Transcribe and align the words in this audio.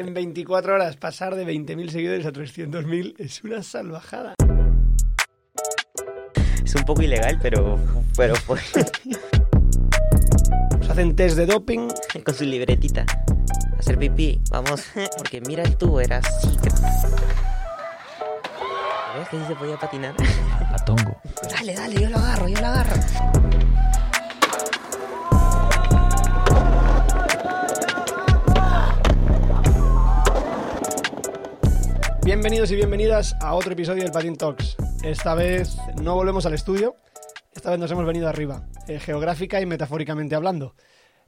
En 0.00 0.14
24 0.14 0.76
horas 0.76 0.96
pasar 0.96 1.34
de 1.34 1.44
20.000 1.44 1.90
seguidores 1.90 2.24
a 2.24 2.32
300.000 2.32 3.16
es 3.18 3.44
una 3.44 3.62
salvajada. 3.62 4.32
Es 6.64 6.74
un 6.74 6.84
poco 6.84 7.02
ilegal, 7.02 7.38
pero, 7.42 7.78
pero 8.16 8.32
pues, 8.46 8.62
Os 10.80 10.88
hacen 10.88 11.14
test 11.14 11.36
de 11.36 11.44
doping. 11.44 11.88
con 12.24 12.34
su 12.34 12.44
libretita. 12.44 13.04
Hacer 13.78 13.98
pipí, 13.98 14.40
vamos, 14.50 14.86
porque 15.18 15.42
mira 15.42 15.64
el 15.64 15.76
tubo, 15.76 16.00
era 16.00 16.16
así. 16.16 16.48
¿Ves 19.18 19.28
que 19.28 19.36
sí 19.36 19.42
se 19.48 19.54
podía 19.54 19.76
patinar? 19.76 20.14
A 20.72 20.82
tongo. 20.82 21.20
Dale, 21.50 21.74
dale, 21.74 22.00
yo 22.00 22.08
lo 22.08 22.16
agarro, 22.16 22.48
yo 22.48 22.58
lo 22.58 22.66
agarro. 22.68 22.96
Bienvenidos 32.30 32.70
y 32.70 32.76
bienvenidas 32.76 33.34
a 33.40 33.54
otro 33.54 33.72
episodio 33.72 34.04
del 34.04 34.12
Patin 34.12 34.36
Talks. 34.36 34.76
Esta 35.02 35.34
vez 35.34 35.76
no 36.00 36.14
volvemos 36.14 36.46
al 36.46 36.54
estudio, 36.54 36.94
esta 37.56 37.70
vez 37.70 37.80
nos 37.80 37.90
hemos 37.90 38.06
venido 38.06 38.28
arriba, 38.28 38.68
eh, 38.86 39.00
geográfica 39.00 39.60
y 39.60 39.66
metafóricamente 39.66 40.36
hablando. 40.36 40.76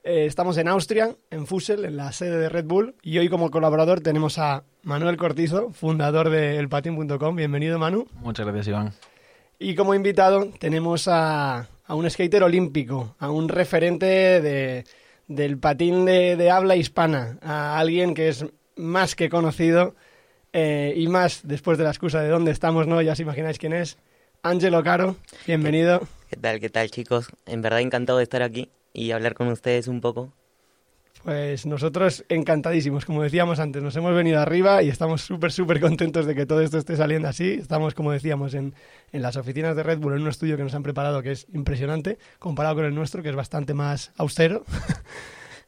Eh, 0.05 0.27
estamos 0.27 0.56
en 0.59 0.69
Austria, 0.69 1.16
en 1.33 1.48
Fussel, 1.48 1.84
en 1.87 1.97
la 1.97 2.12
sede 2.12 2.38
de 2.38 2.48
Red 2.48 2.66
Bull, 2.66 2.95
y 3.02 3.19
hoy 3.19 3.28
como 3.28 3.51
colaborador 3.51 4.01
tenemos 4.01 4.38
a 4.38 4.62
Manuel 4.84 5.16
Cortizo, 5.16 5.70
fundador 5.73 6.30
de 6.30 6.59
elpatin.com. 6.59 7.34
Bienvenido, 7.34 7.80
Manu. 7.80 8.06
Muchas 8.20 8.47
gracias, 8.47 8.69
Iván. 8.69 8.92
Y 9.59 9.75
como 9.75 9.95
invitado 9.97 10.50
tenemos 10.61 11.09
a, 11.09 11.66
a 11.84 11.95
un 11.97 12.09
skater 12.09 12.45
olímpico, 12.45 13.16
a 13.19 13.28
un 13.28 13.48
referente 13.48 14.06
de- 14.06 14.84
del 15.27 15.59
patín 15.59 16.05
de, 16.05 16.37
de 16.37 16.50
habla 16.53 16.77
hispana, 16.77 17.39
a 17.42 17.80
alguien 17.80 18.14
que 18.14 18.28
es 18.28 18.45
más 18.77 19.16
que 19.16 19.28
conocido 19.28 19.97
eh, 20.52 20.92
y 20.97 21.09
más 21.09 21.41
después 21.45 21.79
de 21.79 21.84
la 21.84 21.91
excusa 21.91 22.20
de 22.20 22.29
dónde 22.29 22.51
estamos, 22.51 22.86
¿no? 22.86 23.00
Ya 23.03 23.12
os 23.12 23.20
imagináis 23.20 23.58
quién 23.58 23.72
es. 23.72 23.98
Ángelo 24.42 24.83
Caro, 24.83 25.17
bienvenido. 25.47 26.00
¿Qué 26.28 26.36
tal, 26.36 26.61
qué 26.61 26.69
tal, 26.69 26.91
chicos? 26.91 27.28
En 27.47 27.62
verdad 27.62 27.81
encantado 27.81 28.19
de 28.19 28.25
estar 28.25 28.42
aquí 28.42 28.70
y 28.92 29.12
hablar 29.12 29.34
con 29.34 29.48
ustedes 29.48 29.86
un 29.89 30.00
poco. 30.00 30.33
Pues 31.22 31.67
nosotros 31.67 32.25
encantadísimos, 32.28 33.05
como 33.05 33.22
decíamos 33.22 33.61
antes, 33.61 33.81
nos 33.81 33.94
hemos 33.94 34.12
venido 34.12 34.41
arriba 34.41 34.83
y 34.83 34.89
estamos 34.89 35.22
súper, 35.22 35.53
súper 35.53 35.78
contentos 35.81 36.27
de 36.27 36.34
que 36.34 36.47
todo 36.47 36.61
esto 36.61 36.78
esté 36.78 36.97
saliendo 36.97 37.28
así. 37.28 37.53
Estamos, 37.53 37.94
como 37.94 38.11
decíamos, 38.11 38.55
en, 38.55 38.75
en 39.12 39.22
las 39.22 39.37
oficinas 39.37 39.77
de 39.77 39.84
Red 39.84 39.98
Bull, 39.98 40.14
en 40.14 40.22
un 40.22 40.28
estudio 40.28 40.56
que 40.56 40.64
nos 40.64 40.75
han 40.75 40.83
preparado 40.83 41.22
que 41.22 41.31
es 41.31 41.47
impresionante, 41.55 42.19
comparado 42.41 42.75
con 42.75 42.87
el 42.87 42.94
nuestro, 42.97 43.22
que 43.22 43.28
es 43.28 43.37
bastante 43.37 43.72
más 43.72 44.11
austero. 44.16 44.64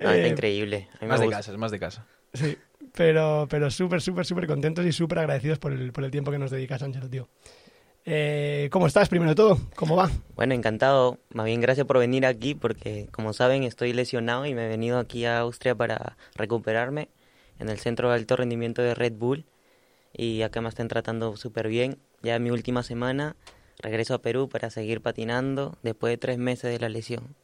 No, 0.00 0.10
está 0.10 0.16
Eh, 0.26 0.28
increíble. 0.28 0.88
A 0.94 0.94
mí 0.94 0.98
me 1.02 1.06
Más 1.08 1.20
de 1.20 1.26
gusta. 1.26 1.36
casa, 1.38 1.52
es 1.52 1.58
más 1.58 1.70
de 1.70 1.78
casa. 1.78 2.04
Sí, 2.32 2.58
pero, 2.96 3.46
pero 3.50 3.70
súper, 3.70 4.00
súper, 4.00 4.24
súper 4.24 4.46
contentos 4.46 4.86
y 4.86 4.92
súper 4.92 5.18
agradecidos 5.18 5.58
por 5.58 5.72
el, 5.72 5.92
por 5.92 6.04
el 6.04 6.10
tiempo 6.10 6.30
que 6.30 6.38
nos 6.38 6.50
dedicas, 6.50 6.82
Ángelo, 6.82 7.08
tío. 7.08 7.28
Eh, 8.06 8.68
¿Cómo 8.70 8.86
estás, 8.86 9.08
primero 9.08 9.30
de 9.30 9.34
todo? 9.34 9.58
¿Cómo 9.74 9.96
va? 9.96 10.10
Bueno, 10.36 10.54
encantado. 10.54 11.18
Más 11.30 11.46
bien, 11.46 11.60
gracias 11.60 11.86
por 11.86 11.98
venir 11.98 12.26
aquí 12.26 12.54
porque, 12.54 13.08
como 13.10 13.32
saben, 13.32 13.64
estoy 13.64 13.92
lesionado 13.92 14.46
y 14.46 14.54
me 14.54 14.66
he 14.66 14.68
venido 14.68 14.98
aquí 14.98 15.24
a 15.24 15.40
Austria 15.40 15.74
para 15.74 16.16
recuperarme 16.34 17.08
en 17.58 17.68
el 17.68 17.78
centro 17.78 18.10
de 18.10 18.16
alto 18.16 18.36
rendimiento 18.36 18.82
de 18.82 18.94
Red 18.94 19.14
Bull. 19.14 19.46
Y 20.12 20.42
acá 20.42 20.60
me 20.60 20.68
están 20.68 20.88
tratando 20.88 21.36
súper 21.36 21.68
bien. 21.68 21.98
Ya 22.22 22.36
en 22.36 22.42
mi 22.42 22.50
última 22.50 22.82
semana 22.82 23.36
regreso 23.80 24.14
a 24.14 24.22
Perú 24.22 24.48
para 24.48 24.70
seguir 24.70 25.00
patinando 25.00 25.78
después 25.82 26.12
de 26.12 26.18
tres 26.18 26.38
meses 26.38 26.70
de 26.70 26.78
la 26.78 26.88
lesión. 26.88 27.34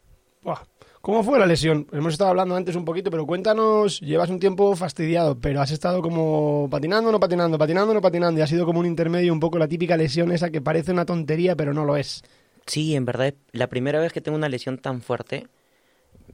Buah, 0.43 0.63
¿Cómo 1.03 1.23
fue 1.23 1.39
la 1.39 1.47
lesión? 1.47 1.87
Hemos 1.93 2.13
estado 2.13 2.31
hablando 2.31 2.55
antes 2.57 2.77
un 2.77 2.85
poquito, 2.85 3.11
pero 3.11 3.27
cuéntanos, 3.27 4.01
llevas 4.01 4.29
un 4.29 4.39
tiempo 4.39 4.77
fastidiado, 4.77 5.39
pero 5.39 5.63
has 5.63 5.71
estado 5.71 6.03
como 6.03 6.69
patinando, 6.71 7.11
no 7.11 7.19
patinando, 7.19 7.57
patinando, 7.57 7.95
no 7.95 8.03
patinando, 8.03 8.39
y 8.39 8.43
ha 8.43 8.47
sido 8.47 8.67
como 8.67 8.81
un 8.81 8.87
intermedio, 8.87 9.33
un 9.33 9.41
poco 9.41 9.59
la 9.59 9.67
típica 9.67 9.97
lesión 9.97 10.31
esa 10.31 10.51
que 10.51 10.61
parece 10.61 10.93
una 10.93 11.07
tontería, 11.07 11.57
pero 11.57 11.73
no 11.73 11.87
lo 11.87 11.97
es. 11.97 12.23
Sí, 12.67 12.95
en 12.95 13.07
verdad, 13.07 13.29
es 13.29 13.35
la 13.53 13.69
primera 13.69 13.99
vez 13.99 14.13
que 14.13 14.21
tengo 14.21 14.37
una 14.37 14.51
lesión 14.51 14.77
tan 14.77 15.01
fuerte. 15.01 15.47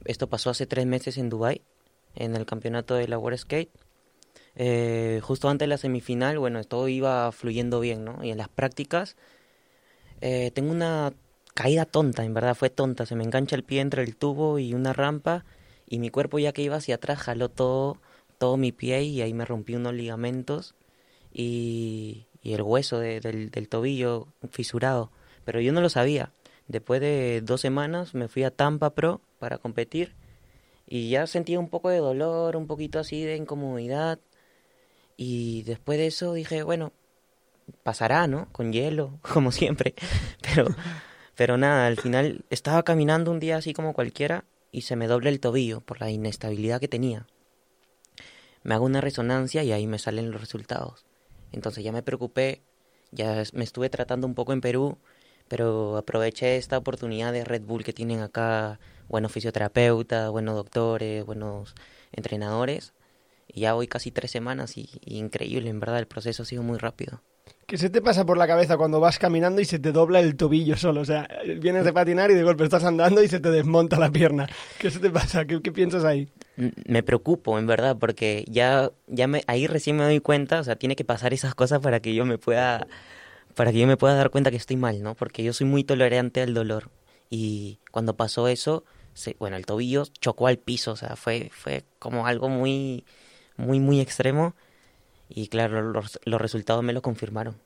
Esto 0.03 0.27
pasó 0.27 0.49
hace 0.49 0.67
tres 0.67 0.85
meses 0.85 1.17
en 1.17 1.29
Dubai, 1.29 1.61
en 2.15 2.35
el 2.35 2.45
campeonato 2.45 2.95
de 2.95 3.07
la 3.07 3.17
World 3.17 3.39
Skate. 3.39 3.71
Eh, 4.55 5.21
justo 5.23 5.47
antes 5.47 5.65
de 5.65 5.69
la 5.69 5.77
semifinal, 5.77 6.39
bueno, 6.39 6.61
todo 6.65 6.89
iba 6.89 7.31
fluyendo 7.31 7.79
bien, 7.79 8.03
¿no? 8.03 8.21
Y 8.21 8.31
en 8.31 8.37
las 8.37 8.49
prácticas 8.49 9.15
eh, 10.19 10.51
tengo 10.53 10.71
una 10.71 11.13
caída 11.57 11.85
tonta, 11.85 12.23
en 12.23 12.33
verdad, 12.33 12.55
fue 12.55 12.69
tonta. 12.69 13.05
Se 13.05 13.15
me 13.15 13.23
engancha 13.23 13.55
el 13.55 13.63
pie 13.63 13.81
entre 13.81 14.03
el 14.03 14.15
tubo 14.15 14.59
y 14.59 14.73
una 14.73 14.93
rampa 14.93 15.43
y 15.87 15.99
mi 15.99 16.09
cuerpo 16.09 16.39
ya 16.39 16.51
que 16.53 16.61
iba 16.61 16.75
hacia 16.77 16.95
atrás 16.95 17.19
jaló 17.19 17.49
todo, 17.49 17.97
todo 18.37 18.57
mi 18.57 18.71
pie 18.71 19.03
y 19.03 19.21
ahí 19.21 19.33
me 19.33 19.45
rompí 19.45 19.75
unos 19.75 19.93
ligamentos 19.93 20.75
y, 21.33 22.27
y 22.43 22.53
el 22.53 22.61
hueso 22.61 22.99
de- 22.99 23.19
del, 23.21 23.51
del 23.51 23.69
tobillo 23.69 24.27
fisurado. 24.51 25.11
Pero 25.45 25.61
yo 25.61 25.71
no 25.73 25.81
lo 25.81 25.89
sabía. 25.89 26.31
Después 26.67 27.01
de 27.01 27.41
dos 27.43 27.61
semanas 27.61 28.13
me 28.13 28.27
fui 28.27 28.43
a 28.43 28.51
Tampa 28.51 28.91
Pro 28.91 29.21
para 29.39 29.57
competir 29.57 30.13
y 30.87 31.09
ya 31.09 31.27
sentía 31.27 31.59
un 31.59 31.69
poco 31.69 31.89
de 31.89 31.97
dolor, 31.99 32.55
un 32.57 32.67
poquito 32.67 32.99
así 32.99 33.23
de 33.23 33.37
incomodidad. 33.37 34.19
Y 35.17 35.63
después 35.63 35.97
de 35.97 36.07
eso 36.07 36.33
dije, 36.33 36.63
bueno, 36.63 36.93
pasará, 37.83 38.27
¿no? 38.27 38.47
Con 38.51 38.71
hielo, 38.73 39.19
como 39.33 39.51
siempre. 39.51 39.95
Pero, 40.41 40.67
pero 41.37 41.55
nada, 41.55 41.85
al 41.85 41.97
final 41.97 42.45
estaba 42.49 42.81
caminando 42.81 43.29
un 43.29 43.39
día 43.39 43.57
así 43.57 43.71
como 43.71 43.93
cualquiera 43.93 44.43
y 44.71 44.81
se 44.81 44.95
me 44.95 45.05
dobla 45.05 45.29
el 45.29 45.39
tobillo 45.39 45.81
por 45.81 46.01
la 46.01 46.09
inestabilidad 46.09 46.79
que 46.79 46.87
tenía. 46.87 47.27
Me 48.63 48.73
hago 48.73 48.85
una 48.85 49.01
resonancia 49.01 49.63
y 49.63 49.71
ahí 49.71 49.85
me 49.85 49.99
salen 49.99 50.31
los 50.31 50.41
resultados. 50.41 51.05
Entonces 51.51 51.83
ya 51.83 51.91
me 51.91 52.01
preocupé, 52.01 52.63
ya 53.11 53.43
me 53.53 53.63
estuve 53.63 53.91
tratando 53.91 54.25
un 54.25 54.33
poco 54.33 54.51
en 54.51 54.61
Perú, 54.61 54.97
pero 55.47 55.97
aproveché 55.97 56.57
esta 56.57 56.75
oportunidad 56.75 57.31
de 57.31 57.45
Red 57.45 57.61
Bull 57.61 57.83
que 57.83 57.93
tienen 57.93 58.21
acá 58.21 58.79
buenos 59.07 59.31
fisioterapeutas, 59.31 60.31
buenos 60.31 60.55
doctores, 60.55 61.23
buenos 61.23 61.75
entrenadores. 62.13 62.93
Y 63.47 63.61
ya 63.61 63.73
voy 63.73 63.87
casi 63.87 64.09
tres 64.09 64.31
semanas 64.31 64.75
y, 64.75 64.89
y 65.05 65.19
increíble, 65.19 65.69
en 65.69 65.79
verdad, 65.79 65.99
el 65.99 66.07
proceso 66.07 66.41
ha 66.41 66.45
sido 66.47 66.63
muy 66.63 66.79
rápido. 66.79 67.21
¿Qué 67.65 67.77
se 67.77 67.89
te 67.89 68.01
pasa 68.01 68.25
por 68.25 68.37
la 68.37 68.47
cabeza 68.47 68.77
cuando 68.77 68.99
vas 68.99 69.19
caminando 69.19 69.59
y 69.59 69.65
se 69.65 69.77
te 69.77 69.91
dobla 69.91 70.21
el 70.21 70.37
tobillo 70.37 70.77
solo? 70.77 71.01
O 71.01 71.05
sea, 71.05 71.27
vienes 71.59 71.83
de 71.83 71.91
patinar 71.91 72.31
y 72.31 72.33
de 72.33 72.43
golpe 72.43 72.63
estás 72.63 72.85
andando 72.85 73.21
y 73.21 73.27
se 73.27 73.39
te 73.39 73.51
desmonta 73.51 73.99
la 73.99 74.09
pierna. 74.09 74.47
¿Qué 74.79 74.89
se 74.89 74.99
te 74.99 75.09
pasa? 75.09 75.45
¿Qué, 75.45 75.61
qué 75.61 75.71
piensas 75.71 76.05
ahí? 76.05 76.29
Me 76.55 77.03
preocupo, 77.03 77.59
en 77.59 77.67
verdad, 77.67 77.97
porque 77.99 78.45
ya, 78.47 78.91
ya 79.07 79.27
me, 79.27 79.43
ahí 79.47 79.67
recién 79.67 79.97
me 79.97 80.03
doy 80.05 80.21
cuenta, 80.21 80.59
o 80.59 80.63
sea, 80.63 80.77
tiene 80.77 80.95
que 80.95 81.03
pasar 81.03 81.33
esas 81.33 81.55
cosas 81.55 81.81
para 81.81 81.99
que 81.99 82.15
yo 82.15 82.25
me 82.25 82.37
pueda, 82.37 82.87
para 83.53 83.71
que 83.71 83.79
yo 83.79 83.87
me 83.87 83.97
pueda 83.97 84.15
dar 84.15 84.29
cuenta 84.29 84.49
que 84.49 84.57
estoy 84.57 84.77
mal, 84.77 85.03
¿no? 85.03 85.15
Porque 85.15 85.43
yo 85.43 85.51
soy 85.51 85.67
muy 85.67 85.83
tolerante 85.83 86.41
al 86.41 86.53
dolor. 86.53 86.89
Y 87.29 87.79
cuando 87.91 88.15
pasó 88.15 88.47
eso, 88.47 88.85
se, 89.13 89.35
bueno, 89.39 89.57
el 89.57 89.65
tobillo 89.65 90.03
chocó 90.21 90.47
al 90.47 90.57
piso, 90.57 90.93
o 90.93 90.95
sea, 90.95 91.15
fue, 91.15 91.49
fue 91.51 91.83
como 91.99 92.27
algo 92.27 92.49
muy, 92.49 93.03
muy, 93.57 93.79
muy 93.79 93.99
extremo. 93.99 94.55
Y 95.29 95.47
claro, 95.47 95.81
los, 95.81 96.19
los 96.23 96.41
resultados 96.41 96.83
me 96.83 96.93
lo 96.93 97.01
confirmaron. 97.01 97.57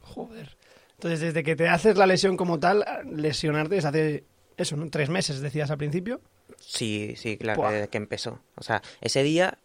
Joder. 0.00 0.56
Entonces, 0.94 1.20
desde 1.20 1.42
que 1.42 1.56
te 1.56 1.68
haces 1.68 1.96
la 1.96 2.06
lesión 2.06 2.36
como 2.36 2.60
tal, 2.60 2.84
lesionarte 3.10 3.78
es 3.78 3.84
hace 3.86 4.24
eso, 4.58 4.76
¿no? 4.76 4.90
Tres 4.90 5.08
meses, 5.08 5.40
decías 5.40 5.70
al 5.70 5.78
principio. 5.78 6.20
Sí, 6.58 7.14
sí, 7.16 7.38
claro, 7.38 7.62
Buah. 7.62 7.72
desde 7.72 7.88
que 7.88 7.96
empezó. 7.96 8.40
O 8.56 8.62
sea, 8.62 8.82
ese 9.00 9.22
día 9.22 9.56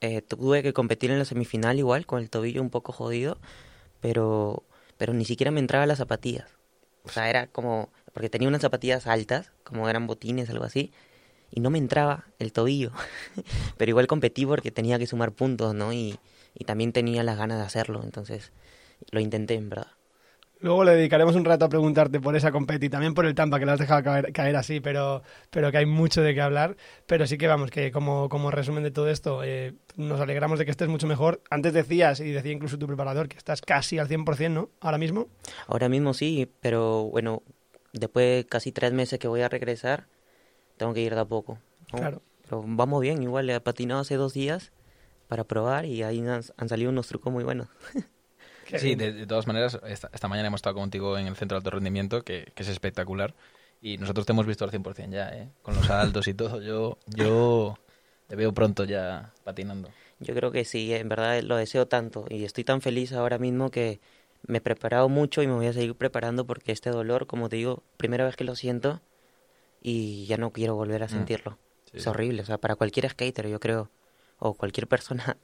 eh, 0.00 0.20
tuve 0.20 0.62
que 0.62 0.74
competir 0.74 1.10
en 1.10 1.18
la 1.18 1.24
semifinal 1.24 1.78
igual, 1.78 2.04
con 2.04 2.20
el 2.20 2.28
tobillo 2.28 2.60
un 2.60 2.68
poco 2.68 2.92
jodido, 2.92 3.38
pero, 4.00 4.62
pero 4.98 5.14
ni 5.14 5.24
siquiera 5.24 5.50
me 5.50 5.60
entraba 5.60 5.86
las 5.86 5.98
zapatillas. 5.98 6.50
O 7.04 7.08
sea, 7.08 7.30
era 7.30 7.46
como, 7.46 7.90
porque 8.12 8.28
tenía 8.28 8.48
unas 8.48 8.60
zapatillas 8.60 9.06
altas, 9.06 9.52
como 9.64 9.88
eran 9.88 10.06
botines, 10.06 10.50
algo 10.50 10.64
así, 10.64 10.92
y 11.50 11.60
no 11.60 11.70
me 11.70 11.78
entraba 11.78 12.26
el 12.38 12.52
tobillo. 12.52 12.92
pero 13.78 13.88
igual 13.88 14.06
competí 14.06 14.44
porque 14.44 14.70
tenía 14.70 14.98
que 14.98 15.06
sumar 15.06 15.32
puntos, 15.32 15.74
¿no? 15.74 15.94
Y, 15.94 16.18
y 16.54 16.64
también 16.64 16.92
tenía 16.92 17.22
las 17.22 17.38
ganas 17.38 17.58
de 17.58 17.64
hacerlo, 17.64 18.02
entonces 18.02 18.52
lo 19.10 19.20
intenté, 19.20 19.54
en 19.54 19.70
verdad. 19.70 19.88
Luego 20.60 20.82
le 20.82 20.96
dedicaremos 20.96 21.36
un 21.36 21.44
rato 21.44 21.66
a 21.66 21.68
preguntarte 21.68 22.20
por 22.20 22.34
esa 22.34 22.50
competi 22.50 22.86
y 22.86 22.88
también 22.88 23.14
por 23.14 23.26
el 23.26 23.34
Tampa, 23.34 23.60
que 23.60 23.66
lo 23.66 23.72
has 23.72 23.78
dejado 23.78 24.02
caer, 24.02 24.32
caer 24.32 24.56
así, 24.56 24.80
pero, 24.80 25.22
pero 25.50 25.70
que 25.70 25.78
hay 25.78 25.86
mucho 25.86 26.20
de 26.20 26.34
qué 26.34 26.40
hablar. 26.40 26.76
Pero 27.06 27.28
sí 27.28 27.38
que 27.38 27.46
vamos, 27.46 27.70
que 27.70 27.92
como, 27.92 28.28
como 28.28 28.50
resumen 28.50 28.82
de 28.82 28.90
todo 28.90 29.08
esto, 29.08 29.44
eh, 29.44 29.74
nos 29.96 30.20
alegramos 30.20 30.58
de 30.58 30.64
que 30.64 30.72
estés 30.72 30.88
mucho 30.88 31.06
mejor. 31.06 31.40
Antes 31.48 31.72
decías, 31.72 32.18
y 32.18 32.32
decía 32.32 32.50
incluso 32.50 32.76
tu 32.76 32.88
preparador, 32.88 33.28
que 33.28 33.36
estás 33.36 33.62
casi 33.62 33.98
al 34.00 34.08
100%, 34.08 34.50
¿no? 34.50 34.68
Ahora 34.80 34.98
mismo. 34.98 35.28
Ahora 35.68 35.88
mismo 35.88 36.12
sí, 36.12 36.50
pero 36.60 37.04
bueno, 37.04 37.42
después 37.92 38.38
de 38.38 38.46
casi 38.48 38.72
tres 38.72 38.92
meses 38.92 39.20
que 39.20 39.28
voy 39.28 39.42
a 39.42 39.48
regresar, 39.48 40.06
tengo 40.76 40.92
que 40.92 41.02
ir 41.02 41.14
de 41.14 41.20
a 41.20 41.24
poco. 41.24 41.58
¿no? 41.92 42.00
Claro. 42.00 42.22
Pero 42.42 42.64
vamos 42.66 43.00
bien, 43.00 43.22
igual 43.22 43.48
he 43.48 43.60
patinado 43.60 44.00
hace 44.00 44.16
dos 44.16 44.32
días 44.32 44.72
para 45.28 45.44
probar 45.44 45.84
y 45.86 46.02
ahí 46.02 46.20
han, 46.20 46.42
han 46.56 46.68
salido 46.68 46.90
unos 46.90 47.08
trucos 47.08 47.32
muy 47.32 47.44
buenos. 47.44 47.68
Sí, 48.76 48.94
de, 48.94 49.12
de 49.12 49.26
todas 49.26 49.46
maneras, 49.46 49.78
esta, 49.86 50.10
esta 50.12 50.28
mañana 50.28 50.48
hemos 50.48 50.58
estado 50.58 50.76
contigo 50.76 51.16
en 51.16 51.26
el 51.26 51.36
centro 51.36 51.56
de 51.56 51.60
alto 51.60 51.70
rendimiento, 51.70 52.22
que, 52.22 52.52
que 52.54 52.62
es 52.62 52.68
espectacular. 52.68 53.34
Y 53.80 53.96
nosotros 53.96 54.26
te 54.26 54.32
hemos 54.32 54.46
visto 54.46 54.64
al 54.64 54.70
100% 54.70 55.16
ya, 55.16 55.30
¿eh? 55.30 55.48
Con 55.62 55.74
los 55.74 55.86
saltos 55.86 56.28
y 56.28 56.34
todo. 56.34 56.60
Yo, 56.60 56.98
yo 57.06 57.78
te 58.26 58.36
veo 58.36 58.52
pronto 58.52 58.84
ya 58.84 59.32
patinando. 59.44 59.88
Yo 60.20 60.34
creo 60.34 60.50
que 60.50 60.64
sí, 60.64 60.92
en 60.92 61.08
verdad 61.08 61.40
lo 61.42 61.56
deseo 61.56 61.86
tanto 61.86 62.26
y 62.28 62.44
estoy 62.44 62.64
tan 62.64 62.80
feliz 62.80 63.12
ahora 63.12 63.38
mismo 63.38 63.70
que 63.70 64.00
me 64.46 64.58
he 64.58 64.60
preparado 64.60 65.08
mucho 65.08 65.42
y 65.42 65.46
me 65.46 65.54
voy 65.54 65.66
a 65.66 65.72
seguir 65.72 65.94
preparando 65.94 66.44
porque 66.44 66.72
este 66.72 66.90
dolor, 66.90 67.26
como 67.26 67.48
te 67.48 67.56
digo, 67.56 67.82
primera 67.96 68.24
vez 68.24 68.34
que 68.36 68.44
lo 68.44 68.56
siento 68.56 69.00
y 69.82 70.26
ya 70.26 70.36
no 70.36 70.52
quiero 70.52 70.74
volver 70.74 71.02
a 71.02 71.06
Mm. 71.06 71.10
sentirlo. 71.10 71.58
Sí, 71.90 71.98
es 71.98 72.06
horrible, 72.06 72.42
o 72.42 72.44
sea, 72.44 72.58
para 72.58 72.76
cualquier 72.76 73.08
skater, 73.08 73.48
yo 73.48 73.60
creo, 73.60 73.90
o 74.38 74.54
cualquier 74.54 74.86
persona, 74.86 75.36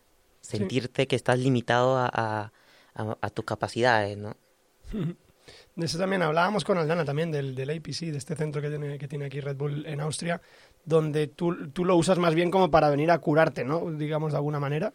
sentirte 0.40 1.06
que 1.06 1.16
estás 1.16 1.38
limitado 1.38 1.96
a, 1.96 2.06
a, 2.12 2.52
a- 2.94 3.18
a 3.20 3.30
tus 3.30 3.44
capacidades, 3.44 4.16
¿no? 4.16 4.36
De 5.76 5.86
eso 5.86 5.98
también 5.98 6.22
hablábamos 6.22 6.64
con 6.64 6.78
Aldana 6.78 7.04
también, 7.04 7.30
del, 7.30 7.54
del 7.54 7.70
APC, 7.70 8.10
de 8.12 8.18
este 8.18 8.36
centro 8.36 8.60
que 8.62 8.68
tiene, 8.68 8.98
que 8.98 9.08
tiene 9.08 9.24
aquí 9.26 9.40
Red 9.40 9.56
Bull 9.56 9.86
en 9.86 10.00
Austria, 10.00 10.40
donde 10.84 11.26
tú, 11.28 11.70
tú 11.70 11.84
lo 11.84 11.96
usas 11.96 12.18
más 12.18 12.34
bien 12.34 12.50
como 12.50 12.70
para 12.70 12.90
venir 12.90 13.10
a 13.10 13.18
curarte, 13.18 13.64
¿no? 13.64 13.90
Digamos 13.92 14.32
de 14.32 14.38
alguna 14.38 14.60
manera. 14.60 14.92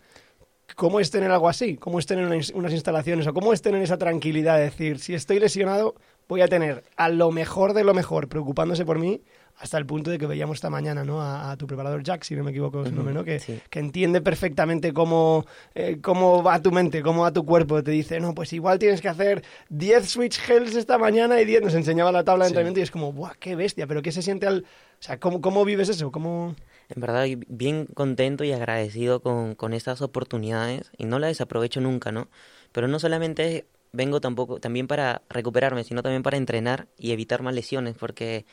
¿Cómo 0.75 1.00
es 1.00 1.12
tener 1.12 1.31
algo 1.31 1.48
así? 1.48 1.78
¿Cómo 1.78 2.00
es 2.00 2.06
tener 2.08 2.25
unas 2.25 2.74
instalaciones? 2.74 3.28
¿O 3.28 3.34
cómo 3.34 3.54
es 3.54 3.62
tener 3.62 3.81
esa 3.84 3.98
tranquilidad 3.98 4.58
de 4.58 4.63
decir, 4.63 5.00
si 5.00 5.13
estoy 5.13 5.40
lesionado, 5.40 5.96
voy 6.28 6.42
a 6.42 6.48
tener 6.48 6.84
a 6.96 7.10
lo 7.10 7.31
mejor 7.31 7.74
de 7.74 7.84
lo 7.84 7.94
mejor 7.94 8.28
preocupándose 8.28 8.84
por 8.84 8.98
mí 8.98 9.22
hasta 9.57 9.78
el 9.78 9.86
punto 9.86 10.12
de 10.12 10.18
que 10.18 10.28
veíamos 10.28 10.57
esta 10.57 10.69
mañana 10.69 11.04
¿no? 11.06 11.22
a, 11.22 11.52
a 11.52 11.57
tu 11.57 11.66
preparador 11.66 12.04
Jack, 12.04 12.24
si 12.24 12.36
no 12.36 12.44
me 12.44 12.52
equivoco 12.52 12.84
su 12.84 12.90
Ujú, 12.90 12.96
nombre, 12.98 13.13
¿no? 13.13 13.24
que, 13.24 13.40
sí. 13.40 13.60
que 13.69 13.80
entiende 13.80 14.22
perfectamente 14.22 14.94
cómo, 14.94 15.46
eh, 15.74 16.00
cómo 16.02 16.44
va 16.44 16.62
tu 16.62 16.72
mente, 16.72 17.02
cómo 17.02 17.22
va 17.24 17.31
tu 17.31 17.46
cuerpo. 17.46 17.81
Te 17.81 17.92
dice, 17.92 18.19
no, 18.19 18.36
pues 18.36 18.52
igual 18.54 18.80
tienes 18.80 19.02
que 19.02 19.07
hacer 19.10 19.44
10 19.69 20.10
switch 20.10 20.40
hells 20.50 20.75
esta 20.75 20.98
mañana 20.98 21.40
y 21.40 21.46
10. 21.46 21.62
Nos 21.62 21.74
enseñaba 21.74 22.12
la 22.12 22.24
tabla 22.24 22.46
de 22.46 22.50
Sí. 22.50 22.54
entrenamiento 22.54 22.80
y 22.81 22.84
es 22.84 22.92
como, 22.92 23.13
¡buah, 23.13 23.34
qué 23.40 23.56
bestia! 23.56 23.88
Pero 23.88 24.02
¿qué 24.02 24.12
se 24.12 24.22
siente 24.22 24.46
al...? 24.46 24.66
O 25.00 25.04
sea, 25.04 25.19
¿cómo, 25.19 25.40
cómo 25.42 25.63
vives 25.66 25.90
eso? 25.90 26.12
¿Cómo...? 26.12 26.56
En 26.90 27.01
verdad, 27.01 27.25
bien 27.48 27.88
contento 27.94 28.44
y 28.44 28.51
agradecido 28.51 29.22
con, 29.22 29.56
con 29.56 29.74
estas 29.74 30.01
oportunidades 30.01 30.92
y 30.98 31.06
no 31.06 31.18
las 31.18 31.30
desaprovecho 31.30 31.81
nunca, 31.81 32.12
¿no? 32.12 32.28
Pero 32.72 32.88
no 32.88 33.00
solamente 33.00 33.66
vengo 33.92 34.19
tampoco 34.22 34.60
también 34.60 34.88
para 34.88 35.22
recuperarme, 35.30 35.84
sino 35.84 36.04
también 36.04 36.22
para 36.22 36.38
entrenar 36.38 36.88
y 37.00 37.12
evitar 37.12 37.42
más 37.42 37.56
lesiones, 37.56 37.96
porque 37.98 38.46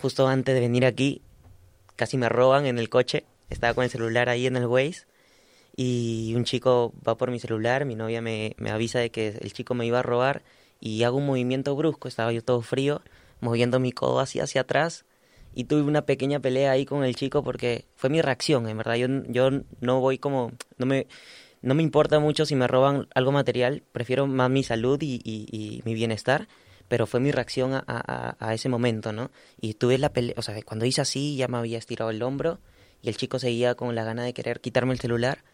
justo 0.00 0.26
antes 0.28 0.54
de 0.54 0.60
venir 0.60 0.84
aquí 0.86 1.22
casi 1.96 2.16
me 2.16 2.28
roban 2.28 2.66
en 2.66 2.78
el 2.78 2.88
coche, 2.88 3.24
estaba 3.50 3.74
con 3.74 3.84
el 3.84 3.90
celular 3.90 4.28
ahí 4.28 4.46
en 4.46 4.56
el 4.56 4.66
Waze 4.66 5.06
y 5.76 6.32
un 6.36 6.44
chico 6.44 6.92
va 7.06 7.16
por 7.16 7.30
mi 7.30 7.40
celular, 7.40 7.84
mi 7.84 7.94
novia 7.94 8.20
me, 8.20 8.54
me 8.58 8.70
avisa 8.70 8.98
de 8.98 9.10
que 9.10 9.28
el 9.28 9.52
chico 9.52 9.74
me 9.74 9.86
iba 9.86 9.98
a 10.00 10.02
robar 10.02 10.42
y 10.80 11.02
hago 11.02 11.16
un 11.16 11.26
movimiento 11.26 11.74
brusco, 11.74 12.08
estaba 12.08 12.32
yo 12.32 12.42
todo 12.42 12.62
frío, 12.62 13.02
moviendo 13.40 13.80
mi 13.80 13.92
codo 13.92 14.20
hacia 14.20 14.44
hacia 14.44 14.62
atrás 14.62 15.04
y 15.54 15.64
tuve 15.64 15.82
una 15.82 16.02
pequeña 16.02 16.40
pelea 16.40 16.70
ahí 16.70 16.84
con 16.84 17.04
el 17.04 17.16
chico 17.16 17.42
porque 17.42 17.86
fue 17.96 18.10
mi 18.10 18.22
reacción, 18.22 18.68
en 18.68 18.76
verdad. 18.76 18.94
Yo, 18.94 19.08
yo 19.28 19.50
no 19.80 20.00
voy 20.00 20.18
como, 20.18 20.52
no 20.76 20.86
me, 20.86 21.08
no 21.62 21.74
me 21.74 21.82
importa 21.82 22.20
mucho 22.20 22.46
si 22.46 22.54
me 22.54 22.68
roban 22.68 23.08
algo 23.14 23.32
material, 23.32 23.82
prefiero 23.92 24.26
más 24.26 24.50
mi 24.50 24.62
salud 24.62 25.00
y, 25.02 25.20
y, 25.24 25.46
y 25.50 25.82
mi 25.84 25.94
bienestar, 25.94 26.46
pero 26.88 27.06
fue 27.06 27.20
mi 27.20 27.30
reacción 27.30 27.74
a, 27.74 27.84
a, 27.86 28.54
ese 28.54 28.68
momento, 28.68 29.12
¿no? 29.12 29.30
Y 29.60 29.74
tuve 29.74 29.98
la 29.98 30.12
pelea, 30.12 30.34
o 30.36 30.42
sea, 30.42 30.60
cuando 30.62 30.86
hice 30.86 31.02
así 31.02 31.36
ya 31.36 31.46
me 31.46 31.58
había 31.58 31.78
estirado 31.78 32.10
el 32.10 32.22
hombro 32.22 32.58
y 33.02 33.08
el 33.08 33.16
chico 33.16 33.38
seguía 33.38 33.74
con 33.74 33.94
la 33.94 34.04
gana 34.04 34.24
de 34.24 34.32
querer 34.32 34.60
quitarme 34.60 34.94
el 34.94 35.00
celular 35.00 35.44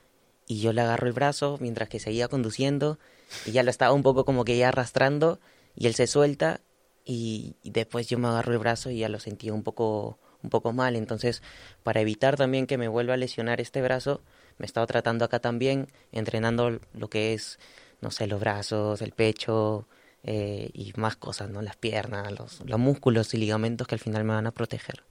y 0.46 0.60
yo 0.60 0.72
le 0.72 0.82
agarro 0.82 1.06
el 1.06 1.12
brazo 1.12 1.58
mientras 1.60 1.88
que 1.88 1.98
seguía 1.98 2.28
conduciendo 2.28 2.98
y 3.46 3.52
ya 3.52 3.62
lo 3.62 3.70
estaba 3.70 3.92
un 3.92 4.02
poco 4.02 4.24
como 4.24 4.44
que 4.44 4.56
ya 4.56 4.68
arrastrando 4.68 5.40
y 5.74 5.86
él 5.86 5.94
se 5.94 6.06
suelta 6.06 6.60
y, 7.04 7.56
y 7.62 7.70
después 7.70 8.08
yo 8.08 8.18
me 8.18 8.28
agarro 8.28 8.52
el 8.52 8.58
brazo 8.58 8.90
y 8.90 8.98
ya 8.98 9.08
lo 9.08 9.18
sentía 9.18 9.52
un 9.52 9.62
poco 9.62 10.18
un 10.42 10.50
poco 10.50 10.72
mal 10.72 10.94
entonces 10.94 11.42
para 11.82 12.00
evitar 12.00 12.36
también 12.36 12.66
que 12.66 12.78
me 12.78 12.88
vuelva 12.88 13.14
a 13.14 13.16
lesionar 13.16 13.60
este 13.60 13.80
brazo 13.82 14.20
me 14.58 14.64
he 14.64 14.66
estado 14.66 14.86
tratando 14.86 15.24
acá 15.24 15.40
también 15.40 15.88
entrenando 16.12 16.78
lo 16.92 17.08
que 17.08 17.32
es 17.32 17.58
no 18.02 18.10
sé 18.10 18.26
los 18.26 18.40
brazos 18.40 19.00
el 19.00 19.12
pecho 19.12 19.88
eh, 20.24 20.70
y 20.72 20.92
más 20.96 21.16
cosas 21.16 21.50
no 21.50 21.62
las 21.62 21.76
piernas 21.76 22.32
los, 22.32 22.60
los 22.66 22.78
músculos 22.78 23.34
y 23.34 23.38
ligamentos 23.38 23.86
que 23.86 23.94
al 23.94 24.00
final 24.00 24.24
me 24.24 24.32
van 24.32 24.46
a 24.46 24.52
proteger. 24.52 25.04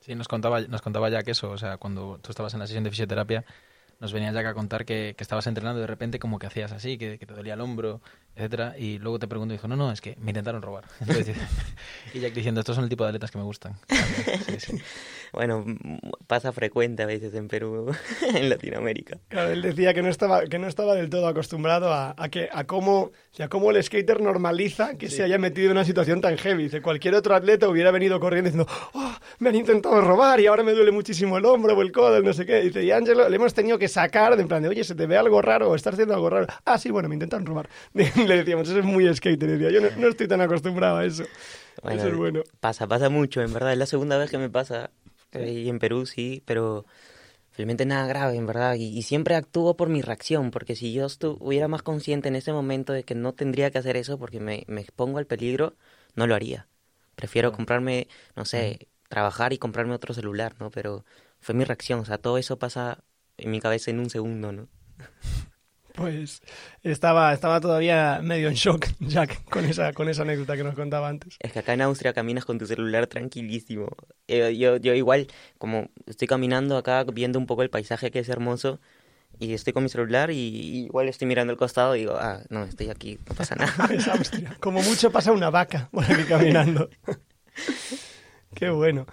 Sí, 0.00 0.14
nos 0.14 0.28
contaba, 0.28 0.60
nos 0.62 0.82
contaba 0.82 1.10
Jack 1.10 1.28
eso, 1.28 1.50
o 1.50 1.58
sea, 1.58 1.76
cuando 1.76 2.18
tú 2.22 2.30
estabas 2.30 2.54
en 2.54 2.60
la 2.60 2.66
sesión 2.66 2.84
de 2.84 2.90
fisioterapia, 2.90 3.44
nos 4.00 4.12
venía 4.12 4.32
Jack 4.32 4.46
a 4.46 4.54
contar 4.54 4.84
que, 4.84 5.14
que 5.16 5.22
estabas 5.22 5.46
entrenando 5.46 5.78
y 5.78 5.82
de 5.82 5.86
repente 5.86 6.18
como 6.18 6.38
que 6.38 6.46
hacías 6.46 6.72
así, 6.72 6.98
que, 6.98 7.18
que 7.18 7.26
te 7.26 7.34
dolía 7.34 7.54
el 7.54 7.60
hombro, 7.60 8.00
etcétera, 8.34 8.74
y 8.78 8.98
luego 8.98 9.18
te 9.18 9.28
preguntó 9.28 9.54
y 9.54 9.58
dijo, 9.58 9.68
no, 9.68 9.76
no, 9.76 9.92
es 9.92 10.00
que 10.00 10.16
me 10.20 10.30
intentaron 10.30 10.62
robar. 10.62 10.84
Entonces, 11.00 11.36
y 12.14 12.20
Jack 12.20 12.32
diciendo, 12.32 12.60
estos 12.60 12.74
son 12.74 12.84
el 12.84 12.90
tipo 12.90 13.04
de 13.04 13.10
atletas 13.10 13.30
que 13.30 13.38
me 13.38 13.44
gustan. 13.44 13.74
Sí, 14.46 14.56
sí. 14.58 14.82
bueno 15.32 15.64
pasa 16.26 16.52
frecuente 16.52 17.02
a 17.02 17.06
veces 17.06 17.34
en 17.34 17.48
Perú 17.48 17.94
en 18.34 18.48
Latinoamérica 18.48 19.18
Claro, 19.28 19.50
él 19.50 19.62
decía 19.62 19.94
que 19.94 20.02
no 20.02 20.08
estaba, 20.08 20.44
que 20.46 20.58
no 20.58 20.66
estaba 20.66 20.94
del 20.94 21.10
todo 21.10 21.26
acostumbrado 21.26 21.92
a, 21.92 22.14
a 22.16 22.28
que, 22.28 22.48
a 22.52 22.64
cómo, 22.64 23.00
o 23.02 23.12
sea, 23.30 23.48
cómo 23.48 23.70
el 23.70 23.82
skater 23.82 24.20
normaliza 24.20 24.96
que 24.96 25.08
se 25.10 25.22
haya 25.22 25.38
metido 25.38 25.66
en 25.66 25.72
una 25.72 25.84
situación 25.84 26.20
tan 26.20 26.36
heavy. 26.38 26.64
Dice, 26.64 26.82
cualquier 26.82 27.14
otro 27.14 27.34
atleta 27.34 27.68
hubiera 27.68 27.90
venido 27.90 28.18
corriendo 28.20 28.50
diciendo, 28.50 28.70
oh, 28.94 29.14
me 29.38 29.50
han 29.50 29.56
intentado 29.56 30.00
robar 30.00 30.40
y 30.40 30.46
ahora 30.46 30.62
me 30.62 30.72
duele 30.72 30.92
muchísimo 30.92 31.38
el 31.38 31.44
hombro 31.44 31.76
o 31.76 31.82
el 31.82 31.92
codo, 31.92 32.16
el 32.16 32.24
no 32.24 32.32
sé 32.32 32.46
qué. 32.46 32.60
Dice, 32.62 32.84
y 32.84 32.90
Ángelo 32.90 33.28
le 33.28 33.36
hemos 33.36 33.54
tenido 33.54 33.78
que 33.78 33.88
sacar 33.88 34.36
de 34.36 34.42
en 34.42 34.48
plan 34.48 34.62
de, 34.62 34.68
oye, 34.68 34.84
se 34.84 34.94
te 34.94 35.06
ve 35.06 35.16
algo 35.16 35.40
raro 35.40 35.70
o 35.70 35.74
estás 35.74 35.94
haciendo 35.94 36.14
algo 36.14 36.30
raro. 36.30 36.46
Ah, 36.64 36.78
sí, 36.78 36.90
bueno, 36.90 37.08
me 37.08 37.14
intentan 37.14 37.46
robar. 37.46 37.68
Le 38.28 38.36
decíamos, 38.36 38.68
eso 38.68 38.78
es 38.78 38.84
muy 38.84 39.12
skater. 39.14 39.58
Decía, 39.58 39.70
yo 39.70 39.80
no, 39.80 39.88
no 39.96 40.08
estoy 40.08 40.28
tan 40.28 40.40
acostumbrado 40.40 40.98
a 40.98 41.04
eso. 41.04 41.24
eso 41.90 42.08
es 42.08 42.14
bueno. 42.16 42.42
Pasa, 42.60 42.86
pasa 42.86 43.08
mucho, 43.08 43.42
en 43.42 43.52
verdad. 43.52 43.72
Es 43.72 43.78
la 43.78 43.86
segunda 43.86 44.18
vez 44.18 44.30
que 44.30 44.38
me 44.38 44.50
pasa. 44.50 44.90
eh, 45.32 45.52
y 45.52 45.68
en 45.68 45.78
Perú 45.78 46.06
sí, 46.06 46.42
pero 46.44 46.84
realmente 47.56 47.86
nada 47.86 48.06
grave, 48.06 48.36
en 48.36 48.46
verdad. 48.46 48.74
Y, 48.74 48.96
y 48.96 49.02
siempre 49.02 49.34
actúo 49.34 49.76
por 49.76 49.88
mi 49.88 50.02
reacción, 50.02 50.50
porque 50.50 50.76
si 50.76 50.92
yo 50.92 51.06
estuviera 51.06 51.68
más 51.68 51.82
consciente 51.82 52.28
en 52.28 52.36
ese 52.36 52.52
momento 52.52 52.92
de 52.92 53.04
que 53.04 53.14
no 53.14 53.32
tendría 53.34 53.70
que 53.70 53.78
hacer 53.78 53.96
eso 53.96 54.18
porque 54.18 54.40
me, 54.40 54.64
me 54.68 54.80
expongo 54.80 55.18
al 55.18 55.26
peligro, 55.26 55.74
no 56.14 56.26
lo 56.26 56.34
haría. 56.34 56.68
Prefiero 57.16 57.52
comprarme, 57.52 58.08
no 58.36 58.44
sé, 58.44 58.88
trabajar 59.08 59.52
y 59.52 59.58
comprarme 59.58 59.94
otro 59.94 60.14
celular, 60.14 60.54
¿no? 60.58 60.70
Pero 60.70 61.04
fue 61.40 61.54
mi 61.54 61.64
reacción, 61.64 62.00
o 62.00 62.04
sea, 62.04 62.18
todo 62.18 62.38
eso 62.38 62.58
pasa 62.58 63.04
en 63.36 63.50
mi 63.50 63.60
cabeza 63.60 63.90
en 63.90 64.00
un 64.00 64.10
segundo, 64.10 64.52
¿no? 64.52 64.68
Pues 65.94 66.42
estaba, 66.82 67.32
estaba 67.32 67.60
todavía 67.60 68.20
medio 68.22 68.48
en 68.48 68.54
shock, 68.54 68.86
Jack, 69.00 69.44
con 69.50 69.64
esa, 69.64 69.92
con 69.92 70.08
esa 70.08 70.22
anécdota 70.22 70.56
que 70.56 70.64
nos 70.64 70.74
contaba 70.74 71.08
antes. 71.08 71.36
Es 71.38 71.52
que 71.52 71.58
acá 71.58 71.74
en 71.74 71.82
Austria 71.82 72.12
caminas 72.12 72.44
con 72.44 72.58
tu 72.58 72.66
celular 72.66 73.06
tranquilísimo. 73.06 73.88
Eh, 74.28 74.56
yo, 74.56 74.76
yo 74.78 74.94
igual, 74.94 75.28
como 75.58 75.90
estoy 76.06 76.28
caminando 76.28 76.76
acá, 76.76 77.04
viendo 77.04 77.38
un 77.38 77.46
poco 77.46 77.62
el 77.62 77.70
paisaje 77.70 78.10
que 78.10 78.20
es 78.20 78.28
hermoso, 78.28 78.80
y 79.38 79.54
estoy 79.54 79.72
con 79.72 79.82
mi 79.82 79.88
celular 79.88 80.30
y, 80.30 80.34
y 80.36 80.84
igual 80.84 81.08
estoy 81.08 81.26
mirando 81.26 81.52
al 81.52 81.56
costado 81.56 81.96
y 81.96 82.00
digo, 82.00 82.16
ah, 82.18 82.40
no, 82.48 82.64
estoy 82.64 82.90
aquí, 82.90 83.18
no 83.28 83.34
pasa 83.34 83.54
nada. 83.54 83.72
Es 83.92 84.06
Austria. 84.08 84.56
Como 84.60 84.82
mucho 84.82 85.10
pasa 85.10 85.32
una 85.32 85.50
vaca 85.50 85.88
por 85.92 86.04
aquí 86.04 86.24
caminando. 86.24 86.88
Qué 88.54 88.70
bueno. 88.70 89.06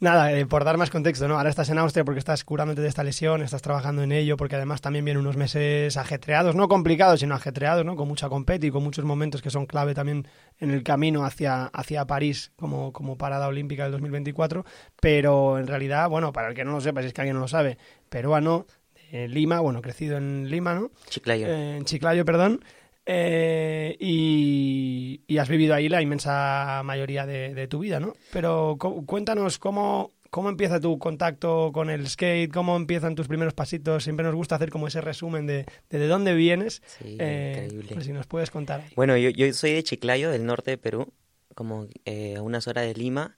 Nada, 0.00 0.32
eh, 0.32 0.46
por 0.46 0.64
dar 0.64 0.76
más 0.76 0.90
contexto, 0.90 1.26
¿no? 1.26 1.38
Ahora 1.38 1.50
estás 1.50 1.70
en 1.70 1.78
Austria 1.78 2.04
porque 2.04 2.20
estás 2.20 2.44
curándote 2.44 2.80
de 2.82 2.88
esta 2.88 3.02
lesión, 3.02 3.42
estás 3.42 3.62
trabajando 3.62 4.04
en 4.04 4.12
ello, 4.12 4.36
porque 4.36 4.54
además 4.54 4.80
también 4.80 5.04
vienen 5.04 5.20
unos 5.22 5.36
meses 5.36 5.96
ajetreados, 5.96 6.54
no 6.54 6.68
complicados, 6.68 7.18
sino 7.18 7.34
ajetreados, 7.34 7.84
¿no? 7.84 7.96
Con 7.96 8.06
mucha 8.06 8.28
competi 8.28 8.68
y 8.68 8.70
con 8.70 8.84
muchos 8.84 9.04
momentos 9.04 9.42
que 9.42 9.50
son 9.50 9.66
clave 9.66 9.94
también 9.94 10.28
en 10.60 10.70
el 10.70 10.84
camino 10.84 11.24
hacia, 11.24 11.64
hacia 11.64 12.06
París 12.06 12.52
como, 12.54 12.92
como 12.92 13.18
parada 13.18 13.48
olímpica 13.48 13.82
del 13.82 13.92
2024. 13.92 14.64
Pero 15.00 15.58
en 15.58 15.66
realidad, 15.66 16.08
bueno, 16.08 16.32
para 16.32 16.50
el 16.50 16.54
que 16.54 16.64
no 16.64 16.70
lo 16.70 16.80
sepa, 16.80 17.00
si 17.00 17.08
es 17.08 17.12
que 17.12 17.22
alguien 17.22 17.34
no 17.34 17.40
lo 17.40 17.48
sabe, 17.48 17.76
peruano, 18.08 18.66
de 19.10 19.26
Lima, 19.28 19.60
bueno, 19.60 19.82
crecido 19.82 20.16
en 20.16 20.48
Lima, 20.48 20.74
¿no? 20.74 20.90
Chiclayo. 21.08 21.46
Eh, 21.48 21.76
en 21.78 21.84
Chiclayo, 21.84 22.24
perdón. 22.24 22.64
Eh, 23.10 23.96
y, 24.00 25.22
y 25.26 25.38
has 25.38 25.48
vivido 25.48 25.74
ahí 25.74 25.88
la 25.88 26.02
inmensa 26.02 26.82
mayoría 26.84 27.24
de, 27.24 27.54
de 27.54 27.66
tu 27.66 27.78
vida, 27.78 28.00
¿no? 28.00 28.12
Pero 28.30 28.76
cu- 28.78 29.06
cuéntanos 29.06 29.58
cómo, 29.58 30.12
cómo 30.28 30.50
empieza 30.50 30.78
tu 30.78 30.98
contacto 30.98 31.70
con 31.72 31.88
el 31.88 32.06
skate, 32.06 32.52
cómo 32.52 32.76
empiezan 32.76 33.14
tus 33.14 33.26
primeros 33.26 33.54
pasitos. 33.54 34.04
Siempre 34.04 34.26
nos 34.26 34.34
gusta 34.34 34.56
hacer 34.56 34.68
como 34.68 34.88
ese 34.88 35.00
resumen 35.00 35.46
de, 35.46 35.64
de, 35.88 35.98
de 35.98 36.06
dónde 36.06 36.34
vienes. 36.34 36.82
Sí, 36.84 37.16
Eh, 37.18 37.62
increíble. 37.62 37.94
pues 37.94 38.04
si 38.04 38.12
nos 38.12 38.26
puedes 38.26 38.50
contar. 38.50 38.82
ahí. 38.82 38.90
Bueno, 38.94 39.16
yo, 39.16 39.30
yo 39.30 39.50
soy 39.54 39.72
de 39.72 39.82
Chiclayo, 39.82 40.30
del 40.30 40.44
norte 40.44 40.72
de 40.72 40.78
Perú, 40.78 41.14
como 41.54 41.86
eh, 42.04 42.36
a 42.36 42.42
unas 42.42 42.68
horas 42.68 42.84
de 42.84 42.92
Lima. 42.92 43.34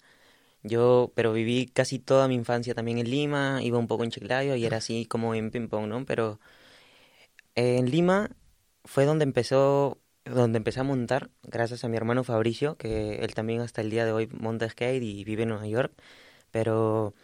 Yo, 0.65 1.12
pero 1.15 1.33
viví 1.33 1.67
casi 1.67 2.00
toda 2.00 2.27
mi 2.27 2.35
infancia 2.35 2.75
también 2.75 2.99
en 2.99 3.09
Lima, 3.09 3.61
iba 3.62 3.79
un 3.79 3.87
poco 3.87 4.03
en 4.03 4.11
Chiclayo 4.11 4.57
y 4.57 4.67
era 4.67 4.79
así 4.79 5.07
como 5.07 5.37
en 5.37 5.53
ping 5.53 5.69
pong, 5.69 5.87
¿no? 5.87 6.05
Pero 6.05 6.41
eh, 7.55 7.77
en 7.79 7.91
Lima 7.91 8.31
fue 8.85 9.05
donde 9.05 9.25
empezó, 9.25 9.99
donde 10.25 10.59
empecé 10.59 10.81
a 10.81 10.85
montar, 10.85 11.31
gracias 11.43 11.85
a 11.85 11.89
mi 11.89 11.97
hermano 11.97 12.25
Fabricio, 12.25 12.77
que 12.77 13.17
él 13.17 13.35
también 13.35 13.61
hasta 13.61 13.81
el 13.81 13.91
día 13.91 14.05
de 14.05 14.13
hoy 14.13 14.29
monta 14.33 14.69
skate 14.69 15.03
y 15.03 15.25
vive 15.25 15.45
en 15.45 15.51
Nueva 15.51 15.67
York. 15.67 15.93
Pero, 16.51 17.15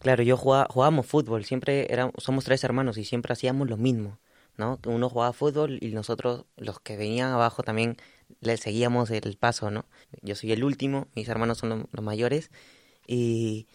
claro, 0.00 0.22
yo 0.22 0.36
jugaba, 0.36 0.66
jugábamos 0.70 1.06
fútbol, 1.06 1.44
siempre 1.44 1.88
somos 2.18 2.44
tres 2.44 2.64
hermanos 2.64 2.98
y 2.98 3.04
siempre 3.04 3.32
hacíamos 3.32 3.68
lo 3.68 3.76
mismo, 3.76 4.18
¿no? 4.56 4.78
Uno 4.86 5.08
jugaba 5.10 5.32
fútbol 5.32 5.78
y 5.80 5.88
nosotros, 5.92 6.46
los 6.56 6.80
que 6.80 6.96
venían 6.96 7.32
abajo, 7.32 7.62
también 7.62 7.96
le 8.40 8.56
seguíamos 8.56 9.10
el 9.10 9.36
paso, 9.38 9.70
¿no? 9.70 9.86
Yo 10.22 10.34
soy 10.36 10.52
el 10.52 10.64
último, 10.64 11.08
mis 11.14 11.28
hermanos 11.28 11.58
son 11.58 11.68
lo- 11.70 11.88
los 11.92 12.04
mayores 12.04 12.50
y 13.06 13.68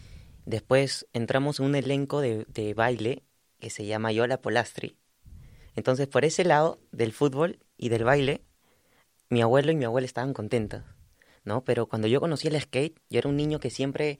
después 0.46 1.08
entramos 1.13 1.60
en 1.60 1.68
un 1.68 1.75
elenco 1.75 2.22
de, 2.22 2.46
de 2.50 2.74
baile 2.74 3.24
que 3.60 3.70
se 3.70 3.86
llama 3.86 4.12
Yola 4.12 4.42
Polastri. 4.42 4.98
Entonces, 5.75 6.08
por 6.08 6.25
ese 6.25 6.44
lado 6.44 6.79
del 6.91 7.12
fútbol 7.12 7.60
y 7.77 7.89
del 7.89 8.03
baile, 8.03 8.41
mi 9.29 9.41
abuelo 9.41 9.72
y 9.72 9.75
mi 9.75 9.86
abuela 9.86 10.05
estaban 10.05 10.34
contentos, 10.34 10.84
¿no? 11.44 11.63
Pero 11.63 11.88
cuando 11.88 12.08
yo 12.08 12.20
conocí 12.20 12.48
el 12.48 12.60
skate, 12.60 13.00
yo 13.10 13.20
era 13.20 13.29
un 13.29 13.38
niño 13.38 13.60
que 13.60 13.70
siempre 13.70 14.20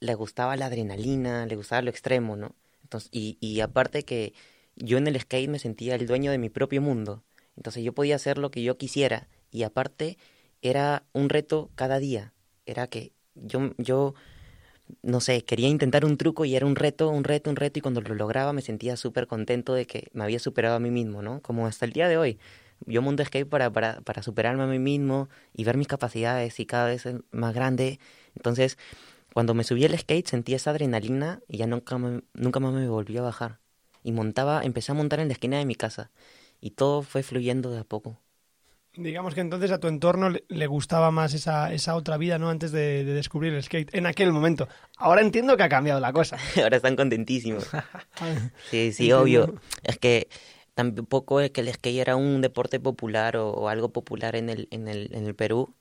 le 0.00 0.14
gustaba 0.14 0.56
la 0.56 0.66
adrenalina, 0.66 1.46
le 1.46 1.56
gustaba 1.56 1.82
lo 1.82 1.90
extremo, 1.90 2.36
¿no? 2.36 2.54
Entonces, 2.82 3.08
y, 3.12 3.38
y 3.40 3.60
aparte 3.60 4.04
que 4.04 4.32
yo 4.76 4.98
en 4.98 5.06
el 5.06 5.20
skate 5.20 5.48
me 5.48 5.58
sentía 5.58 5.94
el 5.94 6.06
dueño 6.06 6.30
de 6.30 6.38
mi 6.38 6.48
propio 6.48 6.80
mundo. 6.80 7.22
Entonces 7.56 7.84
yo 7.84 7.92
podía 7.92 8.16
hacer 8.16 8.38
lo 8.38 8.50
que 8.50 8.62
yo 8.62 8.78
quisiera. 8.78 9.28
Y 9.50 9.64
aparte 9.64 10.16
era 10.62 11.04
un 11.12 11.28
reto 11.28 11.70
cada 11.74 11.98
día. 11.98 12.32
Era 12.66 12.86
que 12.86 13.12
yo, 13.34 13.72
yo 13.78 14.14
no 15.02 15.20
sé, 15.20 15.44
quería 15.44 15.68
intentar 15.68 16.04
un 16.04 16.16
truco 16.16 16.44
y 16.44 16.56
era 16.56 16.66
un 16.66 16.76
reto, 16.76 17.10
un 17.10 17.24
reto, 17.24 17.50
un 17.50 17.56
reto. 17.56 17.78
Y 17.78 17.82
cuando 17.82 18.00
lo 18.00 18.14
lograba 18.14 18.52
me 18.52 18.62
sentía 18.62 18.96
súper 18.96 19.26
contento 19.26 19.74
de 19.74 19.86
que 19.86 20.08
me 20.12 20.24
había 20.24 20.38
superado 20.38 20.76
a 20.76 20.80
mí 20.80 20.90
mismo, 20.90 21.22
¿no? 21.22 21.40
Como 21.42 21.66
hasta 21.66 21.84
el 21.84 21.92
día 21.92 22.08
de 22.08 22.16
hoy. 22.18 22.38
Yo 22.86 23.02
monto 23.02 23.24
skate 23.24 23.48
para, 23.48 23.70
para, 23.72 24.00
para 24.00 24.22
superarme 24.22 24.62
a 24.62 24.66
mí 24.66 24.78
mismo 24.78 25.28
y 25.54 25.64
ver 25.64 25.76
mis 25.76 25.88
capacidades 25.88 26.58
y 26.60 26.66
cada 26.66 26.86
vez 26.86 27.06
más 27.30 27.54
grande. 27.54 28.00
Entonces, 28.36 28.78
cuando 29.34 29.54
me 29.54 29.64
subí 29.64 29.84
al 29.84 29.98
skate 29.98 30.26
sentí 30.28 30.54
esa 30.54 30.70
adrenalina 30.70 31.40
y 31.48 31.58
ya 31.58 31.66
nunca, 31.66 31.98
nunca 31.98 32.60
más 32.60 32.72
me 32.74 32.88
volvió 32.88 33.20
a 33.20 33.24
bajar. 33.24 33.60
Y 34.02 34.12
montaba, 34.12 34.62
empecé 34.64 34.92
a 34.92 34.94
montar 34.94 35.20
en 35.20 35.28
la 35.28 35.34
esquina 35.34 35.58
de 35.58 35.66
mi 35.66 35.74
casa 35.74 36.10
y 36.60 36.70
todo 36.72 37.02
fue 37.02 37.22
fluyendo 37.22 37.70
de 37.70 37.80
a 37.80 37.84
poco. 37.84 38.18
Digamos 38.94 39.34
que 39.34 39.40
entonces 39.40 39.70
a 39.70 39.78
tu 39.78 39.86
entorno 39.86 40.30
le 40.30 40.66
gustaba 40.66 41.12
más 41.12 41.32
esa, 41.34 41.72
esa 41.72 41.94
otra 41.94 42.16
vida, 42.16 42.38
¿no? 42.38 42.50
Antes 42.50 42.72
de, 42.72 43.04
de, 43.04 43.12
descubrir 43.12 43.54
el 43.54 43.62
skate, 43.62 43.94
en 43.94 44.06
aquel 44.06 44.32
momento. 44.32 44.68
Ahora 44.96 45.20
entiendo 45.20 45.56
que 45.56 45.62
ha 45.62 45.68
cambiado 45.68 46.00
la 46.00 46.12
cosa. 46.12 46.38
Ahora 46.62 46.76
están 46.76 46.96
contentísimos. 46.96 47.68
sí, 48.70 48.92
sí, 48.92 49.12
obvio. 49.12 49.54
Es 49.84 49.98
que 49.98 50.28
tampoco 50.74 51.40
es 51.40 51.50
que 51.52 51.60
el 51.60 51.72
skate 51.72 52.00
era 52.00 52.16
un 52.16 52.40
deporte 52.40 52.80
popular 52.80 53.36
o, 53.36 53.50
o 53.50 53.68
algo 53.68 53.90
popular 53.90 54.34
en 54.34 54.50
el, 54.50 54.66
en 54.72 54.88
el, 54.88 55.14
en 55.14 55.24
el 55.24 55.36
Perú, 55.36 55.74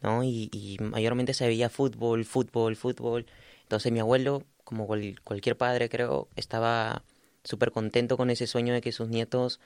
¿no? 0.00 0.24
Y, 0.24 0.48
y, 0.52 0.78
mayormente 0.80 1.34
se 1.34 1.46
veía 1.46 1.68
fútbol, 1.68 2.24
fútbol, 2.24 2.76
fútbol. 2.76 3.26
Entonces 3.62 3.92
mi 3.92 4.00
abuelo, 4.00 4.42
como 4.64 4.86
cual, 4.86 5.16
cualquier 5.22 5.56
padre 5.56 5.90
creo, 5.90 6.28
estaba 6.36 7.02
súper 7.42 7.72
contento 7.72 8.16
con 8.16 8.30
ese 8.30 8.46
sueño 8.46 8.72
de 8.72 8.80
que 8.80 8.92
sus 8.92 9.08
nietos 9.08 9.60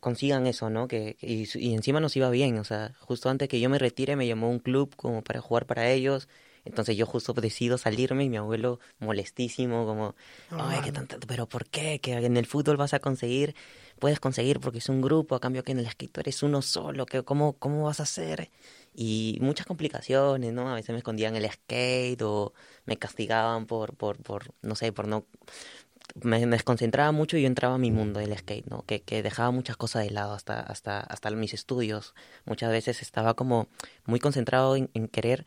consigan 0.00 0.46
eso, 0.46 0.70
¿no? 0.70 0.88
Que, 0.88 1.16
y, 1.20 1.48
y, 1.58 1.74
encima 1.74 2.00
nos 2.00 2.16
iba 2.16 2.30
bien, 2.30 2.58
o 2.58 2.64
sea, 2.64 2.94
justo 3.00 3.30
antes 3.30 3.48
que 3.48 3.60
yo 3.60 3.68
me 3.68 3.78
retire 3.78 4.16
me 4.16 4.26
llamó 4.26 4.50
un 4.50 4.58
club 4.58 4.94
como 4.96 5.22
para 5.22 5.40
jugar 5.40 5.66
para 5.66 5.90
ellos, 5.90 6.28
entonces 6.68 6.96
yo 6.96 7.06
justo 7.06 7.32
decido 7.32 7.78
salirme 7.78 8.24
y 8.24 8.28
mi 8.28 8.36
abuelo 8.36 8.78
molestísimo, 8.98 9.86
como, 9.86 10.14
ay, 10.50 10.80
qué 10.84 10.92
tanto, 10.92 11.16
pero 11.26 11.48
¿por 11.48 11.66
qué? 11.66 11.98
Que 12.00 12.12
en 12.12 12.36
el 12.36 12.46
fútbol 12.46 12.76
vas 12.76 12.92
a 12.94 12.98
conseguir, 13.00 13.54
puedes 13.98 14.20
conseguir 14.20 14.60
porque 14.60 14.78
es 14.78 14.88
un 14.90 15.00
grupo, 15.00 15.34
a 15.34 15.40
cambio 15.40 15.64
que 15.64 15.72
en 15.72 15.78
el 15.78 15.86
escritor 15.86 16.28
es 16.28 16.42
uno 16.42 16.60
solo, 16.60 17.06
que 17.06 17.22
¿cómo, 17.22 17.54
¿cómo 17.54 17.84
vas 17.84 18.00
a 18.00 18.02
hacer? 18.02 18.50
Y 18.94 19.38
muchas 19.40 19.66
complicaciones, 19.66 20.52
¿no? 20.52 20.70
A 20.70 20.74
veces 20.74 20.90
me 20.90 20.98
escondían 20.98 21.36
el 21.36 21.50
skate 21.50 22.20
o 22.22 22.52
me 22.84 22.98
castigaban 22.98 23.66
por, 23.66 23.96
por, 23.96 24.18
por 24.22 24.52
no 24.60 24.74
sé, 24.74 24.92
por 24.92 25.06
no 25.08 25.24
me, 26.22 26.44
me, 26.46 26.56
desconcentraba 26.56 27.12
mucho 27.12 27.36
y 27.36 27.42
yo 27.42 27.46
entraba 27.46 27.74
a 27.74 27.78
mi 27.78 27.90
mundo 27.90 28.20
del 28.20 28.36
skate, 28.36 28.66
¿no? 28.66 28.82
Que, 28.82 29.02
que 29.02 29.22
dejaba 29.22 29.50
muchas 29.50 29.76
cosas 29.76 30.04
de 30.04 30.10
lado 30.10 30.32
hasta, 30.32 30.60
hasta, 30.60 31.00
hasta 31.00 31.30
mis 31.30 31.54
estudios. 31.54 32.14
Muchas 32.44 32.70
veces 32.70 33.02
estaba 33.02 33.34
como 33.34 33.68
muy 34.04 34.20
concentrado 34.20 34.76
en, 34.76 34.90
en 34.94 35.08
querer 35.08 35.46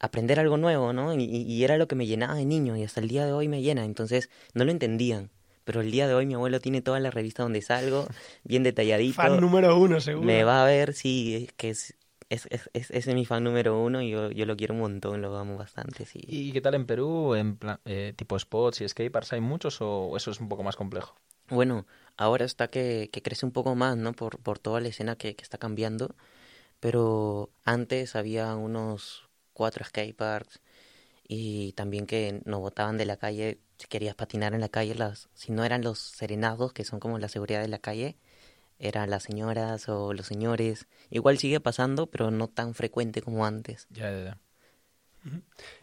aprender 0.00 0.40
algo 0.40 0.56
nuevo, 0.56 0.92
¿no? 0.92 1.14
Y, 1.14 1.24
y, 1.24 1.64
era 1.64 1.78
lo 1.78 1.88
que 1.88 1.94
me 1.94 2.06
llenaba 2.06 2.34
de 2.34 2.44
niño 2.44 2.76
y 2.76 2.84
hasta 2.84 3.00
el 3.00 3.08
día 3.08 3.24
de 3.26 3.32
hoy 3.32 3.48
me 3.48 3.62
llena. 3.62 3.84
Entonces 3.84 4.30
no 4.52 4.64
lo 4.64 4.70
entendían. 4.70 5.30
Pero 5.64 5.80
el 5.80 5.90
día 5.90 6.06
de 6.06 6.14
hoy 6.14 6.26
mi 6.26 6.34
abuelo 6.34 6.60
tiene 6.60 6.82
toda 6.82 7.00
la 7.00 7.10
revista 7.10 7.42
donde 7.42 7.62
salgo, 7.62 8.06
bien 8.42 8.62
detalladito. 8.64 9.14
Fan 9.14 9.40
número 9.40 9.78
uno, 9.78 10.00
seguro. 10.00 10.26
Me 10.26 10.44
va 10.44 10.62
a 10.62 10.66
ver, 10.66 10.92
sí, 10.92 11.48
que 11.56 11.70
es, 11.70 11.94
es, 12.28 12.46
es, 12.50 12.70
es, 12.72 12.90
es 12.90 13.06
mi 13.08 13.24
fan 13.24 13.44
número 13.44 13.80
uno 13.82 14.02
y 14.02 14.10
yo, 14.10 14.30
yo 14.30 14.46
lo 14.46 14.56
quiero 14.56 14.74
un 14.74 14.80
montón, 14.80 15.22
lo 15.22 15.36
amo 15.36 15.56
bastante, 15.56 16.06
sí. 16.06 16.20
¿Y 16.26 16.52
qué 16.52 16.60
tal 16.60 16.74
en 16.74 16.86
Perú, 16.86 17.34
en 17.34 17.56
plan, 17.56 17.80
eh, 17.84 18.12
tipo 18.16 18.38
spots 18.38 18.80
y 18.80 18.88
skateparks, 18.88 19.32
hay 19.32 19.40
muchos 19.40 19.78
o 19.80 20.16
eso 20.16 20.30
es 20.30 20.40
un 20.40 20.48
poco 20.48 20.62
más 20.62 20.76
complejo? 20.76 21.14
Bueno, 21.48 21.86
ahora 22.16 22.44
está 22.44 22.68
que, 22.68 23.10
que 23.12 23.22
crece 23.22 23.44
un 23.46 23.52
poco 23.52 23.74
más, 23.74 23.96
¿no? 23.96 24.12
Por, 24.12 24.38
por 24.38 24.58
toda 24.58 24.80
la 24.80 24.88
escena 24.88 25.16
que, 25.16 25.36
que 25.36 25.42
está 25.42 25.58
cambiando, 25.58 26.14
pero 26.80 27.50
antes 27.64 28.16
había 28.16 28.54
unos 28.56 29.28
cuatro 29.52 29.84
skateparks 29.84 30.60
y 31.28 31.72
también 31.72 32.06
que 32.06 32.42
nos 32.44 32.60
botaban 32.60 32.98
de 32.98 33.06
la 33.06 33.16
calle 33.16 33.60
si 33.78 33.88
querías 33.88 34.14
patinar 34.14 34.54
en 34.54 34.60
la 34.60 34.68
calle, 34.68 34.94
las, 34.94 35.28
si 35.34 35.52
no 35.52 35.64
eran 35.64 35.82
los 35.82 35.98
serenados, 35.98 36.72
que 36.72 36.84
son 36.84 37.00
como 37.00 37.18
la 37.18 37.28
seguridad 37.28 37.60
de 37.60 37.68
la 37.68 37.78
calle, 37.78 38.16
eran 38.78 39.10
las 39.10 39.22
señoras 39.22 39.88
o 39.88 40.12
los 40.12 40.26
señores. 40.26 40.86
Igual 41.10 41.38
sigue 41.38 41.60
pasando, 41.60 42.06
pero 42.06 42.30
no 42.30 42.48
tan 42.48 42.74
frecuente 42.74 43.22
como 43.22 43.46
antes. 43.46 43.86
Ya, 43.90 44.10
ya, 44.10 44.24
ya. 44.24 44.38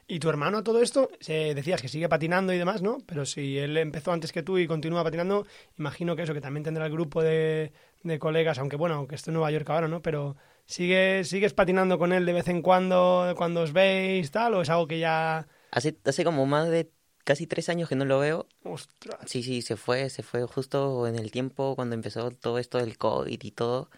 Y 0.07 0.19
tu 0.19 0.29
hermano 0.29 0.60
a 0.60 0.63
todo 0.63 0.81
esto, 0.81 1.10
eh, 1.27 1.53
decías 1.55 1.81
que 1.81 1.88
sigue 1.88 2.07
patinando 2.10 2.53
y 2.53 2.57
demás, 2.57 2.81
¿no? 2.81 3.00
Pero 3.07 3.25
si 3.25 3.57
él 3.57 3.75
empezó 3.77 4.12
antes 4.12 4.31
que 4.31 4.43
tú 4.43 4.57
y 4.57 4.67
continúa 4.67 5.03
patinando, 5.03 5.48
imagino 5.79 6.15
que 6.15 6.24
eso, 6.24 6.33
que 6.33 6.41
también 6.41 6.63
tendrá 6.63 6.86
el 6.86 6.91
grupo 6.91 7.24
de, 7.24 7.71
de 8.03 8.19
colegas, 8.19 8.60
aunque 8.60 8.75
bueno, 8.75 8.95
aunque 8.95 9.15
esté 9.15 9.31
en 9.31 9.36
Nueva 9.36 9.51
York 9.51 9.69
ahora, 9.69 9.88
¿no? 9.88 10.01
Pero 10.01 10.36
¿sigues, 10.65 11.27
¿sigues 11.27 11.53
patinando 11.53 11.98
con 11.98 12.13
él 12.13 12.25
de 12.25 12.33
vez 12.33 12.48
en 12.50 12.62
cuando, 12.62 13.33
cuando 13.36 13.62
os 13.62 13.74
veis, 13.74 14.29
tal? 14.31 14.53
¿O 14.53 14.62
es 14.62 14.69
algo 14.69 14.88
que 14.88 15.00
ya...? 15.00 15.48
Hace, 15.71 15.98
hace 16.05 16.24
como 16.24 16.45
más 16.45 16.69
de 16.69 16.91
casi 17.23 17.47
tres 17.47 17.69
años 17.69 17.89
que 17.89 17.95
no 17.95 18.05
lo 18.05 18.19
veo. 18.19 18.47
Ostras. 18.63 19.19
Sí, 19.25 19.43
sí, 19.43 19.61
se 19.61 19.77
fue, 19.77 20.09
se 20.09 20.23
fue 20.23 20.45
justo 20.45 21.07
en 21.07 21.15
el 21.15 21.31
tiempo 21.31 21.75
cuando 21.75 21.95
empezó 21.95 22.31
todo 22.31 22.57
esto 22.59 22.77
del 22.77 22.97
COVID 22.97 23.41
y 23.41 23.51
todo. 23.51 23.89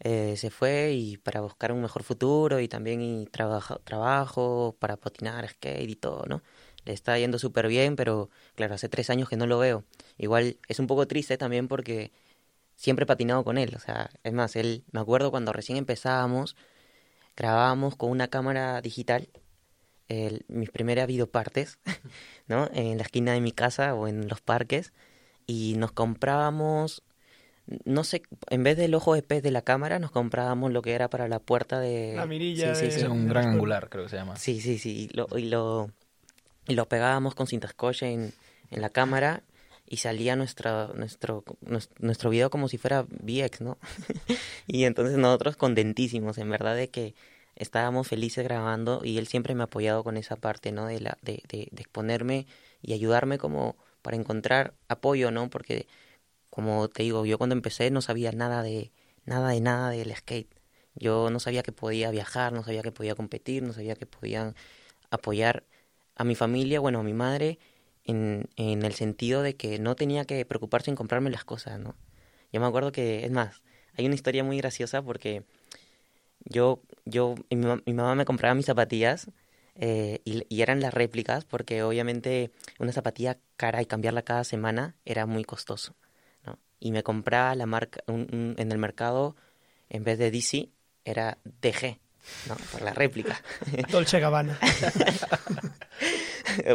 Eh, 0.00 0.36
se 0.36 0.50
fue 0.50 0.92
y 0.94 1.16
para 1.16 1.40
buscar 1.42 1.70
un 1.72 1.80
mejor 1.80 2.02
futuro 2.02 2.58
y 2.60 2.68
también 2.68 3.00
y 3.02 3.26
trabajo, 3.26 3.78
trabajo 3.84 4.76
para 4.80 4.96
patinar, 4.96 5.48
skate 5.48 5.88
y 5.88 5.94
todo, 5.96 6.24
¿no? 6.26 6.42
Le 6.84 6.92
está 6.92 7.16
yendo 7.18 7.38
súper 7.38 7.68
bien, 7.68 7.94
pero 7.94 8.28
claro, 8.56 8.74
hace 8.74 8.88
tres 8.88 9.10
años 9.10 9.28
que 9.28 9.36
no 9.36 9.46
lo 9.46 9.58
veo. 9.58 9.84
Igual 10.18 10.58
es 10.68 10.80
un 10.80 10.88
poco 10.88 11.06
triste 11.06 11.38
también 11.38 11.68
porque 11.68 12.12
siempre 12.76 13.04
he 13.04 13.06
patinado 13.06 13.44
con 13.44 13.58
él. 13.58 13.74
O 13.76 13.80
sea, 13.80 14.10
es 14.24 14.32
más, 14.32 14.56
él, 14.56 14.84
me 14.92 15.00
acuerdo 15.00 15.30
cuando 15.30 15.52
recién 15.52 15.78
empezábamos, 15.78 16.56
grabábamos 17.36 17.96
con 17.96 18.10
una 18.10 18.28
cámara 18.28 18.80
digital 18.82 19.28
el, 20.12 20.44
mis 20.48 20.70
primeras 20.70 21.06
videopartes, 21.06 21.78
¿no? 22.48 22.68
En 22.72 22.96
la 22.96 23.04
esquina 23.04 23.32
de 23.32 23.40
mi 23.40 23.52
casa 23.52 23.94
o 23.94 24.08
en 24.08 24.28
los 24.28 24.40
parques 24.40 24.92
y 25.46 25.74
nos 25.76 25.92
comprábamos 25.92 27.02
no 27.84 28.04
sé, 28.04 28.22
en 28.50 28.64
vez 28.64 28.76
del 28.76 28.94
ojo 28.94 29.14
de 29.14 29.22
pez 29.22 29.42
de 29.42 29.50
la 29.50 29.62
cámara, 29.62 29.98
nos 29.98 30.10
comprábamos 30.10 30.72
lo 30.72 30.82
que 30.82 30.92
era 30.92 31.08
para 31.08 31.28
la 31.28 31.38
puerta 31.38 31.78
de... 31.80 32.14
La 32.16 32.26
mirilla. 32.26 32.74
Sí, 32.74 32.90
sí, 32.90 32.96
de... 32.96 33.00
sí. 33.02 33.06
un 33.06 33.28
gran 33.28 33.46
angular, 33.46 33.88
creo 33.88 34.04
que 34.04 34.10
se 34.10 34.16
llama. 34.16 34.36
Sí, 34.36 34.60
sí, 34.60 34.78
sí. 34.78 35.08
Y 35.10 35.16
lo, 35.16 35.28
y 35.36 35.44
lo, 35.44 35.90
y 36.66 36.74
lo 36.74 36.88
pegábamos 36.88 37.34
con 37.34 37.46
cinta 37.46 37.68
scotch 37.68 38.02
en, 38.02 38.32
en 38.70 38.82
la 38.82 38.90
cámara 38.90 39.42
y 39.86 39.98
salía 39.98 40.36
nuestra, 40.36 40.88
nuestro, 40.94 41.44
nuestro 41.98 42.30
video 42.30 42.50
como 42.50 42.68
si 42.68 42.78
fuera 42.78 43.02
VX, 43.02 43.60
¿no? 43.60 43.78
y 44.66 44.84
entonces 44.84 45.16
nosotros 45.18 45.56
contentísimos, 45.56 46.38
en 46.38 46.50
verdad, 46.50 46.74
de 46.74 46.88
que 46.88 47.14
estábamos 47.56 48.08
felices 48.08 48.44
grabando 48.44 49.02
y 49.04 49.18
él 49.18 49.26
siempre 49.26 49.54
me 49.54 49.62
ha 49.62 49.64
apoyado 49.64 50.04
con 50.04 50.16
esa 50.16 50.36
parte, 50.36 50.72
¿no? 50.72 50.86
De, 50.86 51.00
la, 51.00 51.18
de, 51.22 51.42
de, 51.48 51.68
de 51.70 51.82
exponerme 51.82 52.46
y 52.80 52.92
ayudarme 52.94 53.38
como 53.38 53.76
para 54.02 54.16
encontrar 54.16 54.74
apoyo, 54.88 55.30
¿no? 55.30 55.50
Porque 55.50 55.86
como 56.50 56.88
te 56.88 57.02
digo, 57.04 57.24
yo 57.26 57.38
cuando 57.38 57.54
empecé 57.54 57.90
no 57.90 58.02
sabía 58.02 58.32
nada 58.32 58.62
de 58.62 58.92
nada 59.24 59.50
de 59.50 59.60
nada 59.60 59.90
del 59.90 60.14
skate. 60.14 60.54
Yo 60.94 61.30
no 61.30 61.40
sabía 61.40 61.62
que 61.62 61.72
podía 61.72 62.10
viajar, 62.10 62.52
no 62.52 62.62
sabía 62.64 62.82
que 62.82 62.92
podía 62.92 63.14
competir, 63.14 63.62
no 63.62 63.72
sabía 63.72 63.96
que 63.96 64.06
podían 64.06 64.54
apoyar 65.10 65.64
a 66.16 66.24
mi 66.24 66.34
familia, 66.34 66.80
bueno, 66.80 67.00
a 67.00 67.02
mi 67.02 67.14
madre, 67.14 67.58
en, 68.04 68.50
en 68.56 68.82
el 68.84 68.94
sentido 68.94 69.42
de 69.42 69.56
que 69.56 69.78
no 69.78 69.96
tenía 69.96 70.24
que 70.26 70.44
preocuparse 70.44 70.90
en 70.90 70.96
comprarme 70.96 71.30
las 71.30 71.44
cosas, 71.44 71.78
¿no? 71.80 71.96
Yo 72.52 72.60
me 72.60 72.66
acuerdo 72.66 72.92
que, 72.92 73.24
es 73.24 73.30
más, 73.30 73.62
hay 73.96 74.06
una 74.06 74.14
historia 74.14 74.44
muy 74.44 74.58
graciosa 74.58 75.02
porque 75.02 75.44
yo, 76.44 76.80
yo, 77.04 77.34
mi, 77.50 77.66
mi 77.86 77.94
mamá 77.94 78.14
me 78.14 78.24
compraba 78.24 78.54
mis 78.54 78.66
zapatillas 78.66 79.30
eh, 79.74 80.20
y, 80.24 80.44
y, 80.48 80.62
eran 80.62 80.80
las 80.80 80.92
réplicas 80.92 81.44
porque 81.44 81.82
obviamente 81.82 82.50
una 82.78 82.92
zapatilla 82.92 83.38
cara 83.56 83.80
y 83.80 83.86
cambiarla 83.86 84.22
cada 84.22 84.44
semana 84.44 84.96
era 85.04 85.24
muy 85.24 85.44
costoso 85.44 85.94
y 86.82 86.90
me 86.90 87.04
compraba 87.04 87.54
la 87.54 87.64
marca 87.64 88.02
un, 88.08 88.26
un, 88.32 88.54
en 88.58 88.72
el 88.72 88.78
mercado 88.78 89.36
en 89.88 90.02
vez 90.02 90.18
de 90.18 90.32
DC 90.32 90.68
era 91.04 91.38
DG 91.44 91.98
no 92.48 92.56
por 92.70 92.82
la 92.82 92.92
réplica. 92.92 93.40
Dolce 93.90 94.20
Gabbana. 94.20 94.58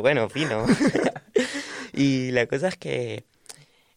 Bueno 0.01 0.27
fino. 0.29 0.65
Y 1.93 2.31
la 2.31 2.47
cosa 2.47 2.69
es 2.69 2.77
que 2.77 3.25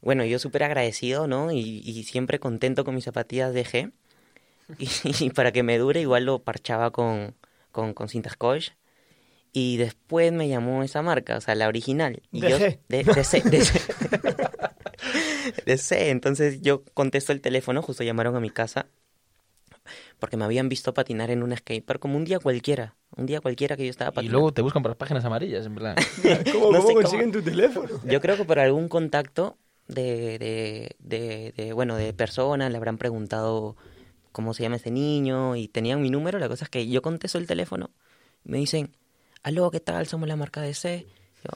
bueno 0.00 0.24
yo 0.24 0.38
súper 0.38 0.64
agradecido 0.64 1.26
no 1.26 1.52
y, 1.52 1.80
y, 1.84 2.04
siempre 2.04 2.38
contento 2.38 2.84
con 2.84 2.94
mis 2.94 3.04
zapatillas 3.04 3.54
DG 3.54 3.92
y, 4.78 4.88
y, 5.24 5.30
para 5.30 5.52
que 5.52 5.62
me 5.62 5.78
dure 5.78 6.00
igual 6.00 6.24
lo 6.26 6.42
parchaba 6.42 6.90
con 6.90 7.34
con, 7.72 7.94
con 7.94 8.08
cinta 8.08 8.30
scotch 8.30 8.70
Y 9.52 9.76
después 9.78 10.32
me 10.32 10.48
llamó 10.48 10.82
esa 10.84 11.02
marca, 11.02 11.36
o 11.38 11.40
sea, 11.40 11.54
la 11.56 11.68
original. 11.68 12.22
Y 12.32 12.42
¿De 12.42 12.48
yo, 12.48 12.58
G? 12.58 12.78
De, 12.88 13.04
de 13.04 13.24
C, 13.24 13.42
de 13.46 13.62
C. 13.62 13.80
De 15.66 15.78
C. 15.78 16.10
Entonces 16.10 16.60
yo 16.62 16.84
contesto 16.94 17.32
el 17.32 17.40
teléfono, 17.40 17.82
justo 17.82 18.04
llamaron 18.04 18.36
a 18.36 18.40
mi 18.40 18.50
casa, 18.50 18.86
porque 20.18 20.36
me 20.36 20.44
habían 20.44 20.68
visto 20.68 20.94
patinar 20.94 21.30
en 21.30 21.42
un 21.42 21.56
skatepark 21.56 22.00
como 22.00 22.16
un 22.16 22.24
día 22.24 22.38
cualquiera. 22.40 22.96
Un 23.16 23.26
día 23.26 23.40
cualquiera 23.40 23.76
que 23.76 23.84
yo 23.84 23.90
estaba 23.90 24.12
Y 24.12 24.14
patinando. 24.14 24.32
luego 24.32 24.52
te 24.52 24.62
buscan 24.62 24.82
por 24.82 24.90
las 24.90 24.96
páginas 24.98 25.24
amarillas, 25.24 25.66
en 25.66 25.74
verdad. 25.74 26.04
¿Cómo, 26.50 26.70
No 26.70 26.78
cómo 26.78 26.82
sé 26.82 26.96
cómo. 26.98 27.00
consiguen 27.02 27.32
tu 27.32 27.42
teléfono? 27.42 28.00
Yo 28.02 28.20
creo 28.20 28.36
que 28.36 28.44
por 28.44 28.58
algún 28.58 28.88
contacto 28.88 29.58
de, 29.88 30.38
de, 30.38 30.96
de, 30.98 31.52
de, 31.56 31.72
bueno, 31.72 31.96
de 31.96 32.12
personas 32.14 32.70
le 32.70 32.76
habrán 32.76 32.98
preguntado 32.98 33.76
cómo 34.32 34.54
se 34.54 34.62
llama 34.62 34.76
ese 34.76 34.90
niño 34.90 35.56
y 35.56 35.68
tenían 35.68 36.02
mi 36.02 36.10
número. 36.10 36.38
La 36.38 36.48
cosa 36.48 36.64
es 36.64 36.70
que 36.70 36.86
yo 36.88 37.02
contesto 37.02 37.38
el 37.38 37.46
teléfono 37.46 37.90
y 38.44 38.50
me 38.50 38.58
dicen, 38.58 38.96
aló, 39.42 39.70
¿qué 39.70 39.80
tal? 39.80 40.06
Somos 40.06 40.28
la 40.28 40.36
marca 40.36 40.60
de 40.60 40.74
C. 40.74 41.06
Yo, 41.44 41.50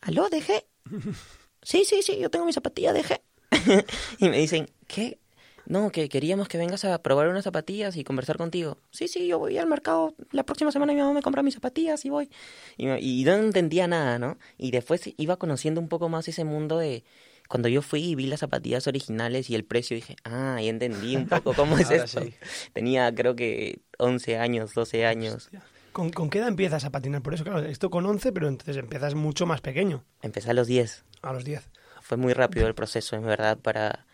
aló, 0.00 0.28
¿de 0.28 0.42
G? 0.42 0.64
Sí, 1.62 1.84
sí, 1.84 2.00
sí, 2.00 2.16
yo 2.20 2.30
tengo 2.30 2.46
mi 2.46 2.52
zapatilla 2.52 2.92
de 2.92 3.02
G. 3.02 3.20
y 4.20 4.28
me 4.28 4.38
dicen, 4.38 4.70
¿qué? 4.86 5.18
No, 5.66 5.90
que 5.90 6.08
queríamos 6.08 6.46
que 6.46 6.58
vengas 6.58 6.84
a 6.84 7.02
probar 7.02 7.26
unas 7.26 7.42
zapatillas 7.42 7.96
y 7.96 8.04
conversar 8.04 8.36
contigo. 8.36 8.78
Sí, 8.92 9.08
sí, 9.08 9.26
yo 9.26 9.40
voy 9.40 9.58
al 9.58 9.66
mercado. 9.66 10.14
La 10.30 10.44
próxima 10.44 10.70
semana 10.70 10.92
mi 10.92 11.00
mamá 11.00 11.12
me 11.12 11.22
compra 11.22 11.42
mis 11.42 11.54
zapatillas 11.54 12.04
y 12.04 12.10
voy. 12.10 12.30
Y, 12.76 12.88
y 12.88 13.24
no 13.24 13.34
entendía 13.34 13.88
nada, 13.88 14.20
¿no? 14.20 14.38
Y 14.58 14.70
después 14.70 15.12
iba 15.16 15.38
conociendo 15.38 15.80
un 15.80 15.88
poco 15.88 16.08
más 16.08 16.28
ese 16.28 16.44
mundo 16.44 16.78
de... 16.78 17.02
Cuando 17.48 17.68
yo 17.68 17.82
fui 17.82 18.02
y 18.02 18.14
vi 18.14 18.26
las 18.26 18.40
zapatillas 18.40 18.86
originales 18.86 19.50
y 19.50 19.54
el 19.54 19.64
precio, 19.64 19.94
dije, 19.94 20.16
ah, 20.24 20.58
ya 20.60 20.68
entendí 20.68 21.16
un 21.16 21.26
poco 21.28 21.54
cómo 21.54 21.78
es 21.78 21.90
esto. 21.90 22.22
sí. 22.22 22.34
Tenía 22.72 23.14
creo 23.14 23.36
que 23.36 23.80
11 23.98 24.38
años, 24.38 24.74
12 24.74 25.06
años. 25.06 25.48
¿Con, 25.92 26.10
con 26.10 26.28
qué 26.28 26.38
edad 26.38 26.48
empiezas 26.48 26.84
a 26.84 26.90
patinar? 26.90 27.22
Por 27.22 27.32
eso, 27.34 27.44
claro, 27.44 27.60
esto 27.60 27.88
con 27.90 28.04
11, 28.04 28.32
pero 28.32 28.48
entonces 28.48 28.76
empiezas 28.76 29.14
mucho 29.14 29.46
más 29.46 29.60
pequeño, 29.60 30.04
Empecé 30.22 30.50
a 30.50 30.54
los 30.54 30.66
10. 30.66 31.04
a 31.22 31.32
los 31.32 31.44
10. 31.44 31.70
fue 32.02 32.16
muy 32.18 32.32
rápido 32.34 32.66
el 32.66 32.74
proceso, 32.74 33.16
en 33.16 33.24
verdad, 33.24 33.58
para... 33.58 34.06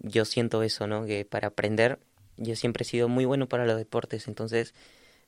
Yo 0.00 0.26
siento 0.26 0.62
eso, 0.62 0.86
¿no? 0.86 1.06
Que 1.06 1.24
para 1.24 1.48
aprender, 1.48 1.98
yo 2.36 2.54
siempre 2.56 2.82
he 2.82 2.84
sido 2.84 3.08
muy 3.08 3.24
bueno 3.24 3.48
para 3.48 3.64
los 3.64 3.78
deportes, 3.78 4.28
entonces 4.28 4.74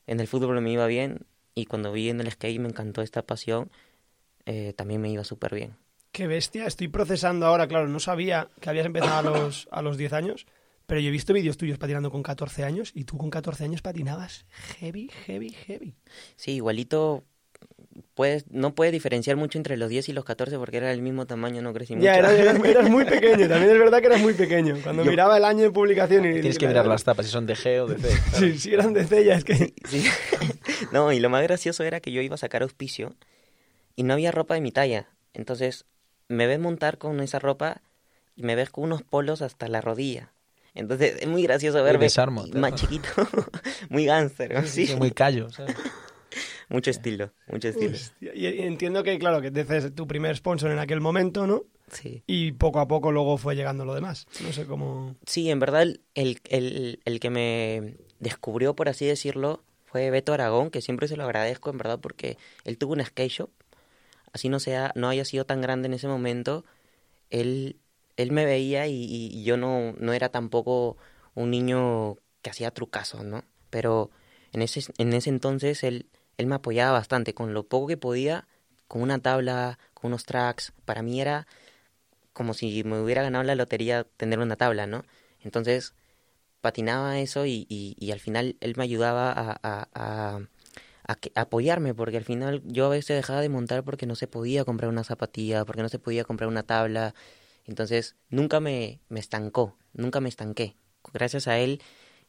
en 0.07 0.21
el 0.21 0.29
fútbol 0.29 0.61
me 0.61 0.71
iba 0.71 0.87
bien 0.87 1.25
y 1.55 1.65
cuando 1.65 1.93
vi 1.93 2.11
en 2.11 2.21
el 2.21 2.31
skate 2.31 2.61
me 2.61 2.69
encantó 2.69 3.01
esta 3.01 3.23
pasión, 3.23 3.71
eh, 4.45 4.75
también 4.77 5.01
me 5.01 5.09
iba 5.11 5.25
súper 5.25 5.55
bien. 5.55 5.77
Qué 6.13 6.27
bestia, 6.27 6.67
estoy 6.67 6.89
procesando 6.89 7.47
ahora, 7.47 7.69
claro, 7.69 7.87
no 7.89 8.01
sabía 8.01 8.49
que 8.61 8.69
habías 8.69 8.87
empezado 8.87 9.17
a 9.19 9.23
los, 9.39 9.69
a 9.71 9.81
los 9.81 9.97
10 9.97 10.13
años, 10.13 10.47
pero 10.87 11.01
yo 11.01 11.09
he 11.09 11.13
visto 11.13 11.33
vídeos 11.33 11.57
tuyos 11.57 11.79
patinando 11.79 12.11
con 12.11 12.23
14 12.23 12.65
años 12.65 12.91
y 12.95 13.05
tú 13.05 13.17
con 13.17 13.31
14 13.31 13.65
años 13.65 13.81
patinabas 13.81 14.45
heavy, 14.81 15.09
heavy, 15.27 15.51
heavy. 15.51 15.95
Sí, 16.35 16.53
igualito, 16.57 17.23
puedes, 18.15 18.45
no 18.51 18.75
puedes 18.75 18.93
diferenciar 18.93 19.37
mucho 19.37 19.57
entre 19.57 19.77
los 19.77 19.89
10 19.89 20.09
y 20.09 20.13
los 20.13 20.25
14 20.25 20.59
porque 20.59 20.79
era 20.79 20.91
el 20.93 21.01
mismo 21.01 21.27
tamaño, 21.29 21.63
no 21.63 21.73
crecí 21.73 21.95
mucho. 21.95 22.07
Ya, 22.07 22.17
eras, 22.17 22.33
eras- 22.33 22.65
eras 22.65 22.91
muy 22.91 23.05
pequeño, 23.05 23.49
también 23.49 23.71
es 23.71 23.79
verdad 23.79 24.01
que 24.01 24.07
eras 24.07 24.21
muy 24.21 24.35
pequeño. 24.35 24.77
Cuando 24.83 25.05
Yo- 25.05 25.11
miraba 25.13 25.37
el 25.37 25.45
año 25.45 25.63
de 25.63 25.71
publicación 25.71 26.27
y... 26.27 26.33
Tienes 26.41 26.59
que 26.59 26.67
mirar 26.67 26.87
las 26.89 27.05
tapas, 27.05 27.27
si 27.27 27.31
son 27.31 27.47
de 27.47 27.55
G 27.55 27.79
o 27.83 27.87
de 27.87 27.97
C. 27.99 28.09
claro. 28.09 28.37
Sí, 28.53 28.59
si 28.59 28.75
eran 28.75 28.93
de 28.93 29.05
C, 29.07 29.25
ya 29.25 29.35
es 29.35 29.45
que... 29.45 29.75
Sí. 29.89 30.05
no, 30.93 31.13
y 31.13 31.21
lo 31.21 31.31
más 31.31 31.45
gracioso 31.45 31.85
era 31.85 32.01
que 32.01 32.11
yo 32.11 32.21
iba 32.21 32.35
a 32.35 32.39
sacar 32.39 32.65
auspicio 32.65 33.15
y 33.95 34.03
no 34.03 34.15
había 34.15 34.33
ropa 34.33 34.55
de 34.55 34.61
mi 34.61 34.73
talla. 34.73 35.07
Entonces 35.35 35.85
me 36.31 36.47
ves 36.47 36.61
montar 36.61 36.97
con 36.99 37.21
esa 37.21 37.39
ropa 37.39 37.83
y 38.37 38.45
me 38.45 38.55
ves 38.55 38.71
con 38.71 38.85
unos 38.85 39.03
polos 39.03 39.43
hasta 39.43 39.69
la 39.69 39.81
rodilla. 39.81 40.33
Entonces 40.75 41.17
es 41.21 41.27
muy 41.27 41.43
gracioso 41.43 41.83
verme 41.83 42.05
desarmo, 42.05 42.47
más 42.55 42.77
chiquito, 42.77 43.09
muy 43.91 44.05
gánster, 44.07 44.67
sí. 44.67 44.87
Sí, 44.87 44.97
Muy 44.97 45.11
callo, 45.11 45.51
¿sabes? 45.51 45.77
Mucho 46.69 46.93
estilo, 46.93 47.33
mucho 47.49 47.67
estilo. 47.67 47.91
Hostia, 47.91 48.33
Y, 48.33 48.47
entiendo 48.63 49.03
que, 49.03 49.19
claro, 49.19 49.41
que 49.43 49.51
es 49.53 49.93
tu 49.93 50.07
primer 50.07 50.37
sponsor 50.37 50.71
en 50.71 50.79
aquel 50.79 51.01
momento, 51.01 51.45
¿no? 51.45 51.65
Sí. 51.91 52.23
Y 52.29 52.53
poco 52.53 52.79
a 52.79 52.87
poco 52.87 53.11
luego 53.11 53.39
fue 53.39 53.57
llegando 53.57 53.85
lo 53.85 53.93
demás. 53.93 54.29
No 54.41 54.53
sé 54.53 54.67
cómo... 54.67 55.17
Sí, 55.27 55.51
en 55.51 55.59
verdad 55.59 55.83
el, 55.83 56.01
el, 56.15 56.41
el, 56.49 57.01
el 57.05 57.19
que 57.19 57.31
me 57.31 57.97
descubrió, 58.21 58.77
por 58.77 58.89
así 58.89 59.05
decirlo, 59.05 59.65
fue 59.85 60.11
Beto 60.11 60.33
Aragón, 60.33 60.71
que 60.71 60.81
siempre 60.81 61.09
se 61.09 61.17
lo 61.17 61.25
agradezco, 61.25 61.71
en 61.71 61.79
verdad, 61.79 61.99
porque 61.99 62.39
él 62.65 62.79
tuvo 62.79 62.93
un 62.93 63.05
skate 63.05 63.33
shop. 63.33 63.51
Así 64.33 64.49
no 64.49 64.61
sea, 64.61 64.93
no 64.95 65.09
haya 65.09 65.25
sido 65.25 65.45
tan 65.45 65.61
grande 65.61 65.87
en 65.87 65.95
ese 65.95 66.09
momento, 66.09 66.65
él, 67.31 67.77
él 68.17 68.33
me 68.33 68.45
veía 68.45 68.87
y, 68.87 69.43
yo 69.45 69.57
no, 69.57 69.95
no 69.99 70.13
era 70.13 70.29
tampoco 70.31 70.97
un 71.35 71.51
niño 71.51 72.19
que 72.43 72.51
hacía 72.51 72.71
trucazos, 72.71 73.25
¿no? 73.25 73.45
Pero 73.71 74.11
en 74.53 74.63
ese, 74.63 74.83
en 74.99 75.13
ese 75.13 75.31
entonces 75.31 75.83
él, 75.85 76.07
él 76.39 76.47
me 76.47 76.57
apoyaba 76.57 76.93
bastante, 76.93 77.35
con 77.35 77.55
lo 77.55 77.65
poco 77.65 77.89
que 77.89 77.97
podía, 77.97 78.47
con 78.89 79.03
una 79.03 79.19
tabla, 79.19 79.79
con 79.95 80.09
unos 80.09 80.25
tracks. 80.25 80.73
Para 80.85 81.03
mí 81.03 81.21
era 81.21 81.47
como 82.33 82.55
si 82.55 82.85
me 82.85 83.01
hubiera 83.01 83.23
ganado 83.23 83.45
la 83.45 83.55
lotería 83.55 84.05
tener 84.17 84.39
una 84.39 84.57
tabla, 84.57 84.87
¿no? 84.87 85.05
Entonces 85.43 85.95
patinaba 86.61 87.19
eso 87.21 87.47
y, 87.47 87.67
y, 87.69 88.11
al 88.13 88.21
final 88.21 88.57
él 88.61 88.75
me 88.77 88.85
ayudaba 88.85 89.33
a, 89.33 89.89
a, 89.95 90.41
a 91.11 91.17
que- 91.17 91.33
a 91.35 91.43
apoyarme, 91.43 91.93
porque 91.93 92.17
al 92.17 92.25
final 92.25 92.63
yo 92.65 92.87
a 92.87 92.91
veces 92.91 93.17
dejaba 93.17 93.41
de 93.41 93.49
montar 93.49 93.83
porque 93.83 94.07
no 94.07 94.15
se 94.15 94.29
podía 94.29 94.65
comprar 94.65 94.89
una 94.89 95.03
zapatilla, 95.03 95.65
porque 95.65 95.83
no 95.83 95.89
se 95.89 95.99
podía 95.99 96.25
comprar 96.25 96.49
una 96.49 96.63
tabla. 96.63 97.15
Entonces 97.67 98.15
nunca 98.29 98.61
me, 98.61 99.01
me 99.09 99.19
estancó, 99.21 99.77
nunca 99.93 100.21
me 100.21 100.29
estanqué. 100.29 100.77
Gracias 101.13 101.49
a 101.49 101.59
él 101.59 101.81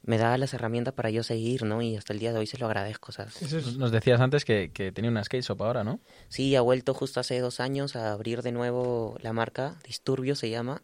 me 0.03 0.17
daba 0.17 0.37
las 0.39 0.55
herramientas 0.55 0.95
para 0.95 1.11
yo 1.11 1.21
seguir, 1.21 1.63
¿no? 1.63 1.83
Y 1.83 1.95
hasta 1.95 2.11
el 2.13 2.17
día 2.19 2.33
de 2.33 2.39
hoy 2.39 2.47
se 2.47 2.57
lo 2.57 2.65
agradezco, 2.65 3.11
¿sabes? 3.11 3.39
Eso 3.41 3.59
es... 3.59 3.77
Nos 3.77 3.91
decías 3.91 4.19
antes 4.19 4.45
que, 4.45 4.71
que 4.73 4.91
tenía 4.91 5.11
una 5.11 5.23
skate 5.23 5.43
shop 5.43 5.61
ahora, 5.61 5.83
¿no? 5.83 5.99
Sí, 6.27 6.55
ha 6.55 6.61
vuelto 6.61 6.95
justo 6.95 7.19
hace 7.19 7.39
dos 7.39 7.59
años 7.59 7.95
a 7.95 8.11
abrir 8.11 8.41
de 8.41 8.51
nuevo 8.51 9.15
la 9.21 9.31
marca, 9.31 9.77
Disturbio 9.85 10.35
se 10.35 10.49
llama, 10.49 10.81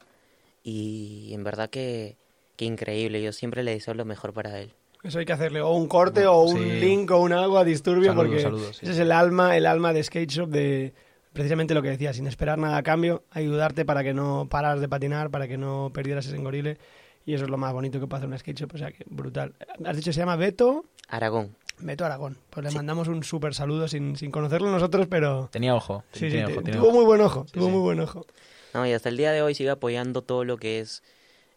y 0.64 1.32
en 1.34 1.44
verdad 1.44 1.72
que, 1.72 2.18
que 2.58 2.66
increíble, 2.66 3.24
yo 3.24 3.32
siempre 3.32 3.64
le 3.64 3.72
deseo 3.72 3.96
lo 3.96 4.06
mejor 4.06 4.34
para 4.34 4.60
él. 4.60 4.74
Eso 5.04 5.20
hay 5.20 5.26
que 5.26 5.34
hacerle 5.34 5.62
o 5.62 5.72
un 5.72 5.88
corte 5.88 6.26
o 6.26 6.42
un 6.42 6.58
Sí. 6.58 6.80
link 6.80 7.12
o 7.12 7.20
un 7.20 7.32
algo 7.34 7.58
a 7.58 7.64
Disturbio 7.64 8.06
Saludos, 8.12 8.26
porque 8.28 8.42
saludos, 8.42 8.78
sí. 8.78 8.86
ese 8.86 8.92
es 8.94 9.00
el 9.00 9.12
alma, 9.12 9.56
el 9.56 9.66
alma 9.66 9.94
de 9.94 10.04
Skate 10.04 10.30
Shop 10.30 10.50
de 10.50 10.94
precisamente 11.34 11.74
lo 11.76 11.82
que 11.84 11.90
decía, 11.90 12.14
sin 12.14 12.26
esperar 12.28 12.58
nada 12.58 12.78
a 12.78 12.84
cambio, 12.84 13.24
ayudarte 13.32 13.86
para 13.86 14.04
que 14.04 14.14
no 14.14 14.48
paras 14.50 14.82
de 14.82 14.90
patinar, 14.90 15.30
para 15.30 15.48
que 15.48 15.58
no 15.58 15.92
perdieras 15.94 16.26
ese 16.26 16.36
engorile 16.36 16.78
y 17.26 17.36
eso 17.36 17.44
es 17.46 17.50
lo 17.52 17.58
más 17.58 17.74
bonito 17.74 18.00
que 18.00 18.08
puede 18.08 18.20
hacer 18.20 18.28
una 18.28 18.38
Skate 18.40 18.58
Shop, 18.60 18.72
o 18.74 18.78
sea 18.78 18.92
que 18.92 19.04
brutal. 19.08 19.54
Has 19.86 19.96
dicho 19.96 20.12
se 20.12 20.20
llama 20.20 20.36
Beto, 20.36 20.86
Aragón, 21.10 21.56
Beto 21.80 22.04
Aragón. 22.06 22.38
Pues 22.50 22.64
le 22.64 22.72
Sí. 22.72 22.76
mandamos 22.78 23.08
un 23.08 23.24
súper 23.24 23.54
saludo 23.54 23.88
sin, 23.88 24.16
sin 24.16 24.32
conocerlo 24.32 24.72
nosotros, 24.72 25.06
pero 25.08 25.48
Tenía 25.52 25.76
ojo. 25.76 26.04
sí, 26.12 26.22
sí, 26.22 26.30
tenía 26.32 26.48
te- 26.48 26.54
ojo, 26.54 26.62
tenía 26.64 26.80
tuvo 26.80 26.90
ojo. 26.90 26.98
muy 26.98 27.06
buen 27.06 27.22
ojo, 27.22 27.46
Sí, 27.46 27.52
tuvo 27.54 27.66
sí. 27.68 27.72
muy 27.72 27.82
buen 27.82 28.00
ojo. 28.00 28.26
no, 28.74 28.88
y 28.88 28.94
hasta 28.94 29.10
el 29.10 29.18
día 29.18 29.32
de 29.32 29.44
hoy 29.44 29.54
sigue 29.54 29.70
apoyando 29.70 30.24
todo 30.24 30.44
lo 30.44 30.58
que 30.58 30.80
es 30.80 31.04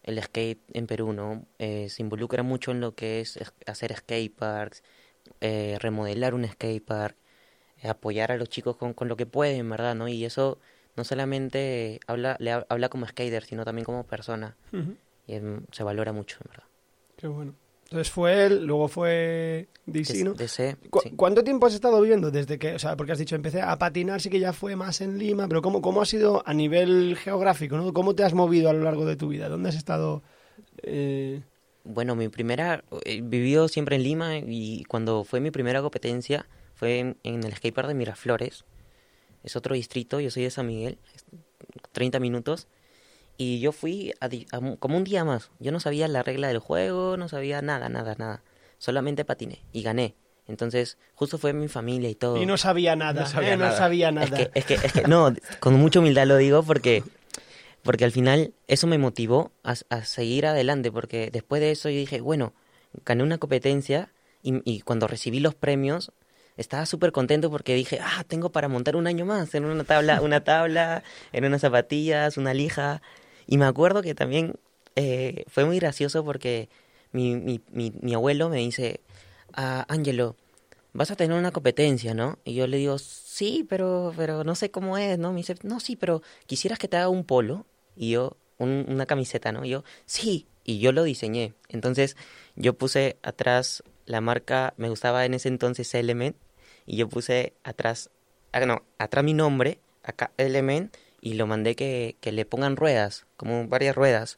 el 0.03 0.23
skate 0.23 0.61
en 0.73 0.87
Perú, 0.87 1.13
¿no? 1.13 1.47
Eh, 1.59 1.89
se 1.89 2.03
involucra 2.03 2.43
mucho 2.43 2.71
en 2.71 2.81
lo 2.81 2.95
que 2.95 3.21
es 3.21 3.39
hacer 3.67 3.95
skateparks, 3.97 4.83
eh, 5.41 5.77
remodelar 5.81 6.35
un 6.35 6.47
skatepark, 6.47 7.17
eh, 7.83 7.89
apoyar 7.89 8.33
a 8.33 8.37
los 8.37 8.49
chicos 8.49 8.77
con, 8.77 8.95
con 8.95 9.09
lo 9.09 9.17
que 9.17 9.27
pueden, 9.27 9.69
¿verdad? 9.69 9.95
¿no? 9.95 10.09
Y 10.09 10.25
eso 10.25 10.59
no 10.97 11.05
solamente 11.05 12.01
habla, 12.07 12.37
le 12.41 12.53
ha- 12.53 12.67
habla 12.69 12.89
como 12.89 13.07
skater, 13.07 13.45
sino 13.45 13.65
también 13.65 13.85
como 13.85 14.05
persona. 14.05 14.57
Y 15.27 15.35
se 15.73 15.83
valora 15.85 16.13
mucho, 16.13 16.39
en 16.45 16.49
verdad. 16.51 16.65
Qué 17.17 17.27
bueno. 17.29 17.55
Entonces 17.91 18.13
fue 18.13 18.47
él, 18.47 18.67
luego 18.67 18.87
fue 18.87 19.67
DC, 19.87 20.23
¿no? 20.23 20.35
DC, 20.35 20.77
¿Cu- 20.91 21.01
sí. 21.03 21.11
¿Cuánto 21.17 21.43
tiempo 21.43 21.67
has 21.67 21.75
estado 21.75 22.01
viviendo 22.01 22.31
desde 22.31 22.57
que, 22.57 22.75
o 22.75 22.79
sea, 22.79 22.97
porque 22.97 23.11
has 23.11 23.19
dicho, 23.19 23.35
empecé 23.35 23.61
a 23.63 23.77
patinar, 23.81 24.21
sí 24.21 24.31
que 24.31 24.39
ya 24.39 24.53
fue 24.53 24.77
más 24.77 25.01
en 25.01 25.19
Lima, 25.19 25.49
pero 25.49 25.61
¿cómo, 25.61 25.83
cómo 25.83 26.01
ha 26.01 26.07
sido 26.07 26.41
a 26.47 26.55
nivel 26.55 27.17
geográfico, 27.17 27.77
¿no? 27.77 27.93
¿Cómo 27.93 28.15
te 28.15 28.23
has 28.23 28.33
movido 28.33 28.71
a 28.71 28.73
lo 28.75 28.83
largo 28.85 29.05
de 29.07 29.17
tu 29.17 29.27
vida? 29.27 29.49
¿Dónde 29.49 29.71
has 29.71 29.75
estado? 29.75 30.23
eh, 30.85 31.43
Bueno, 31.83 32.15
mi 32.15 32.29
primera, 32.29 32.85
he 33.05 33.23
vivido 33.23 33.67
siempre 33.67 33.97
en 33.97 34.05
Lima 34.05 34.39
y 34.39 34.85
cuando 34.85 35.25
fue 35.25 35.41
mi 35.41 35.51
primera 35.51 35.83
competencia 35.83 36.47
fue 36.77 37.01
en, 37.01 37.17
en 37.25 37.43
el 37.43 37.53
skatepark 37.53 37.89
de 37.89 37.95
Miraflores. 37.95 38.65
Es 39.43 39.57
otro 39.57 39.75
distrito, 39.75 40.21
yo 40.21 40.31
soy 40.31 40.45
de 40.45 40.51
San 40.53 40.69
Miguel, 40.69 40.99
es 41.13 41.25
30 41.91 42.21
minutos. 42.21 42.69
Y 43.43 43.59
yo 43.59 43.73
fui 43.73 44.13
a 44.21 44.27
a 44.27 44.77
como 44.79 44.99
un 44.99 45.05
día 45.05 45.25
más. 45.25 45.51
Yo 45.61 45.73
no 45.73 45.81
sabía 45.81 46.07
la 46.09 46.23
regla 46.23 46.49
del 46.49 46.59
juego, 46.59 47.17
no 47.17 47.27
sabía 47.27 47.63
nada, 47.63 47.89
nada, 47.89 48.15
nada. 48.19 48.43
Solamente 48.77 49.25
patiné 49.25 49.65
y 49.73 49.81
gané. 49.83 50.15
Entonces, 50.47 50.99
justo 51.15 51.39
fue 51.39 51.55
mi 51.55 51.67
familia 51.69 52.11
y 52.11 52.15
todo. 52.15 52.37
Y 52.37 52.45
no 52.45 52.59
sabía 52.59 52.97
nada, 52.97 53.23
No 53.23 53.27
sabía 53.27 53.55
¿eh? 53.55 53.57
no 53.57 53.65
nada. 53.65 53.79
sabía 53.79 54.09
Es 54.09 54.15
nada. 54.15 54.37
que, 54.37 54.51
es 54.53 54.65
que, 54.67 54.75
es 54.75 54.93
que, 54.93 55.03
no, 55.09 55.33
con 55.59 55.73
mucha 55.77 56.01
humildad 56.01 56.27
lo 56.27 56.37
digo 56.37 56.63
porque, 56.65 57.03
porque 57.83 58.05
al 58.05 58.13
final 58.13 58.53
eso 58.69 58.87
me 58.87 58.99
motivó 58.99 59.53
a, 59.65 59.75
a 59.89 60.05
seguir 60.05 60.45
adelante, 60.45 60.93
porque 60.93 61.31
después 61.33 61.63
de 61.63 61.71
eso 61.71 61.89
yo 61.89 61.97
dije, 61.97 62.21
bueno, 62.21 62.53
gané 63.07 63.23
una 63.23 63.39
competencia 63.39 64.13
y, 64.43 64.61
y 64.71 64.83
cuando 64.83 65.07
recibí 65.07 65.41
los 65.41 65.55
premios 65.55 66.13
estaba 66.59 66.85
súper 66.85 67.11
contento 67.13 67.51
porque 67.51 67.75
dije, 67.75 68.01
ah, 68.03 68.23
tengo 68.29 68.51
para 68.53 68.69
montar 68.69 68.97
un 68.97 69.07
año 69.07 69.25
más 69.25 69.55
en 69.55 69.65
una 69.65 69.85
tabla, 69.85 70.21
una 70.21 70.45
tabla, 70.45 71.05
en 71.33 71.47
unas 71.47 71.63
zapatillas, 71.63 72.37
una 72.37 72.53
lija. 72.53 73.01
Y 73.51 73.59
me 73.59 73.67
acuerdo 73.67 74.03
que 74.03 74.15
también 74.15 74.55
eh, 74.97 75.45
fue 75.49 75.67
muy 75.67 75.79
gracioso 75.81 76.25
porque 76.25 76.71
mi, 77.13 77.37
mi, 77.37 77.61
mi, 77.73 77.93
mi 78.01 78.15
abuelo 78.15 78.49
me 78.49 78.59
dice, 78.59 79.03
ah, 79.55 79.85
Ángelo, 79.91 80.37
vas 80.93 81.11
a 81.11 81.17
tener 81.17 81.39
una 81.39 81.53
competencia, 81.53 82.15
¿no? 82.15 82.39
Y 82.45 82.55
yo 82.55 82.67
le 82.67 82.79
digo, 82.79 82.99
sí, 82.99 83.67
pero, 83.69 84.13
pero 84.17 84.45
no 84.45 84.55
sé 84.55 84.71
cómo 84.71 84.99
es, 84.99 85.19
¿no? 85.19 85.33
Me 85.33 85.39
dice, 85.39 85.57
no, 85.63 85.81
sí, 85.81 85.97
pero 85.97 86.23
quisieras 86.47 86.79
que 86.79 86.89
te 86.89 86.97
haga 86.99 87.09
un 87.09 87.25
polo. 87.25 87.67
Y 87.97 88.11
yo, 88.11 88.37
un- 88.59 88.87
una 88.89 89.07
camiseta, 89.07 89.53
¿no? 89.53 89.65
Y 89.65 89.71
yo, 89.71 89.85
sí. 90.07 90.47
Y 90.65 90.79
yo 90.81 90.93
lo 90.93 91.05
diseñé. 91.05 91.55
Entonces, 91.69 92.17
yo 92.57 92.75
puse 92.75 93.19
atrás 93.23 93.83
la 94.07 94.21
marca, 94.21 94.75
me 94.79 94.89
gustaba 94.89 95.25
en 95.25 95.35
ese 95.35 95.49
entonces 95.49 95.95
Element. 95.95 96.37
Y 96.87 96.97
yo 96.97 97.09
puse 97.09 97.55
atrás, 97.65 98.11
ah, 98.53 98.61
no, 98.67 98.83
atrás 98.99 99.25
mi 99.25 99.35
nombre, 99.35 99.81
acá 100.03 100.33
Element. 100.37 100.95
Y 101.21 101.35
lo 101.35 101.47
mandé 101.47 101.77
que, 101.77 102.17
que 102.21 102.33
le 102.33 102.45
pongan 102.45 102.77
ruedas, 102.77 103.27
como 103.37 103.69
varias 103.69 103.95
ruedas. 103.95 104.37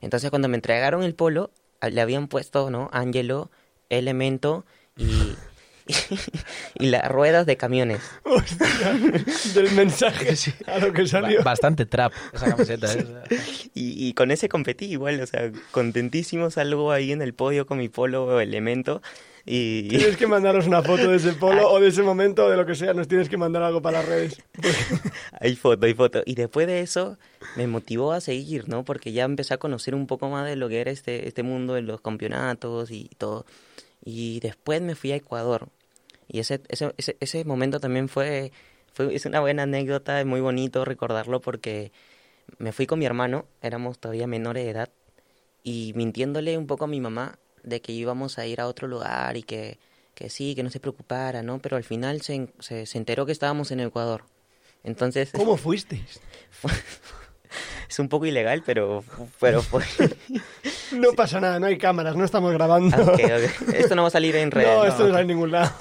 Entonces, 0.00 0.30
cuando 0.30 0.48
me 0.48 0.56
entregaron 0.56 1.02
el 1.02 1.14
polo, 1.14 1.50
le 1.80 2.00
habían 2.00 2.28
puesto, 2.28 2.70
¿no? 2.70 2.88
Angelo, 2.92 3.50
Elemento 3.90 4.64
y, 4.96 5.34
y 6.78 6.86
las 6.86 7.08
ruedas 7.10 7.46
de 7.46 7.56
camiones. 7.56 8.00
Hostia, 8.24 8.94
del 9.54 9.72
mensaje 9.72 10.34
a 10.66 10.78
lo 10.78 10.92
que 10.92 11.02
Ba- 11.02 11.08
salió. 11.08 11.42
Bastante 11.44 11.86
trap 11.86 12.12
esa 12.32 12.46
camiseta, 12.48 12.92
¿eh? 12.94 13.06
Y, 13.74 14.08
y 14.08 14.14
con 14.14 14.30
ese 14.30 14.48
competí 14.48 14.86
igual, 14.86 15.20
o 15.20 15.26
sea, 15.26 15.52
contentísimo 15.70 16.50
salgo 16.50 16.90
ahí 16.92 17.12
en 17.12 17.22
el 17.22 17.34
podio 17.34 17.66
con 17.66 17.78
mi 17.78 17.88
polo 17.88 18.40
elemento. 18.40 19.02
Y 19.46 19.88
Tienes 19.88 20.16
que 20.16 20.26
mandaros 20.26 20.66
una 20.66 20.82
foto 20.82 21.10
de 21.10 21.16
ese 21.16 21.32
polo 21.34 21.70
o 21.70 21.78
de 21.78 21.88
ese 21.88 22.02
momento 22.02 22.46
o 22.46 22.50
de 22.50 22.56
lo 22.56 22.64
que 22.64 22.74
sea. 22.74 22.94
Nos 22.94 23.08
tienes 23.08 23.28
que 23.28 23.36
mandar 23.36 23.62
algo 23.62 23.82
para 23.82 23.98
las 23.98 24.08
redes. 24.08 24.42
hay 25.40 25.54
foto, 25.54 25.84
hay 25.84 25.92
foto. 25.92 26.22
Y 26.24 26.34
después 26.34 26.66
de 26.66 26.80
eso 26.80 27.18
me 27.56 27.66
motivó 27.66 28.12
a 28.12 28.20
seguir, 28.20 28.68
¿no? 28.68 28.84
Porque 28.84 29.12
ya 29.12 29.24
empecé 29.24 29.52
a 29.52 29.58
conocer 29.58 29.94
un 29.94 30.06
poco 30.06 30.30
más 30.30 30.46
de 30.46 30.56
lo 30.56 30.68
que 30.68 30.80
era 30.80 30.90
este, 30.90 31.28
este 31.28 31.42
mundo 31.42 31.74
de 31.74 31.82
los 31.82 32.00
campeonatos 32.00 32.90
y 32.90 33.10
todo. 33.18 33.44
Y 34.02 34.40
después 34.40 34.80
me 34.80 34.94
fui 34.94 35.12
a 35.12 35.16
Ecuador. 35.16 35.68
Y 36.26 36.38
ese, 36.38 36.62
ese, 36.68 36.94
ese, 36.96 37.16
ese 37.20 37.44
momento 37.44 37.80
también 37.80 38.08
fue, 38.08 38.50
fue, 38.94 39.14
es 39.14 39.26
una 39.26 39.40
buena 39.40 39.64
anécdota, 39.64 40.20
es 40.20 40.26
muy 40.26 40.40
bonito 40.40 40.86
recordarlo 40.86 41.42
porque 41.42 41.92
me 42.56 42.72
fui 42.72 42.86
con 42.86 42.98
mi 42.98 43.04
hermano, 43.04 43.44
éramos 43.60 43.98
todavía 43.98 44.26
menores 44.26 44.64
de 44.64 44.70
edad, 44.70 44.88
y 45.62 45.92
mintiéndole 45.96 46.56
un 46.56 46.66
poco 46.66 46.84
a 46.84 46.88
mi 46.88 47.00
mamá 47.00 47.38
de 47.64 47.80
que 47.80 47.92
íbamos 47.92 48.38
a 48.38 48.46
ir 48.46 48.60
a 48.60 48.66
otro 48.66 48.86
lugar 48.88 49.36
y 49.36 49.42
que, 49.42 49.78
que 50.14 50.30
sí, 50.30 50.54
que 50.54 50.62
no 50.62 50.70
se 50.70 50.80
preocupara, 50.80 51.42
¿no? 51.42 51.58
Pero 51.58 51.76
al 51.76 51.84
final 51.84 52.22
se, 52.22 52.48
se, 52.60 52.86
se 52.86 52.98
enteró 52.98 53.26
que 53.26 53.32
estábamos 53.32 53.70
en 53.70 53.80
Ecuador. 53.80 54.24
Entonces, 54.84 55.30
¿Cómo 55.32 55.56
fuisteis? 55.56 56.20
es 57.88 57.98
un 57.98 58.08
poco 58.08 58.26
ilegal, 58.26 58.62
pero, 58.64 59.02
pero 59.40 59.62
fue... 59.62 59.84
No 60.92 61.12
pasa 61.12 61.40
nada, 61.40 61.58
no 61.58 61.66
hay 61.66 61.76
cámaras, 61.78 62.14
no 62.14 62.24
estamos 62.24 62.52
grabando. 62.52 62.96
Ah, 62.96 63.02
ok, 63.02 63.20
ok. 63.62 63.74
Esto 63.74 63.96
no 63.96 64.02
va 64.02 64.08
a 64.08 64.12
salir 64.12 64.36
en 64.36 64.50
redes. 64.52 64.68
no, 64.76 64.84
esto 64.84 65.02
no 65.02 65.06
ok. 65.06 65.10
sale 65.12 65.22
en 65.22 65.28
ningún 65.28 65.50
lado. 65.50 65.74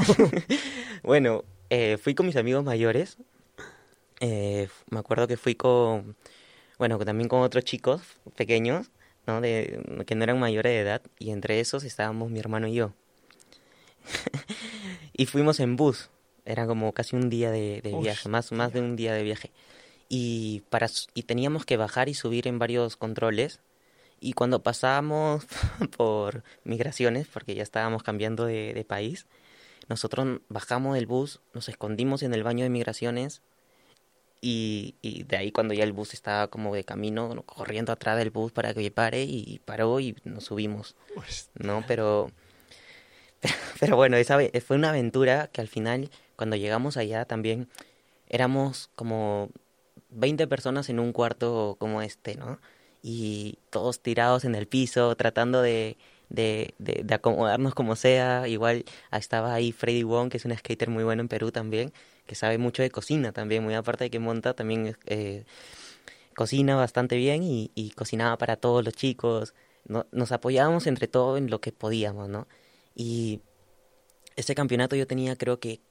Bueno, 1.03 1.43
eh, 1.69 1.97
fui 2.01 2.15
con 2.15 2.25
mis 2.25 2.35
amigos 2.35 2.63
mayores. 2.63 3.17
Eh, 4.21 4.69
me 4.89 4.99
acuerdo 4.99 5.27
que 5.27 5.37
fui 5.37 5.53
con, 5.55 6.15
bueno, 6.79 6.97
también 6.99 7.27
con 7.27 7.41
otros 7.41 7.63
chicos 7.65 8.01
pequeños, 8.35 8.89
¿no? 9.25 9.41
De, 9.41 9.81
que 10.05 10.15
no 10.15 10.23
eran 10.23 10.39
mayores 10.39 10.71
de 10.71 10.79
edad. 10.79 11.01
Y 11.19 11.31
entre 11.31 11.59
esos 11.59 11.83
estábamos 11.83 12.29
mi 12.29 12.39
hermano 12.39 12.67
y 12.67 12.75
yo. 12.75 12.93
y 15.13 15.25
fuimos 15.25 15.59
en 15.59 15.75
bus. 15.75 16.09
Era 16.45 16.67
como 16.67 16.91
casi 16.93 17.15
un 17.15 17.29
día 17.29 17.51
de, 17.51 17.81
de 17.81 17.95
viaje, 17.97 18.27
más, 18.27 18.51
más 18.51 18.73
de 18.73 18.81
un 18.81 18.95
día 18.95 19.13
de 19.13 19.23
viaje. 19.23 19.51
Y, 20.09 20.63
para, 20.69 20.87
y 21.13 21.23
teníamos 21.23 21.65
que 21.65 21.77
bajar 21.77 22.09
y 22.09 22.13
subir 22.13 22.47
en 22.47 22.59
varios 22.59 22.97
controles. 22.97 23.61
Y 24.19 24.33
cuando 24.33 24.63
pasábamos 24.63 25.45
por 25.97 26.43
migraciones, 26.63 27.27
porque 27.27 27.55
ya 27.55 27.63
estábamos 27.63 28.03
cambiando 28.03 28.45
de, 28.45 28.73
de 28.73 28.85
país, 28.85 29.27
nosotros 29.89 30.41
bajamos 30.49 30.95
del 30.95 31.07
bus, 31.07 31.41
nos 31.53 31.69
escondimos 31.69 32.23
en 32.23 32.33
el 32.33 32.43
baño 32.43 32.63
de 32.63 32.69
migraciones 32.69 33.41
y, 34.45 34.95
y 35.01 35.23
de 35.23 35.37
ahí 35.37 35.53
cuando 35.53 35.73
ya 35.73 35.85
el 35.85 35.93
bus 35.93 36.13
estaba 36.13 36.49
como 36.49 36.75
de 36.75 36.83
camino, 36.83 37.33
¿no? 37.33 37.43
corriendo 37.43 37.93
atrás 37.93 38.17
del 38.17 38.29
bus 38.29 38.51
para 38.51 38.73
que 38.73 38.91
pare 38.91 39.23
y 39.23 39.61
paró 39.63 40.01
y 40.01 40.17
nos 40.25 40.43
subimos, 40.43 40.97
Pues, 41.15 41.49
¿no? 41.55 41.85
Pero, 41.87 42.29
pero, 43.39 43.55
pero 43.79 43.95
bueno, 43.95 44.17
esa 44.17 44.37
fue 44.65 44.75
una 44.75 44.89
aventura 44.89 45.47
que 45.47 45.61
al 45.61 45.69
final, 45.69 46.09
cuando 46.35 46.57
llegamos 46.57 46.97
allá 46.97 47.23
también, 47.23 47.69
éramos 48.27 48.89
como 48.95 49.49
20 50.09 50.45
personas 50.47 50.89
en 50.89 50.99
un 50.99 51.13
cuarto 51.13 51.77
como 51.79 52.01
este, 52.01 52.35
¿no? 52.35 52.59
Y 53.01 53.59
todos 53.69 54.01
tirados 54.01 54.43
en 54.43 54.55
el 54.55 54.67
piso, 54.67 55.15
tratando 55.15 55.61
de, 55.61 55.95
de, 56.33 56.73
de, 56.79 57.13
acomodarnos 57.13 57.73
como 57.73 57.95
sea. 57.95 58.47
Igual 58.47 58.83
ah, 59.11 59.17
estaba 59.17 59.53
ahí 59.53 59.71
Freddy 59.71 60.03
Wong, 60.03 60.29
que 60.29 60.37
es 60.37 60.45
un 60.45 60.57
skater 60.57 60.89
muy 60.89 61.05
bueno 61.05 61.21
en 61.21 61.29
Perú 61.29 61.51
también, 61.51 61.93
que 62.25 62.35
sabe 62.35 62.57
mucho 62.57 62.83
de 62.83 62.89
cocina 62.91 63.31
también, 63.31 63.63
muy 63.63 63.75
aparte 63.75 64.05
de 64.05 64.09
que 64.09 64.19
monta, 64.19 64.53
también 64.55 64.97
eh, 65.05 65.45
cocina 66.35 66.75
bastante 66.75 67.15
bien 67.15 67.43
y, 67.43 67.91
cocinaba 67.95 68.37
para 68.37 68.57
todos 68.57 68.83
los 68.83 68.93
chicos. 68.93 69.53
No- 69.85 70.07
nos 70.11 70.31
apoyábamos 70.31 70.87
entre 70.87 71.07
todos 71.07 71.37
en 71.37 71.49
lo 71.49 71.61
que 71.61 71.71
podíamos, 71.71 72.29
¿no? 72.29 72.47
Y 72.95 73.41
ese 74.35 74.55
campeonato 74.55 74.95
yo 74.95 75.07
tenía 75.07 75.35
creo 75.37 75.59
que 75.59 75.81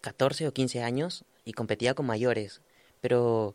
14 0.00 0.48
o 0.48 0.52
15 0.52 0.82
años 0.82 1.24
y 1.44 1.52
competía 1.54 1.94
con 1.94 2.06
mayores, 2.06 2.62
pero 3.00 3.54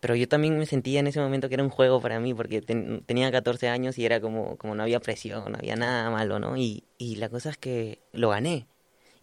pero 0.00 0.14
yo 0.14 0.28
también 0.28 0.58
me 0.58 0.66
sentía 0.66 1.00
en 1.00 1.06
ese 1.06 1.20
momento 1.20 1.48
que 1.48 1.54
era 1.54 1.64
un 1.64 1.70
juego 1.70 2.00
para 2.00 2.20
mí 2.20 2.34
porque 2.34 2.60
ten- 2.62 3.02
tenía 3.06 3.30
14 3.32 3.68
años 3.68 3.98
y 3.98 4.04
era 4.06 4.20
como 4.20 4.56
como 4.56 4.74
no 4.74 4.82
había 4.82 5.00
presión, 5.00 5.50
no 5.52 5.58
había 5.58 5.76
nada 5.76 6.10
malo, 6.10 6.38
¿no? 6.38 6.56
Y 6.56 6.84
y 6.98 7.16
la 7.16 7.28
cosa 7.28 7.50
es 7.50 7.56
que 7.58 8.00
lo 8.12 8.30
gané 8.30 8.66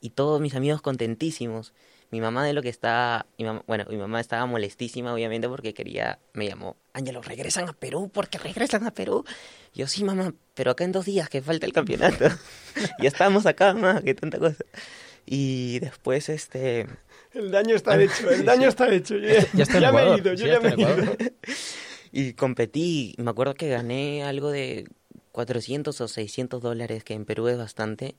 y 0.02 0.12
todos 0.12 0.40
mis 0.42 0.56
amigos 0.56 0.82
contentísimos. 0.82 1.74
Mi 2.12 2.22
mamá 2.22 2.46
de 2.46 2.54
lo 2.54 2.62
que 2.62 2.70
estaba, 2.70 3.26
mi 3.38 3.46
mamá- 3.46 3.64
bueno, 3.68 3.86
mi 3.90 3.98
mamá 3.98 4.20
estaba 4.22 4.46
molestísima 4.46 5.12
obviamente 5.14 5.50
porque 5.50 5.74
quería, 5.74 6.20
me 6.34 6.48
llamó, 6.48 6.78
Ángelo, 6.94 7.22
regresan 7.22 7.68
a 7.68 7.74
Perú, 7.74 8.10
¿por 8.10 8.30
qué 8.30 8.38
regresan 8.38 8.86
a 8.86 8.92
Perú? 8.92 9.26
Yo 9.74 9.88
sí, 9.88 10.04
mamá, 10.04 10.34
pero 10.54 10.72
acá 10.72 10.84
en 10.84 10.92
dos 10.92 11.06
días 11.06 11.30
que 11.30 11.42
falta 11.42 11.66
el 11.66 11.74
campeonato. 11.74 12.26
ya 13.02 13.08
estamos 13.08 13.46
acá, 13.48 13.74
mamá, 13.74 14.02
qué 14.04 14.14
tanta 14.14 14.38
cosa. 14.38 14.64
Y 15.26 15.80
después, 15.80 16.30
este, 16.30 16.86
el 17.36 17.52
daño 17.52 17.76
está 17.76 18.02
hecho, 18.02 18.30
el 18.30 18.46
daño 18.46 18.68
está 18.68 18.94
hecho. 18.94 19.18
Yo 19.18 19.28
ya, 19.28 19.46
Ya 19.54 19.64
está 19.64 19.80
ya 19.80 19.92
me 19.92 20.02
he 20.02 20.18
ido, 20.18 20.34
yo 20.34 20.38
sí, 20.38 20.46
ya 20.46 20.54
ya 20.54 20.60
me 20.60 20.70
he 20.70 20.82
ido. 20.82 21.18
Y 22.12 22.34
competí, 22.34 23.14
me 23.18 23.30
acuerdo 23.30 23.56
que 23.56 23.68
gané 23.68 24.24
algo 24.24 24.50
de 24.50 24.88
400 25.34 26.00
o 26.00 26.08
600 26.08 26.62
dólares, 26.62 27.04
que 27.04 27.14
en 27.14 27.26
Perú 27.26 27.50
es 27.50 27.58
bastante, 27.58 28.16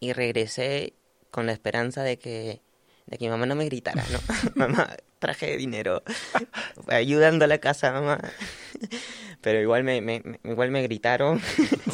y 0.00 0.12
regresé 0.12 0.94
con 1.30 1.46
la 1.46 1.52
esperanza 1.52 2.02
de 2.02 2.18
que, 2.18 2.60
de 3.06 3.18
que 3.18 3.24
mi 3.26 3.30
mamá 3.30 3.46
no 3.46 3.54
me 3.54 3.66
gritara, 3.66 4.04
¿no? 4.10 4.18
mamá, 4.56 4.96
traje 5.24 5.56
dinero, 5.56 6.02
ayudando 6.88 7.46
a 7.46 7.48
la 7.48 7.56
casa, 7.56 7.92
mamá. 7.92 8.20
Pero 9.40 9.58
igual 9.58 9.82
me, 9.82 10.02
me, 10.02 10.22
igual 10.44 10.70
me 10.70 10.82
gritaron, 10.82 11.40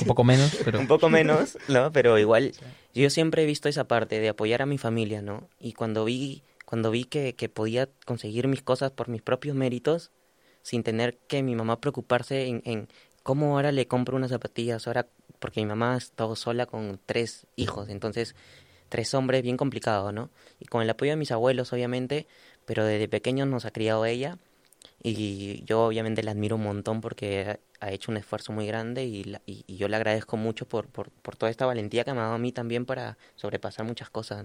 Un 0.01 0.05
poco 0.05 0.25
menos, 0.25 0.59
pero... 0.64 0.81
un 0.81 0.88
poco 0.88 1.09
menos, 1.09 1.57
¿no? 1.69 1.93
Pero 1.93 2.19
igual, 2.19 2.51
yo 2.93 3.09
siempre 3.09 3.45
he 3.45 3.47
visto 3.47 3.69
esa 3.69 3.85
parte 3.85 4.19
de 4.19 4.31
apoyar 4.31 4.62
a 4.62 4.66
mi 4.66 4.79
familia, 4.79 5.23
¿no? 5.23 5.49
Y 5.61 5.75
cuando 5.75 6.05
vi, 6.05 6.43
cuando 6.64 6.90
vi 6.90 7.05
que, 7.05 7.37
que 7.37 7.49
podía 7.49 7.88
conseguir 8.05 8.49
mis 8.49 8.62
cosas 8.62 8.90
por 8.90 9.09
mis 9.09 9.23
propios 9.23 9.55
méritos, 9.55 10.11
sin 10.62 10.83
tener 10.83 11.16
que 11.29 11.45
mi 11.45 11.55
mamá 11.55 11.81
preocuparse 11.81 12.47
en, 12.47 12.62
en 12.64 12.88
cómo 13.23 13.55
ahora 13.55 13.71
le 13.71 13.87
compro 13.87 14.16
unas 14.16 14.31
zapatillas, 14.31 14.88
ahora, 14.88 15.07
porque 15.38 15.61
mi 15.61 15.66
mamá 15.66 15.97
estaba 15.97 16.35
sola 16.35 16.66
con 16.66 16.99
tres 17.07 17.47
hijos, 17.55 17.90
entonces 17.90 18.35
tres 18.90 19.14
hombres 19.14 19.43
bien 19.43 19.57
complicado, 19.57 20.12
¿no? 20.12 20.29
Y 20.59 20.66
con 20.66 20.83
el 20.83 20.90
apoyo 20.90 21.12
de 21.12 21.16
mis 21.16 21.31
abuelos, 21.31 21.73
obviamente, 21.73 22.27
pero 22.71 22.85
desde 22.85 23.09
pequeños 23.09 23.49
nos 23.49 23.65
ha 23.65 23.73
criado 23.73 24.05
ella 24.05 24.39
y 25.03 25.65
yo 25.65 25.87
obviamente 25.87 26.23
la 26.23 26.31
admiro 26.31 26.55
un 26.55 26.63
montón 26.63 27.01
porque 27.01 27.59
ha, 27.81 27.91
hecho 27.91 28.13
un 28.13 28.17
esfuerzo 28.17 28.53
muy 28.53 28.65
grande 28.65 29.05
y, 29.05 29.25
yo 29.67 29.89
le 29.89 29.97
agradezco 29.97 30.37
mucho 30.37 30.69
por, 30.69 30.87
toda 31.37 31.51
esta 31.51 31.67
valentía 31.67 32.05
que 32.05 32.13
me 32.13 32.21
ha 32.21 32.23
dado 32.23 32.35
a 32.35 32.39
mí 32.39 32.53
también 32.53 32.87
para 32.87 33.19
sobrepasar 33.35 33.85
muchas 33.85 34.09
cosas. 34.09 34.45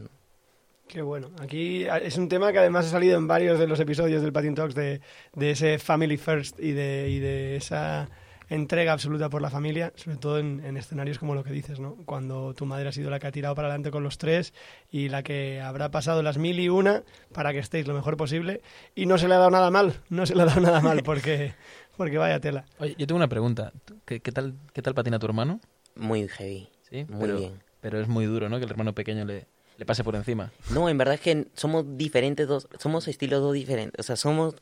Qué 0.88 1.04
bueno. 1.04 1.30
Aquí 1.40 1.86
es 2.02 2.18
un 2.18 2.28
tema 2.28 2.52
que 2.52 2.58
además 2.58 2.88
ha 2.88 2.90
salido 2.90 3.16
en 3.16 3.28
varios 3.28 3.60
de 3.60 3.68
los 3.68 3.80
episodios 3.80 4.24
del 4.24 4.34
Patin 4.34 4.56
Talks 4.56 4.74
de, 4.74 5.02
ese 5.40 5.78
family 5.78 6.18
first 6.18 6.60
y 6.60 6.72
de 6.72 7.58
esa 7.58 8.10
entrega 8.49 8.93
absoluta 8.93 9.29
por 9.29 9.41
la 9.41 9.49
familia, 9.49 9.91
sobre 9.95 10.17
todo 10.17 10.39
en, 10.39 10.63
en 10.65 10.77
escenarios 10.77 11.17
como 11.19 11.34
lo 11.36 11.43
que 11.43 11.51
dices, 11.51 11.79
¿no? 11.79 11.95
Cuando 12.05 12.53
tu 12.53 12.65
madre 12.65 12.89
ha 12.89 12.91
sido 12.91 13.10
la 13.10 13.19
que 13.19 13.27
ha 13.27 13.31
tirado 13.31 13.55
para 13.55 13.67
adelante 13.67 13.91
con 13.91 14.03
los 14.03 14.17
tres 14.17 14.53
y 14.91 15.10
la 15.10 15.23
que 15.23 15.62
habrá 15.62 15.89
pasado 15.91 16.21
las 16.23 16.38
mil 16.38 16.60
y 16.60 16.69
una 16.69 17.03
para 17.34 17.51
que 17.53 17.60
estéis 17.60 17.88
lo 17.88 17.93
mejor 17.93 18.17
posible 18.17 18.62
y 18.95 19.05
no 19.05 19.17
se 19.17 19.27
le 19.27 19.34
ha 19.36 19.38
dado 19.38 19.51
nada 19.51 19.71
mal, 19.71 19.93
no 20.10 20.25
se 20.25 20.36
le 20.36 20.43
ha 20.43 20.45
dado 20.45 20.62
nada 20.62 20.81
mal 20.81 21.01
porque, 21.03 21.53
porque 21.97 22.17
vaya 22.17 22.39
tela. 22.39 22.65
Oye, 22.79 22.95
yo 22.97 23.08
tengo 23.08 23.17
una 23.17 23.27
pregunta. 23.29 23.71
¿Tú- 23.86 23.97
¿Qué, 24.05 24.19
qué 24.19 24.31
tal, 24.31 24.53
¿Qué 24.73 24.81
tal 24.81 24.93
patina 24.93 25.17
tu 25.19 25.25
hermano? 25.25 25.60
Muy 25.95 26.27
heavy. 26.27 26.69
Sí, 26.89 27.05
Muy 27.10 27.21
pero, 27.21 27.38
bien. 27.39 27.63
Pero 27.81 27.99
es 28.01 28.08
muy 28.08 28.25
duro, 28.25 28.49
¿no? 28.49 28.58
Que 28.60 28.65
el 28.65 28.71
hermano 28.71 28.93
pequeño 28.93 29.25
le, 29.25 29.47
le 29.77 29.86
pase 29.86 30.03
por 30.03 30.15
encima. 30.15 30.51
No, 30.69 30.88
en 30.89 30.97
verdad 30.97 31.15
es 31.15 31.21
que 31.21 31.47
somos 31.55 31.86
diferentes 31.97 32.47
dos, 32.47 32.67
somos 32.79 33.08
estilos 33.08 33.41
dos 33.41 33.53
diferentes, 33.53 33.99
o 33.99 34.03
sea, 34.03 34.15
somos 34.15 34.55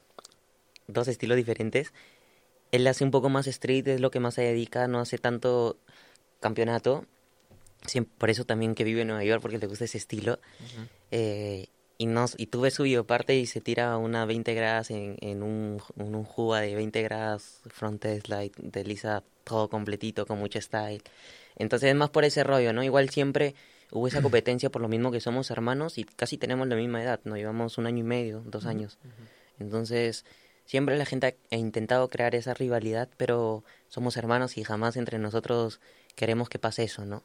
dos 0.88 1.08
estilos 1.08 1.38
diferentes. 1.38 1.94
Él 2.74 2.88
hace 2.88 3.04
un 3.04 3.12
poco 3.12 3.30
más 3.30 3.46
street, 3.46 3.88
es 3.88 4.02
lo 4.02 4.10
que 4.10 4.20
más 4.20 4.34
se 4.34 4.42
dedica, 4.42 4.88
no 4.88 5.00
hace 5.00 5.20
tanto 5.20 5.78
campeonato. 6.40 7.06
por 8.18 8.32
eso 8.32 8.46
también 8.46 8.74
que 8.74 8.84
vive 8.84 9.02
en 9.02 9.10
Nueva 9.10 9.24
York, 9.24 9.44
porque 9.44 9.60
le 9.60 9.68
gusta 9.68 9.86
ese 9.86 10.00
estilo. 10.00 10.40
eh, 11.12 11.68
y, 12.00 12.08
nos, 12.08 12.34
y 12.36 12.48
tú 12.48 12.62
ves 12.62 12.74
su 12.74 12.84
videoparte 12.84 13.36
y 13.36 13.46
se 13.46 13.62
tira 13.62 13.96
una 13.98 14.26
20 14.26 14.56
grados 14.56 14.90
en, 14.90 15.18
en 15.22 15.44
un, 15.44 15.84
en 15.98 16.16
un 16.16 16.24
juga 16.24 16.62
de 16.62 16.74
20 16.74 17.04
grados, 17.04 17.62
front 17.68 18.04
slide, 18.04 18.54
desliza 18.58 19.22
todo 19.44 19.70
completito, 19.70 20.26
con 20.26 20.40
mucho 20.40 20.60
style. 20.60 21.04
Entonces 21.56 21.92
es 21.92 21.96
más 21.96 22.10
por 22.10 22.24
ese 22.26 22.44
rollo, 22.44 22.74
¿no? 22.74 22.84
Igual 22.84 23.12
siempre 23.12 23.54
hubo 23.92 24.08
esa 24.08 24.24
competencia 24.24 24.72
por 24.72 24.82
lo 24.82 24.88
mismo 24.88 25.12
que 25.12 25.22
somos 25.22 25.52
hermanos 25.52 26.00
y 26.00 26.06
casi 26.06 26.40
tenemos 26.40 26.68
la 26.68 26.76
misma 26.76 27.04
edad, 27.04 27.20
nos 27.24 27.38
llevamos 27.38 27.78
un 27.78 27.86
año 27.86 28.00
y 28.00 28.08
medio, 28.08 28.42
dos 28.48 28.66
años. 28.66 28.98
Entonces 29.60 30.26
siempre 30.66 30.98
la 30.98 31.06
gente 31.06 31.38
ha 31.52 31.56
intentado 31.56 32.10
crear 32.10 32.36
esa 32.36 32.54
rivalidad, 32.54 33.10
pero 33.18 33.64
somos 33.88 34.18
hermanos 34.18 34.58
y 34.58 34.64
jamás 34.64 34.98
entre 34.98 35.20
nosotros 35.20 35.80
queremos 36.16 36.50
que 36.50 36.60
pase 36.60 36.84
eso, 36.84 37.06
¿no? 37.06 37.24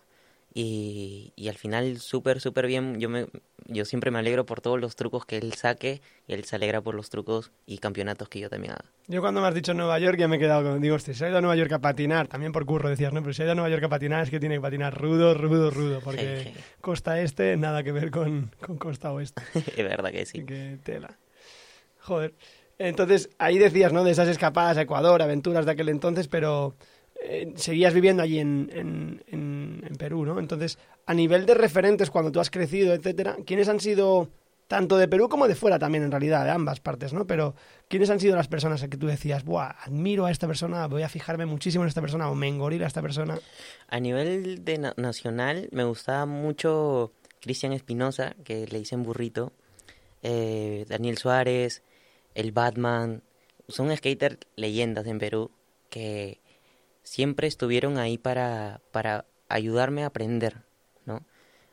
Y, 0.55 1.35
y 1.37 1.49
al 1.49 1.57
final 1.57 1.99
súper, 1.99 2.41
súper 2.41 2.67
bien. 2.67 2.99
Yo, 2.99 3.11
me, 3.11 3.27
yo 3.67 3.85
siempre 3.85 4.11
me 4.11 4.19
alegro 4.19 4.47
por 4.47 4.63
todos 4.63 4.81
los 4.81 4.97
trucos 4.97 5.27
que 5.27 5.37
él 5.37 5.53
saque 5.53 6.01
y 6.27 6.33
él 6.33 6.45
se 6.45 6.57
alegra 6.57 6.81
por 6.81 6.95
los 6.95 7.11
trucos 7.11 7.53
y 7.67 7.79
campeonatos 7.79 8.31
que 8.31 8.41
yo 8.41 8.49
también 8.49 8.73
haga. 8.73 8.87
Yo 9.09 9.21
cuando 9.21 9.43
me 9.43 9.47
has 9.47 9.55
dicho 9.55 9.75
Nueva 9.75 9.99
York 9.99 10.19
ya 10.19 10.27
me 10.27 10.37
he 10.37 10.39
quedado 10.39 10.63
con... 10.65 10.81
Digo, 10.81 10.97
hostia, 10.97 11.13
se 11.13 11.27
ha 11.27 11.29
ido 11.29 11.39
a 11.39 11.41
Nueva 11.43 11.55
York 11.55 11.71
a 11.73 11.81
patinar, 11.81 12.29
también 12.29 12.53
por 12.53 12.65
curro 12.65 12.89
decías, 12.89 13.13
¿no? 13.13 13.21
Pero 13.21 13.35
si 13.35 13.43
ha 13.43 13.45
ido 13.45 13.53
a 13.53 13.57
Nueva 13.57 13.69
York 13.69 13.85
a 13.85 13.89
patinar 13.91 14.23
es 14.25 14.31
que 14.31 14.41
tiene 14.41 14.55
que 14.57 14.61
patinar 14.63 14.99
rudo, 14.99 15.35
rudo, 15.35 15.71
rudo, 15.71 16.01
porque 16.03 16.45
Sí, 16.45 16.51
sí. 16.55 16.61
costa 16.81 17.21
este 17.21 17.57
nada 17.59 17.83
que 17.85 17.93
ver 17.93 18.11
con, 18.11 18.51
con 18.59 18.79
costa 18.79 19.13
oeste. 19.13 19.43
es 19.55 19.77
verdad 19.77 20.11
que 20.11 20.25
sí. 20.25 20.45
Que 20.45 20.79
tela. 20.83 21.19
Joder. 22.01 22.33
Entonces, 22.79 23.31
ahí 23.39 23.59
decías, 23.59 23.93
¿no? 23.93 24.05
De 24.05 24.13
esas 24.13 24.29
escapadas 24.29 24.77
a 24.79 24.83
Ecuador, 24.83 25.21
aventuras 25.21 25.67
de 25.67 25.73
aquel 25.73 25.89
entonces, 25.89 26.29
pero 26.29 26.77
eh, 27.21 27.53
seguías 27.57 27.93
viviendo 27.93 28.23
allí 28.23 28.39
en, 28.39 28.71
en, 28.73 29.25
en, 29.27 29.85
en 29.85 29.97
Perú, 29.97 30.25
¿no? 30.25 30.39
Entonces, 30.39 30.79
a 31.07 31.15
nivel 31.15 31.45
de 31.47 31.55
referentes, 31.55 32.11
cuando 32.11 32.31
tú 32.31 32.39
has 32.39 32.51
crecido, 32.51 32.95
etcétera, 32.95 33.37
¿quiénes 33.45 33.69
han 33.69 33.81
sido, 33.81 34.29
tanto 34.69 34.97
de 34.97 35.09
Perú 35.09 35.29
como 35.29 35.49
de 35.49 35.57
fuera 35.57 35.81
también, 35.81 36.05
en 36.05 36.13
realidad, 36.13 36.45
de 36.45 36.51
ambas 36.53 36.79
partes, 36.79 37.13
¿no? 37.13 37.27
Pero, 37.27 37.57
¿quiénes 37.89 38.11
han 38.11 38.21
sido 38.21 38.37
las 38.37 38.47
personas 38.47 38.83
a 38.85 38.89
que 38.89 38.97
tú 38.97 39.09
decías, 39.09 39.45
buah, 39.45 39.75
admiro 39.85 40.27
a 40.27 40.31
esta 40.31 40.47
persona, 40.47 40.87
voy 40.87 41.03
a 41.03 41.09
fijarme 41.09 41.47
muchísimo 41.47 41.83
en 41.83 41.89
esta 41.89 42.01
persona, 42.01 42.31
o 42.31 42.37
me 42.37 42.47
engorila 42.47 42.87
esta 42.87 43.03
persona? 43.03 43.41
A 43.89 43.99
nivel 43.99 44.65
de 44.65 44.79
na- 44.79 44.95
nacional, 44.97 45.69
me 45.73 45.83
gustaba 45.83 46.27
mucho 46.27 47.13
Cristian 47.41 47.73
Espinosa, 47.73 48.37
que 48.45 48.67
le 48.69 48.79
dicen 48.79 49.03
burrito, 49.03 49.53
eh, 50.23 50.85
Daniel 50.89 51.19
Suárez, 51.19 51.83
el 52.39 52.53
Batman. 52.53 53.23
Son 53.69 53.95
skaters 53.95 54.39
leyendas 54.55 55.07
en 55.07 55.19
Perú 55.19 55.51
que 55.91 56.41
siempre 57.03 57.49
estuvieron 57.49 57.99
ahí 57.99 58.17
para, 58.17 58.81
para 58.93 59.27
ayudarme 59.49 60.05
a 60.05 60.07
aprender, 60.07 60.63
¿no? 61.05 61.27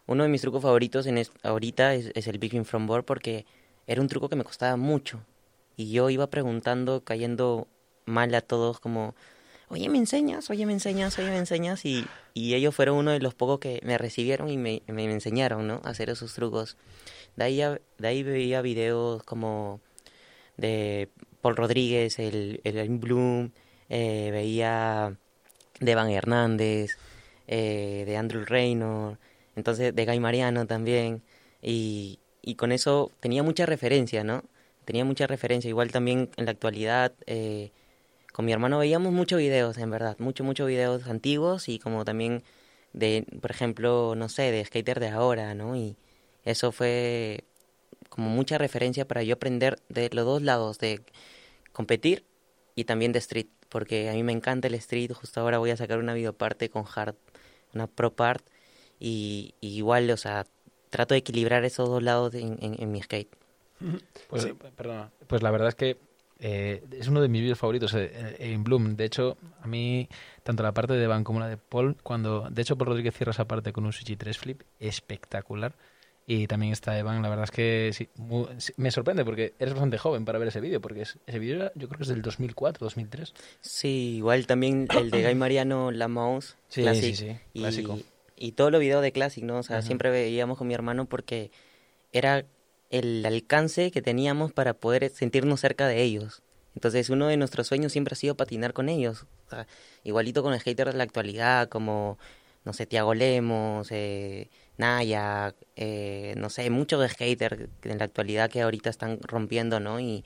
Uno 0.07 0.23
de 0.23 0.29
mis 0.29 0.41
trucos 0.41 0.63
favoritos 0.63 1.05
en 1.05 1.23
ahorita 1.43 1.93
es, 1.93 2.27
el 2.27 2.39
Big 2.39 2.65
From 2.65 2.87
Board 2.87 3.05
porque 3.05 3.45
era 3.85 4.01
un 4.01 4.07
truco 4.07 4.27
que 4.27 4.35
me 4.35 4.43
costaba 4.43 4.75
mucho. 4.75 5.21
Y 5.77 5.91
yo 5.91 6.09
iba 6.09 6.29
preguntando, 6.31 7.03
cayendo 7.03 7.67
mal 8.05 8.33
a 8.33 8.41
todos 8.41 8.79
como, 8.79 9.13
oye, 9.69 9.87
¿me 9.89 9.99
enseñas? 9.99 10.49
Oye, 10.49 10.65
¿me 10.65 10.73
enseñas? 10.73 11.17
Oye, 11.19 11.29
¿me 11.29 11.37
enseñas? 11.37 11.85
Y, 11.85 12.07
y 12.33 12.55
ellos 12.55 12.73
fueron 12.73 12.97
uno 12.97 13.11
de 13.11 13.19
los 13.19 13.35
pocos 13.35 13.59
que 13.59 13.81
me 13.83 13.99
recibieron 13.99 14.49
y 14.49 14.57
me, 14.57 14.81
me 14.87 15.03
enseñaron, 15.05 15.67
¿no? 15.67 15.81
A 15.83 15.89
hacer 15.89 16.09
esos 16.09 16.33
trucos. 16.33 16.75
De 17.35 17.43
ahí, 17.43 17.57
de 17.57 18.07
ahí 18.07 18.23
veía 18.23 18.61
videos 18.61 19.21
como 19.23 19.81
de 20.57 21.09
Paul 21.41 21.55
Rodríguez, 21.55 22.19
el, 22.19 22.61
el 22.63 22.89
Bloom, 22.97 23.51
eh, 23.89 24.29
veía 24.31 25.17
de 25.79 25.95
Van 25.95 26.09
Hernández, 26.09 26.97
eh, 27.47 28.03
de 28.05 28.17
Andrew 28.17 28.45
Reynolds, 28.45 29.19
entonces 29.55 29.95
de 29.95 30.05
Guy 30.05 30.19
Mariano 30.19 30.65
también. 30.67 31.21
Y, 31.61 32.19
y 32.41 32.55
con 32.55 32.71
eso 32.71 33.11
tenía 33.19 33.43
mucha 33.43 33.65
referencia, 33.65 34.23
¿no? 34.23 34.43
Tenía 34.85 35.05
mucha 35.05 35.27
referencia. 35.27 35.69
Igual 35.69 35.91
también 35.91 36.29
en 36.37 36.45
la 36.45 36.51
actualidad, 36.51 37.13
eh, 37.25 37.71
con 38.33 38.45
mi 38.45 38.51
hermano 38.51 38.79
veíamos 38.79 39.13
muchos 39.13 39.39
videos, 39.39 39.77
en 39.77 39.89
verdad, 39.91 40.15
muchos, 40.19 40.45
muchos 40.45 40.67
videos 40.67 41.07
antiguos 41.07 41.69
y 41.69 41.79
como 41.79 42.05
también 42.05 42.43
de, 42.93 43.25
por 43.41 43.51
ejemplo, 43.51 44.15
no 44.15 44.29
sé, 44.29 44.51
de 44.51 44.63
skater 44.65 44.99
de 44.99 45.09
ahora, 45.09 45.53
¿no? 45.55 45.75
Y 45.75 45.95
eso 46.43 46.71
fue 46.71 47.45
como 48.15 48.29
mucha 48.29 48.57
referencia 48.57 49.05
para 49.05 49.23
yo 49.23 49.33
aprender 49.35 49.77
de 49.89 50.09
los 50.13 50.25
dos 50.25 50.41
lados, 50.41 50.79
de 50.79 51.01
competir 51.73 52.23
y 52.73 52.85
también 52.85 53.11
de 53.11 53.19
street, 53.19 53.47
porque 53.67 54.09
a 54.09 54.13
mí 54.13 54.23
me 54.23 54.31
encanta 54.31 54.69
el 54.69 54.75
street, 54.75 55.11
justo 55.11 55.41
ahora 55.41 55.57
voy 55.57 55.71
a 55.71 55.77
sacar 55.77 55.99
una 55.99 56.13
videoparte 56.13 56.69
con 56.69 56.85
hard, 56.95 57.15
una 57.73 57.87
pro 57.87 58.15
part, 58.15 58.45
y, 59.01 59.53
y 59.59 59.75
igual, 59.75 60.09
o 60.11 60.17
sea, 60.17 60.45
trato 60.89 61.13
de 61.13 61.19
equilibrar 61.19 61.65
esos 61.65 61.89
dos 61.89 62.01
lados 62.01 62.33
en, 62.35 62.57
en, 62.61 62.81
en 62.81 62.91
mi 62.91 63.01
skate. 63.01 63.35
Pues, 64.29 64.43
Sí. 64.43 64.53
perdona. 64.77 65.11
Pues 65.27 65.43
la 65.43 65.51
verdad 65.51 65.67
es 65.67 65.75
que 65.75 65.97
eh, 66.39 66.83
es 66.91 67.09
uno 67.09 67.19
de 67.21 67.27
mis 67.27 67.41
vídeos 67.41 67.59
favoritos 67.59 67.93
eh, 67.93 68.09
eh, 68.13 68.35
en 68.39 68.63
Bloom. 68.63 68.95
De 68.95 69.03
hecho, 69.03 69.37
a 69.61 69.67
mí, 69.67 70.07
tanto 70.43 70.63
la 70.63 70.73
parte 70.73 70.93
de 70.93 71.07
Van 71.07 71.25
como 71.25 71.41
la 71.41 71.47
de 71.49 71.57
Paul, 71.57 71.97
cuando. 72.01 72.49
De 72.49 72.61
hecho, 72.61 72.77
Paul 72.77 72.89
Rodríguez 72.89 73.13
cierra 73.15 73.31
esa 73.31 73.45
parte 73.45 73.73
con 73.73 73.85
un 73.85 73.91
Sushi 73.93 74.15
3 74.15 74.37
flip 74.37 74.61
espectacular. 74.79 75.75
Y 76.27 76.47
también 76.47 76.73
está 76.73 76.97
Evan, 76.97 77.21
la 77.21 77.29
verdad 77.29 77.43
es 77.43 77.51
que 77.51 77.91
sí, 77.93 78.09
me 78.77 78.89
sorprende 78.89 79.23
porque 79.23 79.53
eres 79.59 79.75
bastante 79.75 79.99
joven 79.99 80.25
para 80.25 80.39
ver 80.39 80.47
ese 80.47 80.59
vídeo, 80.59 80.81
porque 80.81 81.03
es- 81.03 81.19
ese 81.27 81.37
vídeo 81.37 81.71
yo 81.75 81.87
creo 81.87 81.97
que 81.99 82.03
es 82.03 82.09
del 82.09 82.23
2004, 82.23 82.83
2003. 82.83 83.33
Sí, 83.61 84.15
igual 84.17 84.47
también 84.47 84.87
el 84.97 85.11
de 85.11 85.21
Guy 85.25 85.35
Mariano, 85.35 85.91
La 85.91 86.07
Mouse, 86.07 86.57
Sí, 86.67 86.81
Classic, 86.81 87.15
sí, 87.15 87.27
sí, 87.27 87.37
y, 87.53 87.59
clásico. 87.61 87.99
y 88.35 88.53
todos 88.53 88.71
los 88.71 88.81
videos 88.81 89.03
de 89.03 89.11
Classic, 89.11 89.43
¿no? 89.43 89.59
O 89.59 89.63
sea, 89.63 89.77
Ajá. 89.77 89.85
siempre 89.85 90.09
veíamos 90.09 90.57
con 90.57 90.67
mi 90.67 90.73
hermano 90.73 91.05
porque 91.05 91.51
era 92.11 92.43
el 92.89 93.23
alcance 93.25 93.91
que 93.91 94.01
teníamos 94.01 94.51
para 94.51 94.73
poder 94.73 95.09
sentirnos 95.09 95.59
cerca 95.59 95.87
de 95.87 96.01
ellos. 96.01 96.41
Entonces, 96.73 97.09
uno 97.11 97.27
de 97.27 97.37
nuestros 97.37 97.67
sueños 97.67 97.91
siempre 97.91 98.13
ha 98.13 98.17
sido 98.17 98.35
patinar 98.35 98.73
con 98.73 98.89
ellos. 98.89 99.25
O 99.45 99.49
sea, 99.51 99.67
igualito 100.03 100.41
con 100.41 100.51
los 100.53 100.63
haters 100.63 100.91
de 100.91 100.97
la 100.97 101.03
actualidad, 101.03 101.69
como, 101.69 102.17
no 102.63 102.73
sé, 102.73 102.85
Tiago 102.87 103.13
Lemos, 103.13 103.89
eh, 103.91 104.49
Naya, 104.77 105.55
eh, 105.75 106.33
no 106.37 106.49
sé, 106.49 106.69
muchos 106.69 107.09
skaters 107.11 107.67
en 107.83 107.97
la 107.97 108.05
actualidad 108.05 108.49
que 108.49 108.61
ahorita 108.61 108.89
están 108.89 109.19
rompiendo, 109.21 109.79
¿no? 109.79 109.99
Y, 109.99 110.23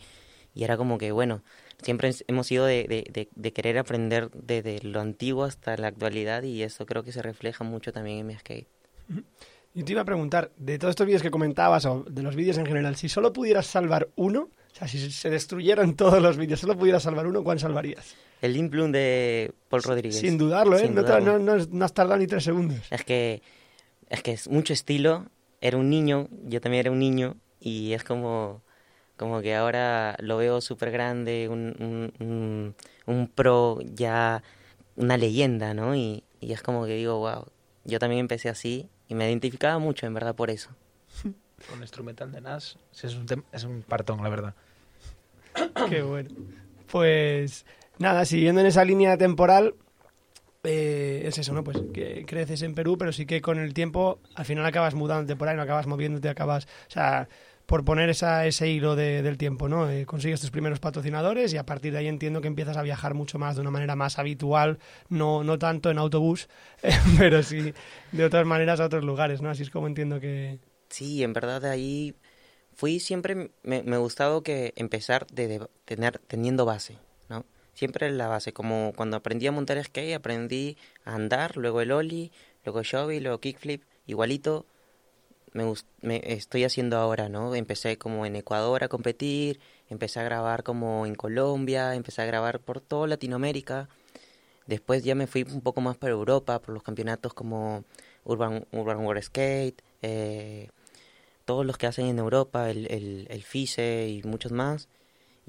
y 0.56 0.64
era 0.64 0.76
como 0.78 0.98
que, 0.98 1.12
bueno, 1.12 1.44
siempre 1.82 2.12
hemos 2.28 2.48
sido 2.48 2.66
de, 2.66 2.86
de, 2.88 3.06
de, 3.12 3.30
de 3.36 3.54
querer 3.54 3.78
aprender 3.78 4.30
desde 4.34 4.80
lo 4.84 5.02
antiguo 5.02 5.44
hasta 5.44 5.78
la 5.78 5.88
actualidad 5.88 6.44
y 6.44 6.64
eso 6.64 6.86
creo 6.86 7.04
que 7.04 7.12
se 7.12 7.22
refleja 7.22 7.64
mucho 7.64 7.92
también 7.94 8.20
en 8.20 8.28
mi 8.28 8.36
skate. 8.36 8.68
Y 9.76 9.84
te 9.84 9.92
iba 9.92 10.02
a 10.02 10.06
preguntar, 10.06 10.52
de 10.58 10.80
todos 10.80 10.92
estos 10.92 11.06
vídeos 11.06 11.22
que 11.22 11.30
comentabas, 11.32 11.86
o 11.86 12.04
de 12.10 12.24
los 12.24 12.36
vídeos 12.36 12.58
en 12.58 12.66
general, 12.66 12.96
si 12.96 13.08
solo 13.08 13.32
pudieras 13.32 13.68
salvar 13.68 14.10
uno, 14.16 14.50
o 14.72 14.76
sea, 14.76 14.88
si 14.88 15.12
se 15.12 15.30
destruyeran 15.30 15.96
todos 15.96 16.22
los 16.22 16.38
vídeos, 16.38 16.60
solo 16.60 16.76
pudieras 16.78 17.04
salvar 17.04 17.28
uno, 17.28 17.44
¿cuál 17.44 17.60
salvarías? 17.60 18.16
El 18.42 18.68
Bloom 18.70 18.92
de 18.92 19.52
Paul 19.70 19.84
Rodríguez. 19.84 20.20
Sin 20.20 20.38
dudarlo, 20.38 20.76
¿eh? 20.78 20.82
Sin 20.82 20.96
dudarlo. 20.96 21.38
no- 21.38 21.58
no- 21.58 21.66
no 21.70 21.86
has 21.86 21.94
tardado 21.94 22.18
ni 22.20 22.26
tres 22.26 22.44
segundos. 22.44 22.80
Es 22.90 23.04
que 23.04 23.42
es 24.10 24.24
que 24.24 24.32
es 24.32 24.48
mucho 24.50 24.74
estilo. 24.74 25.28
Era 25.62 25.78
un 25.78 25.90
niño, 25.90 26.28
yo 26.46 26.62
también 26.62 26.82
era 26.82 26.92
un 26.92 27.00
niño 27.00 27.36
y 27.60 27.94
es 27.94 28.04
como 28.04 28.62
como 29.20 29.42
que 29.42 29.54
ahora 29.54 30.16
lo 30.20 30.38
veo 30.38 30.62
súper 30.62 30.92
grande, 30.92 31.50
un, 31.50 31.76
un, 31.78 32.14
un, 32.26 32.76
un 33.06 33.28
pro 33.28 33.80
ya, 33.84 34.42
una 34.96 35.18
leyenda, 35.18 35.74
¿no? 35.74 35.94
Y, 35.94 36.24
y 36.40 36.54
es 36.54 36.62
como 36.62 36.86
que 36.86 36.94
digo, 36.94 37.20
wow, 37.20 37.46
yo 37.84 38.00
también 38.00 38.22
empecé 38.22 38.48
así 38.48 38.90
y 39.10 39.16
me 39.16 39.28
identificaba 39.28 39.78
mucho, 39.78 40.08
en 40.08 40.14
verdad, 40.14 40.36
por 40.36 40.50
eso. 40.50 40.70
Con 41.70 41.82
instrumental 41.82 42.32
de 42.32 42.40
Nash 42.40 42.76
sí, 42.92 43.08
es 43.08 43.16
un, 43.16 43.44
es 43.52 43.66
un 43.66 43.82
partón, 43.82 44.24
la 44.24 44.30
verdad. 44.30 44.56
Qué 45.90 46.02
bueno. 46.02 46.30
Pues 46.90 47.66
nada, 47.98 48.24
siguiendo 48.24 48.62
en 48.62 48.68
esa 48.68 48.86
línea 48.86 49.18
temporal, 49.18 49.76
eh, 50.64 51.24
es 51.26 51.38
eso, 51.38 51.54
¿no? 51.54 51.64
Pues 51.64 51.78
que 51.94 52.26
creces 52.26 52.62
en 52.64 52.76
Perú, 52.76 52.98
pero 52.98 53.12
sí 53.14 53.26
que 53.26 53.42
con 53.42 53.60
el 53.60 53.74
tiempo 53.74 54.20
al 54.36 54.46
final 54.46 54.66
acabas 54.66 54.94
mudándote 54.96 55.36
por 55.36 55.48
ahí, 55.48 55.56
no 55.56 55.62
acabas 55.62 55.88
moviéndote, 55.88 56.28
acabas, 56.30 56.66
o 56.66 56.92
sea, 56.92 57.30
por 57.66 57.86
poner 57.86 58.10
esa, 58.10 58.46
ese 58.48 58.68
hilo 58.68 58.96
de- 58.96 59.22
del 59.22 59.38
tiempo, 59.38 59.70
¿no? 59.70 59.90
Eh, 59.90 60.06
consigues 60.06 60.42
tus 60.42 60.50
primeros 60.52 60.80
patrocinadores 60.80 61.54
y 61.54 61.58
a 61.58 61.66
partir 61.66 61.94
de 61.94 62.00
ahí 62.00 62.08
entiendo 62.08 62.42
que 62.42 62.48
empiezas 62.48 62.78
a 62.78 62.82
viajar 62.82 63.14
mucho 63.14 63.38
más 63.40 63.56
de 63.56 63.62
una 63.62 63.72
manera 63.72 63.96
más 63.96 64.18
habitual, 64.20 64.80
no, 65.08 65.44
no 65.44 65.60
tanto 65.60 65.92
en 65.92 65.98
autobús, 66.00 66.50
eh, 66.84 66.92
pero 67.18 67.44
sí 67.44 67.74
de 68.12 68.26
otras 68.26 68.46
maneras 68.46 68.80
a 68.80 68.86
otros 68.86 69.04
lugares, 69.04 69.42
¿no? 69.42 69.50
Así 69.50 69.64
es 69.64 69.70
como 69.70 69.88
entiendo 69.88 70.20
que... 70.20 70.60
Sí, 70.90 71.24
en 71.24 71.34
verdad 71.34 71.64
ahí 71.66 72.16
fui 72.74 73.00
siempre 73.00 73.52
me, 73.62 73.84
me 73.84 73.98
gustado 73.98 74.42
que 74.42 74.74
empezar 74.76 75.28
de, 75.28 75.48
de 75.48 75.68
tener 75.86 76.18
teniendo 76.28 76.66
base, 76.66 76.98
Siempre 77.80 78.12
la 78.12 78.28
base, 78.28 78.52
como 78.52 78.92
cuando 78.94 79.16
aprendí 79.16 79.48
a 79.48 79.54
montar 79.54 79.82
skate, 79.82 80.14
aprendí 80.14 80.76
a 81.06 81.16
andar, 81.16 81.56
luego 81.56 81.80
el 81.80 81.94
ollie, 81.94 82.30
luego 82.66 82.84
shove, 82.84 83.22
luego 83.22 83.40
kickflip, 83.40 83.84
igualito 84.06 84.66
me, 85.54 85.64
me 86.02 86.22
estoy 86.26 86.66
haciendo 86.66 86.98
ahora, 86.98 87.30
¿no? 87.30 87.56
Empecé 87.56 87.98
como 87.98 88.26
en 88.26 88.36
Ecuador 88.36 88.84
a 88.84 88.90
competir, 88.90 89.62
empecé 89.90 90.20
a 90.20 90.24
grabar 90.24 90.64
como 90.64 91.06
en 91.06 91.16
Colombia, 91.16 91.96
empecé 91.96 92.22
a 92.22 92.26
grabar 92.26 92.60
por 92.60 92.82
toda 92.82 93.08
Latinoamérica. 93.08 93.88
Después 94.68 95.06
ya 95.06 95.16
me 95.16 95.28
fui 95.28 95.44
un 95.44 95.62
poco 95.62 95.80
más 95.80 95.96
para 95.96 96.12
Europa, 96.12 96.60
por 96.60 96.74
los 96.74 96.84
campeonatos 96.84 97.34
como 97.34 97.86
Urban, 98.26 98.66
Urban 98.74 99.06
World 99.06 99.24
Skate, 99.24 99.82
eh, 100.02 100.68
todos 101.46 101.66
los 101.66 101.78
que 101.78 101.88
hacen 101.88 102.08
en 102.08 102.20
Europa, 102.20 102.70
el, 102.70 102.92
el, 102.92 103.28
el 103.30 103.42
FISE 103.42 104.10
y 104.10 104.22
muchos 104.24 104.52
más. 104.52 104.90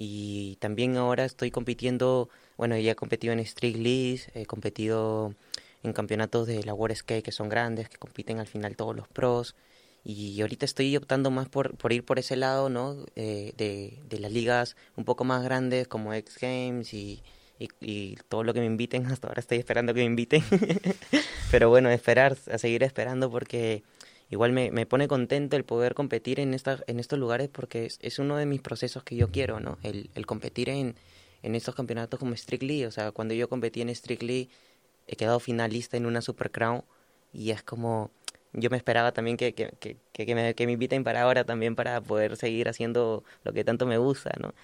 Y 0.03 0.57
también 0.61 0.97
ahora 0.97 1.27
estoy 1.27 1.51
compitiendo, 1.51 2.31
bueno, 2.57 2.75
ya 2.79 2.93
he 2.93 2.95
competido 2.95 3.35
en 3.35 3.41
Street 3.41 3.77
League, 3.77 4.23
he 4.33 4.47
competido 4.47 5.35
en 5.83 5.93
campeonatos 5.93 6.47
de 6.47 6.65
la 6.65 6.73
World 6.73 6.97
Skate 6.97 7.23
que 7.23 7.33
son 7.33 7.51
grandes, 7.51 7.91
que 7.91 7.99
compiten 7.99 8.39
al 8.39 8.47
final 8.47 8.77
todos 8.77 8.97
los 8.97 9.07
pros. 9.09 9.55
Y 10.03 10.41
ahorita 10.41 10.65
estoy 10.65 10.97
optando 10.97 11.31
más 11.31 11.51
por, 11.51 11.77
por 11.77 11.93
ir 11.93 12.03
por 12.03 12.19
ese 12.19 12.37
lado, 12.37 12.71
¿no? 12.71 12.97
Eh, 13.15 13.53
de, 13.59 13.99
de 14.09 14.19
las 14.21 14.33
ligas 14.33 14.75
un 14.97 15.05
poco 15.05 15.25
más 15.25 15.45
grandes 15.45 15.87
como 15.87 16.15
X 16.15 16.39
Games 16.41 16.95
y, 16.95 17.23
y, 17.59 17.69
y, 17.83 18.17
todo 18.31 18.43
lo 18.43 18.55
que 18.55 18.61
me 18.61 18.67
inviten. 18.67 19.05
Hasta 19.13 19.29
ahora 19.29 19.41
estoy 19.41 19.59
esperando 19.59 19.93
que 19.93 20.01
me 20.01 20.07
inviten. 20.07 20.43
Pero 21.51 21.69
bueno, 21.69 21.91
esperar, 21.91 22.39
a 22.51 22.57
seguir 22.57 22.85
esperando 22.85 23.31
porque 23.31 23.83
igual 24.31 24.53
me, 24.53 24.71
me 24.71 24.87
pone 24.87 25.09
contento 25.09 25.57
el 25.57 25.65
poder 25.65 25.95
competir 25.95 26.41
en, 26.41 26.55
esta, 26.55 26.79
en 26.87 27.01
estos 27.01 27.19
lugares 27.19 27.49
porque 27.49 27.87
es, 27.87 27.99
es 28.01 28.19
uno 28.19 28.37
de 28.37 28.47
mis 28.47 28.61
procesos 28.61 29.03
que 29.03 29.17
yo 29.17 29.31
quiero, 29.31 29.61
¿no? 29.61 29.79
El, 29.83 30.11
el 30.15 30.27
competir 30.27 30.71
en, 30.71 30.95
en 31.43 31.55
estos 31.55 31.75
campeonatos 31.75 32.19
como 32.19 32.37
Strictly. 32.37 32.85
O 32.85 32.91
sea, 32.91 33.13
cuando 33.13 33.35
yo 33.35 33.49
competí 33.49 33.83
en 33.83 33.95
Strictly 33.95 34.49
he 35.07 35.17
quedado 35.17 35.41
finalista 35.41 35.97
en 35.97 36.07
una 36.07 36.23
Super 36.23 36.51
Crown 36.51 36.85
y 37.33 37.51
es 37.51 37.63
como 37.63 38.11
yo 38.53 38.71
me 38.71 38.77
esperaba 38.77 39.13
también 39.13 39.37
que, 39.37 39.55
que, 39.55 39.71
que, 39.79 39.97
que, 40.13 40.35
me, 40.35 40.55
que 40.55 40.67
me 40.67 40.73
inviten 40.73 41.05
para 41.05 41.23
ahora 41.23 41.45
también 41.45 41.77
para 41.77 42.01
poder 42.01 42.37
seguir 42.37 42.69
haciendo 42.69 43.25
lo 43.45 43.53
que 43.53 43.65
tanto 43.65 43.87
me 43.87 43.99
gusta, 43.99 44.33
¿no? 44.41 44.55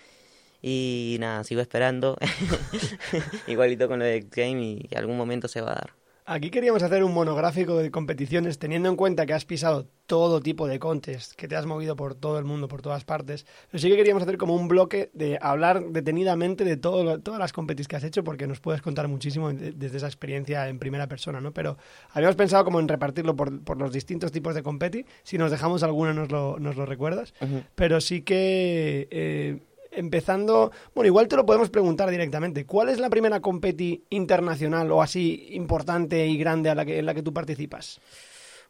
Y 0.63 1.19
nada, 1.21 1.45
sigo 1.45 1.61
esperando, 1.61 2.17
igualito 3.47 3.87
con 3.89 4.01
lo 4.01 4.05
de 4.05 4.27
Game 4.29 4.63
y 4.63 4.95
algún 4.97 5.17
momento 5.17 5.47
se 5.49 5.61
va 5.61 5.73
a 5.73 5.75
dar. 5.75 6.06
Aquí 6.29 6.51
queríamos 6.51 6.83
hacer 6.83 7.05
un 7.05 7.15
monográfico 7.15 7.77
de 7.77 7.93
competiciones, 7.93 8.59
teniendo 8.59 8.89
en 8.89 8.97
cuenta 8.97 9.27
que 9.27 9.33
has 9.33 9.45
pisado 9.45 9.87
todo 10.07 10.41
tipo 10.41 10.67
de 10.67 10.81
contes, 10.81 11.35
que 11.35 11.47
te 11.47 11.55
has 11.55 11.67
movido 11.67 11.95
por 11.95 12.17
todo 12.17 12.41
el 12.41 12.45
mundo, 12.45 12.67
por 12.67 12.83
todas 12.83 13.05
partes. 13.05 13.47
Pero 13.71 13.81
sí 13.81 13.89
que 13.89 13.97
queríamos 13.97 14.25
hacer 14.25 14.37
como 14.37 14.57
un 14.57 14.67
bloque 14.67 15.09
de 15.13 15.39
hablar 15.41 15.85
detenidamente 15.91 16.65
de 16.65 16.77
todo, 16.77 17.21
todas 17.21 17.39
las 17.39 17.53
competiciones 17.53 17.87
que 17.87 17.95
has 17.95 18.03
hecho, 18.03 18.25
porque 18.25 18.49
nos 18.49 18.59
puedes 18.59 18.83
contar 18.83 19.07
muchísimo 19.07 19.53
desde 19.53 19.97
esa 19.99 20.09
experiencia 20.09 20.69
en 20.69 20.81
primera 20.81 21.07
persona, 21.07 21.41
¿no? 21.41 21.53
Pero 21.53 21.79
habíamos 22.11 22.35
pensado 22.35 22.65
como 22.65 22.81
en 22.81 22.89
repartirlo 22.89 23.37
por, 23.37 23.63
por 23.63 23.79
los 23.79 23.93
distintos 23.93 24.33
tipos 24.33 24.57
de 24.57 24.65
competi. 24.65 25.07
Si 25.23 25.39
nos 25.39 25.53
dejamos 25.53 25.85
alguno, 25.85 26.13
nos 26.13 26.33
lo, 26.33 26.59
nos 26.59 26.75
lo 26.75 26.87
recuerdas. 26.87 27.35
Uh 27.41 27.45
-huh. 27.45 27.65
Pero 27.77 28.01
sí 28.01 28.23
que... 28.23 29.07
Eh, 29.13 29.61
empezando, 29.97 30.71
bueno, 30.95 31.07
igual 31.09 31.27
te 31.27 31.37
lo 31.37 31.45
podemos 31.45 31.71
preguntar 31.71 32.11
directamente. 32.11 32.65
¿Cuál 32.65 32.89
es 32.91 33.01
la 33.01 33.11
primera 33.11 33.41
competi 33.41 34.05
internacional 34.11 34.91
o 34.93 35.03
así 35.03 35.49
importante 35.53 36.27
y 36.27 36.37
grande 36.37 36.71
a 36.71 36.75
la 36.75 36.85
que, 36.85 37.01
en 37.01 37.07
la 37.07 37.15
que 37.15 37.23
tú 37.23 37.33
participas? 37.33 38.01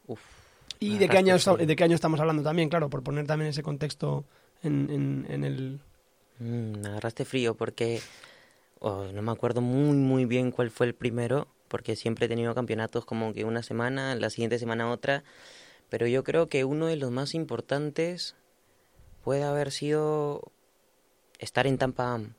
Uf, 0.06 0.20
¿Y 0.78 0.98
de 0.98 1.08
qué, 1.08 1.18
año, 1.18 1.36
de 1.36 1.76
qué 1.76 1.84
año 1.84 1.94
estamos 1.94 2.20
hablando 2.20 2.42
también? 2.42 2.68
Claro, 2.68 2.88
por 2.88 3.02
poner 3.02 3.26
también 3.26 3.50
ese 3.50 3.62
contexto 3.62 4.24
en, 4.62 4.88
en, 4.90 5.26
en 5.28 5.44
el... 5.44 5.80
Mm, 6.38 6.80
me 6.80 6.88
agarraste 6.88 7.24
frío 7.24 7.54
porque 7.54 8.00
oh, 8.80 9.06
no 9.12 9.22
me 9.22 9.32
acuerdo 9.32 9.60
muy, 9.60 9.96
muy 9.96 10.24
bien 10.24 10.50
cuál 10.50 10.70
fue 10.70 10.86
el 10.86 10.94
primero, 10.94 11.48
porque 11.68 11.96
siempre 11.96 12.26
he 12.26 12.28
tenido 12.28 12.54
campeonatos 12.54 13.04
como 13.04 13.32
que 13.32 13.44
una 13.44 13.62
semana, 13.62 14.14
la 14.14 14.30
siguiente 14.30 14.58
semana 14.58 14.90
otra, 14.90 15.24
pero 15.88 16.06
yo 16.06 16.24
creo 16.24 16.46
que 16.46 16.64
uno 16.64 16.86
de 16.86 16.96
los 16.96 17.10
más 17.10 17.34
importantes 17.34 18.36
puede 19.24 19.44
haber 19.44 19.72
sido 19.72 20.52
estar 21.38 21.66
en 21.66 21.78
Tampa 21.78 22.14
Am. 22.14 22.34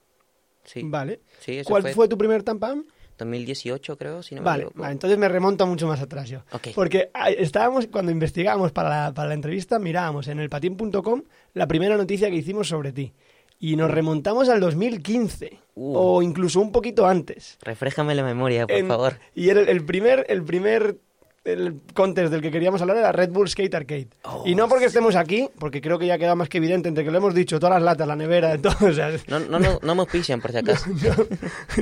Sí. 0.64 0.82
Vale. 0.84 1.22
Sí, 1.40 1.62
¿Cuál 1.66 1.84
fue, 1.84 1.94
fue, 1.94 2.08
tu 2.08 2.18
primer 2.18 2.44
Tampa 2.44 2.72
Am? 2.72 2.86
2018, 3.18 3.98
creo, 3.98 4.24
si 4.24 4.36
no 4.36 4.44
vale, 4.44 4.66
me. 4.66 4.72
Vale, 4.76 4.94
entonces 4.94 5.18
me 5.18 5.28
remonto 5.28 5.66
mucho 5.66 5.88
más 5.88 6.02
atrás 6.02 6.30
yo. 6.30 6.44
Okay. 6.52 6.74
Porque 6.74 7.10
estábamos, 7.38 7.88
cuando 7.88 8.12
investigábamos 8.12 8.72
para 8.72 8.90
la, 8.90 9.14
para 9.14 9.30
la 9.30 9.34
entrevista, 9.34 9.80
mirábamos 9.80 10.28
en 10.28 10.40
el 10.40 10.50
patín.com 10.50 11.24
la 11.54 11.68
primera 11.68 11.98
noticia 11.98 12.30
que 12.30 12.36
hicimos 12.36 12.68
sobre 12.68 12.92
ti. 12.92 13.14
Y 13.60 13.76
nos 13.76 13.90
remontamos 13.90 14.50
al 14.50 14.60
2015, 14.60 15.60
uh. 15.76 15.98
o 15.98 16.22
incluso 16.22 16.62
un 16.62 16.72
poquito 16.72 17.08
antes. 17.08 17.58
Refréjame 17.64 18.14
la 18.14 18.24
memoria, 18.24 18.68
por 18.68 18.76
en, 18.76 18.88
favor. 18.88 19.20
Y 19.34 19.50
era 19.50 19.62
el 19.62 19.84
primer, 19.84 20.28
el 20.30 20.44
primer 20.44 21.00
el 21.48 21.82
contest 21.94 22.32
del 22.32 22.42
que 22.42 22.52
queríamos 22.52 22.82
hablar 22.82 22.98
era 22.98 23.12
Red 23.12 23.32
Bull 23.32 23.50
Skate 23.50 23.74
Arcade. 23.76 24.08
Oh, 24.24 24.44
y 24.46 24.56
no 24.56 24.68
porque 24.68 24.86
estemos 24.86 25.16
aquí, 25.16 25.50
porque 25.60 25.82
creo 25.82 25.98
que 25.98 26.08
ya 26.08 26.18
queda 26.18 26.36
más 26.36 26.50
que 26.50 26.58
evidente 26.58 26.90
entre 26.90 27.04
que 27.04 27.12
lo 27.12 27.18
hemos 27.18 27.34
dicho, 27.34 27.60
todas 27.60 27.76
las 27.76 27.84
latas, 27.84 28.08
la 28.08 28.16
nevera, 28.16 28.58
todo. 28.62 28.88
O 28.88 28.94
sea, 28.94 29.12
no, 29.28 29.40
no, 29.40 29.60
no, 29.60 29.80
no 29.82 29.96
me 29.96 30.02
auspician, 30.02 30.42
por 30.42 30.52
si 30.52 30.58
acaso. 30.58 30.90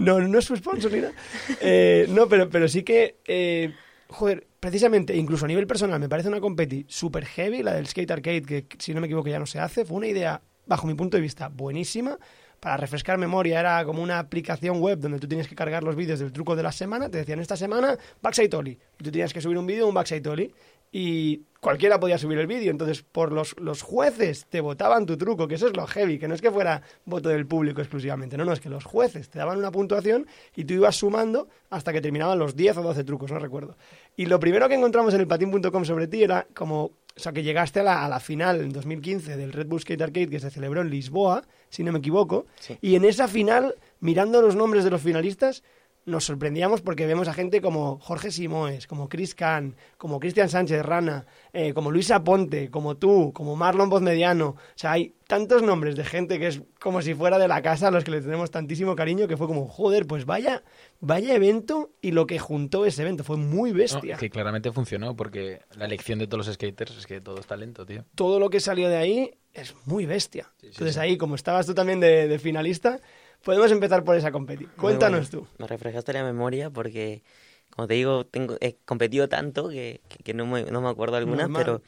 No, 0.01 0.19
no, 0.19 0.27
no 0.27 0.39
es 0.39 0.45
su 0.45 0.55
sponsor 0.55 0.91
ni 0.91 0.99
nada. 0.99 1.13
Eh, 1.61 2.05
no, 2.09 2.27
pero, 2.27 2.49
pero 2.49 2.67
sí 2.67 2.83
que, 2.83 3.17
eh, 3.25 3.73
joder, 4.07 4.45
precisamente, 4.59 5.15
incluso 5.15 5.45
a 5.45 5.47
nivel 5.47 5.67
personal, 5.67 5.99
me 5.99 6.09
parece 6.09 6.27
una 6.27 6.39
competi 6.39 6.85
super 6.87 7.25
heavy, 7.25 7.63
la 7.63 7.73
del 7.73 7.87
Skate 7.87 8.11
Arcade, 8.11 8.41
que 8.41 8.65
si 8.77 8.93
no 8.93 9.01
me 9.01 9.07
equivoco 9.07 9.29
ya 9.29 9.39
no 9.39 9.45
se 9.45 9.59
hace. 9.59 9.85
Fue 9.85 9.97
una 9.97 10.07
idea, 10.07 10.41
bajo 10.65 10.87
mi 10.87 10.93
punto 10.93 11.17
de 11.17 11.21
vista, 11.21 11.49
buenísima 11.49 12.17
para 12.65 12.77
refrescar 12.77 13.19
memoria, 13.19 13.59
era 13.59 13.85
como 13.85 14.01
una 14.01 14.17
aplicación 14.17 14.81
web 14.81 14.97
donde 14.97 15.19
tú 15.19 15.27
tienes 15.27 15.47
que 15.47 15.53
cargar 15.53 15.83
los 15.83 15.95
vídeos 15.95 16.17
del 16.17 16.31
truco 16.31 16.55
de 16.55 16.63
la 16.63 16.71
semana, 16.71 17.09
te 17.09 17.19
decían 17.19 17.39
esta 17.39 17.55
semana 17.55 17.95
backside 18.23 18.49
tú 18.49 19.11
tenías 19.11 19.31
que 19.31 19.39
subir 19.39 19.59
un 19.59 19.67
vídeo 19.67 19.87
un 19.87 19.93
backside 19.93 20.51
y 20.91 21.43
cualquiera 21.59 21.99
podía 21.99 22.17
subir 22.17 22.39
el 22.39 22.47
vídeo, 22.47 22.71
entonces 22.71 23.03
por 23.03 23.31
los, 23.31 23.55
los 23.59 23.83
jueces 23.83 24.47
te 24.49 24.61
votaban 24.61 25.05
tu 25.05 25.15
truco, 25.15 25.47
que 25.47 25.53
eso 25.53 25.67
es 25.67 25.77
lo 25.77 25.85
heavy, 25.85 26.17
que 26.17 26.27
no 26.27 26.33
es 26.33 26.41
que 26.41 26.49
fuera 26.49 26.81
voto 27.05 27.29
del 27.29 27.45
público 27.45 27.81
exclusivamente, 27.81 28.35
no, 28.35 28.45
no, 28.45 28.53
es 28.53 28.59
que 28.59 28.69
los 28.69 28.83
jueces 28.83 29.29
te 29.29 29.37
daban 29.37 29.59
una 29.59 29.69
puntuación 29.69 30.25
y 30.55 30.65
tú 30.65 30.73
ibas 30.73 30.95
sumando 30.95 31.47
hasta 31.69 31.93
que 31.93 32.01
terminaban 32.01 32.39
los 32.39 32.55
10 32.55 32.77
o 32.77 32.81
12 32.81 33.03
trucos, 33.03 33.31
no 33.31 33.37
recuerdo. 33.37 33.77
Y 34.17 34.25
lo 34.25 34.39
primero 34.39 34.67
que 34.67 34.73
encontramos 34.73 35.13
en 35.13 35.19
el 35.19 35.27
patín.com 35.27 35.85
sobre 35.85 36.07
ti 36.07 36.23
era 36.23 36.47
como 36.55 36.93
o 37.17 37.19
sea, 37.19 37.31
que 37.31 37.43
llegaste 37.43 37.79
a 37.79 37.83
la, 37.83 38.05
a 38.05 38.09
la, 38.09 38.19
final 38.19 38.59
en 38.59 38.73
2015 38.73 39.37
del 39.37 39.53
Red 39.53 39.67
Bull 39.67 39.79
Skate 39.79 40.01
Arcade 40.01 40.29
que 40.29 40.39
se 40.39 40.51
celebró 40.51 40.81
en 40.81 40.89
Lisboa, 40.89 41.43
si 41.69 41.83
no 41.83 41.93
me 41.93 41.99
equivoco. 41.99 42.45
Sí. 42.59 42.77
Y 42.81 42.95
en 42.95 43.05
esa 43.05 43.27
final, 43.27 43.75
mirando 44.01 44.41
los 44.41 44.55
nombres 44.55 44.83
de 44.83 44.89
los 44.89 45.01
finalistas, 45.01 45.63
nos 46.05 46.25
sorprendíamos 46.25 46.81
porque 46.81 47.07
vemos 47.07 47.27
a 47.27 47.33
gente 47.33 47.61
como 47.61 47.99
Jorge 47.99 48.31
Simoes, 48.31 48.87
como 48.87 49.09
Chris 49.09 49.33
Kahn, 49.33 49.75
como 49.97 50.19
Cristian 50.19 50.49
Sánchez 50.49 50.83
Rana, 50.83 51.25
eh, 51.51 51.73
como 51.73 51.91
Luisa 51.91 52.23
Ponte, 52.23 52.69
como 52.69 52.95
tú, 52.97 53.33
como 53.33 53.55
Marlon 53.55 54.03
Mediano. 54.03 54.49
O 54.49 54.57
sea, 54.75 54.91
hay 54.93 55.15
tantos 55.27 55.63
nombres 55.63 55.95
de 55.95 56.05
gente 56.05 56.37
que 56.37 56.47
es 56.47 56.61
como 56.79 57.01
si 57.01 57.15
fuera 57.15 57.39
de 57.39 57.47
la 57.47 57.61
casa 57.61 57.87
a 57.87 57.91
los 57.91 58.03
que 58.03 58.11
le 58.11 58.21
tenemos 58.21 58.51
tantísimo 58.51 58.95
cariño 58.95 59.27
que 59.27 59.37
fue 59.37 59.47
como, 59.47 59.67
joder, 59.67 60.05
pues 60.05 60.25
vaya, 60.25 60.63
vaya 60.99 61.33
evento 61.33 61.91
y 62.01 62.11
lo 62.11 62.27
que 62.27 62.37
juntó 62.37 62.85
ese 62.85 63.01
evento 63.01 63.23
fue 63.23 63.37
muy 63.37 63.71
bestia. 63.71 64.13
No, 64.13 64.19
que 64.19 64.29
claramente 64.29 64.71
funcionó 64.71 65.15
porque 65.15 65.61
la 65.75 65.85
elección 65.85 66.19
de 66.19 66.27
todos 66.27 66.45
los 66.45 66.55
skaters 66.55 66.97
es 66.97 67.07
que 67.07 67.19
todo 67.19 67.39
es 67.39 67.47
talento, 67.47 67.85
tío. 67.85 68.05
Todo 68.13 68.39
lo 68.39 68.49
que 68.51 68.59
salió 68.59 68.89
de 68.89 68.97
ahí 68.97 69.31
es 69.53 69.73
muy 69.85 70.05
bestia. 70.05 70.51
Sí, 70.57 70.67
sí, 70.67 70.73
Entonces 70.73 70.95
sí. 70.95 70.99
ahí, 70.99 71.17
como 71.17 71.33
estabas 71.33 71.65
tú 71.65 71.73
también 71.73 71.99
de, 71.99 72.27
de 72.27 72.39
finalista, 72.39 72.99
podemos 73.45 73.71
empezar 73.71 74.03
por 74.03 74.17
esa 74.17 74.31
competi. 74.31 74.65
Cuéntanos 74.65 75.31
bueno. 75.31 75.47
tú. 75.47 75.53
Me 75.59 75.67
refrescaste 75.67 76.11
la 76.11 76.23
memoria 76.23 76.69
porque, 76.71 77.23
como 77.69 77.87
te 77.87 77.93
digo, 77.93 78.25
tengo, 78.25 78.57
he 78.59 78.75
competido 78.85 79.29
tanto 79.29 79.69
que, 79.69 80.01
que, 80.09 80.23
que 80.23 80.33
no, 80.33 80.45
me, 80.45 80.63
no, 80.63 80.81
me, 80.81 80.89
acuerdo 80.89 81.15
alguna, 81.15 81.43
Normal. 81.43 81.63
pero 81.63 81.81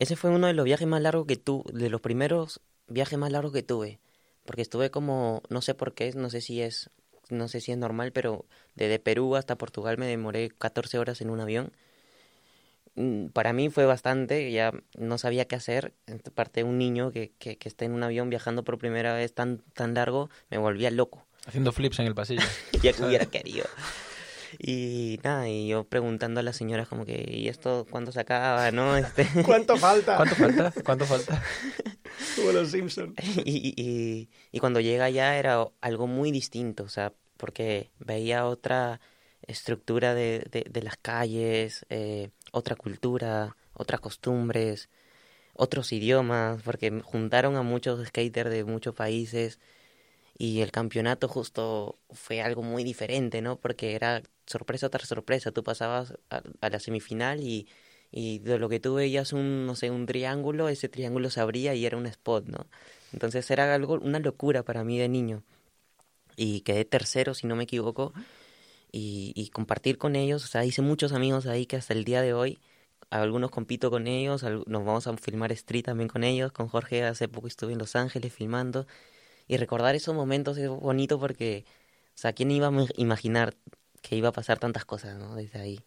ese 0.00 0.16
fue 0.16 0.30
uno 0.30 0.48
de 0.48 0.52
los 0.52 0.64
viajes 0.64 0.88
más 0.88 1.00
largos 1.00 1.26
que 1.26 1.36
tú, 1.36 1.64
de 1.72 1.88
los 1.88 2.00
primeros 2.00 2.60
viajes 2.88 3.18
más 3.18 3.30
largos 3.30 3.52
que 3.52 3.62
tuve. 3.62 4.00
Porque 4.44 4.62
estuve 4.62 4.90
como, 4.90 5.42
no 5.48 5.62
sé 5.62 5.74
por 5.74 5.94
qué, 5.94 6.12
no 6.12 6.28
sé 6.28 6.40
si 6.40 6.60
es, 6.60 6.90
no 7.30 7.46
sé 7.46 7.60
si 7.60 7.70
es 7.70 7.78
normal, 7.78 8.10
pero 8.10 8.44
desde 8.74 8.98
Perú 8.98 9.36
hasta 9.36 9.56
Portugal 9.56 9.96
me 9.96 10.06
demoré 10.06 10.50
14 10.50 10.98
horas 10.98 11.20
en 11.20 11.30
un 11.30 11.38
avión. 11.38 11.72
Mm, 13.00 13.28
Para 13.28 13.52
mí 13.54 13.70
fue 13.70 13.86
bastante, 13.86 14.52
ya 14.52 14.72
no 14.98 15.16
sabía 15.16 15.46
qué 15.46 15.56
hacer. 15.56 15.94
Parte 16.34 16.60
de 16.60 16.64
un 16.64 16.76
niño 16.76 17.10
que, 17.12 17.32
que, 17.38 17.56
que 17.56 17.68
está 17.68 17.86
en 17.86 17.92
un 17.92 18.02
avión 18.02 18.28
viajando 18.28 18.62
por 18.62 18.76
primera 18.76 19.14
vez 19.14 19.32
tan, 19.32 19.58
tan 19.74 19.94
largo, 19.94 20.28
me 20.50 20.58
volvía 20.58 20.90
loco. 20.90 21.26
Haciendo 21.46 21.72
flips 21.72 21.98
en 22.00 22.06
el 22.06 22.14
pasillo. 22.14 22.42
ya 22.82 22.92
que 22.92 23.02
hubiera 23.02 23.26
querido. 23.30 23.64
Y 24.58 25.18
nada, 25.22 25.48
y 25.48 25.68
yo 25.68 25.84
preguntando 25.84 26.40
a 26.40 26.42
las 26.42 26.56
señoras 26.56 26.88
como 26.88 27.06
que, 27.06 27.24
¿y 27.30 27.48
esto 27.48 27.86
cuándo 27.88 28.12
se 28.12 28.20
acaba, 28.20 28.70
no? 28.70 28.96
Este... 28.96 29.26
¿Cuánto 29.46 29.76
falta? 29.76 30.16
¿Cuánto 30.16 30.34
falta? 30.34 30.72
¿Cuánto 30.84 31.06
falta? 31.06 31.42
Como 32.36 32.52
los 32.52 32.70
Simpsons. 32.70 33.14
Y, 33.44 33.72
y, 33.76 34.28
y, 34.52 34.58
cuando 34.58 34.80
llega 34.80 35.04
allá 35.06 35.38
era 35.38 35.64
algo 35.80 36.06
muy 36.06 36.32
distinto, 36.32 36.82
o 36.82 36.88
sea, 36.88 37.12
porque 37.36 37.90
veía 38.00 38.44
otra 38.44 39.00
estructura 39.46 40.14
de, 40.14 40.46
de, 40.50 40.66
de 40.68 40.82
las 40.82 40.96
calles, 40.96 41.86
eh, 41.88 42.30
otra 42.50 42.76
cultura, 42.76 43.56
otras 43.74 44.00
costumbres, 44.00 44.88
otros 45.54 45.92
idiomas, 45.92 46.62
porque 46.62 47.00
juntaron 47.02 47.56
a 47.56 47.62
muchos 47.62 48.06
skaters 48.06 48.50
de 48.50 48.64
muchos 48.64 48.94
países 48.94 49.58
y 50.38 50.60
el 50.62 50.72
campeonato 50.72 51.28
justo 51.28 51.98
fue 52.10 52.40
algo 52.40 52.62
muy 52.62 52.84
diferente, 52.84 53.42
¿no? 53.42 53.56
Porque 53.56 53.94
era 53.94 54.22
sorpresa 54.46 54.88
tras 54.88 55.08
sorpresa, 55.08 55.52
tú 55.52 55.62
pasabas 55.62 56.14
a, 56.30 56.42
la 56.68 56.80
semifinal 56.80 57.40
y, 57.40 57.68
y 58.10 58.38
de 58.40 58.58
lo 58.58 58.68
que 58.68 58.80
tú 58.80 58.94
veías 58.94 59.32
un, 59.34 59.66
no 59.66 59.76
sé, 59.76 59.90
un 59.90 60.06
triángulo, 60.06 60.68
ese 60.68 60.88
triángulo 60.88 61.30
se 61.30 61.40
abría 61.40 61.74
y 61.74 61.84
era 61.84 61.98
un 61.98 62.06
spot, 62.06 62.46
¿no? 62.46 62.66
Entonces 63.12 63.50
era 63.50 63.74
algo, 63.74 63.94
una 63.94 64.18
locura 64.18 64.62
para 64.62 64.82
mí 64.84 64.98
de 64.98 65.08
niño. 65.08 65.42
Y 66.36 66.62
quedé 66.62 66.86
tercero, 66.86 67.34
si 67.34 67.46
no 67.46 67.54
me 67.54 67.64
equivoco. 67.64 68.14
Y, 68.92 69.50
compartir 69.52 69.98
con 69.98 70.16
ellos. 70.16 70.44
O 70.44 70.46
sea, 70.48 70.64
hice 70.64 70.82
muchos 70.82 71.12
amigos 71.12 71.46
ahí 71.46 71.66
que 71.66 71.76
hasta 71.76 71.94
el 71.94 72.04
día 72.04 72.22
de 72.22 72.32
hoy, 72.34 72.58
algunos 73.10 73.50
compito 73.50 73.90
con 73.90 74.06
ellos, 74.06 74.42
nos 74.42 74.84
vamos 74.84 75.06
a 75.06 75.16
filmar 75.16 75.52
street 75.52 75.84
también 75.84 76.08
con 76.08 76.24
ellos. 76.24 76.52
Con 76.52 76.68
Jorge 76.68 77.04
hace 77.04 77.28
poco 77.28 77.46
estuve 77.46 77.72
en 77.72 77.78
Los 77.78 77.96
Ángeles 77.96 78.32
filmando. 78.32 78.86
Y 79.48 79.56
recordar 79.56 79.94
esos 79.94 80.14
momentos 80.14 80.58
es 80.58 80.68
bonito 80.68 81.18
porque, 81.18 81.64
o 82.14 82.18
sea, 82.18 82.32
¿quién 82.32 82.50
iba 82.50 82.68
a 82.68 82.70
im- 82.70 82.92
imaginar 82.96 83.56
que 84.02 84.16
iba 84.16 84.28
a 84.28 84.32
pasar 84.32 84.58
tantas 84.58 84.84
cosas, 84.84 85.16
¿no? 85.18 85.34
Desde 85.34 85.60
ahí. 85.60 85.80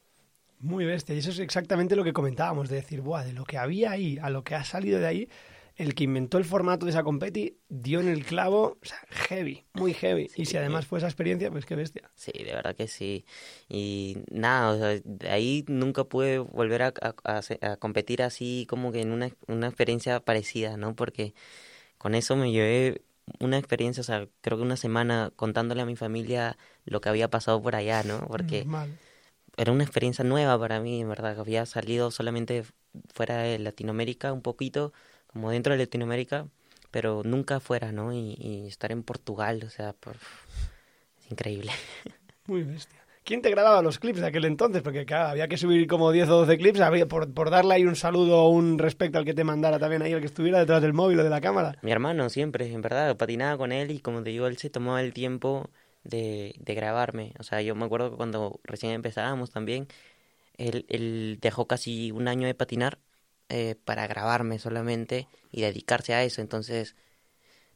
Muy 0.59 0.85
bestia. 0.85 1.15
Y 1.15 1.19
eso 1.19 1.31
es 1.31 1.39
exactamente 1.39 1.95
lo 1.95 2.03
que 2.03 2.13
comentábamos, 2.13 2.69
de 2.69 2.77
decir, 2.77 3.01
Buah, 3.01 3.23
de 3.23 3.33
lo 3.33 3.43
que 3.43 3.57
había 3.57 3.91
ahí 3.91 4.17
a 4.21 4.29
lo 4.29 4.43
que 4.43 4.55
ha 4.55 4.63
salido 4.63 4.99
de 4.99 5.07
ahí, 5.07 5.29
el 5.75 5.95
que 5.95 6.03
inventó 6.03 6.37
el 6.37 6.45
formato 6.45 6.85
de 6.85 6.91
esa 6.91 7.03
competi 7.03 7.57
dio 7.67 7.99
en 7.99 8.07
el 8.07 8.25
clavo, 8.25 8.77
o 8.81 8.85
sea, 8.85 8.99
heavy, 9.09 9.65
muy 9.73 9.93
heavy. 9.93 10.29
y 10.35 10.45
si 10.45 10.57
además 10.57 10.85
fue 10.85 10.99
esa 10.99 11.07
experiencia, 11.07 11.49
pues 11.49 11.65
qué 11.65 11.75
bestia. 11.75 12.11
Sí, 12.15 12.31
de 12.31 12.53
verdad 12.53 12.75
que 12.75 12.87
sí. 12.87 13.25
Y 13.69 14.17
nada, 14.29 14.71
o 14.71 14.77
sea, 14.77 15.01
de 15.03 15.29
ahí 15.29 15.65
nunca 15.67 16.03
pude 16.03 16.39
volver 16.39 16.83
a, 16.83 16.93
competir 17.79 18.21
así 18.21 18.67
como 18.69 18.91
que 18.91 19.01
en 19.01 19.11
una, 19.11 19.29
una 19.47 19.67
experiencia 19.67 20.19
parecida, 20.19 20.77
¿no? 20.77 20.95
Porque 20.95 21.33
con 21.97 22.15
eso 22.15 22.35
me 22.35 22.51
llevé 22.51 23.01
una 23.39 23.57
experiencia, 23.57 24.01
o 24.01 24.03
sea, 24.03 24.27
creo 24.41 24.57
que 24.57 24.63
una 24.63 24.77
semana 24.77 25.31
contándole 25.35 25.81
a 25.81 25.85
mi 25.85 25.95
familia 25.95 26.57
lo 26.85 27.01
que 27.01 27.09
había 27.09 27.29
pasado 27.29 27.61
por 27.61 27.75
allá, 27.75 28.03
¿no? 28.03 28.27
Porque 28.27 28.59
Normal. 28.59 28.97
era 29.57 29.71
una 29.71 29.83
experiencia 29.83 30.23
nueva 30.23 30.59
para 30.59 30.79
mí, 30.79 31.01
en 31.01 31.09
verdad, 31.09 31.35
que 31.35 31.41
había 31.41 31.65
salido 31.65 32.11
solamente 32.11 32.63
fuera 33.13 33.37
de 33.37 33.59
Latinoamérica 33.59 34.33
un 34.33 34.41
poquito, 34.41 34.93
como 35.33 35.51
dentro 35.51 35.73
de 35.73 35.79
Latinoamérica, 35.79 36.47
pero 36.91 37.23
nunca 37.23 37.59
fuera, 37.59 37.91
¿no? 37.91 38.13
Y, 38.13 38.35
y 38.39 38.67
estar 38.67 38.91
en 38.91 39.03
Portugal, 39.03 39.63
o 39.65 39.69
sea, 39.69 39.93
por... 39.93 40.15
es 40.15 41.31
increíble. 41.31 41.71
Muy 42.47 42.63
bestia. 42.63 43.03
¿Quién 43.25 43.41
te 43.41 43.49
grababa 43.49 43.81
los 43.81 43.99
clips 43.99 44.19
de 44.19 44.27
aquel 44.27 44.43
entonces? 44.43 44.81
Porque 44.81 45.05
claro, 45.05 45.29
había 45.29 45.47
que 45.47 45.55
subir 45.55 45.87
como 45.87 46.11
10 46.11 46.27
o 46.27 46.39
12 46.39 46.57
clips, 46.57 46.81
había, 46.81 47.07
por, 47.07 47.33
por 47.33 47.49
darle 47.49 47.75
ahí 47.75 47.85
un 47.85 47.95
saludo 47.95 48.43
o 48.43 48.49
un 48.49 48.77
respecto 48.77 49.17
al 49.17 49.23
que 49.23 49.33
te 49.33 49.45
mandara 49.45 49.79
también 49.79 50.01
ahí, 50.01 50.11
el 50.11 50.19
que 50.19 50.25
estuviera 50.25 50.59
detrás 50.59 50.81
del 50.81 50.91
móvil 50.91 51.19
o 51.19 51.23
de 51.23 51.29
la 51.29 51.39
cámara. 51.39 51.77
Mi 51.81 51.91
hermano 51.91 52.29
siempre, 52.29 52.69
en 52.71 52.81
verdad, 52.81 53.15
patinaba 53.15 53.57
con 53.57 53.71
él 53.71 53.91
y 53.91 53.99
como 53.99 54.23
te 54.23 54.31
digo, 54.31 54.47
él 54.47 54.57
se 54.57 54.69
tomaba 54.69 55.01
el 55.01 55.13
tiempo 55.13 55.69
de, 56.03 56.53
de 56.59 56.75
grabarme. 56.75 57.33
O 57.39 57.43
sea, 57.43 57.61
yo 57.61 57.75
me 57.75 57.85
acuerdo 57.85 58.11
que 58.11 58.17
cuando 58.17 58.59
recién 58.65 58.91
empezábamos 58.91 59.51
también, 59.51 59.87
él, 60.57 60.85
él 60.89 61.37
dejó 61.41 61.65
casi 61.65 62.11
un 62.11 62.27
año 62.27 62.45
de 62.45 62.55
patinar 62.55 62.99
eh, 63.49 63.75
para 63.85 64.07
grabarme 64.07 64.59
solamente 64.59 65.27
y 65.51 65.61
dedicarse 65.61 66.13
a 66.13 66.23
eso. 66.23 66.41
Entonces, 66.41 66.95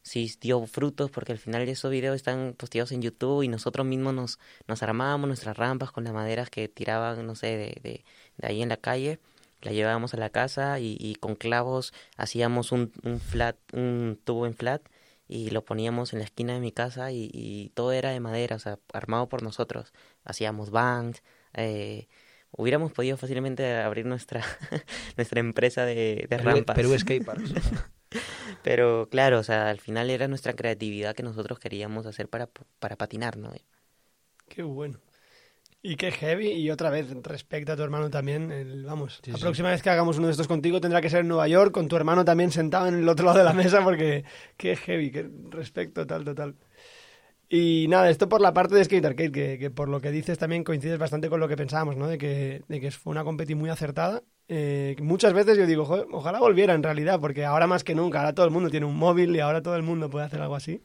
sí 0.01 0.32
dio 0.39 0.65
frutos 0.65 1.11
porque 1.11 1.34
al 1.34 1.38
final 1.38 1.68
esos 1.68 1.91
videos 1.91 2.15
están 2.15 2.55
posteados 2.57 2.91
en 2.91 3.01
YouTube 3.01 3.43
y 3.43 3.47
nosotros 3.47 3.86
mismos 3.86 4.13
nos, 4.13 4.39
nos 4.68 4.82
armábamos 4.84 5.28
nuestras 5.28 5.57
rampas 5.57 5.91
con 5.91 6.03
las 6.05 6.13
maderas 6.13 6.49
que 6.49 6.68
tiraban, 6.70 7.26
no 7.26 7.36
sé, 7.36 7.47
de, 7.47 7.80
de, 7.84 8.05
de 8.38 8.47
ahí 8.47 8.61
en 8.61 8.70
la 8.70 8.78
calle. 8.78 9.20
La 9.61 9.72
llevábamos 9.72 10.13
a 10.13 10.18
la 10.18 10.30
casa 10.30 10.80
y, 10.80 10.97
y 10.99 11.15
con 11.15 11.36
clavos 11.36 11.93
hacíamos 12.15 12.72
un, 12.72 12.91
un 13.03 13.20
flat, 13.20 13.57
un 13.74 14.20
tubo 14.24 14.45
en 14.45 14.53
flat 14.53 14.84
y 15.28 15.49
lo 15.49 15.65
poníamos 15.65 16.13
en 16.13 16.20
la 16.20 16.26
esquina 16.26 16.53
de 16.53 16.59
mi 16.59 16.72
casa 16.72 17.11
y, 17.11 17.30
y 17.34 17.70
todo 17.74 17.91
era 17.91 18.11
de 18.11 18.20
madera, 18.20 18.55
o 18.55 18.59
sea, 18.59 18.80
armado 18.93 19.28
por 19.28 19.43
nosotros. 19.43 19.93
Hacíamos 20.24 20.70
banks, 20.70 21.24
eh, 21.53 22.07
hubiéramos 22.58 22.91
podido 22.91 23.16
fácilmente 23.16 23.78
abrir 23.78 24.05
nuestra, 24.05 24.43
nuestra 25.16 25.39
empresa 25.39 25.86
de, 25.86 26.28
de 26.30 26.38
Perú, 26.38 26.43
rampas. 26.43 26.76
Perú 26.76 26.99
Skateparks. 26.99 27.53
Pero 28.64 29.08
claro, 29.10 29.39
o 29.39 29.43
sea, 29.43 29.70
al 29.70 29.80
final 29.80 30.10
era 30.10 30.28
nuestra 30.28 30.53
creatividad 30.53 31.16
que 31.16 31.24
nosotros 31.24 31.60
queríamos 31.60 32.05
hacer 32.05 32.28
para, 32.30 32.49
para 32.80 32.95
patinar, 32.97 33.38
¿no? 33.38 33.51
Qué 34.49 34.64
bueno. 34.64 34.99
Y 35.82 35.95
qué 35.95 36.12
heavy. 36.12 36.49
Y 36.51 36.70
otra 36.72 36.89
vez, 36.89 37.08
respecto 37.24 37.72
a 37.72 37.76
tu 37.76 37.84
hermano 37.84 38.10
también, 38.10 38.51
el- 38.51 38.84
vamos, 38.86 39.20
Sí, 39.24 39.32
la 39.32 39.38
sí. 39.38 39.43
próxima 39.43 39.70
vez 39.70 39.82
que 39.82 39.89
hagamos 39.89 40.18
uno 40.18 40.28
de 40.28 40.32
estos 40.32 40.47
contigo 40.47 40.82
tendrá 40.82 41.01
que 41.01 41.10
ser 41.10 41.22
en 41.22 41.28
Nueva 41.28 41.47
York, 41.47 41.72
con 41.72 41.88
tu 41.88 41.95
hermano 41.95 42.26
también 42.26 42.51
sentado 42.51 42.88
en 42.88 42.95
el 42.95 43.08
otro 43.08 43.26
lado 43.26 43.38
de 43.38 43.43
la 43.45 43.53
mesa, 43.53 43.84
porque 43.84 44.26
qué 44.58 44.76
heavy, 44.76 45.12
qué 45.12 45.30
respecto 45.49 46.01
total, 46.01 46.26
total. 46.26 46.55
Y 47.49 47.87
nada, 47.87 48.09
esto 48.09 48.27
por 48.27 48.41
la 48.41 48.53
parte 48.53 48.75
de 48.75 48.83
Skate 48.83 49.05
Arcade, 49.05 49.31
que, 49.31 49.57
que 49.57 49.71
por 49.71 49.87
lo 49.87 50.01
que 50.01 50.11
dices 50.11 50.37
también 50.37 50.65
coincides 50.65 50.99
bastante 50.99 51.29
con 51.29 51.39
lo 51.39 51.47
que 51.47 51.55
pensábamos, 51.55 51.95
¿no? 51.95 52.07
De 52.07 52.17
que, 52.17 52.63
de 52.67 52.81
que 52.81 52.91
fue 52.91 53.11
una 53.11 53.23
competi 53.23 53.55
muy 53.55 53.69
acertada. 53.69 54.23
Eh, 54.49 54.95
muchas 54.99 55.33
veces 55.33 55.57
yo 55.57 55.65
digo, 55.65 55.85
"Joder, 55.85 56.07
ojalá 56.11 56.39
volviera 56.39 56.73
en 56.73 56.83
realidad, 56.83 57.19
porque 57.21 57.45
ahora 57.45 57.65
más 57.67 57.83
que 57.85 57.95
nunca, 57.95 58.19
ahora 58.19 58.33
todo 58.33 58.45
el 58.45 58.51
mundo 58.51 58.69
tiene 58.69 58.85
un 58.85 58.97
móvil 58.97 59.35
y 59.35 59.39
ahora 59.39 59.61
todo 59.61 59.75
el 59.75 59.83
mundo 59.83 60.09
puede 60.09 60.25
hacer 60.25 60.41
algo 60.41 60.55
así. 60.55 60.81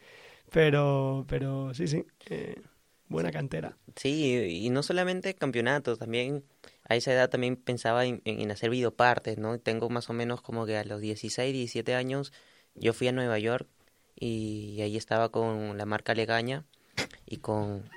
Pero, 0.50 1.24
pero 1.28 1.74
sí, 1.74 1.88
sí, 1.88 2.04
eh, 2.30 2.60
buena 3.08 3.32
cantera. 3.32 3.76
Sí, 3.96 4.36
y 4.64 4.70
no 4.70 4.82
solamente 4.82 5.34
campeonatos, 5.34 5.98
también 5.98 6.44
a 6.88 6.94
esa 6.96 7.12
edad 7.12 7.28
también 7.30 7.56
pensaba 7.56 8.04
en, 8.04 8.22
en 8.24 8.50
hacer 8.52 8.70
videopartes, 8.70 9.38
¿no? 9.38 9.58
Tengo 9.58 9.88
más 9.90 10.10
o 10.10 10.12
menos 10.12 10.42
como 10.42 10.66
que 10.66 10.76
a 10.76 10.84
los 10.84 11.00
16, 11.00 11.52
17 11.52 11.94
años 11.94 12.32
yo 12.74 12.92
fui 12.92 13.08
a 13.08 13.12
Nueva 13.12 13.38
York 13.38 13.68
y 14.24 14.80
ahí 14.82 14.96
estaba 14.96 15.30
con 15.30 15.76
la 15.76 15.84
marca 15.84 16.14
Legaña 16.14 16.64
y 17.26 17.38
con... 17.38 17.90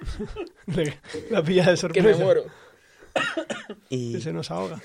La 1.30 1.44
pilla 1.44 1.70
de 1.70 1.78
sorpresa. 1.78 2.26
Y, 3.90 4.14
Que 4.14 4.22
se 4.22 4.34
nos 4.34 4.50
ahoga. 4.50 4.82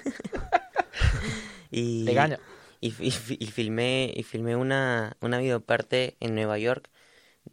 y, 1.71 2.05
Legaña. 2.05 2.39
y, 2.81 2.89
y, 2.89 3.13
y 3.39 3.47
filmé, 3.47 4.13
y 4.15 4.23
filmé 4.23 4.55
una, 4.55 5.17
una 5.21 5.39
videoparte 5.39 6.17
en 6.21 6.35
Nueva 6.35 6.59
York 6.59 6.91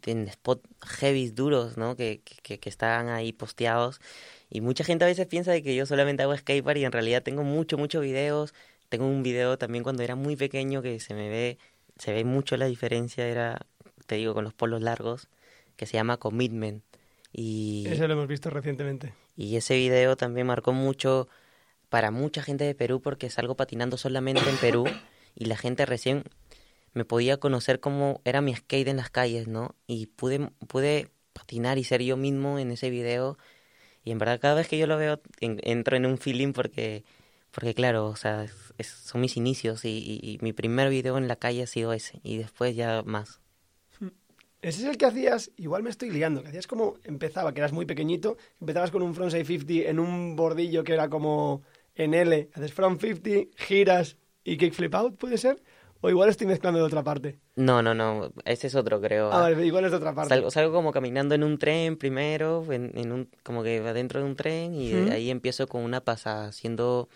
en 0.04 0.28
spot 0.28 0.62
heavy 0.82 1.30
duros, 1.30 1.78
¿no? 1.78 1.96
Que, 1.96 2.20
que, 2.42 2.60
que 2.60 2.68
estaban 2.68 3.08
ahí 3.08 3.32
posteados. 3.32 4.00
Y 4.50 4.60
mucha 4.60 4.84
gente 4.84 5.04
a 5.04 5.08
veces 5.08 5.26
piensa 5.26 5.50
de 5.50 5.62
que 5.62 5.74
yo 5.74 5.86
solamente 5.86 6.22
hago 6.22 6.36
skatepark 6.36 6.78
y 6.78 6.84
en 6.84 6.92
realidad 6.92 7.22
tengo 7.22 7.42
muchos, 7.42 7.78
muchos 7.78 8.02
videos. 8.02 8.52
Tengo 8.90 9.06
un 9.06 9.22
video 9.22 9.56
también 9.58 9.82
cuando 9.82 10.02
era 10.02 10.14
muy 10.14 10.36
pequeño 10.36 10.82
que 10.82 11.00
se 11.00 11.14
me 11.14 11.28
ve, 11.30 11.58
se 11.98 12.12
ve 12.12 12.24
mucho 12.24 12.56
la 12.56 12.66
diferencia, 12.66 13.26
era, 13.26 13.66
te 14.08 14.16
digo, 14.16 14.34
con 14.34 14.42
los 14.42 14.54
polos 14.54 14.82
largos, 14.82 15.28
que 15.76 15.86
se 15.86 15.92
llama 15.92 16.16
Commitment. 16.16 16.82
Y, 17.32 17.84
Ese 17.88 18.08
lo 18.08 18.14
hemos 18.14 18.26
visto 18.26 18.50
recientemente. 18.50 19.12
y 19.36 19.54
ese 19.56 19.76
video 19.76 20.16
también 20.16 20.46
marcó 20.48 20.72
mucho 20.72 21.28
para 21.90 22.10
mucha 22.10 22.42
gente 22.42 22.64
de 22.64 22.74
Perú 22.74 23.00
porque 23.00 23.30
salgo 23.30 23.54
patinando 23.54 23.96
solamente 23.98 24.48
en 24.48 24.56
Perú 24.56 24.84
y 25.36 25.44
la 25.44 25.56
gente 25.56 25.86
recién 25.86 26.24
me 26.94 27.04
podía 27.04 27.36
conocer 27.36 27.80
como 27.80 28.20
era 28.24 28.40
mi 28.40 28.54
skate 28.56 28.88
en 28.88 28.96
las 28.96 29.10
calles, 29.10 29.46
¿no? 29.46 29.74
Y 29.86 30.06
pude, 30.06 30.50
pude 30.66 31.10
patinar 31.34 31.76
y 31.78 31.84
ser 31.84 32.02
yo 32.02 32.16
mismo 32.16 32.58
en 32.58 32.70
ese 32.72 32.88
video. 32.90 33.38
Y 34.04 34.10
en 34.10 34.18
verdad 34.18 34.40
cada 34.40 34.54
vez 34.54 34.68
que 34.68 34.78
yo 34.78 34.86
lo 34.86 34.96
veo 34.96 35.20
en- 35.40 35.60
entro 35.62 35.96
en 35.96 36.06
un 36.06 36.16
feeling 36.18 36.52
porque, 36.54 37.04
porque 37.50 37.74
claro, 37.74 38.06
o 38.06 38.16
sea, 38.16 38.44
es- 38.44 38.72
es- 38.78 38.86
son 38.88 39.20
mis 39.20 39.36
inicios 39.36 39.84
y, 39.84 39.90
y- 39.90 40.20
y 40.30 40.38
mi 40.40 40.52
primer 40.54 40.88
video 40.88 41.18
en 41.18 41.28
la 41.28 41.36
calle 41.36 41.62
ha 41.62 41.66
sido 41.66 41.92
ese 41.92 42.20
y 42.22 42.38
después 42.38 42.74
ya 42.74 43.02
más. 43.04 43.40
Ese 44.60 44.80
es 44.82 44.88
el 44.88 44.98
que 44.98 45.06
hacías, 45.06 45.52
igual 45.56 45.84
me 45.84 45.90
estoy 45.90 46.10
liando, 46.10 46.42
que 46.42 46.48
hacías 46.48 46.66
como 46.66 46.96
empezaba, 47.04 47.54
que 47.54 47.60
eras 47.60 47.72
muy 47.72 47.86
pequeñito, 47.86 48.36
empezabas 48.60 48.90
con 48.90 49.02
un 49.02 49.14
frontside 49.14 49.44
50 49.44 49.88
en 49.88 50.00
un 50.00 50.34
bordillo 50.34 50.82
que 50.82 50.94
era 50.94 51.08
como 51.08 51.62
en 51.94 52.12
L, 52.14 52.48
haces 52.52 52.72
front 52.72 53.00
50, 53.00 53.56
giras 53.56 54.16
y 54.42 54.56
kickflip 54.56 54.94
out, 54.96 55.16
¿puede 55.16 55.38
ser? 55.38 55.62
O 56.00 56.10
igual 56.10 56.28
estoy 56.28 56.48
mezclando 56.48 56.80
de 56.80 56.86
otra 56.86 57.04
parte. 57.04 57.38
No, 57.54 57.82
no, 57.82 57.94
no, 57.94 58.32
ese 58.44 58.66
es 58.66 58.74
otro 58.74 59.00
creo. 59.00 59.32
Ah, 59.32 59.40
vale, 59.40 59.64
igual 59.66 59.84
es 59.84 59.92
de 59.92 59.96
otra 59.96 60.14
parte. 60.14 60.28
Salgo, 60.28 60.50
salgo 60.50 60.72
como 60.72 60.92
caminando 60.92 61.34
en 61.36 61.44
un 61.44 61.58
tren 61.58 61.96
primero, 61.96 62.64
en, 62.72 62.92
en 62.96 63.12
un, 63.12 63.30
como 63.44 63.62
que 63.62 63.78
adentro 63.78 64.20
de 64.20 64.26
un 64.26 64.34
tren, 64.36 64.74
y 64.74 64.90
de 64.90 65.02
Ujú. 65.02 65.12
ahí 65.12 65.30
empiezo 65.30 65.68
con 65.68 65.82
una 65.82 66.00
pasada, 66.04 66.48
haciendo, 66.48 67.08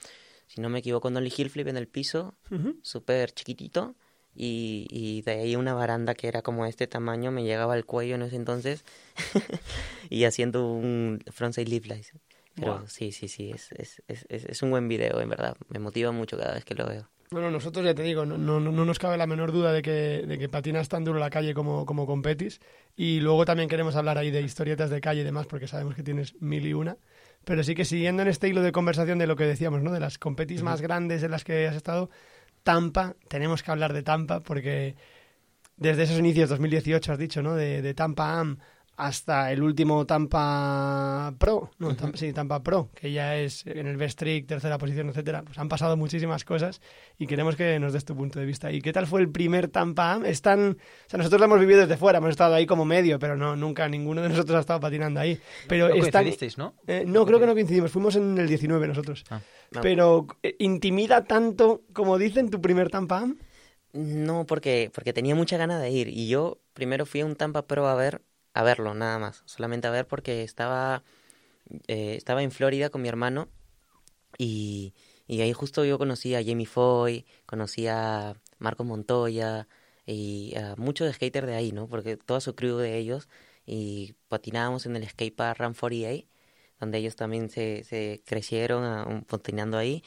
si 0.47 0.61
no 0.61 0.69
me 0.69 0.79
equivoco, 0.81 1.09
un 1.09 1.17
ollie 1.17 1.33
heel 1.37 1.51
flip 1.51 1.67
en 1.69 1.77
el 1.77 1.89
piso, 1.89 2.35
Ujú. 2.51 2.77
súper 2.83 3.33
chiquitito, 3.33 3.95
y, 4.35 4.87
y 4.91 5.23
de 5.23 5.33
ahí 5.33 5.57
una 5.57 5.75
baranda 5.75 6.15
que 6.15 6.29
era 6.29 6.43
como 6.43 6.67
este 6.67 6.87
tamaño, 6.87 7.31
me 7.31 7.45
llegaba 7.45 7.75
al 7.75 7.85
cuello 7.85 8.15
en 8.15 8.23
ese 8.23 8.37
entonces, 8.37 8.85
y 10.11 10.25
haciendo 10.25 10.73
un 10.73 11.23
frontside 11.31 11.69
lip 11.69 11.85
slice. 11.85 12.13
Pero 12.55 12.79
Buah. 12.79 12.87
sí, 12.87 13.13
sí, 13.13 13.29
sí, 13.29 13.51
es, 13.51 13.73
es, 13.73 14.03
es, 14.09 14.27
es, 14.29 14.63
un 14.63 14.71
buen 14.71 14.87
video, 14.87 15.21
en 15.21 15.29
verdad, 15.29 15.57
me 15.69 15.79
motiva 15.79 16.13
mucho 16.13 16.37
cada 16.37 16.55
vez 16.55 16.65
que 16.65 16.75
lo 16.75 16.87
veo. 16.87 17.09
Bueno, 17.31 17.51
nosotros 17.51 17.83
ya 17.85 17.95
te 17.95 18.03
digo, 18.03 18.27
no, 18.27 18.37
no, 18.37 18.61
no 18.61 18.85
nos 18.85 18.99
cabe 18.99 19.17
la 19.17 19.27
menor 19.27 19.53
duda 19.53 19.73
de 19.73 19.81
que, 19.81 20.25
de 20.27 20.39
que 20.39 20.51
patinas 20.51 20.91
tan 20.91 21.03
duro 21.03 21.19
la 21.19 21.31
calle 21.31 21.55
como, 21.55 21.87
como 21.87 22.07
competis. 22.07 22.61
Y 22.95 23.21
luego 23.21 23.47
también 23.47 23.71
queremos 23.71 23.97
hablar 23.97 24.19
ahí 24.19 24.31
de 24.31 24.43
historietas 24.43 24.91
de 24.91 25.01
calle 25.01 25.23
y 25.23 25.25
demás, 25.25 25.47
porque 25.47 25.67
sabemos 25.67 25.95
que 25.95 26.03
tienes 26.03 26.35
mil 26.43 26.67
y 26.67 26.75
una. 26.75 26.99
Pero 27.47 27.65
sí 27.65 27.75
que 27.75 27.87
siguiendo 27.87 28.21
en 28.21 28.29
este 28.29 28.49
hilo 28.49 28.61
de 28.61 28.71
conversación 28.71 29.19
de 29.19 29.27
lo 29.27 29.35
que 29.35 29.45
decíamos, 29.45 29.83
¿no? 29.83 29.93
De 29.93 29.99
las 29.99 30.19
competis 30.19 30.63
más 30.63 30.83
grandes 30.83 31.23
en 31.23 31.31
las 31.31 31.43
que 31.43 31.67
has 31.67 31.75
estado, 31.75 32.11
Tampa, 32.63 33.17
tenemos 33.29 33.63
que 33.63 33.71
hablar 33.71 33.93
de 33.93 34.03
Tampa, 34.03 34.41
porque 34.41 34.97
desde 35.77 36.05
esos 36.05 36.19
inicios, 36.19 36.49
2018 36.49 37.13
has 37.13 37.19
dicho, 37.19 37.43
¿no? 37.43 37.55
De, 37.55 37.83
de 37.83 37.95
Tampa 37.95 38.39
Am 38.39 38.59
hasta 38.97 39.51
el 39.53 39.63
último 39.63 40.05
Tampa 40.07 41.35
Pro, 41.39 41.71
no, 41.79 41.97
sí, 42.15 42.33
Tampa 42.33 42.63
Pro, 42.63 42.91
que 42.95 43.13
ya 43.13 43.37
es 43.37 43.67
en 43.67 43.87
el 43.87 43.97
best 43.97 44.19
trick, 44.19 44.47
tercera 44.47 44.79
posición, 44.79 45.09
etcétera. 45.09 45.43
Pues 45.43 45.59
han 45.59 45.69
pasado 45.69 45.97
muchísimas 45.97 46.45
cosas 46.45 46.81
y 47.19 47.27
queremos 47.27 47.57
que 47.57 47.79
nos 47.81 47.93
des 47.93 48.05
tu 48.05 48.15
punto 48.15 48.39
de 48.39 48.47
vista. 48.47 48.71
¿Y 48.71 48.81
qué 48.81 48.93
tal 48.93 49.07
fue 49.07 49.21
el 49.21 49.31
primer 49.31 49.69
Tampa 49.69 50.13
Am? 50.13 50.27
Están, 50.27 50.77
o 51.07 51.11
sea, 51.11 51.19
nosotros 51.19 51.41
lo 51.41 51.47
hemos 51.47 51.61
vivido 51.61 51.81
desde 51.81 51.97
fuera, 51.97 52.19
hemos 52.19 52.31
estado 52.31 52.55
ahí 52.55 52.67
como 52.67 52.85
medio, 52.85 53.19
pero 53.19 53.37
no, 53.37 53.57
nunca 53.57 53.89
ninguno 53.89 54.23
de 54.23 54.29
nosotros 54.29 54.57
ha 54.57 54.61
estado 54.61 54.81
patinando 54.81 55.21
ahí. 55.21 55.41
Pero 55.69 55.89
No 55.89 55.95
están, 55.95 56.25
coincidisteis, 56.25 56.59
¿no? 56.59 56.75
eh, 56.87 57.05
no, 57.07 57.25
creo 57.27 57.41
que 57.41 57.47
no 57.47 57.55
coincidimos, 57.55 57.91
fuimos 57.91 58.17
en 58.17 58.37
el 58.39 58.47
19 58.47 58.89
nosotros. 58.89 59.25
Ah. 59.31 59.41
No. 59.71 59.81
Pero 59.81 60.27
eh, 60.43 60.55
intimida 60.59 61.25
tanto 61.25 61.83
como 61.93 62.19
dicen 62.19 62.51
tu 62.51 62.61
primer 62.61 62.91
Tampa 62.91 63.21
Am. 63.21 63.39
No, 63.95 64.47
porque, 64.47 64.91
porque 64.95 65.13
tenía 65.13 65.35
mucha 65.35 65.57
ganas 65.57 65.81
de 65.81 65.91
ir. 65.91 66.09
Y 66.09 66.29
yo 66.29 66.59
primero 66.73 67.05
fui 67.05 67.21
a 67.21 67.27
un 67.27 67.37
Tampa 67.37 67.67
Pro 67.67 67.87
a 67.89 67.95
ver, 67.95 68.23
a 68.55 68.63
verlo, 68.63 68.95
nada 68.95 69.19
más. 69.19 69.43
Solamente 69.47 69.87
a 69.89 69.91
ver 69.91 70.07
porque 70.07 70.43
estaba, 70.43 71.03
eh, 71.89 72.15
estaba 72.17 72.43
en 72.43 72.51
Florida 72.51 72.91
con 72.91 73.03
mi 73.03 73.09
hermano. 73.09 73.49
Y, 74.39 74.95
ahí 75.29 75.53
justo 75.53 75.85
yo 75.85 75.99
conocí 75.99 76.35
a 76.35 76.45
Jamie 76.45 76.67
Foy, 76.67 77.27
conocí 77.47 77.87
a 77.87 78.35
Marco 78.59 78.85
Montoya 78.85 79.69
y 80.07 80.55
a 80.57 80.75
muchos 80.77 81.13
skaters 81.15 81.47
de 81.47 81.55
ahí, 81.55 81.73
¿no? 81.73 81.89
Porque 81.89 82.17
toda 82.17 82.41
su 82.41 82.55
crew 82.55 82.77
de 82.79 82.99
ellos. 82.99 83.29
Y 83.67 84.15
patinábamos 84.29 84.87
en 84.87 84.97
el 84.97 85.09
skatepark 85.09 85.61
Run 85.61 85.75
48, 85.75 86.27
donde 86.81 86.99
ellos 86.99 87.17
también 87.17 87.51
se, 87.51 87.85
se 87.85 88.23
crecieron 88.27 88.85
ah, 88.85 89.07
um, 89.09 89.23
patinando 89.25 89.79
ahí. 89.79 90.03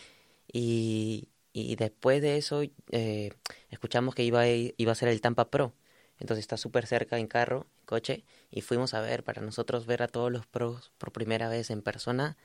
Y, 0.51 1.29
después 1.77 2.21
de 2.21 2.37
eso 2.37 2.63
eh, 2.91 3.31
escuchamos 3.69 4.15
que 4.15 4.23
iba 4.23 4.41
a, 4.41 4.47
iba 4.47 4.91
a 4.91 4.95
ser 4.95 5.09
el 5.09 5.21
Tampa 5.21 5.49
Pro. 5.49 5.73
Entonces 6.19 6.43
está 6.43 6.57
súper 6.57 6.87
cerca 6.87 7.17
en 7.19 7.27
carro, 7.27 7.67
coche, 7.85 8.25
y 8.49 8.61
fuimos 8.61 8.93
a 8.93 9.01
ver. 9.01 9.23
Para 9.23 9.41
nosotros 9.41 9.85
ver 9.85 10.03
a 10.03 10.07
todos 10.07 10.31
los 10.31 10.45
pros 10.45 10.91
por 10.97 11.11
primera 11.11 11.49
vez 11.49 11.69
en 11.69 11.81
persona 11.81 12.37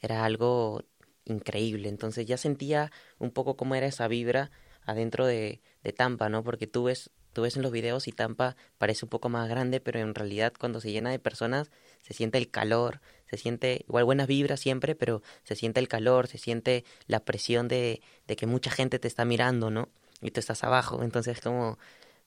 era 0.00 0.24
algo 0.24 0.84
increíble. 1.24 1.88
Entonces 1.88 2.26
ya 2.26 2.36
sentía 2.36 2.90
un 3.18 3.30
poco 3.30 3.56
cómo 3.56 3.74
era 3.74 3.86
esa 3.86 4.08
vibra 4.08 4.50
adentro 4.84 5.26
de, 5.26 5.60
de 5.82 5.92
Tampa, 5.92 6.28
¿no? 6.28 6.44
Porque 6.44 6.66
tú 6.66 6.84
ves, 6.84 7.10
tú 7.32 7.42
ves 7.42 7.56
en 7.56 7.62
los 7.62 7.72
videos 7.72 8.08
y 8.08 8.12
Tampa 8.12 8.56
parece 8.78 9.06
un 9.06 9.10
poco 9.10 9.28
más 9.28 9.48
grande, 9.48 9.80
pero 9.80 10.00
en 10.00 10.14
realidad 10.14 10.52
cuando 10.58 10.80
se 10.80 10.92
llena 10.92 11.10
de 11.10 11.18
personas 11.18 11.70
se 12.02 12.14
siente 12.14 12.38
el 12.38 12.50
calor, 12.50 13.00
se 13.30 13.36
siente 13.36 13.84
igual 13.88 14.04
buenas 14.04 14.26
vibras 14.26 14.60
siempre, 14.60 14.94
pero 14.94 15.22
se 15.42 15.56
siente 15.56 15.80
el 15.80 15.88
calor, 15.88 16.26
se 16.26 16.38
siente 16.38 16.84
la 17.06 17.20
presión 17.20 17.68
de, 17.68 18.02
de 18.26 18.36
que 18.36 18.46
mucha 18.46 18.70
gente 18.70 18.98
te 18.98 19.08
está 19.08 19.24
mirando, 19.24 19.70
¿no? 19.70 19.88
Y 20.20 20.30
tú 20.30 20.40
estás 20.40 20.64
abajo. 20.64 21.02
Entonces 21.02 21.40
como 21.40 21.78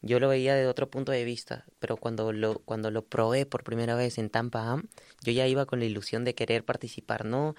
yo 0.02 0.20
lo 0.20 0.30
veía 0.30 0.56
de 0.56 0.68
otro 0.68 0.90
punto 0.90 1.12
de 1.12 1.24
vista, 1.26 1.66
pero 1.80 1.98
cuando 1.98 2.32
lo, 2.34 2.60
cuando 2.60 2.92
lo 2.92 3.06
probé 3.06 3.46
por 3.46 3.64
primera 3.64 3.96
vez 3.96 4.18
en 4.18 4.30
Tampa 4.30 4.72
Am, 4.72 4.88
yo 5.24 5.32
ya 5.32 5.48
iba 5.48 5.66
con 5.66 5.80
la 5.80 5.86
ilusión 5.86 6.24
de 6.26 6.36
querer 6.36 6.64
participar, 6.66 7.26
no, 7.26 7.56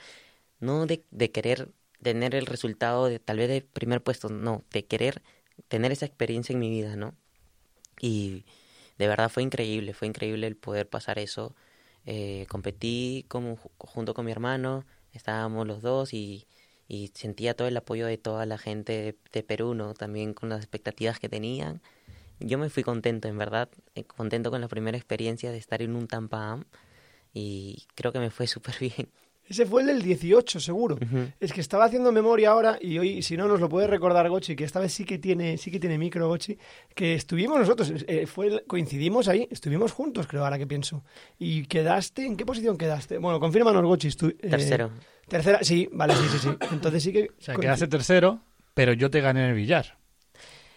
no 0.60 0.86
de, 0.86 1.04
de 1.10 1.30
querer 1.32 1.70
tener 2.02 2.34
el 2.34 2.46
resultado 2.46 3.06
de 3.06 3.18
tal 3.20 3.38
vez 3.38 3.48
de 3.48 3.62
primer 3.62 4.02
puesto, 4.02 4.28
no, 4.30 4.64
de 4.72 4.86
querer 4.86 5.22
tener 5.68 5.92
esa 5.92 6.06
experiencia 6.06 6.52
en 6.54 6.60
mi 6.60 6.70
vida, 6.70 6.96
¿no? 6.96 7.14
Y 8.00 8.44
de 8.98 9.08
verdad 9.08 9.30
fue 9.30 9.42
increíble, 9.42 9.94
fue 9.94 10.08
increíble 10.08 10.46
el 10.46 10.56
poder 10.56 10.88
pasar 10.88 11.18
eso. 11.18 11.54
Eh, 12.06 12.46
competí 12.48 13.24
como, 13.28 13.56
ju- 13.56 13.70
junto 13.78 14.14
con 14.14 14.24
mi 14.26 14.32
hermano, 14.32 14.84
estábamos 15.12 15.66
los 15.66 15.82
dos 15.82 16.14
y, 16.14 16.46
y 16.88 17.08
sentía 17.14 17.54
todo 17.54 17.68
el 17.68 17.76
apoyo 17.76 18.06
de 18.06 18.18
toda 18.18 18.46
la 18.46 18.58
gente 18.58 18.92
de, 18.92 19.16
de 19.32 19.42
Perú, 19.42 19.74
¿no? 19.74 19.94
También 19.94 20.34
con 20.34 20.48
las 20.48 20.60
expectativas 20.60 21.18
que 21.20 21.28
tenían. 21.28 21.82
Yo 22.40 22.58
me 22.58 22.70
fui 22.70 22.82
contento, 22.82 23.28
en 23.28 23.36
verdad, 23.38 23.68
eh, 23.94 24.04
contento 24.04 24.50
con 24.50 24.60
la 24.60 24.68
primera 24.68 24.96
experiencia 24.96 25.50
de 25.50 25.58
estar 25.58 25.82
en 25.82 25.94
un 25.96 26.06
Tampa 26.06 26.52
Am 26.52 26.64
y 27.34 27.86
creo 27.94 28.12
que 28.12 28.18
me 28.20 28.30
fue 28.30 28.46
súper 28.46 28.76
bien. 28.78 29.08
Ese 29.46 29.64
fue 29.64 29.80
el 29.80 29.86
del 29.86 30.02
18, 30.02 30.60
seguro. 30.60 30.98
Es 31.40 31.54
que 31.54 31.62
estaba 31.62 31.86
haciendo 31.86 32.12
memoria 32.12 32.50
ahora 32.50 32.78
y 32.82 32.98
hoy, 32.98 33.22
si 33.22 33.34
no, 33.34 33.48
nos 33.48 33.60
lo 33.60 33.68
puede 33.70 33.86
recordar 33.86 34.28
Gochi, 34.28 34.54
que 34.54 34.64
esta 34.64 34.78
vez 34.78 34.92
sí 34.92 35.06
que 35.06 35.16
tiene, 35.16 35.56
sí 35.56 35.70
que 35.70 35.80
tiene 35.80 35.96
micro 35.96 36.28
Gochi, 36.28 36.58
que 36.94 37.14
estuvimos 37.14 37.58
nosotros, 37.58 37.90
eh, 38.06 38.26
fue 38.26 38.48
el- 38.48 38.64
coincidimos 38.66 39.26
ahí, 39.26 39.48
estuvimos 39.50 39.92
juntos, 39.92 40.26
creo, 40.26 40.44
ahora 40.44 40.58
que 40.58 40.66
pienso. 40.66 41.02
¿Y 41.38 41.64
quedaste? 41.64 42.26
¿En 42.26 42.36
qué 42.36 42.44
posición 42.44 42.76
quedaste? 42.76 43.16
Bueno, 43.16 43.40
confírmanos, 43.40 43.82
Gochi. 43.84 44.08
estu- 44.08 44.36
eh, 44.42 44.50
Tercero. 44.50 44.90
tercera, 45.28 45.60
sí, 45.64 45.88
vale, 45.92 46.14
sí, 46.14 46.28
sí, 46.30 46.38
sí. 46.40 46.50
Entonces 46.70 47.02
sí 47.02 47.12
que... 47.14 47.30
O 47.38 47.40
sea, 47.42 47.54
quedaste 47.56 47.88
tercero, 47.88 48.42
pero 48.74 48.92
yo 48.92 49.10
te 49.10 49.22
gané 49.22 49.44
en 49.44 49.50
el 49.50 49.54
billar. 49.56 49.96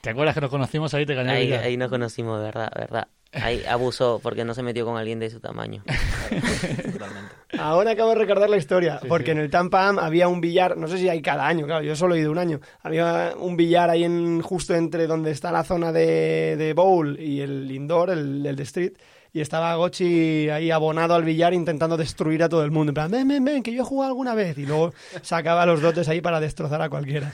¿Te 0.01 0.09
acuerdas 0.09 0.33
que 0.35 0.41
nos 0.41 0.49
conocimos 0.49 0.93
ahí 0.93 1.05
te 1.05 1.13
gané 1.15 1.31
Ahí, 1.31 1.53
ahí 1.53 1.77
nos 1.77 1.89
conocimos, 1.89 2.41
verdad, 2.41 2.71
verdad. 2.75 3.07
Ahí 3.33 3.63
abusó 3.69 4.19
porque 4.21 4.43
no 4.43 4.53
se 4.53 4.61
metió 4.63 4.83
con 4.85 4.97
alguien 4.97 5.19
de 5.19 5.29
su 5.29 5.39
tamaño. 5.39 5.83
Totalmente. 6.29 7.31
Ahora 7.57 7.91
acabo 7.91 8.09
de 8.09 8.15
recordar 8.15 8.49
la 8.49 8.57
historia, 8.57 8.99
Sí, 9.01 9.07
porque 9.07 9.25
sí. 9.27 9.31
en 9.31 9.37
el 9.39 9.49
Tampa 9.49 9.87
Am 9.87 9.99
había 9.99 10.27
un 10.27 10.41
billar, 10.41 10.75
no 10.77 10.87
sé 10.87 10.97
si 10.97 11.07
hay 11.07 11.21
cada 11.21 11.47
año, 11.47 11.65
claro, 11.65 11.83
yo 11.83 11.95
solo 11.95 12.15
he 12.15 12.19
ido 12.19 12.31
un 12.31 12.37
año. 12.39 12.59
Había 12.81 13.33
un 13.37 13.55
billar 13.55 13.89
ahí 13.89 14.03
en 14.03 14.41
justo 14.41 14.75
entre 14.75 15.07
donde 15.07 15.31
está 15.31 15.51
la 15.51 15.63
zona 15.63 15.91
de, 15.91 16.55
de 16.57 16.73
bowl 16.73 17.19
y 17.19 17.41
el 17.41 17.71
indoor, 17.71 18.09
el, 18.09 18.45
el 18.45 18.55
de 18.55 18.63
street, 18.63 18.93
y 19.33 19.41
estaba 19.41 19.73
Gochi 19.75 20.49
ahí 20.49 20.71
abonado 20.71 21.15
al 21.15 21.23
billar 21.23 21.53
intentando 21.53 21.95
destruir 21.95 22.43
a 22.43 22.49
todo 22.49 22.63
el 22.65 22.71
mundo. 22.71 22.89
En 22.89 22.93
plan, 22.93 23.11
ven, 23.11 23.27
ven, 23.27 23.43
ven, 23.45 23.63
que 23.63 23.71
yo 23.71 23.83
he 23.83 23.85
jugado 23.85 24.11
alguna 24.11 24.35
vez. 24.35 24.57
Y 24.57 24.65
luego 24.65 24.93
sacaba 25.21 25.65
los 25.65 25.81
dotes 25.81 26.09
ahí 26.09 26.19
para 26.19 26.39
destrozar 26.39 26.81
a 26.81 26.89
cualquiera. 26.89 27.33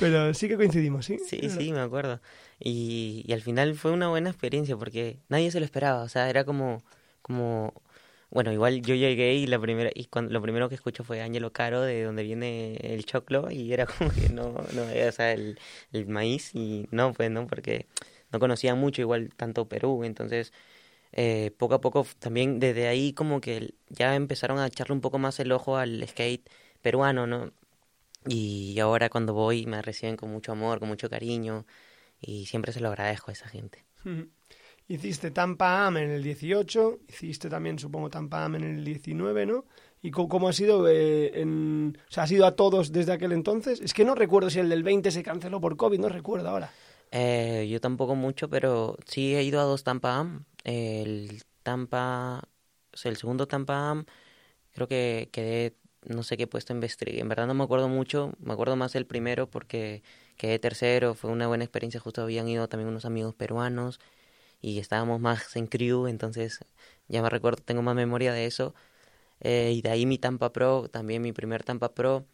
Pero 0.00 0.34
sí 0.34 0.48
que 0.48 0.56
coincidimos, 0.56 1.06
¿sí? 1.06 1.18
Sí, 1.24 1.48
sí, 1.48 1.72
me 1.72 1.80
acuerdo. 1.80 2.20
Y, 2.58 3.24
y 3.26 3.32
al 3.32 3.42
final 3.42 3.74
fue 3.76 3.92
una 3.92 4.08
buena 4.08 4.30
experiencia 4.30 4.76
porque 4.76 5.18
nadie 5.28 5.50
se 5.50 5.60
lo 5.60 5.64
esperaba. 5.64 6.02
O 6.02 6.08
sea, 6.08 6.28
era 6.28 6.44
como, 6.44 6.82
como, 7.22 7.72
bueno, 8.30 8.52
igual 8.52 8.82
yo 8.82 8.94
llegué 8.94 9.34
y 9.34 9.46
la 9.46 9.58
primera, 9.58 9.90
y 9.94 10.06
cuando, 10.06 10.32
lo 10.32 10.42
primero 10.42 10.68
que 10.68 10.74
escucho 10.74 11.04
fue 11.04 11.22
Ángelo 11.22 11.52
Caro, 11.52 11.82
de 11.82 12.02
donde 12.02 12.24
viene 12.24 12.76
el 12.82 13.04
choclo, 13.06 13.50
y 13.50 13.72
era 13.72 13.86
como 13.86 14.10
que 14.10 14.28
no, 14.28 14.54
no, 14.74 14.82
o 15.08 15.12
sea, 15.12 15.32
el, 15.32 15.58
el 15.92 16.06
maíz, 16.06 16.54
y 16.54 16.88
no, 16.90 17.12
pues 17.12 17.30
no, 17.30 17.46
porque 17.46 17.86
no 18.30 18.38
conocía 18.38 18.74
mucho 18.74 19.00
igual 19.00 19.30
tanto 19.36 19.68
Perú, 19.68 20.04
entonces 20.04 20.52
eh, 21.12 21.52
poco 21.56 21.74
a 21.74 21.80
poco 21.80 22.06
también 22.18 22.58
desde 22.60 22.88
ahí 22.88 23.12
como 23.12 23.40
que 23.40 23.74
ya 23.88 24.14
empezaron 24.14 24.58
a 24.58 24.66
echarle 24.66 24.94
un 24.94 25.00
poco 25.00 25.18
más 25.18 25.40
el 25.40 25.52
ojo 25.52 25.76
al 25.76 26.06
skate 26.06 26.48
peruano, 26.82 27.26
¿no? 27.26 27.52
Y 28.26 28.78
ahora 28.80 29.08
cuando 29.08 29.32
voy 29.32 29.66
me 29.66 29.80
reciben 29.80 30.16
con 30.16 30.30
mucho 30.30 30.52
amor, 30.52 30.80
con 30.80 30.88
mucho 30.88 31.08
cariño 31.08 31.66
y 32.20 32.46
siempre 32.46 32.72
se 32.72 32.80
lo 32.80 32.88
agradezco 32.88 33.30
a 33.30 33.34
esa 33.34 33.48
gente. 33.48 33.84
Hiciste 34.88 35.30
Tampa 35.30 35.86
Am 35.86 35.98
en 35.98 36.10
el 36.10 36.22
18, 36.22 37.00
hiciste 37.08 37.50
también, 37.50 37.78
supongo, 37.78 38.08
Tampa 38.08 38.44
Am 38.44 38.56
en 38.56 38.64
el 38.64 38.84
19, 38.84 39.44
¿no? 39.44 39.66
¿Y 40.00 40.10
cómo 40.10 40.48
ha 40.48 40.52
sido? 40.52 40.88
eh, 40.88 41.40
en... 41.40 41.98
O 42.08 42.12
sea, 42.12 42.22
¿ha 42.22 42.26
sido 42.26 42.46
a 42.46 42.56
todos 42.56 42.92
desde 42.92 43.12
aquel 43.12 43.32
entonces? 43.32 43.80
Es 43.80 43.92
que 43.92 44.04
no 44.04 44.14
recuerdo 44.14 44.48
si 44.48 44.60
el 44.60 44.68
del 44.70 44.82
20 44.82 45.10
se 45.10 45.22
canceló 45.22 45.60
por 45.60 45.76
COVID, 45.76 45.98
no 45.98 46.08
recuerdo 46.08 46.48
ahora. 46.48 46.70
Eh, 47.10 47.68
yo 47.70 47.80
tampoco 47.80 48.14
mucho, 48.14 48.48
pero 48.48 48.96
sí 49.06 49.34
he 49.34 49.42
ido 49.42 49.60
a 49.60 49.64
dos 49.64 49.84
Tampa 49.84 50.16
Am. 50.16 50.44
El 50.64 51.42
Tampa, 51.62 52.42
o 52.92 52.96
sea, 52.96 53.10
el 53.10 53.16
segundo 53.16 53.48
Tampa 53.48 53.90
Am, 53.90 54.06
creo 54.72 54.88
que 54.88 55.28
quedé, 55.32 55.76
no 56.04 56.22
sé 56.22 56.36
qué 56.36 56.46
puesto 56.46 56.72
en 56.72 56.80
Bestri. 56.80 57.20
En 57.20 57.28
verdad 57.28 57.46
no 57.46 57.54
me 57.54 57.64
acuerdo 57.64 57.88
mucho, 57.88 58.32
me 58.40 58.52
acuerdo 58.52 58.76
más 58.76 58.94
el 58.94 59.06
primero 59.06 59.50
porque 59.50 60.02
quedé 60.36 60.58
tercero, 60.58 61.14
fue 61.14 61.30
una 61.30 61.48
buena 61.48 61.64
experiencia, 61.64 62.00
justo 62.00 62.22
habían 62.22 62.48
ido 62.48 62.68
también 62.68 62.88
unos 62.88 63.04
amigos 63.04 63.34
peruanos 63.34 64.00
y 64.60 64.78
estábamos 64.80 65.20
más 65.20 65.56
en 65.56 65.66
crew, 65.66 66.06
entonces 66.08 66.60
ya 67.08 67.22
me 67.22 67.30
recuerdo, 67.30 67.62
tengo 67.64 67.82
más 67.82 67.96
memoria 67.96 68.32
de 68.32 68.46
eso. 68.46 68.74
Eh, 69.40 69.72
y 69.74 69.82
de 69.82 69.90
ahí 69.90 70.06
mi 70.06 70.18
Tampa 70.18 70.52
Pro, 70.52 70.88
también 70.90 71.22
mi 71.22 71.32
primer 71.32 71.64
Tampa 71.64 71.94
Pro. 71.94 72.26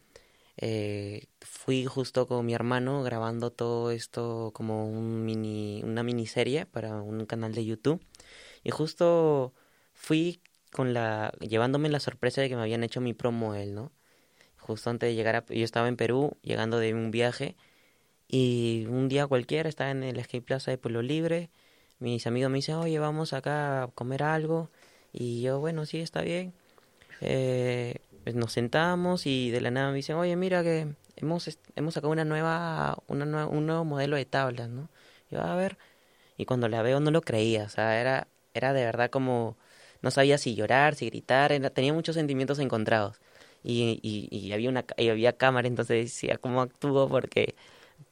Eh, 0.57 1.27
fui 1.41 1.85
justo 1.85 2.27
con 2.27 2.45
mi 2.45 2.53
hermano 2.53 3.03
grabando 3.03 3.51
todo 3.51 3.91
esto 3.91 4.51
como 4.53 4.87
un 4.87 5.25
mini, 5.25 5.81
una 5.83 6.03
miniserie 6.03 6.65
para 6.65 7.01
un 7.01 7.25
canal 7.25 7.53
de 7.53 7.65
YouTube. 7.65 8.01
Y 8.65 8.71
justo 8.71 9.53
fui 9.93 10.41
con 10.73 10.93
la, 10.93 11.31
llevándome 11.39 11.87
la 11.87 12.01
sorpresa 12.01 12.41
de 12.41 12.49
que 12.49 12.55
me 12.57 12.63
habían 12.63 12.83
hecho 12.83 12.99
mi 12.99 13.13
promo 13.13 13.55
él, 13.55 13.75
¿no? 13.75 13.93
Justo 14.57 14.89
antes 14.89 15.07
de 15.07 15.15
llegar 15.15 15.35
a, 15.35 15.45
yo 15.47 15.63
estaba 15.63 15.87
en 15.87 15.95
Perú, 15.95 16.35
llegando 16.41 16.79
de 16.79 16.93
un 16.93 17.11
viaje, 17.11 17.55
y 18.27 18.87
un 18.89 19.07
día 19.07 19.27
cualquiera 19.27 19.69
estaba 19.69 19.91
en 19.91 20.03
el 20.03 20.21
Skate 20.23 20.43
Plaza 20.43 20.71
de 20.71 20.79
Pueblo 20.79 21.03
Libre, 21.03 21.51
mis 21.99 22.25
amigos 22.27 22.51
me 22.51 22.57
dicen, 22.57 22.75
oye, 22.75 22.97
vamos 22.99 23.33
acá 23.33 23.83
a 23.83 23.87
comer 23.89 24.23
algo, 24.23 24.71
y 25.13 25.43
yo, 25.43 25.59
bueno, 25.59 25.85
sí, 25.85 25.99
está 26.01 26.21
bien. 26.21 26.53
Eh, 27.21 27.99
pues 28.23 28.35
nos 28.35 28.51
sentamos 28.51 29.27
y 29.27 29.51
de 29.51 29.61
la 29.61 29.71
nada 29.71 29.91
me 29.91 29.97
dicen, 29.97 30.15
oye, 30.15 30.35
mira 30.35 30.63
que 30.63 30.87
hemos, 31.17 31.59
hemos 31.75 31.93
sacado 31.93 32.11
una 32.11 32.25
nueva, 32.25 32.97
una 33.07 33.47
un 33.47 33.65
nuevo 33.67 33.85
modelo 33.85 34.17
de 34.17 34.25
tablas, 34.25 34.69
¿no? 34.69 34.89
Yo, 35.29 35.41
a 35.41 35.55
ver, 35.55 35.77
y 36.35 36.45
cuando 36.45 36.67
la 36.67 36.81
veo 36.81 36.99
no 36.99 37.11
lo 37.11 37.21
creía, 37.21 37.65
o 37.65 37.69
sea, 37.69 38.01
era, 38.01 38.27
era 38.55 38.73
de 38.73 38.85
verdad 38.85 39.09
como, 39.09 39.57
no 40.01 40.11
sabía 40.11 40.37
si 40.37 40.55
llorar, 40.55 40.95
si 40.95 41.07
gritar, 41.07 41.51
tenía 41.71 41.93
muchos 41.93 42.15
sentimientos 42.15 42.59
encontrados. 42.59 43.17
Y, 43.63 43.99
y, 44.03 44.51
había 44.53 44.69
una, 44.69 44.85
y 44.97 45.09
había 45.09 45.33
cámara, 45.33 45.67
entonces 45.67 46.05
decía, 46.05 46.37
¿cómo 46.37 46.61
actúo? 46.61 47.09
Porque 47.09 47.55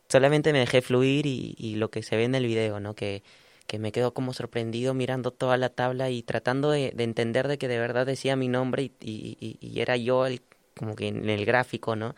solamente 0.10 0.52
me 0.54 0.60
dejé 0.60 0.82
fluir 0.82 1.26
y, 1.28 1.56
y 1.58 1.76
lo 1.76 1.90
que 1.92 2.04
se 2.04 2.16
ve 2.18 2.24
en 2.26 2.36
el 2.36 2.46
video, 2.46 2.80
¿no? 2.80 2.96
Que, 2.96 3.24
que 3.68 3.80
me 3.80 3.92
quedo 3.92 4.14
como 4.14 4.34
sorprendido 4.34 4.94
mirando 4.94 5.32
toda 5.32 5.58
la 5.58 5.70
tabla 5.70 6.10
y 6.10 6.24
tratando 6.24 6.72
de, 6.72 6.92
de 6.96 7.04
entender 7.04 7.48
de 7.48 7.58
que 7.58 7.68
de 7.68 7.80
verdad 7.80 8.06
decía 8.06 8.36
mi 8.36 8.48
nombre 8.48 8.92
y, 9.00 9.58
era 9.80 9.98
yo 9.98 10.26
el, 10.26 10.42
como 10.76 10.96
que 10.96 11.08
en 11.08 11.30
el 11.30 11.46
gráfico, 11.46 11.96
¿no? 11.96 12.16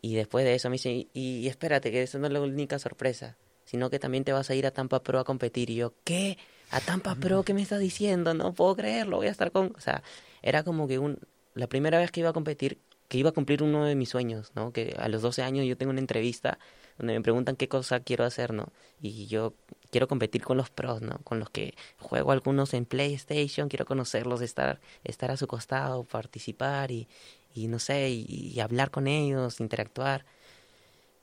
Y 0.00 0.14
después 0.14 0.44
de 0.44 0.54
eso 0.54 0.68
me 0.70 0.74
dice, 0.74 1.08
y 1.12 1.48
espérate, 1.48 1.90
que 1.90 2.02
esa 2.02 2.18
no 2.18 2.26
es 2.26 2.32
la 2.32 2.40
única 2.40 2.78
sorpresa, 2.78 3.36
sino 3.64 3.90
que 3.90 3.98
también 3.98 4.24
te 4.24 4.32
vas 4.32 4.50
a 4.50 4.54
ir 4.54 4.66
a 4.66 4.70
Tampa 4.70 5.02
Pro 5.02 5.18
a 5.18 5.24
competir. 5.24 5.70
Y 5.70 5.76
yo, 5.76 5.94
¿qué? 6.04 6.38
¿A 6.70 6.80
Tampa 6.80 7.14
Pro? 7.14 7.44
¿Qué 7.44 7.54
me 7.54 7.62
estás 7.62 7.80
diciendo? 7.80 8.34
No 8.34 8.52
puedo 8.54 8.76
creerlo, 8.76 9.18
voy 9.18 9.28
a 9.28 9.30
estar 9.30 9.52
con... 9.52 9.72
O 9.76 9.80
sea, 9.80 10.02
era 10.42 10.62
como 10.64 10.88
que 10.88 10.98
un... 10.98 11.18
la 11.54 11.68
primera 11.68 11.98
vez 11.98 12.10
que 12.10 12.20
iba 12.20 12.30
a 12.30 12.32
competir, 12.32 12.80
que 13.08 13.18
iba 13.18 13.30
a 13.30 13.32
cumplir 13.32 13.62
uno 13.62 13.84
de 13.84 13.94
mis 13.94 14.08
sueños, 14.10 14.52
¿no? 14.54 14.72
Que 14.72 14.94
a 14.98 15.08
los 15.08 15.22
12 15.22 15.42
años 15.42 15.66
yo 15.66 15.76
tengo 15.76 15.90
una 15.90 16.00
entrevista 16.00 16.58
donde 16.98 17.14
me 17.14 17.20
preguntan 17.22 17.56
qué 17.56 17.68
cosa 17.68 18.00
quiero 18.00 18.24
hacer, 18.24 18.52
¿no? 18.52 18.72
Y 19.00 19.26
yo 19.26 19.54
quiero 19.90 20.08
competir 20.08 20.42
con 20.42 20.56
los 20.56 20.70
pros, 20.70 21.02
¿no? 21.02 21.18
Con 21.24 21.38
los 21.38 21.50
que 21.50 21.74
juego 21.98 22.32
algunos 22.32 22.74
en 22.74 22.84
PlayStation, 22.86 23.68
quiero 23.68 23.84
conocerlos, 23.86 24.40
estar, 24.40 24.80
estar 25.04 25.30
a 25.30 25.36
su 25.36 25.46
costado, 25.46 26.04
participar 26.04 26.90
y, 26.90 27.08
y 27.54 27.68
no 27.68 27.78
sé, 27.78 28.10
y, 28.10 28.52
y 28.54 28.60
hablar 28.60 28.90
con 28.90 29.06
ellos, 29.06 29.60
interactuar. 29.60 30.24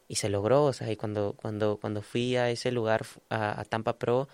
Y 0.07 0.15
se 0.15 0.29
logró, 0.29 0.65
o 0.65 0.73
sea, 0.73 0.91
y 0.91 0.95
cuando, 0.95 1.33
cuando, 1.41 1.77
cuando 1.77 2.01
fui 2.01 2.35
a 2.35 2.49
ese 2.49 2.71
lugar, 2.71 3.05
a, 3.29 3.59
a 3.59 3.65
Tampa 3.65 3.97
Pro, 3.97 4.27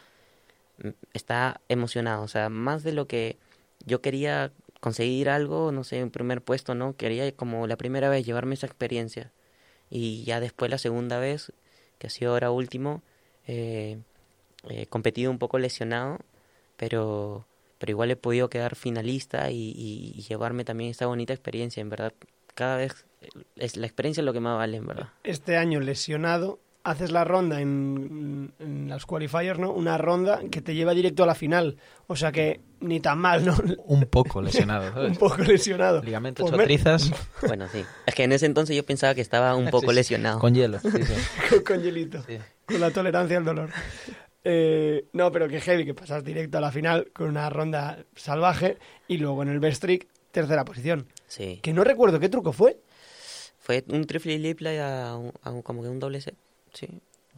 está 1.13 1.61
emocionado, 1.69 2.23
o 2.23 2.27
sea, 2.27 2.49
más 2.49 2.83
de 2.83 2.93
lo 2.93 3.07
que 3.07 3.37
yo 3.85 4.01
quería 4.01 4.51
conseguir 4.79 5.29
algo, 5.29 5.71
no 5.71 5.83
sé, 5.83 6.03
un 6.03 6.11
primer 6.11 6.41
puesto, 6.41 6.75
¿no? 6.75 6.95
Quería 6.95 7.31
como 7.33 7.67
la 7.67 7.77
primera 7.77 8.09
vez 8.09 8.25
llevarme 8.25 8.55
esa 8.55 8.67
experiencia. 8.67 9.31
Y 9.89 10.23
ya 10.23 10.39
después 10.39 10.71
la 10.71 10.77
segunda 10.77 11.19
vez, 11.19 11.51
que 11.97 12.07
ha 12.07 12.09
sido 12.09 12.31
ahora 12.31 12.51
último, 12.51 13.01
eh, 13.47 13.99
competido 14.89 15.31
un 15.31 15.39
poco 15.39 15.57
lesionado, 15.57 16.19
pero, 16.77 17.45
pero 17.77 17.91
igual 17.91 18.11
he 18.11 18.15
podido 18.15 18.49
quedar 18.49 18.75
finalista 18.75 19.51
y, 19.51 20.23
llevarme 20.27 20.63
también 20.63 20.91
esta 20.91 21.07
bonita 21.07 21.33
experiencia, 21.33 21.81
en 21.81 21.89
verdad. 21.89 22.13
Cada 22.55 22.77
vez 22.77 23.05
es 23.55 23.77
la 23.77 23.85
experiencia 23.85 24.23
lo 24.23 24.33
que 24.33 24.39
más 24.39 24.57
vale, 24.57 24.77
en 24.77 24.87
verdad. 24.87 25.09
Este 25.23 25.57
año 25.57 25.79
lesionado, 25.79 26.59
haces 26.89 27.11
la 27.11 27.23
ronda 27.23 27.61
en, 27.61 28.53
en 28.59 28.89
las 28.89 29.05
qualifiers, 29.05 29.59
¿no? 29.59 29.71
Una 29.71 29.97
ronda 29.97 30.39
que 30.51 30.61
te 30.61 30.73
lleva 30.75 30.93
directo 30.93 31.23
a 31.23 31.25
la 31.27 31.35
final. 31.35 31.77
O 32.07 32.15
sea 32.15 32.31
que 32.31 32.61
ni 32.79 32.99
tan 32.99 33.19
mal, 33.19 33.45
¿no? 33.45 33.55
Un 33.85 34.05
poco 34.05 34.41
lesionado, 34.41 34.89
¿sabes? 34.93 35.11
Un 35.11 35.17
poco 35.17 35.37
lesionado. 35.43 36.01
Ligamento 36.01 36.41
Pues 36.43 36.51
ocho 36.53 36.57
me- 36.57 36.63
trizas 36.65 37.11
Bueno, 37.47 37.67
sí. 37.71 37.83
Es 38.05 38.15
que 38.15 38.23
en 38.23 38.31
ese 38.31 38.45
entonces 38.45 38.75
yo 38.75 38.85
pensaba 38.85 39.13
que 39.15 39.21
estaba 39.21 39.55
un 39.55 39.65
poco 39.69 39.87
Sí, 39.87 39.89
sí. 39.89 39.95
lesionado. 39.95 40.39
con 40.39 40.53
hielo. 40.55 40.79
sí, 40.79 40.89
sí. 40.91 41.13
con, 41.49 41.63
con 41.63 41.81
hielito. 41.83 42.23
Sí. 42.23 42.37
Con 42.65 42.79
la 42.79 42.91
tolerancia 42.91 43.37
al 43.37 43.45
dolor. 43.45 43.69
Eh, 44.43 45.05
no, 45.13 45.31
pero 45.31 45.47
que 45.47 45.59
heavy, 45.61 45.85
que 45.85 45.93
pasas 45.93 46.23
directo 46.23 46.57
a 46.57 46.61
la 46.61 46.71
final 46.71 47.09
con 47.13 47.27
una 47.27 47.49
ronda 47.49 47.99
salvaje 48.15 48.77
y 49.07 49.17
luego 49.17 49.43
en 49.43 49.49
el 49.49 49.59
best 49.59 49.81
trick, 49.81 50.07
tercera 50.31 50.63
posición. 50.65 51.07
Sí. 51.27 51.59
Que 51.61 51.73
no 51.73 51.83
recuerdo 51.83 52.19
qué 52.19 52.29
truco 52.29 52.53
fue. 52.53 52.79
Fue 53.59 53.83
un 53.89 54.05
triple 54.05 54.39
lip 54.39 54.61
a, 54.65 55.15
un- 55.17 55.33
a 55.43 55.51
un- 55.51 55.61
como 55.61 55.81
que 55.83 55.89
un 55.89 55.99
doble 55.99 56.21
set. 56.21 56.35
Sí. 56.73 56.87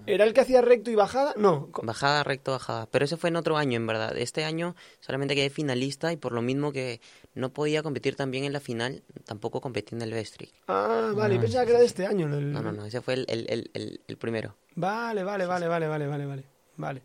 ¿Era 0.08 0.24
el 0.24 0.34
que 0.34 0.42
hacía 0.42 0.62
recto 0.62 0.90
y 0.90 0.96
bajada? 0.96 1.36
No. 1.38 1.70
Bajada, 1.84 2.24
recto, 2.24 2.52
bajada. 2.52 2.88
Pero 2.90 3.06
ese 3.06 3.18
fue 3.18 3.30
en 3.30 3.36
otro 3.36 3.56
año, 3.58 3.78
en 3.78 3.86
verdad. 3.86 4.18
Este 4.18 4.44
año 4.46 4.76
solamente 5.00 5.36
quedé 5.36 5.52
finalista 5.52 6.12
y 6.12 6.18
por 6.18 6.32
lo 6.32 6.42
mismo 6.42 6.72
que 6.72 7.02
no 7.36 7.50
podía 7.54 7.84
competir 7.84 8.16
también 8.16 8.44
en 8.46 8.52
la 8.54 8.60
final, 8.60 9.04
tampoco 9.26 9.62
competí 9.62 9.94
en 9.94 10.02
el 10.02 10.12
best 10.12 10.38
trick. 10.38 10.52
Ah, 10.68 11.12
vale, 11.16 11.36
Ah, 11.36 11.42
pensaba 11.42 11.66
que 11.66 11.72
era 11.72 11.80
de 11.82 11.86
este 11.86 12.08
año. 12.08 12.26
el- 12.36 12.52
No, 12.52 12.64
no, 12.64 12.72
no. 12.72 12.86
Ese 12.86 13.02
fue 13.02 13.14
el, 13.14 13.26
el, 13.30 13.46
el, 13.48 13.70
el, 13.76 14.02
el 14.08 14.18
primero. 14.18 14.56
Vale, 14.76 15.24
vale, 15.24 15.46
vale, 15.46 15.68
vale, 15.68 15.88
vale, 15.88 16.08
vale, 16.08 16.26
vale. 16.26 16.44
Vale. 16.78 17.02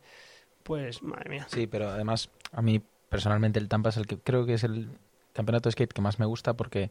Pues, 0.62 1.03
madre 1.03 1.29
mía. 1.29 1.47
Sí, 1.51 1.66
pero 1.66 1.91
además, 1.91 2.31
a 2.53 2.62
mí 2.62 2.81
personalmente 3.11 3.59
el 3.59 3.68
Tampa 3.68 3.91
es 3.91 3.99
el 3.99 4.07
que 4.07 4.18
creo 4.18 4.47
que 4.47 4.55
es 4.55 4.64
el 4.64 4.89
campeonato 5.35 5.68
de 5.68 5.72
skate 5.72 5.93
que 5.93 6.01
más 6.01 6.18
me 6.18 6.24
gusta 6.27 6.55
porque 6.55 6.91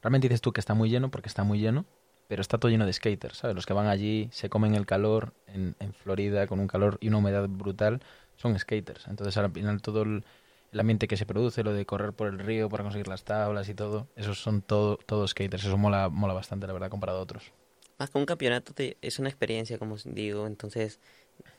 realmente 0.00 0.28
dices 0.28 0.40
tú 0.40 0.52
que 0.52 0.60
está 0.60 0.72
muy 0.72 0.88
lleno 0.88 1.10
porque 1.10 1.28
está 1.28 1.44
muy 1.44 1.58
lleno, 1.60 1.84
pero 2.32 2.40
está 2.40 2.56
todo 2.56 2.70
lleno 2.70 2.86
de 2.86 2.94
skaters, 2.94 3.36
¿sabes? 3.36 3.54
Los 3.54 3.66
que 3.66 3.74
van 3.74 3.88
allí, 3.88 4.30
se 4.32 4.48
comen 4.48 4.74
el 4.74 4.86
calor 4.86 5.34
en, 5.48 5.76
en 5.80 5.92
Florida 5.92 6.46
con 6.46 6.60
un 6.60 6.66
calor 6.66 6.96
y 7.02 7.08
una 7.08 7.18
humedad 7.18 7.46
brutal, 7.46 8.00
son 8.36 8.58
skaters. 8.58 9.06
Entonces 9.06 9.36
al 9.36 9.52
final 9.52 9.82
todo 9.82 10.00
el, 10.00 10.24
el 10.72 10.80
ambiente 10.80 11.08
que 11.08 11.18
se 11.18 11.26
produce, 11.26 11.62
lo 11.62 11.74
de 11.74 11.84
correr 11.84 12.14
por 12.14 12.28
el 12.28 12.38
río 12.38 12.70
para 12.70 12.84
conseguir 12.84 13.06
las 13.06 13.24
tablas 13.24 13.68
y 13.68 13.74
todo, 13.74 14.06
esos 14.16 14.38
son 14.40 14.62
todo, 14.62 14.96
todos 14.96 15.32
skaters. 15.32 15.64
Eso 15.64 15.76
mola, 15.76 16.08
mola 16.08 16.32
bastante, 16.32 16.66
la 16.66 16.72
verdad, 16.72 16.88
comparado 16.88 17.18
a 17.18 17.22
otros. 17.22 17.52
Más 17.98 18.08
que 18.08 18.16
un 18.18 18.24
campeonato 18.24 18.72
te- 18.72 18.96
es 19.02 19.18
una 19.18 19.28
experiencia, 19.28 19.78
como 19.78 19.96
digo. 20.06 20.46
Entonces, 20.46 21.00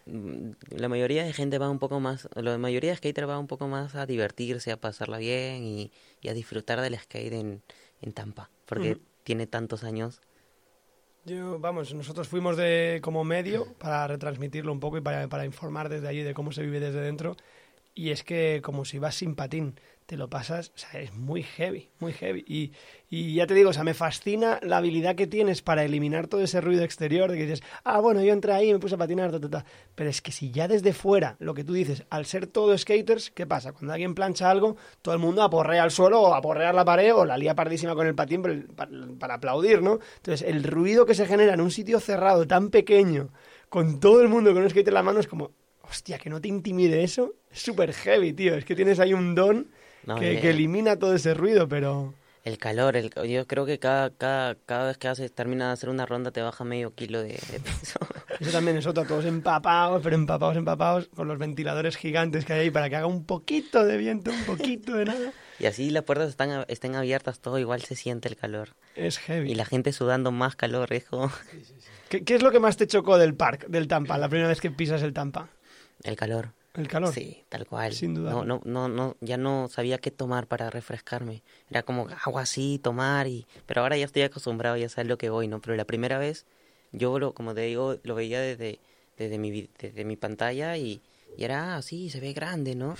mm, 0.05 0.51
la 0.77 0.89
mayoría 0.89 1.23
de 1.23 1.33
gente 1.33 1.57
va 1.59 1.69
un 1.69 1.79
poco 1.79 1.99
más, 1.99 2.27
la 2.35 2.57
mayoría 2.57 2.91
de 2.91 2.97
skaters 2.97 3.27
va 3.29 3.39
un 3.39 3.47
poco 3.47 3.67
más 3.67 3.95
a 3.95 4.05
divertirse, 4.05 4.71
a 4.71 4.77
pasarla 4.77 5.17
bien 5.17 5.63
y, 5.63 5.91
y 6.21 6.29
a 6.29 6.33
disfrutar 6.33 6.81
del 6.81 6.97
skate 6.97 7.33
en, 7.33 7.61
en 8.01 8.13
Tampa. 8.13 8.49
Porque 8.65 8.97
tiene 9.23 9.47
tantos 9.47 9.83
años. 9.83 10.21
Yo, 11.25 11.57
vamos, 11.57 11.93
nosotros 11.93 12.27
fuimos 12.27 12.57
de 12.57 12.99
como 13.01 13.23
medio 13.23 13.73
para 13.75 14.07
retransmitirlo 14.07 14.73
un 14.73 14.81
poco 14.81 14.97
y 14.97 15.01
para, 15.01 15.29
para 15.29 15.45
informar 15.45 15.87
desde 15.87 16.09
allí 16.09 16.21
de 16.21 16.33
cómo 16.33 16.51
se 16.51 16.63
vive 16.63 16.81
desde 16.81 16.99
dentro. 16.99 17.37
Y 17.95 18.09
es 18.09 18.23
que 18.23 18.61
como 18.61 18.83
si 18.83 18.99
vas 18.99 19.15
sin 19.15 19.35
patín, 19.35 19.79
te 20.05 20.17
lo 20.17 20.29
pasas, 20.29 20.71
o 20.75 20.77
sea, 20.77 20.99
es 20.99 21.13
muy 21.13 21.43
heavy, 21.43 21.89
muy 21.99 22.13
heavy. 22.13 22.43
Y, 22.47 22.71
y 23.09 23.35
ya 23.35 23.47
te 23.47 23.53
digo, 23.53 23.69
o 23.69 23.73
sea, 23.73 23.83
me 23.83 23.93
fascina 23.93 24.59
la 24.61 24.77
habilidad 24.77 25.15
que 25.15 25.27
tienes 25.27 25.61
para 25.61 25.83
eliminar 25.83 26.27
todo 26.27 26.41
ese 26.41 26.61
ruido 26.61 26.83
exterior 26.83 27.31
de 27.31 27.37
que 27.37 27.43
dices, 27.43 27.63
ah, 27.83 27.99
bueno, 27.99 28.21
yo 28.21 28.33
entré 28.33 28.53
ahí, 28.53 28.73
me 28.73 28.79
puse 28.79 28.95
a 28.95 28.97
patinar, 28.97 29.31
ta, 29.31 29.39
ta, 29.39 29.49
ta. 29.49 29.65
Pero 29.95 30.09
es 30.09 30.21
que 30.21 30.31
si 30.31 30.51
ya 30.51 30.67
desde 30.67 30.93
fuera, 30.93 31.35
lo 31.39 31.53
que 31.53 31.63
tú 31.63 31.73
dices, 31.73 32.03
al 32.09 32.25
ser 32.25 32.47
todo 32.47 32.77
skaters, 32.77 33.31
¿qué 33.31 33.45
pasa? 33.45 33.71
Cuando 33.71 33.93
alguien 33.93 34.15
plancha 34.15 34.49
algo, 34.49 34.75
todo 35.01 35.13
el 35.13 35.19
mundo 35.21 35.43
aporrea 35.43 35.83
al 35.83 35.91
suelo 35.91 36.21
o 36.21 36.33
aporrea 36.33 36.73
la 36.73 36.85
pared 36.85 37.13
o 37.15 37.25
la 37.25 37.37
lía 37.37 37.55
pardísima 37.55 37.95
con 37.95 38.07
el 38.07 38.15
patín 38.15 38.41
para, 38.41 38.89
para, 39.19 39.35
aplaudir, 39.35 39.81
¿no? 39.81 39.99
Entonces, 40.17 40.47
el 40.47 40.63
ruido 40.63 41.05
que 41.05 41.15
se 41.15 41.25
genera 41.25 41.53
en 41.53 41.61
un 41.61 41.71
sitio 41.71 41.99
cerrado 41.99 42.45
tan 42.47 42.69
pequeño, 42.69 43.29
con 43.69 43.99
todo 43.99 44.21
el 44.21 44.27
mundo 44.27 44.53
con 44.53 44.63
un 44.63 44.69
skate 44.69 44.89
en 44.89 44.93
la 44.93 45.03
mano, 45.03 45.19
es 45.19 45.27
como, 45.27 45.51
hostia, 45.81 46.17
que 46.17 46.29
no 46.29 46.41
te 46.41 46.47
intimide 46.47 47.03
eso, 47.03 47.35
es 47.51 47.61
súper 47.61 47.93
heavy, 47.93 48.33
tío. 48.33 48.55
Es 48.55 48.65
que 48.65 48.75
tienes 48.75 48.99
ahí 48.99 49.13
un 49.13 49.35
don 49.35 49.67
No, 50.05 50.19
que, 50.19 50.39
que 50.39 50.49
elimina 50.49 50.97
todo 50.97 51.15
ese 51.15 51.33
ruido, 51.33 51.67
pero... 51.67 52.13
El 52.43 52.57
calor, 52.57 52.97
el, 52.97 53.09
yo 53.25 53.47
creo 53.47 53.65
que 53.65 53.79
cada, 53.79 54.09
cada, 54.09 54.55
cada 54.65 54.87
vez 54.87 54.97
que 54.97 55.07
haces, 55.07 55.31
terminas 55.33 55.69
de 55.69 55.73
hacer 55.73 55.89
una 55.89 56.05
ronda 56.05 56.31
te 56.31 56.41
baja 56.41 56.65
medio 56.65 56.93
kilo 56.93 57.21
de, 57.21 57.39
de 57.51 57.59
peso. 57.61 57.99
Eso 58.41 58.51
también 58.51 58.75
es 58.75 58.85
otro, 58.85 59.05
todos 59.05 59.23
empapados, 59.23 60.01
pero 60.03 60.15
empapados, 60.15 60.57
empapados, 60.57 61.07
con 61.15 61.29
los 61.29 61.37
ventiladores 61.37 61.95
gigantes 61.95 62.43
que 62.43 62.51
hay 62.51 62.59
ahí 62.59 62.69
para 62.69 62.89
que 62.89 62.97
haga 62.97 63.07
un 63.07 63.23
poquito 63.23 63.85
de 63.85 63.95
viento, 63.95 64.31
un 64.31 64.43
poquito 64.43 64.93
de 64.97 65.05
nada. 65.05 65.31
y 65.57 65.67
así 65.67 65.89
las 65.89 66.03
puertas 66.03 66.27
están, 66.27 66.65
estén 66.67 66.95
abiertas, 66.95 67.39
todo 67.39 67.59
igual 67.59 67.81
se 67.81 67.95
siente 67.95 68.27
el 68.27 68.35
calor. 68.35 68.71
Es 68.95 69.19
heavy. 69.19 69.51
Y 69.51 69.55
la 69.55 69.63
gente 69.63 69.93
sudando 69.93 70.31
más 70.33 70.57
calor, 70.57 70.91
es 70.91 71.05
como 71.05 71.31
¿Qué, 72.09 72.25
qué 72.25 72.35
es 72.35 72.43
lo 72.43 72.51
que 72.51 72.59
más 72.59 72.75
te 72.75 72.87
chocó 72.87 73.17
del 73.17 73.35
parque, 73.35 73.67
del 73.69 73.87
Tampa, 73.87 74.17
la 74.17 74.27
primera 74.27 74.49
vez 74.49 74.59
que 74.59 74.69
pisas 74.69 75.01
el 75.01 75.13
Tampa? 75.13 75.47
el 76.03 76.17
calor. 76.17 76.49
El 76.75 76.87
calor. 76.87 77.13
Sí, 77.13 77.43
tal 77.49 77.67
cual. 77.67 77.93
Sin 77.93 78.15
duda. 78.15 78.31
No, 78.31 78.43
no, 78.45 78.61
no, 78.65 78.87
no, 78.87 79.15
ya 79.21 79.37
no 79.37 79.67
sabía 79.67 79.99
qué 79.99 80.09
tomar 80.09 80.47
para 80.47 80.69
refrescarme. 80.71 81.43
Era 81.69 81.83
como 81.83 82.07
agua 82.25 82.41
así, 82.41 82.79
tomar 82.81 83.27
y... 83.27 83.45
Pero 83.67 83.81
ahora 83.81 83.95
ya 83.95 84.05
estoy 84.05 84.23
acostumbrado, 84.23 84.75
ya 84.77 84.89
sabes 84.89 85.07
lo 85.07 85.17
que 85.17 85.29
voy, 85.29 85.47
¿no? 85.47 85.61
Pero 85.61 85.75
la 85.75 85.85
primera 85.85 86.17
vez, 86.17 86.45
yo 86.91 87.19
lo, 87.19 87.33
como 87.33 87.53
te 87.53 87.61
digo, 87.61 87.97
lo 88.03 88.15
veía 88.15 88.41
desde, 88.41 88.79
desde, 89.17 89.37
mi, 89.37 89.69
desde 89.77 90.03
mi 90.03 90.15
pantalla 90.15 90.75
y, 90.77 90.99
y 91.37 91.43
era 91.43 91.77
así, 91.77 92.09
se 92.09 92.19
ve 92.19 92.33
grande, 92.33 92.73
¿no? 92.73 92.95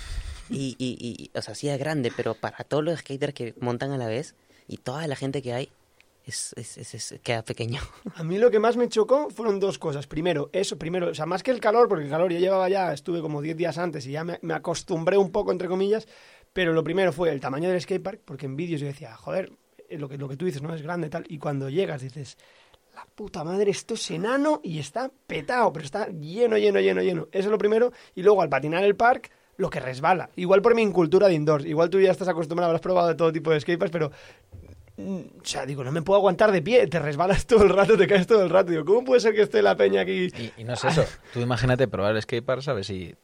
Y, 0.50 0.76
y, 0.78 0.96
y, 1.00 1.36
o 1.36 1.42
sea, 1.42 1.54
sí 1.54 1.68
es 1.68 1.78
grande, 1.78 2.12
pero 2.16 2.34
para 2.34 2.58
todos 2.58 2.84
los 2.84 3.00
skaters 3.00 3.34
que 3.34 3.54
montan 3.58 3.90
a 3.90 3.98
la 3.98 4.06
vez 4.06 4.34
y 4.68 4.76
toda 4.76 5.06
la 5.08 5.16
gente 5.16 5.42
que 5.42 5.52
hay, 5.52 5.68
es, 6.26 6.54
es, 6.56 6.94
es, 6.94 7.20
queda 7.22 7.44
pequeño. 7.44 7.80
A 8.14 8.24
mí 8.24 8.38
lo 8.38 8.50
que 8.50 8.58
más 8.58 8.76
me 8.76 8.88
chocó 8.88 9.28
fueron 9.30 9.60
dos 9.60 9.78
cosas. 9.78 10.06
Primero, 10.06 10.48
eso, 10.52 10.78
primero, 10.78 11.08
o 11.08 11.14
sea, 11.14 11.26
más 11.26 11.42
que 11.42 11.50
el 11.50 11.60
calor, 11.60 11.88
porque 11.88 12.04
el 12.04 12.10
calor 12.10 12.32
yo 12.32 12.38
llevaba 12.38 12.68
ya, 12.68 12.92
estuve 12.92 13.20
como 13.20 13.42
10 13.42 13.56
días 13.56 13.78
antes 13.78 14.06
y 14.06 14.12
ya 14.12 14.24
me, 14.24 14.38
acostumbré 14.54 15.18
un 15.18 15.30
poco, 15.30 15.52
entre 15.52 15.68
comillas, 15.68 16.08
pero 16.52 16.72
lo 16.72 16.82
primero 16.82 17.12
fue 17.12 17.30
el 17.30 17.40
tamaño 17.40 17.68
del 17.68 17.80
skatepark, 17.80 18.20
porque 18.24 18.46
en 18.46 18.56
vídeos 18.56 18.80
yo 18.80 18.86
decía, 18.86 19.14
joder, 19.16 19.52
eh, 19.88 19.98
lo 19.98 20.08
que, 20.08 20.16
lo 20.16 20.28
que 20.28 20.36
tú 20.36 20.46
dices, 20.46 20.62
¿no? 20.62 20.74
Es 20.74 20.82
grande 20.82 21.10
tal, 21.10 21.24
y 21.28 21.38
cuando 21.38 21.68
llegas 21.68 22.00
dices, 22.00 22.38
la 22.94 23.06
puta 23.14 23.44
madre, 23.44 23.70
esto 23.70 23.94
es 23.94 24.10
enano 24.10 24.60
y 24.62 24.78
está 24.78 25.10
petado, 25.26 25.72
pero 25.72 25.84
está 25.84 26.08
lleno, 26.08 26.56
lleno, 26.56 26.80
lleno, 26.80 27.02
lleno. 27.02 27.28
Eso 27.32 27.48
es 27.48 27.50
lo 27.50 27.58
primero, 27.58 27.92
y 28.14 28.22
luego 28.22 28.40
al 28.40 28.48
patinar 28.48 28.84
el 28.84 28.96
park, 28.96 29.30
lo 29.56 29.70
que 29.70 29.80
resbala. 29.80 30.30
Igual 30.36 30.62
por 30.62 30.74
mi 30.74 30.82
incultura 30.82 31.28
de 31.28 31.34
indoors, 31.34 31.64
igual 31.64 31.90
tú 31.90 32.00
ya 32.00 32.10
estás 32.10 32.28
acostumbrado, 32.28 32.70
habrás 32.70 32.80
probado 32.80 33.08
de 33.08 33.14
todo 33.14 33.32
tipo 33.32 33.50
de 33.50 33.60
skateparks, 33.60 33.92
pero 33.92 34.10
O 34.96 35.44
sea, 35.44 35.66
digo, 35.66 35.82
no 35.82 35.90
me 35.90 36.02
puedo 36.02 36.18
aguantar 36.18 36.52
de 36.52 36.62
pie, 36.62 36.86
te 36.86 36.98
resbalas 36.98 37.46
todo 37.46 37.64
el 37.64 37.70
rato, 37.70 37.96
te 37.96 38.06
caes 38.06 38.26
todo 38.26 38.42
el 38.42 38.50
rato. 38.50 38.70
Digo, 38.70 38.84
¿cómo 38.84 39.04
puede 39.04 39.20
ser 39.20 39.34
que 39.34 39.42
esté 39.42 39.60
la 39.60 39.76
peña 39.76 40.02
aquí? 40.02 40.28
Y, 40.38 40.52
y 40.60 40.64
no 40.64 40.74
es 40.74 40.84
eso. 40.84 41.04
Tú 41.32 41.40
imagínate 41.40 41.88
probar 41.88 42.14
el 42.14 42.22
skatepark, 42.22 42.62
¿sabes? 42.62 42.90
Y 42.90 43.14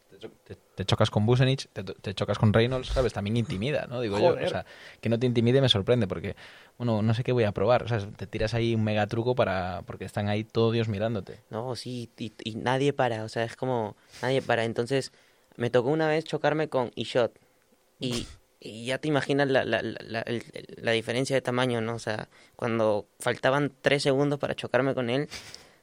te, 0.45 0.57
te 0.75 0.85
chocas 0.85 1.11
con 1.11 1.27
Busenich, 1.27 1.69
te, 1.73 1.83
te 1.85 2.15
chocas 2.15 2.39
con 2.39 2.53
Reynolds, 2.53 2.89
¿sabes? 2.89 3.13
También 3.13 3.37
intimida, 3.37 3.87
¿no? 3.89 4.01
Digo 4.01 4.19
yo, 4.19 4.35
o 4.35 4.49
sea, 4.49 4.67
que 5.01 5.09
no 5.09 5.19
te 5.19 5.27
intimide 5.27 5.61
me 5.61 5.69
sorprende 5.69 6.07
porque, 6.07 6.37
bueno, 6.77 7.03
no 7.03 7.15
sé 7.15 7.23
qué 7.23 7.33
voy 7.33 7.45
a 7.45 7.53
probar, 7.53 7.85
o 7.85 7.89
sea, 7.89 8.01
te 8.01 8.27
tiras 8.27 8.55
ahí 8.55 8.75
un 8.75 8.85
mega 8.85 9.07
truco 9.07 9.35
para, 9.35 9.83
porque 9.87 10.05
están 10.05 10.29
ahí 10.29 10.45
todos 10.45 10.73
Dios 10.73 10.89
mirándote. 10.89 11.41
No, 11.51 11.77
sí, 11.77 12.11
y, 12.19 12.33
y 12.45 12.57
nadie 12.57 12.93
para, 12.93 13.25
o 13.25 13.29
sea, 13.29 13.45
es 13.45 13.57
como, 13.57 13.97
nadie 14.23 14.43
para. 14.43 14.65
Entonces, 14.65 15.13
me 15.57 15.71
tocó 15.71 15.91
una 15.91 16.09
vez 16.09 16.25
chocarme 16.25 16.69
con 16.69 16.91
Ishot. 16.95 17.33
Y, 17.99 18.27
y 18.61 18.85
ya 18.87 18.99
te 18.99 19.09
imaginas 19.09 19.49
la, 19.49 19.65
la, 19.65 19.83
la, 19.83 19.99
la- 20.07 20.21
el- 20.23 20.45
el- 20.53 20.67
la 20.83 20.93
diferencia 20.93 21.35
de 21.35 21.41
tamaño, 21.43 21.81
¿no? 21.81 21.95
O 21.95 21.99
sea, 21.99 22.29
cuando 22.57 23.07
faltaban 23.19 23.73
tres 23.83 24.03
segundos 24.03 24.39
para 24.39 24.55
chocarme 24.55 24.95
con 24.95 25.09
él, 25.11 25.29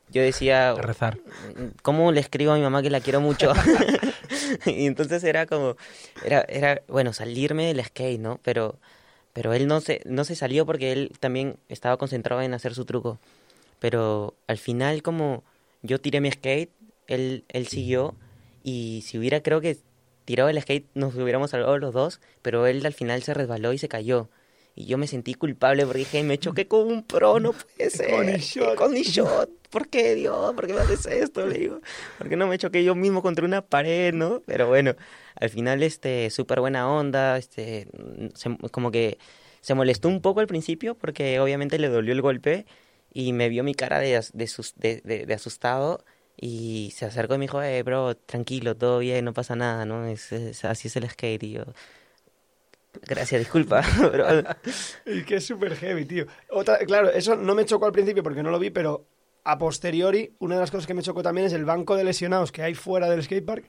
yo 0.09 0.21
decía, 0.21 0.69
A 0.69 0.75
rezar. 0.82 1.17
¿cómo 1.82 2.11
le 2.11 2.21
escribo 2.21 2.51
a 2.51 2.55
mi 2.55 2.61
mamá 2.61 2.82
que 2.82 2.89
la 2.89 3.01
quiero 3.01 3.19
mucho? 3.19 3.51
y 4.65 4.86
entonces 4.86 5.23
era 5.23 5.45
como, 5.45 5.75
era, 6.23 6.41
era, 6.47 6.82
bueno, 6.88 7.13
salirme 7.13 7.67
del 7.67 7.84
skate, 7.84 8.19
¿no? 8.19 8.39
Pero, 8.43 8.78
pero 9.34 9.53
él 9.53 9.67
no 9.67 9.82
se, 9.82 10.01
no 10.05 10.23
se 10.23 10.36
salió 10.36 10.65
porque 10.65 10.91
él 10.93 11.11
también 11.19 11.57
estaba 11.69 11.97
concentrado 11.97 12.41
en 12.41 12.53
hacer 12.53 12.73
su 12.73 12.86
truco. 12.86 13.19
Pero 13.80 14.34
al 14.47 14.57
final, 14.57 15.01
como 15.03 15.43
yo 15.82 15.99
tiré 15.99 16.21
mi 16.21 16.32
skate, 16.32 16.71
él, 17.07 17.43
él 17.49 17.67
siguió. 17.67 18.15
Y 18.63 19.03
si 19.05 19.17
hubiera, 19.17 19.41
creo 19.41 19.61
que 19.61 19.78
tirado 20.28 20.49
el 20.49 20.61
skate, 20.61 20.86
nos 20.93 21.15
hubiéramos 21.15 21.51
salvado 21.51 21.78
los 21.80 21.93
dos. 21.93 22.19
Pero 22.41 22.67
él 22.67 22.86
al 22.86 22.93
final 22.93 23.23
se 23.23 23.34
resbaló 23.34 23.71
y 23.73 23.78
se 23.78 23.88
cayó. 23.88 24.30
Y 24.75 24.86
yo 24.86 24.99
me 24.99 25.07
sentí 25.07 25.34
culpable 25.34 25.84
porque 25.86 25.99
dije, 25.99 26.21
me 26.23 26.38
choqué 26.38 26.67
con 26.67 26.82
un 26.88 27.03
pro, 27.03 27.39
no 27.39 27.53
puede 27.53 27.89
ser. 27.89 28.11
Con 28.11 28.30
Ishot. 28.30 28.75
Con 28.75 28.95
Ishot. 28.95 29.49
¿Por 29.71 29.88
qué, 29.88 30.13
Dios? 30.15 30.53
¿Por 30.53 30.67
qué 30.67 30.73
me 30.73 30.82
haces 30.82 31.05
esto? 31.07 31.47
Le 31.47 31.57
digo. 31.57 31.80
¿Por 32.17 32.30
qué 32.30 32.36
no 32.36 32.45
me 32.45 32.57
choqué 32.57 32.84
yo 32.84 32.93
mismo 32.93 33.21
contra 33.23 33.45
una 33.45 33.61
pared, 33.63 34.13
no? 34.13 34.41
Pero 34.45 34.67
bueno, 34.67 34.95
al 35.36 35.49
final, 35.49 35.82
este, 35.82 36.30
súper 36.30 36.59
buena 36.59 36.89
onda. 36.91 37.38
Este, 37.38 37.88
se- 38.36 38.55
como 38.71 38.91
que 38.91 39.17
se 39.61 39.73
molestó 39.73 40.09
un 40.09 40.21
poco 40.21 40.41
al 40.41 40.47
principio 40.47 40.93
porque 40.95 41.39
obviamente 41.39 41.80
le 41.80 41.89
dolió 41.89 42.13
el 42.13 42.21
golpe 42.21 42.65
y 43.13 43.34
me 43.34 43.49
vio 43.49 43.63
mi 43.63 43.73
cara 43.73 43.99
de, 43.99 44.21
de, 44.34 45.01
de- 45.03 45.25
de 45.25 45.34
asustado 45.34 46.03
y 46.38 46.91
se 46.95 47.05
acercó 47.05 47.35
y 47.35 47.38
me 47.39 47.45
dijo, 47.45 47.61
eh, 47.63 47.83
bro, 47.83 48.15
tranquilo, 48.15 48.75
todo 48.77 48.99
bien, 48.99 49.25
no 49.25 49.33
pasa 49.33 49.55
nada, 49.55 49.85
¿no? 49.85 50.05
Es, 50.05 50.31
es- 50.31 50.65
así 50.65 50.88
es 50.88 50.95
el 50.95 51.09
skate 51.09 51.43
y 51.43 51.51
yo... 51.53 51.63
Gracias, 53.07 53.39
disculpa, 53.39 53.81
bro. 54.11 54.25
Y 55.05 55.23
que 55.23 55.35
es 55.35 55.45
súper 55.45 55.75
heavy, 55.75 56.05
tío. 56.05 56.25
Otra, 56.49 56.79
claro, 56.79 57.09
eso 57.11 57.35
no 57.35 57.53
me 57.53 57.65
chocó 57.65 57.85
al 57.85 57.91
principio 57.91 58.23
porque 58.23 58.41
no 58.43 58.49
lo 58.49 58.59
vi, 58.59 58.69
pero 58.71 59.05
a 59.43 59.57
posteriori, 59.57 60.33
una 60.39 60.55
de 60.55 60.61
las 60.61 60.71
cosas 60.71 60.88
que 60.88 60.93
me 60.93 61.03
chocó 61.03 61.21
también 61.21 61.47
es 61.47 61.53
el 61.53 61.63
banco 61.65 61.95
de 61.95 62.03
lesionados 62.03 62.51
que 62.51 62.63
hay 62.63 62.73
fuera 62.73 63.09
del 63.09 63.23
skatepark. 63.23 63.65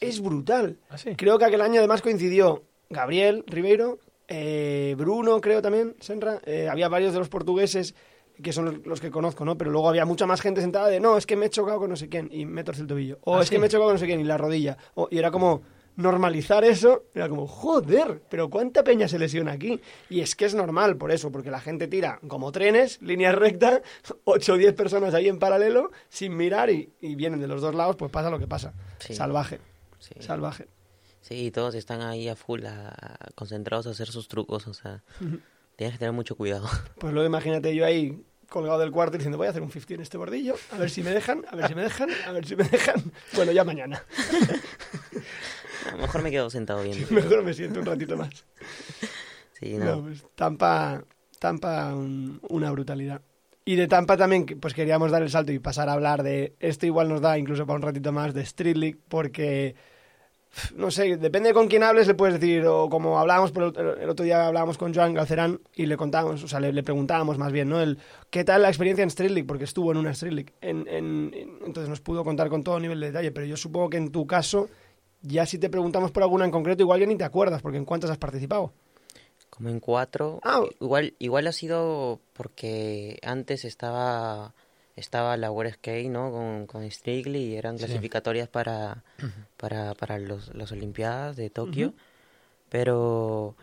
Es 0.00 0.20
brutal. 0.20 0.78
¿Ah, 0.90 0.98
sí? 0.98 1.14
Creo 1.16 1.38
que 1.38 1.44
aquel 1.46 1.60
año 1.62 1.78
además 1.78 2.02
coincidió 2.02 2.64
Gabriel 2.90 3.44
Ribeiro, 3.46 3.98
eh, 4.28 4.94
Bruno, 4.98 5.40
creo 5.40 5.62
también, 5.62 5.96
Senra. 6.00 6.40
eh, 6.44 6.68
había 6.70 6.88
varios 6.88 7.12
de 7.12 7.20
los 7.20 7.28
portugueses 7.28 7.94
que 8.42 8.52
son 8.52 8.82
los, 8.84 9.00
que 9.00 9.10
conozco, 9.10 9.44
¿no? 9.44 9.58
Pero 9.58 9.70
luego 9.70 9.88
había 9.88 10.04
mucha 10.04 10.26
más 10.26 10.40
gente 10.40 10.60
sentada 10.60 10.88
de, 10.88 11.00
no, 11.00 11.16
es 11.16 11.26
que 11.26 11.36
me 11.36 11.46
he 11.46 11.50
chocado 11.50 11.78
con 11.80 11.90
no 11.90 11.96
sé 11.96 12.08
quién 12.08 12.28
y 12.32 12.46
me 12.46 12.62
torce 12.64 12.82
el 12.82 12.86
tobillo. 12.86 13.18
O 13.22 13.36
¿Ah, 13.36 13.42
es 13.42 13.50
que 13.50 13.56
sí? 13.56 13.60
me 13.60 13.66
he 13.66 13.70
chocado 13.70 13.86
con 13.88 13.94
no 13.94 13.98
sé 13.98 14.06
quién 14.06 14.20
y 14.20 14.24
la 14.24 14.38
rodilla. 14.38 14.76
O- 14.94 15.08
y 15.10 15.18
era 15.18 15.30
como 15.30 15.62
normalizar 15.96 16.64
eso. 16.64 17.04
Era 17.14 17.28
como, 17.28 17.46
joder, 17.46 18.22
pero 18.30 18.48
¿cuánta 18.48 18.82
peña 18.82 19.08
se 19.08 19.18
lesiona 19.18 19.52
aquí? 19.52 19.80
Y 20.08 20.20
es 20.20 20.34
que 20.34 20.46
es 20.46 20.54
normal 20.54 20.96
por 20.96 21.12
eso, 21.12 21.30
porque 21.30 21.50
la 21.50 21.60
gente 21.60 21.86
tira 21.88 22.18
como 22.28 22.50
trenes, 22.52 23.00
línea 23.02 23.32
recta, 23.32 23.82
8 24.24 24.54
o 24.54 24.56
10 24.56 24.74
personas 24.74 25.12
ahí 25.14 25.28
en 25.28 25.38
paralelo, 25.38 25.90
sin 26.08 26.36
mirar 26.36 26.70
y, 26.70 26.92
y 27.00 27.14
vienen 27.14 27.40
de 27.40 27.46
los 27.48 27.60
dos 27.60 27.74
lados, 27.74 27.96
pues 27.96 28.10
pasa 28.10 28.30
lo 28.30 28.38
que 28.38 28.46
pasa. 28.46 28.72
Sí. 28.98 29.14
Salvaje, 29.14 29.60
Sí, 29.98 30.14
salvaje. 30.20 30.66
sí, 31.20 31.50
todos 31.52 31.74
están 31.76 32.00
ahí 32.00 32.28
a 32.28 32.34
full, 32.36 32.64
a- 32.66 33.18
concentrados 33.34 33.86
a 33.86 33.90
hacer 33.90 34.08
sus 34.08 34.26
trucos, 34.28 34.66
o 34.66 34.74
sea, 34.74 35.02
tienes 35.76 35.94
que 35.94 35.98
tener 35.98 36.12
mucho 36.12 36.36
cuidado. 36.36 36.68
Pues 36.98 37.12
luego 37.12 37.26
imagínate 37.26 37.74
yo 37.74 37.84
ahí 37.84 38.22
colgado 38.48 38.78
del 38.78 38.90
cuarto 38.90 39.16
diciendo 39.16 39.38
voy 39.38 39.46
a 39.46 39.50
hacer 39.50 39.62
un 39.62 39.70
50 39.70 39.94
en 39.94 40.00
este 40.02 40.18
bordillo, 40.18 40.54
a 40.72 40.76
ver 40.78 40.90
si 40.90 41.02
me 41.02 41.10
dejan, 41.10 41.44
a 41.50 41.56
ver 41.56 41.68
si 41.68 41.74
me 41.74 41.82
dejan, 41.82 42.10
a 42.26 42.32
ver 42.32 42.46
si 42.46 42.54
me 42.54 42.64
dejan. 42.64 43.02
Bueno, 43.34 43.50
ya 43.52 43.64
mañana. 43.64 44.02
A 45.88 45.92
lo 45.96 45.98
mejor 46.02 46.22
me 46.22 46.30
quedo 46.30 46.48
sentado 46.50 46.82
viendo. 46.84 47.06
Mejor 47.10 47.42
me 47.42 47.54
siento 47.54 47.80
un 47.80 47.86
ratito 47.86 48.16
más. 48.16 48.44
Sí, 49.58 49.74
No, 49.78 49.84
no. 49.96 50.02
pues, 50.02 50.24
Tampa, 50.34 51.02
Tampa 51.38 51.94
un- 51.94 52.40
una 52.48 52.70
brutalidad. 52.70 53.20
Y 53.64 53.76
de 53.76 53.86
Tampa 53.86 54.16
también, 54.16 54.44
pues 54.60 54.74
queríamos 54.74 55.10
dar 55.12 55.22
el 55.22 55.30
salto 55.30 55.52
y 55.52 55.58
pasar 55.60 55.88
a 55.88 55.92
hablar 55.92 56.22
de, 56.22 56.54
esto 56.58 56.84
igual 56.86 57.08
nos 57.08 57.20
da 57.20 57.38
incluso 57.38 57.64
para 57.64 57.76
un 57.76 57.82
ratito 57.82 58.10
más, 58.12 58.34
de 58.34 58.42
Street 58.42 58.76
League, 58.76 58.98
porque, 59.08 59.76
no 60.76 60.90
sé, 60.90 61.16
depende 61.16 61.48
de 61.50 61.54
con 61.54 61.68
quién 61.68 61.82
hables, 61.82 62.06
le 62.06 62.14
puedes 62.14 62.38
decir, 62.40 62.66
o 62.66 62.88
como 62.88 63.18
hablábamos, 63.18 63.52
por 63.52 63.62
el, 63.64 64.02
el 64.02 64.08
otro 64.10 64.24
día 64.24 64.46
hablábamos 64.46 64.76
con 64.78 64.92
Joan 64.94 65.14
Galcerán 65.14 65.60
y 65.74 65.86
le 65.86 65.96
contábamos, 65.96 66.42
o 66.44 66.48
sea, 66.48 66.60
le, 66.60 66.72
le 66.72 66.82
preguntábamos 66.82 67.38
más 67.38 67.52
bien, 67.52 67.68
¿no? 67.68 67.80
El, 67.80 67.98
¿Qué 68.30 68.44
tal 68.44 68.62
la 68.62 68.68
experiencia 68.68 69.02
en 69.02 69.08
Street 69.08 69.30
League? 69.30 69.46
Porque 69.46 69.64
estuvo 69.64 69.90
en 69.92 69.98
una 69.98 70.10
Street 70.10 70.32
League. 70.34 70.52
En, 70.60 70.86
en- 70.88 71.32
en- 71.34 71.58
entonces 71.66 71.88
nos 71.88 72.00
pudo 72.00 72.22
contar 72.24 72.48
con 72.48 72.62
todo 72.62 72.78
nivel 72.80 73.00
de 73.00 73.06
detalle, 73.06 73.30
pero 73.32 73.46
yo 73.46 73.56
supongo 73.56 73.88
que 73.90 73.96
en 73.96 74.10
tu 74.12 74.26
caso, 74.26 74.68
ya 75.22 75.46
si 75.46 75.58
te 75.58 75.70
preguntamos 75.70 76.10
por 76.10 76.22
alguna 76.22 76.44
en 76.44 76.50
concreto, 76.50 76.82
igual 76.82 77.00
ya 77.00 77.06
ni 77.06 77.16
te 77.16 77.24
acuerdas, 77.24 77.62
porque 77.62 77.78
¿en 77.78 77.84
cuántas 77.84 78.10
has 78.10 78.18
participado? 78.18 78.72
Como 79.50 79.68
en 79.68 79.80
cuatro. 79.80 80.40
Ah. 80.42 80.62
Igual, 80.80 81.14
igual 81.18 81.46
ha 81.46 81.52
sido 81.52 82.20
porque 82.32 83.18
antes 83.22 83.64
estaba 83.66 84.54
estaba 84.96 85.36
la 85.36 85.50
World 85.50 85.74
Skate, 85.74 86.08
¿no? 86.10 86.30
Con, 86.30 86.66
con 86.66 86.90
Strictly 86.90 87.38
y 87.52 87.56
eran 87.56 87.76
Sí. 87.76 87.84
clasificatorias 87.84 88.48
para, 88.48 89.04
para, 89.56 89.94
para 89.94 90.18
los, 90.18 90.54
las 90.54 90.72
Olimpiadas 90.72 91.36
de 91.36 91.50
Tokio. 91.50 91.94
Pero, 92.68 93.56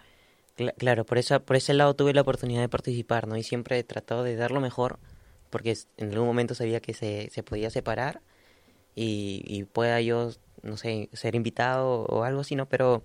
cla- 0.57 0.73
claro, 0.77 1.05
por, 1.05 1.17
esa, 1.17 1.39
por 1.39 1.55
ese 1.55 1.73
lado 1.73 1.95
tuve 1.95 2.13
la 2.13 2.21
oportunidad 2.21 2.61
de 2.61 2.69
participar, 2.69 3.27
¿no? 3.27 3.35
Y 3.37 3.43
siempre 3.43 3.79
he 3.79 3.83
tratado 3.83 4.23
de 4.23 4.35
dar 4.35 4.51
lo 4.51 4.61
mejor 4.61 4.99
porque 5.49 5.75
en 5.97 6.11
algún 6.11 6.27
momento 6.27 6.53
sabía 6.53 6.79
que 6.79 6.93
se, 6.93 7.29
se 7.31 7.41
podía 7.43 7.69
separar 7.71 8.21
y, 8.95 9.43
y 9.47 9.63
pueda 9.63 9.99
yo, 10.01 10.31
no 10.61 10.77
sé, 10.77 11.09
ser 11.13 11.33
invitado 11.35 12.03
o 12.03 12.23
algo 12.23 12.41
así, 12.41 12.55
¿no? 12.55 12.67
Pero 12.67 13.03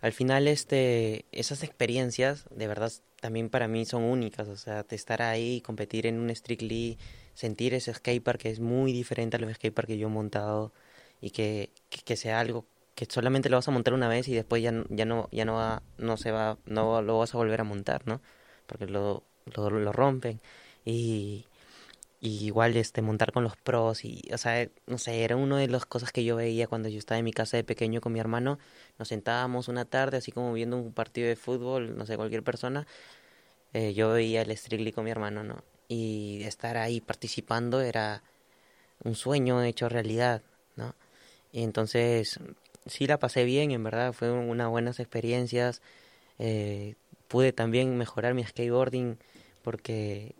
al 0.00 0.12
final 0.12 0.48
este 0.48 1.24
esas 1.32 1.62
experiencias 1.62 2.46
de 2.50 2.66
verdad 2.66 2.92
también 3.20 3.48
para 3.48 3.68
mí 3.68 3.86
son 3.86 4.02
únicas 4.02 4.48
o 4.48 4.56
sea 4.56 4.82
de 4.82 4.96
estar 4.96 5.22
ahí 5.22 5.62
competir 5.62 6.06
en 6.06 6.18
un 6.18 6.34
Strictly 6.34 6.98
sentir 7.34 7.74
ese 7.74 7.92
skatepark 7.94 8.40
que 8.40 8.50
es 8.50 8.60
muy 8.60 8.92
diferente 8.92 9.36
a 9.36 9.40
los 9.40 9.52
skatepark 9.54 9.88
que 9.88 9.98
yo 9.98 10.08
he 10.08 10.10
montado 10.10 10.72
y 11.20 11.30
que, 11.30 11.70
que, 12.04 12.16
sea 12.16 12.40
algo 12.40 12.66
que 12.94 13.06
solamente 13.06 13.48
lo 13.50 13.56
vas 13.56 13.68
a 13.68 13.70
montar 13.72 13.94
una 13.94 14.08
vez 14.08 14.28
y 14.28 14.34
después 14.34 14.62
ya, 14.62 14.72
ya 14.90 15.04
no 15.04 15.28
ya 15.32 15.44
no 15.44 15.54
va 15.54 15.82
no 15.98 16.16
se 16.16 16.30
va 16.30 16.58
no 16.66 17.02
lo 17.02 17.18
vas 17.18 17.34
a 17.34 17.38
volver 17.38 17.60
a 17.60 17.64
montar 17.64 18.06
no 18.06 18.20
porque 18.66 18.86
lo 18.86 19.24
lo, 19.46 19.70
lo 19.70 19.92
rompen. 19.92 20.40
Y 20.84 21.46
y 22.20 22.46
igual 22.46 22.76
este 22.76 23.02
montar 23.02 23.32
con 23.32 23.44
los 23.44 23.56
pros 23.56 24.04
y 24.04 24.22
o 24.32 24.38
sea 24.38 24.68
no 24.86 24.96
sé 24.98 25.24
era 25.24 25.36
una 25.36 25.58
de 25.58 25.68
las 25.68 25.84
cosas 25.86 26.10
que 26.12 26.24
yo 26.24 26.36
veía 26.36 26.66
cuando 26.66 26.88
yo 26.88 26.98
estaba 26.98 27.18
en 27.18 27.24
mi 27.26 27.32
casa 27.34 27.58
de 27.58 27.64
pequeño 27.64 28.00
con 28.00 28.12
mi 28.12 28.20
hermano. 28.20 28.58
Nos 28.98 29.08
sentábamos 29.08 29.68
una 29.68 29.84
tarde 29.84 30.18
así 30.18 30.32
como 30.32 30.52
viendo 30.52 30.76
un 30.76 30.92
partido 30.92 31.28
de 31.28 31.36
fútbol 31.36 31.96
no 31.96 32.06
sé 32.06 32.16
cualquier 32.16 32.42
persona. 32.44 32.86
Eh, 33.74 33.94
yo 33.94 34.10
veía 34.10 34.42
el 34.42 34.56
Strictly 34.56 34.92
con 34.92 35.04
mi 35.04 35.10
hermano 35.10 35.44
no 35.44 35.73
y 35.88 36.42
estar 36.44 36.76
ahí 36.76 37.00
participando 37.00 37.80
era 37.80 38.22
un 39.02 39.14
sueño 39.14 39.62
hecho 39.62 39.88
realidad 39.88 40.42
no 40.76 40.94
y 41.52 41.62
entonces 41.62 42.40
sí 42.86 43.06
la 43.06 43.18
pasé 43.18 43.44
bien 43.44 43.70
en 43.70 43.84
verdad 43.84 44.12
fue 44.12 44.30
unas 44.30 44.68
buenas 44.68 45.00
experiencias 45.00 45.82
eh, 46.38 46.94
pude 47.28 47.52
también 47.52 47.96
mejorar 47.96 48.34
mi 48.34 48.44
skateboarding 48.44 49.18
porque 49.62 50.34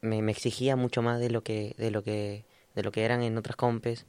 me, 0.00 0.22
me 0.22 0.32
exigía 0.32 0.76
mucho 0.76 1.02
más 1.02 1.20
de 1.20 1.30
lo 1.30 1.42
que 1.42 1.74
de 1.78 1.90
lo 1.90 2.02
que 2.02 2.44
de 2.74 2.82
lo 2.82 2.92
que 2.92 3.04
eran 3.04 3.22
en 3.22 3.36
otras 3.38 3.56
compes 3.56 4.06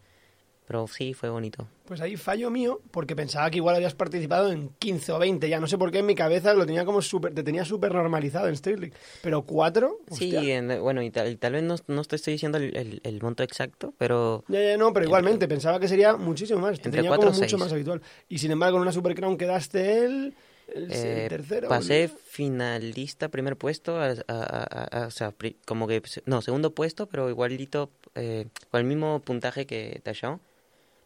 pero 0.65 0.87
sí 0.87 1.13
fue 1.13 1.29
bonito 1.29 1.67
Pues 1.85 1.99
ahí 2.01 2.15
fallo 2.17 2.49
mío, 2.49 2.79
porque 2.91 3.15
pensaba 3.15 3.49
que 3.51 3.57
igual 3.57 3.75
habías 3.75 3.93
participado 3.93 4.51
en 4.51 4.69
15 4.79 5.11
o 5.11 5.19
20, 5.19 5.49
ya 5.49 5.59
no 5.59 5.67
sé 5.67 5.77
por 5.77 5.91
qué 5.91 5.99
en 5.99 6.05
mi 6.05 6.15
cabeza 6.15 6.53
lo 6.53 6.65
tenía 6.65 6.85
como 6.85 7.01
súper, 7.01 7.33
te 7.33 7.43
tenía 7.43 7.65
súper 7.65 7.93
normalizado 7.93 8.47
en 8.47 8.55
League. 8.79 8.93
Pero 9.21 9.41
cuatro, 9.43 9.99
sí 10.11 10.51
en- 10.51 10.81
bueno 10.81 11.01
y 11.01 11.09
tal, 11.11 11.29
y 11.31 11.35
tal 11.35 11.53
vez 11.53 11.63
no, 11.63 11.75
no 11.87 12.03
te 12.03 12.15
estoy 12.15 12.33
diciendo 12.33 12.57
el, 12.57 12.75
el- 12.75 13.01
el 13.03 13.21
monto 13.21 13.43
exacto 13.43 13.93
pero 13.97 14.43
Ya, 14.47 14.61
ya, 14.61 14.77
no, 14.77 14.93
pero 14.93 15.05
igualmente, 15.05 15.47
pensaba 15.47 15.79
que 15.79 15.87
sería 15.87 16.15
muchísimo 16.15 16.59
más, 16.59 16.79
te 16.79 16.87
Entre 16.87 17.01
tenía 17.01 17.15
como 17.15 17.31
mucho 17.31 17.57
más 17.57 17.71
habitual. 17.71 18.01
Y 18.29 18.37
sin 18.37 18.51
embargo, 18.51 18.77
en 18.77 18.81
una 18.83 18.91
Super 18.91 19.15
Crown 19.15 19.37
quedaste 19.37 20.05
el, 20.05 20.35
el, 20.73 20.87
eh, 20.91 21.25
tercero. 21.29 21.67
pasé 21.67 22.07
finalista 22.07 23.27
primer 23.29 23.57
puesto 23.57 23.97
a- 23.99 24.07
a- 24.07 24.13
a- 24.27 25.03
a- 25.03 25.07
o 25.07 25.11
sea 25.11 25.31
pri- 25.31 25.57
como 25.65 25.87
que 25.87 26.01
no 26.25 26.41
segundo 26.41 26.73
puesto 26.73 27.07
pero 27.07 27.29
igualito 27.29 27.89
eh, 28.15 28.47
con 28.71 28.79
el 28.79 28.87
mismo 28.87 29.19
puntaje 29.19 29.65
que 29.65 29.99
Tachon 30.03 30.39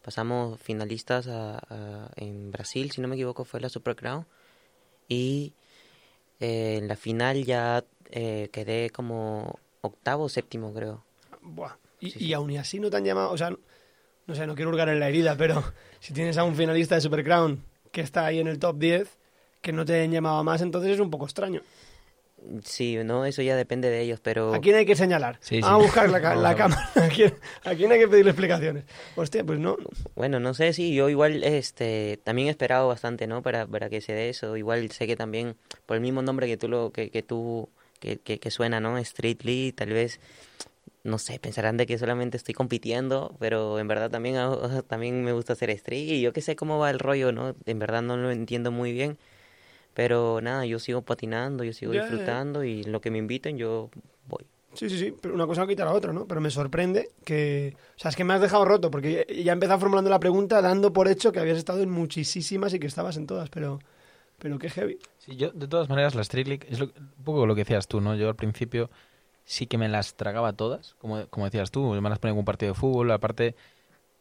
pasamos 0.07 0.57
finalistas 0.61 1.27
a- 1.27 1.57
a- 1.69 2.09
en 2.15 2.49
Brasil 2.49 2.91
si 2.91 3.01
no 3.01 3.09
me 3.09 3.15
equivoco 3.15 3.43
fue 3.43 3.59
la 3.59 3.67
Super 3.67 3.93
Crown 3.93 4.25
y 5.09 5.51
eh, 6.39 6.77
en 6.77 6.87
la 6.87 6.95
final 6.95 7.43
ya 7.43 7.83
eh, 8.11 8.47
quedé 8.53 8.89
como 8.89 9.59
octavo 9.81 10.23
o 10.23 10.29
séptimo 10.29 10.73
creo 10.73 11.03
Buah. 11.41 11.75
Y, 11.99 12.11
Sí, 12.11 12.25
y 12.27 12.33
aún 12.33 12.55
así 12.57 12.79
no 12.79 12.89
te 12.89 12.95
han 12.95 13.03
llamado, 13.03 13.31
o 13.31 13.37
sea, 13.37 13.49
no 14.27 14.33
sé, 14.35 14.47
no 14.47 14.55
quiero 14.55 14.69
hurgar 14.69 14.87
en 14.87 15.01
la 15.01 15.09
herida, 15.09 15.35
pero 15.35 15.61
si 15.99 16.13
tienes 16.13 16.37
a 16.37 16.45
un 16.45 16.55
finalista 16.55 16.95
de 16.95 17.01
Super 17.01 17.21
Crown 17.25 17.61
que 17.91 17.99
está 17.99 18.25
ahí 18.25 18.39
en 18.39 18.47
el 18.47 18.59
top 18.59 18.77
10, 18.77 19.17
que 19.61 19.73
no 19.73 19.83
te 19.83 19.95
hayan 19.95 20.11
llamado 20.13 20.41
más, 20.45 20.61
entonces 20.61 20.91
es 20.93 21.01
un 21.01 21.09
poco 21.09 21.25
extraño. 21.25 21.61
Sí, 22.63 22.97
no, 23.03 23.25
eso 23.25 23.41
ya 23.41 23.55
depende 23.55 23.89
de 23.89 24.01
ellos, 24.01 24.19
pero 24.21 24.53
¿A 24.53 24.61
quién 24.61 24.75
hay 24.75 24.85
que 24.85 24.95
señalar? 24.95 25.37
Sí, 25.41 25.55
sí. 25.55 25.61
A 25.63 25.75
buscar 25.75 26.09
la, 26.09 26.35
la 26.35 26.55
cámara. 26.55 26.89
¿A 26.95 27.07
quién, 27.09 27.33
a 27.63 27.73
quién 27.75 27.91
hay 27.91 27.99
que 27.99 28.07
pedirle 28.07 28.31
explicaciones? 28.31 28.85
Hostia, 29.15 29.43
pues 29.43 29.59
no. 29.59 29.75
bueno, 30.15 30.39
no 30.39 30.53
sé 30.53 30.71
si 30.73 30.93
yo 30.93 31.09
igual 31.09 31.43
este 31.43 32.19
también 32.23 32.47
he 32.47 32.51
esperado 32.51 32.87
bastante, 32.87 33.27
¿no? 33.27 33.41
Para, 33.41 33.65
para 33.65 33.89
que 33.89 34.01
se 34.01 34.13
dé 34.13 34.29
eso. 34.29 34.55
Igual 34.55 34.91
sé 34.91 35.07
que 35.07 35.15
también 35.15 35.55
por 35.85 35.95
el 35.95 36.01
mismo 36.01 36.21
nombre 36.21 36.47
que 36.47 36.57
tú 36.57 36.67
lo 36.67 36.91
que, 36.91 37.09
que 37.09 37.23
tú 37.23 37.69
que, 37.99 38.17
que, 38.17 38.39
que 38.39 38.51
suena, 38.51 38.79
¿no? 38.79 38.97
Street 38.99 39.41
League, 39.41 39.73
tal 39.73 39.89
vez 39.89 40.19
no 41.03 41.17
sé, 41.17 41.39
pensarán 41.39 41.77
de 41.77 41.85
que 41.85 41.97
solamente 41.97 42.37
estoy 42.37 42.53
compitiendo, 42.53 43.35
pero 43.39 43.79
en 43.79 43.87
verdad 43.87 44.11
también 44.11 44.35
también 44.87 45.23
me 45.23 45.31
gusta 45.31 45.53
hacer 45.53 45.69
street 45.71 46.09
y 46.09 46.21
yo 46.21 46.33
que 46.33 46.41
sé 46.41 46.55
cómo 46.55 46.77
va 46.79 46.89
el 46.89 46.99
rollo, 46.99 47.31
¿no? 47.31 47.55
En 47.65 47.79
verdad 47.79 48.01
no 48.01 48.17
lo 48.17 48.29
entiendo 48.31 48.71
muy 48.71 48.91
bien. 48.91 49.17
Pero 49.97 50.41
nada, 50.41 50.63
yo 50.67 50.77
sigo 50.77 51.01
patinando, 51.01 51.63
yo 51.63 51.73
sigo 51.73 51.91
Ya, 51.91 52.01
ya. 52.01 52.05
disfrutando 52.05 52.63
y 52.63 52.83
lo 52.83 53.01
que 53.01 53.09
me 53.09 53.17
inviten 53.17 53.57
yo 53.57 53.89
voy. 54.27 54.45
Sí, 54.75 54.91
sí, 54.91 54.99
sí, 54.99 55.11
pero 55.19 55.33
una 55.33 55.47
cosa 55.47 55.61
no 55.61 55.67
quita 55.67 55.85
la 55.85 55.93
otra, 55.93 56.13
¿no? 56.13 56.27
Pero 56.27 56.39
me 56.39 56.51
sorprende 56.51 57.09
que... 57.25 57.75
O 57.95 57.99
sea, 57.99 58.09
es 58.09 58.15
que 58.15 58.23
me 58.23 58.35
has 58.35 58.41
dejado 58.41 58.63
roto, 58.63 58.91
porque 58.91 59.25
ya- 59.43 59.53
empezado 59.53 59.79
formulando 59.79 60.11
la 60.11 60.19
pregunta 60.19 60.61
dando 60.61 60.93
por 60.93 61.07
hecho 61.07 61.31
que 61.31 61.39
habías 61.39 61.57
estado 61.57 61.81
en 61.81 61.89
muchísimas 61.89 62.75
y 62.75 62.79
que 62.79 62.85
estabas 62.85 63.17
en 63.17 63.25
todas, 63.25 63.49
pero... 63.49 63.79
Pero 64.37 64.59
qué 64.59 64.69
heavy. 64.69 64.99
Sí, 65.17 65.35
yo, 65.35 65.49
de 65.49 65.67
todas 65.67 65.89
maneras, 65.89 66.13
la 66.13 66.21
Street 66.21 66.45
League 66.47 66.67
es 66.69 66.79
lo- 66.79 66.91
un 66.95 67.23
poco 67.23 67.47
lo 67.47 67.55
que 67.55 67.61
decías 67.61 67.87
tú, 67.87 67.99
¿no? 67.99 68.13
Yo 68.15 68.29
al 68.29 68.35
principio 68.35 68.91
sí 69.45 69.65
que 69.65 69.79
me 69.79 69.89
las 69.89 70.13
tragaba 70.13 70.53
todas, 70.53 70.93
como, 70.99 71.25
como 71.29 71.45
decías 71.47 71.71
tú, 71.71 71.81
me 71.99 72.07
las 72.07 72.19
ponía 72.19 72.33
en 72.33 72.37
un 72.37 72.45
partido 72.45 72.73
de 72.73 72.79
fútbol, 72.79 73.09
aparte, 73.09 73.55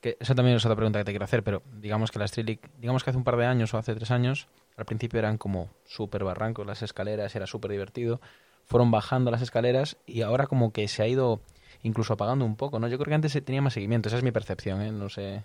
que 0.00 0.16
eso 0.20 0.34
también 0.34 0.56
es 0.56 0.64
otra 0.64 0.74
pregunta 0.76 1.00
que 1.00 1.04
te 1.04 1.12
quiero 1.12 1.26
hacer, 1.26 1.42
pero 1.42 1.62
digamos 1.82 2.10
que 2.10 2.18
la 2.18 2.24
Street 2.24 2.46
League, 2.46 2.60
digamos 2.80 3.04
que 3.04 3.10
hace 3.10 3.18
un 3.18 3.24
par 3.24 3.36
de 3.36 3.44
años 3.44 3.74
o 3.74 3.76
hace 3.78 3.94
tres 3.94 4.10
años, 4.10 4.48
al 4.76 4.84
principio 4.84 5.18
eran 5.18 5.38
como 5.38 5.70
súper 5.84 6.24
barrancos 6.24 6.66
las 6.66 6.82
escaleras, 6.82 7.34
era 7.34 7.46
súper 7.46 7.70
divertido, 7.70 8.20
fueron 8.64 8.90
bajando 8.90 9.30
las 9.30 9.42
escaleras 9.42 9.96
y 10.06 10.22
ahora 10.22 10.46
como 10.46 10.72
que 10.72 10.88
se 10.88 11.02
ha 11.02 11.08
ido 11.08 11.40
incluso 11.82 12.12
apagando 12.14 12.44
un 12.44 12.56
poco, 12.56 12.78
¿no? 12.78 12.88
Yo 12.88 12.98
creo 12.98 13.10
que 13.10 13.14
antes 13.14 13.32
se 13.32 13.40
tenía 13.40 13.62
más 13.62 13.74
seguimiento, 13.74 14.08
esa 14.08 14.18
es 14.18 14.24
mi 14.24 14.32
percepción, 14.32 14.82
¿eh? 14.82 14.92
No 14.92 15.08
sé... 15.08 15.42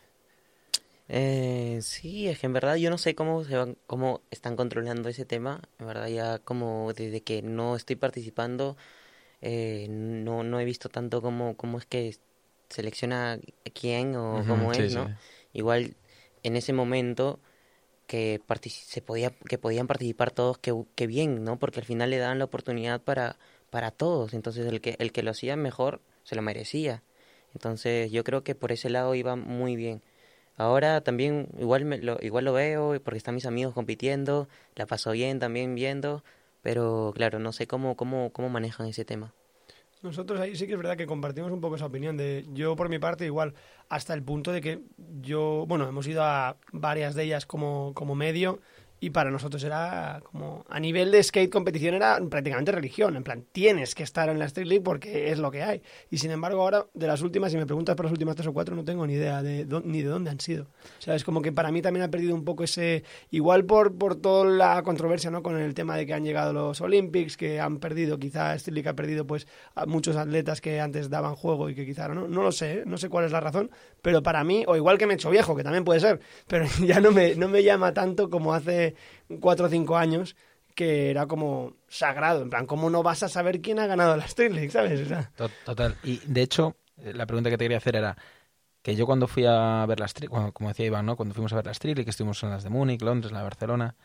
Eh, 1.14 1.80
sí, 1.82 2.30
es 2.30 2.40
que 2.40 2.46
en 2.46 2.54
verdad 2.54 2.76
yo 2.76 2.90
no 2.90 2.98
sé 2.98 3.16
cómo 3.16 3.44
se 3.44 3.58
van, 3.58 3.78
cómo 3.86 4.22
están 4.32 4.56
controlando 4.56 5.10
ese 5.10 5.26
tema. 5.26 5.60
En 5.78 5.88
verdad 5.88 6.08
ya 6.08 6.40
como 6.40 6.94
desde 6.94 7.22
que 7.22 7.42
no 7.42 7.76
estoy 7.76 7.98
participando, 7.98 8.78
eh, 9.42 9.88
no, 9.90 10.44
no 10.44 10.60
he 10.60 10.66
visto 10.66 10.88
tanto 10.88 11.22
cómo, 11.22 11.58
cómo 11.58 11.80
es 11.80 11.86
que 11.86 12.16
selecciona 12.70 13.40
quién 13.74 14.16
o 14.16 14.46
cómo 14.48 14.74
sí, 14.74 14.84
es, 14.84 14.94
¿no? 14.94 15.08
sí. 15.08 15.14
Igual 15.54 15.96
en 16.44 16.56
ese 16.56 16.72
momento 16.72 17.40
que 18.12 18.42
se 18.68 19.02
podía, 19.02 19.30
que 19.32 19.58
podían 19.58 19.88
participar 19.88 20.32
todos, 20.32 20.58
que, 20.58 20.74
que 20.96 21.08
bien, 21.08 21.46
¿no? 21.46 21.58
Porque 21.60 21.80
al 21.80 21.86
final 21.86 22.10
le 22.10 22.18
daban 22.18 22.40
la 22.40 22.46
oportunidad 22.46 23.00
para, 23.02 23.38
para 23.70 23.92
todos. 23.92 24.34
Entonces 24.34 24.68
el 24.68 24.82
que, 24.82 24.98
el 25.00 25.14
que 25.14 25.24
lo 25.24 25.32
hacía 25.32 25.56
mejor 25.56 26.02
se 26.24 26.36
lo 26.36 26.42
merecía. 26.42 27.04
Entonces 27.54 28.12
yo 28.12 28.26
creo 28.26 28.44
que 28.44 28.54
por 28.54 28.74
ese 28.74 28.90
lado 28.90 29.16
iba 29.16 29.38
muy 29.38 29.78
bien. 29.78 30.02
Ahora 30.58 31.02
también 31.02 31.48
igual 31.58 31.86
me 31.86 32.00
lo, 32.00 32.18
igual 32.22 32.44
lo 32.46 32.52
veo 32.54 33.02
porque 33.02 33.18
están 33.18 33.36
mis 33.36 33.46
amigos 33.46 33.74
compitiendo, 33.74 34.50
la 34.76 34.86
paso 34.88 35.12
bien 35.12 35.40
también 35.40 35.74
viendo, 35.76 36.24
pero 36.62 37.14
claro, 37.16 37.40
no 37.40 37.54
sé 37.54 37.66
cómo, 37.66 37.96
cómo, 37.96 38.32
cómo 38.34 38.50
manejan 38.50 38.88
ese 38.88 39.06
tema. 39.06 39.34
Nosotros 40.02 40.40
ahí 40.40 40.56
sí 40.56 40.66
que 40.66 40.74
es 40.74 40.78
verdad 40.78 40.98
que 40.98 41.06
compartimos 41.06 41.52
un 41.52 41.62
poco 41.62 41.76
esa 41.76 41.86
opinión 41.86 42.18
de 42.18 42.46
yo 42.54 42.76
por 42.76 42.90
mi 42.90 42.98
parte 42.98 43.26
igual 43.26 43.54
hasta 43.88 44.16
el 44.16 44.24
punto 44.24 44.52
de 44.52 44.60
que 44.62 44.82
yo, 45.22 45.66
bueno, 45.68 45.88
hemos 45.88 46.08
ido 46.08 46.24
a 46.24 46.58
varias 46.72 47.14
de 47.14 47.24
ellas 47.24 47.46
como, 47.46 47.94
como 47.94 48.16
medio 48.16 48.62
y 49.04 49.10
para 49.10 49.32
nosotros 49.32 49.64
era 49.64 50.22
como 50.24 50.64
a 50.70 50.80
nivel 50.80 51.12
de 51.12 51.22
skate 51.24 51.52
competición 51.52 51.96
era 51.96 52.20
prácticamente 52.30 52.72
religión, 52.72 53.18
en 53.18 53.24
plan 53.24 53.44
tienes 53.52 53.96
que 53.96 54.04
estar 54.04 54.30
en 54.30 54.38
la 54.38 54.46
Street 54.46 54.68
League 54.68 54.84
porque 54.84 55.32
es 55.32 55.40
lo 55.40 55.50
que 55.50 55.64
hay. 55.64 55.82
Y 56.12 56.20
sin 56.20 56.30
embargo 56.30 56.62
ahora 56.62 56.86
de 56.94 57.08
las 57.08 57.22
últimas 57.24 57.52
si 57.52 57.58
me 57.58 57.66
preguntas 57.66 57.96
por 57.96 58.06
las 58.06 58.12
últimas 58.12 58.36
tres 58.36 58.48
o 58.48 58.54
cuatro 58.54 58.76
no 58.76 58.86
tengo 58.86 59.06
ni 59.08 59.14
idea 59.14 59.42
de 59.42 59.66
ni 59.84 60.04
de 60.04 60.08
dónde 60.08 60.30
han 60.30 60.40
sido, 60.40 60.66
o 61.00 61.02
sea 61.02 61.16
es 61.16 61.24
como 61.24 61.42
que 61.42 61.52
para 61.52 61.72
mí 61.72 61.82
también 61.82 62.04
ha 62.04 62.12
perdido 62.12 62.36
un 62.36 62.46
poco 62.46 62.64
ese 62.64 63.04
igual 63.32 63.66
por 63.66 63.98
por 63.98 64.16
toda 64.16 64.46
la 64.46 64.84
controversia 64.84 65.32
no 65.32 65.42
con 65.42 65.60
el 65.60 65.74
tema 65.74 65.98
de 65.98 66.06
que 66.06 66.14
han 66.14 66.24
llegado 66.24 66.54
los 66.54 66.80
Olympics 66.80 67.38
que 67.38 67.60
han 67.60 67.80
perdido 67.80 68.20
quizá 68.20 68.54
Street 68.54 68.76
League 68.76 68.90
ha 68.90 68.96
perdido 68.96 69.26
pues 69.26 69.48
a 69.74 69.88
muchos 69.88 70.16
atletas 70.16 70.62
que 70.62 70.80
antes 70.80 71.10
daban 71.10 71.36
juego 71.36 71.72
y 71.72 71.76
que 71.76 71.88
quizá 71.88 72.08
no, 72.08 72.28
no 72.28 72.44
lo 72.44 72.52
sé, 72.52 72.74
¿eh? 72.74 72.84
no 72.86 72.98
sé 72.98 73.10
cuál 73.10 73.26
es 73.26 73.32
la 73.32 73.40
razón, 73.40 73.72
pero 74.02 74.24
para 74.24 74.44
mí, 74.44 74.64
o 74.68 74.76
igual 74.76 74.98
que 74.98 75.06
me 75.08 75.14
he 75.14 75.16
hecho 75.16 75.30
viejo, 75.30 75.56
que 75.56 75.64
también 75.64 75.84
puede 75.84 76.00
ser, 76.00 76.20
pero 76.48 76.66
ya 76.86 77.00
no 77.00 77.12
me, 77.12 77.36
no 77.36 77.48
me 77.48 77.64
llama 77.64 77.94
tanto 77.94 78.30
como 78.30 78.54
hace 78.54 78.96
cuatro 79.40 79.66
o 79.68 79.70
cinco 79.70 79.98
años, 79.98 80.36
que 80.76 81.10
era 81.12 81.28
como 81.28 81.76
sagrado, 81.88 82.42
en 82.42 82.50
plan, 82.50 82.66
¿cómo 82.66 82.90
no 82.90 83.04
vas 83.04 83.24
a 83.24 83.30
saber 83.30 83.62
quién 83.62 83.80
ha 83.80 83.88
ganado 83.88 84.16
la 84.16 84.26
Street 84.26 84.52
League, 84.52 84.70
sabes? 84.72 85.02
O 85.02 85.06
sea, 85.06 85.32
To- 85.36 85.50
Total. 85.66 85.96
Y 86.04 86.18
de 86.26 86.42
hecho, 86.42 86.76
eh, 86.98 87.14
la 87.14 87.26
pregunta 87.26 87.50
que 87.50 87.58
te 87.58 87.66
quería 87.66 87.78
hacer 87.78 87.96
era 87.98 88.18
que 88.82 88.96
yo 88.96 89.06
cuando 89.06 89.28
fui 89.28 89.46
a 89.46 89.86
ver 89.88 90.00
las 90.00 90.12
Street, 90.12 90.30
bueno, 90.30 90.52
como 90.54 90.70
decía 90.70 90.86
Iván, 90.86 91.06
¿no? 91.06 91.16
Cuando 91.18 91.36
fuimos 91.36 91.52
a 91.54 91.58
ver 91.58 91.66
las 91.66 91.74
Street 91.76 91.96
League, 91.96 92.06
que 92.06 92.12
estuvimos 92.12 92.42
en 92.44 92.50
las 92.52 92.64
de 92.64 92.70
Múnich, 92.70 93.02
Londres, 93.02 93.32
la 93.32 93.40
de 93.40 93.44
Barcelona, 93.44 93.96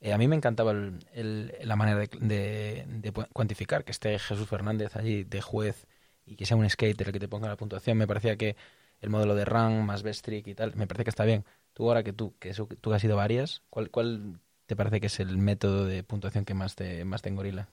eh, 0.00 0.12
a 0.12 0.18
mí 0.18 0.28
me 0.28 0.36
encantaba 0.36 0.70
el- 0.72 1.00
el- 1.12 1.52
la 1.64 1.74
manera 1.76 1.98
de, 1.98 2.08
de- 2.20 2.84
de 2.86 3.12
cuantificar, 3.32 3.84
que 3.84 3.92
esté 3.92 4.18
Jesús 4.18 4.46
Fernández 4.48 4.94
allí 4.96 5.24
de 5.24 5.40
juez 5.42 5.86
y 6.24 6.36
que 6.36 6.46
sea 6.46 6.56
un 6.56 6.68
skater 6.70 7.08
el 7.08 7.12
que 7.12 7.18
te 7.20 7.28
ponga 7.28 7.48
la 7.48 7.56
puntuación. 7.56 7.98
Me 7.98 8.06
parecía 8.06 8.36
que 8.36 8.56
el 9.00 9.10
modelo 9.10 9.34
de 9.34 9.44
run 9.44 9.84
más 9.84 10.02
best 10.02 10.24
trick 10.24 10.46
y 10.46 10.54
tal, 10.54 10.74
me 10.76 10.86
parece 10.86 11.04
que 11.04 11.10
está 11.10 11.24
bien. 11.24 11.44
Tú 11.72 11.88
ahora 11.88 12.02
que 12.02 12.12
tú, 12.12 12.34
que 12.38 12.52
tú 12.80 12.92
has 12.92 13.04
ido 13.04 13.16
varias, 13.16 13.62
¿cuál, 13.70 13.90
¿cuál 13.90 14.40
te 14.66 14.76
parece 14.76 15.00
que 15.00 15.06
es 15.06 15.20
el 15.20 15.36
método 15.38 15.84
de 15.84 16.02
puntuación 16.02 16.44
que 16.44 16.54
más 16.54 16.74
te, 16.74 17.04
más 17.04 17.22
te 17.22 17.28
engorila? 17.28 17.68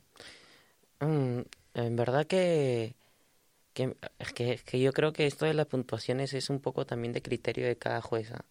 Mm, 1.00 1.40
en 1.74 1.96
verdad 1.96 2.28
que, 2.28 2.96
que, 3.74 3.96
que, 4.36 4.60
que 4.66 4.80
yo 4.80 4.94
creo 4.94 5.14
que 5.14 5.26
esto 5.26 5.46
de 5.46 5.54
las 5.54 5.68
puntuaciones 5.68 6.34
es 6.34 6.50
un 6.50 6.60
poco 6.60 6.86
también 6.86 7.14
de 7.14 7.22
criterio 7.22 7.66
de 7.66 7.78
cada 7.78 8.02
jueza. 8.02 8.46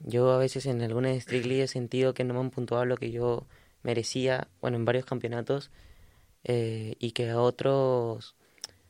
Yo 0.00 0.32
a 0.32 0.38
veces 0.38 0.66
en 0.66 0.80
algunas 0.82 1.30
League 1.30 1.62
he 1.62 1.68
sentido 1.68 2.14
que 2.14 2.24
no 2.24 2.34
me 2.34 2.40
han 2.40 2.50
puntuado 2.50 2.84
lo 2.86 2.96
que 2.96 3.10
yo 3.10 3.46
merecía, 3.82 4.48
bueno, 4.60 4.78
en 4.78 4.84
varios 4.84 5.04
campeonatos, 5.04 5.70
eh, 6.44 6.96
y 6.98 7.12
que 7.12 7.34
otros, 7.34 8.34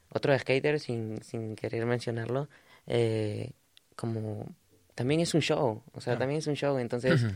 otros 0.09 0.41
skaters, 0.41 0.85
sin, 0.85 1.23
sin 1.23 1.57
querer 1.57 1.85
mencionarlo, 1.87 2.49
eh, 2.87 3.53
como 3.97 4.47
también 4.95 5.21
es 5.21 5.35
un 5.35 5.41
show, 5.43 5.83
o 5.93 6.01
sea, 6.01 6.15
Claro. 6.15 6.21
también 6.21 6.39
es 6.39 6.47
un 6.47 6.55
show, 6.57 6.79
entonces 6.79 7.23
Ujú. 7.25 7.33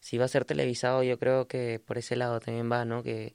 si 0.00 0.18
va 0.18 0.24
a 0.26 0.28
ser 0.28 0.44
televisado, 0.44 1.02
yo 1.02 1.18
creo 1.18 1.46
que 1.48 1.80
por 1.84 1.98
ese 1.98 2.16
lado 2.16 2.40
también 2.40 2.70
va, 2.70 2.84
¿no? 2.84 3.02
Que, 3.02 3.34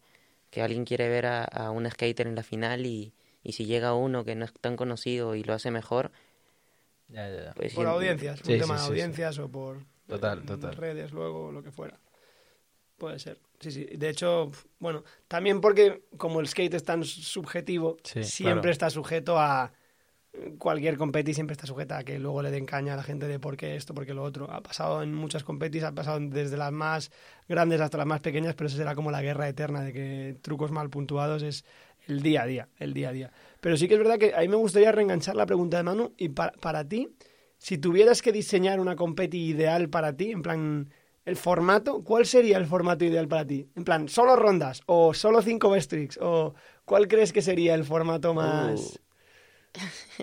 que 0.49 0.61
alguien 0.61 0.85
quiere 0.85 1.07
ver 1.09 1.25
a, 1.25 1.43
a 1.43 1.71
un 1.71 1.89
skater 1.89 2.27
en 2.27 2.35
la 2.35 2.43
final 2.43 2.85
y, 2.85 3.13
y 3.43 3.53
si 3.53 3.65
llega 3.65 3.93
uno 3.93 4.23
que 4.23 4.35
no 4.35 4.45
es 4.45 4.53
tan 4.53 4.75
conocido 4.75 5.35
y 5.35 5.43
lo 5.43 5.53
hace 5.53 5.71
mejor, 5.71 6.11
Ya, 7.07 7.29
ya, 7.29 7.43
ya. 7.43 7.53
pues 7.53 7.73
por 7.73 7.85
sí, 7.85 7.91
audiencias, 7.91 8.39
Sí, 8.41 8.53
un 8.53 8.53
sí, 8.53 8.59
tema 8.59 8.73
sí, 8.75 8.79
de 8.79 8.85
sí. 8.85 8.87
audiencias 8.87 9.39
o 9.39 9.49
por 9.49 9.79
Total, 10.07 10.39
eh, 10.39 10.43
total. 10.45 10.75
redes 10.75 11.11
luego, 11.11 11.47
o 11.47 11.51
lo 11.51 11.61
que 11.63 11.71
fuera. 11.71 11.99
Puede 12.97 13.19
ser. 13.19 13.39
Sí, 13.59 13.71
sí. 13.71 13.85
De 13.85 14.09
hecho, 14.09 14.51
bueno, 14.79 15.03
también 15.27 15.59
porque 15.59 16.03
como 16.17 16.39
el 16.39 16.47
skate 16.47 16.75
es 16.75 16.83
tan 16.83 17.03
subjetivo, 17.03 17.97
Sí, 18.03 18.23
siempre 18.23 18.53
claro. 18.61 18.71
está 18.71 18.89
sujeto 18.89 19.39
a 19.39 19.73
cualquier 20.57 20.97
competi 20.97 21.33
siempre 21.33 21.53
está 21.53 21.67
sujeta 21.67 21.97
a 21.97 22.03
que 22.03 22.19
luego 22.19 22.41
le 22.41 22.51
den 22.51 22.65
caña 22.65 22.93
a 22.93 22.97
la 22.97 23.03
gente 23.03 23.27
de 23.27 23.39
por 23.39 23.57
qué 23.57 23.75
esto, 23.75 23.93
por 23.93 24.05
qué 24.05 24.13
lo 24.13 24.23
otro. 24.23 24.49
Ha 24.51 24.61
pasado 24.61 25.03
en 25.03 25.13
muchas 25.13 25.43
competis, 25.43 25.83
ha 25.83 25.91
pasado 25.91 26.19
desde 26.21 26.57
las 26.57 26.71
más 26.71 27.11
grandes 27.47 27.81
hasta 27.81 27.97
las 27.97 28.07
más 28.07 28.21
pequeñas, 28.21 28.55
pero 28.55 28.67
eso 28.67 28.77
será 28.77 28.95
como 28.95 29.11
la 29.11 29.21
guerra 29.21 29.47
eterna 29.49 29.81
de 29.81 29.93
que 29.93 30.37
trucos 30.41 30.71
mal 30.71 30.89
puntuados 30.89 31.43
es 31.43 31.65
el 32.07 32.21
día 32.21 32.43
a 32.43 32.45
día, 32.45 32.69
el 32.77 32.93
día 32.93 33.09
a 33.09 33.11
día. 33.11 33.31
Pero 33.59 33.77
sí 33.77 33.87
que 33.87 33.95
es 33.95 33.99
verdad 33.99 34.17
que 34.17 34.33
a 34.33 34.39
mí 34.39 34.47
me 34.47 34.55
gustaría 34.55 34.91
reenganchar 34.91 35.35
la 35.35 35.45
pregunta 35.45 35.77
de 35.77 35.83
Manu 35.83 36.13
y 36.17 36.29
para, 36.29 36.87
ti, 36.87 37.09
si 37.57 37.77
tuvieras 37.77 38.21
que 38.21 38.31
diseñar 38.31 38.79
una 38.79 38.95
competi 38.95 39.45
ideal 39.49 39.89
para 39.89 40.15
ti, 40.15 40.31
en 40.31 40.41
plan, 40.41 40.89
el 41.25 41.35
formato, 41.35 42.03
¿cuál 42.03 42.25
sería 42.25 42.57
el 42.57 42.65
formato 42.65 43.05
ideal 43.05 43.27
para 43.27 43.45
ti? 43.45 43.67
En 43.75 43.83
plan, 43.83 44.07
solo 44.09 44.35
rondas 44.35 44.81
o 44.85 45.13
solo 45.13 45.41
cinco 45.41 45.69
best 45.69 45.89
tricks 45.89 46.17
o 46.21 46.55
¿cuál 46.85 47.07
crees 47.07 47.33
que 47.33 47.41
sería 47.41 47.75
el 47.75 47.83
formato 47.83 48.33
más... 48.33 48.99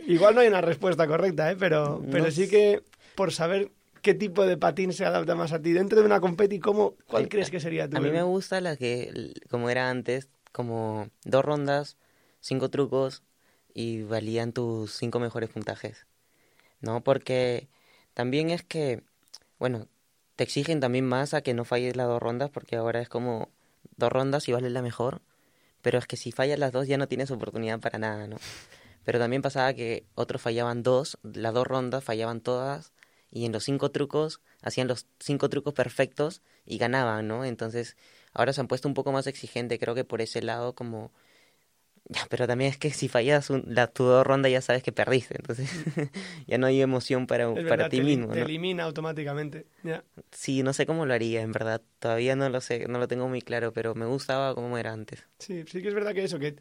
Igual 0.07 0.34
no 0.34 0.40
hay 0.40 0.49
una 0.49 0.61
respuesta 0.61 1.07
correcta, 1.07 1.51
¿eh? 1.51 1.57
pero, 1.59 2.03
pero 2.11 2.24
No 2.24 2.30
sí 2.30 2.49
que 2.49 2.82
por 3.14 3.32
saber 3.32 3.70
qué 4.03 4.14
tipo 4.14 4.46
de 4.46 4.57
patín 4.57 4.92
se 4.92 5.05
adapta 5.05 5.34
más 5.34 5.53
a 5.53 5.61
ti 5.61 5.72
dentro 5.72 5.99
de 5.99 6.07
una 6.07 6.20
competi, 6.20 6.59
¿cómo, 6.59 6.94
¿cuál 7.07 7.28
crees 7.28 7.51
que 7.51 7.61
sería 7.61 7.88
tu? 7.88 7.96
a 7.96 8.01
mí 8.01 8.11
me 8.11 8.22
gusta 8.22 8.61
la 8.61 8.76
que, 8.76 9.32
como 9.51 9.70
era 9.70 9.90
antes, 9.90 10.28
como 10.53 11.09
dos 11.24 11.44
rondas, 11.44 11.96
cinco 12.40 12.68
trucos 12.70 13.22
y 13.74 14.03
valían 14.03 14.53
tus 14.53 14.92
cinco 14.92 15.18
mejores 15.20 15.51
puntajes, 15.51 16.07
¿no? 16.80 17.03
Porque 17.03 17.68
también 18.14 18.51
es 18.51 18.62
que, 18.62 19.03
bueno, 19.59 19.88
te 20.36 20.44
exigen 20.44 20.80
también 20.80 21.05
más 21.05 21.34
a 21.34 21.42
que 21.42 21.55
no 21.55 21.64
falles 21.64 21.96
las 21.96 22.07
dos 22.07 22.22
rondas 22.22 22.51
porque 22.51 22.76
ahora 22.76 23.01
es 23.01 23.09
como 23.09 23.49
dos 23.96 24.12
rondas 24.12 24.49
y 24.49 24.53
vale 24.53 24.70
la 24.70 24.82
mejor, 24.82 25.20
pero 25.82 25.99
es 25.99 26.07
que 26.07 26.16
si 26.16 26.32
fallas 26.32 26.59
las 26.59 26.72
dos 26.72 26.86
ya 26.86 26.99
no 26.99 27.09
tienes 27.09 27.30
oportunidad 27.30 27.80
para 27.80 27.99
nada, 27.99 28.26
¿no? 28.26 28.36
Pero 29.09 29.19
también 29.19 29.41
pasaba 29.41 29.73
que 29.73 30.05
otros 30.17 30.43
fallaban 30.43 30.83
dos, 30.83 31.17
las 31.23 31.55
dos 31.55 31.67
rondas 31.67 32.05
fallaban 32.05 32.43
todas, 32.43 32.93
y 33.31 33.47
en 33.47 33.53
los 33.53 33.65
cinco 33.65 33.91
trucos 33.91 34.43
hacían 34.61 34.87
los 34.87 35.07
cinco 35.19 35.49
trucos 35.49 35.73
perfectos 35.73 36.43
y 36.67 36.77
ganaban, 36.77 37.27
¿no? 37.27 37.47
Entonces, 37.47 37.97
ahora 38.35 38.53
se 38.53 38.61
han 38.61 38.69
puesto 38.69 38.87
un 38.87 38.93
poco 38.93 39.11
más 39.11 39.27
exigente, 39.27 39.79
creo 39.79 39.95
que 39.95 40.05
por 40.05 40.21
ese 40.21 40.43
lado 40.43 40.75
como 40.75 41.11
ya, 42.05 42.27
pero 42.29 42.47
también 42.47 42.71
es 42.71 42.77
que 42.77 42.91
si 42.91 43.09
fallas 43.09 43.49
un, 43.49 43.65
la, 43.67 43.87
tu 43.87 44.05
dos 44.05 44.27
ronda 44.27 44.51
ya 44.51 44.61
sabes 44.61 44.83
que 44.83 44.93
perdiste, 44.93 45.37
entonces 45.39 45.71
ya 46.47 46.59
no 46.59 46.67
hay 46.67 46.83
emoción 46.83 47.27
para, 47.27 47.47
para 47.67 47.89
ti 47.89 47.97
te, 47.97 48.05
mismo. 48.05 48.35
te 48.35 48.41
¿no? 48.41 48.45
elimina 48.45 48.85
automáticamente. 48.85 49.69
Sí, 50.33 50.63
no 50.63 50.75
sé 50.75 50.85
cómo 50.85 51.07
lo 51.07 51.15
haría, 51.15 51.41
en 51.41 51.53
verdad. 51.53 51.81
Todavía 51.99 52.37
no 52.37 52.51
lo 52.51 52.61
sé, 52.61 52.87
no 52.89 52.99
lo 52.99 53.09
tengo 53.09 53.27
muy 53.27 53.41
claro, 53.41 53.73
pero 53.73 53.95
me 53.95 54.05
gustaba 54.05 54.55
como 54.55 54.77
era 54.77 54.93
antes. 54.93 55.25
Sí, 55.39 55.65
sí 55.67 55.81
que 55.81 55.89
es 55.89 55.95
verdad 55.95 56.13
que 56.13 56.25
eso, 56.25 56.39
que 56.39 56.57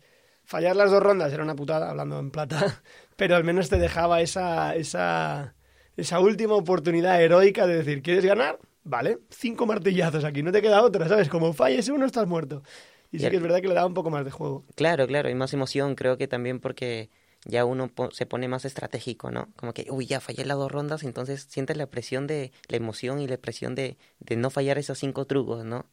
fallar 0.47 0.75
las 0.75 0.89
dos 0.91 1.03
rondas 1.03 1.31
era 1.31 1.43
una 1.43 1.55
putada, 1.55 1.91
hablando 1.91 2.19
en 2.19 2.31
plata, 2.31 2.81
pero 3.15 3.35
al 3.35 3.43
menos 3.43 3.69
te 3.69 3.77
dejaba 3.77 4.21
esa, 4.21 4.75
esa, 4.75 5.55
esa 5.95 6.19
última 6.19 6.55
oportunidad 6.55 7.21
heroica 7.21 7.67
de 7.67 7.77
decir, 7.77 8.01
¿quieres 8.01 8.25
ganar? 8.25 8.59
Vale, 8.83 9.19
cinco 9.29 9.65
martillazos 9.67 10.23
aquí, 10.23 10.41
no 10.43 10.51
te 10.51 10.61
queda 10.61 10.81
otra, 10.81 11.07
¿sabes? 11.09 11.29
Como 11.29 11.53
falles 11.53 11.89
uno, 11.89 12.05
estás 12.05 12.27
muerto. 12.27 12.63
Y 13.11 13.17
Y 13.17 13.19
sí 13.19 13.25
el- 13.25 13.31
que 13.31 13.37
es 13.37 13.43
verdad 13.43 13.61
que 13.61 13.67
le 13.67 13.73
daba 13.75 13.87
un 13.87 13.93
poco 13.93 14.09
más 14.09 14.25
de 14.25 14.31
juego. 14.31 14.65
Claro, 14.75 15.07
claro, 15.07 15.29
y 15.29 15.35
más 15.35 15.53
emoción, 15.53 15.95
creo 15.95 16.17
que 16.17 16.27
también 16.27 16.59
porque 16.59 17.09
ya 17.45 17.65
uno 17.65 17.87
po- 17.89 18.11
se 18.11 18.25
pone 18.25 18.47
más 18.47 18.65
estratégico, 18.65 19.31
¿no? 19.31 19.49
Como 19.55 19.73
que, 19.73 19.87
uy, 19.89 20.05
ya 20.05 20.19
fallé 20.21 20.45
las 20.45 20.57
dos 20.57 20.71
rondas, 20.71 21.03
entonces 21.03 21.47
sientes 21.49 21.77
la 21.77 21.87
presión 21.87 22.27
de 22.27 22.51
la 22.67 22.77
emoción 22.77 23.19
y 23.19 23.27
la 23.27 23.37
presión 23.37 23.75
de, 23.75 23.97
de 24.19 24.35
no 24.37 24.49
fallar 24.49 24.77
esos 24.77 24.97
cinco 24.99 25.25
trucos, 25.25 25.65
¿no? 25.65 25.89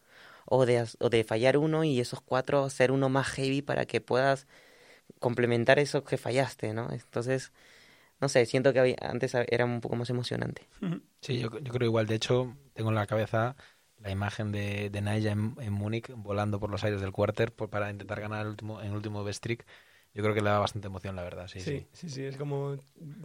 O 0.47 0.66
de, 0.66 0.86
o 1.01 1.11
de 1.11 1.24
fallar 1.24 1.57
uno 1.59 1.84
y 1.84 2.01
esos 2.01 2.20
cuatro 2.20 2.64
hacer 2.64 2.92
uno 2.92 3.09
más 3.09 3.28
heavy 3.28 3.62
para 3.62 3.86
que 3.86 4.01
puedas 4.01 4.47
complementar 5.20 5.78
eso 5.78 6.05
que 6.05 6.18
fallaste, 6.18 6.74
¿no? 6.74 6.92
Entonces, 6.92 7.53
no 8.20 8.28
sé, 8.30 8.47
siento 8.47 8.72
que 8.74 8.97
antes 9.03 9.34
era 9.34 9.64
un 9.66 9.80
poco 9.82 9.97
más 9.97 10.11
emocionante. 10.11 10.68
Sí, 11.20 11.38
yo, 11.38 11.51
yo 11.59 11.72
creo 11.72 11.86
igual. 11.88 12.07
De 12.07 12.14
hecho, 12.16 12.57
tengo 12.74 12.90
en 12.90 12.97
la 12.97 13.07
cabeza 13.07 13.57
la 13.99 14.11
imagen 14.11 14.53
de, 14.53 14.90
de 14.90 15.01
Naya 15.01 15.32
en, 15.32 15.55
en 15.59 15.72
Múnich 15.72 16.11
volando 16.14 16.61
por 16.61 16.70
los 16.70 16.84
aires 16.84 17.01
del 17.01 17.12
quarter 17.12 17.53
por- 17.55 17.70
para 17.70 17.90
intentar 17.90 18.20
ganar 18.20 18.42
el 18.42 18.49
último, 18.49 18.80
en 18.80 18.88
el 18.88 18.97
último 18.97 19.24
best 19.24 19.42
trick. 19.42 19.66
Yo 20.15 20.23
creo 20.23 20.33
que 20.35 20.41
le 20.41 20.49
da 20.51 20.61
bastante 20.61 20.87
emoción, 20.87 21.17
la 21.17 21.23
verdad. 21.25 21.49
Sí, 21.49 21.59
Sí, 21.61 21.71
sí. 21.71 21.87
sí, 21.93 22.09
sí, 22.11 22.23
es 22.25 22.37
como 22.37 22.77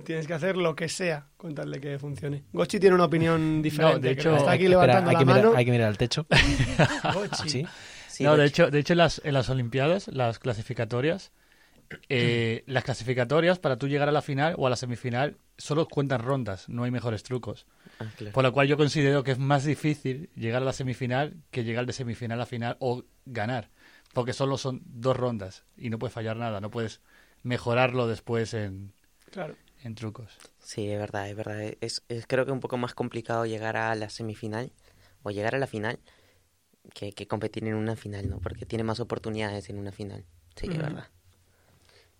tienes 0.05 0.25
que 0.25 0.33
hacer 0.33 0.57
lo 0.57 0.75
que 0.75 0.89
sea 0.89 1.27
con 1.37 1.53
tal 1.53 1.69
de 1.71 1.79
que 1.79 1.99
funcione. 1.99 2.43
Gochi 2.51 2.79
tiene 2.79 2.95
una 2.95 3.05
opinión 3.05 3.61
diferente. 3.61 4.07
de 4.09 4.15
que 4.15 4.21
hecho- 4.21 4.35
está 4.35 4.51
aquí 4.51 4.65
Espera, 4.65 4.81
levantando 4.85 5.09
hay, 5.09 5.13
la 5.13 5.19
que 5.19 5.25
mirar, 5.25 5.43
mano. 5.45 5.57
hay 5.57 5.65
que 5.65 5.71
mirar 5.71 5.87
al 5.87 5.97
techo. 5.99 6.25
Gochi. 7.13 7.49
Sí. 7.49 7.67
Sí, 8.07 8.23
no, 8.23 8.35
de 8.35 8.45
hecho, 8.45 8.69
de 8.71 8.79
hecho 8.79 8.93
en, 8.93 8.97
las, 8.97 9.21
en 9.23 9.33
las 9.33 9.49
Olimpiadas, 9.49 10.07
las 10.09 10.39
clasificatorias, 10.39 11.31
eh, 12.09 12.63
las 12.67 12.83
clasificatorias 12.83 13.59
para 13.59 13.77
tú 13.77 13.87
llegar 13.87 14.09
a 14.09 14.11
la 14.11 14.21
final 14.21 14.55
o 14.57 14.67
a 14.67 14.69
la 14.69 14.75
semifinal 14.75 15.37
solo 15.57 15.87
cuentan 15.87 16.21
rondas, 16.21 16.67
no 16.69 16.83
hay 16.83 16.91
mejores 16.91 17.23
trucos. 17.23 17.65
Ah, 17.99 18.05
claro. 18.17 18.33
Por 18.33 18.43
lo 18.43 18.51
cual 18.51 18.67
yo 18.67 18.77
considero 18.77 19.23
que 19.23 19.31
es 19.31 19.39
más 19.39 19.63
difícil 19.63 20.29
llegar 20.35 20.61
a 20.61 20.65
la 20.65 20.73
semifinal 20.73 21.35
que 21.51 21.63
llegar 21.63 21.85
de 21.85 21.93
semifinal 21.93 22.41
a 22.41 22.45
final 22.45 22.77
o 22.79 23.03
ganar. 23.25 23.69
Porque 24.13 24.33
solo 24.33 24.57
son 24.57 24.81
dos 24.85 25.15
rondas 25.15 25.63
y 25.77 25.89
no 25.89 25.99
puedes 25.99 26.13
fallar 26.13 26.35
nada, 26.37 26.59
no 26.61 26.71
puedes 26.71 26.99
mejorarlo 27.43 28.07
después 28.07 28.53
en, 28.53 28.91
Claro. 29.31 29.55
en 29.83 29.95
trucos. 29.95 30.31
Sí, 30.59 30.89
es 30.89 30.99
verdad, 30.99 31.29
es 31.29 31.35
verdad. 31.35 31.61
Es, 31.81 32.03
es 32.09 32.25
creo 32.27 32.45
que 32.45 32.51
un 32.51 32.59
poco 32.59 32.77
más 32.77 32.93
complicado 32.95 33.45
llegar 33.45 33.77
a 33.77 33.93
la 33.95 34.09
semifinal 34.09 34.71
o 35.23 35.31
llegar 35.31 35.55
a 35.55 35.59
la 35.59 35.67
final 35.67 35.99
que, 36.93 37.11
que 37.13 37.27
competir 37.27 37.63
en 37.65 37.75
una 37.75 37.95
final, 37.95 38.29
¿no? 38.29 38.39
Porque 38.39 38.65
tiene 38.65 38.83
más 38.83 38.99
oportunidades 38.99 39.69
en 39.69 39.77
una 39.77 39.91
final. 39.91 40.25
Sí, 40.55 40.67
es 40.69 40.77
verdad. 40.77 41.07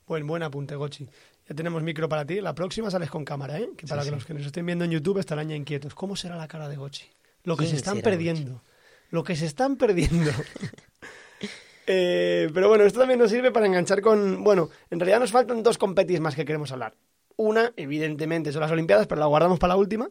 Buen, 0.05 0.25
buen 0.27 0.43
apunte, 0.43 0.75
Gochi. 0.75 1.07
Ya 1.47 1.55
tenemos 1.55 1.81
micro 1.81 2.07
para 2.07 2.25
ti. 2.25 2.41
La 2.41 2.53
próxima 2.53 2.91
sales 2.91 3.09
con 3.09 3.25
cámara, 3.25 3.59
¿eh? 3.59 3.69
Que 3.75 3.87
para 3.87 4.03
que 4.03 4.11
los 4.11 4.25
que 4.25 4.33
nos 4.35 4.45
estén 4.45 4.65
viendo 4.65 4.85
en 4.85 4.91
YouTube 4.91 5.17
estarán 5.17 5.49
ya 5.49 5.55
inquietos. 5.55 5.95
¿Cómo 5.95 6.15
será 6.15 6.35
la 6.35 6.47
cara 6.47 6.69
de 6.69 6.75
Gochi? 6.77 7.09
Lo 7.43 7.57
que 7.57 7.63
se 7.63 7.69
¿Quién 7.71 7.77
están 7.77 8.01
perdiendo. 8.01 8.61
Lo 9.09 9.23
que 9.23 9.35
se 9.35 9.45
están 9.47 9.75
perdiendo. 9.75 10.31
Eh, 11.91 12.51
pero 12.53 12.69
bueno, 12.69 12.83
esto 12.83 12.99
también 12.99 13.17
nos 13.19 13.31
sirve 13.31 13.51
para 13.51 13.65
enganchar 13.65 13.99
con... 14.01 14.43
Bueno, 14.43 14.69
en 14.91 14.99
realidad 14.99 15.19
nos 15.19 15.31
faltan 15.31 15.63
dos 15.63 15.79
competis 15.79 16.19
más 16.19 16.35
que 16.35 16.45
queremos 16.45 16.71
hablar. 16.71 16.95
Una, 17.35 17.73
evidentemente, 17.77 18.51
son 18.51 18.61
las 18.61 18.69
Olimpiadas, 18.69 19.07
pero 19.07 19.19
la 19.19 19.25
guardamos 19.25 19.57
para 19.57 19.73
la 19.73 19.77
última. 19.77 20.07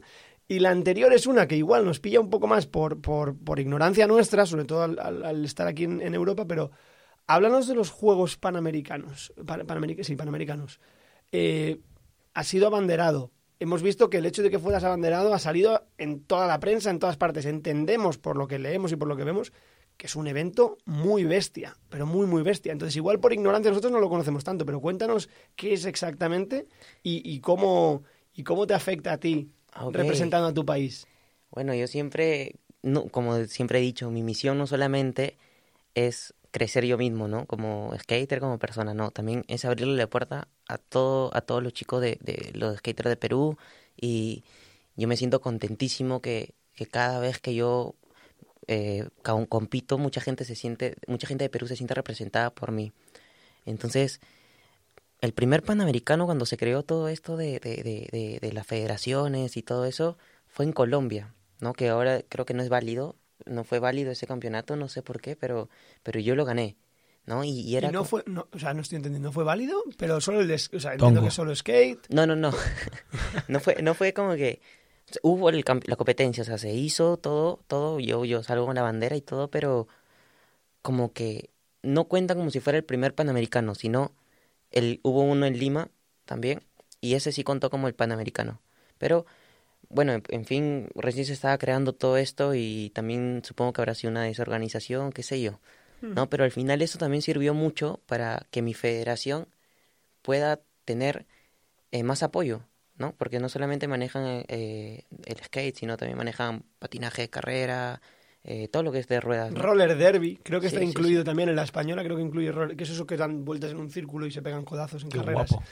Y 0.49 0.59
la 0.59 0.71
anterior 0.71 1.13
es 1.13 1.29
una 1.29 1.47
que 1.47 1.55
igual 1.55 1.85
nos 1.85 2.01
pilla 2.01 2.19
un 2.19 2.31
poco 2.31 2.49
más 2.49 2.67
por, 2.67 3.01
por, 3.01 3.39
por 3.39 3.61
ignorancia 3.61 4.09
nuestra, 4.09 4.45
sobre 4.45 4.65
todo 4.65 4.83
al, 4.83 5.45
estar 5.45 5.69
aquí 5.69 5.85
en, 5.85 6.15
Europa, 6.15 6.47
pero 6.47 6.73
háblanos 7.29 7.69
de 7.69 7.77
los 7.77 7.91
Juegos 7.91 8.37
Panamericanos. 8.37 9.33
Pan- 9.47 9.65
sí, 10.01 10.17
Panamericanos. 10.17 10.81
Eh, 11.31 11.79
ha 12.35 12.43
sido 12.43 12.67
abanderado. 12.67 13.31
Hemos 13.61 13.83
visto 13.83 14.11
que 14.11 14.17
el 14.17 14.27
hecho 14.27 14.43
de 14.43 14.51
que 14.51 14.59
fueras 14.59 14.83
abanderado 14.83 15.33
ha 15.33 15.39
salido 15.39 15.87
en 15.97 16.25
toda 16.25 16.49
la 16.49 16.59
prensa, 16.59 16.91
en 16.91 16.99
todas 16.99 17.17
partes. 17.17 17.47
Entendemos 17.47 18.19
por 18.19 18.37
lo 18.37 18.49
que 18.49 18.59
leemos 18.59 18.91
y 18.91 18.97
por 18.97 19.07
lo 19.07 19.17
que 19.17 19.23
vemos 19.23 19.53
que 19.99 20.07
es 20.07 20.17
un 20.17 20.29
evento 20.29 20.79
muy 20.87 21.25
bestia, 21.25 21.77
pero 21.91 22.07
muy, 22.07 22.27
muy 22.27 22.43
bestia. 22.43 22.73
Entonces, 22.73 22.97
igual 22.97 23.19
por 23.19 23.33
ignorancia 23.33 23.71
nosotros 23.71 23.93
no 23.93 23.99
lo 23.99 24.09
conocemos 24.09 24.45
tanto, 24.45 24.65
pero 24.65 24.81
cuéntanos 24.81 25.29
qué 25.57 25.75
es 25.75 25.85
exactamente 25.85 26.69
y, 27.03 27.21
y 27.29 27.41
cómo, 27.41 28.05
y 28.33 28.45
cómo 28.45 28.67
te 28.67 28.75
afecta 28.75 29.13
a 29.13 29.19
ti 29.19 29.51
representando 29.91 30.47
a 30.49 30.55
tu 30.55 30.65
país. 30.65 31.07
Bueno, 31.51 31.75
yo 31.75 31.89
siempre, 31.89 32.55
no, 32.81 33.09
como 33.09 33.45
siempre 33.47 33.81
he 33.81 33.83
dicho, 33.83 34.09
mi 34.11 34.23
misión 34.23 34.57
no 34.57 34.69
solamente 34.69 35.37
es 35.95 36.33
crecer 36.53 36.87
yo 36.87 36.97
mismo, 36.97 37.27
¿no? 37.27 37.47
Como 37.47 37.93
skater, 37.99 38.39
como 38.39 38.59
persona, 38.61 38.95
no. 38.95 39.11
También 39.11 39.45
es 39.49 39.65
abrirle 39.65 39.97
la 39.97 40.07
puerta 40.07 40.47
a 40.69 40.79
todo, 40.79 41.35
a 41.35 41.41
todos 41.41 41.61
los 41.61 41.73
chicos 41.73 42.01
de, 42.01 42.19
de 42.21 42.53
los 42.55 42.79
skaters 42.79 43.11
de 43.11 43.17
Perú 43.17 43.59
y 44.01 44.45
yo 44.97 45.09
me 45.09 45.17
siento 45.17 45.41
contentísimo 45.41 46.23
que, 46.23 46.55
que 46.75 46.87
cada 46.87 47.19
vez 47.19 47.41
que 47.41 47.57
yo 47.57 47.97
eh, 48.69 49.09
compito, 49.49 49.99
mucha 49.99 50.21
gente 50.21 50.45
se 50.45 50.55
siente, 50.55 50.95
mucha 51.07 51.27
gente 51.27 51.45
de 51.45 51.51
Perú 51.51 51.67
se 51.67 51.77
siente 51.77 51.95
representada 51.95 52.51
por 52.51 52.71
mí. 52.71 52.93
Entonces, 53.65 54.21
el 55.21 55.33
primer 55.33 55.63
Panamericano 55.63 56.27
cuando 56.27 56.47
se 56.47 56.57
creó 56.57 56.83
todo 56.83 57.09
esto 57.09 57.37
de, 57.37 57.59
de, 57.61 57.77
de, 57.83 58.09
de, 58.13 58.39
de 58.41 58.53
las 58.53 58.67
federaciones 58.67 59.57
y 59.57 59.63
todo 59.63 59.85
eso 59.85 60.17
fue 60.47 60.65
en 60.65 60.73
Colombia, 60.73 61.35
¿no? 61.61 61.73
Que 61.73 61.89
ahora 61.89 62.23
creo 62.29 62.47
que 62.47 62.55
no 62.55 62.63
es 62.63 62.69
válido, 62.69 63.17
no 63.47 63.65
fue 63.65 63.79
válido 63.79 64.13
ese 64.13 64.27
campeonato, 64.27 64.77
no 64.77 64.89
sé 64.89 65.03
por 65.03 65.21
qué, 65.21 65.35
pero, 65.35 65.69
pero 66.03 66.21
yo 66.21 66.35
lo 66.37 66.45
gané, 66.45 66.77
¿no? 67.27 67.45
Y, 67.45 67.61
y 67.61 67.77
era 67.77 67.89
y 67.89 67.93
no 67.93 68.05
fue, 68.05 68.23
no, 68.27 68.49
o 68.53 68.59
sea, 68.59 68.75
no 68.75 68.83
estoy 68.83 68.97
entendiendo, 68.97 69.33
fue 69.33 69.45
válido, 69.45 69.83
pero 69.97 70.21
solo 70.21 70.41
el 70.41 70.51
o 70.51 70.59
sea, 70.59 70.93
entiendo 70.93 70.99
Tongo. 70.99 71.25
que 71.25 71.31
solo 71.31 71.55
skate. 71.55 72.07
No, 72.11 72.27
no, 72.27 72.37
no. 72.37 72.53
no 73.49 73.61
fue, 73.61 73.83
no 73.83 73.95
fue 73.95 74.13
como 74.13 74.35
que 74.35 74.61
hubo 75.23 75.49
el 75.51 75.65
la 75.85 75.97
competencia, 75.97 76.43
o 76.43 76.45
sea, 76.47 76.59
se 76.59 76.73
hizo 76.73 77.17
todo, 77.17 77.61
todo, 77.67 78.01
yo, 78.01 78.25
yo 78.25 78.43
salgo 78.43 78.67
con 78.67 78.75
la 78.77 78.83
bandera 78.83 79.17
y 79.17 79.21
todo, 79.21 79.51
pero 79.51 79.89
como 80.83 81.13
que 81.13 81.51
no 81.83 82.05
cuenta 82.05 82.35
como 82.35 82.51
si 82.51 82.61
fuera 82.61 82.79
el 82.79 82.85
primer 82.85 83.15
panamericano, 83.15 83.75
sino 83.75 84.13
el, 84.71 85.01
hubo 85.03 85.23
uno 85.23 85.47
en 85.47 85.59
Lima 85.59 85.91
también, 86.25 86.63
y 87.01 87.15
ese 87.15 87.33
sí 87.33 87.45
contó 87.45 87.71
como 87.71 87.89
el 87.89 87.95
panamericano. 87.95 88.61
Pero, 88.99 89.27
bueno, 89.89 90.13
en, 90.13 90.23
en 90.29 90.45
fin, 90.45 90.89
recién 90.95 91.27
se 91.27 91.33
estaba 91.33 91.59
creando 91.59 91.95
todo 91.95 92.17
esto 92.17 92.55
y 92.55 92.91
también 92.95 93.43
supongo 93.45 93.73
que 93.73 93.81
habrá 93.81 93.95
sido 93.95 94.11
una 94.11 94.25
desorganización, 94.25 95.13
qué 95.13 95.23
sé 95.23 95.41
yo. 95.41 95.61
¿No? 96.01 96.31
Pero 96.31 96.45
al 96.45 96.53
final 96.53 96.81
eso 96.81 96.97
también 96.97 97.23
sirvió 97.23 97.55
mucho 97.55 98.01
para 98.07 98.47
que 98.53 98.63
mi 98.63 98.73
federación 98.73 99.49
pueda 100.23 100.61
tener 100.85 101.27
eh, 101.91 102.03
más 102.03 102.23
apoyo, 102.23 102.63
¿no? 102.99 103.15
Porque 103.17 103.41
no 103.41 103.49
solamente 103.49 103.89
manejan 103.89 104.45
eh, 104.49 105.05
el 105.27 105.39
skate, 105.45 105.77
sino 105.77 105.97
también 105.97 106.19
manejan 106.19 106.65
patinaje 106.79 107.23
de 107.23 107.31
carrera, 107.31 108.03
eh, 108.45 108.69
todo 108.69 108.83
lo 108.83 108.93
que 108.93 108.99
es 109.01 109.09
de 109.09 109.21
ruedas. 109.21 109.55
¿no? 109.55 109.63
Roller 109.63 109.97
derby, 109.97 110.37
creo 110.45 110.61
que 110.61 110.67
Sí, 110.67 110.77
está 110.77 110.81
sí, 110.81 110.85
incluido 110.91 111.25
también 111.25 111.49
en 111.49 111.57
la 111.57 111.63
española, 111.63 112.05
creo 112.05 112.17
que 112.17 112.23
incluye 112.23 112.53
roller, 112.53 112.77
que 112.77 112.85
es 112.85 112.91
eso 112.91 113.07
que 113.07 113.17
dan 113.17 113.45
vueltas 113.47 113.71
en 113.71 113.79
un 113.79 113.91
círculo 113.91 114.27
y 114.27 114.31
se 114.31 114.43
pegan 114.43 114.65
codazos 114.65 115.03
en 115.05 115.09
Qué 115.09 115.17
carreras. 115.17 115.51
guapo. 115.51 115.63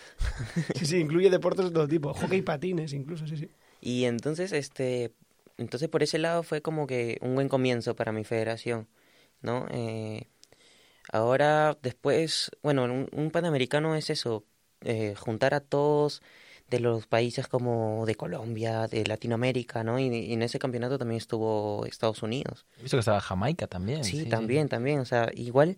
Sí, 0.72 0.87
sí, 0.87 0.99
incluye 0.99 1.31
deportes 1.31 1.66
de 1.66 1.70
todo 1.72 1.89
tipo, 1.89 2.14
hockey 2.14 2.43
patines 2.43 2.93
incluso, 2.95 3.27
sí, 3.27 3.37
sí. 3.37 3.51
Y 3.81 4.05
entonces, 4.05 4.53
este, 4.53 5.14
entonces 5.57 5.89
por 5.89 6.03
ese 6.03 6.18
lado 6.18 6.43
fue 6.43 6.62
como 6.62 6.87
que 6.87 7.18
un 7.22 7.35
buen 7.35 7.49
comienzo 7.49 7.95
para 7.97 8.12
mi 8.12 8.24
federación, 8.24 8.89
¿no? 9.43 9.66
Eh, 9.70 10.29
ahora, 11.12 11.79
después, 11.83 12.51
bueno, 12.62 12.85
un, 12.85 13.09
un 13.12 13.31
panamericano 13.31 13.97
es 13.97 14.11
eso, 14.11 14.45
eh, 14.83 15.14
juntar 15.16 15.55
a 15.55 15.61
todos 15.61 16.22
de 16.68 16.80
los 16.80 17.06
países 17.06 17.46
como 17.46 18.04
de 18.06 18.16
Colombia, 18.16 18.88
de 18.88 19.06
Latinoamérica, 19.06 19.84
¿no? 19.84 19.98
Y, 19.98 20.06
y 20.06 20.32
en 20.32 20.42
ese 20.42 20.58
campeonato 20.58 20.98
también 20.98 21.18
estuvo 21.18 21.86
Estados 21.86 22.22
Unidos. 22.22 22.66
He 22.78 22.82
visto 22.82 22.96
que 22.96 23.00
estaba 23.00 23.20
Jamaica 23.20 23.66
también. 23.66 24.02
Sí, 24.04 24.26
también, 24.26 24.68
también. 24.68 24.98
O 24.98 25.04
sea, 25.04 25.30
igual 25.34 25.76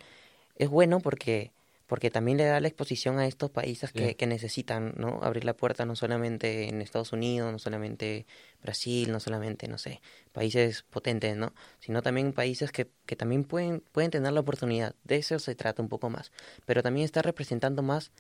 es 0.57 0.71
bueno 0.71 1.01
porque, 1.01 1.53
porque 1.87 2.11
también 2.11 2.39
le 2.39 2.45
da 2.45 2.61
la 2.61 2.69
exposición 2.69 3.19
a 3.19 3.27
estos 3.27 3.51
países 3.51 3.93
que, 3.93 4.17
que 4.17 4.27
necesitan, 4.27 4.95
¿no? 4.97 5.21
Abrir 5.23 5.45
la 5.45 5.55
puerta 5.55 5.85
no 5.85 5.95
solamente 5.95 6.69
en 6.69 6.81
Estados 6.81 7.13
Unidos, 7.13 7.53
no 7.53 7.59
solamente 7.59 8.27
Brasil, 8.63 9.13
no 9.13 9.21
solamente, 9.21 9.69
no 9.69 9.77
sé, 9.77 10.01
países 10.33 10.85
potentes, 10.89 11.37
¿no? 11.37 11.53
Sino 11.81 12.01
también 12.01 12.33
países 12.33 12.73
que, 12.73 12.91
que 13.05 13.15
también 13.15 13.45
pueden, 13.45 13.83
pueden 13.93 14.11
tener 14.11 14.33
la 14.33 14.41
oportunidad. 14.41 14.95
De 15.05 15.17
eso 15.17 15.39
se 15.39 15.55
trata 15.55 15.83
un 15.83 15.89
poco 15.91 16.09
más. 16.09 16.33
Pero 16.65 16.83
también 16.83 17.05
está 17.05 17.21
representando 17.21 17.83
más 17.83 18.11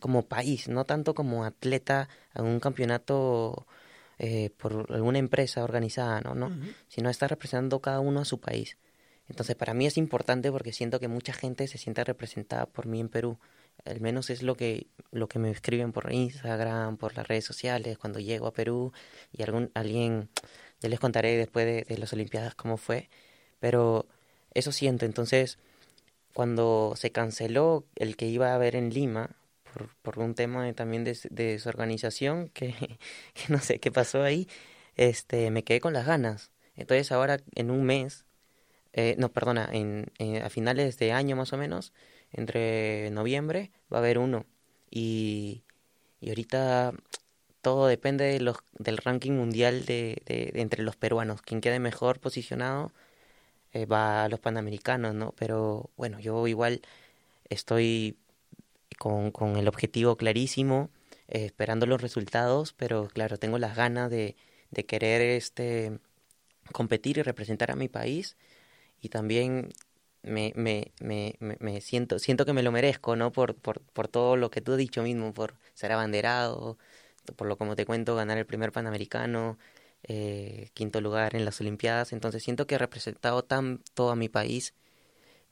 como 0.00 0.22
país, 0.22 0.68
no 0.68 0.84
tanto 0.84 1.14
como 1.14 1.44
atleta 1.44 2.08
en 2.34 2.44
un 2.44 2.60
campeonato 2.60 3.66
eh, 4.18 4.50
por 4.56 4.86
alguna 4.92 5.18
empresa 5.18 5.62
organizada, 5.62 6.20
¿no? 6.20 6.34
¿no? 6.34 6.50
Sino 6.88 7.10
estar 7.10 7.28
representando 7.30 7.80
cada 7.80 8.00
uno 8.00 8.20
a 8.20 8.24
su 8.24 8.40
país. 8.40 8.78
Entonces, 9.28 9.56
para 9.56 9.74
mí 9.74 9.86
es 9.86 9.96
importante 9.98 10.50
porque 10.50 10.72
siento 10.72 11.00
que 11.00 11.08
mucha 11.08 11.32
gente 11.32 11.66
se 11.66 11.78
siente 11.78 12.04
representada 12.04 12.66
por 12.66 12.86
mí 12.86 13.00
en 13.00 13.08
Perú. 13.08 13.38
Al 13.84 14.00
menos 14.00 14.30
es 14.30 14.42
lo 14.42 14.56
que, 14.56 14.86
lo 15.10 15.28
que 15.28 15.38
me 15.38 15.50
escriben 15.50 15.92
por 15.92 16.12
Instagram, 16.12 16.96
por 16.96 17.16
las 17.16 17.26
redes 17.26 17.44
sociales, 17.44 17.98
cuando 17.98 18.20
llego 18.20 18.46
a 18.46 18.52
Perú 18.52 18.92
y 19.32 19.42
algún, 19.42 19.70
alguien, 19.74 20.28
ya 20.80 20.88
les 20.88 21.00
contaré 21.00 21.36
después 21.36 21.66
de, 21.66 21.82
de 21.82 21.98
las 21.98 22.12
Olimpiadas 22.12 22.54
cómo 22.54 22.76
fue, 22.76 23.10
pero 23.58 24.06
eso 24.54 24.72
siento. 24.72 25.04
Entonces, 25.04 25.58
cuando 26.32 26.94
se 26.96 27.12
canceló 27.12 27.84
el 27.96 28.16
que 28.16 28.26
iba 28.26 28.52
a 28.52 28.54
haber 28.54 28.76
en 28.76 28.90
Lima, 28.90 29.36
por, 30.02 30.18
un 30.18 30.34
tema 30.34 30.72
también 30.74 31.04
de, 31.04 31.18
de 31.30 31.52
desorganización, 31.52 32.48
que, 32.54 32.74
no 33.48 33.58
sé 33.60 33.78
qué 33.80 33.90
pasó 33.92 34.22
ahí, 34.22 34.48
este, 34.96 35.50
me 35.50 35.64
quedé 35.64 35.80
con 35.80 35.92
las 35.92 36.06
ganas. 36.06 36.52
Entonces 36.76 37.12
ahora 37.12 37.38
en 37.54 37.70
un 37.70 37.84
mes 37.84 38.26
eh, 38.92 39.14
no, 39.18 39.30
perdona, 39.30 39.68
en, 39.72 40.10
a 40.42 40.50
finales 40.50 40.98
de 40.98 41.12
año 41.12 41.36
más 41.36 41.52
o 41.52 41.58
menos, 41.58 41.92
entre 42.32 43.10
noviembre, 43.10 43.70
va 43.92 43.98
a 43.98 44.00
haber 44.00 44.18
uno. 44.18 44.46
Y, 44.90 45.64
y 46.20 46.30
ahorita 46.30 46.94
todo 47.62 47.86
depende 47.88 48.24
de 48.24 48.40
los, 48.40 48.58
del 48.78 48.98
ranking 48.98 49.32
mundial 49.32 49.84
de 49.86 50.22
entre 50.54 50.82
los 50.82 50.96
peruanos. 50.96 51.42
Quien 51.42 51.60
quede 51.60 51.80
mejor 51.80 52.20
posicionado 52.20 52.92
eh, 53.72 53.86
va 53.86 54.24
a 54.24 54.28
los 54.28 54.40
panamericanos, 54.40 55.14
¿no? 55.14 55.32
Pero 55.38 55.90
bueno, 55.96 56.18
yo 56.20 56.46
igual 56.46 56.80
estoy 57.50 58.16
con, 58.98 59.30
con 59.30 59.56
el 59.56 59.68
objetivo 59.68 60.16
clarísimo, 60.16 60.90
eh, 61.28 61.46
esperando 61.46 61.86
los 61.86 62.00
resultados, 62.02 62.72
pero 62.72 63.08
claro, 63.08 63.38
tengo 63.38 63.58
las 63.58 63.76
ganas 63.76 64.10
de, 64.10 64.36
de 64.70 64.86
querer 64.86 65.20
este 65.22 65.98
competir 66.72 67.18
y 67.18 67.22
representar 67.22 67.70
a 67.70 67.76
mi 67.76 67.88
país 67.88 68.36
y 69.00 69.08
también 69.08 69.70
me, 70.22 70.52
me, 70.56 70.92
me, 71.00 71.36
me, 71.38 71.80
siento 71.80 72.18
siento 72.18 72.44
que 72.46 72.52
me 72.52 72.62
lo 72.62 72.72
merezco, 72.72 73.16
¿no? 73.16 73.32
Por, 73.32 73.54
por, 73.56 73.80
por 73.82 74.08
todo 74.08 74.36
lo 74.36 74.50
que 74.50 74.60
tú 74.60 74.72
has 74.72 74.78
dicho 74.78 75.02
mismo, 75.02 75.32
por 75.34 75.54
ser 75.74 75.92
abanderado, 75.92 76.78
por 77.36 77.46
lo 77.48 77.56
como 77.58 77.76
te 77.76 77.86
cuento, 77.86 78.16
ganar 78.16 78.38
el 78.38 78.46
primer 78.46 78.72
Panamericano, 78.72 79.58
eh, 80.04 80.70
quinto 80.74 81.00
lugar 81.00 81.34
en 81.36 81.44
las 81.44 81.60
Olimpiadas, 81.60 82.12
entonces 82.12 82.42
siento 82.42 82.66
que 82.66 82.76
he 82.76 82.78
representado 82.78 83.42
tanto 83.44 84.10
a 84.10 84.16
mi 84.16 84.28
país 84.28 84.74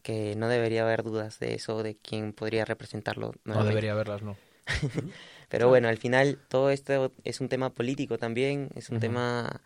que 0.04 0.36
no 0.36 0.48
debería 0.48 0.82
haber 0.82 1.02
dudas 1.02 1.40
de 1.40 1.54
eso, 1.54 1.82
de 1.82 1.96
quién 1.96 2.34
podría 2.34 2.66
representarlo. 2.66 3.32
No 3.44 3.64
debería 3.64 3.92
haberlas, 3.92 4.22
no. 4.22 4.36
Pero 5.48 5.68
bueno, 5.68 5.88
al 5.88 5.96
final 5.96 6.38
todo 6.48 6.70
esto 6.70 7.10
es 7.24 7.40
un 7.40 7.48
tema 7.48 7.70
político 7.70 8.18
también, 8.18 8.68
es 8.74 8.90
un 8.90 8.96
uh 8.96 8.98
-huh. 8.98 9.02
tema 9.02 9.60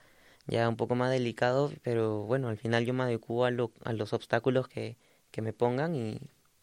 ya 0.47 0.68
un 0.68 0.76
poco 0.76 0.95
más 0.95 1.11
delicado, 1.11 1.72
pero 1.82 2.22
bueno, 2.22 2.49
al 2.49 2.57
final 2.57 2.86
yo 2.86 2.95
me 2.95 3.03
adecuo 3.03 3.45
a, 3.45 3.51
lo, 3.51 3.72
a 3.84 3.93
los 3.93 4.12
obstáculos 4.12 4.66
que, 4.66 4.97
que 5.30 5.43
me 5.43 5.53
pongan 5.53 5.95
y 5.95 6.20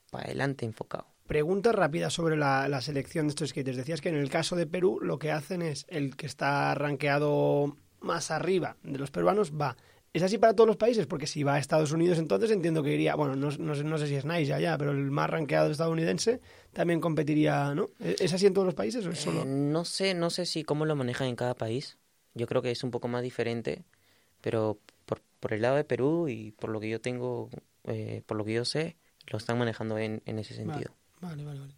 para 0.09 0.25
adelante 0.25 0.65
enfocado. 0.65 1.05
Pregunta 1.27 1.71
rápida 1.71 2.09
sobre 2.09 2.35
la, 2.35 2.67
la, 2.67 2.81
selección 2.81 3.27
de 3.27 3.31
estos 3.31 3.49
skaters. 3.49 3.77
Decías 3.77 4.01
que 4.01 4.09
en 4.09 4.15
el 4.15 4.29
caso 4.29 4.55
de 4.55 4.67
Perú 4.67 4.99
lo 5.01 5.19
que 5.19 5.31
hacen 5.31 5.61
es 5.61 5.85
el 5.89 6.15
que 6.15 6.25
está 6.25 6.73
rankeado 6.75 7.77
más 7.99 8.31
arriba 8.31 8.77
de 8.83 8.99
los 8.99 9.11
peruanos 9.11 9.53
va. 9.53 9.75
¿Es 10.15 10.23
así 10.23 10.37
para 10.37 10.55
todos 10.55 10.65
los 10.65 10.77
países? 10.77 11.07
Porque 11.07 11.27
si 11.27 11.43
va 11.43 11.55
a 11.55 11.59
Estados 11.59 11.91
Unidos 11.91 12.19
entonces 12.19 12.49
entiendo 12.49 12.81
que 12.81 12.93
iría, 12.93 13.15
bueno, 13.15 13.35
no, 13.35 13.49
no, 13.51 13.75
no 13.75 13.97
sé 13.97 14.07
si 14.07 14.15
es 14.15 14.23
Nice 14.23 14.53
allá, 14.53 14.77
pero 14.77 14.91
el 14.91 15.11
más 15.11 15.29
rankeado 15.29 15.69
estadounidense 15.69 16.39
también 16.71 17.01
competiría, 17.01 17.75
¿no? 17.75 17.87
¿Es 17.99 18.31
así 18.33 18.45
en 18.45 18.53
todos 18.53 18.65
los 18.65 18.75
países 18.75 19.05
o 19.05 19.09
es 19.09 19.19
solo...? 19.19 19.41
Eh, 19.41 19.45
no 19.45 19.83
sé, 19.83 20.13
no 20.13 20.29
sé 20.29 20.45
si 20.45 20.63
cómo 20.63 20.85
lo 20.85 20.95
manejan 20.95 21.27
en 21.27 21.35
cada 21.35 21.53
país. 21.53 21.97
Yo 22.33 22.47
creo 22.47 22.61
que 22.61 22.71
es 22.71 22.81
un 22.85 22.91
poco 22.91 23.09
más 23.09 23.23
diferente, 23.23 23.83
pero 24.39 24.79
por, 25.05 25.21
por 25.41 25.51
el 25.51 25.61
lado 25.61 25.75
de 25.75 25.83
Perú 25.83 26.29
y 26.29 26.51
por 26.51 26.69
lo 26.69 26.79
que 26.79 26.89
yo 26.89 27.01
tengo, 27.01 27.49
eh, 27.83 28.21
por 28.25 28.37
lo 28.37 28.45
que 28.45 28.53
yo 28.53 28.63
sé, 28.63 28.95
lo 29.27 29.37
están 29.37 29.57
manejando 29.57 29.97
en, 29.97 30.21
en 30.25 30.39
ese 30.39 30.53
sentido. 30.53 30.95
Vale, 31.19 31.43
vale, 31.43 31.59
vale. 31.59 31.73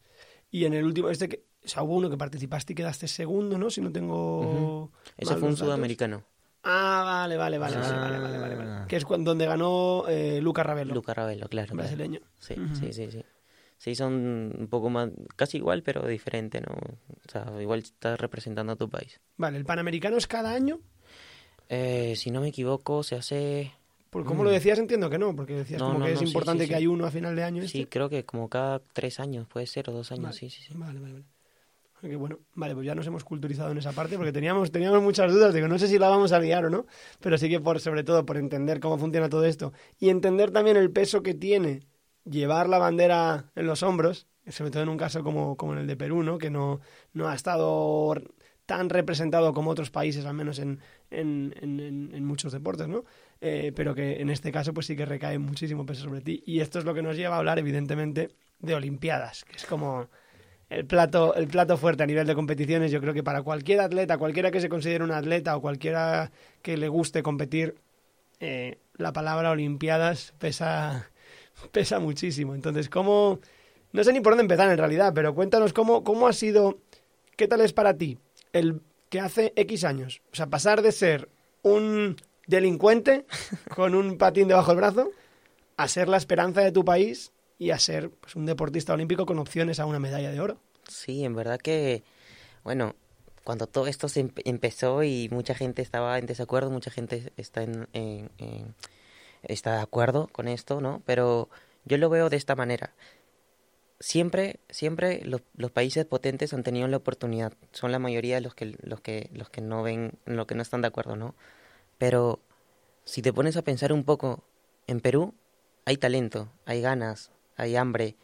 Y 0.51 0.65
en 0.65 0.75
el 0.75 0.85
último, 0.85 1.09
este 1.09 1.27
que, 1.27 1.43
o 1.65 1.67
sea, 1.67 1.81
hubo 1.81 1.95
uno 1.95 2.07
que 2.07 2.17
participaste 2.17 2.73
y 2.73 2.75
quedaste 2.75 3.07
segundo, 3.07 3.57
¿no? 3.57 3.71
Si 3.71 3.81
no 3.81 3.91
tengo... 3.91 4.41
Uh 4.41 4.85
-huh. 4.85 4.89
Ese 5.17 5.33
fue 5.33 5.49
un 5.49 5.55
datos. 5.55 5.59
sudamericano. 5.59 6.23
Ah, 6.69 7.03
vale, 7.05 7.37
vale, 7.37 7.57
vale, 7.57 7.77
ah. 7.77 7.83
sí, 7.83 7.93
vale, 7.95 8.19
vale, 8.19 8.37
vale, 8.37 8.55
vale, 8.55 8.87
Que 8.87 8.97
es 8.97 9.05
cuando, 9.05 9.31
donde 9.31 9.45
ganó 9.45 10.03
eh, 10.09 10.41
Luca 10.41 10.63
Ravelo. 10.63 10.93
Luca 10.93 11.13
Ravelo, 11.13 11.47
claro. 11.47 11.73
Brasileño. 11.73 12.19
Sí, 12.39 12.55
uh 12.57 12.63
-huh. 12.63 12.75
sí, 12.75 12.91
sí, 12.91 13.09
sí. 13.09 13.23
Sí, 13.77 13.95
son 13.95 14.13
un 14.57 14.67
poco 14.67 14.89
más, 14.89 15.09
casi 15.37 15.57
igual, 15.57 15.81
pero 15.81 16.05
diferente, 16.05 16.59
¿no? 16.59 16.73
O 16.73 17.31
sea, 17.31 17.45
igual 17.61 17.79
estás 17.79 18.19
representando 18.19 18.73
a 18.73 18.75
tu 18.75 18.89
país. 18.89 19.21
Vale, 19.37 19.57
¿el 19.57 19.65
Panamericano 19.65 20.17
es 20.17 20.27
cada 20.27 20.51
año? 20.51 20.79
Eh, 21.69 22.15
si 22.17 22.31
no 22.31 22.41
me 22.41 22.49
equivoco, 22.49 23.03
se 23.03 23.15
hace... 23.15 23.71
Por 24.09 24.25
cómo 24.25 24.41
mm. 24.41 24.45
lo 24.45 24.51
decías 24.51 24.79
entiendo 24.79 25.09
que 25.09 25.19
no, 25.19 25.35
porque 25.35 25.53
decías 25.53 25.79
no, 25.79 25.87
como 25.87 25.99
no, 25.99 26.05
que 26.05 26.13
es 26.13 26.21
no, 26.21 26.27
importante 26.27 26.63
sí, 26.63 26.67
sí, 26.67 26.69
que 26.69 26.75
hay 26.75 26.87
uno 26.87 27.05
a 27.05 27.11
final 27.11 27.35
de 27.35 27.43
año. 27.43 27.61
Sí, 27.67 27.81
este. 27.81 27.89
creo 27.89 28.09
que 28.09 28.25
como 28.25 28.49
cada 28.49 28.79
tres 28.79 29.19
años, 29.19 29.47
puede 29.47 29.67
ser, 29.67 29.89
o 29.89 29.93
dos 29.93 30.11
años, 30.11 30.23
vale. 30.23 30.37
sí, 30.37 30.49
sí, 30.49 30.63
sí. 30.63 30.73
Vale, 30.75 30.99
vale, 30.99 31.13
vale. 31.13 31.25
Que 32.01 32.15
bueno, 32.15 32.39
vale, 32.53 32.75
pues 32.75 32.85
ya 32.85 32.93
nos 32.93 33.07
hemos 33.07 33.23
culturizado 33.23 33.71
en 33.71 33.79
esa 33.79 33.91
parte 33.91 34.17
porque 34.17 34.31
teníamos, 34.31 34.71
teníamos 34.71 35.01
muchas 35.01 35.31
dudas, 35.31 35.53
digo, 35.53 35.67
no 35.67 35.79
sé 35.79 35.87
si 35.87 35.97
la 35.97 36.09
vamos 36.09 36.31
a 36.31 36.39
liar 36.39 36.65
o 36.65 36.69
no, 36.69 36.85
pero 37.19 37.37
sí 37.37 37.49
que 37.49 37.59
por, 37.59 37.79
sobre 37.79 38.03
todo 38.03 38.25
por 38.25 38.37
entender 38.37 38.79
cómo 38.79 38.99
funciona 38.99 39.29
todo 39.29 39.45
esto 39.45 39.73
y 39.97 40.09
entender 40.09 40.51
también 40.51 40.77
el 40.77 40.91
peso 40.91 41.23
que 41.23 41.33
tiene 41.33 41.87
llevar 42.23 42.69
la 42.69 42.77
bandera 42.77 43.51
en 43.55 43.65
los 43.65 43.81
hombros, 43.81 44.27
sobre 44.47 44.69
todo 44.69 44.83
en 44.83 44.89
un 44.89 44.97
caso 44.97 45.23
como, 45.23 45.57
como 45.57 45.73
en 45.73 45.79
el 45.79 45.87
de 45.87 45.97
Perú, 45.97 46.21
¿no? 46.21 46.37
que 46.37 46.51
no, 46.51 46.81
no 47.13 47.29
ha 47.29 47.35
estado 47.35 48.13
tan 48.67 48.89
representado 48.89 49.53
como 49.53 49.71
otros 49.71 49.89
países, 49.89 50.25
al 50.25 50.33
menos 50.33 50.59
en, 50.59 50.79
en, 51.09 51.55
en, 51.61 52.11
en 52.13 52.25
muchos 52.25 52.51
deportes, 52.51 52.87
¿no? 52.87 53.05
Eh, 53.39 53.71
pero 53.73 53.95
que 53.95 54.21
en 54.21 54.29
este 54.29 54.51
caso 54.51 54.73
pues 54.73 54.85
sí 54.85 54.95
que 54.95 55.05
recae 55.05 55.39
muchísimo 55.39 55.85
peso 55.85 56.03
sobre 56.03 56.19
ti. 56.19 56.43
Y 56.45 56.59
esto 56.59 56.77
es 56.77 56.85
lo 56.85 56.93
que 56.93 57.01
nos 57.01 57.15
lleva 57.15 57.35
a 57.35 57.39
hablar, 57.39 57.59
evidentemente, 57.59 58.35
de 58.59 58.75
Olimpiadas, 58.75 59.45
que 59.45 59.55
es 59.55 59.65
como 59.65 60.09
el 60.69 60.85
plato, 60.85 61.33
el 61.35 61.47
plato 61.47 61.77
fuerte 61.77 62.03
a 62.03 62.05
nivel 62.05 62.27
de 62.27 62.35
competiciones. 62.35 62.91
Yo 62.91 63.01
creo 63.01 63.13
que 63.13 63.23
para 63.23 63.41
cualquier 63.41 63.81
atleta, 63.81 64.17
cualquiera 64.17 64.51
que 64.51 64.61
se 64.61 64.69
considere 64.69 65.03
un 65.03 65.11
atleta 65.11 65.55
o 65.55 65.61
cualquiera 65.61 66.31
que 66.61 66.77
le 66.77 66.87
guste 66.89 67.23
competir, 67.23 67.75
eh, 68.39 68.79
la 68.95 69.13
palabra 69.13 69.51
Olimpiadas 69.51 70.33
pesa, 70.37 71.09
pesa 71.71 71.99
muchísimo. 71.99 72.55
Entonces, 72.55 72.89
¿cómo...? 72.89 73.39
No 73.93 74.03
sé 74.03 74.11
ni 74.11 74.19
por 74.19 74.33
dónde 74.33 74.43
empezar 74.43 74.69
en 74.69 74.77
realidad, 74.77 75.13
pero 75.15 75.33
cuéntanos 75.33 75.71
cómo, 75.71 76.03
cómo 76.03 76.27
ha 76.27 76.33
sido, 76.33 76.79
qué 77.37 77.47
tal 77.47 77.61
es 77.61 77.71
para 77.71 77.95
ti 77.95 78.19
el 78.51 78.81
que 79.09 79.21
hace 79.21 79.53
X 79.55 79.85
años, 79.85 80.21
o 80.33 80.35
sea, 80.35 80.47
pasar 80.47 80.81
de 80.81 80.91
ser 80.91 81.29
un 81.61 82.17
delincuente 82.47 83.25
con 83.75 83.95
un 83.95 84.17
patín 84.17 84.49
debajo 84.49 84.71
del 84.71 84.81
brazo 84.81 85.11
a 85.77 85.87
ser 85.87 86.09
la 86.09 86.17
esperanza 86.17 86.61
de 86.61 86.71
tu 86.71 86.83
país 86.83 87.31
y 87.57 87.71
a 87.71 87.79
ser 87.79 88.09
pues, 88.11 88.35
un 88.35 88.45
deportista 88.45 88.93
olímpico 88.93 89.25
con 89.25 89.39
opciones 89.39 89.79
a 89.79 89.85
una 89.85 89.99
medalla 89.99 90.31
de 90.31 90.39
oro. 90.39 90.59
Sí, 90.87 91.23
en 91.23 91.35
verdad 91.35 91.59
que, 91.59 92.03
bueno, 92.63 92.95
cuando 93.43 93.67
todo 93.67 93.87
esto 93.87 94.07
se 94.09 94.31
empezó 94.45 95.03
y 95.03 95.29
mucha 95.31 95.55
gente 95.55 95.81
estaba 95.81 96.17
en 96.17 96.25
desacuerdo, 96.25 96.69
mucha 96.69 96.91
gente 96.91 97.31
está 97.37 97.63
en, 97.63 97.87
está 99.43 99.75
de 99.75 99.81
acuerdo 99.81 100.27
con 100.27 100.47
esto, 100.47 100.81
¿no? 100.81 101.01
Pero 101.05 101.49
yo 101.85 101.97
lo 101.97 102.09
veo 102.09 102.29
de 102.29 102.37
esta 102.37 102.55
manera 102.55 102.93
siempre, 103.99 104.59
siempre 104.69 105.21
los, 105.25 105.41
los, 105.55 105.71
países 105.71 106.05
potentes 106.05 106.53
han 106.53 106.63
tenido 106.63 106.87
la 106.87 106.97
oportunidad. 106.97 107.53
Son 107.71 107.91
la 107.91 107.99
mayoría 107.99 108.39
los 108.41 108.55
que, 108.55 108.77
los 108.81 109.01
que, 109.01 109.29
los 109.33 109.49
que 109.49 109.61
no 109.61 109.83
ven, 109.83 110.13
los 110.25 110.45
que 110.45 110.55
no 110.55 110.61
están 110.61 110.81
de 110.81 110.87
acuerdo, 110.87 111.15
¿no? 111.15 111.35
Pero 111.97 112.39
si 113.05 113.21
te 113.21 113.33
pones 113.33 113.57
a 113.57 113.63
pensar 113.63 113.91
un 113.93 114.03
poco, 114.03 114.43
en 114.87 114.99
Perú 114.99 115.33
hay 115.85 115.97
talento, 115.97 116.51
hay 116.65 116.81
ganas, 116.81 117.31
hay 117.57 117.75
hambre, 117.75 118.15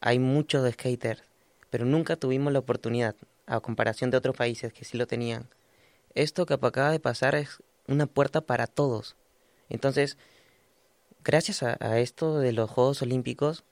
hay 0.00 0.18
muchos 0.18 0.68
skaters, 0.72 1.22
pero 1.70 1.84
nunca 1.84 2.16
tuvimos 2.16 2.52
la 2.52 2.58
oportunidad, 2.58 3.14
a 3.46 3.60
comparación 3.60 4.10
de 4.10 4.16
otros 4.16 4.36
países 4.36 4.72
que 4.72 4.84
sí 4.84 4.98
lo 4.98 5.06
tenían. 5.06 5.48
Esto 6.14 6.46
que 6.46 6.54
acaba 6.54 6.90
de 6.90 6.98
pasar 6.98 7.34
es 7.34 7.62
una 7.86 8.06
puerta 8.06 8.40
para 8.40 8.66
todos. 8.66 9.16
Entonces, 9.68 10.16
gracias 11.22 11.62
a, 11.62 11.98
esto 11.98 12.38
de 12.38 12.52
los 12.52 12.70
Juegos 12.70 13.02
Olímpicos, 13.02 13.64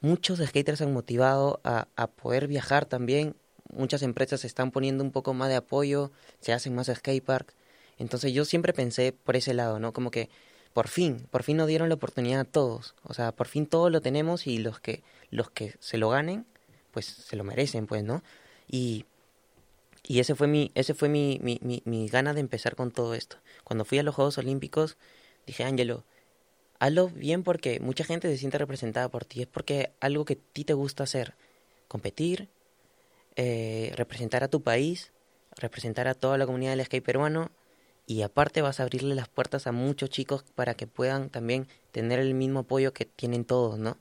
muchos 0.00 0.40
skaters 0.40 0.80
han 0.80 0.92
motivado 0.92 1.60
a, 1.62 1.86
a, 1.96 2.08
poder 2.08 2.48
viajar 2.48 2.86
también. 2.86 3.36
Muchas 3.72 4.02
empresas 4.02 4.40
se 4.40 4.46
están 4.46 4.70
poniendo 4.72 5.04
un 5.04 5.12
poco 5.12 5.34
más 5.34 5.48
de 5.48 5.56
apoyo, 5.56 6.10
se 6.40 6.52
hacen 6.52 6.74
más 6.74 6.88
skatepark. 6.88 7.54
Entonces 7.98 8.32
yo 8.32 8.44
siempre 8.44 8.72
pensé 8.72 9.12
por 9.12 9.36
ese 9.36 9.54
lado, 9.54 9.78
¿no? 9.78 9.92
Como 9.92 10.10
que 10.10 10.30
por 10.72 10.88
fin, 10.88 11.26
por 11.30 11.42
fin 11.42 11.56
nos 11.56 11.68
dieron 11.68 11.88
la 11.88 11.96
oportunidad 11.96 12.40
a 12.40 12.44
todos. 12.44 12.94
O 13.02 13.14
sea, 13.14 13.32
por 13.32 13.48
fin 13.48 13.66
todos 13.66 13.90
lo 13.90 14.00
tenemos 14.00 14.46
y 14.46 14.58
los 14.58 14.80
que, 14.80 15.02
los 15.30 15.50
que 15.50 15.74
se 15.80 15.98
lo 15.98 16.10
ganen, 16.10 16.46
pues 16.92 17.06
se 17.06 17.36
lo 17.36 17.44
merecen, 17.44 17.86
pues, 17.86 18.04
¿no? 18.04 18.22
Y, 18.68 19.04
y 20.04 20.20
ese 20.20 20.34
fue 20.34 20.46
mi, 20.46 20.70
ese 20.74 20.94
fue 20.94 21.08
mi, 21.08 21.38
mi, 21.42 21.58
mi, 21.62 21.82
mi 21.84 22.08
gana 22.08 22.34
de 22.34 22.40
empezar 22.40 22.76
con 22.76 22.92
todo 22.92 23.14
esto. 23.14 23.36
Cuando 23.64 23.84
fui 23.84 23.98
a 23.98 24.02
los 24.02 24.14
Juegos 24.14 24.38
Olímpicos, 24.38 24.96
dije, 25.46 25.64
Ángelo, 25.64 26.04
hazlo 26.78 27.08
bien 27.08 27.42
porque 27.42 27.80
mucha 27.80 28.04
gente 28.04 28.28
se 28.28 28.38
siente 28.38 28.58
representada 28.58 29.08
por 29.08 29.24
ti. 29.24 29.42
Es 29.42 29.48
porque 29.48 29.92
algo 30.00 30.24
que 30.24 30.34
a 30.34 30.52
ti 30.52 30.64
te 30.64 30.74
gusta 30.74 31.02
hacer. 31.02 31.34
Competir, 31.88 32.48
eh, 33.36 33.92
representar 33.96 34.44
a 34.44 34.48
tu 34.48 34.62
país, 34.62 35.12
representar 35.56 36.08
a 36.08 36.14
toda 36.14 36.38
la 36.38 36.46
comunidad 36.46 36.72
del 36.76 36.84
skate 36.84 37.04
peruano 37.04 37.50
y 38.10 38.22
aparte 38.22 38.60
vas 38.60 38.80
a 38.80 38.82
abrirle 38.82 39.14
las 39.14 39.28
puertas 39.28 39.68
a 39.68 39.72
muchos 39.72 40.10
chicos 40.10 40.44
para 40.56 40.74
que 40.74 40.88
puedan 40.88 41.30
también 41.30 41.68
tener 41.92 42.18
el 42.18 42.34
mismo 42.34 42.60
apoyo 42.60 42.92
que 42.92 43.04
tienen 43.04 43.44
todos, 43.44 43.78
¿no? 43.78 43.98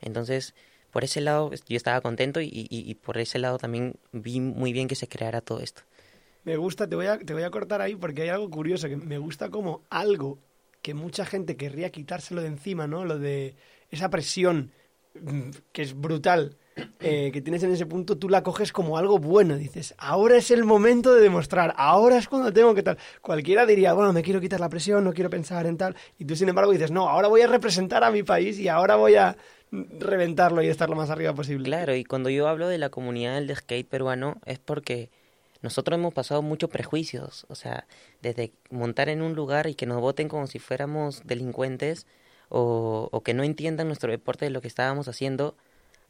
Entonces, 0.00 0.52
por 0.90 1.04
ese 1.04 1.20
lado 1.20 1.52
yo 1.68 1.76
estaba 1.76 2.00
contento 2.00 2.40
y, 2.40 2.50
y, 2.52 2.94
por 2.96 3.18
ese 3.18 3.38
lado 3.38 3.58
también 3.58 3.94
vi 4.10 4.40
muy 4.40 4.72
bien 4.72 4.88
que 4.88 4.96
se 4.96 5.06
creara 5.06 5.42
todo 5.42 5.60
esto. 5.60 5.82
Me 6.42 6.56
gusta, 6.56 6.88
te 6.88 6.96
voy, 6.96 7.06
a, 7.06 7.20
te 7.20 7.34
voy 7.34 7.44
a 7.44 7.50
cortar 7.52 7.80
ahí 7.80 7.94
porque 7.94 8.22
hay 8.22 8.30
algo 8.30 8.50
curioso, 8.50 8.88
que 8.88 8.96
me 8.96 9.18
gusta 9.18 9.48
como 9.48 9.82
algo 9.90 10.40
que 10.82 10.94
mucha 10.94 11.24
gente 11.24 11.56
querría 11.56 11.92
quitárselo 11.92 12.42
de 12.42 12.48
encima, 12.48 12.88
¿no? 12.88 13.04
Lo 13.04 13.16
de 13.16 13.54
esa 13.92 14.10
presión 14.10 14.72
mm, 15.22 15.50
que 15.70 15.82
es 15.82 15.94
brutal, 15.94 16.56
eh, 17.00 17.30
que 17.32 17.40
tienes 17.40 17.62
en 17.62 17.72
ese 17.72 17.86
punto, 17.86 18.18
tú 18.18 18.28
la 18.28 18.42
coges 18.42 18.72
como 18.72 18.98
algo 18.98 19.18
bueno. 19.18 19.56
Dices, 19.56 19.94
ahora 19.98 20.36
es 20.36 20.50
el 20.50 20.64
momento 20.64 21.14
de 21.14 21.22
demostrar, 21.22 21.74
ahora 21.76 22.18
es 22.18 22.28
cuando 22.28 22.52
tengo 22.52 22.74
que 22.74 22.82
tal. 22.82 22.98
Cualquiera 23.22 23.64
diría, 23.64 23.92
bueno, 23.94 24.12
me 24.12 24.22
quiero 24.22 24.40
quitar 24.40 24.60
la 24.60 24.68
presión, 24.68 25.04
no 25.04 25.12
quiero 25.12 25.30
pensar 25.30 25.66
en 25.66 25.76
tal. 25.76 25.96
Y 26.18 26.24
tú, 26.24 26.36
sin 26.36 26.48
embargo, 26.48 26.72
dices, 26.72 26.90
no, 26.90 27.08
ahora 27.08 27.28
voy 27.28 27.40
a 27.40 27.46
representar 27.46 28.04
a 28.04 28.10
mi 28.10 28.22
país 28.22 28.58
y 28.58 28.68
ahora 28.68 28.96
voy 28.96 29.14
a 29.14 29.36
reventarlo 29.70 30.62
y 30.62 30.68
estar 30.68 30.88
lo 30.88 30.96
más 30.96 31.10
arriba 31.10 31.34
posible. 31.34 31.64
Claro, 31.64 31.94
y 31.94 32.04
cuando 32.04 32.30
yo 32.30 32.48
hablo 32.48 32.68
de 32.68 32.78
la 32.78 32.90
comunidad 32.90 33.34
del 33.34 33.54
skate 33.54 33.88
peruano 33.88 34.38
es 34.44 34.58
porque 34.58 35.10
nosotros 35.62 35.98
hemos 35.98 36.14
pasado 36.14 36.42
muchos 36.42 36.70
prejuicios, 36.70 37.46
o 37.48 37.54
sea, 37.54 37.86
desde 38.22 38.52
montar 38.70 39.08
en 39.08 39.22
un 39.22 39.34
lugar 39.34 39.66
y 39.66 39.74
que 39.74 39.86
nos 39.86 40.00
voten 40.00 40.28
como 40.28 40.46
si 40.46 40.58
fuéramos 40.58 41.22
delincuentes 41.24 42.06
o, 42.48 43.08
o 43.10 43.22
que 43.22 43.34
no 43.34 43.42
entiendan 43.42 43.88
nuestro 43.88 44.10
deporte 44.10 44.44
de 44.44 44.50
lo 44.50 44.60
que 44.60 44.68
estábamos 44.68 45.08
haciendo, 45.08 45.56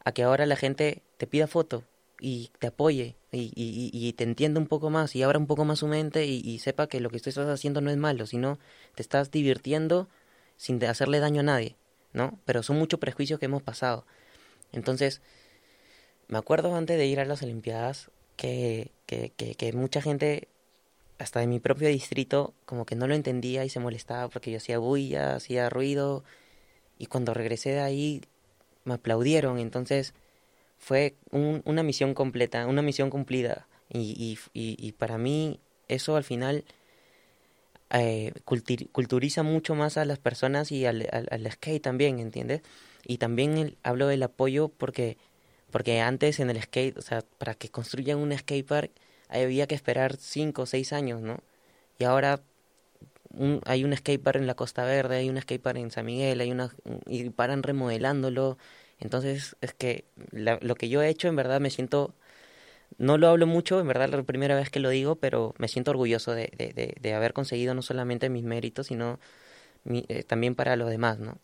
a 0.07 0.13
que 0.13 0.23
ahora 0.23 0.47
la 0.47 0.55
gente 0.55 1.03
te 1.17 1.27
pida 1.27 1.49
foto 1.49 1.83
y 2.21 2.53
te 2.61 2.69
apoye 2.69 3.17
y, 3.33 3.51
y, 3.57 3.91
y 3.93 4.13
te 4.13 4.23
entienda 4.23 4.61
un 4.61 4.69
poco 4.69 4.89
más 4.89 5.17
y 5.17 5.25
abra 5.25 5.37
un 5.37 5.49
poco 5.49 5.65
más 5.65 5.81
su 5.81 5.89
mente 5.89 6.27
y, 6.27 6.59
sepa 6.61 6.87
que 6.87 7.01
lo 7.01 7.11
que 7.11 7.19
tú 7.19 7.29
estás 7.29 7.49
haciendo 7.49 7.81
no 7.81 7.91
es 7.91 7.97
malo, 7.97 8.25
sino 8.25 8.61
te 8.95 9.03
estás 9.03 9.33
divirtiendo 9.33 10.09
sin 10.57 10.83
hacerle 10.85 11.19
daño 11.19 11.41
a 11.41 11.43
nadie, 11.43 11.75
¿no? 12.13 12.39
Pero 12.45 12.63
son 12.63 12.79
muchos 12.79 13.01
prejuicios 13.01 13.41
que 13.41 13.47
hemos 13.47 13.65
pasado. 13.65 14.07
Entonces, 14.71 15.23
me 16.29 16.39
acuerdo 16.39 16.77
antes 16.77 16.99
de 16.99 17.07
ir 17.07 17.19
a 17.19 17.25
las 17.25 17.43
Olimpiadas 17.43 18.13
que, 18.37 18.93
que, 19.07 19.33
que, 19.37 19.57
que 19.57 19.73
mucha 19.73 20.01
gente, 20.01 20.47
hasta 21.19 21.41
de 21.41 21.49
mi 21.49 21.59
propio 21.59 21.89
distrito, 21.89 22.55
como 22.65 22.87
que 22.87 22.95
no 22.95 23.09
lo 23.09 23.17
entendía 23.17 23.65
y 23.65 23.71
se 23.71 23.81
molestaba 23.81 24.29
porque 24.29 24.53
yo 24.53 24.59
hacía 24.59 24.79
bulla, 24.79 25.35
hacía 25.35 25.69
ruido. 25.69 26.23
Y 26.97 27.07
cuando 27.07 27.35
regresé 27.35 27.71
de 27.71 27.81
ahí, 27.81 28.23
me 28.87 28.95
aplaudieron. 28.95 29.59
Entonces, 29.59 30.15
fue 30.79 31.17
un, 31.33 31.63
una 31.67 31.83
misión 31.85 32.15
completa, 32.15 32.67
una 32.67 32.83
misión 32.83 33.11
cumplida. 33.11 33.69
Y, 33.91 34.39
y, 34.55 34.77
y, 34.79 34.93
para 34.93 35.19
mí, 35.19 35.61
eso 35.89 36.17
al 36.17 36.25
final 36.25 36.65
eh, 37.91 38.33
culturiza 38.93 39.43
mucho 39.43 39.75
más 39.75 39.97
a 39.97 40.05
las 40.05 40.19
personas 40.19 40.73
y 40.73 40.87
al, 40.87 41.09
al, 41.13 41.29
al 41.31 41.51
skate 41.53 41.83
también, 41.83 42.19
¿entiendes? 42.19 42.63
Y 43.05 43.19
también 43.19 43.57
el- 43.59 43.79
hablo 43.83 44.07
del 44.09 44.23
apoyo 44.23 44.69
porque 44.69 45.19
porque 45.71 46.01
antes 46.01 46.41
en 46.41 46.49
el 46.51 46.63
skate, 46.63 46.97
o 46.99 47.03
sea, 47.03 47.23
para 47.39 47.55
que 47.55 47.69
construyan 47.71 48.19
un 48.19 48.37
skatepark 48.37 48.91
había 49.29 49.67
que 49.67 49.75
esperar 49.75 50.17
5 50.17 50.63
o 50.63 50.67
6 50.67 50.93
años, 50.93 51.21
¿no? 51.23 51.41
Y 51.99 52.05
ahora 52.05 52.43
un, 53.37 53.61
hay 53.67 53.85
un 53.85 53.97
skatepark 53.97 54.37
en 54.39 54.47
la 54.47 54.55
Costa 54.55 54.85
Verde, 54.85 55.17
hay 55.17 55.31
un 55.31 55.41
skatepark 55.41 55.79
en 55.79 55.91
San 55.91 56.07
Miguel, 56.07 56.41
hay 56.41 56.51
una 56.51 56.71
y 57.07 57.31
paran 57.31 57.63
remodelándolo. 57.63 58.59
Entonces, 58.99 59.57
es 59.61 59.75
que 59.75 60.05
la, 60.33 60.59
lo 60.63 60.75
que 60.75 60.89
yo 60.89 61.03
he 61.03 61.09
hecho, 61.09 61.29
en 61.29 61.37
verdad 61.37 61.61
me 61.61 61.71
siento 61.71 62.15
no 62.99 63.19
lo 63.19 63.29
hablo 63.29 63.47
mucho, 63.47 63.81
en 63.81 63.89
verdad 63.89 64.09
la 64.11 64.23
primera 64.23 64.55
vez 64.57 64.71
que 64.71 64.81
lo 64.81 64.91
digo, 64.91 65.17
pero 65.17 65.55
me 65.59 65.69
siento 65.69 65.91
orgulloso 65.91 66.33
de, 66.33 66.53
de, 66.57 66.73
de, 66.73 66.95
de 67.01 67.15
haber 67.15 67.33
conseguido 67.33 67.75
no 67.75 67.83
solamente 67.83 68.29
mis 68.31 68.45
méritos, 68.45 68.89
sino 68.89 69.19
mi, 69.85 70.05
eh, 70.09 70.25
también 70.25 70.55
para 70.55 70.77
los 70.77 70.91
demás, 70.91 71.19
¿no? 71.19 71.39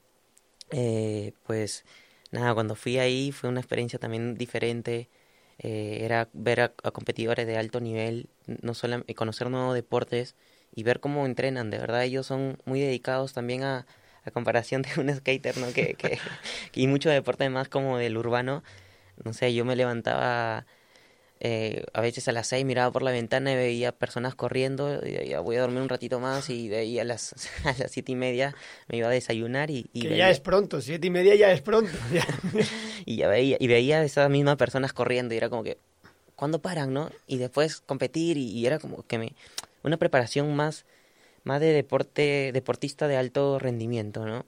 Eh, 0.70 1.32
pues 1.44 1.84
nada, 2.32 2.54
cuando 2.54 2.74
fui 2.76 2.98
ahí 2.98 3.32
fue 3.32 3.50
una 3.50 3.60
experiencia 3.60 3.98
también 3.98 4.36
diferente. 4.36 5.08
Eh, 5.58 6.00
era 6.02 6.28
ver 6.32 6.60
a, 6.60 6.74
a, 6.82 6.90
competidores 6.92 7.46
de 7.46 7.56
alto 7.58 7.80
nivel, 7.80 8.28
no 8.62 8.74
solo 8.74 9.04
conocer 9.16 9.50
nuevos 9.50 9.74
deportes 9.74 10.34
y 10.74 10.82
ver 10.82 11.00
cómo 11.00 11.26
entrenan. 11.26 11.70
De 11.70 11.78
verdad, 11.78 12.04
ellos 12.04 12.26
son 12.26 12.58
muy 12.64 12.80
dedicados 12.80 13.32
también 13.32 13.62
a, 13.62 13.86
a 14.24 14.30
comparación 14.30 14.82
de 14.82 14.88
un 15.00 15.14
skater, 15.14 15.58
¿no? 15.58 15.72
Que, 15.72 15.94
que, 15.94 16.18
y 16.74 16.86
mucho 16.86 17.10
deporte 17.10 17.48
más 17.48 17.68
como 17.68 17.98
del 17.98 18.16
urbano. 18.16 18.62
No 19.24 19.32
sé, 19.32 19.54
yo 19.54 19.64
me 19.64 19.76
levantaba 19.76 20.66
eh, 21.44 21.84
a 21.92 22.00
veces 22.00 22.28
a 22.28 22.32
las 22.32 22.46
seis 22.46 22.64
miraba 22.64 22.92
por 22.92 23.02
la 23.02 23.10
ventana 23.10 23.52
y 23.52 23.56
veía 23.56 23.90
personas 23.90 24.36
corriendo, 24.36 25.04
y 25.04 25.30
ya 25.30 25.40
voy 25.40 25.56
a 25.56 25.62
dormir 25.62 25.80
un 25.82 25.88
ratito 25.88 26.20
más 26.20 26.48
y 26.48 26.68
veía 26.68 27.02
a 27.02 27.04
las, 27.04 27.34
a 27.64 27.74
las 27.76 27.90
siete 27.90 28.12
y 28.12 28.14
media 28.14 28.54
me 28.86 28.98
iba 28.98 29.08
a 29.08 29.10
desayunar 29.10 29.68
y... 29.68 29.90
y 29.92 30.02
que 30.02 30.08
veía, 30.10 30.26
ya 30.26 30.30
es 30.30 30.38
pronto, 30.38 30.80
siete 30.80 31.08
y 31.08 31.10
media 31.10 31.34
ya 31.34 31.50
es 31.50 31.60
pronto. 31.60 31.90
Ya. 32.12 32.24
y 33.04 33.16
ya 33.16 33.26
veía, 33.26 33.56
y 33.58 33.66
veía 33.66 33.98
a 33.98 34.04
esas 34.04 34.30
mismas 34.30 34.54
personas 34.54 34.92
corriendo 34.92 35.34
y 35.34 35.36
era 35.36 35.48
como 35.48 35.64
que, 35.64 35.78
¿cuándo 36.36 36.62
paran, 36.62 36.92
no? 36.92 37.10
Y 37.26 37.38
después 37.38 37.80
competir 37.80 38.36
y, 38.36 38.50
y 38.50 38.64
era 38.64 38.78
como 38.78 39.04
que 39.04 39.18
me... 39.18 39.32
Una 39.82 39.96
preparación 39.96 40.54
más, 40.54 40.84
más 41.44 41.60
de 41.60 41.72
deporte, 41.72 42.50
deportista 42.52 43.08
de 43.08 43.16
alto 43.16 43.58
rendimiento, 43.58 44.24
¿no? 44.26 44.46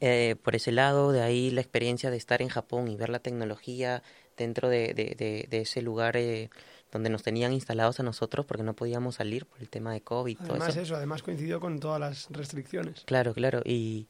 Eh, 0.00 0.36
por 0.42 0.56
ese 0.56 0.72
lado, 0.72 1.12
de 1.12 1.22
ahí 1.22 1.50
la 1.50 1.60
experiencia 1.60 2.10
de 2.10 2.16
estar 2.16 2.42
en 2.42 2.48
Japón 2.48 2.88
y 2.88 2.96
ver 2.96 3.08
la 3.08 3.20
tecnología 3.20 4.02
dentro 4.36 4.68
de, 4.68 4.94
de, 4.94 5.14
de, 5.16 5.46
de 5.48 5.60
ese 5.60 5.80
lugar 5.82 6.16
eh, 6.16 6.50
donde 6.90 7.08
nos 7.08 7.22
tenían 7.22 7.52
instalados 7.52 8.00
a 8.00 8.02
nosotros 8.02 8.44
porque 8.44 8.62
no 8.62 8.74
podíamos 8.74 9.16
salir 9.16 9.46
por 9.46 9.60
el 9.60 9.68
tema 9.68 9.92
de 9.92 10.00
COVID. 10.00 10.38
Además 10.40 10.58
todo 10.58 10.68
eso. 10.68 10.80
eso, 10.80 10.96
además 10.96 11.22
coincidió 11.22 11.60
con 11.60 11.78
todas 11.78 12.00
las 12.00 12.28
restricciones. 12.30 13.02
Claro, 13.04 13.32
claro. 13.32 13.62
Y, 13.64 14.08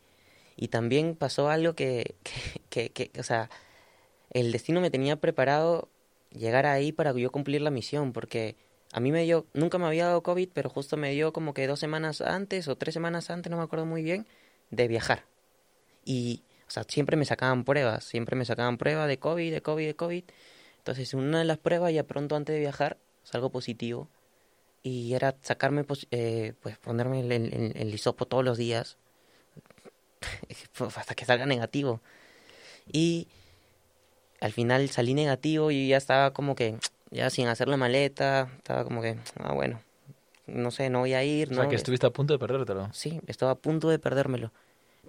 y 0.56 0.68
también 0.68 1.14
pasó 1.14 1.50
algo 1.50 1.74
que, 1.74 2.16
que, 2.70 2.90
que, 2.90 3.08
que, 3.10 3.20
o 3.20 3.22
sea, 3.22 3.50
el 4.30 4.50
destino 4.50 4.80
me 4.80 4.90
tenía 4.90 5.16
preparado 5.16 5.88
llegar 6.30 6.64
ahí 6.64 6.92
para 6.92 7.12
yo 7.12 7.30
cumplir 7.30 7.60
la 7.60 7.70
misión 7.70 8.12
porque 8.12 8.56
a 8.92 9.00
mí 9.00 9.10
me 9.10 9.24
dio, 9.24 9.46
nunca 9.54 9.78
me 9.78 9.86
había 9.86 10.06
dado 10.06 10.22
COVID, 10.22 10.50
pero 10.52 10.68
justo 10.68 10.98
me 10.98 11.10
dio 11.12 11.32
como 11.32 11.54
que 11.54 11.66
dos 11.66 11.80
semanas 11.80 12.20
antes 12.20 12.68
o 12.68 12.76
tres 12.76 12.92
semanas 12.92 13.30
antes, 13.30 13.50
no 13.50 13.56
me 13.56 13.62
acuerdo 13.62 13.86
muy 13.86 14.02
bien, 14.02 14.26
de 14.70 14.86
viajar. 14.86 15.24
Y, 16.04 16.42
o 16.68 16.70
sea, 16.70 16.84
siempre 16.86 17.16
me 17.16 17.24
sacaban 17.24 17.64
pruebas, 17.64 18.04
siempre 18.04 18.36
me 18.36 18.44
sacaban 18.44 18.76
pruebas 18.76 19.08
de 19.08 19.18
COVID, 19.18 19.50
de 19.50 19.62
COVID, 19.62 19.86
de 19.86 19.96
COVID. 19.96 20.24
Entonces, 20.78 21.14
una 21.14 21.38
de 21.38 21.44
las 21.46 21.56
pruebas, 21.56 21.92
ya 21.94 22.02
pronto 22.04 22.36
antes 22.36 22.52
de 22.54 22.60
viajar, 22.60 22.98
salgo 23.24 23.50
positivo. 23.50 24.08
Y 24.82 25.14
era 25.14 25.36
sacarme, 25.40 25.86
eh, 26.10 26.52
pues 26.60 26.76
ponerme 26.76 27.20
el, 27.20 27.32
el, 27.32 28.00
todos 28.28 28.44
los 28.44 28.58
días, 28.58 28.98
hasta 30.96 31.14
que 31.14 31.24
salga 31.24 31.46
negativo. 31.46 32.02
Y 32.92 33.28
al 34.40 34.52
final 34.52 34.88
salí 34.90 35.14
negativo 35.14 35.70
y 35.70 35.88
ya 35.88 35.96
estaba 35.96 36.32
como 36.32 36.56
que, 36.56 36.76
ya 37.12 37.30
sin 37.30 37.46
hacer 37.46 37.68
la 37.68 37.76
maleta, 37.76 38.48
estaba 38.56 38.84
como 38.84 39.02
que, 39.02 39.18
ah, 39.38 39.52
bueno, 39.52 39.80
no 40.46 40.70
sé, 40.70 40.90
no 40.90 41.00
voy 41.00 41.14
a 41.14 41.22
ir. 41.22 41.48
O 41.48 41.54
¿no? 41.54 41.60
sea, 41.62 41.68
que 41.68 41.76
estuviste 41.76 42.06
a 42.06 42.10
punto 42.10 42.32
de 42.32 42.38
perdértelo. 42.38 42.88
Sí, 42.92 43.20
estaba 43.26 43.52
a 43.52 43.54
punto 43.54 43.88
de 43.88 43.98
perdérmelo. 43.98 44.52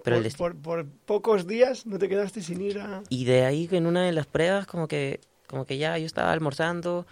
Pero 0.02 0.16
por, 0.16 0.26
el 0.26 0.32
por, 0.32 0.56
por, 0.56 0.86
pocos 1.06 1.46
días 1.46 1.86
no 1.86 1.98
te 1.98 2.08
quedaste 2.08 2.42
sin 2.42 2.60
ir 2.60 2.78
a... 2.78 3.02
Y 3.08 3.24
de 3.24 3.44
ahí 3.44 3.68
en 3.72 3.86
una 3.86 4.04
de 4.04 4.12
las 4.12 4.26
pruebas 4.26 4.66
como 4.66 4.86
que, 4.86 5.20
como 5.46 5.64
que 5.64 5.78
ya 5.78 5.96
yo 5.98 6.04
estaba 6.04 6.32
almorzando 6.32 7.06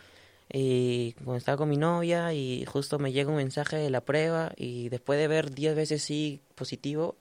y 0.52 1.12
como 1.12 1.36
estaba 1.36 1.56
con 1.56 1.70
mi 1.70 1.78
novia 1.78 2.34
y 2.34 2.66
justo 2.66 2.98
me 2.98 3.12
llega 3.12 3.30
un 3.30 3.36
mensaje 3.36 3.76
de 3.76 3.88
la 3.88 4.02
prueba 4.02 4.52
y 4.56 4.90
después 4.90 5.18
de 5.18 5.28
ver 5.28 5.54
10 5.54 5.74
veces 5.74 6.02
sí 6.02 6.42
positivo, 6.54 7.16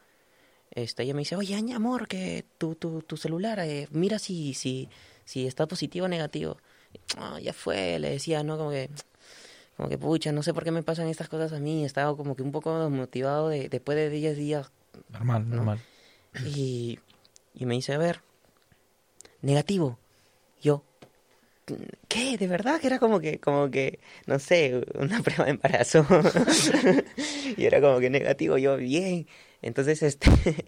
este, 0.71 1.03
ella 1.03 1.13
me 1.13 1.19
dice, 1.19 1.37
oye, 1.37 1.55
Aña, 1.55 1.77
amor, 1.77 2.07
que 2.07 2.43
tu, 2.57 2.75
tu, 2.75 3.01
tu 3.01 3.15
celular, 3.15 3.59
eh, 3.59 3.87
mira 3.91 4.19
si, 4.19 4.53
si, 4.53 4.89
si 5.23 5.47
está 5.47 5.67
positivo 5.67 6.05
o 6.05 6.09
negativo. 6.09 6.57
Oh, 7.19 7.37
ya 7.39 7.53
fue, 7.53 7.99
le 7.99 8.11
decía, 8.11 8.43
¿no? 8.43 8.57
Como 8.57 8.71
que, 8.71 8.89
como 9.77 9.89
que, 9.89 9.97
pucha, 9.97 10.31
no 10.31 10.43
sé 10.43 10.53
por 10.53 10.63
qué 10.63 10.71
me 10.71 10.83
pasan 10.83 11.07
estas 11.07 11.29
cosas 11.29 11.53
a 11.53 11.59
mí. 11.59 11.85
Estaba 11.85 12.15
como 12.15 12.35
que 12.35 12.43
un 12.43 12.51
poco 12.51 12.77
desmotivado 12.79 13.49
de, 13.49 13.69
después 13.69 13.97
de 13.97 14.09
10 14.09 14.37
días. 14.37 14.71
Normal, 15.09 15.49
¿no? 15.49 15.55
normal. 15.57 15.79
Y, 16.45 16.99
y 17.53 17.65
me 17.65 17.75
dice, 17.75 17.93
a 17.93 17.97
ver, 17.97 18.21
negativo. 19.41 19.97
Yo, 20.61 20.83
¿qué? 22.07 22.37
¿De 22.37 22.47
verdad? 22.47 22.79
Que 22.79 22.87
era 22.87 22.99
como 22.99 23.19
que, 23.19 23.39
como 23.39 23.69
que, 23.69 23.99
no 24.25 24.39
sé, 24.39 24.83
una 24.95 25.21
prueba 25.23 25.45
de 25.45 25.51
embarazo. 25.51 26.05
y 27.57 27.65
era 27.65 27.81
como 27.81 27.99
que 27.99 28.09
negativo, 28.09 28.57
yo, 28.57 28.77
bien. 28.77 29.27
Entonces, 29.61 30.01
este, 30.01 30.29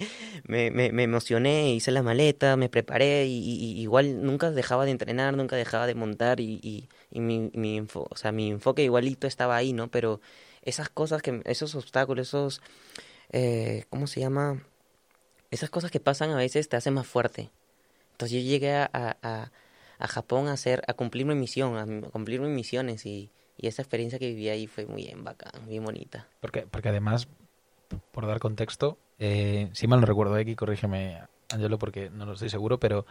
me, 0.47 0.69
me, 0.71 0.91
me, 0.91 1.03
emocioné, 1.03 1.73
hice 1.73 1.91
la 1.91 2.03
maleta, 2.03 2.55
me 2.57 2.69
preparé 2.69 3.25
y, 3.25 3.39
y, 3.39 3.81
igual 3.81 4.23
nunca 4.23 4.51
dejaba 4.51 4.85
de 4.85 4.91
entrenar, 4.91 5.35
nunca 5.35 5.55
dejaba 5.55 5.87
de 5.87 5.95
montar 5.95 6.39
y, 6.39 6.59
y, 6.61 6.89
y 7.11 7.19
mi, 7.19 7.49
mi, 7.53 7.75
info, 7.75 8.07
o 8.09 8.15
sea, 8.15 8.31
mi 8.31 8.51
enfoque 8.51 8.83
igualito 8.83 9.25
estaba 9.25 9.55
ahí, 9.55 9.73
¿no? 9.73 9.89
Pero 9.89 10.21
esas 10.61 10.89
cosas, 10.89 11.21
que 11.21 11.41
esos 11.45 11.73
obstáculos, 11.75 12.27
esos, 12.27 12.61
eh, 13.31 13.85
¿cómo 13.89 14.05
se 14.07 14.19
llama? 14.19 14.63
Esas 15.49 15.69
cosas 15.69 15.89
que 15.89 15.99
pasan 15.99 16.31
a 16.31 16.37
veces 16.37 16.69
te 16.69 16.77
hacen 16.77 16.93
más 16.93 17.07
fuerte. 17.07 17.51
Entonces 18.11 18.43
yo 18.43 18.47
llegué 18.47 18.73
a, 18.73 18.89
a, 18.93 19.51
a 19.99 20.07
Japón 20.07 20.47
a 20.47 20.53
hacer, 20.53 20.83
a 20.87 20.93
cumplir 20.93 21.25
mi 21.25 21.35
misión, 21.35 21.77
a, 21.77 22.09
cumplir 22.11 22.41
mis 22.41 22.51
misiones 22.51 23.05
y, 23.05 23.31
y 23.57 23.67
esa 23.67 23.81
experiencia 23.81 24.19
que 24.19 24.27
viví 24.27 24.49
ahí 24.49 24.67
fue 24.67 24.85
muy 24.85 25.03
bien 25.03 25.23
bacán, 25.23 25.67
bien 25.67 25.83
bonita. 25.83 26.27
Porque, 26.39 26.67
porque 26.69 26.89
además, 26.89 27.27
por 28.11 28.27
dar 28.27 28.39
contexto, 28.39 28.97
eh, 29.19 29.69
si 29.73 29.87
mal 29.87 29.99
no 29.99 30.05
recuerdo, 30.05 30.35
aquí 30.35 30.55
corrígeme, 30.55 31.21
Angelo, 31.51 31.77
porque 31.79 32.09
no 32.09 32.25
lo 32.25 32.33
estoy 32.33 32.49
seguro, 32.49 32.79
pero 32.79 33.05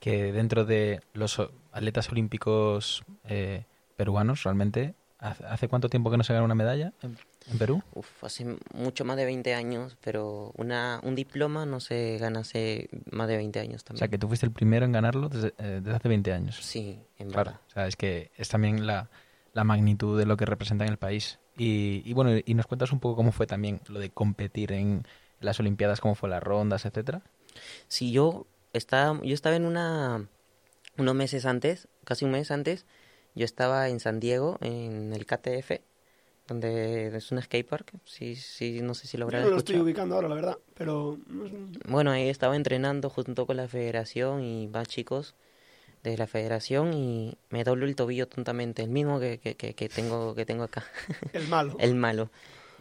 que 0.00 0.32
dentro 0.32 0.64
de 0.64 1.00
los 1.12 1.38
o- 1.38 1.50
atletas 1.72 2.10
olímpicos 2.10 3.02
eh, 3.24 3.64
peruanos, 3.96 4.42
realmente, 4.42 4.94
¿hace, 5.18 5.68
cuánto 5.68 5.88
tiempo 5.88 6.10
que 6.10 6.16
no 6.16 6.24
se 6.24 6.32
gana 6.32 6.44
una 6.44 6.54
medalla 6.54 6.92
en, 7.02 7.16
en 7.50 7.58
Perú? 7.58 7.82
Uf, 7.94 8.24
hace 8.24 8.56
mucho 8.74 9.04
más 9.04 9.16
de 9.16 9.24
20 9.24 9.54
años, 9.54 9.96
pero 10.02 10.52
una, 10.56 11.00
un 11.04 11.14
diploma 11.14 11.64
no 11.66 11.80
se 11.80 12.18
gana 12.18 12.40
hace 12.40 12.88
más 13.10 13.28
de 13.28 13.36
20 13.36 13.60
años 13.60 13.82
O 13.82 13.84
también. 13.86 13.98
sea, 14.00 14.08
que 14.08 14.18
tú 14.18 14.28
fuiste 14.28 14.44
el 14.46 14.52
primero 14.52 14.84
en 14.84 14.92
ganarlo 14.92 15.28
desde, 15.28 15.48
eh, 15.58 15.80
desde 15.82 15.96
hace 15.96 16.08
20 16.08 16.32
años. 16.32 16.56
Sí, 16.60 16.98
en 17.18 17.28
Claro, 17.30 17.52
verdad. 17.52 17.60
o 17.66 17.70
sea, 17.70 17.86
es 17.86 17.96
que 17.96 18.30
es 18.36 18.48
también 18.48 18.86
la, 18.86 19.08
la 19.52 19.64
magnitud 19.64 20.18
de 20.18 20.26
lo 20.26 20.36
que 20.36 20.44
representa 20.46 20.84
en 20.84 20.90
el 20.90 20.98
país. 20.98 21.38
Y, 21.56 22.02
y 22.04 22.12
bueno, 22.14 22.40
y 22.44 22.54
nos 22.54 22.66
cuentas 22.66 22.92
un 22.92 23.00
poco 23.00 23.16
cómo 23.16 23.32
fue 23.32 23.46
también 23.46 23.80
lo 23.88 24.00
de 24.00 24.10
competir 24.10 24.72
en 24.72 25.06
las 25.40 25.60
Olimpiadas, 25.60 26.00
cómo 26.00 26.14
fue 26.14 26.28
las 26.28 26.42
rondas, 26.42 26.84
etcétera. 26.84 27.22
Sí, 27.88 28.10
yo 28.12 28.46
estaba, 28.72 29.20
yo 29.22 29.34
estaba 29.34 29.56
en 29.56 29.64
una, 29.64 30.28
unos 30.98 31.14
meses 31.14 31.46
antes, 31.46 31.88
casi 32.04 32.24
un 32.24 32.32
mes 32.32 32.50
antes, 32.50 32.86
yo 33.34 33.44
estaba 33.44 33.88
en 33.88 34.00
San 34.00 34.20
Diego, 34.20 34.58
en 34.60 35.12
el 35.12 35.26
KTF, 35.26 35.80
donde 36.48 37.16
es 37.16 37.32
un 37.32 37.40
skatepark, 37.40 37.92
sí, 38.04 38.36
sí, 38.36 38.80
no 38.82 38.94
sé 38.94 39.06
si 39.06 39.16
lo 39.16 39.30
Yo 39.30 39.40
no 39.40 39.50
lo 39.50 39.56
estoy 39.56 39.76
ubicando 39.76 40.16
ahora, 40.16 40.28
la 40.28 40.34
verdad, 40.34 40.58
pero... 40.74 41.18
Bueno, 41.88 42.10
ahí 42.10 42.28
estaba 42.28 42.56
entrenando 42.56 43.10
junto 43.10 43.46
con 43.46 43.56
la 43.56 43.68
federación 43.68 44.42
y 44.42 44.68
más 44.68 44.88
chicos 44.88 45.34
de 46.04 46.18
la 46.18 46.26
federación 46.26 46.92
y 46.92 47.36
me 47.48 47.64
dobló 47.64 47.86
el 47.86 47.96
tobillo 47.96 48.28
tontamente, 48.28 48.82
el 48.82 48.90
mismo 48.90 49.18
que, 49.18 49.38
que, 49.38 49.54
que, 49.56 49.88
tengo, 49.88 50.34
que 50.34 50.44
tengo 50.44 50.64
acá. 50.64 50.84
El 51.32 51.48
malo. 51.48 51.76
El 51.80 51.94
malo. 51.94 52.30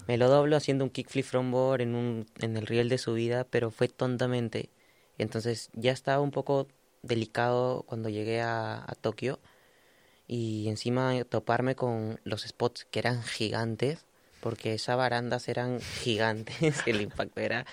Me 0.08 0.18
lo 0.18 0.28
doblo 0.28 0.58
haciendo 0.58 0.84
un 0.84 0.90
kickflip 0.90 1.26
from 1.26 1.50
board 1.50 1.82
en, 1.82 1.96
un, 1.96 2.26
en 2.40 2.58
el 2.58 2.68
riel 2.68 2.90
de 2.90 2.98
subida, 2.98 3.46
pero 3.46 3.72
fue 3.72 3.88
tontamente. 3.88 4.70
Entonces 5.18 5.70
ya 5.74 5.94
estaba 5.94 6.22
un 6.22 6.32
poco 6.32 6.68
delicado 7.02 7.84
cuando 7.88 8.10
llegué 8.10 8.42
a, 8.42 8.84
a 8.86 8.96
Tokio 8.96 9.40
y 10.28 10.68
encima 10.68 11.24
toparme 11.24 11.76
con 11.76 12.20
los 12.26 12.42
spots 12.42 12.86
que 12.92 13.00
eran 13.00 13.24
gigantes, 13.24 14.06
porque 14.42 14.74
esas 14.74 14.98
barandas 14.98 15.48
eran 15.48 15.80
gigantes, 15.80 16.76
el 16.86 17.02
impacto 17.02 17.40
era 17.40 17.66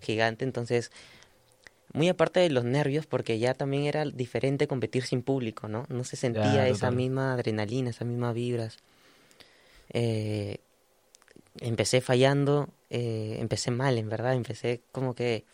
gigante, 0.00 0.44
entonces 0.44 0.92
muy 1.92 2.08
aparte 2.08 2.40
de 2.40 2.50
los 2.50 2.64
nervios, 2.64 3.06
porque 3.06 3.38
ya 3.38 3.54
también 3.54 3.84
era 3.84 4.04
diferente 4.04 4.66
competir 4.66 5.04
sin 5.04 5.22
público, 5.22 5.68
¿no? 5.68 5.86
No 5.88 6.04
se 6.04 6.16
sentía 6.16 6.68
esa 6.68 6.90
misma 6.90 7.34
adrenalina, 7.34 7.90
esas 7.90 8.08
mismas 8.08 8.34
vibras. 8.34 8.78
Eh, 9.90 10.58
empecé 11.60 12.00
fallando, 12.00 12.68
eh, 12.90 13.36
empecé 13.40 13.70
mal, 13.70 13.98
en 13.98 14.08
verdad, 14.08 14.34
empecé 14.34 14.80
como 14.90 15.14
que 15.14 15.44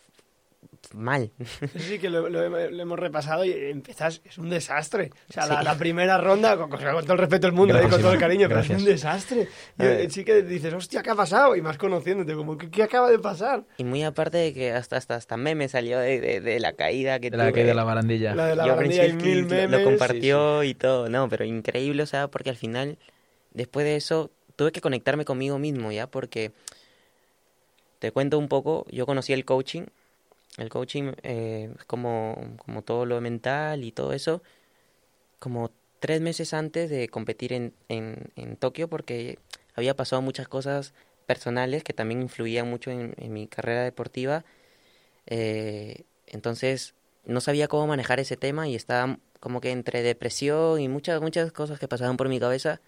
mal. 0.93 1.31
Sí, 1.77 1.99
que 1.99 2.09
lo, 2.09 2.29
lo 2.29 2.49
lo 2.49 2.81
hemos 2.81 2.97
repasado 2.99 3.45
y 3.45 3.51
empiezas, 3.51 4.21
es 4.25 4.37
un 4.37 4.49
desastre. 4.49 5.11
O 5.29 5.33
sea, 5.33 5.45
la, 5.45 5.61
la 5.61 5.77
primera 5.77 6.17
ronda, 6.17 6.57
con, 6.57 6.69
con 6.69 6.79
todo 6.79 7.13
el 7.13 7.19
respeto 7.19 7.47
del 7.47 7.53
mundo, 7.55 7.73
y 7.73 7.77
con 7.77 7.81
Gracias, 7.89 8.01
todo 8.01 8.13
el 8.13 8.19
cariño, 8.19 8.47
pero 8.47 8.61
es 8.61 8.67
Gracias. 8.67 8.79
un 8.87 8.93
desastre. 8.93 9.47
Y, 9.77 9.83
eh, 9.83 10.07
sí 10.09 10.23
que 10.23 10.41
dices, 10.43 10.73
hostia, 10.73 11.03
¿qué 11.03 11.09
ha 11.11 11.15
pasado? 11.15 11.55
Y 11.55 11.61
más 11.61 11.77
conociéndote, 11.77 12.33
como, 12.33 12.57
¿qué, 12.57 12.69
qué 12.69 12.83
acaba 12.83 13.09
de 13.11 13.19
pasar? 13.19 13.63
Y 13.77 13.83
muy 13.83 14.03
aparte 14.03 14.37
de 14.37 14.53
que 14.53 14.71
hasta 14.71 14.97
hasta, 14.97 15.15
hasta 15.15 15.37
meme 15.37 15.67
salió 15.69 15.99
de, 15.99 16.19
de, 16.21 16.41
de 16.41 16.59
la 16.59 16.73
caída 16.73 17.19
que 17.19 17.29
De 17.29 17.37
la 17.37 17.51
que 17.51 17.63
de 17.63 17.73
la 17.73 17.83
barandilla. 17.83 18.33
La 18.35 18.47
de 18.47 18.55
la 18.55 18.65
Yo 18.65 18.75
barandilla 18.75 19.05
y 19.05 19.13
mil 19.13 19.41
lo- 19.41 19.47
memes. 19.49 19.79
lo 19.79 19.83
compartió 19.85 20.63
y 20.63 20.73
todo, 20.73 21.09
no, 21.09 21.29
pero 21.29 21.45
increíble, 21.45 22.03
o 22.03 22.07
sea, 22.07 22.27
porque 22.29 22.49
al 22.49 22.57
final, 22.57 22.97
después 23.53 23.85
de 23.85 23.95
eso, 23.95 24.31
tuve 24.55 24.71
que 24.71 24.81
conectarme 24.81 25.25
conmigo 25.25 25.59
mismo, 25.59 25.91
¿ya? 25.91 26.07
Porque, 26.07 26.51
te 27.99 28.11
cuento 28.11 28.37
un 28.37 28.47
poco, 28.47 28.85
yo 28.91 29.05
conocí 29.05 29.33
el 29.33 29.45
coaching, 29.45 29.83
el 30.59 30.69
coaching 30.69 31.13
eh, 31.23 31.73
como, 31.87 32.55
como 32.57 32.81
todo 32.83 33.05
lo 33.05 33.19
mental 33.21 33.83
y 33.83 33.91
todo 33.91 34.13
eso, 34.13 34.41
como 35.39 35.71
tres 35.99 36.21
meses 36.21 36.53
antes 36.53 36.89
de 36.89 37.09
competir 37.09 37.53
en, 37.53 37.73
en, 37.89 38.55
Tokio, 38.57 38.89
porque 38.89 39.39
había 39.75 39.95
pasado 39.95 40.21
muchas 40.21 40.47
cosas 40.47 40.93
personales 41.25 41.83
que 41.83 41.93
también 41.93 42.21
influían 42.21 42.69
mucho 42.69 42.91
en, 42.91 43.15
mi 43.33 43.47
carrera 43.47 43.83
deportiva, 43.83 44.45
eh, 45.27 46.03
entonces 46.27 46.95
no 47.25 47.41
sabía 47.41 47.67
cómo 47.67 47.87
manejar 47.87 48.19
ese 48.19 48.37
tema 48.37 48.67
y 48.67 48.75
estaba 48.75 49.19
como 49.39 49.61
que 49.61 49.71
entre 49.71 50.01
depresión 50.03 50.79
y 50.81 50.87
muchas, 50.87 51.21
muchas 51.21 51.51
cosas 51.51 51.79
que 51.79 51.87
pasaban 51.87 52.17
por 52.17 52.29
mi 52.29 52.39
cabeza. 52.39 52.81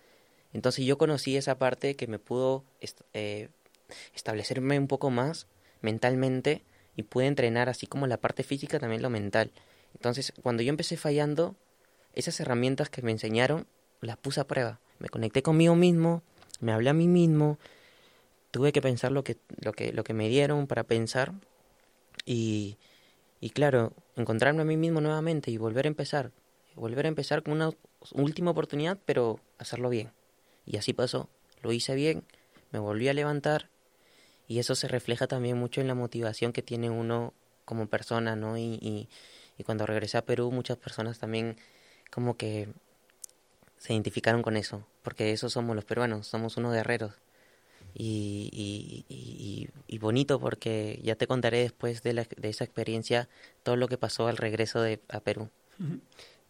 Entonces 0.53 0.85
yo 0.85 0.97
conocí 0.97 1.37
esa 1.37 1.57
parte 1.57 1.95
que 1.95 2.07
me 2.07 2.19
pudo 2.19 2.65
eh, 3.13 3.49
establecerme 4.15 4.77
un 4.79 4.87
poco 4.87 5.09
más 5.09 5.47
mentalmente 5.81 6.63
y 6.95 7.03
pude 7.03 7.27
entrenar 7.27 7.69
así 7.69 7.87
como 7.87 8.07
la 8.07 8.17
parte 8.17 8.43
física, 8.43 8.79
también 8.79 9.01
lo 9.01 9.09
mental. 9.09 9.51
Entonces 9.93 10.33
cuando 10.41 10.63
yo 10.63 10.69
empecé 10.69 10.97
fallando, 10.97 11.55
esas 12.13 12.39
herramientas 12.39 12.89
que 12.89 13.01
me 13.01 13.11
enseñaron 13.11 13.67
las 14.01 14.17
puse 14.17 14.41
a 14.41 14.47
prueba. 14.47 14.79
Me 14.99 15.09
conecté 15.09 15.41
conmigo 15.41 15.75
mismo, 15.75 16.23
me 16.59 16.71
hablé 16.71 16.89
a 16.89 16.93
mí 16.93 17.07
mismo, 17.07 17.57
tuve 18.51 18.71
que 18.71 18.81
pensar 18.81 19.11
lo 19.11 19.23
que, 19.23 19.37
lo 19.61 19.73
que, 19.73 19.93
lo 19.93 20.03
que 20.03 20.13
me 20.13 20.29
dieron 20.29 20.67
para 20.67 20.83
pensar 20.83 21.33
y, 22.25 22.77
y 23.39 23.49
claro, 23.51 23.93
encontrarme 24.15 24.61
a 24.61 24.65
mí 24.65 24.77
mismo 24.77 25.01
nuevamente 25.01 25.51
y 25.51 25.57
volver 25.57 25.85
a 25.85 25.89
empezar. 25.89 26.31
Volver 26.75 27.05
a 27.05 27.09
empezar 27.09 27.43
con 27.43 27.53
una 27.53 27.71
última 28.13 28.51
oportunidad, 28.51 28.97
pero 29.05 29.39
hacerlo 29.57 29.89
bien. 29.89 30.11
Y 30.65 30.77
así 30.77 30.93
pasó. 30.93 31.29
Lo 31.61 31.71
hice 31.71 31.95
bien, 31.95 32.23
me 32.71 32.79
volví 32.79 33.07
a 33.07 33.13
levantar 33.13 33.69
y 34.51 34.59
eso 34.59 34.75
se 34.75 34.89
refleja 34.89 35.27
también 35.27 35.57
mucho 35.57 35.79
en 35.79 35.87
la 35.87 35.95
motivación 35.95 36.51
que 36.51 36.61
tiene 36.61 36.89
uno 36.89 37.33
como 37.63 37.87
persona, 37.87 38.35
¿no? 38.35 38.57
Y, 38.57 39.07
y, 39.57 39.63
cuando 39.63 39.85
regresé 39.85 40.17
a 40.17 40.25
Perú 40.25 40.51
muchas 40.51 40.75
personas 40.75 41.19
también 41.19 41.55
como 42.09 42.35
que 42.35 42.67
se 43.77 43.93
identificaron 43.93 44.41
con 44.41 44.57
eso, 44.57 44.85
porque 45.03 45.31
eso 45.31 45.49
somos 45.49 45.73
los 45.73 45.85
peruanos, 45.85 46.27
somos 46.27 46.57
unos 46.57 46.73
guerreros. 46.73 47.13
Y, 47.93 49.05
y, 49.87 49.97
bonito 49.99 50.37
porque 50.39 50.99
ya 51.01 51.15
te 51.15 51.27
contaré 51.27 51.59
después 51.59 52.03
de, 52.03 52.13
la- 52.13 52.27
de 52.35 52.49
esa 52.49 52.65
experiencia 52.65 53.29
todo 53.63 53.77
lo 53.77 53.87
que 53.87 53.97
pasó 53.97 54.27
al 54.27 54.35
regreso 54.35 54.81
de, 54.81 54.99
a 55.07 55.21
Perú. 55.21 55.49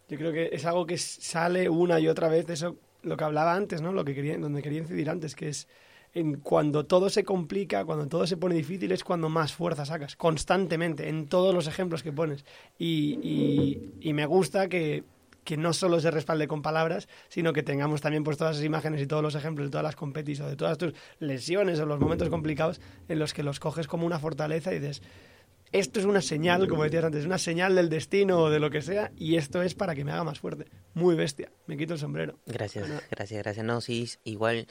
Yo 0.09 0.17
creo 0.17 0.31
que 0.33 0.49
es 0.53 0.65
algo 0.65 0.87
que 0.87 0.97
sale 0.97 1.69
una 1.69 1.99
y 1.99 2.07
otra 2.07 2.29
vez 2.29 2.49
eso, 2.49 2.77
lo 3.03 3.15
que 3.15 3.23
hablaba 3.25 3.53
antes, 3.53 3.81
¿no? 3.81 3.91
Lo 3.93 4.03
que 4.05 4.15
quería, 4.15 4.37
donde 4.39 4.63
quería 4.63 4.79
incidir 4.79 5.09
antes, 5.09 5.35
que 5.35 5.49
es 5.49 5.67
en 6.13 6.39
cuando 6.39 6.85
todo 6.85 7.09
se 7.09 7.23
complica, 7.23 7.85
cuando 7.85 8.07
todo 8.07 8.27
se 8.27 8.37
pone 8.37 8.55
difícil, 8.55 8.91
es 8.91 9.03
cuando 9.03 9.29
más 9.29 9.53
fuerza 9.53 9.85
sacas, 9.85 10.15
constantemente, 10.15 11.07
en 11.09 11.27
todos 11.27 11.53
los 11.53 11.67
ejemplos 11.67 12.03
que 12.03 12.11
pones. 12.11 12.43
Y, 12.77 13.17
y- 13.21 13.91
y 14.01 14.13
me 14.13 14.25
gusta 14.25 14.67
que, 14.67 15.03
que 15.43 15.57
no 15.57 15.73
solo 15.73 15.99
se 15.99 16.11
respalde 16.11 16.47
con 16.47 16.61
palabras, 16.61 17.07
sino 17.29 17.53
que 17.53 17.63
tengamos 17.63 18.01
también 18.01 18.23
pues 18.23 18.37
todas 18.37 18.55
esas 18.57 18.65
imágenes 18.65 19.01
y 19.01 19.07
todos 19.07 19.23
los 19.23 19.35
ejemplos 19.35 19.67
de 19.67 19.71
todas 19.71 19.83
las 19.85 19.95
competiciones 19.95 20.47
o 20.47 20.49
de 20.51 20.57
todas 20.57 20.77
tus 20.77 20.93
lesiones 21.19 21.79
o 21.79 21.85
los 21.85 21.99
momentos 21.99 22.29
complicados 22.29 22.81
en 23.07 23.17
los 23.17 23.33
que 23.33 23.41
los 23.43 23.59
coges 23.59 23.87
como 23.87 24.05
una 24.05 24.19
fortaleza 24.19 24.73
y 24.73 24.79
dices, 24.79 25.01
esto 25.71 26.01
es 26.01 26.05
una 26.05 26.21
señal, 26.21 26.67
como 26.67 26.83
decías 26.83 27.05
antes, 27.05 27.25
una 27.25 27.37
señal 27.37 27.75
del 27.75 27.87
destino 27.87 28.39
o 28.39 28.49
de 28.49 28.59
lo 28.59 28.69
que 28.69 28.81
sea, 28.81 29.11
y 29.15 29.37
esto 29.37 29.61
es 29.63 29.73
para 29.73 29.95
que 29.95 30.03
me 30.03 30.11
haga 30.11 30.25
más 30.25 30.39
fuerte. 30.39 30.65
Muy 30.93 31.15
bestia. 31.15 31.49
Me 31.65 31.77
quito 31.77 31.93
el 31.93 31.99
sombrero. 31.99 32.37
Gracias, 32.45 32.85
Bueno. 32.89 33.01
gracias, 33.09 33.41
gracias. 33.41 33.65
No, 33.65 33.79
sí, 33.79 34.09
igual 34.25 34.67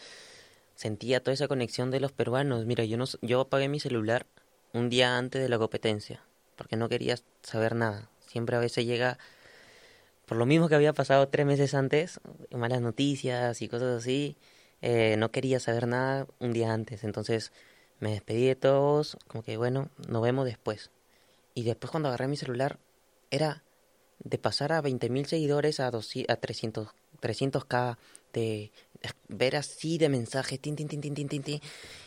sentía 0.81 1.23
toda 1.23 1.35
esa 1.35 1.47
conexión 1.47 1.91
de 1.91 2.01
los 2.01 2.11
peruanos. 2.11 2.65
Mira, 2.65 2.87
yo 2.87 2.97
no, 2.97 3.05
yo 3.21 3.43
apagué 3.43 3.69
mi 3.69 3.81
celular 3.81 4.25
un 4.73 4.89
día 4.89 5.19
antes 5.19 5.43
de 5.43 5.51
la 5.51 5.59
competencia, 5.59 6.25
porque 6.57 6.77
no 6.77 6.89
quería 6.89 7.17
saber 7.43 7.75
nada. 7.75 8.09
Siempre 8.27 8.57
a 8.57 8.61
veces 8.61 8.87
llega, 8.87 9.19
por 10.25 10.39
lo 10.39 10.47
mismo 10.47 10.71
que 10.71 10.77
había 10.77 10.95
pasado 10.95 11.29
tres 11.29 11.45
meses 11.45 11.75
antes, 11.75 12.19
malas 12.51 12.81
noticias 12.81 13.61
y 13.61 13.69
cosas 13.69 13.99
así, 13.99 14.39
eh, 14.81 15.17
no 15.19 15.31
quería 15.31 15.61
saber 15.61 15.87
nada 15.87 16.27
un 16.39 16.55
día 16.55 16.73
antes. 16.73 17.05
Entonces 17.05 17.53
me 17.99 18.13
despedí 18.13 18.47
de 18.47 18.57
todos, 18.57 19.19
como 19.29 19.45
que 19.45 19.59
bueno, 19.59 19.91
nos 20.09 20.23
vemos 20.23 20.47
después. 20.47 20.91
Y 21.53 21.65
después 21.65 21.91
cuando 21.91 22.09
agarré 22.09 22.27
mi 22.27 22.39
celular, 22.39 22.79
era 23.31 23.63
de 24.21 24.39
pasar 24.39 24.73
a 24.73 24.81
20.000 24.83 25.27
seguidores 25.27 25.79
a, 25.79 25.91
200, 25.91 26.35
a 26.35 26.41
300, 26.41 26.89
300k, 27.21 27.99
de 28.33 28.73
ver 29.29 29.57
así 29.57 29.99
de 29.99 30.09
mensajes, 30.09 30.61
tin, 30.61 30.77
tin, 30.77 30.89
tin, 30.89 31.01
tin, 31.01 31.15
tin, 31.15 31.29
tin, 31.29 31.43
tin, 31.43 31.61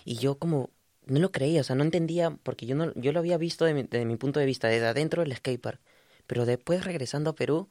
y 0.05 0.15
yo 0.15 0.37
como 0.37 0.69
no 1.05 1.19
lo 1.19 1.31
creía, 1.31 1.61
o 1.61 1.63
sea, 1.63 1.75
no 1.75 1.83
entendía, 1.83 2.31
porque 2.43 2.65
yo 2.65 2.75
no 2.75 2.93
yo 2.95 3.11
lo 3.11 3.19
había 3.19 3.37
visto 3.37 3.65
de 3.65 3.73
mi, 3.73 3.83
de 3.83 4.05
mi 4.05 4.15
punto 4.15 4.39
de 4.39 4.45
vista, 4.45 4.67
desde 4.67 4.87
adentro 4.87 5.23
del 5.23 5.35
skatepark, 5.35 5.79
pero 6.27 6.45
después 6.45 6.85
regresando 6.85 7.31
a 7.31 7.35
Perú, 7.35 7.67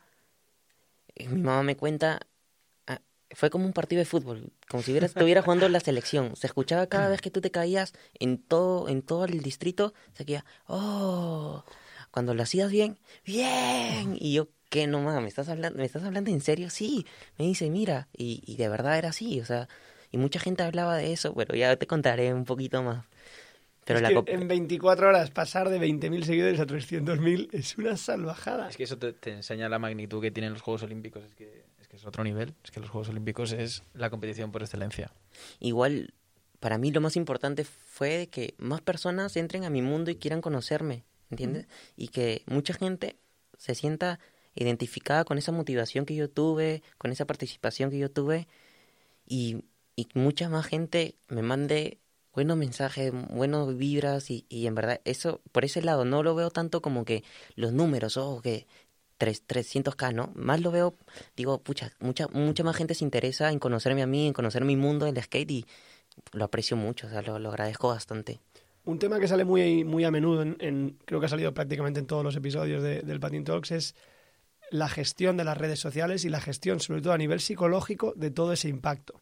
eh, 1.15 1.29
mi 1.29 1.41
mamá 1.41 1.63
me 1.63 1.77
cuenta, 1.77 2.21
ah, 2.87 3.01
fue 3.31 3.51
como 3.51 3.67
un 3.67 3.73
partido 3.73 4.01
de 4.01 4.05
fútbol, 4.05 4.53
como 4.69 4.83
si 4.83 4.91
hubiera, 4.91 5.07
estuviera 5.07 5.43
jugando 5.43 5.69
la 5.69 5.81
selección, 5.81 6.37
se 6.37 6.47
escuchaba 6.47 6.87
cada 6.87 7.09
vez 7.09 7.21
que 7.21 7.31
tú 7.31 7.41
te 7.41 7.51
caías 7.51 7.93
en 8.19 8.39
todo, 8.39 8.89
en 8.89 9.03
todo 9.03 9.25
el 9.25 9.41
distrito, 9.41 9.95
se 10.13 10.25
quedaba, 10.25 10.45
oh, 10.67 11.65
cuando 12.11 12.35
lo 12.35 12.43
hacías 12.43 12.71
bien, 12.71 12.99
bien, 13.25 14.17
y 14.19 14.35
yo, 14.35 14.49
¿qué 14.73 14.87
nomás? 14.87 15.21
¿Me 15.21 15.29
estás 15.29 15.51
hablando, 15.51 15.79
¿me 15.79 15.85
estás 15.85 16.03
hablando 16.03 16.31
en 16.31 16.41
serio? 16.41 16.71
Sí, 16.71 17.07
me 17.37 17.45
dice, 17.45 17.69
mira, 17.69 18.09
y, 18.17 18.43
y 18.47 18.57
de 18.57 18.71
verdad 18.71 18.97
era 18.97 19.11
así, 19.11 19.39
o 19.39 19.45
sea, 19.45 19.69
y 20.11 20.17
mucha 20.17 20.41
gente 20.41 20.63
hablaba 20.63 20.97
de 20.97 21.13
eso, 21.13 21.35
pero 21.35 21.55
ya 21.55 21.77
te 21.77 21.87
contaré 21.87 22.33
un 22.33 22.47
poquito 22.47 22.83
más. 22.83 23.05
Pero 23.85 23.99
Es 23.99 24.03
la 24.03 24.25
que 24.25 24.33
en 24.33 24.49
24 24.49 25.09
horas 25.09 25.31
pasar 25.31 25.69
de 25.69 25.79
20.000 25.79 26.25
seguidores 26.25 26.59
a 26.59 26.67
300.000 26.67 27.51
es 27.53 27.77
una 27.77 27.99
salvajada. 27.99 28.71
Es 28.71 28.79
que 28.79 28.85
eso 28.85 28.97
te, 28.97 29.13
te 29.13 29.33
enseña 29.33 29.69
la 29.69 29.79
magnitud 29.79 30.23
que 30.23 30.31
tienen 30.31 30.55
los 30.55 30.63
Juegos 30.63 30.85
Olímpicos. 30.85 31.23
Es 31.23 31.35
que, 31.35 31.65
es 31.79 31.89
que 31.89 31.97
es 31.97 32.07
otro 32.07 32.25
nivel. 32.25 32.55
Es 32.65 32.71
que 32.71 32.81
los 32.81 32.89
Juegos 32.89 33.11
Olímpicos 33.11 33.53
es 33.53 33.83
la 33.93 34.09
competición 34.09 34.53
por 34.53 34.63
excelencia. 34.63 35.13
igual, 35.61 36.15
para 36.61 36.79
mí 36.79 36.93
lo 36.93 37.03
más 37.03 37.17
importante 37.17 37.65
fue 37.65 38.29
que 38.31 38.55
más 38.57 38.81
personas 38.81 39.37
entren 39.37 39.65
a 39.65 39.71
mi 39.71 39.83
mundo 39.83 40.11
y 40.11 40.17
quieran 40.17 40.41
conocerme, 40.41 41.05
¿entiendes? 41.31 41.67
Y 41.95 42.09
que 42.09 42.43
mucha 42.47 42.73
gente 42.73 43.17
se 43.59 43.75
sienta 43.75 44.19
identificada 44.55 45.25
con 45.25 45.39
esa 45.39 45.53
motivación 45.53 46.05
que 46.07 46.15
yo 46.15 46.29
tuve, 46.31 46.83
con 46.99 47.11
esa 47.11 47.25
participación 47.27 47.91
que 47.91 47.99
yo 47.99 48.11
tuve, 48.11 48.49
y, 49.27 49.65
y 49.97 50.09
mucha 50.15 50.49
más 50.49 50.67
gente 50.67 51.15
me 51.29 51.43
mande 51.43 51.99
buenos 52.35 52.57
mensajes, 52.57 53.13
buenos 53.31 53.77
vibras, 53.77 54.31
y, 54.31 54.47
y 54.49 54.67
en 54.67 54.75
verdad, 54.75 55.01
eso, 55.05 55.41
por 55.53 55.65
ese 55.65 55.83
lado, 55.83 56.05
no 56.05 56.23
lo 56.23 56.35
veo 56.35 56.51
tanto 56.51 56.81
como 56.83 57.05
que 57.05 57.25
los 57.57 57.73
números, 57.73 58.17
o 58.17 58.41
que 58.43 58.67
tres- 59.19 59.43
300k, 59.47 60.13
¿no? 60.15 60.33
Más 60.35 60.61
lo 60.61 60.71
veo, 60.71 60.97
digo, 61.37 61.61
pucha, 61.63 61.93
mucha, 62.01 62.27
mucha 62.29 62.65
más 62.65 62.77
gente 62.77 62.95
se 62.95 63.05
interesa 63.05 63.53
en 63.53 63.59
conocerme 63.59 64.03
a 64.03 64.07
mí, 64.07 64.27
en 64.27 64.33
conocer 64.33 64.65
mi 64.65 64.77
mundo 64.77 65.07
del 65.07 65.23
skate, 65.23 65.51
y 65.51 65.67
lo 66.33 66.45
aprecio 66.45 66.77
mucho, 66.77 67.07
o 67.07 67.11
sea, 67.11 67.23
lo, 67.23 67.39
lo 67.39 67.51
agradezco 67.51 67.89
bastante. 67.89 68.41
Un 68.85 68.99
tema 68.99 69.21
que 69.21 69.29
sale 69.29 69.45
muy, 69.45 69.85
muy 69.85 70.05
a 70.05 70.11
menudo, 70.11 70.43
en, 70.43 70.57
en- 70.59 70.99
creo 71.05 71.21
que 71.21 71.27
ha 71.27 71.29
salido 71.29 71.55
prácticamente 71.55 72.01
en 72.01 72.07
todos 72.07 72.25
los 72.25 72.35
episodios 72.35 72.83
de- 72.83 73.03
del 73.03 73.21
Patin 73.21 73.45
Talks, 73.45 73.71
es 73.71 73.95
la 74.73 74.89
gestión 74.89 75.37
de 75.37 75.45
las 75.45 75.57
redes 75.57 75.79
sociales 75.79 76.25
y 76.25 76.31
la 76.31 76.41
gestión, 76.41 76.81
sobre 76.81 77.03
todo 77.03 77.13
a 77.13 77.19
nivel 77.19 77.41
psicológico, 77.41 78.15
de 78.17 78.31
todo 78.31 78.53
ese 78.53 78.69
impacto. 78.69 79.21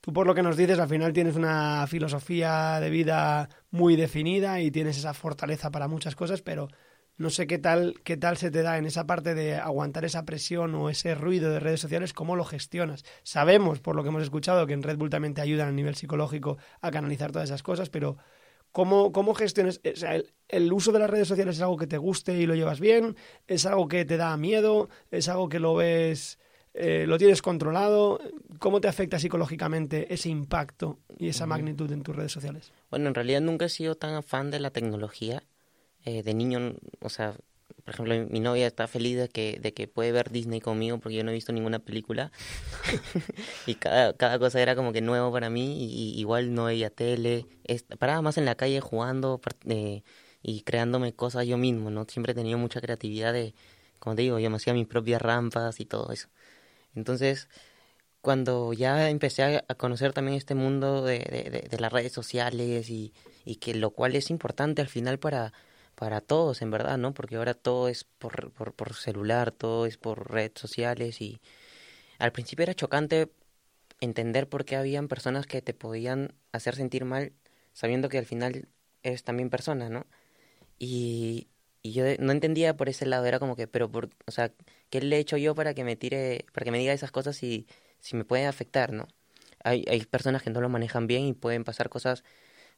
Tú 0.00 0.12
por 0.12 0.26
lo 0.26 0.34
que 0.34 0.42
nos 0.42 0.56
dices, 0.56 0.78
al 0.78 0.88
final 0.88 1.12
tienes 1.12 1.34
una 1.34 1.84
filosofía 1.88 2.78
de 2.80 2.90
vida 2.90 3.48
muy 3.70 3.96
definida 3.96 4.60
y 4.60 4.70
tienes 4.70 4.96
esa 4.96 5.12
fortaleza 5.12 5.70
para 5.70 5.88
muchas 5.88 6.14
cosas, 6.14 6.42
pero 6.42 6.68
no 7.16 7.30
sé 7.30 7.46
qué 7.46 7.58
tal, 7.58 7.94
qué 8.04 8.16
tal 8.16 8.36
se 8.36 8.50
te 8.50 8.62
da 8.62 8.78
en 8.78 8.86
esa 8.86 9.06
parte 9.06 9.34
de 9.34 9.56
aguantar 9.56 10.04
esa 10.04 10.24
presión 10.24 10.74
o 10.76 10.90
ese 10.90 11.14
ruido 11.14 11.50
de 11.50 11.60
redes 11.60 11.80
sociales, 11.80 12.12
cómo 12.12 12.36
lo 12.36 12.44
gestionas. 12.44 13.04
Sabemos, 13.24 13.80
por 13.80 13.96
lo 13.96 14.04
que 14.04 14.10
hemos 14.10 14.22
escuchado, 14.22 14.66
que 14.66 14.74
en 14.74 14.82
Red 14.82 14.98
Bull 14.98 15.10
también 15.10 15.34
te 15.34 15.40
ayudan 15.40 15.68
a 15.68 15.72
nivel 15.72 15.96
psicológico 15.96 16.58
a 16.80 16.90
canalizar 16.92 17.32
todas 17.32 17.48
esas 17.48 17.62
cosas, 17.62 17.90
pero 17.90 18.18
¿cómo, 18.76 19.10
cómo 19.10 19.32
gestionas? 19.32 19.80
O 19.90 19.96
sea, 19.96 20.16
el, 20.16 20.34
el 20.48 20.70
uso 20.70 20.92
de 20.92 20.98
las 20.98 21.08
redes 21.08 21.26
sociales 21.26 21.56
es 21.56 21.62
algo 21.62 21.78
que 21.78 21.86
te 21.86 21.96
guste 21.96 22.36
y 22.36 22.44
lo 22.44 22.54
llevas 22.54 22.78
bien? 22.78 23.16
¿Es 23.46 23.64
algo 23.64 23.88
que 23.88 24.04
te 24.04 24.18
da 24.18 24.36
miedo? 24.36 24.90
¿Es 25.10 25.30
algo 25.30 25.48
que 25.48 25.60
lo 25.60 25.76
ves, 25.76 26.38
eh, 26.74 27.06
lo 27.08 27.16
tienes 27.16 27.40
controlado? 27.40 28.20
¿Cómo 28.58 28.82
te 28.82 28.88
afecta 28.88 29.18
psicológicamente 29.18 30.12
ese 30.12 30.28
impacto 30.28 30.98
y 31.18 31.28
esa 31.28 31.46
magnitud 31.46 31.90
en 31.90 32.02
tus 32.02 32.14
redes 32.14 32.32
sociales? 32.32 32.70
Bueno, 32.90 33.08
en 33.08 33.14
realidad 33.14 33.40
nunca 33.40 33.64
he 33.64 33.70
sido 33.70 33.94
tan 33.94 34.22
fan 34.22 34.50
de 34.50 34.60
la 34.60 34.70
tecnología. 34.70 35.42
Eh, 36.04 36.22
de 36.22 36.34
niño, 36.34 36.74
o 37.00 37.08
sea, 37.08 37.34
por 37.86 37.94
ejemplo, 37.94 38.26
mi- 38.30 38.40
novia 38.40 38.66
está 38.66 38.88
feliz 38.88 39.16
de 39.16 39.28
que, 39.28 39.60
de 39.62 39.72
que 39.72 39.86
puede 39.86 40.10
ver 40.10 40.32
Disney 40.32 40.60
conmigo 40.60 40.98
porque 40.98 41.14
yo 41.14 41.22
no 41.22 41.30
he 41.30 41.34
visto 41.34 41.52
ninguna 41.52 41.78
película. 41.78 42.32
y 43.68 43.76
cada, 43.76 44.12
cada 44.12 44.40
cosa 44.40 44.60
era 44.60 44.74
como 44.74 44.92
que 44.92 45.00
nuevo 45.02 45.30
para 45.30 45.50
mí. 45.50 45.84
Y, 45.84 46.16
y 46.16 46.18
igual 46.20 46.52
no 46.52 46.64
veía 46.64 46.90
tele. 46.90 47.46
Es- 47.62 47.84
paraba 47.84 48.22
más 48.22 48.38
en 48.38 48.44
la 48.44 48.56
calle 48.56 48.80
jugando 48.80 49.40
eh, 49.68 50.02
y 50.42 50.62
creándome 50.62 51.12
cosas 51.14 51.46
yo 51.46 51.58
mismo, 51.58 51.90
¿no? 51.90 52.04
Siempre 52.08 52.32
he 52.32 52.34
tenido 52.34 52.58
mucha 52.58 52.80
creatividad 52.80 53.32
de, 53.32 53.54
como 54.00 54.16
te 54.16 54.22
digo, 54.22 54.40
yo 54.40 54.50
me 54.50 54.56
hacía 54.56 54.74
mis 54.74 54.88
propias 54.88 55.22
rampas 55.22 55.78
y 55.78 55.84
todo 55.86 56.10
eso. 56.10 56.26
Entonces, 56.96 57.48
cuando 58.22 58.72
ya 58.72 59.10
empecé 59.10 59.44
a, 59.68 59.74
conocer 59.76 60.12
también 60.12 60.36
este 60.36 60.56
mundo 60.56 61.04
de, 61.04 61.20
de- 61.20 61.50
de- 61.50 61.68
de 61.70 61.78
las 61.80 61.92
redes 61.92 62.12
sociales 62.12 62.90
y, 62.90 63.12
y 63.44 63.56
que 63.56 63.74
lo 63.76 63.90
cual 63.90 64.16
es 64.16 64.30
importante 64.30 64.82
al 64.82 64.88
final 64.88 65.18
para, 65.20 65.52
para 65.96 66.20
todos, 66.20 66.62
en 66.62 66.70
verdad, 66.70 66.98
¿no? 66.98 67.14
Porque 67.14 67.36
ahora 67.36 67.54
todo 67.54 67.88
es 67.88 68.04
por, 68.04 68.52
por, 68.52 68.74
por 68.74 68.94
celular, 68.94 69.50
todo 69.50 69.86
es 69.86 69.96
por 69.98 70.30
redes 70.30 70.52
sociales 70.56 71.20
y 71.20 71.40
al 72.18 72.32
principio 72.32 72.64
era 72.64 72.74
chocante 72.74 73.32
entender 74.00 74.48
por 74.48 74.64
qué 74.64 74.76
habían 74.76 75.08
personas 75.08 75.46
que 75.46 75.62
te 75.62 75.74
podían 75.74 76.34
hacer 76.52 76.76
sentir 76.76 77.04
mal 77.04 77.32
sabiendo 77.72 78.08
que 78.08 78.18
al 78.18 78.26
final 78.26 78.68
eres 79.02 79.24
también 79.24 79.50
persona, 79.50 79.90
¿no? 79.90 80.06
Y, 80.78 81.48
y 81.82 81.92
yo 81.92 82.04
no 82.18 82.32
entendía 82.32 82.76
por 82.76 82.88
ese 82.88 83.06
lado, 83.06 83.26
era 83.26 83.38
como 83.38 83.56
que, 83.56 83.66
pero 83.68 83.90
por, 83.90 84.10
o 84.26 84.30
sea, 84.30 84.52
¿qué 84.90 85.00
le 85.00 85.16
he 85.16 85.20
hecho 85.20 85.36
yo 85.38 85.54
para 85.54 85.74
que 85.74 85.84
me 85.84 85.96
tire, 85.96 86.46
para 86.52 86.64
que 86.64 86.70
me 86.72 86.78
diga 86.78 86.92
esas 86.92 87.12
cosas 87.12 87.36
si, 87.36 87.66
si 88.00 88.16
me 88.16 88.24
puede 88.24 88.46
afectar, 88.46 88.92
¿no? 88.92 89.08
Hay, 89.64 89.84
hay 89.88 90.04
personas 90.06 90.42
que 90.42 90.50
no 90.50 90.60
lo 90.60 90.68
manejan 90.68 91.06
bien 91.06 91.24
y 91.26 91.32
pueden 91.34 91.64
pasar 91.64 91.88
cosas, 91.88 92.24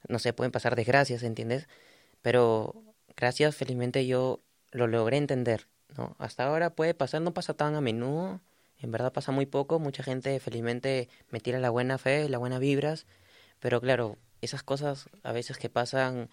no 0.09 0.19
sé, 0.19 0.33
pueden 0.33 0.53
pasar 0.53 0.77
desgracias, 0.77 1.23
¿entiendes? 1.23 1.69
Pero 2.23 2.88
gracias, 3.19 3.57
felizmente 3.57 4.07
yo 4.07 4.41
lo 4.71 4.87
logré 4.87 5.17
entender, 5.17 5.67
¿no? 5.97 6.15
Hasta 6.19 6.45
ahora 6.45 6.71
puede 6.71 6.95
pasar, 6.95 7.21
no 7.21 7.35
pasa 7.35 7.55
tan 7.55 7.75
a 7.75 7.81
menudo, 7.81 8.41
en 8.81 8.93
verdad 8.93 9.13
pasa 9.13 9.33
muy 9.33 9.45
poco, 9.45 9.81
mucha 9.81 10.05
gente 10.05 10.39
felizmente 10.39 11.09
me 11.31 11.41
tira 11.41 11.59
la 11.59 11.71
buena 11.71 11.99
fe, 11.99 12.29
las 12.29 12.39
buenas 12.39 12.61
vibras, 12.61 13.07
pero 13.59 13.81
claro, 13.81 14.17
esas 14.41 14.63
cosas 14.63 15.09
a 15.25 15.33
veces 15.33 15.59
que 15.59 15.69
pasan, 15.69 16.31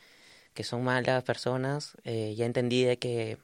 que 0.53 0.63
son 0.63 0.83
malas 0.83 1.23
personas, 1.23 1.97
eh, 2.03 2.35
ya 2.37 2.45
entendí 2.45 2.83
de 2.83 2.99
que, 2.99 3.39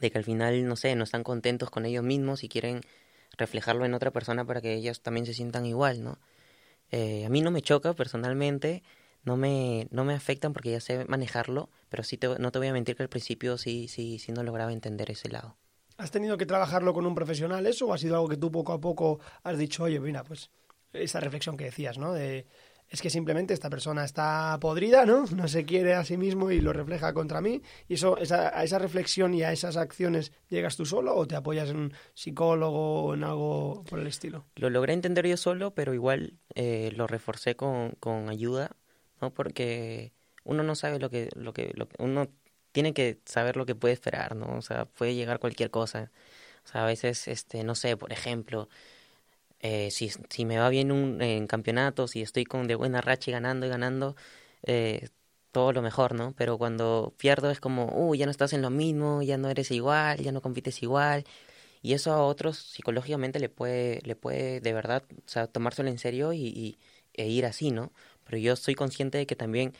de 0.00 0.10
que 0.10 0.18
al 0.18 0.24
final, 0.24 0.66
no 0.66 0.74
sé, 0.74 0.96
no 0.96 1.04
están 1.04 1.22
contentos 1.22 1.70
con 1.70 1.86
ellos 1.86 2.02
mismos 2.04 2.42
y 2.42 2.48
quieren 2.48 2.80
reflejarlo 3.36 3.84
en 3.84 3.94
otra 3.94 4.10
persona 4.10 4.44
para 4.44 4.60
que 4.60 4.74
ellos 4.74 5.00
también 5.00 5.26
se 5.26 5.34
sientan 5.34 5.64
igual, 5.64 6.02
¿no? 6.02 6.18
Eh, 6.90 7.24
a 7.26 7.28
mí 7.28 7.40
no 7.40 7.50
me 7.50 7.62
choca 7.62 7.94
personalmente, 7.94 8.82
no 9.24 9.36
me, 9.36 9.88
no 9.90 10.04
me 10.04 10.14
afectan 10.14 10.52
porque 10.52 10.72
ya 10.72 10.80
sé 10.80 11.04
manejarlo, 11.06 11.70
pero 11.88 12.02
sí 12.02 12.16
te, 12.16 12.38
no 12.38 12.52
te 12.52 12.58
voy 12.58 12.68
a 12.68 12.72
mentir 12.72 12.96
que 12.96 13.02
al 13.02 13.08
principio 13.08 13.58
sí, 13.58 13.88
sí, 13.88 14.18
sí 14.18 14.32
no 14.32 14.42
lograba 14.42 14.72
entender 14.72 15.10
ese 15.10 15.28
lado. 15.28 15.56
¿Has 15.96 16.10
tenido 16.10 16.36
que 16.36 16.46
trabajarlo 16.46 16.94
con 16.94 17.06
un 17.06 17.14
profesional 17.14 17.66
eso 17.66 17.86
o 17.86 17.92
ha 17.92 17.98
sido 17.98 18.14
algo 18.14 18.28
que 18.28 18.36
tú 18.36 18.50
poco 18.50 18.72
a 18.72 18.80
poco 18.80 19.18
has 19.42 19.58
dicho, 19.58 19.82
oye, 19.82 19.98
mira, 19.98 20.22
pues 20.22 20.50
esa 20.92 21.20
reflexión 21.20 21.56
que 21.56 21.64
decías, 21.64 21.98
¿no? 21.98 22.12
De, 22.12 22.46
es 22.88 23.02
que 23.02 23.10
simplemente 23.10 23.52
esta 23.52 23.68
persona 23.68 24.04
está 24.04 24.56
podrida, 24.60 25.04
¿no? 25.04 25.24
No 25.36 25.48
se 25.48 25.64
quiere 25.64 25.94
a 25.94 26.04
sí 26.04 26.16
mismo 26.16 26.50
y 26.50 26.60
lo 26.60 26.72
refleja 26.72 27.12
contra 27.12 27.40
mí. 27.40 27.62
¿Y 27.86 27.94
eso, 27.94 28.16
esa, 28.18 28.56
a 28.58 28.64
esa 28.64 28.78
reflexión 28.78 29.34
y 29.34 29.42
a 29.42 29.52
esas 29.52 29.76
acciones 29.76 30.32
llegas 30.48 30.76
tú 30.76 30.86
solo 30.86 31.14
o 31.14 31.26
te 31.26 31.36
apoyas 31.36 31.68
en 31.70 31.76
un 31.76 31.92
psicólogo 32.14 33.04
o 33.04 33.14
en 33.14 33.24
algo 33.24 33.84
por 33.88 33.98
el 33.98 34.06
estilo? 34.06 34.46
Lo 34.56 34.70
logré 34.70 34.94
entender 34.94 35.26
yo 35.26 35.36
solo, 35.36 35.74
pero 35.74 35.94
igual 35.94 36.38
eh, 36.54 36.92
lo 36.96 37.06
reforcé 37.06 37.56
con, 37.56 37.92
con 38.00 38.30
ayuda, 38.30 38.76
¿no? 39.20 39.32
Porque 39.34 40.12
uno 40.44 40.62
no 40.62 40.74
sabe 40.74 40.98
lo 40.98 41.10
que, 41.10 41.28
lo 41.36 41.52
que, 41.52 41.72
lo 41.74 41.88
que, 41.88 41.96
uno 42.02 42.28
tiene 42.72 42.94
que 42.94 43.20
saber 43.24 43.56
lo 43.56 43.66
que 43.66 43.74
puede 43.74 43.94
esperar, 43.94 44.36
¿no? 44.36 44.56
O 44.58 44.62
sea, 44.62 44.86
puede 44.86 45.14
llegar 45.14 45.38
cualquier 45.40 45.70
cosa. 45.70 46.10
O 46.64 46.68
sea, 46.68 46.84
a 46.84 46.86
veces, 46.86 47.28
este, 47.28 47.64
no 47.64 47.74
sé, 47.74 47.96
por 47.96 48.12
ejemplo, 48.12 48.68
eh, 49.60 49.90
si, 49.90 50.10
si 50.30 50.44
me 50.44 50.58
va 50.58 50.68
bien 50.68 50.92
un, 50.92 51.20
en 51.22 51.46
campeonatos, 51.46 52.12
si 52.12 52.22
estoy 52.22 52.44
con 52.44 52.66
de 52.68 52.74
buena 52.76 53.00
racha 53.00 53.30
y 53.30 53.32
ganando 53.32 53.66
y 53.66 53.68
ganando, 53.68 54.16
eh, 54.62 55.08
todo 55.52 55.72
lo 55.72 55.82
mejor, 55.82 56.14
¿no? 56.14 56.34
Pero 56.36 56.58
cuando 56.58 57.14
pierdo 57.18 57.50
es 57.50 57.60
como, 57.60 57.86
uh, 57.92 58.14
ya 58.14 58.26
no 58.26 58.30
estás 58.30 58.52
en 58.52 58.62
lo 58.62 58.70
mismo, 58.70 59.22
ya 59.22 59.36
no 59.38 59.48
eres 59.50 59.70
igual, 59.70 60.18
ya 60.20 60.30
no 60.32 60.42
compites 60.42 60.82
igual. 60.82 61.24
Y 61.82 61.94
eso 61.94 62.12
a 62.12 62.24
otros 62.24 62.58
psicológicamente 62.58 63.40
le 63.40 63.48
puede, 63.50 64.00
le 64.04 64.16
puede 64.16 64.60
de 64.60 64.72
verdad, 64.74 65.04
o 65.10 65.28
sea, 65.28 65.46
tomárselo 65.48 65.88
en 65.90 65.98
serio 65.98 66.32
y, 66.32 66.38
y- 66.48 66.78
e 67.14 67.28
ir 67.28 67.46
así, 67.46 67.72
¿no? 67.72 67.92
Pero 68.28 68.38
yo 68.38 68.56
soy 68.56 68.76
consciente 68.76 69.18
de 69.18 69.26
que 69.26 69.36
también 69.36 69.74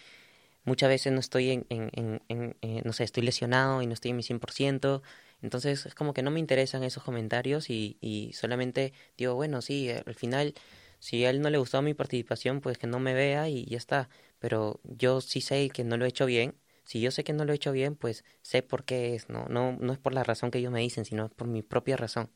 muchas 0.65 0.89
veces 0.89 1.13
no 1.13 1.21
estoy 1.21 1.51
en, 1.51 1.67
en, 1.71 1.91
en, 1.95 2.23
en- 2.29 2.57
en- 2.63 2.83
no 2.85 2.93
sé, 2.93 3.05
estoy 3.05 3.23
lesionado 3.23 3.83
y 3.83 3.87
no 3.87 3.95
estoy 3.95 4.11
en 4.11 4.17
mi 4.19 4.23
100%, 4.25 5.03
entonces 5.43 5.87
es 5.87 5.95
como 5.95 6.15
que 6.15 6.23
no 6.23 6.31
me 6.31 6.41
interesan 6.41 6.83
esos 6.85 7.03
comentarios 7.05 7.71
y, 7.71 7.97
y 8.01 8.33
solamente 8.35 8.93
digo, 9.17 9.35
bueno, 9.35 9.63
sí, 9.63 9.91
al 9.91 10.15
final, 10.15 10.55
si 10.99 11.25
a 11.25 11.31
él 11.31 11.41
no 11.41 11.51
le 11.51 11.59
gustó 11.59 11.81
mi 11.83 11.95
participación, 11.95 12.61
pues 12.61 12.79
que 12.79 12.87
no 12.87 12.99
me 13.01 13.15
vea 13.15 13.49
y 13.49 13.65
ya 13.67 13.77
está, 13.79 14.09
pero 14.41 14.81
yo 14.85 15.21
sí 15.21 15.41
sé 15.41 15.71
que 15.71 15.85
no 15.85 15.97
lo 15.97 16.05
he 16.05 16.09
hecho 16.09 16.27
bien, 16.27 16.55
si 16.85 17.01
yo 17.01 17.11
sé 17.11 17.25
que 17.25 17.33
no 17.35 17.45
lo 17.45 17.53
he 17.53 17.57
hecho 17.57 17.73
bien, 17.73 17.97
pues 17.97 18.25
sé 18.43 18.63
por 18.63 18.85
qué 18.85 19.15
es, 19.15 19.29
no, 19.29 19.47
no, 19.49 19.73
no 19.79 19.93
es 19.93 19.99
por 19.99 20.15
la 20.15 20.25
razón 20.25 20.51
que 20.51 20.59
ellos 20.59 20.73
me 20.73 20.81
dicen, 20.81 21.05
sino 21.05 21.29
por 21.29 21.47
mi 21.47 21.63
propia 21.63 21.97
razón. 21.99 22.31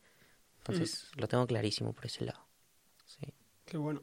Entonces, 0.59 1.09
lo 1.16 1.28
tengo 1.28 1.47
clarísimo 1.47 1.93
por 1.93 2.06
ese 2.06 2.24
lado. 2.24 2.47
Sí. 3.06 3.34
Qué 3.64 3.76
bueno. 3.78 4.02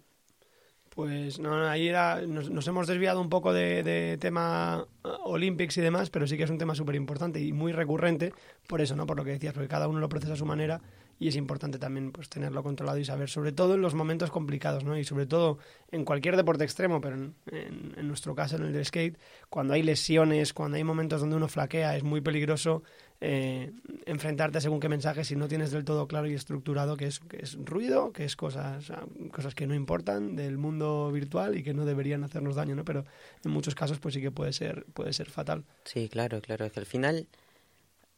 Pues 0.96 1.40
no, 1.40 1.68
ahí 1.68 1.88
era, 1.88 2.22
nos, 2.28 2.50
nos 2.50 2.68
hemos 2.68 2.88
desviado 2.88 3.22
un 3.22 3.30
poco 3.30 3.54
de, 3.54 3.84
de 3.84 4.18
tema 4.18 4.86
uh, 5.04 5.08
Olympics 5.30 5.78
y 5.78 5.82
demás, 5.82 6.10
pero 6.10 6.28
sí 6.28 6.36
que 6.36 6.44
es 6.44 6.50
un 6.50 6.58
tema 6.58 6.76
súper 6.76 6.96
importante 6.96 7.40
y 7.40 7.54
muy 7.54 7.72
recurrente, 7.72 8.34
por 8.68 8.82
eso, 8.82 8.96
¿no? 8.96 9.06
Por 9.06 9.16
lo 9.16 9.24
que 9.24 9.32
decías, 9.32 9.54
porque 9.54 9.70
cada 9.70 9.88
uno 9.88 10.00
lo 10.00 10.10
procesa 10.10 10.34
a 10.34 10.36
su 10.36 10.46
manera 10.46 10.82
y 11.20 11.28
es 11.28 11.36
importante 11.36 11.78
también 11.80 12.12
pues 12.12 12.28
tenerlo 12.28 12.64
controlado 12.64 12.98
y 12.98 13.06
saber, 13.06 13.30
sobre 13.30 13.52
todo 13.52 13.76
en 13.76 13.82
los 13.82 13.94
momentos 13.94 14.32
complicados, 14.32 14.84
¿no? 14.84 14.98
Y 14.98 15.04
sobre 15.06 15.26
todo 15.26 15.60
en 15.92 16.04
cualquier 16.06 16.36
deporte 16.36 16.64
extremo, 16.64 17.00
pero 17.00 17.16
en, 17.16 17.36
en- 17.52 17.94
en 17.96 18.08
nuestro 18.08 18.34
caso, 18.36 18.56
en 18.58 18.64
el 18.64 18.74
del 18.74 18.86
skate, 18.86 19.18
cuando 19.50 19.76
hay 19.76 19.84
lesiones, 19.84 20.54
cuando 20.54 20.78
hay 20.78 20.84
momentos 20.84 21.22
donde 21.22 21.36
uno 21.36 21.48
flaquea, 21.48 21.96
es 21.96 22.04
muy 22.04 22.20
peligroso 22.22 22.84
eh, 23.22 23.72
enfrentarte 24.06 24.62
según 24.62 24.80
qué 24.80 24.88
mensajes 24.90 25.28
si 25.28 25.36
no 25.36 25.48
tienes 25.48 25.72
del 25.72 25.84
todo 25.84 26.08
claro 26.08 26.28
y 26.28 26.34
estructurado 26.34 26.96
que 26.98 27.06
es, 27.08 27.20
que 27.20 27.38
es 27.44 27.58
ruido, 27.66 28.14
que 28.14 28.24
es 28.24 28.36
cosas, 28.36 28.90
ah, 28.92 29.06
cosas 29.32 29.56
que 29.56 29.68
no 29.68 29.76
importan 29.76 30.36
del 30.36 30.58
mundo 30.58 31.12
virtual 31.12 31.58
y 31.58 31.64
que 31.64 31.74
no 31.74 31.86
deberían 31.86 32.24
hacernos 32.24 32.56
daño, 32.56 32.76
¿no? 32.76 32.86
Pero 32.86 33.06
en 33.44 33.52
muchos 33.52 33.76
casos 33.76 34.00
pues 34.00 34.14
sí 34.16 34.22
que 34.22 34.32
puede 34.32 34.54
ser, 34.54 34.86
puede 34.94 35.12
ser 35.14 35.30
fatal. 35.30 35.66
Sí, 35.84 36.08
claro, 36.10 36.40
claro. 36.42 36.66
Es 36.66 36.72
que 36.72 36.80
al 36.80 36.86
final 36.86 37.28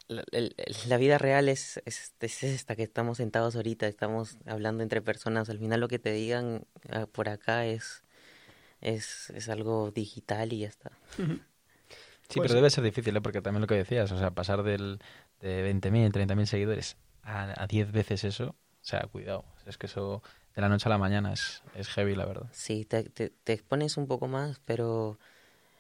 la, 0.08 0.24
el- 0.32 0.54
el- 0.58 0.76
la 0.90 0.98
vida 0.98 1.18
real 1.18 1.50
es, 1.50 1.82
es, 1.86 2.14
es 2.20 2.44
esta, 2.44 2.76
que 2.76 2.84
estamos 2.84 3.18
sentados 3.18 3.56
ahorita, 3.56 3.88
estamos 3.88 4.38
hablando 4.46 4.84
entre 4.84 5.02
personas. 5.02 5.50
Al 5.50 5.58
final 5.60 5.80
lo 5.80 5.88
que 5.88 6.00
te 6.00 6.12
digan 6.12 6.66
ah, 6.92 7.08
por 7.12 7.28
acá 7.30 7.66
es, 7.66 8.04
es, 8.82 9.30
es 9.32 9.50
algo 9.50 9.90
digital 9.92 10.54
y 10.54 10.60
ya 10.60 10.68
está. 10.68 10.92
Sí, 12.32 12.40
Pues- 12.40 12.50
pero 12.50 12.56
debe 12.56 12.70
ser 12.70 12.84
difícil, 12.84 13.16
¿eh? 13.16 13.22
porque 13.22 13.42
también 13.42 13.62
lo 13.62 13.68
que 13.68 13.76
decías, 13.76 14.12
o 14.12 14.18
sea, 14.18 14.32
pasar 14.32 14.64
del, 14.64 15.00
de 15.40 15.62
20.000, 15.62 16.12
30.000 16.12 16.48
seguidores 16.48 16.98
a, 17.24 17.62
a 17.62 17.68
10 17.68 17.92
veces 17.92 18.24
eso, 18.24 18.50
o 18.50 18.56
sea, 18.84 19.02
cuidado. 19.12 19.46
Es 19.66 19.78
que 19.78 19.86
eso 19.88 20.24
de 20.56 20.62
la 20.62 20.70
noche 20.70 20.88
a 20.88 20.90
la 20.90 20.98
mañana 20.98 21.34
es, 21.34 21.62
es 21.76 21.88
heavy, 21.90 22.16
la 22.16 22.26
verdad. 22.26 22.48
Sí, 22.52 22.86
te, 22.86 23.04
te, 23.04 23.30
te 23.30 23.54
expones 23.54 23.98
un 23.98 24.08
poco 24.08 24.28
más, 24.28 24.60
pero 24.66 25.20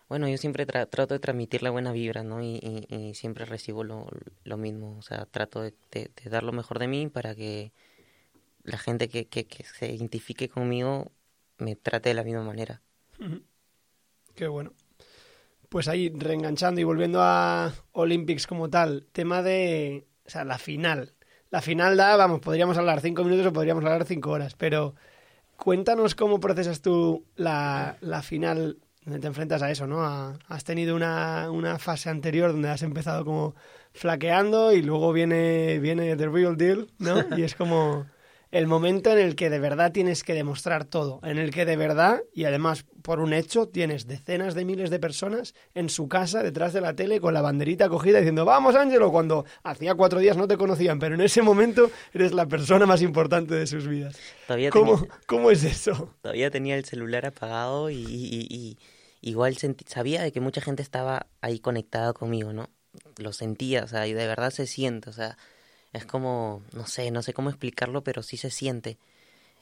bueno, 0.09 0.27
yo 0.27 0.37
siempre 0.37 0.67
tra- 0.67 0.89
trato 0.89 1.13
de 1.13 1.19
transmitir 1.19 1.63
la 1.63 1.69
buena 1.71 1.91
vibra, 1.93 2.23
¿no? 2.23 2.41
Y, 2.43 2.59
y, 2.89 2.93
y 2.95 3.13
siempre 3.15 3.45
recibo 3.45 3.83
lo, 3.83 4.07
lo 4.43 4.57
mismo, 4.57 4.97
o 4.97 5.01
sea, 5.01 5.25
trato 5.25 5.61
de, 5.61 5.73
de- 5.91 6.11
de 6.21 6.29
dar 6.29 6.43
lo 6.43 6.51
mejor 6.51 6.79
de 6.79 6.87
mí 6.87 7.07
para 7.07 7.33
que 7.33 7.71
la 8.63 8.77
gente 8.77 9.09
que, 9.09 9.27
que, 9.27 9.47
que 9.47 9.63
se 9.63 9.91
identifique 9.91 10.49
conmigo 10.49 11.11
me 11.57 11.75
trate 11.75 12.09
de 12.09 12.15
la 12.15 12.23
misma 12.23 12.43
manera. 12.43 12.81
Qué 14.35 14.47
bueno. 14.47 14.73
Pues 15.71 15.87
ahí, 15.87 16.09
reenganchando 16.13 16.81
y 16.81 16.83
volviendo 16.83 17.21
a 17.21 17.71
Olympics 17.93 18.45
como 18.45 18.69
tal, 18.69 19.07
tema 19.13 19.41
de, 19.41 20.05
o 20.25 20.29
sea, 20.29 20.43
la 20.43 20.57
final. 20.57 21.13
La 21.49 21.61
final 21.61 21.95
da, 21.95 22.17
vamos, 22.17 22.41
podríamos 22.41 22.77
hablar 22.77 22.99
cinco 22.99 23.23
minutos 23.23 23.45
o 23.45 23.53
podríamos 23.53 23.85
hablar 23.85 24.03
cinco 24.03 24.31
horas, 24.31 24.53
pero 24.55 24.95
cuéntanos 25.55 26.13
cómo 26.13 26.41
procesas 26.41 26.81
tú 26.81 27.25
la, 27.37 27.95
la 28.01 28.21
final, 28.21 28.79
donde 29.05 29.21
te 29.21 29.27
enfrentas 29.27 29.61
a 29.61 29.71
eso, 29.71 29.87
¿no? 29.87 30.01
A- 30.03 30.37
has 30.49 30.65
tenido 30.65 30.93
una, 30.93 31.49
una 31.49 31.79
fase 31.79 32.09
anterior 32.09 32.51
donde 32.51 32.67
has 32.69 32.83
empezado 32.83 33.23
como 33.23 33.55
flaqueando 33.93 34.73
y 34.73 34.81
luego 34.81 35.13
viene, 35.13 35.79
viene 35.79 36.17
The 36.17 36.27
Real 36.27 36.57
Deal, 36.57 36.89
¿no? 36.99 37.15
Y 37.37 37.43
es 37.43 37.55
como 37.55 38.07
el 38.51 38.67
momento 38.67 39.11
en 39.11 39.19
el 39.19 39.35
que 39.35 39.49
de 39.49 39.59
verdad 39.59 39.91
tienes 39.91 40.23
que 40.23 40.33
demostrar 40.33 40.85
todo, 40.85 41.19
en 41.23 41.37
el 41.37 41.51
que 41.51 41.65
de 41.65 41.77
verdad, 41.77 42.21
y 42.33 42.43
además 42.45 42.85
por 43.01 43.19
un 43.19 43.33
hecho, 43.33 43.67
tienes 43.67 44.07
decenas 44.07 44.53
de 44.53 44.65
miles 44.65 44.89
de 44.89 44.99
personas 44.99 45.55
en 45.73 45.89
su 45.89 46.07
casa 46.07 46.43
detrás 46.43 46.73
de 46.73 46.81
la 46.81 46.93
tele 46.95 47.19
con 47.19 47.33
la 47.33 47.41
banderita 47.41 47.89
cogida 47.89 48.17
diciendo, 48.19 48.45
vamos 48.45 48.75
Ángelo, 48.75 49.11
cuando 49.11 49.45
hacía 49.63 49.95
cuatro 49.95 50.19
días 50.19 50.37
no 50.37 50.47
te 50.47 50.57
conocían, 50.57 50.99
pero 50.99 51.15
en 51.15 51.21
ese 51.21 51.41
momento 51.41 51.89
eres 52.13 52.33
la 52.33 52.45
persona 52.47 52.85
más 52.85 53.01
importante 53.01 53.55
de 53.55 53.65
sus 53.67 53.87
vidas. 53.87 54.17
Todavía 54.45 54.69
¿Cómo, 54.69 54.97
tenía, 54.97 55.15
¿cómo 55.25 55.49
es 55.51 55.63
eso? 55.63 56.13
todavía 56.21 56.51
tenía 56.51 56.75
el 56.75 56.85
celular 56.85 57.25
apagado 57.25 57.89
y, 57.89 57.95
y- 57.95 58.47
y- 58.49 58.77
y 59.21 59.29
igual 59.29 59.55
sentí- 59.55 59.85
sabía 59.87 60.21
de 60.21 60.31
que 60.31 60.41
mucha 60.41 60.61
gente 60.61 60.83
estaba 60.83 61.27
ahí 61.41 61.59
conectada 61.59 62.13
conmigo, 62.13 62.53
¿no? 62.53 62.69
Lo 63.17 63.31
sentía, 63.33 63.83
o 63.83 63.87
sea, 63.87 64.05
y 64.07 64.13
de 64.13 64.27
verdad 64.27 64.51
se 64.51 64.67
siente, 64.67 65.09
o 65.09 65.13
sea, 65.13 65.37
es 65.93 66.05
como, 66.05 66.63
no 66.73 66.87
sé, 66.87 67.11
no 67.11 67.21
sé 67.21 67.33
cómo 67.33 67.49
explicarlo, 67.49 68.03
pero 68.03 68.23
sí 68.23 68.37
se 68.37 68.49
siente. 68.49 68.97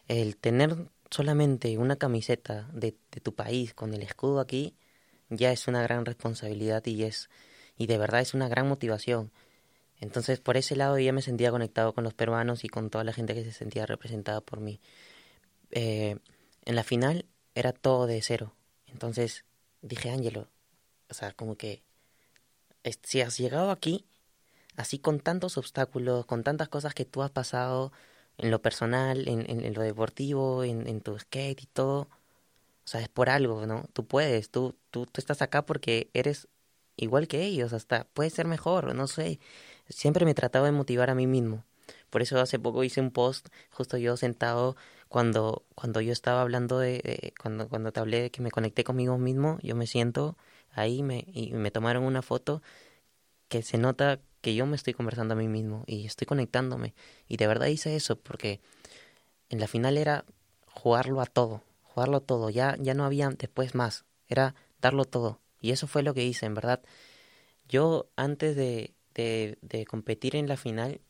El 0.07 0.37
tener 0.37 0.75
solamente 1.09 1.77
una 1.77 1.95
camiseta 1.95 2.69
de, 2.73 2.95
de 3.11 3.21
tu 3.21 3.33
país 3.35 3.73
con 3.73 3.93
el 3.93 4.01
escudo 4.03 4.39
aquí 4.39 4.75
ya 5.29 5.51
es 5.51 5.67
una 5.67 5.81
gran 5.81 6.05
responsabilidad 6.05 6.85
y 6.85 7.03
es 7.03 7.29
y 7.77 7.87
de 7.87 7.97
verdad 7.97 8.21
es 8.21 8.33
una 8.33 8.49
gran 8.49 8.67
motivación. 8.67 9.31
Entonces, 10.01 10.39
por 10.39 10.57
ese 10.57 10.75
lado 10.75 10.99
ya 10.99 11.13
me 11.13 11.21
sentía 11.21 11.51
conectado 11.51 11.93
con 11.93 12.03
los 12.03 12.13
peruanos 12.13 12.63
y 12.63 12.69
con 12.69 12.89
toda 12.89 13.03
la 13.03 13.13
gente 13.13 13.33
que 13.33 13.43
se 13.43 13.53
sentía 13.53 13.85
representada 13.85 14.41
por 14.41 14.59
mí. 14.59 14.81
Eh, 15.71 16.17
en 16.65 16.75
la 16.75 16.83
final 16.83 17.25
era 17.55 17.71
todo 17.73 18.05
de 18.05 18.21
cero. 18.21 18.53
Entonces 18.87 19.45
dije, 19.81 20.09
Ángelo, 20.09 20.49
o 21.09 21.13
sea, 21.13 21.31
como 21.33 21.55
que 21.55 21.83
si 23.03 23.21
has 23.21 23.37
llegado 23.37 23.71
aquí, 23.71 24.05
así 24.79 24.99
con 24.99 25.19
tantos 25.19 25.57
obstáculos, 25.57 26.25
con 26.25 26.43
tantas 26.43 26.69
cosas 26.69 26.93
que 26.93 27.05
tú 27.05 27.21
has 27.23 27.31
pasado 27.31 27.91
en 28.37 28.51
lo 28.51 28.61
personal, 28.61 29.27
en, 29.27 29.49
en- 29.49 29.65
en 29.65 29.73
lo 29.73 29.81
deportivo, 29.83 30.63
en, 30.63 31.01
tu 31.01 31.17
skate 31.19 31.61
y 31.63 31.67
todo, 31.67 32.01
o 32.85 32.87
sea, 32.89 33.01
es 33.01 33.09
por 33.09 33.29
algo, 33.29 33.65
¿no? 33.67 33.85
Tú 33.93 34.05
puedes, 34.07 34.49
tú, 34.49 34.75
tú, 34.91 35.05
tú 35.05 35.21
estás 35.21 35.41
acá 35.41 35.65
porque 35.65 36.09
eres 36.13 36.47
igual 36.97 37.27
que 37.27 37.43
ellos, 37.45 37.73
hasta 37.73 38.05
puedes 38.13 38.33
ser 38.33 38.47
mejor, 38.47 38.95
no 38.95 39.07
sé. 39.07 39.39
Siempre 39.89 40.25
me 40.25 40.33
trataba 40.33 40.65
de 40.67 40.71
motivar 40.71 41.09
a 41.09 41.15
mí 41.15 41.27
mismo. 41.27 41.63
Por 42.09 42.21
eso 42.21 42.39
hace 42.39 42.59
poco 42.59 42.83
hice 42.83 43.01
un 43.01 43.11
post, 43.11 43.47
justo 43.71 43.97
yo 43.97 44.17
sentado, 44.17 44.75
cuando, 45.07 45.65
cuando 45.75 46.01
yo 46.01 46.11
estaba 46.13 46.41
hablando 46.41 46.79
de, 46.79 46.93
de- 47.03 47.33
cuando, 47.39 47.67
cuando 47.69 47.91
te 47.91 47.99
hablé 47.99 48.21
de 48.23 48.31
que 48.31 48.41
me 48.41 48.51
conecté 48.51 48.83
conmigo 48.83 49.17
mismo, 49.17 49.59
yo 49.61 49.75
me 49.75 49.87
siento 49.87 50.37
ahí 50.71 51.03
me, 51.03 51.25
y 51.33 51.51
me 51.53 51.71
tomaron 51.71 52.03
una 52.03 52.21
foto 52.21 52.61
que 53.49 53.63
se 53.63 53.77
nota 53.77 54.19
que 54.41 54.55
yo 54.55 54.65
me 54.65 54.75
estoy 54.75 54.93
conversando 54.93 55.33
a 55.33 55.37
mí 55.37 55.47
mismo 55.47 55.83
y 55.85 56.05
estoy 56.05 56.25
conectándome. 56.25 56.93
Y 57.27 57.37
de 57.37 57.47
verdad 57.47 57.67
hice 57.67 57.95
eso 57.95 58.17
porque 58.17 58.61
en 59.49 59.59
la 59.59 59.67
final 59.67 59.97
era 59.97 60.23
jugarlo 60.67 61.19
a 61.19 61.25
todo, 61.25 61.63
jugarlo 61.83 62.17
a 62.17 62.21
todo. 62.21 62.49
Ya, 62.49 62.77
ya 62.79 62.93
no 62.93 63.03
había 63.03 63.29
después 63.29 63.75
más, 63.75 64.05
era 64.27 64.55
darlo 64.81 65.05
todo. 65.05 65.41
Y 65.59 65.71
eso 65.71 65.87
fue 65.87 66.03
lo 66.03 66.13
que 66.13 66.23
hice, 66.23 66.45
en 66.45 66.53
verdad. 66.53 66.81
Yo 67.67 68.09
antes 68.15 68.55
de, 68.55 68.93
de, 69.13 69.57
de 69.61 69.85
competir 69.85 70.35
en 70.35 70.47
la 70.47 70.55
final, 70.55 71.01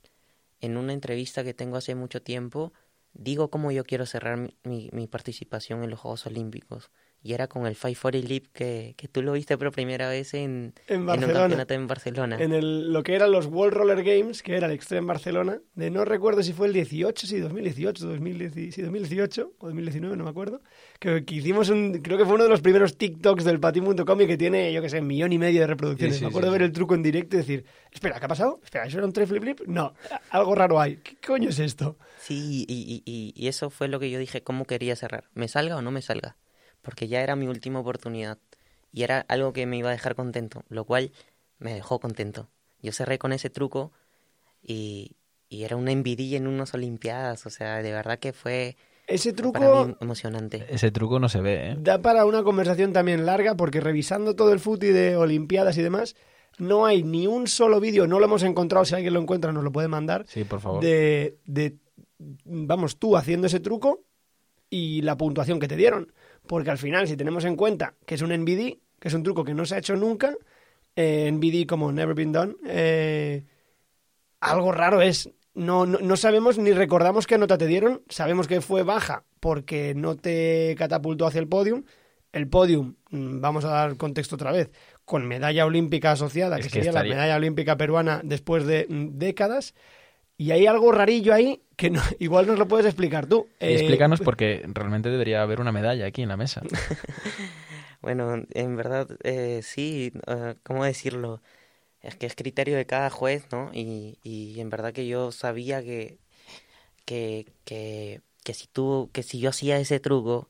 en 0.60 0.78
una 0.78 0.94
entrevista 0.94 1.44
que 1.44 1.54
tengo 1.54 1.78
hace 1.78 1.94
mucho 1.94 2.22
tiempo, 2.22 2.74
digo 3.14 3.50
cómo 3.50 3.72
yo 3.72 3.84
quiero 3.84 4.06
cerrar 4.06 4.38
mi, 4.38 4.58
mi, 4.64 4.90
mi 4.92 5.08
participación 5.08 5.84
en 5.84 5.92
los 5.92 6.00
Juegos 6.00 6.26
Olímpicos. 6.26 6.90
Y 7.22 7.34
era 7.34 7.48
con 7.48 7.66
el 7.66 7.76
540 7.76 8.28
Leap 8.30 8.44
que, 8.54 8.94
que 8.98 9.08
tú 9.10 9.22
lo 9.22 9.34
viste 9.34 9.58
por 9.58 9.72
primera 9.74 10.08
vez 10.08 10.34
en, 10.34 10.74
En 10.88 10.96
en 10.96 11.00
un 11.02 11.06
Barcelona. 11.08 11.40
campeonato 11.40 11.74
en 11.74 11.88
Barcelona. 11.88 12.38
En 12.40 12.54
el, 12.54 12.94
lo 12.94 13.04
que 13.04 13.14
eran 13.14 13.32
los 13.32 13.46
World 13.48 13.74
Roller 13.76 14.04
Games, 14.04 14.42
que 14.42 14.56
era 14.56 14.68
el 14.68 14.74
Extreme 14.74 15.06
Barcelona, 15.06 15.60
de 15.76 15.90
no 15.92 16.06
recuerdo 16.06 16.42
si 16.44 16.54
fue 16.54 16.68
el 16.68 16.74
18, 16.74 17.28
si 17.28 17.40
2018, 17.40 18.08
2010, 18.08 18.74
si 18.74 18.82
2018 18.82 19.52
o 19.60 19.66
2019, 19.68 20.16
no 20.16 20.24
me 20.24 20.30
acuerdo, 20.30 20.62
que, 21.00 21.26
que 21.26 21.36
hicimos 21.36 21.68
un, 21.70 22.00
creo 22.02 22.18
que 22.18 22.24
fue 22.24 22.36
uno 22.36 22.46
de 22.46 22.50
los 22.50 22.62
primeros 22.62 22.98
TikToks 22.98 23.44
del 23.44 23.60
patín.com 23.60 24.22
y 24.22 24.26
que 24.28 24.38
tiene, 24.38 24.72
yo 24.72 24.82
que 24.82 24.88
sé, 24.90 25.02
un 25.02 25.08
millón 25.08 25.34
y 25.34 25.38
medio 25.38 25.60
de 25.60 25.68
reproducciones. 25.68 26.16
Sí, 26.16 26.20
sí, 26.20 26.26
me 26.26 26.30
acuerdo 26.30 26.48
sí, 26.48 26.54
de 26.54 26.58
ver 26.60 26.62
sí. 26.62 26.66
el 26.68 26.72
truco 26.74 26.96
en 26.96 27.04
directo 27.04 27.36
y 27.36 27.40
decir, 27.40 27.66
espera, 27.92 28.18
¿qué 28.20 28.26
ha 28.26 28.30
pasado? 28.30 28.62
Espera, 28.64 28.86
¿eso 28.86 28.98
era 28.98 29.06
un 29.06 29.14
flip 29.14 29.28
flip? 29.28 29.62
No, 29.68 29.94
algo 30.30 30.56
raro 30.56 30.80
hay. 30.80 30.98
¿Qué 30.98 31.18
coño 31.18 31.50
es 31.50 31.60
esto? 31.60 31.98
Sí, 32.18 32.66
y, 32.66 32.74
y, 32.74 33.04
y, 33.06 33.34
y 33.36 33.48
eso 33.50 33.70
fue 33.70 33.90
lo 33.90 34.00
que 34.00 34.10
yo 34.10 34.20
dije, 34.20 34.42
cómo 34.42 34.64
quería 34.64 34.96
cerrar. 34.96 35.26
¿Me 35.34 35.50
salga 35.50 35.76
o 35.76 35.82
no 35.82 35.92
me 35.92 36.02
salga? 36.02 36.38
Porque 36.90 37.08
ya 37.08 37.22
era 37.22 37.36
mi 37.36 37.46
última 37.48 37.80
oportunidad. 37.80 38.40
Y 38.92 39.04
era 39.04 39.24
algo 39.28 39.54
que 39.54 39.68
me 39.68 39.78
iba 39.78 39.90
a 39.90 39.92
dejar 39.92 40.16
contento, 40.16 40.64
lo 40.70 40.86
cual 40.86 41.12
me 41.60 41.72
dejó 41.72 42.00
contento. 42.00 42.50
Yo 42.82 42.92
cerré 42.94 43.20
con 43.20 43.32
ese 43.32 43.52
truco 43.52 43.92
y, 44.64 45.16
y 45.50 45.66
era 45.66 45.76
una 45.76 45.92
envidia 45.92 46.38
en 46.38 46.48
unas 46.48 46.74
Olimpiadas. 46.74 47.46
O 47.46 47.52
sea, 47.52 47.84
de 47.84 47.92
verdad 47.92 48.18
que 48.18 48.34
fue 48.34 48.76
Ese 49.06 49.34
para 49.34 49.38
truco 49.44 49.86
mí 49.86 49.96
emocionante. 50.02 50.66
Ese 50.68 50.90
truco 50.90 51.20
no 51.20 51.30
se 51.30 51.42
ve, 51.42 51.74
¿eh? 51.74 51.76
da 51.80 52.02
para 52.02 52.26
una 52.26 52.42
conversación 52.42 52.92
también 52.92 53.24
larga 53.24 53.54
porque 53.54 53.82
revisando 53.82 54.36
todo 54.36 54.52
el 54.52 54.60
footy 54.60 54.88
de 54.88 55.16
Olimpiadas 55.16 55.78
y 55.78 55.84
demás, 55.84 56.16
no 56.58 56.88
hay 56.88 57.04
ni 57.04 57.28
un 57.28 57.46
solo 57.46 57.80
vídeo, 57.80 58.08
no 58.08 58.18
lo 58.18 58.26
hemos 58.26 58.42
encontrado, 58.42 58.84
si 58.84 58.96
alguien 58.96 59.14
lo 59.14 59.22
encuentra 59.22 59.52
nos 59.52 59.64
lo 59.64 59.72
puede 59.72 59.88
mandar, 59.90 60.26
Sí, 60.28 60.44
por 60.44 60.60
favor. 60.60 60.84
de, 60.84 61.38
de, 61.46 61.78
vamos, 62.46 62.98
tú 62.98 63.16
haciendo 63.16 63.46
ese 63.46 63.60
truco 63.60 64.02
y 64.72 65.04
la 65.04 65.16
puntuación 65.18 65.60
que 65.60 65.68
te 65.68 65.76
dieron. 65.76 66.12
Porque 66.50 66.72
al 66.72 66.80
final, 66.80 67.08
si 67.08 67.16
tenemos 67.16 67.46
en 67.46 67.56
cuenta 67.56 67.94
que 68.08 68.16
es 68.16 68.24
un 68.24 68.32
NVD, 68.32 68.80
que 69.00 69.08
es 69.08 69.14
un 69.14 69.22
truco 69.22 69.44
que 69.44 69.54
no 69.54 69.66
se 69.66 69.76
ha 69.76 69.78
hecho 69.78 69.96
nunca, 69.96 70.34
eh, 70.96 71.28
NVD 71.32 71.68
como 71.68 71.92
Never 71.92 72.16
Been 72.16 72.32
Done, 72.32 72.56
eh, 72.66 73.46
algo 74.40 74.72
raro 74.72 75.00
es. 75.04 75.30
No, 75.54 75.86
no, 75.86 76.00
no 76.00 76.18
sabemos 76.18 76.58
ni 76.58 76.72
recordamos 76.72 77.28
qué 77.28 77.38
nota 77.38 77.56
te 77.60 77.68
dieron. 77.68 78.02
Sabemos 78.10 78.48
que 78.48 78.62
fue 78.62 78.82
baja 78.82 79.26
porque 79.40 79.94
no 79.96 80.16
te 80.16 80.74
catapultó 80.76 81.28
hacia 81.28 81.40
el 81.40 81.48
podium. 81.48 81.84
El 82.32 82.48
podium, 82.48 82.96
mm, 83.12 83.42
vamos 83.42 83.64
a 83.66 83.70
dar 83.70 83.96
contexto 83.98 84.34
otra 84.34 84.52
vez, 84.52 84.72
con 85.06 85.28
medalla 85.28 85.68
olímpica 85.68 86.14
asociada, 86.14 86.58
Es 86.58 86.64
que, 86.66 86.70
que 86.70 86.74
sería 86.80 86.90
estaría- 86.90 87.10
la 87.12 87.16
medalla 87.22 87.36
olímpica 87.38 87.78
peruana 87.78 88.22
después 88.24 88.66
de 88.66 88.88
mm, 88.90 89.18
décadas. 89.20 89.76
Y 90.40 90.52
hay 90.52 90.66
algo 90.66 90.92
rarillo 90.92 91.34
ahí 91.36 91.62
que 91.76 91.92
no- 91.92 92.02
igual 92.20 92.48
nos 92.48 92.58
lo 92.58 92.68
puedes 92.68 92.88
explicar 92.88 93.28
tú. 93.28 93.48
Y 93.62 93.66
Eh, 93.68 93.74
explícanos 93.76 94.22
porque 94.26 94.64
realmente 94.74 95.10
debería 95.10 95.44
haber 95.44 95.62
una 95.62 95.72
medalla 95.72 96.08
aquí 96.08 96.24
en 96.24 96.30
la 96.30 96.38
mesa. 96.38 96.62
Bueno, 98.02 98.44
en 98.54 98.76
verdad, 98.78 99.08
eh, 99.24 99.62
sí, 99.62 100.14
eh, 100.28 100.56
¿cómo 100.64 100.86
decirlo? 100.86 101.42
Es 102.02 102.16
que 102.16 102.28
es 102.28 102.36
criterio 102.36 102.78
de 102.78 102.86
cada 102.86 103.10
juez, 103.10 103.46
¿no? 103.52 103.72
Y, 103.74 104.20
y 104.24 104.60
en 104.62 104.70
verdad 104.70 104.94
que 104.94 105.08
yo 105.08 105.32
sabía 105.32 105.84
que, 105.84 106.20
que, 107.06 107.48
que, 107.66 108.22
que 108.44 108.54
si 108.54 108.68
tú, 108.68 109.10
que 109.14 109.24
si 109.24 109.40
yo 109.40 109.50
hacía 109.50 109.80
ese 109.80 110.00
truco, 110.00 110.50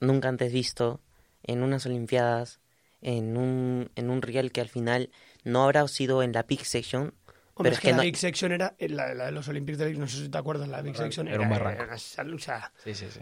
nunca 0.00 0.28
antes 0.28 0.52
visto, 0.52 1.00
en 1.42 1.62
unas 1.62 1.86
Olimpiadas, 1.86 2.60
en 3.02 3.36
un, 3.36 3.90
en 3.96 4.10
un 4.10 4.22
riel 4.22 4.52
que 4.52 4.60
al 4.62 4.68
final 4.68 5.10
no 5.44 5.64
habrá 5.64 5.86
sido 5.88 6.22
en 6.22 6.32
la 6.32 6.44
Big 6.44 6.64
Section, 6.64 7.14
Hombre, 7.56 7.70
pero 7.70 7.74
es 7.74 7.80
que, 7.80 7.86
que 7.88 7.90
la 7.92 7.96
no- 7.98 8.02
Big 8.02 8.16
Section 8.16 8.52
era, 8.52 8.74
eh, 8.78 8.88
la, 8.88 9.14
la 9.14 9.26
de 9.26 9.32
los 9.32 9.46
Olympics 9.48 9.78
de 9.78 9.94
no 9.94 10.08
sé 10.08 10.16
si 10.22 10.28
te 10.28 10.38
acuerdas, 10.38 10.68
la 10.68 10.82
Big 10.82 10.96
Section 10.96 11.28
Era 11.28 11.40
un 11.40 11.50
barranco. 11.50 11.82
era. 11.82 11.96
Sí, 11.98 12.94
sí, 12.94 13.06
sí. 13.10 13.20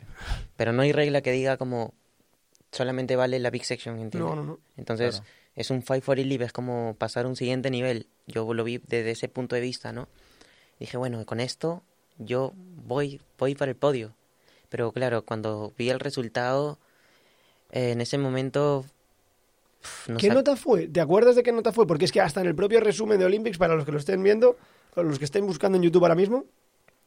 pero 0.57 0.73
no 0.73 0.83
hay 0.83 0.93
regla 0.93 1.21
que 1.21 1.33
diga 1.33 1.57
como 1.57 1.95
solamente 2.71 3.17
vale 3.17 3.39
la 3.39 3.51
Big 3.51 3.65
Section, 3.65 3.99
¿entiendes? 3.99 4.31
No, 4.31 4.37
no, 4.37 4.43
no. 4.43 4.59
Entonces, 4.77 5.17
Claro. 5.17 5.27
es 5.57 5.71
un 5.71 5.83
fight 5.83 6.03
for 6.03 6.19
live, 6.19 6.45
es 6.47 6.53
como 6.53 6.95
pasar 6.99 7.27
un 7.27 7.37
siguiente 7.37 7.71
nivel. 7.71 8.07
Yo 8.27 8.53
lo 8.55 8.65
vi 8.65 8.79
desde 8.79 9.11
ese 9.11 9.29
punto 9.29 9.55
de 9.55 9.61
vista, 9.61 9.93
¿no? 9.93 10.09
Dije, 10.81 10.97
bueno, 10.97 11.25
con 11.27 11.39
esto 11.41 11.83
yo 12.19 12.53
voy, 12.57 13.21
voy 13.39 13.55
para 13.55 13.71
el 13.71 13.77
podio. 13.77 14.15
Pero 14.71 14.91
claro, 14.93 15.23
cuando 15.27 15.75
vi 15.77 15.91
el 15.91 16.01
resultado, 16.01 16.79
eh, 17.71 17.91
en 17.93 18.01
ese 18.01 18.17
momento... 18.17 18.87
no 20.09 20.17
¿Qué 20.17 20.29
nota 20.29 20.57
fue? 20.57 20.89
¿Te 20.89 21.01
acuerdas 21.01 21.37
de 21.37 21.43
qué 21.43 21.53
nota 21.53 21.73
fue? 21.73 21.87
Porque 21.87 22.05
es 22.05 22.13
que 22.13 22.21
hasta 22.21 22.41
en 22.41 22.47
el 22.47 22.55
propio 22.55 22.81
resumen 22.81 23.19
de 23.19 23.25
Olympics, 23.25 23.59
para 23.59 23.75
los 23.75 23.85
que 23.85 23.93
lo 23.93 23.99
estén 23.99 24.23
viendo, 24.23 24.57
o 24.95 25.03
los 25.03 25.19
que 25.19 25.25
estén 25.25 25.47
buscando 25.47 25.77
en 25.77 25.83
YouTube 25.85 26.05
ahora 26.05 26.15
mismo, 26.15 26.45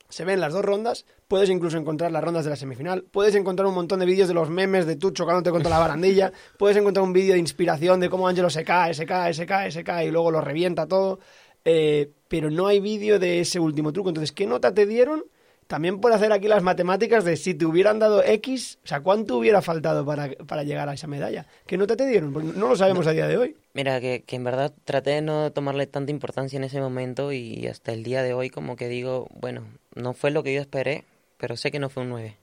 se 0.09 0.25
ven 0.25 0.39
las 0.39 0.53
dos 0.53 0.63
rondas. 0.63 1.05
Puedes 1.27 1.49
incluso 1.49 1.77
encontrar 1.77 2.11
las 2.11 2.23
rondas 2.23 2.43
de 2.43 2.51
la 2.51 2.55
semifinal. 2.55 3.03
Puedes 3.03 3.35
encontrar 3.35 3.67
un 3.67 3.75
montón 3.75 3.99
de 3.99 4.05
vídeos 4.05 4.27
de 4.27 4.33
los 4.33 4.49
memes 4.49 4.85
de 4.85 4.95
tú 4.95 5.11
chocándote 5.11 5.51
contra 5.51 5.69
la 5.69 5.79
barandilla. 5.79 6.31
Puedes 6.57 6.77
encontrar 6.77 7.03
un 7.03 7.13
vídeo 7.13 7.33
de 7.33 7.39
inspiración 7.39 7.99
de 7.99 8.09
cómo 8.09 8.27
Angelo 8.27 8.49
se 8.49 8.63
cae, 8.63 8.93
se 8.93 9.05
cae, 9.05 9.33
se 9.33 9.45
cae, 9.45 9.71
se 9.71 9.83
cae 9.83 10.07
y 10.07 10.11
luego 10.11 10.31
lo 10.31 10.41
revienta 10.41 10.87
todo. 10.87 11.19
Eh, 11.63 12.11
pero 12.27 12.51
no 12.51 12.67
hay 12.67 12.79
vídeo 12.79 13.19
de 13.19 13.39
ese 13.39 13.59
último 13.59 13.91
truco. 13.91 14.09
Entonces, 14.09 14.31
¿qué 14.31 14.45
nota 14.45 14.73
te 14.73 14.85
dieron? 14.85 15.23
También 15.67 15.99
por 15.99 16.13
hacer 16.13 16.31
aquí 16.31 16.47
las 16.47 16.61
matemáticas 16.61 17.25
de 17.25 17.37
si 17.37 17.55
te 17.55 17.65
hubieran 17.65 17.97
dado 17.97 18.23
X, 18.23 18.77
o 18.83 18.87
sea, 18.87 19.01
¿cuánto 19.01 19.37
hubiera 19.37 19.63
faltado 19.63 20.05
para, 20.05 20.29
para 20.45 20.63
llegar 20.63 20.89
a 20.89 20.93
esa 20.93 21.07
medalla? 21.07 21.47
¿Qué 21.65 21.75
nota 21.75 21.95
te 21.95 22.05
dieron? 22.05 22.33
Porque 22.33 22.49
no 22.55 22.67
lo 22.67 22.75
sabemos 22.75 23.07
a 23.07 23.11
día 23.11 23.27
de 23.27 23.37
hoy. 23.37 23.57
Mira, 23.73 23.99
que, 23.99 24.23
que 24.27 24.35
en 24.35 24.43
verdad 24.43 24.73
traté 24.83 25.11
de 25.11 25.21
no 25.21 25.51
tomarle 25.51 25.87
tanta 25.87 26.11
importancia 26.11 26.57
en 26.57 26.63
ese 26.63 26.79
momento 26.79 27.31
y 27.31 27.65
hasta 27.65 27.93
el 27.93 28.03
día 28.03 28.21
de 28.21 28.33
hoy 28.33 28.51
como 28.51 28.75
que 28.75 28.87
digo, 28.87 29.27
bueno, 29.33 29.63
no 29.95 30.13
fue 30.13 30.29
lo 30.29 30.43
que 30.43 30.53
yo 30.53 30.61
esperé, 30.61 31.03
pero 31.37 31.57
sé 31.57 31.71
que 31.71 31.79
no 31.79 31.89
fue 31.89 32.03
un 32.03 32.09
9. 32.09 32.37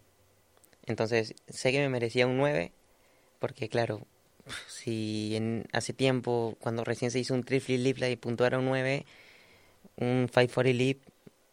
Entonces, 0.87 1.35
sé 1.49 1.71
que 1.71 1.79
me 1.79 1.89
merecía 1.89 2.27
un 2.27 2.37
9, 2.37 2.73
porque 3.39 3.69
claro, 3.69 4.07
si 4.67 5.37
en, 5.37 5.67
hace 5.73 5.93
tiempo, 5.93 6.57
cuando 6.61 6.85
recién 6.85 7.11
se 7.11 7.19
hizo 7.19 7.35
un 7.35 7.45
triple 7.45 7.79
lip 7.79 7.99
y 8.03 8.17
puntuara 8.17 8.59
un 8.59 8.67
9, 8.67 9.07
un 9.97 10.29
540 10.29 10.73
lip, 10.73 11.03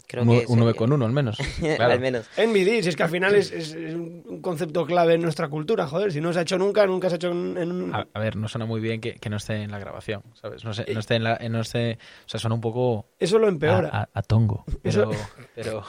creo 0.09 0.23
Un, 0.23 0.39
que... 0.39 0.45
un 0.47 0.57
9 0.59 0.73
con 0.73 0.91
1 0.91 1.05
al 1.05 1.11
menos. 1.13 1.37
Claro. 1.59 1.93
al 1.93 1.99
menos. 1.99 2.27
NBD, 2.35 2.81
si 2.81 2.89
es 2.89 2.95
que 2.95 3.03
al 3.03 3.09
final 3.09 3.35
es, 3.35 3.51
es- 3.51 3.73
es 3.75 3.93
un 3.93 4.41
concepto 4.41 4.85
clave 4.85 5.13
en 5.13 5.21
nuestra 5.21 5.47
cultura, 5.49 5.85
joder. 5.87 6.11
Si 6.11 6.19
no 6.19 6.33
se 6.33 6.39
ha 6.39 6.41
hecho 6.41 6.57
nunca, 6.57 6.85
nunca 6.87 7.09
se 7.09 7.15
ha 7.15 7.17
hecho 7.17 7.29
en, 7.31 7.57
un... 7.71 7.93
A, 7.95 8.07
a 8.11 8.19
ver, 8.19 8.35
no 8.35 8.47
suena 8.47 8.65
muy 8.65 8.81
bien 8.81 8.99
que, 8.99 9.13
que 9.15 9.29
no 9.29 9.37
esté 9.37 9.57
en 9.61 9.69
la 9.71 9.77
grabación, 9.79 10.23
¿sabes? 10.33 10.65
No, 10.65 10.73
sé, 10.73 10.85
no 10.91 10.99
esté 10.99 11.15
en 11.15 11.23
la... 11.23 11.37
No 11.49 11.61
esté, 11.61 11.99
o 12.25 12.29
sea, 12.29 12.39
suena 12.39 12.55
un 12.55 12.61
poco 12.61 13.05
Eso 13.19 13.37
lo 13.39 13.47
empeora. 13.47 13.89
a- 13.93 14.09
a 14.11 14.21
tongo. 14.23 14.65
Eso- 14.83 15.09
Pero, 15.09 15.19
pero, 15.55 15.83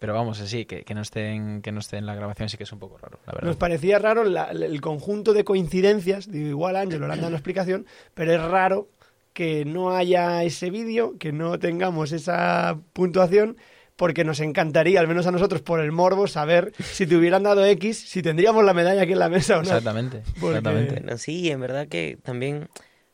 pero 0.00 0.14
vamos, 0.14 0.38
sí, 0.38 0.64
que, 0.64 0.82
que, 0.82 0.94
no 0.94 1.02
esté 1.02 1.28
en, 1.30 1.62
que 1.62 1.70
no 1.72 1.78
esté 1.80 1.98
en 1.98 2.06
la 2.06 2.14
grabación 2.14 2.48
sí 2.48 2.56
que 2.56 2.64
es 2.64 2.72
un 2.72 2.78
poco 2.80 2.98
raro, 2.98 3.20
la 3.26 3.32
verdad. 3.34 3.46
Nos 3.46 3.56
parecía 3.56 3.98
raro 4.00 4.24
la- 4.24 4.50
el 4.50 4.80
conjunto 4.80 5.32
de 5.32 5.44
coincidencias, 5.44 6.30
digo, 6.30 6.48
igual 6.48 6.74
Ángelo 6.76 7.06
le 7.06 7.12
han 7.12 7.18
dado 7.20 7.28
una 7.28 7.36
explicación, 7.36 7.86
pero 8.14 8.32
es 8.32 8.42
raro 8.42 8.88
que 9.32 9.64
no 9.64 9.90
haya 9.96 10.42
ese 10.44 10.70
vídeo, 10.70 11.16
que 11.18 11.32
no 11.32 11.58
tengamos 11.58 12.12
esa 12.12 12.78
puntuación, 12.92 13.56
porque 13.96 14.24
nos 14.24 14.40
encantaría, 14.40 14.98
al 15.00 15.08
menos 15.08 15.26
a 15.26 15.30
nosotros 15.30 15.60
por 15.62 15.80
el 15.80 15.92
morbo, 15.92 16.26
saber 16.26 16.72
si 16.78 17.06
te 17.06 17.16
hubieran 17.16 17.42
dado 17.42 17.64
X, 17.66 17.98
si 18.08 18.22
tendríamos 18.22 18.64
la 18.64 18.72
medalla 18.74 19.02
aquí 19.02 19.12
en 19.12 19.18
la 19.18 19.28
mesa 19.28 19.54
o 19.54 19.62
no. 19.62 19.68
Exactamente, 19.68 20.22
Porque- 20.40 20.56
exactamente. 20.58 20.94
Bueno, 21.00 21.18
sí, 21.18 21.50
en 21.50 21.60
verdad 21.60 21.86
que 21.88 22.18
también 22.22 22.68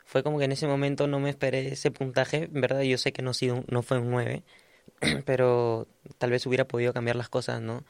fue 0.04 0.22
como 0.22 0.38
que 0.38 0.44
en 0.44 0.52
ese 0.52 0.66
momento 0.68 1.06
no 1.08 1.18
me 1.18 1.28
esperé 1.30 1.68
ese 1.72 1.90
puntaje. 1.90 2.48
En 2.52 2.60
verdad 2.60 2.82
yo 2.82 2.96
sé 2.98 3.12
que 3.12 3.22
no, 3.22 3.30
ha 3.30 3.34
sido, 3.34 3.56
un- 3.56 3.64
no 3.68 3.82
fue 3.82 3.98
un 3.98 4.10
9, 4.10 4.44
pero 5.24 5.86
tal 6.18 6.30
vez 6.30 6.46
hubiera 6.46 6.66
podido 6.66 6.92
cambiar 6.92 7.16
las 7.16 7.28
cosas, 7.28 7.60
¿no? 7.60 7.84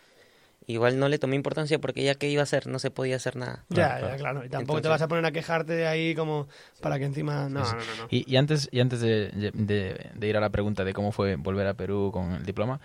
Igual 0.69 0.99
no 0.99 1.09
le 1.09 1.19
tomé 1.19 1.37
importancia 1.37 1.79
porque 1.79 2.03
ya 2.03 2.17
que 2.17 2.29
iba 2.29 2.41
a 2.41 2.45
hacer, 2.45 2.67
no 2.67 2.79
se 2.81 2.91
podía 2.91 3.17
hacer 3.17 3.37
nada. 3.37 3.65
Ya, 3.69 3.99
Claro, 3.99 4.09
ya, 4.09 4.17
claro. 4.17 4.45
Y 4.45 4.49
tampoco 4.49 4.83
te 4.83 4.89
vas 4.89 5.01
a 5.01 5.07
poner 5.09 5.25
a 5.25 5.31
quejarte 5.31 5.75
de 5.75 5.87
ahí 5.87 6.15
como 6.17 6.49
para 6.81 6.99
que 6.99 7.05
encima... 7.05 7.49
No, 7.49 7.61
no, 7.61 7.73
no. 7.73 7.79
no. 7.79 8.09
Y, 8.11 8.31
y 8.31 8.37
antes, 8.37 8.69
y 8.73 8.81
antes 8.81 9.01
de, 9.01 9.29
de- 9.55 10.11
de 10.15 10.27
ir 10.29 10.37
a 10.37 10.41
la 10.41 10.51
pregunta 10.51 10.85
de 10.85 10.93
cómo 10.93 11.13
fue 11.13 11.37
volver 11.37 11.69
a 11.69 11.75
Perú 11.75 12.11
con 12.13 12.33
el 12.33 12.45
diploma, 12.45 12.81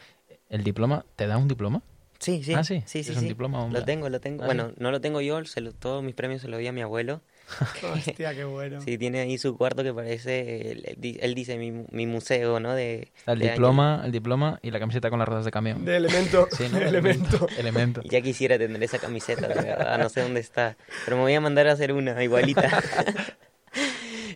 ¿el 0.50 0.64
diploma 0.64 1.06
te 1.16 1.26
da 1.26 1.38
un 1.38 1.48
diploma? 1.48 1.82
Sí, 2.20 2.44
sí. 2.44 2.54
Ah, 2.54 2.64
sí, 2.64 2.84
sí, 2.86 3.04
sí. 3.04 3.12
¿es 3.12 3.18
un 3.18 3.24
sí. 3.24 3.28
diploma 3.30 3.62
o 3.62 3.66
un- 3.66 3.74
Lo 3.74 3.84
tengo, 3.84 4.08
lo 4.10 4.20
tengo. 4.20 4.44
Ah, 4.44 4.46
bueno, 4.46 4.70
sí. 4.70 4.76
no 4.78 4.92
lo 4.92 5.02
tengo 5.02 5.22
yo, 5.22 5.44
se 5.46 5.60
lo- 5.62 5.74
todos 5.74 6.04
mis 6.04 6.14
premios 6.14 6.42
se 6.44 6.48
los 6.50 6.60
di 6.60 6.68
a 6.68 6.72
mi 6.72 6.82
abuelo. 6.82 7.22
Hostia, 7.94 8.34
qué 8.36 8.44
bueno. 8.44 8.82
Sí, 8.82 8.98
tiene 8.98 9.20
ahí 9.22 9.38
su 9.38 9.56
cuarto 9.58 9.84
que 9.84 9.94
parece, 9.94 10.72
él, 10.72 10.84
él 10.86 10.96
di- 11.00 11.18
él 11.22 11.34
dice 11.36 11.58
mi, 11.58 11.72
mi 11.92 12.08
museo, 12.08 12.60
¿no? 12.60 12.74
De, 12.74 13.10
el 13.28 13.40
de 13.40 13.50
diploma, 13.50 14.02
el 14.06 14.12
diploma 14.12 14.60
y 14.62 14.72
la 14.72 14.80
camiseta 14.80 15.10
con 15.10 15.20
las 15.20 15.28
ruedas 15.28 15.46
de 15.46 15.52
camión. 15.52 15.86
De 15.86 15.98
elemento. 15.98 16.48
Sí, 16.58 16.64
¿no? 16.72 16.80
de 16.80 16.88
elemento. 16.88 17.48
Elemento. 17.58 18.02
Ya 18.04 18.22
quisiera 18.22 18.58
tener 18.58 18.82
esa 18.84 19.00
camiseta, 19.00 19.48
de 19.48 19.56
verdad, 19.56 19.98
no 20.00 20.10
sé 20.10 20.22
dónde 20.22 20.40
está. 20.40 20.78
Pero 21.06 21.18
me 21.18 21.24
voy 21.24 21.34
a 21.34 21.42
mandar 21.42 21.68
a 21.68 21.74
hacer 21.74 21.94
una 21.94 22.22
igualita. 22.24 22.70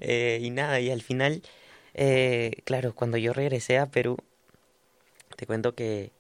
Eh, 0.01 0.39
y 0.41 0.49
nada, 0.49 0.79
y 0.79 0.91
al 0.91 1.01
final, 1.01 1.41
eh, 1.93 2.51
claro, 2.63 2.93
cuando 2.93 3.17
yo 3.17 3.33
regresé 3.33 3.77
a 3.77 3.85
Perú, 3.87 4.17
te 5.35 5.45
cuento 5.45 5.73
que, 5.73 6.11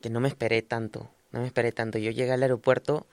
que 0.00 0.10
no 0.10 0.20
me 0.20 0.28
esperé 0.28 0.62
tanto, 0.62 1.10
no 1.32 1.40
me 1.40 1.46
esperé 1.46 1.72
tanto. 1.72 1.98
Yo 1.98 2.10
llegué 2.10 2.32
al 2.32 2.42
aeropuerto 2.42 3.06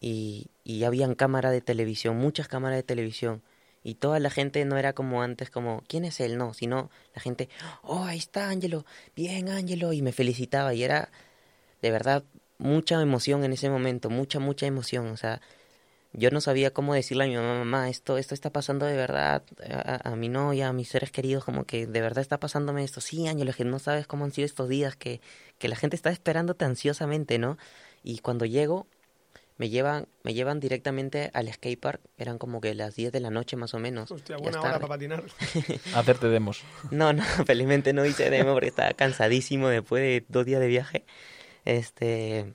y, 0.00 0.46
y 0.76 0.84
habían 0.84 1.14
cámaras 1.14 1.52
de 1.52 1.60
televisión, 1.60 2.16
muchas 2.16 2.48
cámaras 2.48 2.76
de 2.76 2.82
televisión. 2.82 3.42
Y 3.82 3.94
toda 3.94 4.20
la 4.20 4.30
gente 4.30 4.64
no 4.64 4.76
era 4.76 4.92
como 4.92 5.22
antes, 5.22 5.50
como, 5.50 5.82
¿quién 5.88 6.04
es 6.04 6.20
él? 6.20 6.36
No, 6.36 6.52
sino 6.54 6.90
la 7.14 7.20
gente, 7.20 7.48
oh, 7.82 8.04
ahí 8.04 8.18
está 8.18 8.48
Ángelo, 8.48 8.84
bien 9.16 9.48
Ángelo, 9.48 9.92
y 9.92 10.02
me 10.02 10.12
felicitaba. 10.12 10.74
Y 10.74 10.84
era, 10.84 11.10
de 11.82 11.90
verdad, 11.90 12.24
mucha 12.58 13.00
emoción 13.00 13.42
en 13.44 13.52
ese 13.52 13.70
momento, 13.70 14.10
mucha, 14.10 14.38
mucha 14.38 14.66
emoción. 14.66 15.08
O 15.08 15.16
sea, 15.16 15.40
yo 16.12 16.30
no 16.30 16.40
sabía 16.40 16.72
cómo 16.72 16.94
decirle 16.94 17.24
a 17.24 17.28
mi 17.28 17.36
mamá, 17.36 17.88
esto, 17.88 18.18
esto 18.18 18.34
está 18.34 18.50
pasando 18.50 18.84
de 18.84 18.96
verdad, 18.96 19.42
a, 19.66 20.10
a 20.10 20.16
mi 20.16 20.28
novia, 20.28 20.68
a 20.68 20.72
mis 20.72 20.88
seres 20.88 21.10
queridos, 21.10 21.44
como 21.44 21.64
que 21.64 21.86
de 21.86 22.00
verdad 22.00 22.20
está 22.20 22.38
pasándome 22.38 22.84
esto. 22.84 23.00
Sí, 23.00 23.26
Ángelo, 23.28 23.52
que 23.54 23.64
no 23.64 23.78
sabes 23.78 24.06
cómo 24.06 24.24
han 24.24 24.32
sido 24.32 24.46
estos 24.46 24.68
días, 24.68 24.94
que, 24.94 25.20
que 25.58 25.68
la 25.68 25.76
gente 25.76 25.96
está 25.96 26.10
esperándote 26.10 26.64
ansiosamente, 26.64 27.38
¿no? 27.38 27.56
Y 28.02 28.18
cuando 28.18 28.44
llego, 28.44 28.86
me 29.60 29.68
llevan, 29.68 30.08
me 30.22 30.32
llevan 30.32 30.58
directamente 30.58 31.30
al 31.34 31.52
skatepark, 31.52 32.00
eran 32.16 32.38
como 32.38 32.62
que 32.62 32.74
las 32.74 32.94
10 32.94 33.12
de 33.12 33.20
la 33.20 33.28
noche 33.28 33.56
más 33.56 33.74
o 33.74 33.78
menos. 33.78 34.10
Hostia, 34.10 34.38
ya 34.38 34.42
buena 34.42 34.58
hora 34.62 34.72
para 34.78 34.88
patinar. 34.88 35.22
Hacerte 35.94 36.28
demos. 36.28 36.62
No, 36.90 37.12
no, 37.12 37.22
felizmente 37.44 37.92
no 37.92 38.06
hice 38.06 38.30
demo 38.30 38.54
porque 38.54 38.68
estaba 38.68 38.94
cansadísimo 38.94 39.68
después 39.68 40.02
de 40.02 40.24
dos 40.28 40.46
días 40.46 40.62
de 40.62 40.66
viaje. 40.66 41.04
Este, 41.66 42.54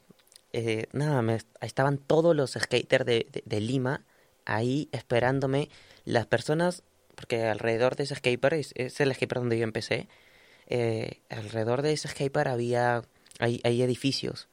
eh, 0.52 0.88
nada, 0.94 1.22
me, 1.22 1.38
estaban 1.62 2.00
todos 2.00 2.36
los 2.36 2.54
skaters 2.54 3.06
de, 3.06 3.28
de, 3.32 3.44
de 3.46 3.62
Lima 3.62 4.04
ahí 4.46 4.90
esperándome. 4.92 5.70
Las 6.06 6.26
personas, 6.26 6.82
porque 7.14 7.46
alrededor 7.46 7.98
de 7.98 8.06
ese 8.06 8.16
skatepark, 8.16 8.56
es, 8.56 8.72
es 8.74 9.00
el 9.00 9.14
skatepark 9.14 9.42
donde 9.42 9.60
yo 9.60 9.64
empecé, 9.64 10.08
eh, 10.66 11.20
alrededor 11.30 11.84
de 11.84 11.94
ese 11.94 12.08
skatepark 12.08 12.50
había, 12.50 13.04
hay, 13.38 13.62
hay 13.64 13.84
edificios. 13.84 14.48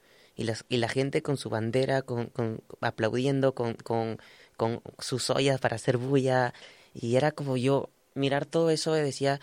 Y, 0.68 0.76
la 0.76 0.88
gente 0.88 1.22
con 1.22 1.36
su 1.36 1.50
bandera, 1.50 2.02
con, 2.02 2.30
aplaudiendo, 2.80 3.54
con, 3.54 3.74
con, 3.74 4.18
con 4.56 4.82
sus 4.98 5.30
ollas 5.30 5.60
para 5.60 5.76
hacer 5.76 5.98
bulla. 5.98 6.54
Y 6.94 7.16
era 7.16 7.32
como 7.32 7.56
yo 7.56 7.90
mirar 8.14 8.46
todo 8.46 8.70
eso 8.70 8.96
y 8.96 9.00
decía 9.00 9.40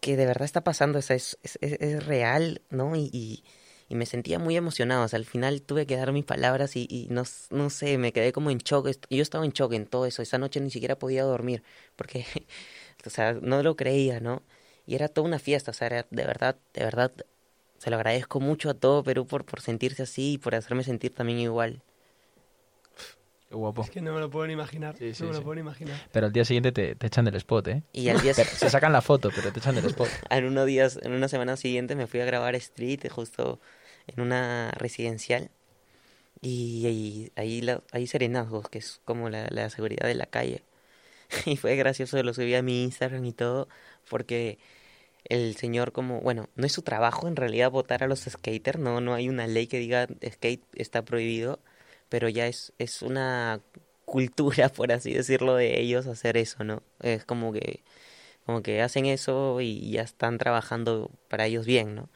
que 0.00 0.16
de 0.16 0.26
verdad 0.26 0.44
está 0.44 0.64
pasando, 0.64 0.98
o 0.98 1.02
sea, 1.02 1.16
es, 1.16 1.38
es, 1.42 2.06
real, 2.06 2.60
¿no? 2.70 2.96
Y, 2.96 3.08
y, 3.12 3.44
y, 3.88 3.94
me 3.94 4.06
sentía 4.06 4.38
muy 4.40 4.56
emocionado, 4.56 5.04
o 5.04 5.08
sea, 5.08 5.18
al 5.18 5.24
final 5.26 5.62
tuve 5.62 5.86
que 5.86 5.96
dar 5.96 6.12
mis 6.12 6.24
palabras 6.24 6.76
y, 6.76 6.88
y 6.90 7.06
no, 7.10 7.22
no 7.50 7.70
sé, 7.70 7.98
me 7.98 8.12
quedé 8.12 8.32
como 8.32 8.50
en 8.50 8.58
shock, 8.58 8.88
yo 9.10 9.22
estaba 9.22 9.44
en 9.44 9.52
shock 9.52 9.74
en 9.74 9.86
todo 9.86 10.06
eso, 10.06 10.20
esa 10.22 10.38
noche 10.38 10.60
ni 10.60 10.70
siquiera 10.70 10.98
podía 10.98 11.22
dormir, 11.24 11.62
porque, 11.94 12.26
o 13.06 13.10
sea, 13.10 13.34
no 13.34 13.62
lo 13.62 13.76
creía, 13.76 14.20
¿no? 14.20 14.42
Y 14.86 14.96
era 14.96 15.08
toda 15.08 15.26
una 15.28 15.38
fiesta, 15.38 15.70
o 15.70 15.74
sea, 15.74 15.86
era 15.86 16.06
de 16.10 16.26
verdad, 16.26 16.56
de 16.74 16.84
verdad, 16.84 17.12
se 17.82 17.90
lo 17.90 17.96
agradezco 17.96 18.38
mucho 18.38 18.70
a 18.70 18.74
todo 18.74 19.02
Perú 19.02 19.26
por, 19.26 19.44
por 19.44 19.60
sentirse 19.60 20.04
así 20.04 20.34
y 20.34 20.38
por 20.38 20.54
hacerme 20.54 20.84
sentir 20.84 21.12
también 21.12 21.40
igual. 21.40 21.82
Qué 23.48 23.56
guapo. 23.56 23.82
Es 23.82 23.90
que 23.90 24.00
no 24.00 24.14
me 24.14 24.20
lo 24.20 24.30
puedo 24.30 24.46
ni 24.46 24.52
imaginar. 24.52 24.96
Sí, 24.96 25.12
sí, 25.12 25.24
no 25.24 25.30
me 25.30 25.34
sí. 25.34 25.40
lo 25.40 25.44
puedo 25.44 25.56
ni 25.56 25.62
imaginar. 25.62 25.96
Pero 26.12 26.26
al 26.26 26.32
día 26.32 26.44
siguiente 26.44 26.70
te, 26.70 26.94
te 26.94 27.06
echan 27.08 27.24
del 27.24 27.34
spot, 27.34 27.66
¿eh? 27.66 27.82
Y 27.92 28.08
al 28.08 28.20
día 28.20 28.34
Pero 28.36 28.48
se 28.50 28.70
sacan 28.70 28.92
la 28.92 29.02
foto, 29.02 29.30
pero 29.34 29.52
te 29.52 29.58
echan 29.58 29.74
del 29.74 29.86
spot. 29.86 30.08
en 30.30 30.44
unos 30.44 30.64
días, 30.64 31.00
en 31.02 31.10
una 31.10 31.26
semana 31.26 31.56
siguiente 31.56 31.96
me 31.96 32.06
fui 32.06 32.20
a 32.20 32.24
grabar 32.24 32.54
Street 32.54 33.00
justo 33.10 33.58
en 34.06 34.20
una 34.20 34.70
residencial 34.76 35.50
y, 36.40 36.86
y 36.86 37.32
ahí 37.34 37.62
la, 37.62 37.82
hay 37.90 38.06
serenazgos 38.06 38.68
que 38.68 38.78
es 38.78 39.00
como 39.04 39.28
la, 39.28 39.48
la, 39.50 39.70
seguridad 39.70 40.06
de 40.06 40.14
la 40.14 40.26
calle 40.26 40.62
y 41.46 41.56
fue 41.56 41.74
gracioso 41.74 42.22
lo 42.22 42.32
subí 42.32 42.54
a 42.54 42.62
mi 42.62 42.84
Instagram 42.84 43.24
y 43.24 43.32
todo 43.32 43.68
porque 44.08 44.60
el 45.24 45.56
señor 45.56 45.92
como 45.92 46.20
bueno 46.20 46.48
no 46.56 46.66
es 46.66 46.72
su 46.72 46.82
trabajo 46.82 47.28
en 47.28 47.36
realidad 47.36 47.70
votar 47.70 48.02
a 48.02 48.08
los 48.08 48.20
skaters 48.20 48.78
no 48.78 49.00
no 49.00 49.14
hay 49.14 49.28
una 49.28 49.46
ley 49.46 49.66
que 49.66 49.78
diga 49.78 50.08
skate 50.24 50.64
está 50.74 51.04
prohibido 51.04 51.60
pero 52.08 52.28
ya 52.28 52.46
es 52.46 52.72
es 52.78 53.02
una 53.02 53.60
cultura 54.04 54.68
por 54.70 54.92
así 54.92 55.12
decirlo 55.14 55.54
de 55.54 55.80
ellos 55.80 56.06
hacer 56.06 56.36
eso 56.36 56.64
no 56.64 56.82
es 57.00 57.24
como 57.24 57.52
que 57.52 57.82
como 58.46 58.62
que 58.62 58.82
hacen 58.82 59.06
eso 59.06 59.60
y 59.60 59.90
ya 59.90 60.02
están 60.02 60.38
trabajando 60.38 61.10
para 61.28 61.46
ellos 61.46 61.66
bien, 61.66 61.94
¿no? 61.94 62.08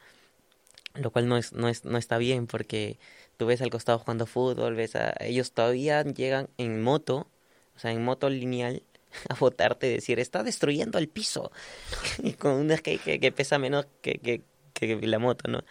Lo 0.95 1.11
cual 1.11 1.27
no 1.27 1.37
es, 1.37 1.53
no 1.53 1.69
es, 1.69 1.85
no 1.85 1.97
está 1.97 2.17
bien 2.17 2.47
porque 2.47 2.99
tú 3.37 3.45
ves 3.45 3.61
al 3.61 3.69
costado 3.69 3.99
jugando 3.99 4.25
fútbol, 4.25 4.75
ves 4.75 4.95
a 4.95 5.13
ellos 5.19 5.51
todavía 5.51 6.03
llegan 6.03 6.49
en 6.57 6.81
moto, 6.81 7.27
o 7.75 7.79
sea, 7.79 7.91
en 7.91 8.03
moto 8.03 8.29
lineal 8.29 8.83
a 9.29 9.35
botarte 9.35 9.87
y 9.87 9.93
decir, 9.95 10.19
está 10.19 10.43
destruyendo 10.43 10.97
el 10.97 11.07
piso. 11.09 11.51
y 12.23 12.33
con 12.33 12.53
un 12.53 12.75
skate 12.75 13.01
que, 13.01 13.19
que 13.19 13.31
pesa 13.31 13.57
menos 13.57 13.87
que, 14.01 14.43
que, 14.73 14.95
la 15.01 15.19
moto, 15.19 15.49
¿no? 15.49 15.63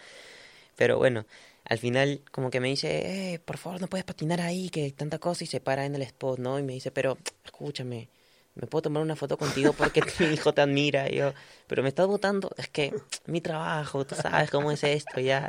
Pero 0.76 0.98
bueno, 0.98 1.26
al 1.64 1.78
final 1.78 2.22
como 2.30 2.50
que 2.50 2.60
me 2.60 2.68
dice, 2.68 3.34
eh, 3.34 3.38
por 3.38 3.56
favor, 3.56 3.80
no 3.80 3.86
puedes 3.86 4.04
patinar 4.04 4.40
ahí, 4.40 4.68
que 4.68 4.90
tanta 4.92 5.18
cosa, 5.18 5.44
y 5.44 5.46
se 5.46 5.60
para 5.60 5.86
en 5.86 5.94
el 5.94 6.02
spot, 6.02 6.38
¿no? 6.38 6.58
Y 6.58 6.62
me 6.62 6.74
dice, 6.74 6.90
pero 6.90 7.16
escúchame, 7.44 8.08
¿me 8.54 8.66
puedo 8.66 8.82
tomar 8.82 9.02
una 9.02 9.16
foto 9.16 9.36
contigo 9.36 9.72
porque 9.72 10.02
mi 10.18 10.26
hijo 10.34 10.52
te 10.52 10.60
admira? 10.62 11.08
Y 11.10 11.16
yo, 11.16 11.32
pero 11.66 11.82
me 11.82 11.88
estás 11.88 12.06
votando, 12.06 12.50
es 12.56 12.68
que 12.68 12.94
mi 13.26 13.40
trabajo, 13.40 14.04
tú 14.04 14.14
sabes 14.14 14.50
cómo 14.50 14.70
es 14.70 14.82
esto, 14.84 15.20
ya. 15.20 15.46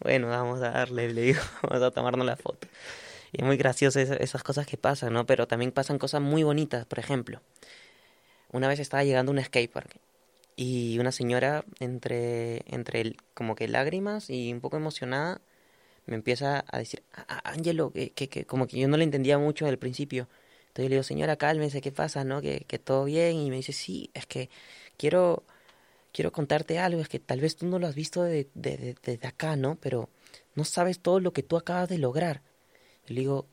bueno, 0.00 0.28
vamos 0.28 0.62
a 0.62 0.70
darle, 0.70 1.12
le 1.12 1.22
digo, 1.22 1.40
vamos 1.62 1.82
a 1.82 1.90
tomarnos 1.90 2.26
la 2.26 2.36
foto. 2.36 2.66
Y 3.36 3.40
es 3.42 3.46
muy 3.46 3.56
gracioso 3.56 3.98
esas, 3.98 4.44
cosas 4.44 4.64
que 4.64 4.76
pasan, 4.76 5.12
¿no? 5.12 5.26
Pero 5.26 5.48
también 5.48 5.72
pasan 5.72 5.98
cosas 5.98 6.22
muy 6.22 6.44
bonitas, 6.44 6.86
por 6.86 7.00
ejemplo. 7.00 7.40
Una 8.52 8.68
vez 8.68 8.78
estaba 8.78 9.02
llegando 9.02 9.32
a 9.32 9.34
un 9.34 9.42
skatepark 9.42 9.98
y 10.56 10.98
una 11.00 11.10
señora 11.10 11.64
entre, 11.80 12.62
entre 12.72 13.16
como 13.34 13.56
que 13.56 13.66
lágrimas 13.66 14.30
y 14.30 14.52
un 14.52 14.60
poco 14.60 14.76
emocionada 14.76 15.40
me 16.06 16.14
empieza 16.16 16.64
a 16.70 16.78
decir, 16.78 17.02
"Ah, 17.14 17.40
Ángelo, 17.44 17.90
que, 17.92 18.10
que, 18.12 18.28
que 18.28 18.44
como 18.46 18.66
que 18.68 18.78
yo 18.78 18.88
no 18.88 18.96
le 18.96 19.04
entendía 19.04 19.38
mucho 19.38 19.66
al 19.66 19.78
principio. 19.78 20.28
Entonces 20.68 20.84
yo 20.84 20.88
le 20.90 20.94
digo, 20.96 21.02
señora, 21.02 21.36
cálmese, 21.36 21.80
¿qué 21.80 21.92
pasa? 21.92 22.24
¿No? 22.24 22.40
Que, 22.42 22.64
que 22.68 22.78
todo 22.78 23.04
bien. 23.06 23.36
Y 23.38 23.50
me 23.50 23.56
dice, 23.56 23.72
sí, 23.72 24.10
es 24.14 24.26
que 24.26 24.50
quiero, 24.98 25.44
quiero 26.12 26.32
contarte 26.32 26.78
algo, 26.78 27.00
es 27.02 27.08
que 27.08 27.20
tal 27.20 27.40
vez 27.40 27.56
tú 27.56 27.66
no 27.66 27.78
lo 27.80 27.86
has 27.88 27.94
visto 27.96 28.22
de, 28.24 28.48
de, 28.54 28.76
de- 28.78 28.96
desde 29.02 29.28
acá, 29.28 29.56
¿no? 29.56 29.76
Pero 29.80 30.10
no 30.56 30.64
sabes 30.64 31.00
todo 31.00 31.20
lo 31.20 31.32
que 31.32 31.42
tú 31.42 31.56
acabas 31.56 31.88
de 31.88 31.98
lograr. 31.98 32.42
Le 33.06 33.20
digo, 33.20 33.46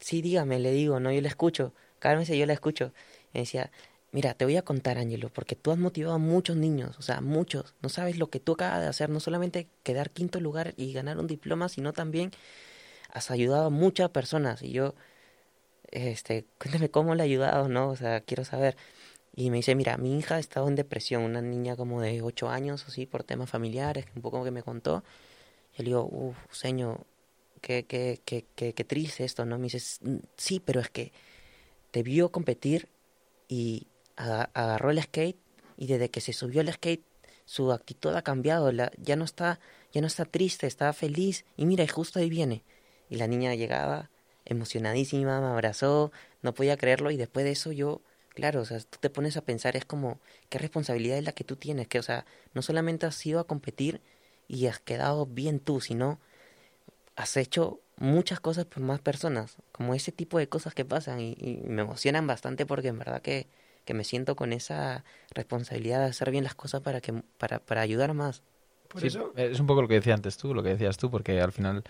sí, 0.00 0.22
dígame, 0.22 0.58
le 0.58 0.72
digo, 0.72 1.00
no, 1.00 1.12
yo 1.12 1.20
le 1.20 1.28
escucho, 1.28 1.74
cálmese, 1.98 2.36
yo 2.38 2.46
le 2.46 2.52
escucho. 2.52 2.92
Y 3.32 3.38
me 3.38 3.40
decía, 3.40 3.70
mira, 4.12 4.34
te 4.34 4.44
voy 4.44 4.56
a 4.56 4.62
contar, 4.62 4.98
Ángelo, 4.98 5.28
porque 5.30 5.56
tú 5.56 5.70
has 5.70 5.78
motivado 5.78 6.14
a 6.16 6.18
muchos 6.18 6.56
niños, 6.56 6.96
o 6.98 7.02
sea, 7.02 7.20
muchos. 7.20 7.74
No 7.82 7.88
sabes 7.88 8.18
lo 8.18 8.30
que 8.30 8.40
tú 8.40 8.52
acabas 8.54 8.80
de 8.80 8.88
hacer, 8.88 9.10
no 9.10 9.20
solamente 9.20 9.68
quedar 9.82 10.10
quinto 10.10 10.40
lugar 10.40 10.74
y 10.76 10.92
ganar 10.92 11.18
un 11.18 11.26
diploma, 11.26 11.68
sino 11.68 11.92
también 11.92 12.30
has 13.10 13.30
ayudado 13.30 13.66
a 13.66 13.70
muchas 13.70 14.10
personas. 14.10 14.62
Y 14.62 14.72
yo, 14.72 14.94
este, 15.90 16.46
cuéntame 16.58 16.90
cómo 16.90 17.14
le 17.14 17.22
he 17.22 17.26
ayudado, 17.26 17.68
¿no? 17.68 17.90
O 17.90 17.96
sea, 17.96 18.20
quiero 18.20 18.44
saber. 18.44 18.76
Y 19.34 19.50
me 19.50 19.58
dice, 19.58 19.74
mira, 19.74 19.96
mi 19.98 20.18
hija 20.18 20.36
ha 20.36 20.38
estado 20.40 20.68
en 20.68 20.74
depresión, 20.74 21.22
una 21.22 21.40
niña 21.42 21.76
como 21.76 22.00
de 22.00 22.22
ocho 22.22 22.48
años, 22.48 22.84
así, 22.88 23.06
por 23.06 23.24
temas 23.24 23.50
familiares, 23.50 24.06
un 24.16 24.22
poco 24.22 24.42
que 24.44 24.50
me 24.50 24.62
contó. 24.62 25.04
Y 25.76 25.82
le 25.82 25.90
digo, 25.90 26.08
uff, 26.10 26.36
señor, 26.52 27.06
qué, 27.60 27.84
qué, 27.86 28.20
qué, 28.24 28.44
qué, 28.74 28.84
triste 28.84 29.24
esto, 29.24 29.44
¿no? 29.44 29.58
Me 29.58 29.64
dice, 29.64 29.78
"S- 29.78 30.00
sí, 30.36 30.60
pero 30.60 30.80
es 30.80 30.90
que 30.90 31.12
te 31.90 32.02
vio 32.02 32.30
competir 32.32 32.88
y 33.48 33.88
aga- 34.16 34.50
agarró 34.54 34.90
el 34.90 35.02
skate 35.02 35.38
y 35.76 35.86
desde 35.86 36.10
que 36.10 36.20
se 36.20 36.32
subió 36.32 36.60
al 36.60 36.72
skate 36.72 37.04
su 37.44 37.72
actitud 37.72 38.14
ha 38.14 38.22
cambiado, 38.22 38.70
ya 38.98 39.16
no 39.16 39.24
está, 39.24 39.60
ya 39.92 40.00
no 40.02 40.06
está 40.06 40.24
triste, 40.26 40.66
está 40.66 40.92
feliz 40.92 41.44
y 41.56 41.66
mira, 41.66 41.84
y 41.84 41.88
justo 41.88 42.18
ahí 42.18 42.28
viene. 42.30 42.62
Y 43.10 43.16
la 43.16 43.26
niña 43.26 43.54
llegaba 43.54 44.10
emocionadísima, 44.44 45.40
me 45.40 45.46
abrazó, 45.48 46.12
no 46.42 46.54
podía 46.54 46.76
creerlo 46.76 47.10
y 47.10 47.16
después 47.16 47.44
de 47.44 47.52
eso 47.52 47.72
yo, 47.72 48.02
claro, 48.34 48.60
o 48.62 48.64
sea, 48.64 48.80
tú 48.80 48.98
te 49.00 49.10
pones 49.10 49.36
a 49.36 49.42
pensar, 49.42 49.76
es 49.76 49.84
como, 49.84 50.20
qué 50.50 50.58
responsabilidad 50.58 51.18
es 51.18 51.24
la 51.24 51.32
que 51.32 51.44
tú 51.44 51.56
tienes, 51.56 51.88
que, 51.88 51.98
o 51.98 52.02
sea, 52.02 52.26
no 52.54 52.62
solamente 52.62 53.06
has 53.06 53.24
ido 53.26 53.40
a 53.40 53.46
competir 53.46 54.00
y 54.48 54.66
has 54.66 54.78
quedado 54.80 55.26
bien 55.26 55.60
tú, 55.60 55.80
sino 55.80 56.20
has 57.18 57.36
hecho 57.36 57.80
muchas 57.98 58.40
cosas 58.40 58.66
por 58.66 58.82
más 58.82 59.00
personas, 59.00 59.56
como 59.72 59.94
ese 59.94 60.12
tipo 60.12 60.38
de 60.38 60.48
cosas 60.48 60.74
que 60.74 60.84
pasan 60.86 61.20
y, 61.20 61.34
y 61.38 61.56
me 61.66 61.82
emocionan 61.82 62.26
bastante 62.26 62.66
porque 62.66 62.88
en 62.88 62.98
verdad 62.98 63.22
que, 63.22 63.48
que 63.84 63.94
me 63.94 64.04
siento 64.04 64.36
con 64.36 64.52
esa 64.54 65.04
responsabilidad 65.34 66.00
de 66.00 66.06
hacer 66.06 66.30
bien 66.30 66.44
las 66.44 66.54
cosas 66.56 66.80
para 66.82 67.00
que 67.00 67.12
para, 67.38 67.60
para 67.60 67.82
ayudar 67.82 68.14
más. 68.14 68.42
Por 68.88 69.02
Sí, 69.02 69.06
eso, 69.06 69.32
Es 69.36 69.60
un 69.60 69.66
poco 69.66 69.82
lo 69.82 69.88
que 69.88 69.94
decía 69.94 70.14
antes 70.14 70.36
tú, 70.36 70.54
lo 70.54 70.62
que 70.62 70.70
decías 70.70 70.96
tú, 70.96 71.10
porque 71.10 71.40
al 71.40 71.52
final 71.52 71.84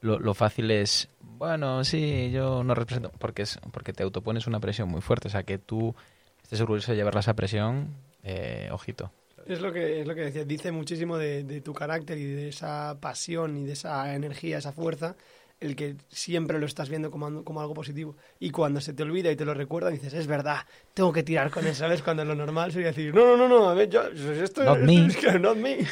lo, 0.00 0.18
lo 0.20 0.34
fácil 0.34 0.70
es, 0.70 1.08
bueno, 1.20 1.84
sí, 1.84 2.30
yo 2.32 2.64
no 2.64 2.74
represento, 2.74 3.12
porque 3.18 3.42
es 3.42 3.58
porque 3.72 3.92
te 3.92 4.02
autopones 4.04 4.46
una 4.46 4.60
presión 4.60 4.88
muy 4.88 5.00
fuerte, 5.02 5.28
o 5.28 5.30
sea, 5.30 5.44
que 5.44 5.58
tú 5.58 5.94
estés 6.42 6.60
orgulloso 6.60 6.92
de 6.92 6.98
llevar 6.98 7.16
esa 7.18 7.34
presión, 7.34 7.94
eh, 8.24 8.70
ojito. 8.72 9.12
Es 9.48 9.60
lo 9.60 9.72
que 9.72 10.00
es 10.00 10.06
lo 10.06 10.14
que 10.14 10.22
decía, 10.22 10.44
dice 10.44 10.72
muchísimo 10.72 11.16
de, 11.16 11.44
de 11.44 11.60
tu 11.60 11.72
carácter 11.72 12.18
y 12.18 12.24
de 12.24 12.48
esa 12.48 12.98
pasión 13.00 13.56
y 13.56 13.64
de 13.64 13.72
esa 13.72 14.14
energía, 14.14 14.58
esa 14.58 14.72
fuerza, 14.72 15.16
el 15.60 15.74
que 15.74 15.96
siempre 16.08 16.58
lo 16.58 16.66
estás 16.66 16.88
viendo 16.88 17.10
como, 17.10 17.44
como 17.44 17.60
algo 17.60 17.74
positivo. 17.74 18.16
Y 18.38 18.50
cuando 18.50 18.80
se 18.80 18.92
te 18.92 19.02
olvida 19.02 19.30
y 19.30 19.36
te 19.36 19.44
lo 19.44 19.54
recuerda, 19.54 19.90
dices, 19.90 20.12
es 20.14 20.26
verdad, 20.26 20.58
tengo 20.94 21.12
que 21.12 21.22
tirar 21.22 21.50
con 21.50 21.66
eso, 21.66 21.80
¿sabes? 21.80 22.02
Cuando 22.02 22.24
lo 22.24 22.34
normal 22.34 22.72
sería 22.72 22.88
decir, 22.88 23.14
no, 23.14 23.36
no, 23.36 23.48
no, 23.48 23.60
no, 23.60 23.68
a 23.68 23.74
ver, 23.74 23.88
yo, 23.88 24.02
esto, 24.02 24.64
Not 24.64 24.78
esto 24.78 24.86
me. 24.86 25.06
es 25.06 25.16
que 25.16 25.38
not 25.38 25.56
me. 25.56 25.78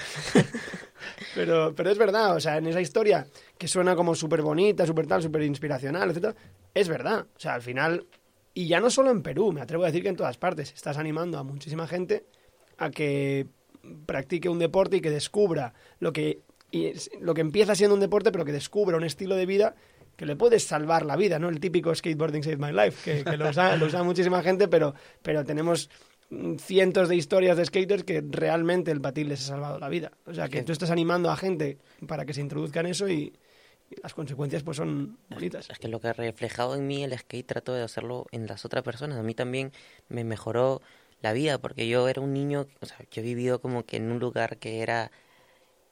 pero, 1.35 1.75
pero 1.75 1.91
es 1.91 1.99
verdad, 1.99 2.37
o 2.37 2.41
sea, 2.41 2.59
en 2.59 2.67
esa 2.67 2.81
historia 2.81 3.27
que 3.59 3.69
suena 3.69 3.97
como 3.97 4.15
súper 4.15 4.43
bonita, 4.43 4.87
súper 4.87 5.07
tal, 5.07 5.23
súper 5.23 5.43
inspiracional, 5.43 6.11
etcétera, 6.11 6.35
es 6.73 6.89
verdad. 6.89 7.27
O 7.35 7.41
sea, 7.41 7.55
al 7.55 7.63
final, 7.63 8.07
y 8.55 8.69
ya 8.69 8.81
no 8.81 8.91
solo 8.91 9.11
en 9.11 9.23
Perú, 9.23 9.53
me 9.53 9.61
atrevo 9.61 9.83
a 9.85 9.87
decir 9.87 10.03
que 10.03 10.09
en 10.09 10.17
todas 10.17 10.39
partes, 10.39 10.73
estás 10.73 10.97
animando 10.97 11.39
a 11.39 11.43
muchísima 11.43 11.87
gente 11.87 12.25
a 12.79 12.91
que 12.91 13.47
practique 14.07 14.49
un 14.49 14.59
deporte 14.59 14.97
y 14.97 15.01
que 15.01 15.11
descubra 15.11 15.75
lo 16.01 16.13
que, 16.13 16.41
y 16.71 16.93
lo 17.21 17.35
que 17.35 17.41
empieza 17.41 17.75
siendo 17.75 17.95
un 17.95 18.01
deporte, 18.01 18.33
pero 18.33 18.45
que 18.45 18.53
descubra 18.53 18.97
un 18.97 19.05
estilo 19.05 19.37
de 19.37 19.47
vida 19.47 19.75
que 20.17 20.27
le 20.27 20.35
puede 20.35 20.59
salvar 20.59 21.05
la 21.05 21.17
vida, 21.17 21.39
¿no? 21.39 21.49
El 21.49 21.61
típico 21.61 21.95
skateboarding 21.95 22.43
save 22.43 22.57
my 22.57 22.73
life, 22.73 23.03
que, 23.05 23.23
que 23.23 23.37
lo, 23.37 23.51
usa, 23.51 23.77
lo 23.77 23.87
usa 23.87 24.03
muchísima 24.03 24.43
gente, 24.43 24.67
pero, 24.67 24.95
pero 25.23 25.45
tenemos 25.45 25.91
cientos 26.59 27.09
de 27.09 27.17
historias 27.17 27.57
de 27.57 27.65
skaters 27.65 28.03
que 28.03 28.25
realmente 28.29 28.91
el 28.91 29.01
patín 29.01 29.29
les 29.29 29.43
ha 29.43 29.49
salvado 29.49 29.79
la 29.79 29.89
vida. 29.89 30.13
O 30.27 30.35
sea, 30.35 30.49
que 30.49 30.63
tú 30.63 30.73
estás 30.73 30.91
animando 30.91 31.31
a 31.31 31.37
gente 31.37 31.79
para 32.09 32.25
que 32.25 32.33
se 32.33 32.41
introduzcan 32.41 32.87
eso 32.87 33.09
y, 33.09 33.33
y 33.91 34.03
las 34.03 34.15
consecuencias 34.15 34.63
pues 34.63 34.79
son 34.79 35.19
bonitas. 35.29 35.69
Es 35.71 35.79
que 35.79 35.89
lo 35.89 36.01
que 36.01 36.09
ha 36.09 36.13
reflejado 36.13 36.75
en 36.75 36.87
mí 36.87 37.05
el 37.05 37.17
skate 37.17 37.47
trato 37.47 37.75
de 37.75 37.83
hacerlo 37.83 38.27
en 38.33 38.47
las 38.47 38.65
otras 38.65 38.83
personas. 38.83 39.19
A 39.19 39.23
mí 39.23 39.35
también 39.35 39.73
me 40.09 40.25
mejoró 40.25 40.83
la 41.23 41.33
vida 41.33 41.59
porque 41.59 41.89
yo 41.89 42.09
era 42.09 42.21
un 42.23 42.33
niño, 42.33 42.67
o 42.81 42.87
sea, 42.87 42.99
yo 43.11 43.23
he 43.23 43.25
vivido 43.25 43.61
como 43.61 43.85
que 43.87 43.97
en 43.99 44.11
un 44.13 44.19
lugar 44.21 44.59
que 44.59 44.83
era 44.83 45.11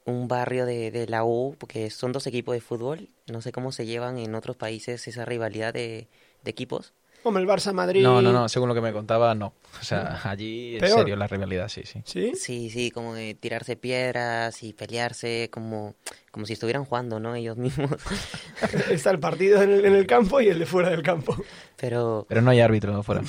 un 0.05 0.27
barrio 0.27 0.65
de, 0.65 0.91
de 0.91 1.07
la 1.07 1.23
U, 1.25 1.55
porque 1.59 1.89
son 1.91 2.11
dos 2.11 2.27
equipos 2.27 2.55
de 2.55 2.61
fútbol. 2.61 3.09
No 3.27 3.41
sé 3.41 3.51
cómo 3.51 3.71
se 3.71 3.85
llevan 3.85 4.17
en 4.19 4.35
otros 4.35 4.57
países 4.57 5.07
esa 5.07 5.25
rivalidad 5.25 5.73
de, 5.73 6.07
de 6.43 6.51
equipos. 6.51 6.93
Como 7.25 7.39
el 7.39 7.47
Barça 7.47 7.73
Madrid. 7.73 8.03
No, 8.03 8.21
no, 8.21 8.31
no, 8.31 8.47
según 8.47 8.69
lo 8.69 8.75
que 8.75 8.81
me 8.81 8.93
contaba, 8.93 9.33
no. 9.33 9.47
O 9.81 9.83
sea, 9.83 10.21
allí 10.25 10.75
en 10.75 10.81
Peor. 10.81 10.99
serio 10.99 11.15
la 11.15 11.25
rivalidad, 11.25 11.69
sí, 11.69 11.81
sí. 11.83 12.01
¿Sí? 12.05 12.33
Sí, 12.35 12.69
sí, 12.69 12.91
como 12.91 13.15
de 13.15 13.33
tirarse 13.33 13.75
piedras 13.75 14.61
y 14.61 14.73
pelearse 14.73 15.49
como, 15.51 15.95
como 16.29 16.45
si 16.45 16.53
estuvieran 16.53 16.85
jugando, 16.85 17.19
¿no? 17.19 17.33
Ellos 17.33 17.57
mismos. 17.57 17.89
Está 18.91 19.09
el 19.09 19.17
partido 19.19 19.59
en 19.63 19.71
el, 19.71 19.85
en 19.85 19.95
el 19.95 20.05
campo 20.05 20.39
y 20.39 20.49
el 20.49 20.59
de 20.59 20.67
fuera 20.67 20.91
del 20.91 21.01
campo. 21.01 21.35
Pero, 21.77 22.27
Pero 22.29 22.43
no 22.43 22.51
hay 22.51 22.59
árbitro 22.61 22.95
afuera. 22.95 23.23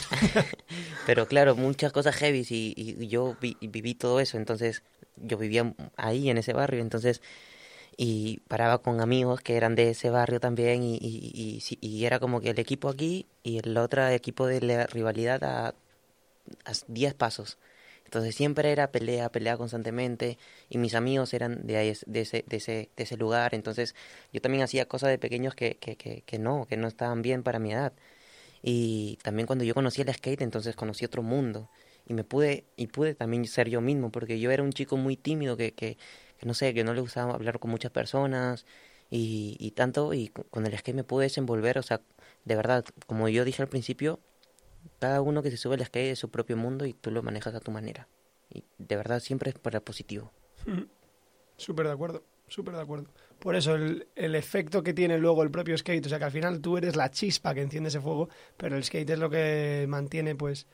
pero 1.06 1.26
claro, 1.26 1.56
muchas 1.56 1.90
cosas 1.90 2.14
heavy 2.16 2.46
y, 2.50 2.74
y 2.76 3.08
yo 3.08 3.34
vi- 3.40 3.56
viví 3.62 3.94
todo 3.94 4.20
eso, 4.20 4.36
entonces 4.36 4.82
yo 5.16 5.38
vivía 5.38 5.74
ahí 5.96 6.28
en 6.28 6.36
ese 6.36 6.52
barrio, 6.52 6.82
entonces 6.82 7.22
y 7.96 8.40
paraba 8.48 8.78
con 8.78 9.00
amigos 9.00 9.40
que 9.40 9.56
eran 9.56 9.74
de 9.74 9.90
ese 9.90 10.10
barrio 10.10 10.40
también 10.40 10.82
y, 10.82 10.98
y, 11.00 11.62
y, 11.80 12.04
era 12.04 12.20
como 12.20 12.40
que 12.40 12.50
el 12.50 12.58
equipo 12.58 12.88
aquí 12.88 13.26
y 13.42 13.58
el 13.58 13.76
otro 13.78 14.06
equipo 14.08 14.46
de 14.46 14.60
la 14.60 14.86
rivalidad 14.86 15.42
a, 15.44 15.68
a 16.64 16.72
10 16.88 17.14
pasos. 17.14 17.58
Entonces 18.04 18.34
siempre 18.36 18.70
era 18.72 18.92
pelea, 18.92 19.30
pelea 19.30 19.56
constantemente 19.56 20.38
y 20.68 20.78
mis 20.78 20.94
amigos 20.94 21.34
eran 21.34 21.66
de, 21.66 21.76
ahí, 21.76 21.92
de, 22.06 22.20
ese, 22.20 22.44
de, 22.46 22.56
ese, 22.58 22.90
de 22.96 23.02
ese 23.02 23.16
lugar, 23.16 23.54
entonces 23.54 23.94
yo 24.32 24.40
también 24.40 24.62
hacía 24.62 24.86
cosas 24.86 25.10
de 25.10 25.18
pequeños 25.18 25.54
que, 25.54 25.76
que, 25.78 25.96
que, 25.96 26.22
que 26.22 26.38
no, 26.38 26.66
que 26.66 26.76
no 26.76 26.88
estaban 26.88 27.22
bien 27.22 27.42
para 27.42 27.58
mi 27.58 27.72
edad. 27.72 27.92
Y 28.62 29.18
también 29.22 29.46
cuando 29.46 29.64
yo 29.64 29.74
conocí 29.74 30.02
el 30.02 30.12
skate, 30.12 30.42
entonces 30.42 30.76
conocí 30.76 31.04
otro 31.04 31.22
mundo. 31.22 31.70
Y 32.06 32.14
me 32.14 32.24
pude, 32.24 32.64
y 32.76 32.88
pude 32.88 33.14
también 33.14 33.46
ser 33.46 33.68
yo 33.68 33.80
mismo, 33.80 34.10
porque 34.10 34.38
yo 34.40 34.50
era 34.50 34.62
un 34.62 34.72
chico 34.72 34.96
muy 34.96 35.16
tímido 35.16 35.56
que, 35.56 35.72
que, 35.72 35.98
que 36.38 36.46
no 36.46 36.54
sé, 36.54 36.74
que 36.74 36.84
no 36.84 36.94
le 36.94 37.00
gustaba 37.00 37.34
hablar 37.34 37.58
con 37.58 37.70
muchas 37.70 37.90
personas 37.90 38.66
y, 39.10 39.70
tanto, 39.76 40.12
y 40.14 40.28
co- 40.28 40.44
con 40.50 40.66
el 40.66 40.76
skate 40.76 40.96
me 40.96 41.04
pude 41.04 41.24
desenvolver, 41.24 41.78
o 41.78 41.82
sea, 41.82 42.00
de 42.44 42.56
verdad, 42.56 42.84
como 43.06 43.28
yo 43.28 43.44
dije 43.44 43.62
al 43.62 43.68
principio, 43.68 44.20
cada 45.00 45.20
uno 45.20 45.42
que 45.42 45.50
se 45.50 45.56
sube 45.56 45.74
al 45.76 45.84
skate 45.84 46.12
es 46.12 46.18
su 46.18 46.30
propio 46.30 46.56
mundo 46.56 46.86
y 46.86 46.92
tú 46.94 47.10
lo 47.10 47.22
manejas 47.22 47.54
a 47.54 47.60
tu 47.60 47.70
manera. 47.70 48.08
Y 48.50 48.64
de 48.78 48.96
verdad 48.96 49.20
siempre 49.20 49.50
es 49.50 49.58
para 49.58 49.80
positivo. 49.80 50.32
Súper 51.56 51.86
de 51.86 51.92
acuerdo, 51.92 52.22
súper 52.48 52.74
de 52.74 52.82
acuerdo. 52.82 53.06
Por 53.38 53.56
eso 53.56 53.74
el, 53.74 54.08
el 54.14 54.34
efecto 54.34 54.82
que 54.82 54.92
tiene 54.92 55.18
luego 55.18 55.42
el 55.42 55.50
propio 55.50 55.76
skate, 55.76 56.04
o 56.06 56.08
sea 56.08 56.18
que 56.18 56.26
al 56.26 56.30
final 56.32 56.60
tú 56.60 56.76
eres 56.76 56.96
la 56.96 57.10
chispa 57.10 57.54
que 57.54 57.62
enciende 57.62 57.88
ese 57.88 58.00
fuego, 58.00 58.28
pero 58.56 58.76
el 58.76 58.84
skate 58.84 59.10
es 59.10 59.18
lo 59.18 59.30
que 59.30 59.86
mantiene 59.88 60.34
pues 60.34 60.66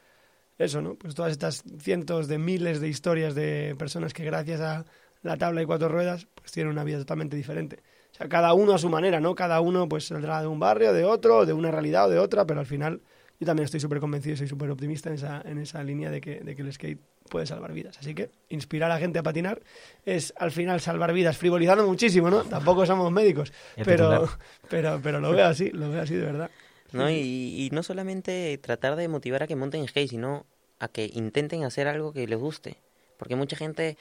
eso, 0.58 0.82
¿no? 0.82 0.96
Pues 0.96 1.14
todas 1.14 1.32
estas 1.32 1.64
cientos 1.80 2.28
de 2.28 2.38
miles 2.38 2.80
de 2.80 2.88
historias 2.88 3.34
de 3.34 3.74
personas 3.78 4.12
que 4.12 4.24
gracias 4.24 4.60
a 4.60 4.84
la 5.22 5.36
tabla 5.36 5.62
y 5.62 5.66
cuatro 5.66 5.88
ruedas, 5.88 6.26
pues 6.34 6.52
tienen 6.52 6.72
una 6.72 6.84
vida 6.84 6.98
totalmente 6.98 7.36
diferente. 7.36 7.78
O 8.12 8.14
sea, 8.14 8.28
cada 8.28 8.52
uno 8.52 8.74
a 8.74 8.78
su 8.78 8.88
manera, 8.88 9.20
¿no? 9.20 9.34
Cada 9.34 9.60
uno 9.60 9.88
pues 9.88 10.06
saldrá 10.06 10.40
de 10.40 10.46
un 10.46 10.58
barrio, 10.58 10.92
de 10.92 11.04
otro, 11.04 11.46
de 11.46 11.52
una 11.52 11.70
realidad 11.70 12.06
o 12.06 12.10
de 12.10 12.18
otra, 12.18 12.46
pero 12.46 12.60
al 12.60 12.66
final 12.66 13.00
yo 13.40 13.46
también 13.46 13.64
estoy 13.64 13.80
súper 13.80 14.00
convencido 14.00 14.34
y 14.34 14.36
soy 14.36 14.48
súper 14.48 14.70
optimista 14.70 15.08
en 15.08 15.14
esa, 15.16 15.42
en 15.44 15.58
esa 15.58 15.82
línea 15.82 16.10
de 16.10 16.20
que, 16.20 16.40
de 16.40 16.54
que 16.54 16.62
el 16.62 16.72
skate 16.72 17.00
puede 17.28 17.46
salvar 17.46 17.72
vidas. 17.72 17.98
Así 17.98 18.14
que 18.14 18.30
inspirar 18.50 18.90
a 18.90 18.94
la 18.94 19.00
gente 19.00 19.18
a 19.18 19.22
patinar 19.22 19.62
es 20.04 20.34
al 20.36 20.52
final 20.52 20.80
salvar 20.80 21.12
vidas, 21.12 21.38
frivolizando 21.38 21.86
muchísimo, 21.86 22.28
¿no? 22.28 22.44
Tampoco 22.44 22.84
somos 22.84 23.10
médicos, 23.10 23.52
pero, 23.84 24.28
pero, 24.68 25.00
pero 25.02 25.20
lo 25.20 25.32
veo 25.32 25.46
así, 25.46 25.70
lo 25.70 25.90
veo 25.90 26.02
así 26.02 26.14
de 26.14 26.26
verdad. 26.26 26.50
¿no? 26.92 27.08
Y, 27.08 27.14
y 27.14 27.70
no 27.72 27.82
solamente 27.82 28.58
tratar 28.58 28.96
de 28.96 29.08
motivar 29.08 29.42
a 29.42 29.46
que 29.46 29.56
monten 29.56 29.88
skate, 29.88 30.10
sino 30.10 30.44
a 30.78 30.88
que 30.88 31.10
intenten 31.14 31.64
hacer 31.64 31.88
algo 31.88 32.12
que 32.12 32.26
les 32.26 32.38
guste. 32.38 32.76
Porque 33.16 33.34
mucha 33.34 33.56
gente 33.56 33.96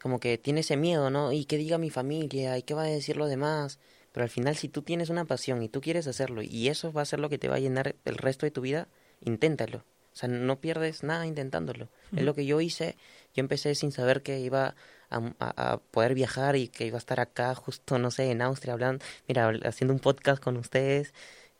como 0.00 0.20
que 0.20 0.38
tiene 0.38 0.60
ese 0.60 0.76
miedo, 0.76 1.10
¿no? 1.10 1.32
¿Y 1.32 1.44
qué 1.44 1.56
diga 1.56 1.78
mi 1.78 1.90
familia? 1.90 2.56
¿Y 2.58 2.62
qué 2.62 2.74
va 2.74 2.82
a 2.82 2.86
decir 2.86 3.16
los 3.16 3.28
demás? 3.28 3.78
Pero 4.12 4.24
al 4.24 4.30
final, 4.30 4.56
si 4.56 4.68
tú 4.68 4.82
tienes 4.82 5.10
una 5.10 5.24
pasión 5.24 5.62
y 5.62 5.68
tú 5.68 5.80
quieres 5.80 6.06
hacerlo 6.06 6.42
y 6.42 6.68
eso 6.68 6.92
va 6.92 7.02
a 7.02 7.04
ser 7.04 7.18
lo 7.20 7.28
que 7.28 7.38
te 7.38 7.48
va 7.48 7.56
a 7.56 7.60
llenar 7.60 7.94
el 8.04 8.16
resto 8.16 8.46
de 8.46 8.50
tu 8.50 8.60
vida, 8.62 8.88
inténtalo. 9.20 9.78
O 10.12 10.16
sea, 10.18 10.28
no 10.28 10.60
pierdes 10.60 11.02
nada 11.04 11.26
intentándolo. 11.26 11.88
Es 12.16 12.22
lo 12.24 12.34
que 12.34 12.44
yo 12.46 12.60
hice. 12.60 12.96
Yo 13.34 13.40
empecé 13.40 13.74
sin 13.76 13.92
saber 13.92 14.22
que 14.22 14.40
iba 14.40 14.74
a, 15.10 15.16
a- 15.38 15.72
a 15.72 15.76
poder 15.78 16.14
viajar 16.14 16.56
y 16.56 16.68
que 16.68 16.86
iba 16.86 16.96
a 16.96 16.98
estar 16.98 17.20
acá 17.20 17.54
justo, 17.54 17.98
no 17.98 18.10
sé, 18.10 18.30
en 18.30 18.42
Austria, 18.42 18.72
hablando, 18.72 19.04
mira, 19.28 19.48
haciendo 19.64 19.94
un 19.94 20.00
podcast 20.00 20.42
con 20.42 20.56
ustedes. 20.56 21.12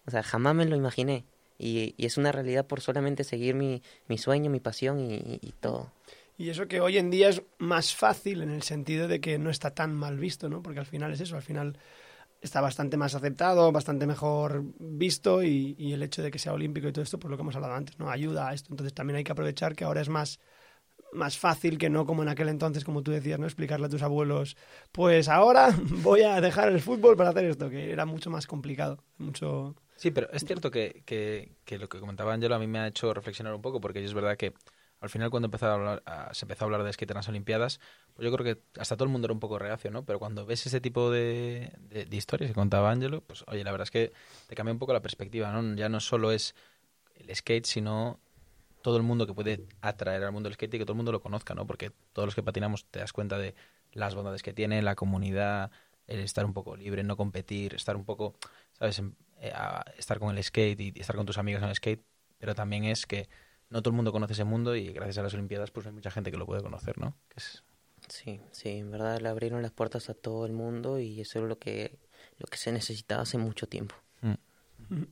O 0.06 0.10
sea, 0.10 0.22
jamás 0.22 0.54
me 0.56 0.64
lo 0.64 0.74
imaginé. 0.74 1.24
Y, 1.58 1.94
y 1.96 2.06
es 2.06 2.16
una 2.16 2.32
realidad 2.32 2.66
por 2.66 2.80
solamente 2.80 3.22
seguir 3.24 3.54
mi, 3.54 3.82
mi 4.08 4.16
sueño, 4.18 4.50
mi 4.50 4.60
pasión 4.60 4.98
y, 5.00 5.14
y- 5.14 5.38
y 5.42 5.52
todo. 5.60 5.92
Y 6.38 6.50
eso 6.50 6.68
que 6.68 6.80
hoy 6.80 6.98
en 6.98 7.10
día 7.10 7.30
es 7.30 7.42
más 7.58 7.96
fácil 7.96 8.42
en 8.42 8.50
el 8.50 8.62
sentido 8.62 9.08
de 9.08 9.20
que 9.20 9.38
no 9.38 9.50
está 9.50 9.74
tan 9.74 9.92
mal 9.92 10.18
visto, 10.18 10.48
¿no? 10.48 10.62
Porque 10.62 10.78
al 10.78 10.86
final 10.86 11.12
es 11.12 11.20
eso, 11.20 11.34
al 11.34 11.42
final 11.42 11.76
está 12.40 12.60
bastante 12.60 12.96
más 12.96 13.16
aceptado, 13.16 13.72
bastante 13.72 14.06
mejor 14.06 14.62
visto 14.78 15.42
y, 15.42 15.74
el 15.92 16.00
hecho 16.00 16.22
de 16.22 16.30
que 16.30 16.38
sea 16.38 16.52
olímpico 16.52 16.86
y 16.86 16.92
todo 16.92 17.02
esto, 17.02 17.18
pues 17.18 17.28
lo 17.28 17.36
que 17.36 17.42
hemos 17.42 17.56
hablado 17.56 17.74
antes, 17.74 17.98
¿no? 17.98 18.08
Ayuda 18.08 18.48
a 18.48 18.54
esto. 18.54 18.72
Entonces 18.72 18.94
también 18.94 19.16
hay 19.16 19.24
que 19.24 19.32
aprovechar 19.32 19.74
que 19.74 19.82
ahora 19.82 20.00
es 20.00 20.08
más 20.08 20.38
más 21.12 21.38
fácil 21.38 21.78
que 21.78 21.88
no 21.90 22.04
como 22.06 22.22
en 22.22 22.28
aquel 22.28 22.50
entonces, 22.50 22.84
como 22.84 23.02
tú 23.02 23.10
decías, 23.10 23.40
¿no? 23.40 23.46
Explicarle 23.46 23.86
a 23.86 23.88
tus 23.88 24.02
abuelos, 24.02 24.56
pues 24.92 25.28
ahora 25.28 25.74
voy 26.02 26.22
a 26.22 26.40
dejar 26.40 26.68
el 26.68 26.80
fútbol 26.80 27.16
para 27.16 27.30
hacer 27.30 27.46
esto, 27.46 27.68
que 27.68 27.90
era 27.90 28.06
mucho 28.06 28.30
más 28.30 28.46
complicado, 28.46 29.02
mucho... 29.16 29.74
Sí, 29.96 30.12
pero 30.12 30.30
es 30.30 30.44
cierto 30.44 30.70
que, 30.70 31.02
que, 31.06 31.56
que 31.64 31.78
lo 31.78 31.88
que 31.88 31.98
comentaba 31.98 32.34
Angelo 32.34 32.54
a 32.54 32.58
mí 32.58 32.68
me 32.68 32.78
ha 32.78 32.86
hecho 32.86 33.12
reflexionar 33.14 33.54
un 33.54 33.62
poco, 33.62 33.80
porque 33.80 34.04
es 34.04 34.14
verdad 34.14 34.36
que 34.36 34.52
al 35.00 35.10
final 35.10 35.30
cuando 35.30 35.46
empezó 35.46 35.66
a 35.66 35.74
hablar, 35.74 36.02
se 36.32 36.44
empezó 36.44 36.64
a 36.64 36.66
hablar 36.66 36.82
de 36.82 36.92
skate 36.92 37.10
en 37.10 37.16
las 37.16 37.28
Olimpiadas, 37.28 37.80
pues 38.14 38.28
yo 38.28 38.36
creo 38.36 38.44
que 38.44 38.62
hasta 38.80 38.96
todo 38.96 39.04
el 39.04 39.10
mundo 39.10 39.26
era 39.26 39.32
un 39.32 39.40
poco 39.40 39.58
reacio, 39.58 39.90
¿no? 39.90 40.04
Pero 40.04 40.18
cuando 40.18 40.44
ves 40.44 40.66
ese 40.66 40.80
tipo 40.80 41.10
de, 41.10 41.72
historias 42.10 42.50
que 42.50 42.54
contaba 42.54 42.90
Angelo, 42.90 43.20
pues 43.22 43.44
oye, 43.46 43.62
la 43.64 43.70
verdad 43.70 43.84
es 43.84 43.90
que 43.90 44.12
te 44.48 44.54
cambia 44.54 44.72
un 44.72 44.78
poco 44.78 44.92
la 44.92 45.02
perspectiva, 45.02 45.52
¿no? 45.52 45.76
Ya 45.76 45.88
no 45.88 46.00
solo 46.00 46.32
es 46.32 46.54
el 47.14 47.34
skate, 47.34 47.66
sino 47.66 48.18
todo 48.82 48.96
el 48.96 49.02
mundo 49.02 49.26
que 49.26 49.34
puede 49.34 49.66
atraer 49.80 50.24
al 50.24 50.32
mundo 50.32 50.48
del 50.48 50.54
skate 50.54 50.74
y 50.74 50.78
que 50.78 50.84
todo 50.84 50.92
el 50.92 50.98
mundo 50.98 51.12
lo 51.12 51.20
conozca, 51.20 51.54
¿no? 51.54 51.66
Porque 51.66 51.92
todos 52.12 52.26
los 52.26 52.34
que 52.34 52.42
patinamos 52.42 52.86
te 52.86 52.98
das 52.98 53.12
cuenta 53.12 53.38
de 53.38 53.54
las 53.92 54.14
bondades 54.14 54.42
que 54.42 54.52
tiene, 54.52 54.82
la 54.82 54.94
comunidad, 54.94 55.70
el 56.06 56.20
estar 56.20 56.44
un 56.44 56.54
poco 56.54 56.76
libre, 56.76 57.04
no 57.04 57.16
competir, 57.16 57.74
estar 57.74 57.96
un 57.96 58.04
poco, 58.04 58.34
¿sabes? 58.72 59.00
Eh, 59.40 59.52
estar 59.96 60.18
con 60.18 60.36
el 60.36 60.42
skate 60.42 60.80
y 60.80 60.92
estar 60.96 61.14
con 61.14 61.26
tus 61.26 61.38
amigos 61.38 61.62
en 61.62 61.68
el 61.68 61.74
skate, 61.74 62.02
pero 62.38 62.54
también 62.54 62.84
es 62.84 63.06
que 63.06 63.28
no 63.70 63.82
todo 63.82 63.90
el 63.90 63.96
mundo 63.96 64.12
conoce 64.12 64.32
ese 64.32 64.44
mundo 64.44 64.74
y 64.76 64.92
gracias 64.92 65.18
a 65.18 65.22
las 65.22 65.34
Olimpiadas 65.34 65.70
pues 65.70 65.86
hay 65.86 65.92
mucha 65.92 66.10
gente 66.10 66.30
que 66.30 66.36
lo 66.36 66.46
puede 66.46 66.62
conocer, 66.62 66.98
¿no? 66.98 67.16
Que 67.28 67.34
es- 67.38 67.62
Sí, 68.08 68.40
sí, 68.52 68.70
en 68.70 68.90
verdad 68.90 69.20
le 69.20 69.28
abrieron 69.28 69.60
las 69.60 69.72
puertas 69.72 70.08
a 70.08 70.14
todo 70.14 70.46
el 70.46 70.52
mundo 70.52 70.98
y 70.98 71.20
eso 71.20 71.40
es 71.40 71.44
lo 71.44 71.58
que, 71.58 71.98
lo 72.38 72.46
que 72.46 72.56
se 72.56 72.72
necesitaba 72.72 73.22
hace 73.22 73.38
mucho 73.38 73.68
tiempo. 73.68 73.94
mm. 74.22 75.02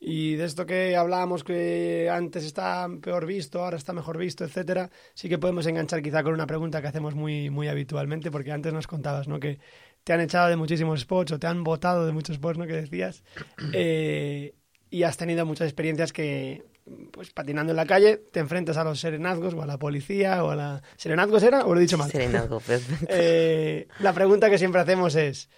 Y 0.00 0.36
de 0.36 0.44
esto 0.44 0.64
que 0.64 0.94
hablábamos 0.96 1.42
que 1.42 2.08
antes 2.10 2.44
está 2.44 2.88
peor 3.02 3.26
visto, 3.26 3.64
ahora 3.64 3.76
está 3.76 3.92
mejor 3.92 4.16
visto, 4.16 4.44
etcétera, 4.44 4.90
sí 5.14 5.28
que 5.28 5.38
podemos 5.38 5.66
enganchar 5.66 6.02
quizá 6.02 6.22
con 6.22 6.34
una 6.34 6.46
pregunta 6.46 6.80
que 6.80 6.86
hacemos 6.86 7.14
muy, 7.16 7.50
muy 7.50 7.66
habitualmente, 7.66 8.30
porque 8.30 8.52
antes 8.52 8.72
nos 8.72 8.86
contabas, 8.86 9.26
¿no? 9.26 9.40
Que 9.40 9.58
te 10.04 10.12
han 10.12 10.20
echado 10.20 10.48
de 10.48 10.56
muchísimos 10.56 11.00
spots 11.00 11.32
o 11.32 11.38
te 11.40 11.48
han 11.48 11.64
votado 11.64 12.06
de 12.06 12.12
muchos 12.12 12.36
spots, 12.36 12.58
¿no? 12.58 12.66
Que 12.66 12.74
decías. 12.74 13.24
Eh, 13.72 14.54
y 14.88 15.02
has 15.02 15.16
tenido 15.16 15.44
muchas 15.46 15.66
experiencias 15.66 16.12
que, 16.12 16.64
pues 17.10 17.30
patinando 17.30 17.72
en 17.72 17.76
la 17.76 17.86
calle, 17.86 18.16
te 18.16 18.40
enfrentas 18.40 18.76
a 18.76 18.84
los 18.84 19.00
serenazgos 19.00 19.54
o 19.54 19.62
a 19.62 19.66
la 19.66 19.78
policía 19.78 20.44
o 20.44 20.50
a 20.50 20.56
la... 20.56 20.82
¿Serenazgos 20.96 21.42
era 21.42 21.64
o 21.64 21.74
lo 21.74 21.80
he 21.80 21.82
dicho 21.82 21.98
mal? 21.98 22.10
Serenazgo, 22.10 22.60
perfecto. 22.66 23.06
Eh, 23.08 23.88
la 24.00 24.12
pregunta 24.12 24.50
que 24.50 24.58
siempre 24.58 24.80
hacemos 24.80 25.14
es 25.14 25.48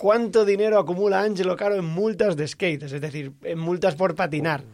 ¿cuánto 0.00 0.46
dinero 0.46 0.78
acumula 0.78 1.20
Angelo 1.20 1.56
Caro 1.56 1.76
en 1.76 1.84
multas 1.84 2.34
de 2.34 2.48
skate? 2.48 2.84
Es 2.84 3.00
decir, 3.00 3.32
en 3.42 3.58
multas 3.58 3.94
por 3.94 4.14
patinar. 4.14 4.64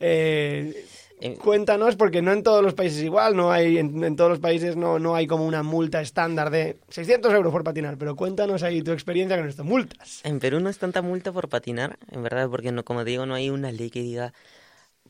Eh, 0.00 0.84
cuéntanos, 1.40 1.94
porque 1.94 2.20
no 2.20 2.32
en 2.32 2.42
todos 2.42 2.64
los 2.64 2.74
países 2.74 3.00
igual, 3.00 3.36
no 3.36 3.52
hay 3.52 3.78
en, 3.78 4.02
en 4.02 4.16
todos 4.16 4.30
los 4.30 4.40
países 4.40 4.74
no, 4.76 4.98
no 4.98 5.14
hay 5.14 5.28
como 5.28 5.46
una 5.46 5.62
multa 5.62 6.00
estándar 6.00 6.50
de 6.50 6.78
600 6.88 7.32
euros 7.32 7.52
por 7.52 7.62
patinar, 7.62 7.96
pero 7.96 8.16
cuéntanos 8.16 8.64
ahí 8.64 8.82
tu 8.82 8.90
experiencia 8.90 9.38
con 9.38 9.48
estas 9.48 9.64
multas. 9.64 10.20
En 10.24 10.40
Perú 10.40 10.58
no 10.58 10.68
es 10.68 10.78
tanta 10.78 11.00
multa 11.00 11.30
por 11.30 11.48
patinar, 11.48 11.96
en 12.10 12.24
verdad, 12.24 12.48
porque 12.50 12.72
no, 12.72 12.84
como 12.84 13.04
digo, 13.04 13.24
no 13.24 13.34
hay 13.34 13.50
una 13.50 13.70
ley 13.70 13.88
que 13.88 14.02
diga 14.02 14.32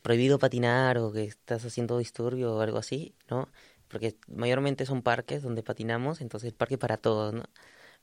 prohibido 0.03 0.37
patinar 0.37 0.99
o 0.99 1.11
que 1.11 1.23
estás 1.23 1.65
haciendo 1.65 1.97
disturbio 1.97 2.55
o 2.55 2.61
algo 2.61 2.77
así, 2.77 3.15
¿no? 3.29 3.49
Porque 3.87 4.17
mayormente 4.27 4.85
son 4.85 5.01
parques 5.01 5.41
donde 5.41 5.63
patinamos, 5.63 6.21
entonces 6.21 6.53
parque 6.53 6.77
para 6.77 6.97
todos, 6.97 7.33
¿no? 7.33 7.43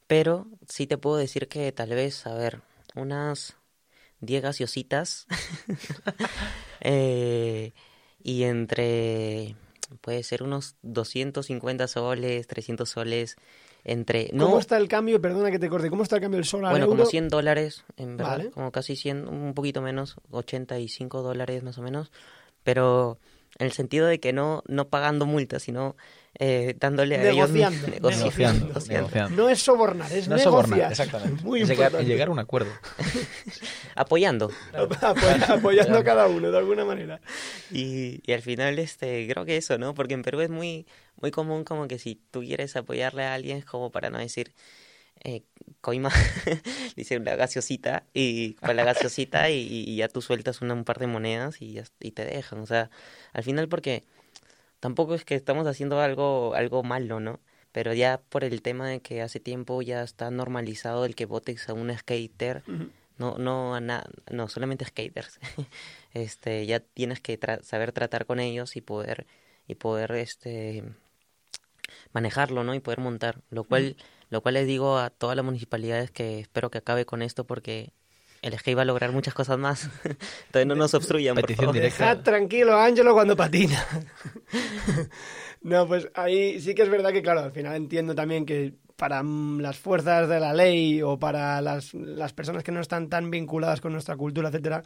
Pero 0.08 0.48
sí 0.68 0.88
te 0.88 0.98
puedo 0.98 1.16
decir 1.16 1.46
que 1.46 1.70
tal 1.72 1.90
vez, 1.90 2.26
a 2.26 2.34
ver, 2.34 2.62
unas 2.96 3.56
10 4.20 4.42
gaseositas 4.42 5.26
eh, 6.80 7.72
y 8.22 8.44
entre, 8.44 9.56
puede 10.00 10.22
ser 10.22 10.42
unos 10.42 10.76
250 10.82 11.86
soles, 11.86 12.46
300 12.46 12.88
soles, 12.88 13.36
entre... 13.84 14.28
¿Cómo 14.30 14.50
No, 14.52 14.58
está 14.58 14.76
el 14.76 14.88
cambio? 14.88 15.20
Perdona 15.20 15.50
que 15.50 15.58
te 15.58 15.68
corte. 15.68 15.90
¿Cómo 15.90 16.02
está 16.02 16.16
el 16.16 16.22
cambio 16.22 16.38
del 16.38 16.44
sol 16.44 16.64
al 16.64 16.70
bueno, 16.72 16.86
euro? 16.86 16.98
como 16.98 17.10
100 17.10 17.28
dólares, 17.28 17.84
en 17.96 18.16
verdad, 18.16 18.38
Vale. 18.38 18.50
como 18.50 18.70
casi 18.72 18.96
100, 18.96 19.26
un 19.28 19.54
poquito 19.54 19.82
menos, 19.82 20.16
85 20.30 21.22
dólares 21.22 21.62
más 21.62 21.78
o 21.78 21.82
menos, 21.82 22.10
pero 22.62 23.18
en 23.58 23.66
el 23.66 23.72
sentido 23.72 24.06
de 24.06 24.20
que 24.20 24.32
no, 24.32 24.62
no 24.66 24.88
pagando 24.88 25.26
multas, 25.26 25.62
sino 25.62 25.96
eh, 26.38 26.74
dándole 26.78 27.16
a 27.16 27.30
ellos... 27.30 27.50
Negociando, 27.50 27.86
negociando, 27.88 28.24
negociando, 28.24 28.66
negociando. 28.68 29.00
negociando. 29.08 29.36
No 29.42 29.48
es 29.50 29.62
sobornar, 29.62 30.12
es 30.12 30.28
No 30.28 30.36
es 30.36 30.44
negociar. 30.44 30.64
sobornar, 30.66 30.90
exactamente. 30.92 31.42
Muy 31.44 31.60
Es 31.62 31.68
llegar, 31.68 31.86
importante. 31.88 32.02
es 32.02 32.08
llegar 32.08 32.28
a 32.28 32.30
un 32.30 32.38
acuerdo. 32.38 32.70
Apoyando. 33.94 34.50
Apoy- 34.72 35.48
apoyando 35.48 35.98
a 35.98 36.04
cada 36.04 36.26
uno 36.28 36.50
de 36.50 36.58
alguna 36.58 36.84
manera. 36.84 37.20
Y, 37.70 38.20
y 38.24 38.32
al 38.32 38.42
final, 38.42 38.78
este, 38.78 39.26
creo 39.28 39.44
que 39.44 39.56
eso, 39.56 39.78
¿no? 39.78 39.94
Porque 39.94 40.14
en 40.14 40.22
Perú 40.22 40.40
es 40.40 40.50
muy, 40.50 40.86
muy 41.20 41.30
común 41.30 41.64
como 41.64 41.88
que 41.88 41.98
si 41.98 42.20
tú 42.30 42.40
quieres 42.40 42.76
apoyarle 42.76 43.24
a 43.24 43.34
alguien, 43.34 43.58
es 43.58 43.64
como 43.64 43.90
para 43.90 44.10
no 44.10 44.18
decir, 44.18 44.52
eh, 45.24 45.42
coima, 45.80 46.10
dice 46.96 47.16
una 47.16 47.34
gaseosita, 47.36 48.04
y 48.14 48.52
para 48.54 48.74
la 48.74 48.84
gaseosita, 48.84 49.50
y, 49.50 49.84
y 49.86 49.96
ya 49.96 50.08
tú 50.08 50.22
sueltas 50.22 50.62
una, 50.62 50.74
un 50.74 50.84
par 50.84 50.98
de 50.98 51.06
monedas 51.06 51.60
y, 51.60 51.72
ya, 51.74 51.84
y 52.00 52.12
te 52.12 52.24
dejan. 52.24 52.60
O 52.60 52.66
sea, 52.66 52.90
al 53.32 53.42
final 53.42 53.68
porque 53.68 54.04
tampoco 54.80 55.14
es 55.14 55.24
que 55.24 55.34
estamos 55.34 55.66
haciendo 55.66 56.00
algo, 56.00 56.54
algo 56.54 56.82
malo, 56.82 57.20
¿no? 57.20 57.40
Pero 57.72 57.92
ya 57.94 58.20
por 58.30 58.42
el 58.44 58.62
tema 58.62 58.88
de 58.88 59.00
que 59.00 59.22
hace 59.22 59.38
tiempo 59.40 59.80
ya 59.82 60.02
está 60.02 60.30
normalizado 60.30 61.04
el 61.04 61.14
que 61.14 61.26
votes 61.26 61.68
a 61.68 61.72
un 61.74 61.96
skater, 61.96 62.62
no, 63.18 63.38
no, 63.38 63.74
a 63.74 63.80
na- 63.80 64.08
no, 64.30 64.48
solamente 64.48 64.84
skaters. 64.84 65.38
este, 66.14 66.66
ya 66.66 66.80
tienes 66.80 67.20
que 67.20 67.38
tra- 67.38 67.62
saber 67.62 67.92
tratar 67.92 68.26
con 68.26 68.40
ellos 68.40 68.74
y 68.76 68.80
poder, 68.80 69.26
y 69.68 69.76
poder, 69.76 70.10
este, 70.12 70.82
manejarlo, 72.12 72.64
¿no? 72.64 72.74
Y 72.74 72.80
poder 72.80 73.00
montar. 73.00 73.40
Lo 73.50 73.64
cual, 73.64 73.96
lo 74.30 74.40
cual 74.42 74.54
les 74.54 74.66
digo 74.66 74.98
a 74.98 75.10
todas 75.10 75.36
las 75.36 75.44
municipalidades 75.44 76.10
que 76.10 76.40
espero 76.40 76.70
que 76.70 76.78
acabe 76.78 77.04
con 77.06 77.22
esto 77.22 77.44
porque 77.44 77.92
el 78.42 78.58
skate 78.58 78.76
va 78.76 78.82
a 78.82 78.86
lograr 78.86 79.12
muchas 79.12 79.34
cosas 79.34 79.58
más. 79.58 79.84
Entonces 80.04 80.66
no 80.66 80.74
nos 80.74 80.94
obstruyan, 80.94 81.34
por 81.34 81.42
Petición 81.42 81.66
favor. 81.66 81.74
directa. 81.74 82.08
Dejad 82.08 82.22
tranquilo 82.22 82.74
a 82.74 82.84
Ángelo 82.86 83.12
cuando 83.12 83.36
patina. 83.36 83.84
no, 85.62 85.86
pues 85.86 86.08
ahí 86.14 86.60
sí 86.60 86.74
que 86.74 86.82
es 86.82 86.88
verdad 86.88 87.12
que, 87.12 87.22
claro, 87.22 87.40
al 87.40 87.52
final 87.52 87.76
entiendo 87.76 88.14
también 88.14 88.46
que 88.46 88.74
para 88.96 89.22
las 89.22 89.78
fuerzas 89.78 90.28
de 90.28 90.40
la 90.40 90.52
ley 90.52 91.00
o 91.02 91.18
para 91.18 91.60
las, 91.60 91.94
las 91.94 92.32
personas 92.32 92.62
que 92.62 92.72
no 92.72 92.80
están 92.80 93.08
tan 93.08 93.30
vinculadas 93.30 93.80
con 93.80 93.92
nuestra 93.92 94.16
cultura, 94.16 94.48
etcétera, 94.48 94.82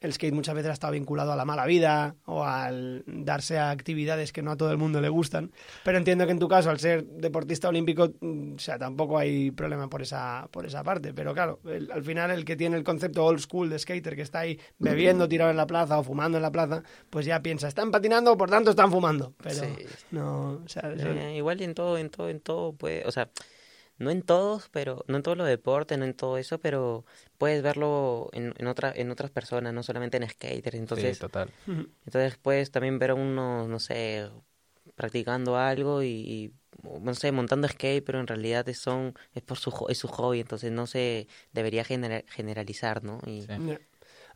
el 0.00 0.12
skate 0.12 0.32
muchas 0.34 0.54
veces 0.54 0.70
ha 0.70 0.72
estado 0.74 0.92
vinculado 0.92 1.32
a 1.32 1.36
la 1.36 1.44
mala 1.44 1.66
vida 1.66 2.14
o 2.24 2.44
al 2.44 3.02
darse 3.06 3.58
a 3.58 3.70
actividades 3.70 4.32
que 4.32 4.42
no 4.42 4.52
a 4.52 4.56
todo 4.56 4.70
el 4.70 4.78
mundo 4.78 5.00
le 5.00 5.08
gustan. 5.08 5.50
Pero 5.84 5.98
entiendo 5.98 6.24
que 6.26 6.32
en 6.32 6.38
tu 6.38 6.46
caso, 6.48 6.70
al 6.70 6.78
ser 6.78 7.04
deportista 7.04 7.68
olímpico, 7.68 8.10
mm, 8.20 8.54
o 8.54 8.58
sea, 8.58 8.78
tampoco 8.78 9.18
hay 9.18 9.50
problema 9.50 9.88
por 9.88 10.02
esa, 10.02 10.48
por 10.52 10.66
esa 10.66 10.84
parte. 10.84 11.12
Pero 11.12 11.34
claro, 11.34 11.58
el- 11.64 11.90
al 11.90 12.02
final 12.04 12.30
el 12.30 12.44
que 12.44 12.54
tiene 12.56 12.76
el 12.76 12.84
concepto 12.84 13.24
old 13.24 13.40
school 13.40 13.70
de 13.70 13.78
skater, 13.78 14.14
que 14.14 14.22
está 14.22 14.40
ahí 14.40 14.58
bebiendo 14.78 15.28
tirado 15.28 15.50
en 15.50 15.56
la 15.56 15.66
plaza 15.66 15.98
o 15.98 16.04
fumando 16.04 16.38
en 16.38 16.42
la 16.42 16.52
plaza, 16.52 16.82
pues 17.10 17.26
ya 17.26 17.42
piensa, 17.42 17.66
están 17.68 17.90
patinando, 17.90 18.36
por 18.36 18.50
tanto 18.50 18.70
están 18.70 18.90
fumando. 18.92 19.34
Pero 19.42 19.54
Sí. 19.56 19.66
no, 20.12 20.60
o 20.64 20.68
sea, 20.68 20.92
eso- 20.92 21.08
Eh, 21.08 21.36
igual 21.36 21.60
en 21.60 21.74
todo, 21.74 21.98
en 21.98 22.10
todo, 22.10 22.28
en 22.28 22.40
todo 22.40 22.72
puede, 22.72 23.04
o 23.04 23.10
sea, 23.10 23.28
no 23.98 24.10
en 24.10 24.22
todos, 24.22 24.68
pero 24.70 25.04
no 25.08 25.16
en 25.16 25.22
todos 25.22 25.36
los 25.36 25.46
deportes, 25.46 25.98
no 25.98 26.04
en 26.04 26.14
todo 26.14 26.38
eso, 26.38 26.58
pero 26.60 27.04
puedes 27.36 27.62
verlo 27.62 28.30
en, 28.32 28.54
en 28.58 28.66
otra, 28.66 28.92
en 28.94 29.10
otras 29.10 29.30
personas, 29.30 29.74
no 29.74 29.82
solamente 29.82 30.16
en 30.16 30.28
skaters. 30.28 30.76
Entonces, 30.76 31.16
sí, 31.16 31.20
total. 31.20 31.50
entonces 32.06 32.36
puedes 32.38 32.70
también 32.70 32.98
ver 32.98 33.10
a 33.10 33.14
uno, 33.14 33.68
no 33.68 33.78
sé, 33.80 34.28
practicando 34.94 35.56
algo 35.56 36.02
y, 36.02 36.08
y, 36.08 36.52
no 37.00 37.14
sé, 37.14 37.32
montando 37.32 37.68
skate, 37.68 38.04
pero 38.04 38.20
en 38.20 38.26
realidad 38.26 38.68
es, 38.68 38.78
son, 38.78 39.14
es 39.34 39.42
por 39.42 39.58
su, 39.58 39.86
es 39.88 39.98
su 39.98 40.08
hobby, 40.08 40.40
entonces 40.40 40.72
no 40.72 40.86
se 40.86 41.28
debería 41.52 41.84
genera- 41.84 42.24
generalizar, 42.28 43.02
¿no? 43.04 43.20
Y, 43.26 43.42
Sí. 43.42 43.78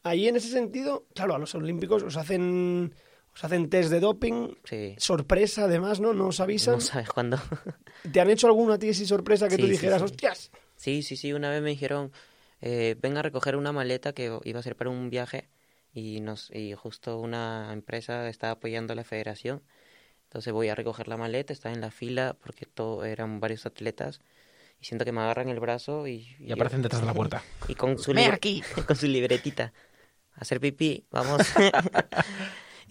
Ahí 0.04 0.26
en 0.26 0.34
ese 0.34 0.48
sentido, 0.48 1.06
claro, 1.14 1.34
a 1.36 1.38
los 1.38 1.54
olímpicos 1.54 2.02
os 2.02 2.16
hacen 2.16 2.92
os 3.34 3.44
hacen 3.44 3.68
test 3.70 3.90
de 3.90 4.00
doping, 4.00 4.54
sí, 4.64 4.94
sorpresa 4.98 5.64
además, 5.64 6.00
¿no? 6.00 6.12
¿No 6.12 6.28
os 6.28 6.40
avisan? 6.40 6.74
no 6.74 6.80
sabes 6.80 7.08
cuándo. 7.08 7.38
¿Te 8.12 8.20
han 8.20 8.30
hecho 8.30 8.46
alguno 8.46 8.72
a 8.72 8.78
ti 8.78 8.90
así 8.90 9.06
sorpresa 9.06 9.48
que 9.48 9.56
tú 9.56 9.62
Sí, 9.62 9.68
sí, 9.68 9.72
dijeras, 9.72 9.98
sí. 9.98 10.04
hostias? 10.04 10.50
Sí, 10.76 11.02
sí, 11.02 11.16
sí, 11.16 11.32
una 11.32 11.50
vez 11.50 11.62
me 11.62 11.70
dijeron, 11.70 12.12
eh, 12.60 12.96
venga 13.00 13.20
a 13.20 13.22
recoger 13.22 13.56
una 13.56 13.72
maleta 13.72 14.12
que 14.12 14.38
iba 14.44 14.58
a 14.60 14.62
ser 14.62 14.76
para 14.76 14.90
un 14.90 15.08
viaje 15.10 15.48
y 15.94 16.20
nos 16.20 16.50
y 16.50 16.74
justo 16.74 17.18
una 17.18 17.70
empresa 17.72 18.28
estaba 18.28 18.54
apoyando 18.54 18.92
a 18.92 18.96
la 18.96 19.04
federación. 19.04 19.62
Entonces 20.24 20.52
voy 20.52 20.68
a 20.70 20.74
recoger 20.74 21.08
la 21.08 21.16
maleta, 21.16 21.52
estaba 21.52 21.74
en 21.74 21.80
la 21.82 21.90
fila 21.90 22.36
porque 22.42 22.66
todo 22.66 23.04
eran 23.04 23.38
varios 23.38 23.66
atletas 23.66 24.20
y 24.80 24.86
siento 24.86 25.04
que 25.04 25.12
me 25.12 25.20
agarran 25.20 25.48
el 25.50 25.60
brazo 25.60 26.06
y 26.08 26.34
Y 26.40 26.50
aparecen 26.52 26.82
detrás 26.82 27.02
de 27.02 27.06
la 27.06 27.14
puerta. 27.14 27.42
y 27.68 27.74
con 27.74 27.98
su 27.98 28.12
Ven 28.12 28.24
libre- 28.24 28.34
aquí. 28.36 28.62
con 28.86 28.96
su 28.96 29.06
libretita 29.06 29.72
a 30.34 30.40
hacer 30.40 30.58
pipí, 30.58 31.04
vamos. 31.10 31.42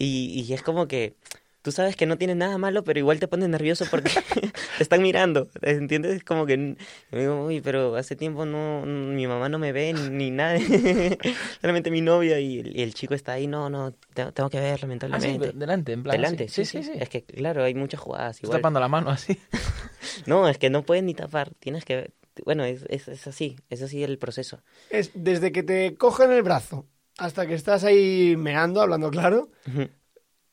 Y, 0.03 0.41
y 0.47 0.53
es 0.53 0.61
como 0.61 0.87
que 0.87 1.15
tú 1.61 1.71
sabes 1.71 1.95
que 1.95 2.07
no 2.07 2.17
tienes 2.17 2.37
nada 2.37 2.57
malo, 2.57 2.83
pero 2.83 2.97
igual 2.97 3.19
te 3.19 3.27
pones 3.27 3.47
nervioso 3.47 3.85
porque 3.91 4.09
te 4.77 4.83
están 4.83 5.01
mirando, 5.03 5.47
¿entiendes? 5.61 6.15
Es 6.15 6.23
como 6.23 6.45
que 6.47 6.75
yo 7.11 7.19
digo, 7.19 7.45
uy, 7.45 7.61
pero 7.61 7.95
hace 7.95 8.15
tiempo 8.15 8.45
no 8.45 8.83
mi 8.85 9.27
mamá 9.27 9.47
no 9.47 9.59
me 9.59 9.71
ve 9.71 9.93
ni, 9.93 10.09
ni 10.09 10.31
nada, 10.31 10.57
solamente 11.61 11.91
mi 11.91 12.01
novia 12.01 12.39
y 12.39 12.59
el, 12.59 12.75
y 12.75 12.81
el 12.81 12.93
chico 12.95 13.13
está 13.13 13.33
ahí, 13.33 13.45
no, 13.47 13.69
no, 13.69 13.93
te- 14.13 14.31
tengo 14.31 14.49
que 14.49 14.59
ver 14.59 14.71
Ah, 14.73 14.77
sí, 14.77 14.81
lamentablemente. 14.81 15.51
delante, 15.53 15.91
en 15.93 16.03
plan. 16.03 16.15
Delante, 16.17 16.45
así. 16.45 16.65
sí, 16.65 16.81
sí, 16.83 16.91
Es 16.95 17.09
que, 17.09 17.23
claro, 17.23 17.63
hay 17.63 17.75
muchas 17.75 17.99
jugadas 17.99 18.37
Estás 18.37 18.43
igual. 18.45 18.59
tapando 18.61 18.79
la 18.79 18.87
mano 18.87 19.09
así. 19.09 19.37
No, 20.25 20.47
es 20.49 20.57
que 20.57 20.69
no 20.71 20.83
puedes 20.83 21.03
ni 21.03 21.13
tapar, 21.13 21.51
tienes 21.59 21.85
que... 21.85 22.11
Bueno, 22.43 22.63
es, 22.63 22.83
es, 22.89 23.07
es 23.07 23.27
así, 23.27 23.57
es 23.69 23.81
así 23.83 24.03
el 24.03 24.17
proceso. 24.17 24.61
Es 24.89 25.11
desde 25.13 25.51
que 25.51 25.61
te 25.63 25.95
cogen 25.95 26.31
el 26.31 26.41
brazo 26.41 26.85
hasta 27.17 27.45
que 27.47 27.53
estás 27.53 27.83
ahí 27.83 28.35
meando, 28.37 28.81
hablando 28.81 29.09
claro, 29.11 29.49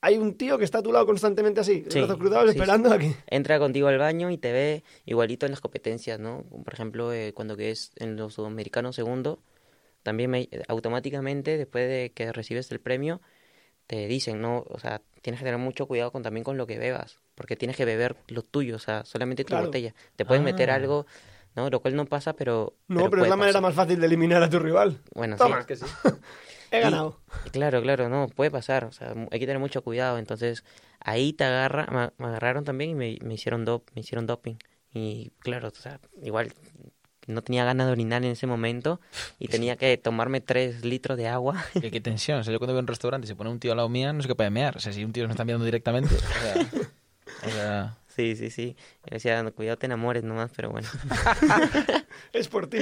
hay 0.00 0.16
un 0.16 0.36
tío 0.36 0.58
que 0.58 0.64
está 0.64 0.78
a 0.78 0.82
tu 0.82 0.92
lado 0.92 1.06
constantemente 1.06 1.60
así, 1.60 1.84
Sí, 1.88 1.98
brazos 1.98 2.18
cruzados, 2.18 2.44
sí, 2.52 2.58
esperando 2.58 2.92
a 2.92 2.98
que... 2.98 3.14
entra 3.26 3.58
contigo 3.58 3.88
al 3.88 3.98
baño 3.98 4.30
y 4.30 4.38
te 4.38 4.52
ve 4.52 4.84
igualito 5.06 5.46
en 5.46 5.52
las 5.52 5.60
competencias, 5.60 6.20
¿no? 6.20 6.44
Por 6.64 6.72
ejemplo, 6.72 7.12
eh, 7.12 7.32
cuando 7.34 7.56
que 7.56 7.70
es 7.70 7.92
en 7.96 8.16
los 8.16 8.34
sudamericanos 8.34 8.94
segundo, 8.96 9.40
también 10.04 10.30
me- 10.30 10.48
automáticamente 10.68 11.56
después 11.58 11.88
de 11.88 12.12
que 12.14 12.32
recibes 12.32 12.70
el 12.70 12.80
premio 12.80 13.20
te 13.88 14.06
dicen, 14.06 14.40
no, 14.40 14.64
o 14.68 14.78
sea, 14.78 15.00
tienes 15.22 15.40
que 15.40 15.44
tener 15.46 15.58
mucho 15.58 15.86
cuidado 15.86 16.12
con 16.12 16.22
también 16.22 16.44
con 16.44 16.56
lo 16.58 16.66
que 16.66 16.78
bebas, 16.78 17.18
porque 17.34 17.56
tienes 17.56 17.76
que 17.76 17.84
beber 17.86 18.16
lo 18.28 18.42
tuyo, 18.42 18.76
o 18.76 18.78
sea, 18.78 19.04
solamente 19.04 19.44
tu 19.44 19.48
Claro. 19.48 19.64
botella. 19.66 19.94
Te 20.14 20.24
pueden 20.26 20.44
meter 20.44 20.70
Ah. 20.70 20.74
algo, 20.76 21.06
¿no? 21.56 21.68
Lo 21.70 21.80
cual 21.80 21.96
no 21.96 22.04
pasa, 22.06 22.32
pero 22.34 22.74
No, 22.88 22.96
pero, 22.96 23.06
es 23.06 23.10
puede 23.10 23.30
la 23.30 23.36
manera 23.36 23.52
pasar. 23.60 23.62
más 23.62 23.74
fácil 23.74 24.00
de 24.00 24.06
eliminar 24.06 24.42
a 24.42 24.50
tu 24.50 24.58
rival. 24.58 24.98
Bueno, 25.14 25.36
Toma, 25.36 25.64
sí. 25.68 25.74
he 26.70 26.78
Y- 26.78 26.82
ganado. 26.82 27.20
Claro, 27.52 27.82
claro, 27.82 28.08
no, 28.08 28.28
puede 28.28 28.50
pasar, 28.50 28.84
o 28.84 28.92
sea, 28.92 29.14
hay 29.30 29.38
que 29.40 29.46
tener 29.46 29.58
mucho 29.58 29.82
cuidado, 29.82 30.18
entonces 30.18 30.64
ahí 31.00 31.32
te 31.32 31.44
agarra, 31.44 31.86
me, 32.18 32.24
me 32.24 32.28
agarraron 32.30 32.64
también 32.64 32.90
y 32.90 32.94
me, 32.94 33.18
me 33.22 33.34
hicieron 33.34 33.64
dop, 33.64 33.84
me 33.94 34.00
hicieron 34.02 34.26
doping 34.26 34.56
y 34.92 35.30
claro, 35.40 35.68
o 35.68 35.74
sea, 35.74 36.00
igual 36.22 36.52
no 37.26 37.42
tenía 37.42 37.62
ganas 37.64 37.86
de 37.86 37.92
orinar 37.92 38.24
en 38.24 38.30
ese 38.30 38.46
momento 38.46 39.00
y 39.38 39.48
tenía 39.48 39.76
que 39.76 39.98
tomarme 39.98 40.40
tres 40.40 40.82
litros 40.84 41.18
de 41.18 41.28
agua. 41.28 41.62
Qué, 41.78 41.90
qué 41.90 42.00
tensión. 42.00 42.38
O 42.40 42.42
sea, 42.44 42.52
yo 42.54 42.58
cuando 42.58 42.72
voy 42.72 42.78
a 42.78 42.80
un 42.80 42.86
restaurante 42.86 43.26
y 43.26 43.28
se 43.28 43.36
pone 43.36 43.50
un 43.50 43.60
tío 43.60 43.72
al 43.72 43.76
lado 43.76 43.90
mía, 43.90 44.14
no 44.14 44.22
sé 44.22 44.28
qué 44.28 44.34
puede 44.34 44.48
mear. 44.48 44.78
O 44.78 44.80
sea, 44.80 44.94
si 44.94 45.04
un 45.04 45.12
tío 45.12 45.26
me 45.26 45.32
está 45.34 45.44
mirando 45.44 45.66
directamente. 45.66 46.14
O 46.14 46.18
sea. 46.18 46.68
o 47.46 47.50
sea, 47.50 47.96
Sí, 48.18 48.34
sí, 48.34 48.50
sí. 48.50 48.76
Y 49.06 49.10
decía, 49.14 49.40
"No, 49.44 49.52
cuidado, 49.54 49.76
te 49.78 49.86
enamores 49.86 50.24
nomás, 50.24 50.50
pero 50.56 50.70
bueno. 50.70 50.88
Es 52.32 52.48
por 52.52 52.66
ti. 52.66 52.78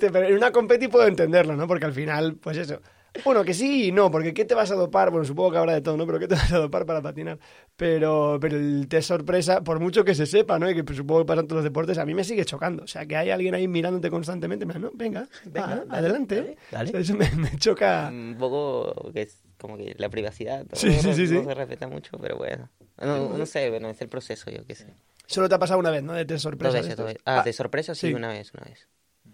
Pero 0.00 0.22
en 0.26 0.34
una 0.34 0.50
competi 0.50 0.88
puedo 0.88 1.06
entenderlo, 1.06 1.56
¿no? 1.56 1.66
Porque 1.68 1.84
al 1.84 1.92
final, 1.92 2.36
pues 2.36 2.56
eso. 2.56 2.80
Bueno, 3.22 3.44
que 3.44 3.52
sí 3.52 3.88
y 3.88 3.92
no, 3.92 4.10
porque 4.10 4.32
¿qué 4.32 4.46
te 4.46 4.54
vas 4.54 4.70
a 4.70 4.74
dopar? 4.76 5.10
Bueno, 5.10 5.26
supongo 5.26 5.50
que 5.52 5.58
habrá 5.58 5.74
de 5.74 5.82
todo, 5.82 5.96
¿no? 5.98 6.06
Pero 6.06 6.18
¿qué 6.18 6.26
te 6.28 6.34
vas 6.36 6.50
a 6.52 6.58
dopar 6.58 6.86
para 6.86 7.02
patinar? 7.02 7.38
Pero, 7.76 8.38
pero 8.40 8.56
el 8.56 8.88
test 8.88 9.08
sorpresa, 9.08 9.62
por 9.62 9.78
mucho 9.78 10.04
que 10.04 10.14
se 10.14 10.24
sepa, 10.24 10.58
¿no? 10.58 10.70
Y 10.70 10.74
que 10.74 10.84
pues, 10.84 10.96
supongo 10.96 11.20
que 11.20 11.26
pasa 11.26 11.40
en 11.42 11.46
todos 11.48 11.58
los 11.58 11.64
deportes, 11.64 11.98
a 11.98 12.06
mí 12.06 12.14
me 12.14 12.24
sigue 12.24 12.46
chocando. 12.46 12.84
O 12.84 12.86
sea, 12.86 13.04
que 13.04 13.16
hay 13.16 13.28
alguien 13.30 13.54
ahí 13.54 13.68
mirándote 13.68 14.08
constantemente, 14.08 14.64
no, 14.64 14.90
venga, 14.94 15.28
Venga, 15.44 15.66
va, 15.66 15.76
dale, 15.76 15.86
adelante. 15.98 16.36
dale, 16.36 16.50
¿eh? 16.52 16.56
dale. 16.70 16.88
O 16.88 16.92
sea, 16.92 17.00
eso 17.00 17.14
me, 17.14 17.30
me 17.36 17.56
choca. 17.58 18.08
Un 18.10 18.36
poco 18.38 19.10
que 19.12 19.22
es 19.22 19.42
como 19.58 19.76
que 19.78 19.94
la 19.96 20.08
privacidad. 20.10 20.66
Sí, 20.74 20.90
sí, 20.92 21.06
no, 21.06 21.14
sí, 21.14 21.22
no 21.22 21.40
sí. 21.40 21.44
se 21.46 21.54
respeta 21.54 21.88
mucho, 21.88 22.18
pero 22.18 22.36
bueno. 22.36 22.68
No, 22.98 23.36
no 23.36 23.46
sé, 23.46 23.68
bueno, 23.70 23.90
es 23.90 24.00
el 24.00 24.08
proceso, 24.08 24.50
yo 24.50 24.64
qué 24.66 24.74
sé. 24.74 24.94
Solo 25.26 25.48
te 25.48 25.54
ha 25.56 25.58
pasado 25.58 25.80
una 25.80 25.90
vez, 25.90 26.02
¿no? 26.02 26.12
De 26.12 26.38
sorpresa. 26.38 26.76
Dos 26.76 26.82
veces, 26.82 26.96
dos 26.96 27.06
veces. 27.06 27.22
Ah, 27.24 27.40
Ah, 27.40 27.42
de 27.42 27.52
sorpresa 27.52 27.94
sí, 27.94 28.08
sí. 28.08 28.14
una 28.14 28.28
vez, 28.28 28.52
una 28.54 28.64
vez. 28.64 28.88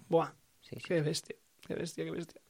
Buah, 0.08 0.32
Sí, 0.60 0.76
sí. 0.76 0.82
Qué 0.88 1.00
bestia, 1.02 1.36
qué 1.66 1.74
bestia, 1.74 2.04
qué 2.04 2.10
bestia. 2.10 2.40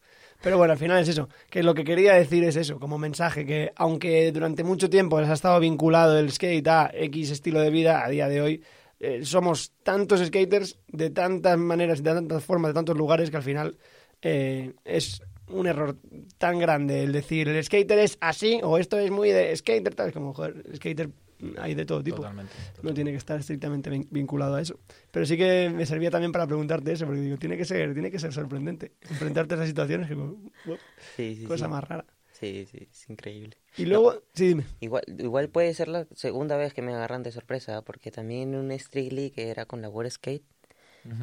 Pero 0.43 0.59
bueno, 0.59 0.73
al 0.73 0.79
final 0.79 1.01
es 1.03 1.09
eso, 1.09 1.29
que 1.51 1.63
lo 1.63 1.75
que 1.75 1.85
quería 1.85 2.15
decir 2.15 2.45
es 2.45 2.57
eso, 2.57 2.79
como 2.81 2.99
mensaje, 2.99 3.45
que 3.47 3.73
aunque 3.77 4.31
durante 4.33 4.65
mucho 4.65 4.89
tiempo 4.91 5.21
les 5.21 5.29
ha 5.31 5.35
estado 5.35 5.59
vinculado 5.61 6.19
el 6.19 6.31
skate 6.33 6.67
a 6.69 6.91
X 6.95 7.31
estilo 7.31 7.61
de 7.61 7.71
vida, 7.71 8.05
a 8.05 8.09
día 8.09 8.29
de 8.29 8.41
hoy 8.41 8.63
eh, 9.01 9.25
somos 9.25 9.73
tantos 9.83 10.25
skaters 10.25 10.79
de 10.89 11.11
tantas 11.11 11.59
maneras, 11.59 12.03
de 12.03 12.13
tantas 12.13 12.45
formas, 12.45 12.71
de 12.71 12.75
tantos 12.75 12.97
lugares, 12.97 13.31
que 13.31 13.37
al 13.37 13.43
final 13.43 13.77
eh, 14.21 14.75
es 14.85 15.23
un 15.53 15.67
error 15.67 15.97
tan 16.39 16.59
grande 16.59 17.03
el 17.05 17.13
decir 17.13 17.49
el 17.49 17.63
skater 17.65 17.99
es 17.99 18.19
así 18.21 18.61
o 18.63 18.79
esto 18.79 18.99
es 18.99 19.11
muy 19.11 19.31
de 19.31 19.55
skater, 19.57 19.95
tal, 19.95 20.09
es 20.09 20.15
como, 20.15 20.33
joder, 20.35 20.63
el 20.67 20.77
skater 20.77 21.11
hay 21.59 21.75
de 21.75 21.85
todo 21.85 22.03
tipo 22.05 22.19
totalmente. 22.19 22.55
no 22.83 22.95
tiene 22.95 23.11
que 23.11 23.17
estar 23.17 23.41
estrictamente 23.41 23.91
vin- 23.91 24.07
vinculado 24.11 24.55
a 24.55 24.61
eso. 24.63 24.79
Pero 25.11 25.27
sí 25.27 25.37
que 25.37 25.71
me 25.75 25.87
servía 25.87 26.11
también 26.11 26.31
para 26.31 26.47
preguntarte 26.47 26.93
eso, 26.93 27.05
porque 27.07 27.21
digo, 27.21 27.37
tiene 27.37 27.57
que 27.57 27.65
ser, 27.65 27.93
tiene 27.95 28.11
que 28.13 28.19
ser 28.21 28.33
sorprendente 28.33 28.93
enfrentarte 29.11 29.55
a 29.55 29.57
esas 29.57 29.69
situaciones 29.69 30.09
que 30.09 30.15
como, 30.15 30.53
"Wow, 30.65 30.79
Sí, 31.17 31.35
sí, 31.35 31.47
cosa 31.47 31.65
sí. 31.67 31.71
más 31.71 31.83
rara. 31.85 32.05
Sí, 32.31 32.67
sí, 32.71 32.89
es 32.91 33.11
increíble. 33.11 33.57
Y 33.77 33.87
luego, 33.87 34.23
sí, 34.35 34.49
dime. 34.49 34.65
Igual, 34.81 35.03
igual 35.19 35.49
puede 35.49 35.75
ser 35.75 35.89
la 35.89 36.07
segunda 36.15 36.57
vez 36.57 36.73
que 36.75 36.83
me 36.83 36.95
agarran 36.95 37.23
de 37.23 37.33
sorpresa, 37.33 37.83
porque 37.83 38.11
también 38.11 38.55
en 38.55 38.61
un 38.61 38.71
Street 38.73 39.33
que 39.33 39.49
era 39.51 39.67
con 39.67 39.83
la 39.83 39.89
World 39.89 40.11
Skate, 40.13 40.45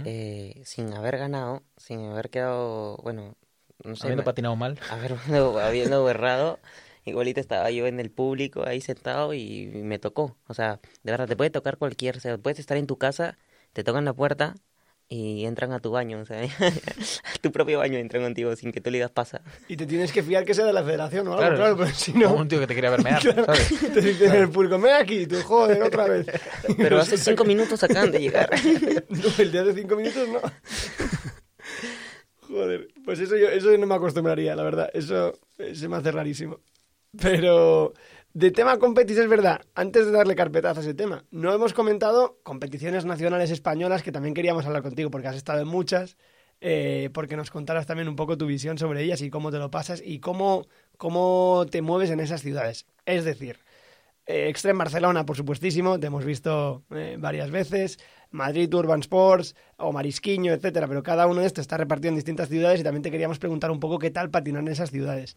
eh, 0.06 0.61
sin 0.65 0.93
haber 0.93 1.18
ganado, 1.18 1.64
sin 1.77 2.01
haber 2.01 2.30
quedado, 2.30 2.97
bueno, 2.97 3.35
no 3.84 3.95
sé, 3.95 4.03
Habiendo 4.03 4.22
me- 4.23 4.26
patinado 4.26 4.56
mal. 4.56 4.80
habiendo, 4.89 5.60
habiendo 5.60 6.10
errado, 6.10 6.60
igualito 7.06 7.39
estaba 7.39 7.72
yo 7.72 7.88
en 7.88 7.99
el 7.99 8.11
público 8.11 8.64
ahí 8.65 8.81
sentado 8.81 9.34
y 9.34 9.68
me 9.68 9.99
tocó. 9.99 10.38
O 10.47 10.53
sea, 10.53 10.80
de 11.03 11.11
verdad, 11.11 11.27
te 11.27 11.35
puede 11.35 11.49
tocar 11.49 11.77
cualquier, 11.77 12.18
o 12.18 12.19
sea, 12.19 12.38
puedes 12.38 12.60
estar 12.60 12.77
en 12.77 12.88
tu 12.88 12.97
casa, 12.97 13.38
te 13.73 13.84
tocan 13.84 14.06
la 14.06 14.14
puerta 14.14 14.56
y 15.11 15.45
entran 15.45 15.72
a 15.73 15.80
tu 15.80 15.89
baño, 15.89 16.19
o 16.19 16.26
sea, 16.26 16.39
a 16.60 17.38
tu 17.41 17.51
propio 17.51 17.80
baño 17.80 17.97
entran 17.97 18.22
contigo 18.22 18.56
sin 18.56 18.72
que 18.72 18.80
tú 18.80 18.91
le 18.91 18.97
digas 18.99 19.10
pasa. 19.10 19.41
Y 19.68 19.76
te 19.76 19.88
tienes 19.88 20.11
que 20.11 20.22
fiar 20.22 20.45
que 20.45 20.53
sea 20.53 20.65
de 20.65 20.73
la 20.73 20.84
federación 20.84 21.27
o 21.27 21.31
algo, 21.31 21.39
Claro. 21.41 21.56
claro, 21.56 21.77
pero 21.77 21.89
si 21.95 22.11
Como 22.11 22.26
no, 22.26 22.34
un 22.35 22.47
tío 22.47 22.60
que 22.60 22.68
te 22.68 22.76
quería 22.76 22.91
ver 22.91 23.03
mear, 23.03 23.19
Claro. 23.23 23.45
¿sabes? 23.45 23.69
te 23.91 24.01
dicen 24.01 24.30
en 24.35 24.41
el 24.43 24.49
público, 24.51 24.77
ven 24.80 24.93
aquí, 24.93 25.26
tú 25.26 25.41
joder, 25.41 25.81
otra 25.81 26.06
vez. 26.06 26.27
Pero 26.77 26.99
hace 26.99 27.18
cinco 27.18 27.43
minutos 27.43 27.81
acaban 27.84 28.11
de 28.11 28.19
llegar. 28.19 28.51
No, 29.10 29.30
el 29.39 29.51
día 29.51 29.64
de 29.64 29.73
cinco 29.73 29.95
minutos 29.95 30.27
no. 30.30 30.41
Joder, 32.50 32.88
pues 33.06 33.20
eso 33.20 33.38
yo, 33.38 33.48
eso 33.48 33.72
yo 33.72 33.78
no 33.78 33.86
me 33.86 33.94
acostumbraría, 33.94 34.56
la 34.56 34.64
verdad. 34.64 34.90
Eso 34.94 35.34
eh, 35.60 35.76
se 35.76 35.88
me 35.88 35.98
hace 35.98 36.12
rarísimo. 36.12 36.60
Pero 37.22 37.94
de 38.34 38.52
tema 38.52 38.80
competis 38.80 39.18
es 39.18 39.30
verdad, 39.30 39.62
antes 39.76 40.08
de 40.08 40.12
darle 40.12 40.36
carpetazo 40.36 40.80
a 40.80 40.84
ese 40.84 40.96
tema, 40.96 41.26
no 41.30 41.54
hemos 41.54 41.74
comentado 41.74 42.40
competiciones 42.44 43.06
nacionales 43.06 43.52
españolas 43.52 44.02
que 44.02 44.12
también 44.12 44.34
queríamos 44.34 44.66
hablar 44.66 44.82
contigo 44.82 45.12
porque 45.12 45.28
has 45.28 45.36
estado 45.36 45.62
en 45.62 45.68
muchas, 45.68 46.18
eh, 46.62 47.10
porque 47.14 47.38
nos 47.38 47.52
contaras 47.52 47.86
también 47.86 48.08
un 48.08 48.16
poco 48.16 48.38
tu 48.38 48.48
visión 48.48 48.80
sobre 48.80 49.04
ellas 49.04 49.22
y 49.22 49.30
cómo 49.30 49.52
te 49.52 49.60
lo 49.60 49.70
pasas 49.70 50.02
y 50.04 50.20
cómo, 50.20 50.68
cómo 50.98 51.66
te 51.70 51.84
mueves 51.84 52.10
en 52.10 52.20
esas 52.20 52.42
ciudades. 52.42 52.88
Es 53.06 53.26
decir, 53.26 53.60
Eh, 54.31 54.47
Extreme 54.47 54.77
Barcelona, 54.77 55.26
por 55.26 55.35
supuestísimo, 55.35 55.99
te 55.99 56.06
hemos 56.07 56.23
visto 56.23 56.84
eh, 56.91 57.15
varias 57.19 57.49
veces. 57.49 57.97
Madrid 58.31 58.72
Urban 58.72 58.99
Sports 58.99 59.56
o 59.77 59.91
Marisquiño, 59.91 60.53
etcétera, 60.53 60.88
pero 60.88 61.01
cada 61.01 61.26
uno 61.26 61.41
de 61.41 61.47
estos 61.47 61.64
está 61.64 61.77
repartido 61.77 62.10
en 62.10 62.15
distintas 62.15 62.47
ciudades 62.47 62.80
y 62.80 62.84
también 62.84 63.01
te 63.01 63.10
queríamos 63.10 63.39
preguntar 63.39 63.72
un 63.72 63.80
poco 63.80 63.97
qué 63.97 64.11
tal 64.11 64.30
patinar 64.30 64.61
en 64.61 64.68
esas 64.68 64.91
ciudades. 64.91 65.35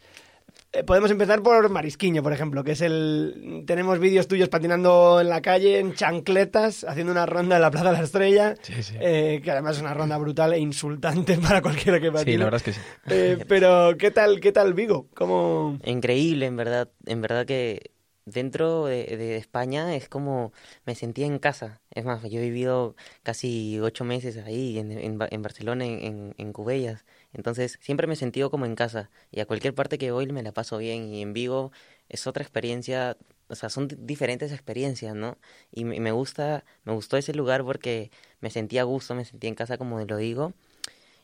Eh, 0.73 0.83
podemos 0.83 1.09
empezar 1.09 1.41
por 1.41 1.69
Marisquiño, 1.69 2.21
por 2.21 2.33
ejemplo, 2.33 2.63
que 2.63 2.73
es 2.73 2.81
el... 2.81 3.63
Tenemos 3.65 3.97
vídeos 3.97 4.27
tuyos 4.27 4.49
patinando 4.49 5.19
en 5.21 5.29
la 5.29 5.41
calle, 5.41 5.79
en 5.79 5.95
chancletas, 5.95 6.83
haciendo 6.83 7.11
una 7.11 7.25
ronda 7.25 7.55
en 7.55 7.63
la 7.63 7.71
Plaza 7.71 7.87
de 7.91 7.97
la 7.97 8.03
Estrella, 8.03 8.55
Sí, 8.61 8.83
sí. 8.83 8.93
eh, 8.99 9.41
que 9.43 9.49
además 9.49 9.77
es 9.77 9.81
una 9.81 9.95
ronda 9.95 10.17
brutal 10.19 10.53
e 10.53 10.59
insultante 10.59 11.35
para 11.41 11.63
cualquiera 11.63 11.99
que 11.99 12.11
patina. 12.11 12.31
Sí, 12.31 12.37
la 12.37 12.45
verdad 12.45 12.57
es 12.59 12.63
que 12.63 12.73
sí. 12.73 12.81
Eh, 13.09 13.43
pero, 13.47 13.97
¿qué 13.97 14.11
tal, 14.11 14.39
qué 14.39 14.51
tal 14.51 14.75
Vigo? 14.75 15.07
¿Cómo...? 15.15 15.79
Increíble, 15.83 16.45
en 16.45 16.57
verdad. 16.57 16.89
En 17.07 17.21
verdad 17.21 17.47
que 17.47 17.89
dentro 18.25 18.85
de, 18.85 19.37
España 19.37 19.95
es 19.95 20.09
como 20.09 20.53
me 20.85 20.95
sentía 20.95 21.25
en 21.25 21.39
casa. 21.39 21.81
Es 21.91 22.05
más, 22.05 22.21
yo 22.23 22.39
he 22.39 22.43
vivido 22.43 22.95
casi 23.23 23.79
ocho 23.79 24.03
meses 24.05 24.37
ahí 24.37 24.77
en, 24.79 24.91
en, 24.91 25.17
Ba- 25.17 25.27
en 25.31 25.41
Barcelona, 25.41 25.85
en, 25.85 26.33
en, 26.37 26.53
Cubellas. 26.53 27.05
Entonces 27.33 27.77
siempre 27.81 28.07
me 28.07 28.13
he 28.13 28.15
sentido 28.17 28.49
como 28.51 28.65
en 28.65 28.75
casa. 28.75 29.09
Y 29.31 29.39
a 29.41 29.45
cualquier 29.45 29.73
parte 29.75 29.97
que 29.97 30.11
voy 30.11 30.27
me 30.31 30.43
la 30.43 30.51
paso 30.53 30.77
bien. 30.77 31.05
Y 31.13 31.21
en 31.21 31.33
Vigo 31.33 31.71
es 32.09 32.27
otra 32.27 32.43
experiencia. 32.43 33.17
O 33.49 33.55
sea, 33.55 33.69
son 33.69 33.87
di- 33.87 33.95
diferentes 33.99 34.51
experiencias, 34.51 35.15
¿no? 35.15 35.37
Y 35.71 35.85
me, 35.85 35.99
me 35.99 36.11
gusta, 36.11 36.63
me 36.85 36.93
gustó 36.93 37.17
ese 37.17 37.33
lugar 37.33 37.63
porque 37.63 38.11
me 38.41 38.49
sentía 38.49 38.81
a 38.81 38.83
gusto, 38.85 39.15
me 39.15 39.25
sentía 39.25 39.49
en 39.49 39.55
casa, 39.55 39.77
como 39.77 39.99
lo 39.99 40.17
digo. 40.17 40.53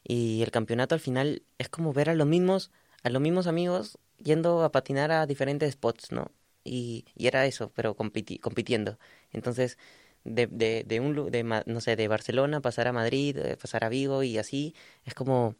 Y 0.03 0.41
el 0.43 0.51
campeonato 0.51 0.95
al 0.95 1.01
final 1.01 1.43
es 1.57 1.69
como 1.69 1.93
ver 1.93 2.09
a 2.09 2.15
los 2.15 2.27
mismos, 2.27 2.71
a 3.03 3.09
los 3.09 3.21
mismos 3.21 3.47
amigos 3.47 3.99
yendo 4.17 4.63
a 4.63 4.71
patinar 4.71 5.11
a 5.11 5.26
diferentes 5.27 5.73
spots, 5.73 6.11
¿no? 6.11 6.31
Y, 6.64 7.06
y 7.15 7.27
era 7.27 7.45
eso, 7.45 7.72
pero 7.76 7.95
compiti- 7.95 8.40
compitiendo. 8.40 8.99
Entonces, 9.31 9.77
de, 10.23 10.48
de, 10.48 10.84
de 10.86 10.99
un 10.99 11.31
de, 11.31 11.44
no 11.65 11.81
sé, 11.81 11.95
de 11.95 12.07
Barcelona 12.07 12.61
pasar 12.61 12.88
a 12.88 12.94
Madrid, 12.94 13.38
eh, 13.38 13.57
pasar 13.57 13.84
a 13.86 13.90
Vigo 13.90 14.23
y 14.23 14.38
así, 14.38 14.76
es 15.06 15.14
como, 15.14 15.56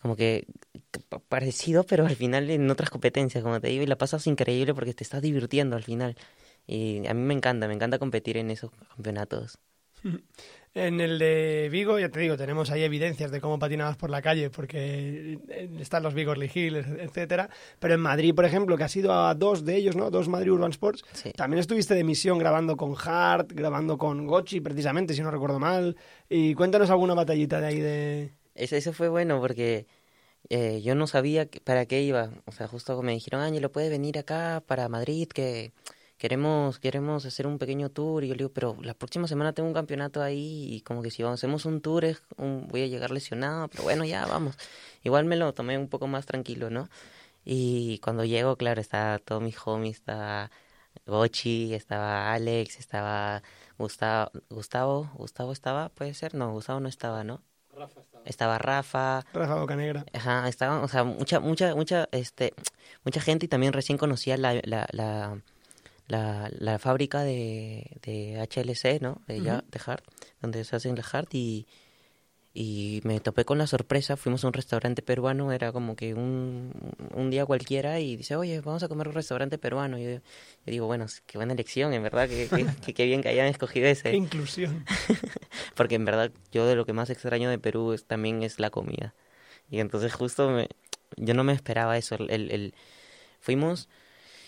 como 0.00 0.16
que 0.16 0.46
que 0.90 1.00
pa- 1.00 1.18
parecido, 1.18 1.84
pero 1.84 2.06
al 2.06 2.16
final 2.16 2.50
en 2.50 2.70
otras 2.70 2.90
competencias, 2.90 3.42
como 3.42 3.60
te 3.60 3.68
digo, 3.68 3.82
y 3.82 3.86
la 3.86 3.96
pasas 3.98 4.26
increíble 4.26 4.74
porque 4.74 4.94
te 4.94 5.04
estás 5.04 5.22
divirtiendo 5.22 5.76
al 5.76 5.82
final. 5.82 6.16
Y 6.66 7.06
a 7.06 7.14
mí 7.14 7.22
me 7.22 7.34
encanta, 7.34 7.68
me 7.68 7.74
encanta 7.74 7.98
competir 7.98 8.36
en 8.36 8.50
esos 8.50 8.70
campeonatos. 8.94 9.58
En 10.76 11.00
el 11.00 11.20
de 11.20 11.68
Vigo, 11.70 12.00
ya 12.00 12.08
te 12.08 12.18
digo, 12.18 12.36
tenemos 12.36 12.68
ahí 12.72 12.82
evidencias 12.82 13.30
de 13.30 13.40
cómo 13.40 13.60
patinabas 13.60 13.96
por 13.96 14.10
la 14.10 14.20
calle, 14.20 14.50
porque 14.50 15.38
eh, 15.48 15.70
están 15.78 16.02
los 16.02 16.14
Vigorly 16.14 16.50
Hills, 16.52 16.84
etcétera. 16.98 17.48
Pero 17.78 17.94
en 17.94 18.00
Madrid, 18.00 18.34
por 18.34 18.44
ejemplo, 18.44 18.76
que 18.76 18.82
has 18.82 18.96
ido 18.96 19.12
a 19.12 19.34
dos 19.36 19.64
de 19.64 19.76
ellos, 19.76 19.94
¿no? 19.94 20.10
Dos 20.10 20.28
Madrid 20.28 20.50
Urban 20.50 20.72
Sports, 20.72 21.04
Sí. 21.12 21.30
también 21.30 21.60
estuviste 21.60 21.94
de 21.94 22.02
misión 22.02 22.38
grabando 22.38 22.76
con 22.76 22.96
Hart, 22.98 23.52
grabando 23.52 23.98
con 23.98 24.26
Gochi, 24.26 24.60
precisamente, 24.60 25.14
si 25.14 25.22
no 25.22 25.30
recuerdo 25.30 25.60
mal. 25.60 25.96
Y 26.28 26.54
cuéntanos 26.54 26.90
alguna 26.90 27.14
batallita 27.14 27.60
de 27.60 27.66
ahí 27.68 27.80
de... 27.80 28.32
Ese, 28.56 28.78
ese 28.78 28.92
fue 28.92 29.08
bueno 29.08 29.40
porque 29.40 29.86
eh, 30.48 30.80
yo 30.82 30.96
no 30.96 31.06
sabía 31.06 31.48
para 31.62 31.86
qué 31.86 32.02
iba. 32.02 32.30
O 32.46 32.52
sea, 32.52 32.66
justo 32.66 33.00
me 33.00 33.12
dijeron, 33.12 33.42
Ángelo, 33.42 33.70
puedes 33.70 33.90
venir 33.90 34.18
acá 34.18 34.60
para 34.66 34.88
Madrid, 34.88 35.28
que 35.28 35.72
queremos, 36.24 36.78
queremos 36.78 37.26
hacer 37.26 37.46
un 37.46 37.58
pequeño 37.58 37.90
tour. 37.90 38.24
Y 38.24 38.28
yo 38.28 38.34
le 38.34 38.38
digo, 38.38 38.50
pero 38.50 38.78
la 38.80 38.94
próxima 38.94 39.28
semana 39.28 39.52
tengo 39.52 39.68
un 39.68 39.74
campeonato 39.74 40.22
ahí 40.22 40.68
y 40.74 40.80
como 40.80 41.02
que 41.02 41.10
si 41.10 41.22
vamos- 41.22 41.38
hacemos 41.40 41.66
un 41.66 41.82
tour 41.82 42.06
es 42.06 42.22
un- 42.38 42.66
voy 42.68 42.80
a 42.82 42.86
llegar 42.86 43.10
lesionado, 43.10 43.68
pero 43.68 43.82
bueno, 43.82 44.06
ya 44.06 44.24
vamos. 44.24 44.56
Igual 45.02 45.26
me 45.26 45.36
lo 45.36 45.52
tomé 45.52 45.76
un 45.76 45.88
poco 45.88 46.06
más 46.06 46.24
tranquilo, 46.24 46.70
¿no? 46.70 46.88
Y 47.44 47.98
cuando 47.98 48.24
llego, 48.24 48.56
claro, 48.56 48.80
estaba 48.80 49.18
todo 49.18 49.40
mi 49.40 49.52
homies, 49.66 49.96
estaba 49.96 50.50
Gochi, 51.04 51.74
estaba 51.74 52.32
Alex, 52.32 52.78
estaba 52.78 53.42
Gustavo, 53.76 54.30
Gustavo, 54.48 55.10
Gustavo 55.18 55.52
estaba, 55.52 55.90
puede 55.90 56.14
ser, 56.14 56.34
no, 56.34 56.52
Gustavo 56.52 56.80
no 56.80 56.88
estaba, 56.88 57.22
¿no? 57.22 57.42
Estaba 58.24 58.56
Rafa, 58.56 59.26
Rafa 59.34 59.56
Bocanegra. 59.56 60.06
ajá, 60.14 60.48
estaban, 60.48 60.82
o 60.82 60.88
sea, 60.88 61.04
mucha, 61.04 61.40
mucha, 61.40 61.74
mucha, 61.74 62.08
este, 62.12 62.54
mucha 63.04 63.20
gente 63.20 63.44
y 63.44 63.48
también 63.50 63.74
recién 63.74 63.98
conocía 63.98 64.38
la, 64.38 64.54
la, 64.64 64.86
la, 64.92 65.42
la, 66.06 66.50
la 66.58 66.78
fábrica 66.78 67.22
de, 67.22 67.98
de 68.02 68.38
HLC, 68.40 69.00
¿no? 69.00 69.22
De, 69.26 69.40
ya, 69.42 69.64
de 69.70 69.80
Hart, 69.86 70.04
donde 70.42 70.62
se 70.64 70.76
hacen 70.76 70.94
la 70.96 71.04
Hart 71.10 71.32
y, 71.34 71.66
y 72.52 73.00
me 73.04 73.18
topé 73.20 73.44
con 73.44 73.58
la 73.58 73.66
sorpresa, 73.66 74.16
fuimos 74.16 74.44
a 74.44 74.46
un 74.46 74.52
restaurante 74.52 75.02
peruano, 75.02 75.50
era 75.50 75.72
como 75.72 75.96
que 75.96 76.14
un, 76.14 76.72
un 77.14 77.30
día 77.30 77.46
cualquiera 77.46 77.98
y 78.00 78.16
dice, 78.16 78.36
oye, 78.36 78.60
vamos 78.60 78.82
a 78.82 78.88
comer 78.88 79.08
un 79.08 79.14
restaurante 79.14 79.58
peruano. 79.58 79.98
Y 79.98 80.04
yo, 80.04 80.10
yo 80.10 80.20
digo, 80.66 80.86
bueno, 80.86 81.06
qué 81.26 81.38
buena 81.38 81.52
elección, 81.54 81.92
en 81.94 82.02
verdad, 82.02 82.28
que, 82.28 82.48
que, 82.48 82.66
que- 82.84 82.94
que 82.94 83.04
bien 83.06 83.22
que 83.22 83.28
hayan 83.30 83.46
escogido 83.46 83.88
ese. 83.88 84.10
Qué 84.10 84.16
inclusión. 84.16 84.84
Porque 85.74 85.94
en 85.96 86.04
verdad 86.04 86.30
yo 86.52 86.66
de 86.66 86.76
lo 86.76 86.84
que 86.86 86.92
más 86.92 87.10
extraño 87.10 87.50
de 87.50 87.58
Perú 87.58 87.92
es, 87.92 88.04
también 88.04 88.42
es 88.42 88.58
la 88.60 88.70
comida. 88.70 89.14
Y 89.70 89.80
entonces 89.80 90.12
justo 90.12 90.50
me, 90.50 90.68
yo 91.16 91.34
no 91.34 91.42
me 91.44 91.52
esperaba 91.54 91.96
eso. 91.96 92.14
El, 92.16 92.30
el- 92.30 92.50
el- 92.52 92.74
fuimos 93.40 93.88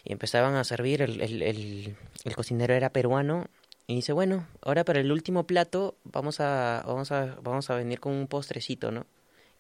y 0.06 0.12
empezaban 0.12 0.54
a 0.54 0.62
servir, 0.62 1.02
el, 1.02 1.20
el, 1.20 1.42
el, 1.42 2.36
cocinero 2.36 2.74
era 2.74 2.90
peruano 2.90 3.46
y 3.88 3.96
dice, 3.96 4.12
bueno, 4.12 4.46
ahora 4.62 4.84
para 4.84 5.00
el 5.00 5.10
último 5.10 5.48
plato 5.48 5.96
vamos 6.04 6.38
a, 6.38 6.84
vamos 6.86 7.10
a, 7.10 7.36
vamos 7.42 7.70
a 7.70 7.74
venir 7.74 7.98
con 7.98 8.12
un 8.12 8.28
postrecito, 8.28 8.92
¿no? 8.92 9.06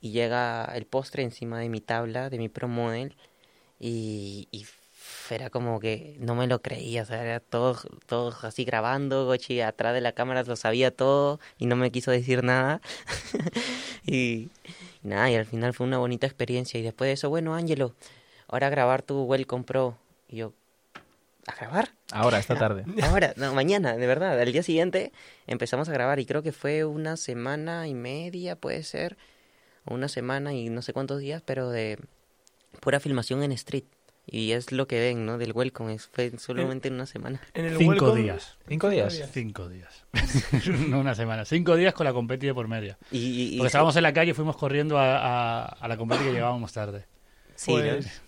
Y 0.00 0.12
llega 0.12 0.64
el 0.76 0.86
postre 0.86 1.24
encima 1.24 1.58
de 1.58 1.68
mi 1.68 1.80
tabla, 1.80 2.30
de 2.30 2.38
mi 2.38 2.48
Pro 2.48 2.68
Model, 2.68 3.16
y, 3.80 4.46
y 4.52 4.66
era 5.30 5.50
como 5.50 5.80
que 5.80 6.16
no 6.20 6.36
me 6.36 6.46
lo 6.46 6.62
creía, 6.62 7.02
o 7.02 7.06
sea, 7.06 7.24
era 7.24 7.40
todos 7.40 7.88
todos 8.06 8.44
así 8.44 8.64
grabando, 8.64 9.26
Gochi 9.26 9.60
atrás 9.60 9.94
de 9.94 10.00
la 10.00 10.12
cámara 10.12 10.44
lo 10.44 10.54
sabía 10.54 10.92
todo 10.92 11.40
y 11.58 11.66
no 11.66 11.74
me 11.74 11.90
quiso 11.90 12.12
decir 12.12 12.44
nada. 12.44 12.80
y, 14.06 14.48
y 15.02 15.08
nada, 15.08 15.28
y 15.28 15.34
al 15.34 15.46
final 15.46 15.74
fue 15.74 15.86
una 15.86 15.98
bonita 15.98 16.26
experiencia. 16.28 16.78
Y 16.78 16.84
después 16.84 17.08
de 17.08 17.14
eso, 17.14 17.30
bueno, 17.30 17.54
Ángelo, 17.56 17.96
ahora 18.48 18.70
grabar 18.70 19.02
tu 19.02 19.24
Welcome 19.24 19.64
Pro. 19.64 19.98
Y 20.28 20.36
yo, 20.36 20.52
¿a 21.46 21.54
grabar? 21.54 21.90
Ahora, 22.12 22.38
esta 22.38 22.56
tarde. 22.56 22.84
Ahora, 23.02 23.32
no, 23.36 23.54
mañana, 23.54 23.96
de 23.96 24.06
verdad. 24.06 24.38
Al 24.40 24.52
día 24.52 24.62
siguiente 24.62 25.12
empezamos 25.46 25.88
a 25.88 25.92
grabar 25.92 26.18
y 26.20 26.26
creo 26.26 26.42
que 26.42 26.52
fue 26.52 26.84
una 26.84 27.16
semana 27.16 27.86
y 27.88 27.94
media, 27.94 28.56
puede 28.56 28.82
ser, 28.82 29.16
o 29.84 29.94
una 29.94 30.08
semana 30.08 30.52
y 30.52 30.68
no 30.68 30.82
sé 30.82 30.92
cuántos 30.92 31.20
días, 31.20 31.42
pero 31.44 31.70
de 31.70 31.98
pura 32.80 33.00
filmación 33.00 33.42
en 33.42 33.52
street. 33.52 33.84
Y 34.28 34.50
es 34.52 34.72
lo 34.72 34.88
que 34.88 34.98
ven, 34.98 35.24
¿no? 35.24 35.38
Del 35.38 35.52
welcome, 35.52 35.94
es, 35.94 36.08
fue 36.08 36.36
solamente 36.38 36.88
en 36.88 36.94
una 36.94 37.06
semana. 37.06 37.40
En 37.54 37.66
el 37.66 37.76
Cinco 37.76 37.92
welcome- 38.06 38.22
días. 38.22 38.58
¿Cinco 38.66 38.88
días? 38.88 39.30
Cinco 39.32 39.68
días. 39.68 40.04
no 40.88 40.98
una 40.98 41.14
semana. 41.14 41.44
Cinco 41.44 41.76
días 41.76 41.94
con 41.94 42.06
la 42.06 42.12
competi 42.12 42.46
de 42.46 42.52
por 42.54 42.66
medio. 42.66 42.96
Y, 43.12 43.18
y- 43.18 43.54
y- 43.54 43.58
Porque 43.58 43.68
estábamos 43.68 43.94
en 43.94 44.02
la 44.02 44.12
calle 44.12 44.32
y 44.32 44.34
fuimos 44.34 44.56
corriendo 44.56 44.98
a, 44.98 45.18
a, 45.18 45.64
a 45.66 45.86
la 45.86 45.96
competi 45.96 46.24
que 46.24 46.32
llegábamos 46.32 46.72
tarde. 46.72 47.06
sí. 47.54 47.70
Pues, 47.70 48.22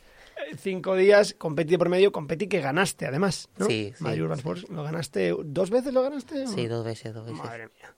cinco 0.56 0.94
días, 0.96 1.34
competí 1.36 1.72
de 1.72 1.78
por 1.78 1.88
medio, 1.88 2.12
competí 2.12 2.46
que 2.46 2.60
ganaste 2.60 3.06
además, 3.06 3.48
¿no? 3.58 3.66
Sí, 3.66 3.92
sí. 3.96 4.02
Madrid 4.04 4.22
Urban 4.22 4.38
Sports, 4.38 4.66
¿lo 4.70 4.82
ganaste? 4.82 5.34
¿Dos 5.44 5.70
veces 5.70 5.92
lo 5.92 6.02
ganaste? 6.02 6.44
o? 6.44 6.46
Sí, 6.48 6.66
dos 6.66 6.84
veces, 6.84 7.12
dos 7.14 7.24
veces. 7.26 7.38
Madre 7.44 7.66
mía. 7.66 7.94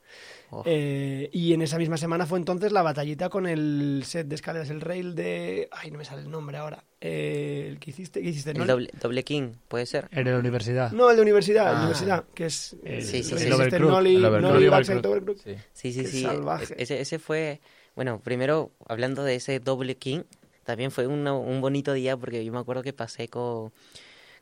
Oh. 0.53 0.65
Eh, 0.67 1.31
y 1.33 1.53
en 1.53 1.63
esa 1.63 1.79
misma 1.79 1.97
semana 1.97 2.27
fue 2.27 2.37
entonces 2.37 2.73
la 2.73 2.83
batallita 2.83 3.29
con 3.29 3.47
el 3.47 4.03
set 4.05 4.27
de 4.27 4.35
escaleras, 4.35 4.69
el 4.71 4.81
rail 4.81 5.15
de... 5.15 5.69
Ay, 5.71 5.93
no 5.93 5.99
me 5.99 6.05
sale 6.05 6.23
el 6.23 6.31
nombre 6.31 6.57
ahora. 6.57 6.83
Eh, 7.01 7.69
el 7.71 7.79
que 7.79 7.91
hiciste, 7.91 8.21
¿qué 8.21 8.31
hiciste? 8.31 8.55
¿No? 8.55 8.63
el 8.63 8.67
doble, 8.67 8.91
doble 9.01 9.23
king, 9.23 9.53
puede 9.69 9.87
ser. 9.87 10.09
En 10.11 10.25
la 10.29 10.37
universidad. 10.37 10.91
No, 10.91 11.09
el 11.09 11.15
de 11.15 11.23
universidad, 11.23 11.67
el 11.67 11.71
de 11.71 11.77
Ah. 11.77 11.81
universidad, 11.83 12.25
que 12.35 12.47
es... 12.47 12.75
El- 12.85 13.03
Sí, 13.05 13.23
sí, 13.23 13.39
sí. 13.39 13.45
el 13.47 13.53
overcrook, 13.53 14.05
el 14.07 15.01
El. 15.03 15.39
Sí. 15.39 15.55
Sí, 15.73 15.93
sí, 15.93 16.05
sí. 16.07 16.23
salvaje. 16.23 16.75
Ese, 16.83 17.01
ese 17.01 17.21
fue, 17.21 17.61
bueno, 17.95 18.19
primero 18.21 18.73
hablando 18.89 19.23
de 19.23 19.37
ese 19.37 19.61
doble 19.61 19.99
king, 19.99 20.23
también 20.71 20.91
fue 20.91 21.07
una- 21.07 21.35
un 21.35 21.61
bonito 21.61 21.93
día 21.93 22.17
porque 22.17 22.45
yo 22.45 22.53
me 22.53 22.59
acuerdo 22.59 22.83
que 22.83 22.93
pasé 22.93 23.29
con, 23.29 23.73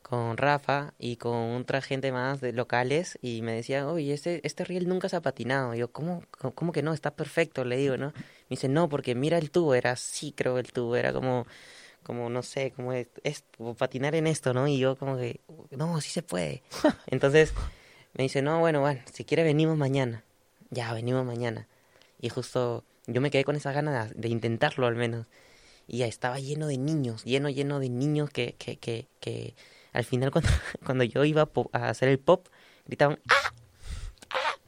con 0.02 0.36
Rafa 0.36 0.94
y 0.98 1.16
con 1.16 1.56
otra 1.56 1.82
gente 1.82 2.12
más 2.12 2.40
de 2.40 2.52
locales 2.52 3.18
y 3.22 3.42
me 3.42 3.52
decían, 3.52 3.86
oye, 3.86 4.14
este, 4.14 4.40
este 4.46 4.64
riel 4.64 4.88
nunca 4.88 5.08
se 5.08 5.16
ha 5.16 5.20
patinado. 5.22 5.74
Y 5.74 5.78
yo, 5.78 5.90
¿cómo, 5.92 6.22
cómo, 6.54 6.72
que 6.72 6.82
no? 6.82 6.94
Está 6.94 7.10
perfecto, 7.12 7.64
le 7.64 7.76
digo, 7.76 7.96
¿no? 7.96 8.08
Me 8.08 8.14
dice, 8.50 8.68
no, 8.68 8.88
porque 8.88 9.14
mira 9.14 9.38
el 9.38 9.50
tubo, 9.50 9.74
era 9.74 9.92
así, 9.92 10.32
creo, 10.32 10.58
el 10.58 10.72
tubo, 10.72 10.96
era 10.96 11.12
como, 11.12 11.46
como 12.02 12.30
no 12.30 12.42
sé, 12.42 12.72
como 12.72 12.92
es, 12.92 13.08
es- 13.24 13.44
como 13.56 13.74
patinar 13.74 14.14
en 14.14 14.26
esto, 14.26 14.54
¿no? 14.54 14.66
Y 14.68 14.78
yo 14.78 14.96
como 14.96 15.16
que, 15.18 15.40
no, 15.70 16.00
sí 16.00 16.10
se 16.10 16.22
puede. 16.22 16.62
Entonces 17.06 17.52
me 18.14 18.24
dice, 18.24 18.42
no, 18.42 18.60
bueno, 18.60 18.80
bueno, 18.80 19.00
si 19.12 19.24
quiere 19.24 19.42
venimos 19.44 19.76
mañana. 19.76 20.24
Ya, 20.70 20.92
venimos 20.94 21.24
mañana. 21.24 21.66
Y 22.20 22.28
justo 22.30 22.84
yo 23.06 23.20
me 23.20 23.30
quedé 23.30 23.44
con 23.44 23.56
esa 23.56 23.72
ganas 23.72 24.10
de, 24.10 24.14
de 24.20 24.28
intentarlo 24.28 24.86
al 24.86 24.96
menos. 24.96 25.26
Y 25.88 26.02
estaba 26.02 26.38
lleno 26.38 26.66
de 26.66 26.76
niños, 26.76 27.24
lleno, 27.24 27.48
lleno 27.48 27.80
de 27.80 27.88
niños 27.88 28.28
que, 28.28 28.54
que, 28.58 28.76
que, 28.76 29.08
que 29.20 29.54
al 29.94 30.04
final 30.04 30.30
cuando, 30.30 30.50
cuando 30.84 31.02
yo 31.04 31.24
iba 31.24 31.48
a, 31.72 31.88
hacer 31.88 32.08
el 32.08 32.18
pop, 32.18 32.46
gritaban, 32.86 33.18
¡ah! 33.30 33.54
¡ah! 34.30 34.58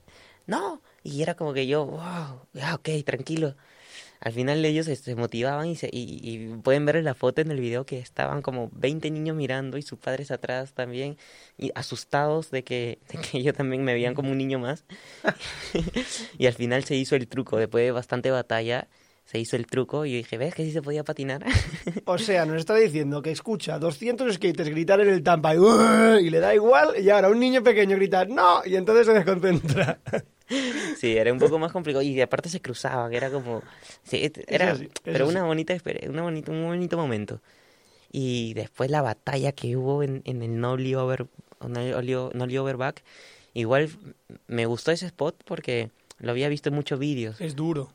¡No! 0.46 0.82
Y 1.02 1.22
era 1.22 1.34
como 1.34 1.52
que 1.52 1.66
yo, 1.66 1.86
wow, 1.86 2.46
ya, 2.54 2.74
ok, 2.74 2.88
tranquilo. 3.04 3.54
al 4.20 4.32
final 4.32 4.64
ellos 4.64 4.86
se, 4.86 4.96
se 4.96 5.14
motivaban 5.14 5.66
y, 5.68 5.76
se, 5.76 5.88
y, 5.92 6.20
y 6.22 6.56
pueden 6.62 6.86
ver 6.86 6.96
en 6.96 7.04
la 7.04 7.14
foto 7.14 7.42
en 7.42 7.50
el 7.50 7.60
video 7.60 7.86
que 7.86 7.98
estaban 7.98 8.42
como 8.42 8.70
20 8.72 9.10
niños 9.10 9.36
mirando 9.36 9.78
y 9.78 9.82
sus 9.82 9.98
padres 9.98 10.30
atrás 10.30 10.72
también 10.72 11.18
y 11.58 11.70
asustados 11.74 12.50
de 12.50 12.64
que, 12.64 12.98
de 13.12 13.18
que 13.18 13.38
ellos 13.38 13.54
también 13.54 13.84
me 13.84 13.92
veían 13.92 14.14
como 14.14 14.30
un 14.30 14.38
niño 14.38 14.58
más. 14.58 14.84
y 16.38 16.46
al 16.46 16.54
final 16.54 16.84
se 16.84 16.96
hizo 16.96 17.14
el 17.16 17.28
truco, 17.28 17.58
después 17.58 17.84
de 17.84 17.92
bastante 17.92 18.30
batalla 18.30 18.88
se 19.30 19.38
hizo 19.38 19.54
el 19.54 19.66
truco 19.66 20.04
y 20.06 20.10
yo 20.10 20.16
dije, 20.16 20.38
¿ves 20.38 20.56
que 20.56 20.64
sí 20.64 20.72
se 20.72 20.82
podía 20.82 21.04
patinar? 21.04 21.44
O 22.04 22.18
sea, 22.18 22.44
nos 22.44 22.56
está 22.56 22.74
diciendo 22.74 23.22
que 23.22 23.30
escucha 23.30 23.78
200 23.78 24.34
skaters 24.34 24.68
gritar 24.68 25.00
en 25.00 25.08
el 25.08 25.22
Tampa 25.22 25.54
y, 25.54 25.58
y 26.26 26.30
le 26.30 26.40
da 26.40 26.52
igual, 26.52 27.00
y 27.00 27.08
ahora 27.10 27.28
un 27.28 27.38
niño 27.38 27.62
pequeño 27.62 27.96
grita 27.96 28.24
¡No! 28.24 28.62
Y 28.64 28.74
entonces 28.74 29.06
se 29.06 29.12
desconcentra. 29.12 30.00
Sí, 30.96 31.16
era 31.16 31.32
un 31.32 31.38
poco 31.38 31.60
más 31.60 31.70
complicado 31.70 32.02
y 32.02 32.20
aparte 32.20 32.48
se 32.48 32.60
cruzaban, 32.60 33.14
era 33.14 33.30
como... 33.30 33.62
Sí, 34.02 34.32
era, 34.48 34.76
pero 35.04 35.28
una 35.28 35.44
bonita, 35.44 35.76
una 36.08 36.22
bonita, 36.22 36.50
un 36.50 36.64
bonito 36.64 36.96
momento. 36.96 37.40
Y 38.10 38.52
después 38.54 38.90
la 38.90 39.00
batalla 39.00 39.52
que 39.52 39.76
hubo 39.76 40.02
en, 40.02 40.22
en 40.24 40.42
el 40.42 40.58
Nolly, 40.58 40.96
Over, 40.96 41.28
Nolly 41.68 42.58
Overback, 42.58 43.04
igual 43.54 43.90
me 44.48 44.66
gustó 44.66 44.90
ese 44.90 45.06
spot 45.06 45.36
porque 45.44 45.90
lo 46.18 46.32
había 46.32 46.48
visto 46.48 46.68
en 46.68 46.74
muchos 46.74 46.98
vídeos. 46.98 47.40
Es 47.40 47.54
duro. 47.54 47.92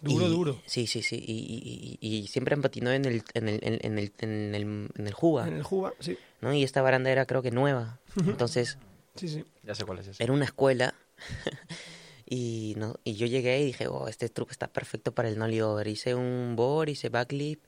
Duro, 0.00 0.26
Y- 0.26 0.30
duro. 0.30 0.62
Sí, 0.66 0.86
sí, 0.86 1.02
sí. 1.02 1.16
Y, 1.16 1.98
y, 2.00 2.16
y- 2.18 2.26
siempre 2.28 2.56
patinó 2.56 2.92
en 2.92 3.04
el, 3.04 3.22
en 3.34 3.48
el, 3.48 3.58
en, 3.62 3.98
el, 3.98 4.12
en 4.20 4.54
el, 4.54 4.62
en 4.94 5.06
el 5.06 5.12
Juba, 5.14 5.48
En 5.48 5.54
el 5.54 5.62
Juba, 5.62 5.92
sí. 6.00 6.16
¿no? 6.40 6.52
Y 6.54 6.62
esta 6.62 6.82
baranda 6.82 7.10
era 7.10 7.26
creo 7.26 7.42
que 7.42 7.50
nueva. 7.50 7.98
Entonces, 8.24 8.78
Sí, 9.16 9.28
sí. 9.28 9.44
Ya 9.64 9.74
sé 9.74 9.84
cuál 9.84 9.98
es 9.98 10.06
ese. 10.08 10.22
era 10.22 10.32
una 10.32 10.44
escuela 10.44 10.94
y 12.26 12.74
no 12.76 12.94
y 13.04 13.14
yo 13.14 13.26
llegué 13.26 13.60
y 13.60 13.64
dije 13.66 13.88
oh 13.88 14.06
este 14.08 14.28
truco 14.28 14.52
está 14.52 14.68
perfecto 14.68 15.12
para 15.12 15.28
el 15.28 15.38
nollie 15.38 15.62
over 15.62 15.86
hice 15.88 16.14
un 16.14 16.54
board 16.56 16.90
hice 16.90 17.08
backlip 17.08 17.60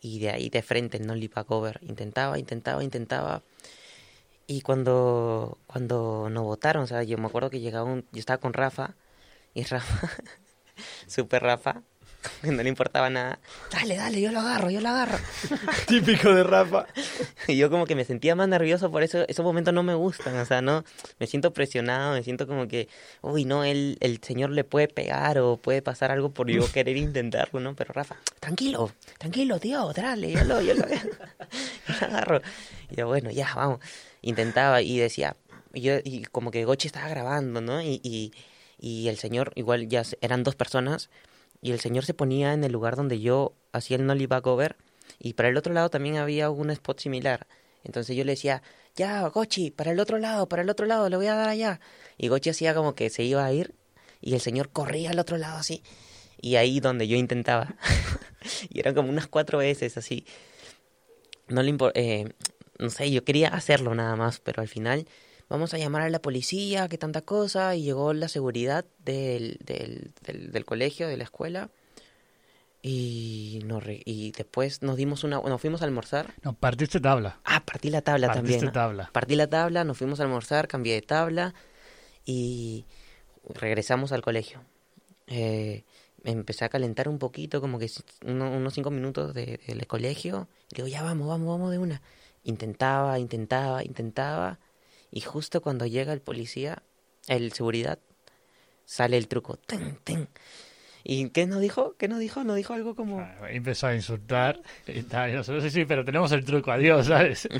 y 0.00 0.18
de 0.18 0.30
ahí 0.30 0.50
de 0.50 0.62
frente 0.62 0.96
el 0.98 1.06
nollie 1.06 1.28
back 1.34 1.50
over 1.50 1.78
intentaba 1.82 2.38
intentaba 2.38 2.82
intentaba 2.84 3.42
y 4.46 4.60
cuando 4.60 5.58
cuando 5.66 6.28
nos 6.30 6.42
votaron 6.44 6.82
o 6.82 6.86
sea 6.86 7.02
yo 7.02 7.16
me 7.18 7.26
acuerdo 7.26 7.48
que 7.50 7.60
llegaba 7.60 7.84
un 7.90 8.04
yo 8.12 8.18
estaba 8.20 8.38
con 8.38 8.52
Rafa 8.52 8.94
y 9.54 9.62
Rafa 9.64 10.10
super 11.06 11.42
Rafa 11.42 11.82
que 12.42 12.50
no 12.50 12.62
le 12.62 12.68
importaba 12.70 13.10
nada 13.10 13.38
dale 13.70 13.96
dale 13.96 14.20
yo 14.20 14.32
lo 14.32 14.40
agarro 14.40 14.70
yo 14.70 14.80
lo 14.80 14.88
agarro 14.88 15.18
Típico 15.86 16.34
de 16.34 16.42
Rafa. 16.42 16.86
y 17.48 17.56
yo 17.56 17.70
como 17.70 17.86
que 17.86 17.94
me 17.94 18.04
sentía 18.04 18.34
más 18.34 18.48
nervioso, 18.48 18.90
por 18.90 19.02
eso 19.02 19.24
esos 19.28 19.44
momentos 19.44 19.74
no 19.74 19.82
me 19.82 19.94
gustan, 19.94 20.36
o 20.38 20.44
sea, 20.44 20.62
no, 20.62 20.84
me 21.18 21.26
siento 21.26 21.52
presionado, 21.52 22.14
me 22.14 22.22
siento 22.22 22.46
como 22.46 22.68
que, 22.68 22.88
uy, 23.22 23.44
no, 23.44 23.64
el, 23.64 23.96
el 24.00 24.20
señor 24.22 24.50
le 24.50 24.64
puede 24.64 24.88
pegar 24.88 25.38
o 25.38 25.56
puede 25.56 25.82
pasar 25.82 26.10
algo 26.10 26.30
por 26.30 26.50
yo 26.50 26.70
querer 26.72 26.96
intentarlo, 26.96 27.60
¿no? 27.60 27.74
Pero 27.74 27.92
Rafa, 27.92 28.16
tranquilo, 28.40 28.92
tranquilo, 29.18 29.58
tío, 29.58 29.92
dale, 29.92 30.32
yo 30.32 30.44
lo, 30.44 30.60
yo 30.60 30.74
lo, 30.74 30.88
yo 30.88 30.96
lo 32.00 32.06
agarro. 32.06 32.40
Y 32.90 32.96
yo, 32.96 33.06
bueno, 33.06 33.30
ya, 33.30 33.52
vamos. 33.54 33.80
Intentaba 34.22 34.80
y 34.82 34.98
decía, 34.98 35.36
y 35.72 35.82
yo, 35.82 35.94
y 36.02 36.24
como 36.24 36.50
que 36.50 36.64
Gochi 36.64 36.86
estaba 36.86 37.08
grabando, 37.08 37.60
¿no? 37.60 37.82
Y, 37.82 38.00
y, 38.02 38.32
y 38.86 39.08
el 39.08 39.16
señor, 39.16 39.52
igual 39.54 39.88
ya 39.88 40.02
eran 40.20 40.42
dos 40.42 40.56
personas, 40.56 41.08
y 41.62 41.72
el 41.72 41.80
señor 41.80 42.04
se 42.04 42.12
ponía 42.12 42.52
en 42.52 42.64
el 42.64 42.72
lugar 42.72 42.96
donde 42.96 43.18
yo 43.18 43.54
hacía 43.72 43.96
el 43.96 44.04
nollie 44.04 44.26
back 44.26 44.46
over, 44.46 44.76
y 45.18 45.32
para 45.32 45.48
el 45.48 45.56
otro 45.56 45.72
lado 45.72 45.88
también 45.88 46.18
había 46.18 46.50
un 46.50 46.68
spot 46.68 47.00
similar. 47.00 47.46
Entonces 47.82 48.14
yo 48.14 48.24
le 48.24 48.32
decía, 48.32 48.62
ya, 48.94 49.26
Gochi, 49.28 49.70
para 49.70 49.92
el 49.92 50.00
otro 50.00 50.18
lado, 50.18 50.50
para 50.50 50.60
el 50.60 50.68
otro 50.68 50.84
lado, 50.84 51.08
le 51.08 51.16
voy 51.16 51.28
a 51.28 51.34
dar 51.34 51.48
allá. 51.48 51.80
Y 52.18 52.28
Gochi 52.28 52.50
hacía 52.50 52.74
como 52.74 52.94
que 52.94 53.08
se 53.08 53.22
iba 53.22 53.42
a 53.42 53.50
ir 53.54 53.74
y 54.20 54.34
el 54.34 54.42
señor 54.42 54.68
corría 54.68 55.12
al 55.12 55.18
otro 55.18 55.38
lado 55.38 55.56
así. 55.56 55.82
Y 56.38 56.56
ahí 56.56 56.78
donde 56.80 57.08
yo 57.08 57.16
intentaba. 57.16 57.76
y 58.68 58.80
eran 58.80 58.94
como 58.94 59.08
unas 59.08 59.28
cuatro 59.28 59.58
veces 59.58 59.96
así. 59.96 60.26
No 61.48 61.62
le 61.62 61.72
impor- 61.72 61.92
eh, 61.94 62.34
no 62.78 62.90
sé, 62.90 63.10
yo 63.10 63.24
quería 63.24 63.48
hacerlo 63.48 63.94
nada 63.94 64.14
más, 64.14 64.40
pero 64.40 64.60
al 64.60 64.68
final 64.68 65.06
vamos 65.48 65.74
a 65.74 65.78
llamar 65.78 66.02
a 66.02 66.10
la 66.10 66.20
policía, 66.20 66.88
que 66.88 66.98
tanta 66.98 67.20
cosa, 67.22 67.74
y 67.76 67.82
llegó 67.82 68.12
la 68.12 68.28
seguridad 68.28 68.84
del, 69.04 69.58
del, 69.64 70.12
del, 70.22 70.50
del 70.52 70.64
colegio, 70.64 71.08
de 71.08 71.16
la 71.16 71.24
escuela. 71.24 71.70
Y, 72.82 73.60
nos 73.64 73.82
re- 73.82 74.02
y 74.04 74.32
después 74.32 74.82
nos 74.82 74.96
dimos 74.96 75.24
una, 75.24 75.40
nos 75.40 75.60
fuimos 75.60 75.80
a 75.80 75.86
almorzar. 75.86 76.34
No, 76.42 76.52
partiste 76.52 77.00
tabla. 77.00 77.40
Ah, 77.44 77.64
partí 77.64 77.88
la 77.88 78.02
tabla 78.02 78.26
Partiste 78.26 78.58
también. 78.58 78.72
tabla. 78.74 79.10
Partí 79.12 79.36
la 79.36 79.46
tabla, 79.48 79.84
nos 79.84 79.96
fuimos 79.96 80.20
a 80.20 80.24
almorzar, 80.24 80.68
cambié 80.68 80.94
de 80.94 81.00
tabla 81.02 81.54
y 82.26 82.84
regresamos 83.54 84.12
al 84.12 84.20
colegio. 84.20 84.60
Eh, 85.28 85.84
me 86.22 86.32
empecé 86.32 86.66
a 86.66 86.68
calentar 86.68 87.08
un 87.08 87.18
poquito, 87.18 87.62
como 87.62 87.78
que 87.78 87.90
uno- 88.26 88.50
unos 88.50 88.74
cinco 88.74 88.90
minutos 88.90 89.32
de- 89.32 89.60
del 89.66 89.86
colegio. 89.86 90.46
Y 90.70 90.76
digo, 90.76 90.88
ya 90.88 91.02
vamos, 91.02 91.26
vamos, 91.26 91.48
vamos 91.48 91.70
de 91.70 91.78
una. 91.78 92.02
Intentaba, 92.42 93.18
intentaba, 93.18 93.82
intentaba. 93.82 94.58
Y 95.14 95.20
justo 95.20 95.62
cuando 95.62 95.86
llega 95.86 96.12
el 96.12 96.20
policía, 96.20 96.82
el 97.28 97.52
seguridad, 97.52 98.00
sale 98.84 99.16
el 99.16 99.28
truco. 99.28 99.56
Ten, 99.56 99.96
ten. 100.02 100.28
¿Y 101.04 101.28
qué 101.30 101.46
nos 101.46 101.60
dijo? 101.60 101.94
¿Qué 101.96 102.08
nos 102.08 102.18
dijo? 102.18 102.42
Nos 102.42 102.56
dijo 102.56 102.74
algo 102.74 102.96
como... 102.96 103.20
Ah, 103.20 103.36
Empezó 103.48 103.86
a 103.86 103.94
insultar 103.94 104.60
y 104.88 105.02
tal. 105.02 105.30
Y 105.30 105.34
nosotros, 105.34 105.62
sí, 105.62 105.70
sí, 105.70 105.84
pero 105.84 106.04
tenemos 106.04 106.32
el 106.32 106.44
truco, 106.44 106.72
adiós, 106.72 107.06
¿sabes? 107.06 107.48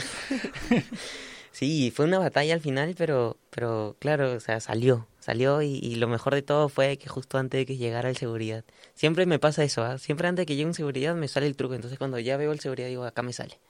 Sí, 1.52 1.92
fue 1.94 2.06
una 2.06 2.18
batalla 2.18 2.54
al 2.54 2.60
final, 2.60 2.96
pero, 2.98 3.36
pero 3.50 3.94
claro, 4.00 4.32
o 4.32 4.40
sea, 4.40 4.58
salió, 4.58 5.06
salió 5.20 5.62
y, 5.62 5.78
y 5.80 5.94
lo 5.94 6.08
mejor 6.08 6.34
de 6.34 6.42
todo 6.42 6.68
fue 6.68 6.96
que 6.96 7.08
justo 7.08 7.38
antes 7.38 7.60
de 7.60 7.64
que 7.64 7.76
llegara 7.76 8.08
el 8.10 8.16
seguridad. 8.16 8.64
Siempre 8.94 9.24
me 9.24 9.38
pasa 9.38 9.62
eso, 9.62 9.84
¿ah? 9.84 9.98
Siempre 9.98 10.26
antes 10.26 10.42
de 10.42 10.46
que 10.46 10.56
llegue 10.56 10.66
un 10.66 10.74
seguridad 10.74 11.14
me 11.14 11.28
sale 11.28 11.46
el 11.46 11.54
truco, 11.54 11.76
entonces 11.76 11.96
cuando 11.96 12.18
ya 12.18 12.36
veo 12.36 12.50
el 12.50 12.58
seguridad 12.58 12.88
digo, 12.88 13.04
acá 13.04 13.22
me 13.22 13.32
sale. 13.32 13.60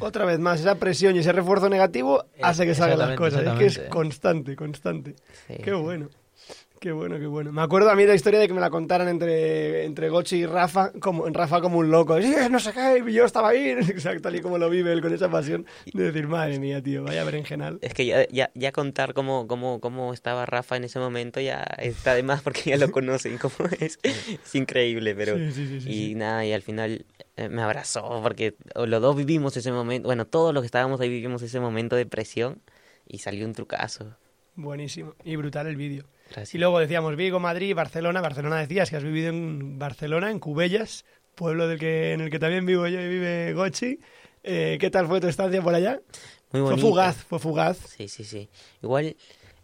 Otra 0.00 0.24
vez 0.24 0.38
más, 0.38 0.60
esa 0.60 0.76
presión 0.76 1.16
y 1.16 1.20
ese 1.20 1.32
refuerzo 1.32 1.68
negativo 1.68 2.24
hace 2.42 2.66
que 2.66 2.74
salgan 2.74 2.98
las 2.98 3.16
cosas. 3.16 3.42
Es 3.42 3.58
que 3.58 3.66
es 3.66 3.78
constante, 3.88 4.56
constante. 4.56 5.14
Sí. 5.46 5.54
Qué 5.62 5.72
bueno. 5.72 6.08
Qué 6.86 6.92
bueno, 6.92 7.18
qué 7.18 7.26
bueno. 7.26 7.50
Me 7.50 7.62
acuerdo 7.62 7.90
a 7.90 7.96
mí 7.96 8.02
de 8.02 8.10
la 8.10 8.14
historia 8.14 8.38
de 8.38 8.46
que 8.46 8.54
me 8.54 8.60
la 8.60 8.70
contaran 8.70 9.08
entre, 9.08 9.86
entre 9.86 10.08
Gochi 10.08 10.36
y 10.36 10.46
Rafa, 10.46 10.92
como 11.00 11.26
Rafa 11.26 11.60
como 11.60 11.78
un 11.78 11.90
loco. 11.90 12.22
Sí, 12.22 12.32
no 12.48 12.60
sé 12.60 12.72
qué, 12.72 13.02
yo 13.12 13.24
estaba 13.24 13.48
ahí. 13.48 13.70
Exacto, 13.88 14.22
tal 14.22 14.36
y 14.36 14.40
como 14.40 14.56
lo 14.56 14.70
vive 14.70 14.92
él 14.92 15.00
con 15.00 15.12
esa 15.12 15.28
pasión 15.28 15.66
de 15.92 16.04
decir, 16.04 16.28
madre 16.28 16.60
mía, 16.60 16.80
tío, 16.80 17.02
vaya 17.02 17.24
berenjenal. 17.24 17.80
Es 17.82 17.92
que 17.92 18.06
ya, 18.06 18.28
ya, 18.28 18.52
ya 18.54 18.70
contar 18.70 19.14
cómo, 19.14 19.48
cómo, 19.48 19.80
cómo 19.80 20.14
estaba 20.14 20.46
Rafa 20.46 20.76
en 20.76 20.84
ese 20.84 21.00
momento 21.00 21.40
ya 21.40 21.64
está 21.78 22.14
de 22.14 22.22
más 22.22 22.40
porque 22.42 22.70
ya 22.70 22.76
lo 22.76 22.92
conocen, 22.92 23.36
cómo 23.42 23.68
es. 23.80 23.98
Es 24.04 24.54
increíble, 24.54 25.16
pero... 25.16 25.36
Sí, 25.36 25.50
sí, 25.50 25.66
sí, 25.66 25.80
sí, 25.80 26.10
y 26.10 26.14
nada, 26.14 26.46
y 26.46 26.52
al 26.52 26.62
final 26.62 27.04
eh, 27.36 27.48
me 27.48 27.62
abrazó 27.62 28.20
porque 28.22 28.54
los 28.76 29.02
dos 29.02 29.16
vivimos 29.16 29.56
ese 29.56 29.72
momento, 29.72 30.06
bueno, 30.06 30.24
todos 30.24 30.54
los 30.54 30.62
que 30.62 30.66
estábamos 30.66 31.00
ahí 31.00 31.08
vivimos 31.08 31.42
ese 31.42 31.58
momento 31.58 31.96
de 31.96 32.06
presión 32.06 32.62
y 33.08 33.18
salió 33.18 33.44
un 33.44 33.54
trucazo. 33.54 34.16
Buenísimo. 34.54 35.16
Y 35.24 35.34
brutal 35.34 35.66
el 35.66 35.74
vídeo. 35.74 36.04
Gracias. 36.28 36.54
Y 36.54 36.58
luego 36.58 36.78
decíamos 36.78 37.16
Vigo, 37.16 37.40
Madrid, 37.40 37.74
Barcelona. 37.74 38.20
Barcelona 38.20 38.58
decías 38.58 38.90
que 38.90 38.96
has 38.96 39.04
vivido 39.04 39.28
en 39.28 39.78
Barcelona, 39.78 40.30
en 40.30 40.38
Cubellas, 40.40 41.04
pueblo 41.34 41.68
del 41.68 41.78
que, 41.78 42.12
en 42.12 42.20
el 42.20 42.30
que 42.30 42.38
también 42.38 42.66
vivo 42.66 42.86
yo 42.86 43.00
y 43.00 43.08
vive 43.08 43.52
Gochi. 43.54 44.00
Eh, 44.42 44.78
¿Qué 44.80 44.90
tal 44.90 45.06
fue 45.06 45.20
tu 45.20 45.26
estancia 45.28 45.62
por 45.62 45.74
allá? 45.74 46.00
Muy 46.52 46.62
Fue 46.62 46.76
bonito. 46.76 46.86
fugaz, 46.88 47.16
fue 47.16 47.38
fugaz. 47.38 47.78
Sí, 47.78 48.08
sí, 48.08 48.24
sí. 48.24 48.48
Igual 48.82 49.16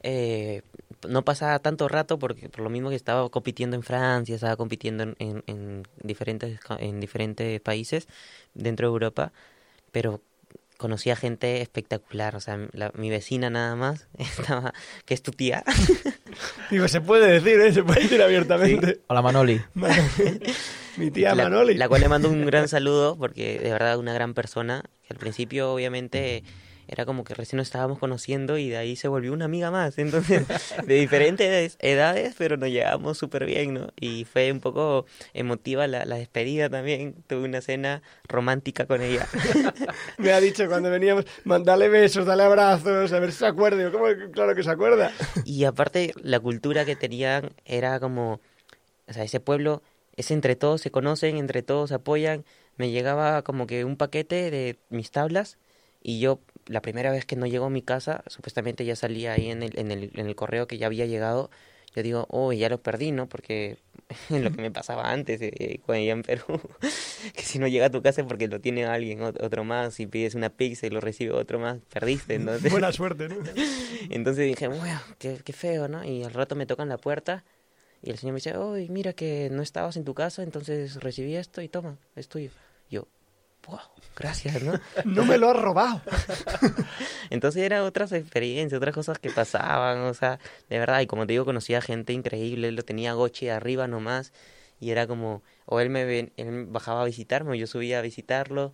eh, 0.03 0.63
no 1.09 1.25
pasaba 1.25 1.59
tanto 1.61 1.89
rato 1.89 2.19
porque 2.19 2.49
por 2.49 2.63
lo 2.63 2.71
mismo 2.71 2.91
que 2.91 2.97
estaba 2.97 3.29
compitiendo 3.29 3.77
en 3.77 3.83
Francia, 3.83 4.35
estaba 4.35 4.57
compitiendo 4.57 5.05
en, 5.05 5.17
en, 5.19 5.45
en 5.47 5.83
diferentes 6.03 6.59
en 6.79 7.01
diferentes 7.01 7.61
países 7.61 8.09
dentro 8.55 8.89
de 8.89 8.93
Europa, 8.93 9.33
pero 9.93 10.21
conocía 10.79 11.15
gente 11.17 11.61
espectacular, 11.61 12.35
o 12.37 12.41
sea, 12.41 12.59
la- 12.73 12.91
mi 12.95 13.11
vecina 13.11 13.51
nada 13.51 13.77
más 13.77 14.09
estaba 14.19 14.73
que 15.05 15.15
es 15.15 15.23
tu 15.23 15.31
tía. 15.33 15.65
Digo, 16.71 16.89
se 16.89 17.01
puede 17.01 17.41
decir, 17.41 17.61
¿eh? 17.61 17.73
Se 17.73 17.83
puede 17.83 18.03
decir 18.03 18.23
abiertamente. 18.23 19.01
Hola 19.09 19.23
Manoli. 19.23 19.61
Mi 20.97 21.11
tía 21.11 21.35
la, 21.35 21.45
Manoli. 21.45 21.75
la 21.75 21.89
cual 21.89 22.03
le 22.03 22.09
mando 22.09 22.29
un 22.29 22.45
gran 22.45 22.69
saludo 22.69 23.17
porque 23.17 23.59
de 23.59 23.71
verdad 23.71 23.99
una 23.99 24.13
gran 24.13 24.35
persona 24.35 24.83
que 25.07 25.15
al 25.15 25.19
principio 25.19 25.73
obviamente 25.73 26.43
era 26.89 27.05
como 27.07 27.25
que 27.25 27.35
recién 27.35 27.59
nos 27.59 27.69
estábamos 27.69 27.99
conociendo 27.99 28.59
y 28.59 28.69
de 28.69 28.77
ahí 28.77 28.97
se 28.97 29.09
volvió 29.09 29.33
una 29.33 29.45
amiga 29.47 29.71
más 29.71 29.99
entonces 29.99 30.47
de 30.87 30.95
diferentes 30.95 31.77
edades 31.81 32.35
pero 32.37 32.57
nos 32.57 32.71
llevamos 32.71 33.19
súper 33.19 33.47
bien 33.47 33.75
no 33.75 33.89
y 33.99 34.25
fue 34.25 34.51
un 34.53 34.61
poco 34.61 35.07
emotiva 35.35 35.87
la, 35.87 36.05
la 36.05 36.17
despedida 36.17 36.69
también 36.69 37.15
tuve 37.27 37.45
una 37.45 37.61
cena 37.61 38.03
romántica 38.29 38.87
con 38.87 39.03
ella 39.03 39.27
Me 40.19 40.33
ha 40.33 40.41
dicho 40.41 40.67
cuando 40.69 40.91
veníamos, 40.91 41.25
mandale 41.45 41.89
besos, 41.89 42.27
dale 42.27 42.43
abrazos, 42.43 43.13
a 43.13 43.19
ver 43.19 43.33
si 43.33 43.39
se 43.39 43.47
acuerda. 43.47 43.79
Digo, 43.79 43.93
¿cómo? 43.93 44.07
Claro 44.33 44.55
que 44.55 44.63
se 44.63 44.71
acuerda. 44.71 45.13
Y 45.45 45.65
aparte, 45.65 46.13
la 46.23 46.41
cultura 46.41 46.85
que 46.85 46.97
tenían 46.97 47.51
era 47.65 48.01
como, 48.01 48.41
o 49.07 49.13
sea, 49.13 49.25
ese 49.25 49.41
pueblo 49.41 49.83
es 50.17 50.31
entre 50.31 50.57
todos, 50.57 50.81
se 50.81 50.91
conocen, 50.91 51.37
entre 51.37 51.63
todos 51.63 51.91
se 51.91 51.97
apoyan. 51.97 52.45
Me 52.77 52.91
llegaba 52.91 53.43
como 53.43 53.67
que 53.67 53.85
un 53.85 53.97
paquete 53.97 54.51
de 54.51 54.79
mis 54.89 55.11
tablas 55.11 55.59
y 56.03 56.21
yo, 56.21 56.41
la 56.67 56.81
primera 56.83 57.11
vez 57.11 57.25
que 57.27 57.37
no 57.37 57.47
llegó 57.47 57.67
a 57.67 57.71
mi 57.71 57.83
casa, 57.83 58.23
supuestamente 58.27 58.85
ya 58.85 58.97
salía 58.97 59.33
ahí 59.33 59.51
en 59.51 59.63
el, 59.63 59.79
en 59.79 59.91
el, 59.91 60.11
en 60.15 60.27
el 60.27 60.35
correo 60.37 60.67
que 60.67 60.79
ya 60.79 60.87
había 60.87 61.07
llegado. 61.07 61.51
yo 61.95 62.03
digo, 62.03 62.27
oh, 62.31 62.53
ya 62.53 62.69
lo 62.69 62.81
perdí, 62.83 63.11
¿no? 63.13 63.29
Porque 63.29 63.77
lo 64.31 64.51
que 64.53 64.63
me 64.63 64.71
pasaba 64.71 65.11
antes, 65.11 65.41
eh, 65.43 65.81
cuando 65.85 66.03
iba 66.05 66.13
en 66.13 66.23
Perú, 66.23 66.45
que 67.35 67.43
si 67.43 67.59
no 67.59 67.67
llega 67.69 67.87
a 67.87 67.91
tu 67.91 68.01
casa 68.03 68.23
es 68.23 68.27
porque 68.27 68.49
lo 68.49 68.61
tiene 68.61 68.85
alguien, 68.87 69.21
ot- 69.21 69.43
otro 69.43 69.65
más, 69.65 69.95
si 69.95 70.07
pides 70.07 70.35
una 70.35 70.49
pizza 70.51 70.87
y 70.87 70.91
lo 70.91 71.01
recibe 71.01 71.33
otro 71.33 71.59
más, 71.59 71.79
perdiste, 71.93 72.35
entonces... 72.35 72.71
Buena 72.73 72.93
suerte, 72.93 73.29
¿no? 73.29 73.37
Entonces 74.11 74.47
dije, 74.47 74.69
bueno, 74.69 75.01
qué, 75.19 75.39
qué 75.45 75.53
feo, 75.53 75.89
¿no? 75.89 76.05
Y 76.05 76.23
al 76.25 76.33
rato 76.33 76.55
me 76.57 76.67
tocan 76.67 76.89
la 76.89 76.97
puerta 76.99 77.45
y 78.03 78.11
el 78.11 78.19
señor 78.19 78.33
me 78.35 78.39
dice, 78.39 78.57
uy, 78.59 78.89
mira 78.89 79.13
que 79.13 79.49
no 79.51 79.63
estabas 79.63 79.97
en 79.97 80.05
tu 80.05 80.15
casa, 80.15 80.43
entonces 80.43 80.97
recibí 81.03 81.37
esto 81.37 81.61
y 81.63 81.69
toma, 81.69 81.99
es 82.17 82.29
tuyo. 82.29 82.51
Wow, 83.67 83.79
gracias, 84.17 84.63
¿no? 84.63 84.73
No 85.05 85.25
me 85.25 85.39
lo 85.39 85.51
has 85.51 85.57
robado. 85.57 86.01
Entonces 87.31 87.63
eran 87.63 87.83
otras 87.83 88.13
experiencias, 88.13 88.77
otras 88.79 88.95
cosas 88.95 89.19
que 89.19 89.31
pasaban, 89.31 89.99
o 90.01 90.15
sea, 90.15 90.39
de 90.69 90.79
verdad, 90.79 91.01
y 91.01 91.07
como 91.07 91.27
te 91.27 91.33
digo, 91.35 91.45
conocía 91.45 91.81
gente 91.81 92.13
increíble, 92.13 92.73
lo 92.73 92.83
tenía 92.83 93.13
Gochi 93.15 93.47
de 93.47 93.53
arriba 93.53 93.87
nomás, 93.87 94.33
y 94.81 94.91
era 94.91 95.07
como, 95.07 95.43
o 95.67 95.81
él 95.81 95.91
me 95.91 96.05
ven- 96.05 96.33
él 96.37 96.67
bajaba 96.69 97.03
a 97.03 97.05
visitarme, 97.05 97.53
o 97.53 97.55
yo 97.55 97.67
subía 97.67 97.99
a 97.99 98.03
visitarlo. 98.03 98.73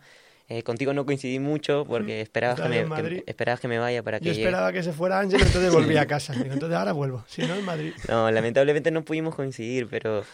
Eh, 0.50 0.62
contigo 0.62 0.94
no 0.94 1.04
coincidí 1.04 1.38
mucho 1.40 1.84
porque 1.86 2.22
esperabas 2.22 2.58
que, 2.62 2.68
me, 2.70 2.84
que- 2.88 3.24
esperabas 3.26 3.60
que 3.60 3.68
me 3.68 3.78
vaya 3.78 4.02
para 4.02 4.18
que 4.18 4.24
Yo 4.24 4.30
llegue. 4.32 4.44
esperaba 4.44 4.72
que 4.72 4.82
se 4.82 4.92
fuera 4.94 5.20
Ángel, 5.20 5.42
entonces 5.42 5.70
volví 5.70 5.96
a 5.98 6.06
casa. 6.06 6.32
Entonces 6.32 6.72
ahora 6.78 6.92
vuelvo. 6.92 7.22
Si 7.28 7.42
no, 7.42 7.54
en 7.54 7.64
Madrid. 7.66 7.92
No, 8.08 8.30
lamentablemente 8.30 8.90
no 8.90 9.04
pudimos 9.04 9.34
coincidir, 9.34 9.88
pero, 9.90 10.24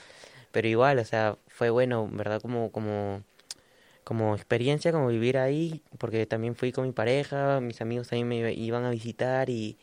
pero 0.52 0.68
igual, 0.68 1.00
o 1.00 1.04
sea, 1.04 1.36
fue 1.48 1.70
bueno, 1.70 2.08
¿verdad? 2.12 2.40
Como, 2.40 2.70
como, 2.70 3.24
como 4.04 4.34
experiencia, 4.34 4.92
como 4.92 5.08
vivir 5.08 5.38
ahí, 5.38 5.82
porque 5.98 6.26
también 6.26 6.54
fui 6.54 6.72
con 6.72 6.86
mi 6.86 6.92
pareja, 6.92 7.60
mis 7.60 7.80
amigos 7.80 8.08
también 8.08 8.28
me 8.28 8.52
iban 8.52 8.84
a 8.84 8.90
visitar 8.90 9.48
y, 9.48 9.78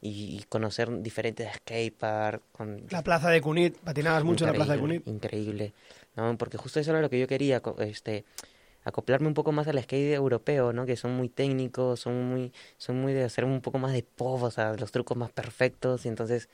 y, 0.00 0.44
conocer 0.48 1.02
diferentes 1.02 1.52
skateparks. 1.56 2.44
Con, 2.52 2.86
La 2.90 3.02
plaza 3.02 3.28
de 3.30 3.40
Cunit, 3.40 3.76
patinabas 3.78 4.24
mucho 4.24 4.44
en 4.44 4.52
la 4.52 4.56
plaza 4.56 4.74
de 4.74 4.78
Cunit. 4.78 5.06
Increíble, 5.08 5.74
¿no? 6.14 6.38
Porque 6.38 6.56
justo 6.56 6.80
eso 6.80 6.92
era 6.92 7.00
lo 7.00 7.10
que 7.10 7.18
yo 7.18 7.26
quería, 7.26 7.60
este, 7.80 8.24
acoplarme 8.84 9.26
un 9.26 9.34
poco 9.34 9.50
más 9.50 9.66
al 9.66 9.82
skate 9.82 10.14
europeo, 10.14 10.72
¿no? 10.72 10.86
Que 10.86 10.96
son 10.96 11.16
muy 11.16 11.28
técnicos, 11.28 12.00
son 12.00 12.24
muy, 12.24 12.52
son 12.76 13.00
muy 13.00 13.12
de 13.12 13.24
hacer 13.24 13.44
un 13.44 13.60
poco 13.60 13.78
más 13.78 13.92
de 13.92 14.04
pop, 14.04 14.42
o 14.42 14.50
sea, 14.50 14.74
los 14.74 14.92
trucos 14.92 15.16
más 15.16 15.32
perfectos, 15.32 16.06
y 16.06 16.08
entonces 16.08 16.48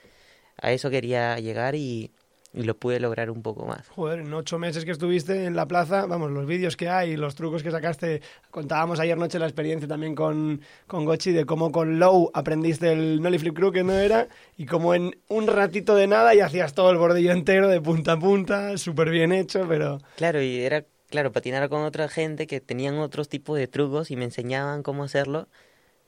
a 0.56 0.72
eso 0.72 0.88
quería 0.88 1.38
llegar 1.38 1.74
y, 1.74 2.10
y 2.54 2.62
lo 2.64 2.76
pude 2.76 3.00
lograr 3.00 3.30
un 3.30 3.42
poco 3.42 3.64
más. 3.66 3.88
Joder, 3.88 4.20
en 4.20 4.32
ocho 4.34 4.58
meses 4.58 4.84
que 4.84 4.90
estuviste 4.90 5.46
en 5.46 5.56
la 5.56 5.66
plaza, 5.66 6.06
vamos, 6.06 6.30
los 6.30 6.46
vídeos 6.46 6.76
que 6.76 6.88
hay, 6.88 7.16
los 7.16 7.34
trucos 7.34 7.62
que 7.62 7.70
sacaste. 7.70 8.20
Contábamos 8.50 9.00
ayer 9.00 9.16
noche 9.16 9.38
la 9.38 9.46
experiencia 9.46 9.88
también 9.88 10.14
con, 10.14 10.60
con 10.86 11.04
Gochi 11.04 11.32
de 11.32 11.46
cómo 11.46 11.72
con 11.72 11.98
Low 11.98 12.30
aprendiste 12.34 12.92
el 12.92 13.22
Nollie 13.22 13.38
Flip 13.38 13.54
Crew 13.54 13.72
que 13.72 13.84
no 13.84 13.94
era 13.94 14.28
y 14.56 14.66
cómo 14.66 14.94
en 14.94 15.16
un 15.28 15.46
ratito 15.46 15.94
de 15.94 16.06
nada 16.06 16.34
y 16.34 16.40
hacías 16.40 16.74
todo 16.74 16.90
el 16.90 16.98
bordillo 16.98 17.32
entero 17.32 17.68
de 17.68 17.80
punta 17.80 18.12
a 18.12 18.18
punta, 18.18 18.76
súper 18.76 19.10
bien 19.10 19.32
hecho, 19.32 19.66
pero 19.66 19.98
Claro, 20.16 20.42
y 20.42 20.60
era, 20.60 20.84
claro, 21.08 21.32
patinar 21.32 21.68
con 21.70 21.82
otra 21.82 22.08
gente 22.08 22.46
que 22.46 22.60
tenían 22.60 22.98
otros 22.98 23.28
tipos 23.28 23.58
de 23.58 23.66
trucos 23.66 24.10
y 24.10 24.16
me 24.16 24.24
enseñaban 24.24 24.82
cómo 24.82 25.04
hacerlo. 25.04 25.48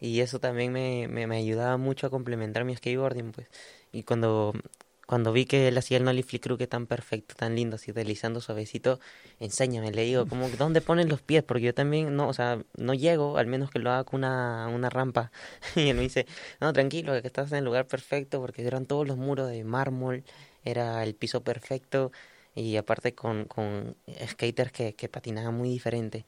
Y 0.00 0.20
eso 0.20 0.38
también 0.40 0.72
me, 0.72 1.08
me, 1.08 1.26
me 1.26 1.36
ayudaba 1.36 1.78
mucho 1.78 2.06
a 2.06 2.10
complementar 2.10 2.64
mi 2.64 2.76
skateboarding, 2.76 3.32
pues. 3.32 3.48
Y 3.92 4.02
cuando, 4.02 4.52
cuando 5.06 5.32
vi 5.32 5.44
que 5.46 5.68
él 5.68 5.78
hacía 5.78 5.98
el 5.98 6.24
flip 6.24 6.42
crew 6.42 6.56
que 6.56 6.66
tan 6.66 6.86
perfecto, 6.86 7.34
tan 7.34 7.54
lindo, 7.54 7.76
así 7.76 7.92
deslizando 7.92 8.40
suavecito, 8.40 9.00
enséñame, 9.40 9.90
le 9.92 10.02
digo, 10.04 10.26
como, 10.26 10.48
¿dónde 10.50 10.80
ponen 10.80 11.08
los 11.08 11.22
pies? 11.22 11.42
Porque 11.42 11.64
yo 11.64 11.74
también, 11.74 12.16
no, 12.16 12.28
o 12.28 12.32
sea, 12.32 12.62
no 12.76 12.94
llego, 12.94 13.36
al 13.38 13.46
menos 13.46 13.70
que 13.70 13.78
lo 13.78 13.90
haga 13.90 14.04
con 14.04 14.20
una, 14.20 14.68
una 14.68 14.90
rampa. 14.90 15.30
Y 15.76 15.88
él 15.90 15.96
me 15.96 16.02
dice, 16.02 16.26
no, 16.60 16.72
tranquilo, 16.72 17.20
que 17.20 17.26
estás 17.26 17.52
en 17.52 17.58
el 17.58 17.64
lugar 17.64 17.86
perfecto, 17.86 18.40
porque 18.40 18.66
eran 18.66 18.86
todos 18.86 19.06
los 19.06 19.16
muros 19.16 19.48
de 19.50 19.64
mármol, 19.64 20.24
era 20.64 21.02
el 21.04 21.14
piso 21.14 21.42
perfecto, 21.42 22.12
y 22.54 22.76
aparte 22.76 23.14
con, 23.14 23.44
con 23.46 23.96
skaters 24.26 24.72
que, 24.72 24.94
que 24.94 25.08
patinaban 25.08 25.54
muy 25.54 25.68
diferente. 25.68 26.26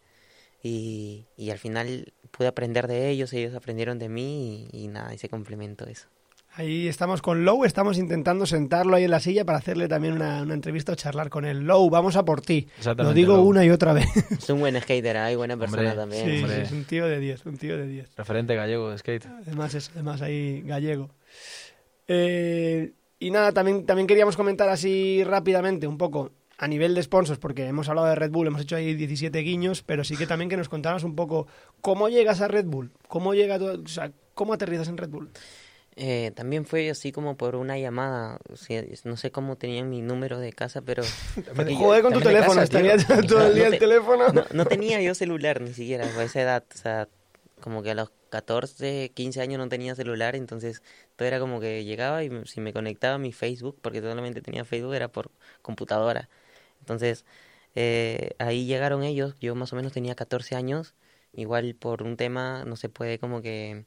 Y, 0.62 1.27
y 1.36 1.51
al 1.51 1.59
final 1.59 2.12
pude 2.32 2.48
aprender 2.48 2.89
de 2.89 3.09
ellos, 3.11 3.32
ellos 3.32 3.55
aprendieron 3.55 3.98
de 3.98 4.09
mí 4.09 4.69
y, 4.73 4.85
y 4.85 4.89
nada, 4.89 5.15
y 5.15 5.19
se 5.19 5.28
complementó 5.28 5.86
eso. 5.86 6.09
Ahí 6.57 6.89
estamos 6.89 7.23
con 7.23 7.45
Low, 7.45 7.65
estamos 7.65 7.99
intentando 7.99 8.47
sentarlo 8.47 8.97
ahí 8.97 9.05
en 9.05 9.11
la 9.11 9.20
silla 9.20 9.45
para 9.45 9.59
hacerle 9.59 9.89
también 9.89 10.15
una, 10.15 10.43
una 10.43 10.55
entrevista 10.55 10.93
o 10.93 10.95
charlar 10.95 11.31
con 11.31 11.45
él. 11.45 11.61
Low, 11.61 11.89
vamos 11.91 12.16
a 12.16 12.24
por 12.24 12.41
ti. 12.41 12.66
Lo 12.97 13.12
digo 13.12 13.37
Low. 13.37 13.45
una 13.47 13.65
y 13.65 13.70
otra 13.70 13.93
vez. 13.93 14.07
Es 14.31 14.51
un 14.51 14.61
buen 14.61 14.81
skater, 14.81 15.16
hay 15.16 15.37
buena 15.37 15.57
persona 15.57 15.83
Hombre, 15.83 15.97
también. 15.97 16.24
Sí, 16.27 16.37
sí, 16.39 16.43
hombre. 16.43 16.62
es 16.62 16.73
un 16.73 16.85
tío 16.85 17.07
de 17.07 17.20
10, 17.20 17.47
un 17.47 17.57
tío 17.59 17.77
de 17.77 17.87
10. 17.87 18.16
Referente 18.16 18.55
gallego 18.55 18.91
de 18.91 18.99
skate. 18.99 19.27
Además 19.27 19.74
es 19.74 19.91
además 19.95 20.23
ahí 20.23 20.62
gallego. 20.62 21.11
Eh, 22.09 22.93
y 23.19 23.31
nada, 23.31 23.53
también, 23.53 23.87
también 23.87 24.07
queríamos 24.07 24.37
comentar 24.37 24.69
así 24.69 25.24
rápidamente 25.24 25.87
un 25.87 25.99
poco 25.99 26.33
a 26.59 26.69
nivel 26.69 26.95
de 26.95 27.03
sponsors, 27.03 27.39
porque 27.39 27.66
hemos 27.66 27.89
hablado 27.89 28.07
de 28.09 28.15
Red 28.15 28.31
Bull, 28.31 28.47
hemos 28.47 28.62
hecho 28.62 28.77
ahí 28.77 28.95
17 28.95 29.39
guiños, 29.41 29.83
pero 29.83 30.05
sí 30.05 30.16
que 30.16 30.27
también 30.27 30.49
que 30.49 30.57
nos 30.57 30.69
contaras 30.70 31.05
un 31.05 31.15
poco 31.15 31.47
cómo 31.83 32.09
llegas 32.09 32.41
a 32.41 32.49
Red 32.49 32.65
Bull, 32.66 32.93
cómo 33.09 33.35
llega 33.35 33.59
tu- 33.59 33.83
o 33.83 33.89
sea, 33.89 34.11
cómo 34.35 34.55
aterrizas 34.55 34.89
en 34.89 34.97
Red 34.97 35.11
Bull. 35.11 35.31
Eh, 35.98 36.31
también 36.36 36.66
fue 36.66 36.90
así 36.90 37.10
como 37.10 37.39
por 37.39 37.56
una 37.56 37.78
llamada, 37.78 38.39
o 38.52 38.56
sea, 38.56 38.85
no 39.05 39.16
sé 39.16 39.31
cómo 39.31 39.56
tenían 39.56 39.89
mi 39.89 40.02
número 40.02 40.39
de 40.39 40.52
casa, 40.52 40.82
pero... 40.82 41.02
Joder 41.78 42.02
con 42.02 42.12
tu 42.12 42.20
teléfono, 42.20 42.60
casa, 42.60 42.66
tío. 42.66 43.27
todo 43.27 43.47
el 43.47 43.55
día 43.55 43.62
No 43.62 43.68
el 43.68 43.73
te- 43.73 43.78
teléfono. 43.78 44.28
No, 44.32 44.44
no 44.52 44.66
tenía 44.66 45.01
yo 45.01 45.14
celular 45.14 45.60
ni 45.62 45.73
siquiera 45.73 46.05
a 46.05 46.23
esa 46.23 46.43
edad, 46.43 46.64
o 46.74 46.77
sea, 46.77 47.09
como 47.62 47.82
que 47.82 47.93
a 47.93 47.94
los 47.94 48.10
14, 48.28 49.10
15 49.14 49.40
años 49.40 49.59
no 49.59 49.70
tenía 49.70 49.94
celular, 49.94 50.36
entonces 50.36 50.82
todo 51.16 51.27
era 51.28 51.40
como 51.40 51.60
que 51.60 51.85
llegaba 51.85 52.23
y 52.23 52.31
si 52.44 52.60
me 52.60 52.74
conectaba 52.74 53.14
a 53.14 53.18
mi 53.18 53.32
Facebook, 53.32 53.78
porque 53.81 54.02
solamente 54.02 54.43
tenía 54.43 54.66
Facebook, 54.66 54.94
era 54.94 55.09
por 55.09 55.31
computadora. 55.62 56.28
Entonces, 56.81 57.24
eh, 57.74 58.32
ahí 58.39 58.66
llegaron 58.66 59.02
ellos, 59.02 59.35
yo 59.40 59.55
más 59.55 59.73
o 59.73 59.77
menos 59.77 59.93
tenía 59.93 60.14
14 60.14 60.56
años, 60.56 60.94
igual 61.32 61.74
por 61.74 62.02
un 62.02 62.16
tema 62.18 62.64
no 62.66 62.77
se 62.77 62.89
puede 62.90 63.18
como 63.18 63.40
que 63.43 63.86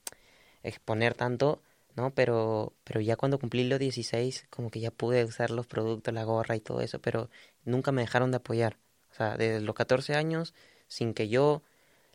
exponer 0.63 1.13
tanto, 1.15 1.61
¿no? 1.95 2.11
Pero, 2.13 2.73
pero 2.83 3.01
ya 3.01 3.15
cuando 3.15 3.39
cumplí 3.39 3.63
los 3.67 3.79
16, 3.79 4.45
como 4.49 4.69
que 4.71 4.79
ya 4.79 4.91
pude 4.91 5.25
usar 5.25 5.51
los 5.51 5.67
productos, 5.67 6.13
la 6.13 6.23
gorra 6.23 6.55
y 6.55 6.59
todo 6.59 6.81
eso, 6.81 6.99
pero 6.99 7.29
nunca 7.65 7.91
me 7.91 8.01
dejaron 8.01 8.31
de 8.31 8.37
apoyar. 8.37 8.77
O 9.11 9.15
sea, 9.15 9.37
desde 9.37 9.61
los 9.61 9.75
14 9.75 10.15
años, 10.15 10.53
sin 10.87 11.13
que 11.13 11.27
yo 11.29 11.61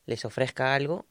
les 0.06 0.24
ofrezca 0.24 0.74
algo, 0.74 1.06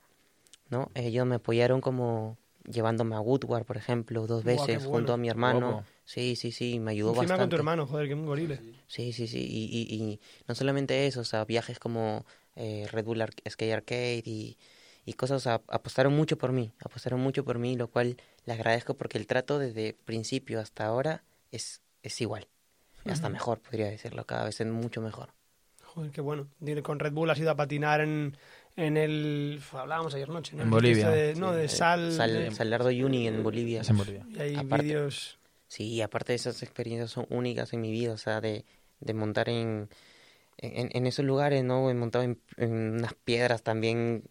¿no? 0.70 0.90
Ellos 0.96 1.26
me 1.26 1.36
apoyaron 1.36 1.82
como 1.82 2.38
llevándome 2.70 3.16
a 3.16 3.20
Woodward, 3.20 3.66
por 3.66 3.78
ejemplo, 3.78 4.26
dos 4.28 4.44
veces 4.44 4.78
bueno. 4.78 4.90
junto 4.90 5.14
a 5.14 5.18
mi 5.18 5.30
hermano. 5.30 5.68
Guapo. 5.74 5.86
Sí, 6.06 6.36
sí, 6.36 6.52
sí, 6.52 6.80
me 6.80 6.92
ayudó 6.92 7.10
Encima 7.10 7.22
bastante. 7.22 7.42
con 7.44 7.50
tu 7.50 7.56
hermano, 7.58 7.88
joder, 7.88 8.08
que 8.08 8.14
un 8.14 8.26
gorile. 8.26 8.60
Sí, 8.88 9.14
sí, 9.14 9.28
sí. 9.28 9.40
Y, 9.40 9.66
y, 9.94 9.96
y 9.96 10.20
no 10.48 10.56
solamente 10.56 11.08
eso, 11.08 11.22
o 11.22 11.26
sea, 11.26 11.46
viajes 11.46 11.80
como 11.80 12.26
eh, 12.56 12.88
Red 12.92 13.06
Bull 13.06 13.22
Ar- 13.22 13.34
Skate 13.50 13.74
Arcade 13.74 14.24
y, 14.26 14.58
y 15.06 15.14
cosas, 15.14 15.38
o 15.38 15.40
sea, 15.40 15.62
apostaron 15.68 16.16
mucho 16.16 16.38
por 16.38 16.52
mí, 16.52 16.72
apostaron 16.80 17.20
mucho 17.20 17.44
por 17.44 17.60
mí, 17.60 17.76
lo 17.76 17.88
cual 17.90 18.18
les 18.46 18.56
agradezco 18.58 18.94
porque 18.96 19.18
el 19.18 19.28
trato 19.28 19.60
desde 19.60 19.94
principio 20.06 20.60
hasta 20.60 20.86
ahora 20.86 21.24
es, 21.52 21.82
es 22.04 22.20
igual. 22.22 22.48
Hasta 23.06 23.28
mejor, 23.28 23.60
podría 23.60 23.88
decirlo, 23.88 24.26
cada 24.26 24.46
vez 24.46 24.62
es 24.62 24.68
mucho 24.68 25.02
mejor. 25.02 25.34
Joder, 25.84 26.12
qué 26.12 26.22
bueno. 26.22 26.48
Con 26.84 27.00
Red 27.00 27.12
Bull 27.12 27.30
has 27.30 27.38
ido 27.38 27.52
a 27.52 27.56
patinar 27.56 28.00
en, 28.00 28.38
en 28.78 28.96
el... 28.96 29.62
Hablábamos 29.74 30.16
ayer 30.16 30.30
noche, 30.30 30.56
¿no? 30.56 30.64
En 30.64 30.70
Bolivia. 30.70 31.10
de- 31.10 31.36
no, 31.36 31.52
de 31.52 31.66
Eh, 31.66 31.68
Sal... 31.70 32.14
Sal- 32.14 32.34
de- 32.34 32.52
Salardo 32.52 32.88
Uni 32.90 33.28
en 33.28 33.44
Bolivia. 33.44 33.82
Es 33.82 33.90
en 33.90 33.98
Bolivia. 33.98 34.26
y 34.30 34.40
hay 34.40 34.56
aparte- 34.56 34.86
vídeos... 34.86 35.38
Sí, 35.68 36.02
aparte 36.02 36.32
de 36.32 36.36
esas 36.36 36.64
experiencias 36.64 37.12
son 37.12 37.26
únicas 37.30 37.74
en 37.74 37.82
mi 37.82 37.92
vida, 37.92 38.14
o 38.14 38.18
sea, 38.18 38.40
de, 38.42 38.64
de 39.02 39.14
montar 39.14 39.50
en, 39.50 39.90
en, 40.58 40.90
en 40.94 41.06
esos 41.08 41.26
lugares, 41.26 41.64
¿no? 41.64 41.90
He 41.90 41.94
montado 41.94 42.24
en, 42.24 42.40
en 42.58 42.72
unas 42.96 43.14
piedras 43.16 43.64
también 43.64 44.24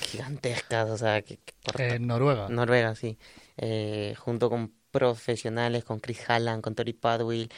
gigantescas, 0.00 0.90
o 0.90 0.96
sea, 0.98 1.22
que, 1.22 1.38
que 1.38 1.54
por- 1.62 1.82
En 1.82 2.06
Noruega. 2.06 2.48
Noruega, 2.48 2.94
sí, 2.96 3.18
eh, 3.56 4.14
junto 4.18 4.50
con 4.50 4.74
profesionales, 4.90 5.84
con 5.84 6.00
Chris 6.00 6.28
Hallam, 6.28 6.62
con 6.62 6.74
Tori 6.74 6.92
Padwill, 6.94 7.50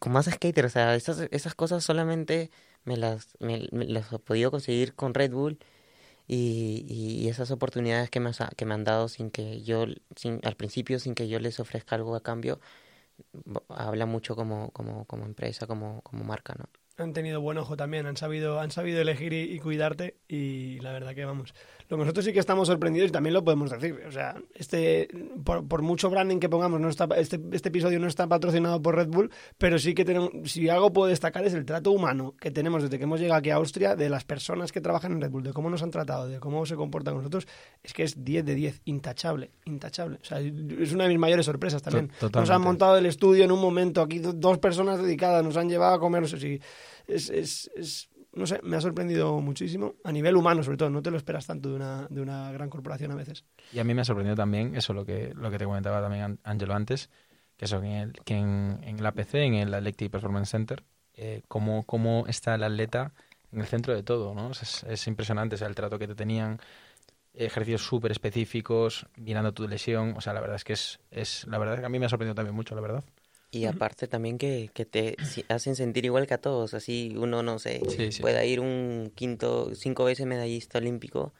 con 0.00 0.12
más 0.12 0.26
skaters, 0.26 0.66
o 0.68 0.70
sea, 0.70 0.94
esas, 0.96 1.20
esas 1.30 1.54
cosas 1.54 1.84
solamente 1.84 2.50
me 2.84 2.96
las, 2.96 3.36
me, 3.40 3.68
me 3.72 3.86
las 3.86 4.12
he 4.12 4.18
podido 4.18 4.50
conseguir 4.50 4.94
con 4.94 5.14
Red 5.14 5.32
Bull 5.32 5.58
y, 6.28 6.84
y, 6.88 7.24
y 7.24 7.28
esas 7.28 7.50
oportunidades 7.52 8.10
que 8.10 8.20
me, 8.20 8.32
que 8.56 8.64
me 8.66 8.74
han 8.74 8.84
dado 8.84 9.08
sin 9.08 9.30
que 9.30 9.62
yo, 9.62 9.86
sin, 10.16 10.40
al 10.44 10.56
principio, 10.56 10.98
sin 11.00 11.14
que 11.14 11.28
yo 11.28 11.40
les 11.40 11.60
ofrezca 11.60 11.96
algo 11.96 12.14
a 12.16 12.22
cambio, 12.22 12.60
habla 13.68 14.06
mucho 14.06 14.36
como, 14.36 14.70
como, 14.72 15.04
como 15.06 15.24
empresa, 15.26 15.66
como, 15.66 16.02
como 16.02 16.24
marca, 16.24 16.54
¿no? 16.58 16.66
Han 16.98 17.12
tenido 17.12 17.40
buen 17.40 17.58
ojo 17.58 17.76
también, 17.76 18.06
han 18.06 18.16
sabido, 18.16 18.60
han 18.60 18.70
sabido 18.70 19.00
elegir 19.00 19.32
y, 19.32 19.42
y 19.52 19.58
cuidarte 19.60 20.18
y 20.28 20.80
la 20.80 20.92
verdad 20.92 21.14
que 21.14 21.24
vamos. 21.24 21.54
Lo 21.88 21.96
que 21.96 22.02
nosotros 22.02 22.24
sí 22.26 22.32
que 22.34 22.38
estamos 22.40 22.68
sorprendidos 22.68 23.08
y 23.08 23.12
también 23.12 23.32
lo 23.32 23.42
podemos 23.42 23.70
decir. 23.70 23.98
O 24.06 24.12
sea, 24.12 24.36
este 24.54 25.08
por, 25.42 25.66
por 25.66 25.80
mucho 25.80 26.10
branding 26.10 26.38
que 26.38 26.48
pongamos, 26.50 26.78
no 26.80 26.88
está, 26.90 27.06
este, 27.16 27.40
este 27.52 27.70
episodio 27.70 27.98
no 27.98 28.06
está 28.06 28.26
patrocinado 28.26 28.82
por 28.82 28.94
Red 28.94 29.08
Bull, 29.08 29.30
pero 29.56 29.78
sí 29.78 29.94
que 29.94 30.04
tenemos, 30.04 30.30
si 30.44 30.68
algo 30.68 30.92
puedo 30.92 31.08
destacar 31.08 31.46
es 31.46 31.54
el 31.54 31.64
trato 31.64 31.90
humano 31.90 32.34
que 32.38 32.50
tenemos 32.50 32.82
desde 32.82 32.98
que 32.98 33.04
hemos 33.04 33.20
llegado 33.20 33.38
aquí 33.38 33.48
a 33.50 33.54
Austria, 33.56 33.96
de 33.96 34.10
las 34.10 34.24
personas 34.24 34.70
que 34.70 34.82
trabajan 34.82 35.12
en 35.12 35.20
Red 35.22 35.30
Bull, 35.30 35.42
de 35.44 35.52
cómo 35.54 35.70
nos 35.70 35.82
han 35.82 35.90
tratado, 35.90 36.28
de 36.28 36.40
cómo 36.40 36.66
se 36.66 36.76
comportan 36.76 37.14
con 37.14 37.22
nosotros, 37.22 37.46
es 37.82 37.94
que 37.94 38.02
es 38.02 38.22
10 38.22 38.44
de 38.44 38.54
10, 38.54 38.82
intachable, 38.84 39.50
intachable. 39.64 40.18
O 40.20 40.24
sea, 40.26 40.40
es 40.40 40.92
una 40.92 41.04
de 41.04 41.08
mis 41.08 41.18
mayores 41.18 41.46
sorpresas 41.46 41.80
también. 41.82 42.10
Nos 42.42 42.50
han 42.50 42.60
montado 42.62 42.98
el 42.98 43.06
estudio 43.06 43.44
en 43.44 43.52
un 43.52 43.60
momento, 43.60 44.02
aquí 44.02 44.18
do- 44.18 44.34
dos 44.34 44.58
personas 44.58 45.00
dedicadas, 45.02 45.42
nos 45.42 45.56
han 45.56 45.70
llevado 45.70 45.94
a 45.94 45.98
comer, 46.00 46.20
no 46.20 46.28
sé 46.28 46.38
si... 46.38 46.60
Es, 47.06 47.30
es, 47.30 47.70
es- 47.74 48.10
no 48.34 48.46
sé, 48.46 48.60
me 48.62 48.76
ha 48.76 48.80
sorprendido 48.80 49.40
muchísimo, 49.40 49.94
a 50.04 50.12
nivel 50.12 50.36
humano 50.36 50.62
sobre 50.62 50.76
todo, 50.78 50.90
no 50.90 51.02
te 51.02 51.10
lo 51.10 51.16
esperas 51.16 51.46
tanto 51.46 51.70
de 51.70 51.76
una, 51.76 52.06
de 52.08 52.20
una 52.20 52.50
gran 52.52 52.70
corporación 52.70 53.10
a 53.12 53.14
veces. 53.14 53.44
Y 53.72 53.78
a 53.78 53.84
mí 53.84 53.94
me 53.94 54.02
ha 54.02 54.04
sorprendido 54.04 54.36
también 54.36 54.74
eso, 54.76 54.92
lo 54.94 55.04
que, 55.04 55.32
lo 55.34 55.50
que 55.50 55.58
te 55.58 55.64
comentaba 55.64 56.00
también 56.00 56.38
Angelo 56.44 56.74
antes, 56.74 57.10
que 57.56 57.64
eso, 57.66 57.80
que 57.80 57.86
en, 57.88 57.92
el- 57.94 58.12
que 58.24 58.34
en, 58.34 58.80
en 58.82 58.98
el 58.98 59.06
APC, 59.06 59.34
en 59.34 59.54
el 59.54 59.74
Athletic 59.74 60.10
Performance 60.10 60.50
Center, 60.50 60.84
eh, 61.14 61.42
cómo, 61.48 61.82
cómo 61.84 62.24
está 62.28 62.54
el 62.54 62.62
atleta 62.62 63.12
en 63.52 63.60
el 63.60 63.66
centro 63.66 63.94
de 63.94 64.02
todo, 64.02 64.34
¿no? 64.34 64.50
Es, 64.52 64.84
es 64.84 65.06
impresionante, 65.06 65.54
o 65.56 65.58
sea, 65.58 65.68
el 65.68 65.74
trato 65.74 65.98
que 65.98 66.06
te 66.06 66.14
tenían, 66.14 66.58
ejercicios 67.34 67.82
súper 67.82 68.12
específicos, 68.12 69.06
mirando 69.16 69.52
tu 69.54 69.68
lesión, 69.68 70.14
o 70.16 70.20
sea, 70.20 70.32
la 70.34 70.40
verdad 70.40 70.56
es 70.56 70.64
que 70.64 70.72
es, 70.74 71.00
es, 71.10 71.46
la 71.46 71.58
verdad 71.58 71.74
es 71.76 71.80
que 71.80 71.86
a 71.86 71.88
mí 71.90 71.98
me 71.98 72.06
ha 72.06 72.08
sorprendido 72.08 72.34
también 72.34 72.54
mucho, 72.54 72.74
la 72.74 72.80
verdad. 72.80 73.04
Y 73.50 73.64
aparte 73.64 74.08
también 74.08 74.36
que, 74.38 74.70
que 74.74 74.84
te 74.84 75.16
hacen 75.48 75.74
sentir 75.74 76.04
igual 76.04 76.26
que 76.26 76.34
a 76.34 76.40
todos, 76.40 76.74
así 76.74 77.14
uno, 77.16 77.42
no 77.42 77.58
sé, 77.58 77.80
Sí, 77.88 78.12
sí. 78.12 78.22
pueda 78.22 78.44
ir 78.44 78.60
un 78.60 79.10
quinto, 79.14 79.74
cinco 79.74 80.04
veces 80.04 80.26
medallista 80.26 80.78
olímpico, 80.78 81.32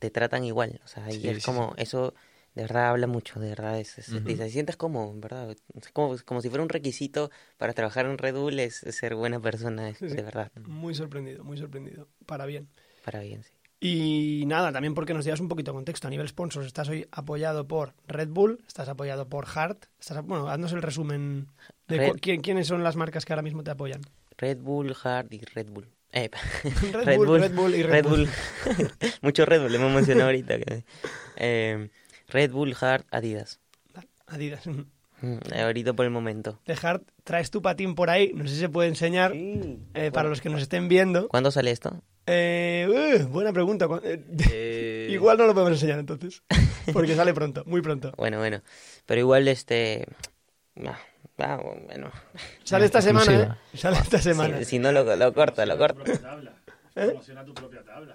te 0.00 0.10
tratan 0.10 0.44
igual, 0.44 0.80
o 0.84 0.88
sea, 0.88 1.12
y 1.12 1.22
Sí, 1.22 1.28
es 1.28 1.40
como, 1.44 1.74
eso 1.76 2.14
de 2.56 2.62
verdad 2.62 2.88
habla 2.90 3.06
mucho, 3.06 3.38
de 3.38 3.48
verdad, 3.50 3.78
es, 3.78 3.96
es- 3.98 4.08
Ujú. 4.08 4.24
te, 4.24 4.34
te 4.36 4.50
sientes 4.50 4.76
como, 4.76 5.14
¿verdad? 5.20 5.54
Es 5.76 5.88
como, 5.92 6.16
como 6.24 6.40
si 6.40 6.48
fuera 6.48 6.62
un 6.64 6.68
requisito 6.68 7.30
para 7.58 7.72
trabajar 7.74 8.06
en 8.06 8.18
Red 8.18 8.34
Bull, 8.34 8.58
es, 8.58 8.82
es 8.82 8.96
ser 8.96 9.14
buena 9.14 9.40
persona, 9.40 9.88
es- 9.88 10.00
de 10.00 10.22
verdad, 10.22 10.50
Muy 10.66 10.94
sorprendido, 10.94 11.44
muy 11.44 11.58
sorprendido, 11.58 12.08
para 12.26 12.44
bien. 12.46 12.68
para 13.04 13.20
bien, 13.20 13.42
sí. 13.44 13.51
Y 13.84 14.44
nada, 14.46 14.70
también 14.70 14.94
porque 14.94 15.12
nos 15.12 15.24
digas 15.24 15.40
un 15.40 15.48
poquito 15.48 15.72
de 15.72 15.74
contexto. 15.76 16.06
A 16.06 16.10
nivel 16.10 16.28
sponsors, 16.28 16.66
estás 16.68 16.88
hoy 16.88 17.08
apoyado 17.10 17.66
por 17.66 17.94
Red 18.06 18.28
Bull, 18.28 18.60
estás 18.68 18.88
apoyado 18.88 19.28
por 19.28 19.44
Hart. 19.52 19.86
Estás, 19.98 20.24
bueno, 20.24 20.48
haznos 20.48 20.72
el 20.72 20.82
resumen 20.82 21.48
de 21.88 21.96
Red- 21.96 22.12
quién- 22.20 22.42
quiénes 22.42 22.68
son 22.68 22.84
las 22.84 22.94
marcas 22.94 23.24
que 23.24 23.32
ahora 23.32 23.42
mismo 23.42 23.64
te 23.64 23.72
apoyan. 23.72 24.00
Red 24.38 24.58
Bull, 24.58 24.94
Hard 25.02 25.32
y 25.32 25.40
Red 25.40 25.66
Bull. 25.70 25.88
Eh, 26.12 26.30
Red 26.92 27.16
Bull, 27.16 27.40
Red 27.40 27.54
Bull 27.54 27.74
y 27.74 27.82
Red 27.82 28.04
Bull. 28.04 28.28
Mucho 29.22 29.44
Red 29.46 29.62
Bull, 29.62 29.74
hemos 29.74 29.92
mencionado 29.92 30.26
ahorita. 30.26 30.58
que- 30.60 30.84
eh, 31.36 31.88
Red 32.28 32.52
Bull, 32.52 32.76
Hard, 32.80 33.04
Adidas. 33.10 33.58
Adidas. 34.28 34.64
Mm, 34.66 35.38
ahorita 35.60 35.92
por 35.94 36.04
el 36.04 36.12
momento. 36.12 36.60
De 36.66 36.78
Hart, 36.80 37.02
traes 37.24 37.50
tu 37.50 37.60
patín 37.62 37.96
por 37.96 38.10
ahí, 38.10 38.30
no 38.32 38.44
sé 38.46 38.54
si 38.54 38.60
se 38.60 38.68
puede 38.68 38.88
enseñar 38.88 39.32
eh, 39.34 40.10
para 40.12 40.28
los 40.28 40.40
que 40.40 40.50
nos 40.50 40.62
estén 40.62 40.86
viendo. 40.88 41.26
¿Cuándo 41.28 41.50
sale 41.50 41.72
esto? 41.72 42.00
Eh, 42.26 43.18
uh, 43.22 43.26
buena 43.28 43.52
pregunta. 43.52 43.88
Cu- 43.88 44.00
eh, 44.04 45.08
Igual 45.10 45.38
no 45.38 45.46
lo 45.46 45.54
podemos 45.54 45.72
enseñar 45.72 45.98
entonces, 45.98 46.42
porque 46.92 47.14
sale 47.16 47.34
pronto, 47.34 47.62
muy 47.66 47.82
pronto. 47.82 48.12
Bueno, 48.16 48.38
bueno. 48.38 48.62
Pero 49.06 49.20
igual 49.20 49.48
este... 49.48 50.06
ah, 50.86 50.98
ah, 51.38 51.60
bueno. 51.86 52.10
Sale 52.64 52.86
esta 52.86 53.02
semana. 53.02 53.58
¿eh? 53.72 53.76
Sale 53.76 53.98
esta 53.98 54.18
semana. 54.18 54.58
Si, 54.58 54.64
si 54.64 54.78
no 54.78 54.92
lo, 54.92 55.16
lo 55.16 55.32
corto, 55.34 55.64
lo 55.66 55.76
corto. 55.76 56.02
¿Eh? 56.10 56.18
Promociona 56.94 57.44
tu 57.44 57.54
propia 57.54 57.82
tabla. 57.82 58.14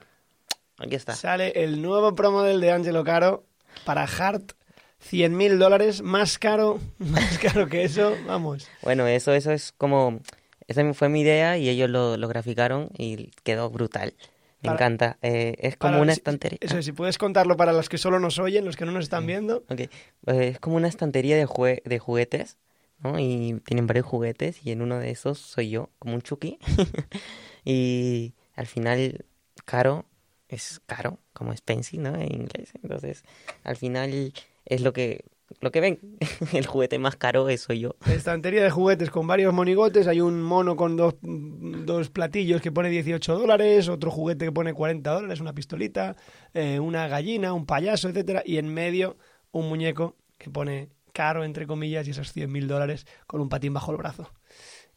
Aquí 0.79 0.95
está. 0.95 1.13
Sale 1.15 1.51
el 1.63 1.81
nuevo 1.81 2.15
promodel 2.15 2.61
de 2.61 2.71
Angelo 2.71 3.03
Caro 3.03 3.43
para 3.85 4.03
Hart. 4.03 4.53
100 4.99 5.37
mil 5.37 5.59
dólares, 5.59 6.01
más 6.01 6.39
caro, 6.39 6.79
más 6.97 7.37
caro 7.37 7.67
que 7.67 7.83
eso, 7.83 8.15
vamos. 8.25 8.67
Bueno, 8.81 9.05
eso, 9.05 9.31
eso 9.31 9.51
es 9.51 9.71
como... 9.71 10.21
Esa 10.67 10.93
fue 10.93 11.09
mi 11.09 11.21
idea 11.21 11.57
y 11.57 11.69
ellos 11.69 11.89
lo, 11.89 12.17
lo 12.17 12.27
graficaron 12.27 12.89
y 12.97 13.31
quedó 13.43 13.69
brutal. 13.69 14.13
Me 14.61 14.67
Para- 14.69 14.73
encanta. 14.75 15.17
Eh, 15.21 15.55
es 15.59 15.77
como 15.77 16.01
una 16.01 16.13
si- 16.13 16.19
estantería. 16.19 16.57
Eso, 16.61 16.81
si 16.81 16.91
puedes 16.91 17.17
contarlo 17.17 17.55
para 17.57 17.73
los 17.73 17.89
que 17.89 17.97
solo 17.97 18.19
nos 18.19 18.39
oyen, 18.39 18.65
los 18.65 18.75
que 18.75 18.85
no 18.85 18.91
nos 18.91 19.03
están 19.05 19.25
viendo. 19.27 19.63
Eh, 19.69 19.87
es 20.25 20.59
como 20.59 20.75
una 20.75 20.87
estantería 20.87 21.37
de, 21.37 21.45
jue- 21.45 21.81
de 21.83 21.99
juguetes, 21.99 22.57
¿no? 22.99 23.19
Y 23.19 23.61
tienen 23.65 23.85
varios 23.87 24.05
juguetes 24.07 24.65
y 24.65 24.71
en 24.71 24.81
uno 24.81 24.97
de 24.99 25.11
esos 25.11 25.37
soy 25.37 25.69
yo, 25.69 25.89
como 25.99 26.15
un 26.15 26.21
Chucky. 26.21 26.57
y 27.65 28.33
al 28.55 28.65
final, 28.67 29.25
caro 29.65 30.05
es 30.49 30.81
caro, 30.85 31.19
como 31.33 31.51
expensive, 31.51 32.01
¿no? 32.03 32.15
En 32.15 32.33
inglés. 32.33 32.71
Entonces, 32.81 33.23
al 33.63 33.75
final 33.75 34.33
es 34.65 34.81
lo 34.81 34.93
que, 34.93 35.25
lo 35.59 35.71
que 35.71 35.81
ven. 35.81 35.99
El 36.53 36.65
juguete 36.65 36.99
más 36.99 37.15
caro 37.15 37.49
es 37.49 37.61
soy 37.61 37.79
yo. 37.79 37.95
Estantería 38.05 38.63
de 38.63 38.69
juguetes 38.69 39.09
con 39.09 39.27
varios 39.27 39.53
monigotes. 39.53 40.07
Hay 40.07 40.21
un 40.21 40.41
mono 40.41 40.75
con 40.75 40.95
dos, 40.95 41.15
dos 41.21 42.09
platillos 42.09 42.61
que 42.61 42.71
pone 42.71 42.89
18 42.89 43.37
dólares, 43.37 43.89
otro 43.89 44.11
juguete 44.11 44.45
que 44.45 44.51
pone 44.51 44.73
40 44.73 45.11
dólares, 45.11 45.39
una 45.39 45.53
pistolita, 45.53 46.15
eh, 46.53 46.79
una 46.79 47.07
gallina, 47.07 47.53
un 47.53 47.65
payaso, 47.65 48.09
etcétera, 48.09 48.43
y 48.45 48.57
en 48.57 48.73
medio 48.73 49.17
un 49.51 49.69
muñeco 49.69 50.15
que 50.37 50.49
pone 50.49 50.89
caro, 51.13 51.43
entre 51.43 51.65
comillas, 51.65 52.07
y 52.07 52.11
esos 52.11 52.31
100 52.31 52.51
mil 52.51 52.67
dólares 52.67 53.07
con 53.25 53.41
un 53.41 53.49
patín 53.49 53.73
bajo 53.73 53.91
el 53.91 53.97
brazo. 53.97 54.31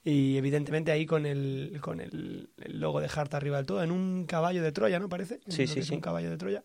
Y 0.02 0.36
evidentemente 0.36 0.93
ahí 0.93 1.05
con 1.05 1.27
el, 1.27 1.78
con 1.82 2.01
el, 2.01 2.51
el 2.59 2.81
logo 2.81 3.01
de 3.01 3.09
Hart 3.14 3.35
arriba 3.35 3.59
del 3.59 3.66
todo, 3.66 3.82
en 3.82 3.90
un 3.90 4.24
caballo 4.27 4.62
de 4.62 4.72
Troya, 4.72 4.98
¿no 4.98 5.09
parece? 5.09 5.40
Sí, 5.48 5.66
sí, 5.66 5.82
sí. 5.82 5.94
un 5.94 6.01
caballo 6.01 6.31
de 6.31 6.36
Troya. 6.39 6.62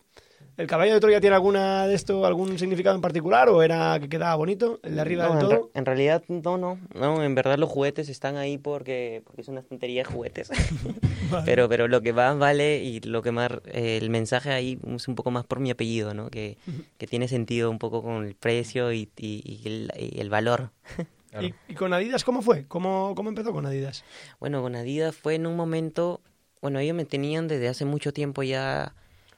¿El 0.56 0.66
caballo 0.66 0.94
de 0.94 1.00
Troya 1.00 1.20
tiene 1.20 1.36
alguna 1.36 1.86
de 1.86 1.94
esto, 1.94 2.24
algún 2.24 2.58
significado 2.58 2.96
en 2.96 3.02
particular 3.02 3.48
o 3.50 3.62
era 3.62 3.98
que 4.00 4.08
quedaba 4.08 4.34
bonito, 4.36 4.80
el 4.82 4.94
de 4.94 5.00
arriba 5.02 5.24
No, 5.28 5.34
del 5.34 5.44
en, 5.44 5.50
re- 5.50 5.56
todo? 5.58 5.70
en 5.74 5.84
realidad, 5.86 6.22
no, 6.28 6.56
no, 6.56 6.78
no, 6.94 7.22
en 7.22 7.34
verdad 7.34 7.58
los 7.58 7.68
juguetes 7.68 8.08
están 8.08 8.36
ahí 8.36 8.56
porque, 8.56 9.22
porque 9.26 9.42
es 9.42 9.48
una 9.48 9.60
estantería 9.60 10.02
de 10.02 10.04
juguetes. 10.10 10.50
pero, 11.44 11.68
pero 11.68 11.88
lo 11.88 12.00
que 12.00 12.12
más 12.14 12.38
vale 12.38 12.82
y 12.82 13.00
lo 13.00 13.20
que 13.22 13.32
más, 13.32 13.50
eh, 13.66 13.98
el 14.00 14.08
mensaje 14.08 14.50
ahí 14.50 14.78
es 14.94 15.08
un 15.08 15.14
poco 15.14 15.30
más 15.30 15.44
por 15.44 15.60
mi 15.60 15.70
apellido, 15.70 16.14
¿no? 16.14 16.30
Que, 16.30 16.56
que 16.96 17.06
tiene 17.06 17.28
sentido 17.28 17.70
un 17.70 17.78
poco 17.78 18.02
con 18.02 18.24
el 18.24 18.34
precio 18.34 18.92
y, 18.92 19.10
y- 19.18 19.42
y 19.62 19.68
el, 19.68 19.92
y 19.98 20.20
el 20.20 20.30
valor. 20.30 20.70
Claro. 21.28 21.48
¿Y, 21.48 21.54
y 21.72 21.74
con 21.74 21.92
Adidas 21.92 22.22
cómo 22.24 22.40
fue? 22.40 22.64
¿Cómo, 22.66 23.12
¿Cómo 23.16 23.28
empezó 23.28 23.52
con 23.52 23.66
Adidas? 23.66 24.04
Bueno, 24.40 24.62
con 24.62 24.74
Adidas 24.76 25.14
fue 25.14 25.34
en 25.34 25.46
un 25.46 25.56
momento, 25.56 26.20
bueno, 26.62 26.78
ellos 26.78 26.96
me 26.96 27.04
tenían 27.04 27.46
desde 27.48 27.68
hace 27.68 27.84
mucho 27.84 28.12
tiempo 28.12 28.42
ya 28.44 28.94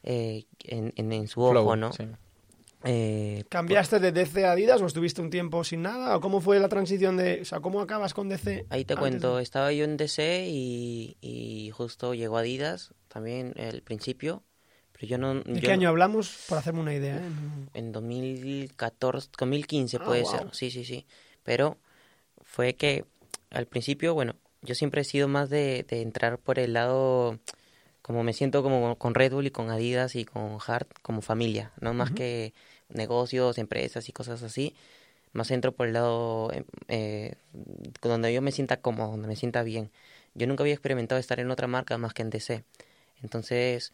eh, 0.09 0.47
en, 0.65 0.93
en, 0.97 1.13
en 1.13 1.29
su 1.29 1.41
ojo, 1.43 1.53
Flow, 1.53 1.77
¿no? 1.77 1.93
sí. 1.93 2.05
Eh, 2.85 3.45
¿Cambiaste 3.49 3.99
de 3.99 4.13
DC 4.13 4.47
a 4.47 4.53
Adidas 4.53 4.81
o 4.81 4.87
estuviste 4.87 5.21
un 5.21 5.31
tiempo 5.31 5.65
sin 5.65 5.83
nada? 5.83 6.17
¿O 6.17 6.21
cómo 6.21 6.41
fue 6.41 6.61
la 6.61 6.69
transición 6.69 7.17
de... 7.17 7.41
O 7.43 7.45
sea, 7.45 7.59
¿cómo 7.61 7.81
acabas 7.81 8.15
con 8.15 8.29
DC? 8.29 8.67
Ahí 8.71 8.85
te 8.85 8.97
cuento, 8.97 9.37
de- 9.37 9.43
estaba 9.43 9.73
yo 9.73 9.85
en 9.85 9.97
DC 9.97 10.47
y, 10.49 11.17
y 11.21 11.71
justo 11.71 12.15
llegó 12.15 12.37
Adidas 12.39 12.95
también 13.09 13.53
al 13.59 13.83
principio, 13.83 14.45
pero 14.93 15.07
yo 15.09 15.19
no... 15.19 15.35
¿De 15.35 15.55
yo 15.55 15.61
qué 15.61 15.67
no- 15.69 15.73
año 15.73 15.89
hablamos? 15.89 16.45
Por 16.49 16.59
hacerme 16.59 16.81
una 16.81 16.95
idea. 16.95 17.17
¿eh? 17.19 17.23
En 17.75 17.91
2014, 17.93 19.29
2015 19.37 19.99
Ah, 20.01 20.05
puede 20.05 20.23
wow. 20.23 20.31
ser, 20.31 20.47
sí, 20.55 20.71
sí, 20.71 20.85
sí. 20.85 21.05
Pero 21.43 21.79
fue 22.43 22.75
que 22.75 23.05
al 23.51 23.67
principio, 23.67 24.15
bueno, 24.15 24.37
yo 24.63 24.75
siempre 24.77 25.01
he 25.01 25.05
sido 25.05 25.27
más 25.29 25.51
de, 25.51 25.85
de 25.89 26.01
entrar 26.03 26.39
por 26.39 26.59
el 26.61 26.75
lado, 26.75 27.39
como 28.09 28.23
me 28.25 28.33
siento 28.33 28.63
como 28.63 28.97
con 28.97 29.15
Red 29.15 29.35
Bull 29.35 29.47
y 29.49 29.51
con 29.51 29.69
Adidas 29.69 30.17
y 30.17 30.25
con 30.25 30.57
Hart, 30.67 30.89
como 31.03 31.21
familia, 31.21 31.73
no 31.79 31.93
más 31.93 32.11
que 32.11 32.55
negocios, 32.89 33.59
empresas 33.59 34.09
y 34.09 34.13
cosas 34.15 34.43
así. 34.43 34.75
Más 35.35 35.51
entro 35.51 35.73
por 35.73 35.89
el 35.89 35.93
lado 35.93 36.51
em, 36.55 36.65
eh, 36.89 37.35
donde 38.01 38.33
yo 38.33 38.41
me 38.41 38.51
sienta 38.51 38.81
cómodo, 38.81 39.11
donde 39.11 39.29
me 39.29 39.37
sienta 39.37 39.63
bien. 39.63 39.91
Yo 40.33 40.47
nunca 40.47 40.63
había 40.63 40.73
experimentado 40.73 41.19
estar 41.21 41.39
en 41.39 41.51
otra 41.51 41.67
marca 41.67 41.99
más 41.99 42.15
que 42.15 42.23
en 42.23 42.31
DC. 42.31 42.65
Entonces, 43.23 43.93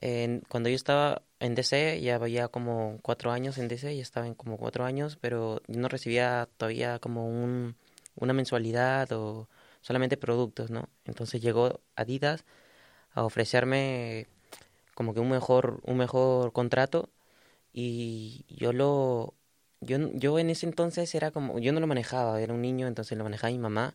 en- 0.00 0.42
cuando 0.48 0.68
yo 0.68 0.74
estaba 0.74 1.22
en 1.38 1.54
DC, 1.54 2.00
ya 2.00 2.16
había 2.16 2.48
como 2.48 2.98
cuatro 3.02 3.30
años 3.30 3.58
en 3.58 3.68
DC, 3.68 3.94
ya 3.96 4.02
estaba 4.02 4.26
en 4.26 4.34
como 4.34 4.56
cuatro 4.56 4.84
años, 4.84 5.18
pero 5.20 5.62
yo 5.68 5.78
no 5.80 5.86
recibía 5.86 6.48
todavía 6.56 6.98
como 6.98 7.28
un, 7.28 7.76
una 8.16 8.32
mensualidad 8.32 9.12
o 9.12 9.48
solamente 9.82 10.16
productos, 10.16 10.70
¿no? 10.72 10.88
Entonces 11.04 11.40
llegó 11.40 11.80
Adidas 11.94 12.44
a 13.14 13.24
ofrecerme 13.24 14.28
como 14.94 15.14
que 15.14 15.20
un 15.20 15.30
mejor, 15.30 15.80
un 15.84 15.96
mejor 15.98 16.52
contrato 16.52 17.10
y 17.72 18.44
yo 18.48 18.72
lo, 18.72 19.34
yo, 19.80 19.98
yo 20.14 20.38
en 20.38 20.50
ese 20.50 20.66
entonces 20.66 21.14
era 21.14 21.30
como, 21.30 21.58
yo 21.58 21.72
no 21.72 21.80
lo 21.80 21.86
manejaba, 21.86 22.40
era 22.40 22.52
un 22.54 22.62
niño, 22.62 22.86
entonces 22.86 23.16
lo 23.18 23.24
manejaba 23.24 23.52
mi 23.52 23.58
mamá. 23.58 23.94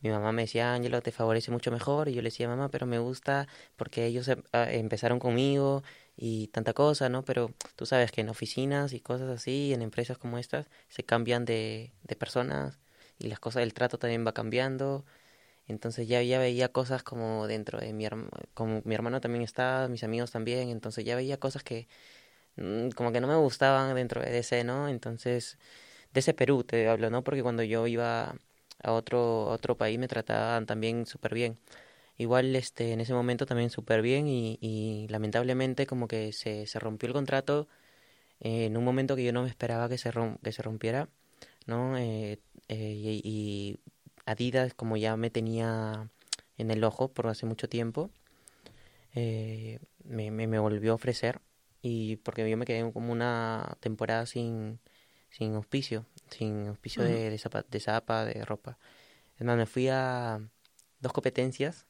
Mi 0.00 0.10
mamá 0.10 0.30
me 0.32 0.42
decía, 0.42 0.74
Ángelo, 0.74 1.02
te 1.02 1.10
favorece 1.12 1.50
mucho 1.50 1.70
mejor. 1.72 2.08
Y 2.08 2.14
yo 2.14 2.22
le 2.22 2.28
decía, 2.28 2.48
mamá, 2.48 2.68
pero 2.70 2.86
me 2.86 2.98
gusta 2.98 3.48
porque 3.76 4.06
ellos 4.06 4.28
em- 4.28 4.42
ah, 4.52 4.70
empezaron 4.72 5.18
conmigo 5.18 5.82
y 6.16 6.48
tanta 6.48 6.72
cosa, 6.72 7.08
¿no? 7.08 7.24
Pero 7.24 7.52
tú 7.76 7.84
sabes 7.86 8.12
que 8.12 8.20
en 8.22 8.28
oficinas 8.28 8.92
y 8.92 9.00
cosas 9.00 9.28
así, 9.30 9.72
en 9.74 9.82
empresas 9.82 10.16
como 10.18 10.38
estas, 10.38 10.66
se 10.88 11.04
cambian 11.04 11.44
de, 11.44 11.92
de 12.04 12.16
personas 12.16 12.78
y 13.18 13.28
las 13.28 13.40
cosas, 13.40 13.62
el 13.64 13.74
trato 13.74 13.98
también 13.98 14.24
va 14.26 14.32
cambiando. 14.32 15.04
Entonces 15.68 16.08
ya, 16.08 16.22
ya 16.22 16.38
veía 16.38 16.70
cosas 16.72 17.02
como 17.02 17.46
dentro 17.46 17.78
de 17.80 17.92
mi 17.92 18.06
como 18.54 18.82
mi 18.84 18.94
hermano 18.94 19.20
también 19.20 19.42
está, 19.44 19.88
mis 19.88 20.04
amigos 20.04 20.30
también, 20.32 20.70
entonces 20.70 21.04
ya 21.04 21.16
veía 21.16 21.38
cosas 21.38 21.62
que 21.64 21.88
mm, 22.56 22.90
como 22.90 23.12
que 23.12 23.20
no 23.20 23.28
me 23.28 23.36
gustaban 23.36 23.94
dentro 23.94 24.22
de 24.22 24.30
DC, 24.30 24.64
¿no? 24.64 24.88
Entonces, 24.88 25.58
de 26.14 26.20
ese 26.20 26.34
Perú 26.34 26.64
te 26.64 26.88
hablo, 26.88 27.10
¿no? 27.10 27.24
Porque 27.24 27.42
cuando 27.42 27.62
yo 27.64 27.86
iba 27.88 28.36
a 28.82 28.92
otro, 28.92 29.46
otro 29.48 29.76
país 29.78 29.98
me 29.98 30.08
trataban 30.08 30.66
también 30.66 31.06
súper 31.06 31.34
bien. 31.34 31.58
Igual 32.18 32.56
este, 32.56 32.92
en 32.92 33.00
ese 33.02 33.14
momento 33.14 33.46
también 33.46 33.70
súper 33.70 34.02
bien 34.02 34.26
y, 34.28 35.06
lamentablemente 35.10 35.86
como 35.86 36.08
que 36.08 36.32
se, 36.32 36.66
se 36.66 36.78
rompió 36.80 37.08
el 37.08 37.12
contrato 37.14 37.68
en 38.40 38.76
un 38.76 38.84
momento 38.84 39.16
que 39.16 39.24
yo 39.24 39.32
no 39.32 39.42
me 39.42 39.48
esperaba 39.48 39.88
que 39.88 39.98
se, 39.98 40.10
rom- 40.12 40.38
que 40.42 40.52
se 40.52 40.62
rompiera, 40.62 41.08
¿no? 41.66 41.98
Eh, 41.98 42.40
eh, 42.68 43.20
y 43.24 43.80
Adidas, 44.28 44.74
como 44.74 44.96
ya 44.98 45.16
me 45.16 45.30
tenía 45.30 46.10
en 46.58 46.70
el 46.70 46.84
ojo 46.84 47.08
por 47.08 47.28
hace 47.28 47.46
mucho 47.46 47.68
tiempo, 47.68 48.10
eh, 49.14 49.78
me, 50.04 50.30
me, 50.30 50.46
me 50.46 50.58
volvió 50.58 50.92
a 50.92 50.96
ofrecer 50.96 51.40
y 51.80 52.16
porque 52.16 52.48
yo 52.48 52.56
me 52.58 52.66
quedé 52.66 52.92
como 52.92 53.10
una 53.10 53.76
temporada 53.80 54.26
sin, 54.26 54.80
sin 55.30 55.54
auspicio, 55.54 56.04
sin 56.30 56.66
auspicio 56.68 57.04
de, 57.04 57.30
de, 57.30 57.38
zapa, 57.38 57.62
de 57.62 57.80
zapa, 57.80 58.24
de 58.26 58.44
ropa. 58.44 58.78
Es 59.38 59.46
más, 59.46 59.56
me 59.56 59.64
fui 59.64 59.88
a 59.88 60.40
dos 61.00 61.12
competencias 61.14 61.86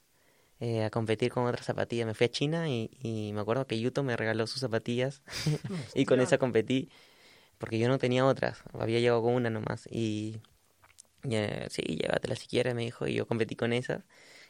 eh, 0.60 0.84
a 0.84 0.90
competir 0.90 1.32
con 1.32 1.44
otras 1.44 1.66
zapatillas. 1.66 2.06
Me 2.06 2.14
fui 2.14 2.26
a 2.26 2.30
China 2.30 2.68
y, 2.68 2.90
y 3.02 3.32
me 3.32 3.40
acuerdo 3.40 3.66
que 3.66 3.80
Yuto 3.80 4.04
me 4.04 4.16
regaló 4.16 4.46
sus 4.46 4.60
zapatillas 4.60 5.22
y 5.94 6.04
con 6.04 6.20
esa 6.20 6.38
competí 6.38 6.88
porque 7.58 7.80
yo 7.80 7.88
no 7.88 7.98
tenía 7.98 8.24
otras, 8.24 8.62
había 8.72 9.00
llegado 9.00 9.22
con 9.22 9.34
una 9.34 9.50
nomás 9.50 9.88
y 9.90 10.40
eh, 11.24 11.66
sí, 11.70 11.82
llévatela 11.82 12.36
si 12.36 12.46
quieres, 12.48 12.74
me 12.74 12.82
dijo, 12.82 13.06
y 13.06 13.14
yo 13.14 13.26
competí 13.26 13.56
con 13.56 13.72
esas 13.72 14.04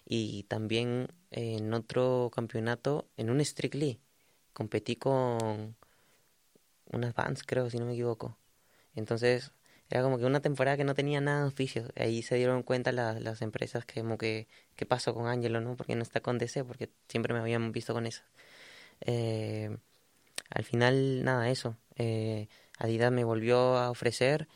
y 0.06 0.44
también 0.44 1.08
en 1.30 1.72
otro 1.74 2.30
campeonato, 2.34 3.08
en 3.16 3.30
un 3.30 3.44
Strictly, 3.44 4.00
competí 4.54 4.96
con 4.96 5.76
unas 6.92 7.14
Vans, 7.14 7.42
creo, 7.44 7.70
si 7.70 7.78
no 7.78 7.86
me 7.86 7.92
equivoco. 7.92 8.36
Entonces, 8.94 9.52
era 9.90 10.02
como 10.02 10.18
que 10.18 10.26
una 10.26 10.40
temporada 10.40 10.76
que 10.76 10.84
no 10.84 10.94
tenía 10.94 11.20
nada 11.20 11.40
de 11.40 11.44
auspicios. 11.46 11.90
Ahí 11.96 12.22
se 12.22 12.36
dieron 12.36 12.62
cuenta 12.62 12.92
la- 12.92 13.20
las 13.20 13.42
empresas 13.42 13.84
que 13.86 14.02
como 14.02 14.18
que, 14.18 14.48
¿qué 14.76 14.86
pasó 14.86 15.14
con 15.14 15.26
Angelo, 15.28 15.60
no? 15.60 15.76
Porque 15.76 15.96
no 15.96 16.02
está 16.02 16.20
con 16.20 16.38
DC, 16.38 16.64
porque 16.64 16.90
siempre 17.08 17.34
me 17.34 17.40
habían 17.40 17.72
visto 17.72 17.94
con 17.94 18.06
eso. 18.06 18.22
Eh, 19.02 19.76
al 20.50 20.64
final, 20.64 21.24
nada, 21.24 21.50
eso. 21.50 21.76
Eh, 21.96 22.48
Adidas 22.78 23.12
me 23.12 23.24
volvió 23.24 23.76
a 23.78 23.90
ofrecer 23.90 24.48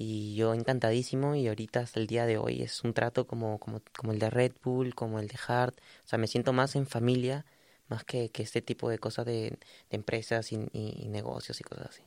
y 0.00 0.36
yo 0.36 0.54
encantadísimo 0.54 1.34
y 1.34 1.48
ahorita 1.48 1.80
hasta 1.80 1.98
el 1.98 2.06
día 2.06 2.24
de 2.24 2.38
hoy 2.38 2.62
es 2.62 2.84
un 2.84 2.92
trato 2.92 3.26
como, 3.26 3.58
como, 3.58 3.82
como 3.96 4.12
el 4.12 4.20
de 4.20 4.30
Red 4.30 4.52
Bull, 4.62 4.94
como 4.94 5.18
el 5.18 5.26
de 5.26 5.34
Hart. 5.48 5.76
O 6.04 6.06
sea, 6.06 6.20
me 6.20 6.28
siento 6.28 6.52
más 6.52 6.76
en 6.76 6.86
familia, 6.86 7.44
más 7.88 8.04
que, 8.04 8.28
que 8.28 8.44
este 8.44 8.62
tipo 8.62 8.88
de 8.88 9.00
cosas 9.00 9.26
de, 9.26 9.58
de 9.90 9.96
empresas 9.96 10.52
y, 10.52 10.58
negocios 11.08 11.60
y 11.60 11.64
cosas 11.64 11.88
así. 11.88 12.02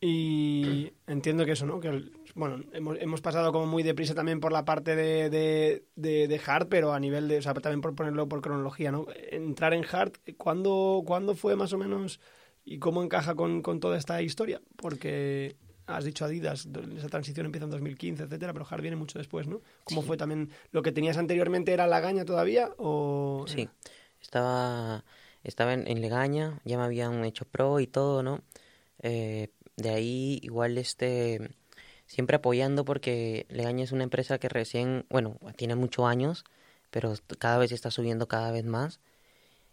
Y 0.00 0.94
entiendo 1.06 1.44
que 1.44 1.52
eso, 1.52 1.66
¿no? 1.66 1.78
Que, 1.78 2.10
bueno, 2.34 2.64
hemos, 2.72 2.96
hemos 2.98 3.20
pasado 3.20 3.52
como 3.52 3.66
muy 3.66 3.82
deprisa 3.82 4.14
también 4.14 4.40
por 4.40 4.52
la 4.52 4.64
parte 4.64 4.96
de, 4.96 5.28
de, 5.28 5.84
de, 5.94 6.26
de 6.26 6.40
Hard, 6.46 6.68
pero 6.68 6.94
a 6.94 7.00
nivel 7.00 7.28
de, 7.28 7.36
o 7.36 7.42
sea, 7.42 7.52
también 7.52 7.82
por 7.82 7.94
ponerlo 7.94 8.30
por 8.30 8.40
cronología, 8.40 8.92
¿no? 8.92 9.08
Entrar 9.30 9.74
en 9.74 9.84
Hard, 9.84 10.12
¿cuándo, 10.38 11.02
¿cuándo 11.04 11.34
fue 11.34 11.54
más 11.54 11.74
o 11.74 11.76
menos 11.76 12.18
y 12.64 12.78
cómo 12.78 13.02
encaja 13.02 13.34
con, 13.34 13.62
con 13.62 13.80
toda 13.80 13.96
esta 13.98 14.20
historia? 14.22 14.60
Porque 14.76 15.56
has 15.86 16.04
dicho 16.04 16.24
Adidas, 16.24 16.68
esa 16.96 17.08
transición 17.08 17.46
empieza 17.46 17.64
en 17.64 17.70
2015, 17.70 18.22
etcétera, 18.24 18.52
pero 18.52 18.66
Hard 18.68 18.80
viene 18.82 18.96
mucho 18.96 19.18
después, 19.18 19.48
¿no? 19.48 19.60
¿Cómo 19.84 20.02
Sí. 20.02 20.06
fue 20.06 20.16
también? 20.16 20.50
¿Lo 20.70 20.82
que 20.82 20.92
tenías 20.92 21.16
anteriormente 21.16 21.72
era 21.72 21.86
la 21.88 21.98
gaña 22.00 22.24
todavía 22.24 22.70
o...? 22.78 23.44
Sí, 23.48 23.68
estaba, 24.20 25.04
estaba 25.42 25.74
en, 25.74 25.88
en 25.88 26.00
Legaña, 26.00 26.60
ya 26.64 26.78
me 26.78 26.84
habían 26.84 27.24
hecho 27.24 27.44
pro 27.44 27.80
y 27.80 27.88
todo, 27.88 28.22
¿no? 28.22 28.42
Eh, 29.00 29.48
de 29.76 29.90
ahí 29.90 30.38
igual 30.42 30.78
este, 30.78 31.50
siempre 32.06 32.36
apoyando 32.36 32.84
porque 32.84 33.46
Legaña 33.48 33.82
es 33.82 33.90
una 33.92 34.04
empresa 34.04 34.38
que 34.38 34.48
recién, 34.48 35.06
bueno, 35.10 35.38
tiene 35.56 35.74
muchos 35.74 36.04
años, 36.06 36.44
pero 36.90 37.14
cada 37.38 37.58
vez 37.58 37.72
está 37.72 37.90
subiendo 37.90 38.28
cada 38.28 38.52
vez 38.52 38.64
más. 38.64 39.00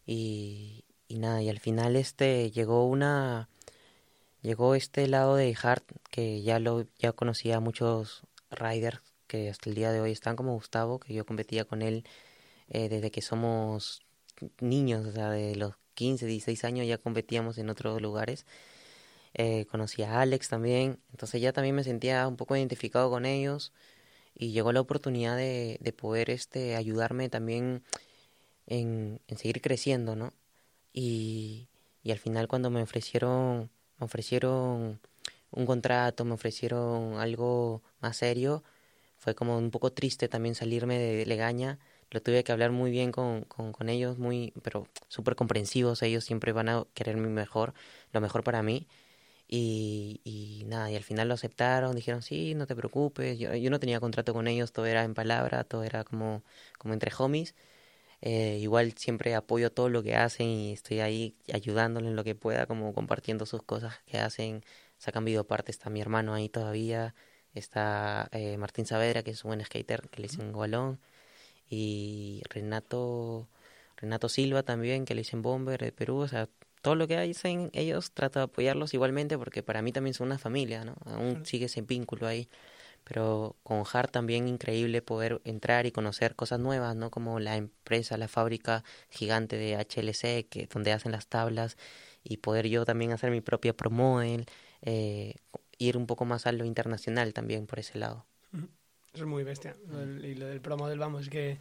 Y, 0.05 0.84
y 1.07 1.19
nada, 1.19 1.41
y 1.41 1.49
al 1.49 1.59
final 1.59 1.95
este 1.95 2.51
llegó 2.51 2.85
una, 2.85 3.49
llegó 4.41 4.75
este 4.75 5.07
lado 5.07 5.35
de 5.35 5.55
Hart 5.61 5.85
que 6.11 6.41
ya 6.41 6.59
lo, 6.59 6.85
ya 6.97 7.13
conocía 7.13 7.57
a 7.57 7.59
muchos 7.59 8.23
riders 8.51 9.01
que 9.27 9.49
hasta 9.49 9.69
el 9.69 9.75
día 9.75 9.91
de 9.91 10.01
hoy 10.01 10.11
están 10.11 10.35
como 10.35 10.53
Gustavo, 10.53 10.99
que 10.99 11.13
yo 11.13 11.25
competía 11.25 11.65
con 11.65 11.81
él 11.81 12.05
eh, 12.69 12.89
desde 12.89 13.11
que 13.11 13.21
somos 13.21 14.01
niños, 14.59 15.05
o 15.05 15.11
sea, 15.11 15.29
de 15.29 15.55
los 15.55 15.73
15, 15.95 16.25
16 16.25 16.63
años 16.65 16.88
ya 16.88 16.97
competíamos 16.97 17.57
en 17.57 17.69
otros 17.69 18.01
lugares. 18.01 18.45
Eh, 19.34 19.65
conocí 19.67 20.03
a 20.03 20.21
Alex 20.21 20.49
también, 20.49 20.99
entonces 21.11 21.41
ya 21.41 21.53
también 21.53 21.75
me 21.75 21.84
sentía 21.84 22.27
un 22.27 22.38
poco 22.38 22.55
identificado 22.55 23.09
con 23.09 23.25
ellos 23.25 23.73
y 24.35 24.51
llegó 24.51 24.71
la 24.71 24.81
oportunidad 24.81 25.38
de, 25.38 25.77
de 25.81 25.93
poder 25.93 26.29
este, 26.29 26.75
ayudarme 26.75 27.29
también 27.29 27.84
en, 28.67 29.21
en 29.27 29.38
seguir 29.38 29.61
creciendo, 29.61 30.15
¿no? 30.15 30.34
Y, 30.97 31.67
y 32.03 32.11
al 32.11 32.19
final 32.19 32.47
cuando 32.47 32.69
me 32.71 32.81
ofrecieron, 32.81 33.69
me 33.99 34.05
ofrecieron 34.05 34.99
un 35.51 35.65
contrato, 35.65 36.25
me 36.25 36.33
ofrecieron 36.33 37.19
algo 37.19 37.83
más 38.01 38.17
serio, 38.17 38.63
fue 39.17 39.35
como 39.35 39.57
un 39.57 39.71
poco 39.71 39.91
triste 39.93 40.27
también 40.27 40.55
salirme 40.55 40.97
de 40.99 41.25
Legaña 41.25 41.79
lo 42.11 42.21
tuve 42.21 42.43
que 42.43 42.51
hablar 42.51 42.71
muy 42.71 42.91
bien 42.91 43.11
con, 43.11 43.43
con, 43.43 43.89
ellos, 43.89 44.17
muy, 44.17 44.53
pero 44.63 44.87
súper 45.07 45.35
comprensivos, 45.35 46.01
ellos 46.03 46.23
siempre 46.23 46.51
van 46.53 46.69
a 46.69 46.85
querer 46.93 47.17
mi 47.17 47.27
mejor, 47.29 47.73
lo 48.13 48.21
mejor 48.21 48.43
para 48.43 48.63
mí. 48.63 48.87
Y, 49.49 50.21
y 50.25 50.65
nada, 50.67 50.91
y 50.91 50.95
al 50.95 51.03
final 51.03 51.29
lo 51.29 51.35
aceptaron, 51.35 51.95
dijeron, 51.95 52.21
sí, 52.21 52.55
no 52.55 52.67
te 52.67 52.75
preocupes, 52.75 53.39
yo, 53.39 53.55
yo 53.55 53.69
no 53.71 53.79
tenía 53.79 53.99
contrato 54.01 54.33
con 54.33 54.47
ellos, 54.47 54.73
todo 54.73 54.85
era 54.85 55.03
en 55.03 55.13
palabra, 55.13 55.63
todo 55.63 55.83
era 55.83 56.03
como, 56.03 56.43
como 56.77 56.93
entre 56.93 57.11
homies. 57.17 57.55
Eh, 58.22 58.57
igual 58.60 58.94
siempre 58.98 59.35
apoyo 59.35 59.72
todo 59.72 59.89
lo 59.89 60.03
que 60.03 60.15
hacen 60.15 60.48
y 60.48 60.73
estoy 60.73 60.99
ahí 61.02 61.35
ayudándoles 61.53 62.10
en 62.10 62.15
lo 62.15 62.23
que 62.23 62.35
pueda, 62.35 62.65
como 62.65 62.94
compartiendo 62.94 63.45
sus 63.45 63.64
cosas 63.64 63.99
que 64.06 64.18
hacen, 64.19 64.64
sacan 64.98 65.26
videoparte, 65.26 65.72
está 65.72 65.89
mi 65.89 66.02
hermano 66.02 66.34
ahí 66.34 66.49
todavía, 66.49 67.14
está 67.53 68.30
eh, 68.31 68.57
Martín 68.57 68.85
Saavedra, 68.85 69.23
que 69.23 69.31
es 69.31 69.44
un 69.44 69.49
buen 69.49 69.64
skater, 69.65 70.10
que 70.10 70.22
le 70.22 70.27
dicen 70.30 70.52
Golón, 70.52 70.99
y 71.69 72.41
Renato 72.49 73.48
Renato 73.98 74.30
Silva 74.30 74.64
también, 74.64 75.06
que 75.06 75.15
le 75.15 75.22
dicen 75.22 75.41
Bomber 75.41 75.80
de 75.81 75.91
Perú, 75.91 76.18
o 76.18 76.27
sea, 76.27 76.49
todo 76.81 76.95
lo 76.95 77.07
que 77.07 77.18
hacen 77.18 77.69
ellos 77.73 78.11
trato 78.11 78.39
de 78.39 78.45
apoyarlos 78.45 78.94
igualmente 78.94 79.38
porque 79.38 79.64
para 79.64 79.81
mí 79.81 79.91
también 79.91 80.14
son 80.14 80.27
una 80.27 80.38
familia, 80.38 80.85
¿no? 80.85 80.95
Aún 81.06 81.45
sigue 81.45 81.65
ese 81.65 81.81
vínculo 81.81 82.27
ahí. 82.27 82.48
Pero 83.07 83.55
con 83.63 83.84
Hart 83.91 84.11
también 84.11 84.47
increíble 84.47 85.01
poder 85.01 85.41
entrar 85.45 85.85
y 85.85 85.91
conocer 85.91 86.35
cosas 86.35 86.59
nuevas, 86.59 86.95
¿no? 86.95 87.09
Como 87.09 87.39
la 87.39 87.55
empresa, 87.55 88.17
la 88.17 88.27
fábrica 88.27 88.84
gigante 89.09 89.55
de 89.57 89.77
HLC, 89.77 90.47
que 90.49 90.67
donde 90.67 90.91
hacen 90.91 91.11
las 91.13 91.27
tablas, 91.27 91.77
y 92.23 92.38
poder 92.38 92.67
yo 92.67 92.84
también 92.84 93.13
hacer 93.13 93.31
mi 93.31 93.39
propia 93.39 93.73
promodel, 93.73 94.45
eh, 94.81 95.35
ir 95.77 95.95
un 95.95 96.05
poco 96.05 96.25
más 96.25 96.47
a 96.47 96.51
lo 96.51 96.65
internacional 96.65 97.34
también 97.34 97.65
por 97.65 97.79
ese 97.79 97.97
lado. 97.97 98.25
Eso 99.13 99.23
es 99.23 99.29
muy 99.29 99.43
bestia. 99.43 99.75
Lo 99.88 99.99
del- 99.99 100.25
y 100.25 100.35
lo 100.35 100.45
del 100.47 100.59
promo 100.59 100.89
del 100.89 100.99
vamos, 100.99 101.23
es 101.23 101.29
que 101.29 101.59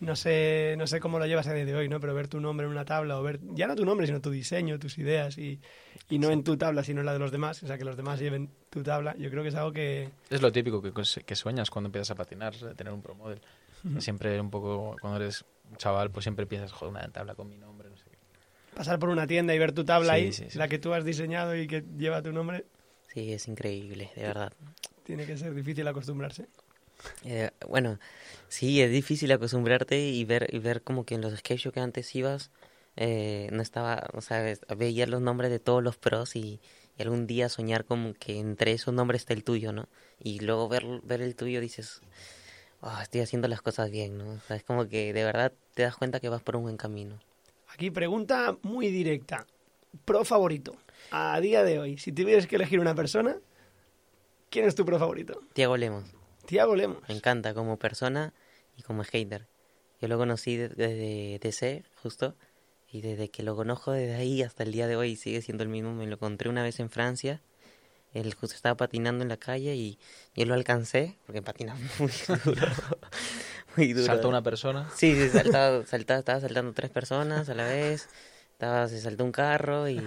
no 0.00 0.16
sé, 0.16 0.74
no 0.78 0.86
sé 0.86 0.98
cómo 1.00 1.18
lo 1.18 1.26
llevas 1.26 1.46
a 1.46 1.52
día 1.54 1.64
de 1.66 1.74
hoy, 1.74 1.88
¿no? 1.88 2.00
Pero 2.00 2.14
ver 2.14 2.28
tu 2.28 2.40
nombre 2.40 2.66
en 2.66 2.72
una 2.72 2.84
tabla 2.84 3.18
o 3.18 3.22
ver, 3.22 3.40
ya 3.54 3.66
no 3.66 3.76
tu 3.76 3.84
nombre, 3.84 4.06
sino 4.06 4.20
tu 4.20 4.30
diseño, 4.30 4.78
tus 4.78 4.98
ideas 4.98 5.36
y, 5.38 5.60
y 6.08 6.18
no 6.18 6.30
en 6.30 6.42
tu 6.42 6.56
tabla, 6.56 6.84
sino 6.84 7.00
en 7.00 7.06
la 7.06 7.12
de 7.12 7.18
los 7.18 7.32
demás, 7.32 7.62
o 7.62 7.66
sea, 7.66 7.76
que 7.78 7.84
los 7.84 7.96
demás 7.96 8.18
lleven 8.20 8.50
tu 8.76 8.82
tabla, 8.82 9.16
yo 9.16 9.30
creo 9.30 9.42
que 9.42 9.48
es 9.48 9.54
algo 9.54 9.72
que... 9.72 10.10
Es 10.28 10.42
lo 10.42 10.52
típico 10.52 10.82
que, 10.82 10.92
que 11.24 11.34
sueñas 11.34 11.70
cuando 11.70 11.88
empiezas 11.88 12.10
a 12.10 12.14
patinar, 12.14 12.54
tener 12.76 12.92
un 12.92 13.00
pro 13.00 13.14
model. 13.14 13.40
Siempre 14.00 14.38
un 14.38 14.50
poco, 14.50 14.96
cuando 15.00 15.18
eres 15.22 15.44
un 15.70 15.76
chaval, 15.78 16.10
pues 16.10 16.24
siempre 16.24 16.44
piensas, 16.44 16.72
joder, 16.72 16.90
una 16.94 17.08
tabla 17.08 17.34
con 17.34 17.48
mi 17.48 17.56
nombre, 17.56 17.88
no 17.88 17.96
sé 17.96 18.04
qué. 18.10 18.16
Pasar 18.74 18.98
por 18.98 19.08
una 19.08 19.26
tienda 19.26 19.54
y 19.54 19.58
ver 19.58 19.72
tu 19.72 19.84
tabla 19.84 20.14
Sí, 20.14 20.18
ahí, 20.20 20.32
sí, 20.32 20.44
sí. 20.50 20.58
la 20.58 20.68
que 20.68 20.78
tú 20.78 20.92
has 20.92 21.04
diseñado 21.06 21.56
y 21.56 21.66
que 21.66 21.84
lleva 21.96 22.20
tu 22.20 22.32
nombre, 22.32 22.66
Sí, 23.14 23.32
es 23.32 23.48
increíble, 23.48 24.10
de 24.14 24.22
verdad. 24.24 24.52
tiene 25.04 25.24
que 25.24 25.38
ser 25.38 25.54
difícil 25.54 25.88
acostumbrarse. 25.88 26.48
Eh, 27.24 27.50
bueno, 27.66 27.98
sí, 28.48 28.82
es 28.82 28.90
difícil 28.90 29.32
acostumbrarte 29.32 29.98
y 30.08 30.22
ver, 30.26 30.48
y 30.52 30.58
ver 30.58 30.82
como 30.82 31.04
que 31.04 31.14
en 31.14 31.22
los 31.22 31.34
skate 31.38 31.60
shows 31.60 31.72
que 31.72 31.80
antes 31.80 32.14
ibas, 32.14 32.50
eh, 32.96 33.48
no 33.52 33.62
estaba, 33.62 34.08
o 34.12 34.20
sea, 34.20 34.54
veías 34.76 35.08
los 35.08 35.22
nombres 35.22 35.50
de 35.50 35.60
todos 35.60 35.82
los 35.82 35.96
pros 35.96 36.36
y, 36.36 36.60
y 36.98 37.02
algún 37.02 37.26
día 37.26 37.48
soñar 37.48 37.84
como 37.84 38.14
que 38.14 38.38
entre 38.38 38.72
esos 38.72 38.92
nombres 38.94 39.22
está 39.22 39.34
el 39.34 39.44
tuyo, 39.44 39.72
¿no? 39.72 39.88
Y 40.18 40.40
luego 40.40 40.68
ver, 40.68 40.84
ver 41.02 41.20
el 41.22 41.34
tuyo 41.36 41.60
dices, 41.60 42.00
"Ah, 42.80 43.00
estoy 43.02 43.20
haciendo 43.20 43.48
las 43.48 43.62
cosas 43.62 43.90
bien, 43.90 44.16
¿no? 44.18 44.30
O 44.32 44.40
sea, 44.40 44.56
es 44.56 44.62
como 44.62 44.88
que 44.88 45.12
de 45.12 45.24
verdad 45.24 45.52
te 45.74 45.82
das 45.82 45.96
cuenta 45.96 46.20
que 46.20 46.28
vas 46.28 46.42
por 46.42 46.56
un 46.56 46.62
buen 46.62 46.76
camino. 46.76 47.18
Aquí 47.68 47.90
pregunta 47.90 48.56
muy 48.62 48.88
directa. 48.88 49.46
Pro 50.04 50.24
favorito. 50.24 50.76
A 51.10 51.40
día 51.40 51.62
de 51.62 51.78
hoy, 51.78 51.98
si 51.98 52.12
tuvieras 52.12 52.46
que 52.46 52.56
elegir 52.56 52.80
una 52.80 52.94
persona, 52.94 53.36
¿quién 54.50 54.64
es 54.66 54.74
tu 54.74 54.84
pro 54.84 54.98
favorito? 54.98 55.40
Tiago 55.52 55.76
Lemos. 55.76 56.04
Tiago 56.46 56.74
Lemos. 56.76 56.98
Me 57.08 57.14
encanta 57.14 57.54
como 57.54 57.78
persona 57.78 58.32
y 58.76 58.82
como 58.82 59.02
hater. 59.04 59.46
Yo 60.00 60.08
lo 60.08 60.18
conocí 60.18 60.56
de- 60.56 60.68
desde 60.68 61.38
DC, 61.40 61.84
justo, 62.02 62.34
y 62.90 63.00
desde 63.00 63.28
que 63.28 63.42
lo 63.42 63.56
conozco 63.56 63.92
desde 63.92 64.14
ahí 64.14 64.42
hasta 64.42 64.62
el 64.62 64.72
día 64.72 64.86
de 64.86 64.96
hoy 64.96 65.16
sigue 65.16 65.42
siendo 65.42 65.62
el 65.62 65.68
mismo. 65.68 65.92
Me 65.92 66.06
lo 66.06 66.14
encontré 66.14 66.48
una 66.48 66.62
vez 66.62 66.80
en 66.80 66.90
Francia. 66.90 67.42
Él 68.14 68.32
justo 68.34 68.56
estaba 68.56 68.76
patinando 68.76 69.22
en 69.22 69.28
la 69.28 69.36
calle 69.36 69.74
y 69.74 69.98
yo 70.34 70.46
lo 70.46 70.54
alcancé, 70.54 71.16
porque 71.26 71.42
patina 71.42 71.76
muy 71.98 72.10
duro. 72.44 72.66
muy 73.76 73.92
duro. 73.92 74.06
Saltó 74.06 74.28
una 74.28 74.42
persona. 74.42 74.88
Sí, 74.94 75.14
sí, 75.14 75.28
saltaba, 75.28 75.84
saltaba, 75.84 76.20
estaba 76.20 76.40
saltando 76.40 76.72
tres 76.72 76.90
personas 76.90 77.48
a 77.48 77.54
la 77.54 77.64
vez. 77.64 78.08
Estaba, 78.52 78.88
se 78.88 78.98
saltó 79.00 79.24
un 79.24 79.32
carro 79.32 79.86
y, 79.86 80.00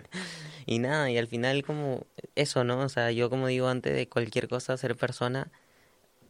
y 0.66 0.78
nada, 0.78 1.10
y 1.10 1.18
al 1.18 1.26
final 1.26 1.62
como 1.62 2.06
eso, 2.34 2.64
¿no? 2.64 2.80
O 2.80 2.88
sea, 2.88 3.10
yo 3.10 3.28
como 3.28 3.48
digo 3.48 3.68
antes 3.68 3.94
de 3.94 4.08
cualquier 4.08 4.48
cosa, 4.48 4.78
ser 4.78 4.96
persona, 4.96 5.52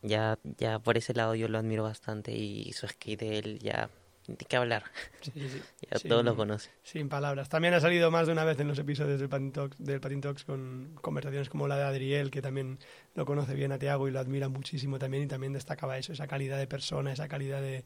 ya, 0.02 0.38
ya 0.58 0.80
por 0.80 0.98
ese 0.98 1.14
lado 1.14 1.36
yo 1.36 1.46
lo 1.48 1.58
admiro 1.58 1.84
bastante 1.84 2.32
y 2.32 2.72
su 2.72 2.88
skate 2.88 3.20
de 3.20 3.38
él 3.38 3.58
ya, 3.60 3.90
ni 4.28 4.36
qué 4.36 4.56
hablar, 4.56 4.84
Sí, 5.20 5.30
sí, 5.34 5.48
sí. 5.48 5.62
ya 5.90 5.98
Sí, 5.98 6.08
todos 6.08 6.24
lo 6.24 6.36
conocen. 6.36 6.72
Sin 6.82 7.08
palabras. 7.08 7.48
También 7.48 7.74
ha 7.74 7.80
salido 7.80 8.10
más 8.10 8.26
de 8.26 8.32
una 8.32 8.44
vez 8.44 8.58
en 8.60 8.68
los 8.68 8.78
episodios 8.78 9.20
del 9.20 9.28
Patin 9.28 9.52
Talks, 9.52 9.76
del 9.78 10.00
Patin 10.00 10.20
Talks 10.20 10.44
con 10.44 10.96
conversaciones 11.00 11.48
como 11.48 11.68
la 11.68 11.76
de 11.76 11.84
Adriel, 11.84 12.30
que 12.30 12.42
también 12.42 12.78
lo 13.14 13.24
conoce 13.26 13.54
bien 13.54 13.72
a 13.72 13.78
Tiago 13.78 14.08
y 14.08 14.10
lo 14.10 14.20
admira 14.20 14.48
muchísimo 14.48 14.98
también 14.98 15.24
y 15.24 15.26
también 15.26 15.52
destacaba 15.52 15.98
eso, 15.98 16.12
esa 16.12 16.26
calidad 16.26 16.58
de 16.58 16.66
persona, 16.66 17.12
esa 17.12 17.28
calidad 17.28 17.60
de... 17.60 17.84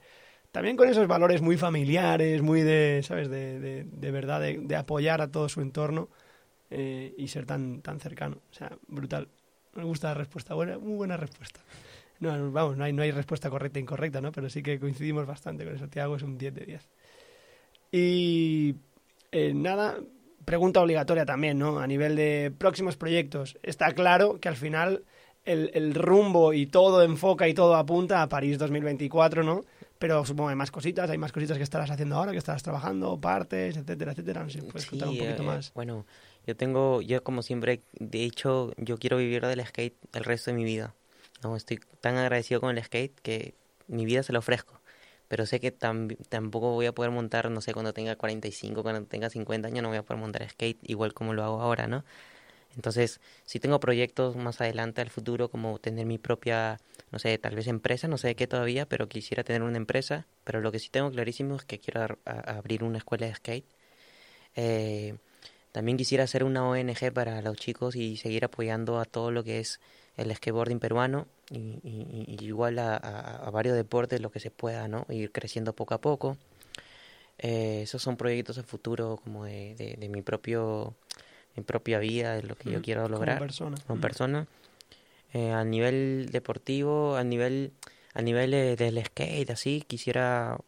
También 0.53 0.77
con 0.77 0.89
esos 0.89 1.07
valores 1.07 1.43
muy 1.43 1.57
familiares, 1.57 2.43
muy 2.43 2.63
de, 2.63 3.03
¿sabes? 3.05 3.31
De, 3.31 3.61
de, 3.61 3.85
de 3.85 4.11
verdad, 4.11 4.41
de, 4.41 4.59
de 4.59 4.77
apoyar 4.77 5.21
a 5.21 5.31
todo 5.31 5.49
su 5.49 5.61
entorno 5.61 6.09
eh, 6.71 7.15
y 7.17 7.29
ser 7.29 7.47
tan, 7.47 7.83
tan 7.83 8.01
cercano. 8.01 8.39
O 8.51 8.55
sea, 8.55 8.77
brutal. 8.89 9.29
Me 9.75 9.85
gusta 9.85 10.09
la 10.09 10.15
respuesta, 10.15 10.55
buena, 10.55 10.79
muy 10.79 10.95
buena 10.97 11.17
respuesta. 11.17 11.61
No, 12.21 12.53
vamos, 12.53 12.77
no 12.77 12.85
hay, 12.85 12.93
no 12.93 13.03
hay 13.03 13.11
respuesta 13.11 13.51
correcta 13.51 13.79
e 13.79 13.83
incorrecta, 13.83 14.21
¿no? 14.21 14.31
Pero 14.31 14.49
sí 14.51 14.63
que 14.63 14.79
coincidimos 14.79 15.27
bastante 15.27 15.65
con 15.65 15.75
eso. 15.75 15.89
Tiago 15.89 16.17
es 16.17 16.23
un 16.23 16.37
10 16.37 16.55
de 16.55 16.65
10. 16.67 16.89
Y 17.93 18.77
eh, 19.33 19.53
nada, 19.55 19.99
pregunta 20.45 20.81
obligatoria 20.81 21.25
también, 21.25 21.59
¿no? 21.59 21.81
A 21.81 21.87
nivel 21.87 22.17
de 22.17 22.53
próximos 22.57 22.97
proyectos. 22.97 23.59
Está 23.63 23.93
claro 23.93 24.39
que 24.39 24.49
al 24.49 24.57
final 24.57 25.05
el, 25.45 25.71
el 25.75 25.95
rumbo 25.95 26.53
y 26.53 26.67
todo 26.67 27.03
enfoca 27.03 27.49
y 27.49 27.55
todo 27.55 27.75
apunta 27.75 28.23
a 28.23 28.29
París 28.29 28.59
2024, 28.59 29.43
¿no? 29.43 29.63
Pero 29.99 30.25
supongo 30.25 30.49
que 30.49 30.53
hay 30.53 30.57
más 30.57 30.71
cositas, 30.71 31.11
hay 31.11 31.19
más 31.19 31.33
cositas 31.33 31.57
que 31.57 31.63
estarás 31.63 31.91
haciendo 31.91 32.17
ahora, 32.17 32.33
que 32.33 32.39
estarás 32.39 32.63
trabajando, 32.63 33.21
partes, 33.21 33.77
etcétera, 33.77 34.13
etcétera. 34.13 34.45
No 34.45 34.51
sé, 34.51 34.63
puedes 34.63 34.87
contar 34.87 35.09
un 35.09 35.19
poquito 35.19 35.43
eh, 35.43 35.47
más. 35.47 35.73
Bueno, 35.75 36.07
yo 36.47 36.57
tengo, 36.57 37.03
yo 37.03 37.23
como 37.23 37.43
siempre, 37.43 37.83
de 37.99 38.25
hecho, 38.25 38.73
yo 38.77 38.97
quiero 38.97 39.19
vivir 39.19 39.45
del 39.47 39.65
skate 39.65 39.97
el 40.15 40.25
resto 40.25 40.51
de 40.51 40.57
mi 40.57 40.65
vida. 40.65 40.95
No, 41.43 41.57
estoy 41.57 41.81
tan 42.01 42.17
agradecido 42.17 42.61
con 42.61 42.77
el 42.77 42.85
skate 42.85 43.19
que 43.21 43.55
mi 43.89 44.05
vida 44.05 44.23
se 44.23 44.33
lo 44.33 44.41
ofrezco. 44.41 44.81
Pero 45.29 45.47
sé 45.47 45.61
que 45.61 45.73
tam- 45.77 46.17
tampoco 46.29 46.73
voy 46.73 46.87
a 46.87 46.93
poder 46.93 47.11
montar, 47.13 47.51
no 47.51 47.61
sé, 47.61 47.73
cuando 47.73 47.93
tenga 47.93 48.17
45, 48.17 48.83
cuando 48.83 49.07
tenga 49.07 49.31
50 49.31 49.69
años, 49.69 49.83
no 49.83 49.89
voy 49.89 49.99
a 49.99 50.03
poder 50.03 50.21
montar 50.21 50.49
skate 50.51 50.79
igual 50.83 51.15
como 51.15 51.35
lo 51.35 51.45
hago 51.45 51.61
ahora, 51.63 51.87
¿no? 51.87 52.05
Entonces, 52.77 53.21
si 53.47 53.61
tengo 53.61 53.81
proyectos 53.81 54.37
más 54.37 54.61
adelante 54.61 55.01
al 55.03 55.11
futuro, 55.11 55.51
como 55.51 55.79
tener 55.81 56.07
mi 56.07 56.19
propia, 56.19 56.81
no 57.13 57.19
sé, 57.21 57.39
tal 57.39 57.57
vez 57.57 57.67
empresa, 57.69 58.09
no 58.09 58.19
sé 58.19 58.29
de 58.29 58.37
qué 58.37 58.47
todavía, 58.49 58.87
pero 58.87 59.09
quisiera 59.09 59.45
tener 59.45 59.63
una 59.63 59.79
empresa. 59.79 60.27
Pero 60.45 60.61
lo 60.61 60.73
que 60.73 60.79
sí 60.81 60.91
tengo 60.91 61.11
clarísimo 61.13 61.57
es 61.57 61.65
que 61.65 61.81
quiero 61.81 62.19
abrir 62.27 62.85
una 62.85 62.99
escuela 62.99 63.27
de 63.27 63.35
skate. 63.35 63.67
Eh, 64.57 65.17
también 65.73 65.97
quisiera 65.99 66.25
hacer 66.25 66.45
una 66.45 66.69
ONG 66.69 67.13
para 67.13 67.43
los 67.43 67.57
chicos 67.59 67.97
y 67.97 68.17
seguir 68.17 68.45
apoyando 68.45 68.99
a 69.01 69.05
todo 69.05 69.31
lo 69.31 69.45
que 69.45 69.61
es 69.61 69.81
el 70.21 70.35
skateboarding 70.35 70.79
peruano 70.81 71.27
y, 71.51 71.81
y- 71.83 72.25
y 72.41 72.45
igual 72.45 72.79
a, 72.79 72.97
a- 72.97 73.37
a 73.47 73.51
varios 73.51 73.75
deportes 73.77 74.21
lo 74.21 74.31
que 74.31 74.41
se 74.41 74.51
pueda, 74.51 74.87
¿no? 74.89 75.07
Ir 75.09 75.33
creciendo 75.33 75.73
poco 75.75 75.95
a 75.95 76.01
poco. 76.01 76.37
Eh, 77.39 77.83
esos 77.83 78.03
son 78.03 78.17
proyectos 78.17 78.59
a 78.59 78.63
futuro 78.63 79.19
como 79.23 79.45
de, 79.45 79.75
de, 79.77 79.97
de 79.99 80.09
mi 80.09 80.23
propio 80.23 80.95
mi 81.57 81.63
propia 81.65 81.99
vida, 81.99 82.35
de 82.37 82.43
lo 82.45 82.55
que 82.55 82.71
yo 82.71 82.81
quiero 82.83 83.03
como 83.03 83.15
lograr 83.17 83.39
persona. 83.39 83.77
como 83.87 83.99
Mm. 83.99 84.01
persona. 84.03 84.47
Eh, 85.33 85.51
a 85.53 85.65
nivel 85.65 86.29
deportivo, 86.31 87.17
a 87.17 87.25
nivel 87.25 87.73
a 88.15 88.23
nivel 88.23 88.53
eh, 88.55 88.77
del 88.77 89.03
skate, 89.05 89.51
así 89.51 89.83
quisiera 89.87 90.59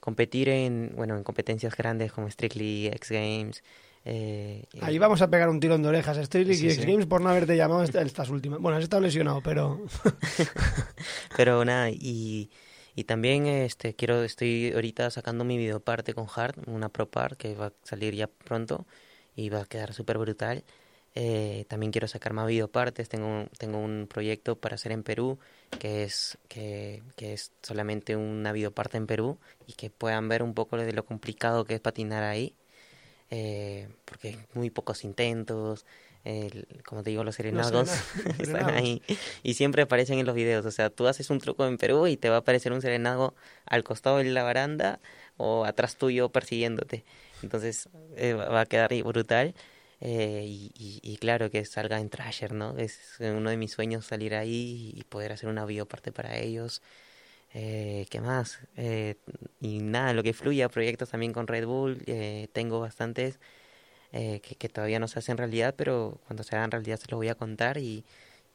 competir 0.00 0.48
en 0.48 0.92
bueno 0.96 1.16
en 1.16 1.22
competencias 1.24 1.76
grandes 1.76 2.12
como 2.12 2.30
Strictly 2.30 2.86
X 2.88 3.10
Games. 3.10 3.62
Eh, 4.04 4.64
Ahí 4.80 4.98
vamos 4.98 5.22
a 5.22 5.30
pegar 5.30 5.48
un 5.48 5.60
tirón 5.60 5.82
de 5.82 5.88
orejas. 5.88 6.16
Street 6.18 6.46
League 6.46 6.58
Sí, 6.60 6.66
y 6.66 6.70
X 6.70 6.84
sí. 6.84 6.90
Games 6.90 7.06
por 7.06 7.20
no 7.20 7.28
haberte 7.30 7.56
llamado 7.56 7.82
esta- 7.82 8.02
estas 8.02 8.28
últimas. 8.30 8.60
Bueno, 8.60 8.78
has 8.78 8.84
estado 8.84 9.02
lesionado, 9.02 9.40
pero 9.42 9.80
Pero 11.36 11.64
nada, 11.64 11.90
y, 11.90 12.50
y 12.94 13.04
también 13.04 13.46
este 13.46 13.94
quiero, 13.94 14.22
estoy 14.22 14.72
ahorita 14.72 15.10
sacando 15.10 15.44
mi 15.44 15.56
videoparte 15.56 16.14
con 16.14 16.26
Hard, 16.34 16.56
una 16.66 16.88
Pro 16.88 17.08
Part 17.10 17.38
que 17.38 17.54
va 17.54 17.66
a 17.66 17.72
salir 17.82 18.14
ya 18.14 18.26
pronto 18.26 18.86
y 19.34 19.48
va 19.48 19.62
a 19.62 19.64
quedar 19.66 19.92
súper 19.94 20.18
brutal. 20.18 20.64
Eh, 21.14 21.66
también 21.68 21.92
quiero 21.92 22.08
sacar 22.08 22.32
más 22.32 22.46
videopartes, 22.46 23.08
tengo, 23.10 23.44
tengo 23.58 23.78
un 23.78 24.06
proyecto 24.08 24.56
para 24.58 24.76
hacer 24.76 24.92
en 24.92 25.02
Perú 25.02 25.38
que 25.78 26.04
es, 26.04 26.38
que, 26.48 27.02
que 27.16 27.34
es 27.34 27.52
solamente 27.62 28.16
una 28.16 28.52
videoparte 28.52 28.96
en 28.96 29.06
Perú 29.06 29.38
y 29.66 29.74
que 29.74 29.90
puedan 29.90 30.28
ver 30.30 30.42
un 30.42 30.54
poco 30.54 30.78
de 30.78 30.90
lo 30.92 31.04
complicado 31.04 31.64
que 31.66 31.74
es 31.74 31.80
patinar 31.80 32.22
ahí. 32.22 32.54
Eh, 33.32 33.88
porque 34.04 34.28
hay 34.28 34.38
muy 34.54 34.68
pocos 34.70 35.04
intentos, 35.04 35.86
el- 36.24 36.66
como 36.84 37.02
te 37.02 37.10
digo, 37.10 37.24
los 37.24 37.34
serenagos 37.34 37.88
serena- 37.88 38.36
están 38.38 38.68
ahí 38.76 39.02
y 39.42 39.54
siempre 39.54 39.82
aparecen 39.82 40.18
en 40.18 40.26
los 40.26 40.34
videos. 40.34 40.66
O 40.66 40.70
sea, 40.70 40.90
tú 40.90 41.06
haces 41.08 41.30
un 41.30 41.38
truco 41.40 41.66
en 41.66 41.78
Perú 41.78 42.06
y 42.06 42.16
te 42.18 42.28
va 42.28 42.36
a 42.36 42.38
aparecer 42.40 42.72
un 42.72 42.82
serenago 42.82 43.34
al 43.66 43.82
costado 43.84 44.18
de 44.18 44.24
la 44.24 44.42
baranda 44.42 45.00
o 45.38 45.64
atrás 45.64 45.96
tuyo 45.96 46.28
persiguiéndote. 46.28 47.04
Entonces 47.42 47.88
eh, 48.16 48.34
va 48.34 48.60
a 48.60 48.66
quedar 48.66 48.92
brutal. 49.02 49.54
Eh, 50.04 50.44
y, 50.46 50.72
y- 50.76 51.00
y 51.02 51.16
claro 51.16 51.48
que 51.50 51.64
salga 51.64 52.00
en 52.00 52.10
Trasher, 52.10 52.52
¿no? 52.52 52.76
Es 52.76 53.16
uno 53.20 53.50
de 53.50 53.56
mis 53.56 53.70
sueños 53.72 54.04
salir 54.04 54.34
ahí 54.34 54.92
y 54.96 55.04
poder 55.04 55.30
hacer 55.32 55.48
una 55.48 55.64
videoparte 55.64 56.10
para 56.12 56.38
ellos. 56.38 56.82
Eh, 57.54 58.06
¿Qué 58.10 58.20
más? 58.20 58.60
Eh, 58.76 59.16
y 59.60 59.80
nada, 59.80 60.14
lo 60.14 60.22
que 60.22 60.32
fluya, 60.32 60.68
proyectos 60.68 61.10
también 61.10 61.32
con 61.32 61.46
Red 61.46 61.66
Bull. 61.66 62.02
eh, 62.06 62.48
tengo 62.52 62.80
bastantes 62.80 63.38
eh, 64.12 64.40
que, 64.40 64.54
que 64.56 64.68
todavía 64.68 64.98
no 64.98 65.08
se 65.08 65.18
hacen 65.18 65.36
realidad, 65.36 65.74
pero 65.76 66.20
cuando 66.26 66.42
se 66.44 66.56
hagan 66.56 66.70
realidad 66.70 66.98
se 66.98 67.10
los 67.10 67.18
voy 67.18 67.28
a 67.28 67.34
contar 67.34 67.78
y, 67.78 68.04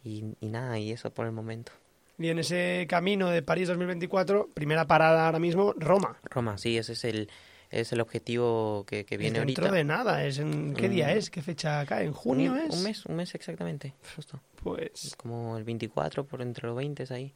y, 0.03 0.23
y 0.39 0.47
nada, 0.49 0.79
y 0.79 0.91
eso 0.91 1.11
por 1.11 1.25
el 1.25 1.31
momento. 1.31 1.71
y 2.17 2.29
en 2.29 2.39
ese 2.39 2.85
camino 2.89 3.29
de 3.29 3.41
París 3.43 3.67
2024, 3.67 4.49
primera 4.53 4.85
parada 4.87 5.25
ahora 5.27 5.39
mismo, 5.39 5.73
Roma. 5.77 6.17
Roma, 6.23 6.57
sí, 6.57 6.77
ese 6.77 6.93
es 6.93 7.03
el, 7.05 7.29
es 7.69 7.91
el 7.93 8.01
objetivo 8.01 8.83
que, 8.87 9.05
que 9.05 9.17
viene 9.17 9.39
dentro 9.39 9.65
ahorita. 9.65 9.77
de 9.77 9.83
nada. 9.83 10.25
Es 10.25 10.39
en, 10.39 10.73
¿Qué 10.73 10.89
día 10.89 11.07
Mm. 11.07 11.17
es? 11.17 11.29
¿Qué 11.29 11.41
fecha 11.43 11.85
cae? 11.85 12.05
¿En 12.05 12.13
junio 12.13 12.53
un, 12.53 12.57
es? 12.59 12.75
un 12.75 12.83
mes, 12.83 13.05
un 13.05 13.15
mes 13.15 13.35
exactamente, 13.35 13.93
justo. 14.15 14.41
Pues... 14.63 15.15
Como 15.17 15.55
el 15.57 15.63
24, 15.63 16.25
por 16.25 16.41
entre 16.41 16.67
los 16.67 16.75
20 16.75 17.03
es 17.03 17.11
ahí. 17.11 17.33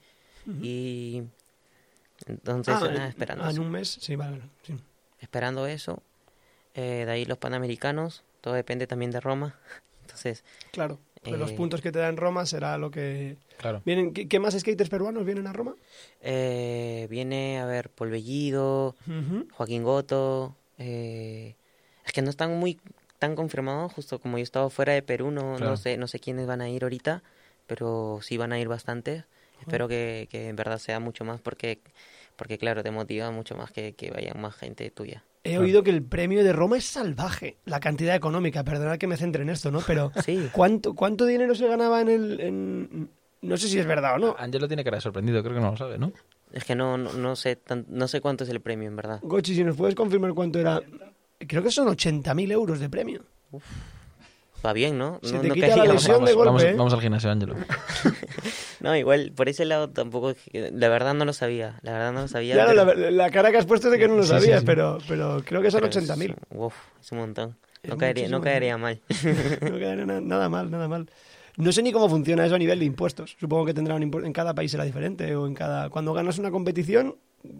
ujú. 0.47 0.57
Y 0.63 1.23
entonces, 2.27 2.75
Ah, 2.77 2.87
nada, 2.87 3.07
esperando, 3.07 3.43
ah, 3.43 3.47
en 3.47 3.51
eso. 3.53 3.61
un 3.61 3.71
mes, 3.71 3.87
sí, 3.99 4.15
vale. 4.15 4.41
sí. 4.63 4.75
esperando 5.19 5.67
eso. 5.67 6.01
Eh, 6.73 7.03
de 7.05 7.11
ahí 7.11 7.25
los 7.25 7.37
Panamericanos, 7.37 8.23
todo 8.41 8.53
depende 8.53 8.87
también 8.87 9.11
de 9.11 9.19
Roma. 9.19 9.59
Entonces, 10.01 10.43
Claro. 10.71 10.99
De 11.23 11.37
los 11.37 11.51
Eh, 11.51 11.55
puntos 11.55 11.81
que 11.81 11.91
te 11.91 11.99
da 11.99 12.07
en 12.09 12.17
Roma 12.17 12.45
será 12.47 12.77
lo 12.79 12.89
que... 12.89 13.37
Claro. 13.57 13.83
¿Vienen, 13.85 14.11
¿qué, 14.13 14.27
qué 14.27 14.39
más 14.39 14.57
skaters 14.59 14.89
peruanos 14.89 15.23
vienen 15.23 15.45
a 15.45 15.53
Roma? 15.53 15.75
eh, 16.21 17.05
viene 17.11 17.59
a 17.59 17.65
ver 17.65 17.89
Paul 17.89 18.09
Bellido, 18.09 18.95
Ujú. 19.07 19.47
Joaquín 19.53 19.83
Goto. 19.83 20.55
eh, 20.79 21.55
es 22.05 22.11
que 22.13 22.23
no 22.23 22.31
están 22.31 22.57
muy 22.57 22.79
tan 23.19 23.35
confirmados, 23.35 23.93
justo 23.93 24.17
como 24.19 24.37
yo 24.37 24.41
he 24.41 24.43
estado 24.43 24.69
fuera 24.71 24.93
de 24.93 25.03
Perú, 25.03 25.29
no, 25.29 25.57
Claro. 25.57 25.71
no 25.71 25.77
sé 25.77 25.95
no 25.97 26.07
sé 26.07 26.19
quiénes 26.19 26.47
van 26.47 26.61
a 26.61 26.69
ir 26.69 26.81
ahorita, 26.83 27.21
pero 27.67 28.19
sí 28.23 28.37
van 28.37 28.51
a 28.51 28.59
ir 28.59 28.67
bastantes. 28.67 29.25
Espero 29.61 29.87
que, 29.87 30.27
que 30.29 30.49
en 30.49 30.55
verdad 30.55 30.77
sea 30.77 30.99
mucho 30.99 31.23
más 31.23 31.39
porque, 31.41 31.79
porque 32.35 32.57
claro, 32.57 32.83
te 32.83 32.91
motiva 32.91 33.31
mucho 33.31 33.55
más 33.55 33.71
que, 33.71 33.93
que 33.93 34.11
vayan 34.11 34.39
más 34.41 34.55
gente 34.55 34.89
tuya. 34.91 35.23
He 35.43 35.51
Claro. 35.51 35.63
oído 35.63 35.83
que 35.83 35.89
el 35.89 36.03
premio 36.03 36.43
de 36.43 36.53
Roma 36.53 36.77
es 36.77 36.85
salvaje. 36.85 37.57
La 37.65 37.79
cantidad 37.79 38.15
económica, 38.15 38.63
perdonad 38.63 38.97
que 38.99 39.07
me 39.07 39.17
centre 39.17 39.41
en 39.41 39.49
esto, 39.49 39.71
¿no? 39.71 39.79
Pero 39.87 40.11
Sí, 40.25 40.49
¿cuánto, 40.51 40.93
cuánto 40.93 41.25
dinero 41.25 41.55
se 41.55 41.67
ganaba 41.67 42.01
en 42.01 42.09
el... 42.09 42.39
en- 42.41 43.09
No 43.41 43.57
sé 43.57 43.67
si 43.67 43.79
es 43.79 43.85
verdad 43.87 44.15
o 44.15 44.19
no. 44.19 44.35
Angelo 44.37 44.67
tiene 44.67 44.83
cara 44.83 44.97
de 44.97 45.01
sorprendido, 45.01 45.41
creo 45.41 45.55
que 45.55 45.61
no 45.61 45.71
lo 45.71 45.77
sabe, 45.77 45.97
¿no? 45.97 46.11
es 46.51 46.65
que 46.65 46.75
no, 46.75 46.97
no, 46.97 47.13
no 47.13 47.35
sé 47.37 47.55
tan- 47.55 47.85
no 47.87 48.07
sé 48.09 48.19
cuánto 48.19 48.43
es 48.43 48.49
el 48.49 48.59
premio 48.59 48.87
en 48.89 48.95
verdad. 48.97 49.19
Gochi, 49.23 49.55
si 49.55 49.63
nos 49.63 49.77
puedes 49.77 49.95
confirmar 49.95 50.33
cuánto 50.33 50.59
era... 50.59 50.81
Creo 51.39 51.63
que 51.63 51.71
son 51.71 51.87
80.000 51.87 52.51
euros 52.51 52.79
de 52.79 52.89
premio. 52.89 53.23
Va 54.65 54.73
bien, 54.73 54.97
¿no? 54.97 55.19
Se 55.23 55.33
no, 55.33 55.41
te 55.41 55.47
no 55.47 55.53
quita 55.55 55.75
la 55.75 55.85
lesión 55.85 56.21
más. 56.21 56.29
de 56.29 56.35
golpe, 56.35 56.45
vamos, 56.47 56.63
¿eh? 56.63 56.73
vamos 56.77 56.93
al 56.93 57.01
gimnasio, 57.01 57.31
Angelo. 57.31 57.55
No, 58.79 58.95
igual, 58.95 59.31
por 59.35 59.47
ese 59.47 59.63
lado 59.65 59.89
tampoco, 59.91 60.33
la 60.53 60.89
verdad 60.89 61.13
no 61.13 61.23
lo 61.23 61.33
sabía, 61.33 61.79
la 61.83 61.91
verdad 61.91 62.13
no 62.13 62.21
lo 62.21 62.27
sabía. 62.27 62.55
No, 62.55 62.65
pero- 62.85 62.95
la, 62.95 63.11
la 63.11 63.29
cara 63.29 63.51
que 63.51 63.57
has 63.57 63.65
puesto 63.67 63.87
es 63.87 63.91
de 63.91 63.99
que 63.99 64.07
no 64.07 64.15
lo 64.15 64.23
Sí, 64.23 64.29
sí, 64.29 64.33
sabías, 64.39 64.61
sí. 64.61 64.65
Pero, 64.65 64.97
pero 65.07 65.43
creo 65.45 65.61
que 65.61 65.69
son 65.69 65.81
pero 65.81 65.99
es- 65.99 66.09
80.000. 66.09 66.35
Uf, 66.55 66.73
es 66.99 67.11
un 67.11 67.19
montón. 67.19 67.55
No 67.83 67.97
caería, 67.97 68.27
no 68.29 68.41
caería 68.41 68.77
mal. 68.79 68.99
no 69.61 69.77
quedaría 69.77 70.05
na- 70.07 70.21
nada 70.21 70.49
mal, 70.49 70.71
nada 70.71 70.87
mal. 70.87 71.07
No 71.57 71.71
sé 71.71 71.83
ni 71.83 71.91
cómo 71.91 72.09
funciona 72.09 72.43
eso 72.45 72.55
a 72.55 72.57
nivel 72.59 72.79
de 72.79 72.85
impuestos. 72.85 73.35
Supongo 73.39 73.65
que 73.65 73.73
tendrá 73.75 73.93
un 73.93 74.01
impuesto, 74.03 74.25
en 74.25 74.33
cada 74.33 74.55
país 74.55 74.71
será 74.71 74.83
diferente 74.83 75.35
o 75.35 75.45
en 75.45 75.53
cada 75.53 75.89
cuando 75.91 76.13
ganas 76.13 76.39
una 76.39 76.49
competición, 76.49 77.17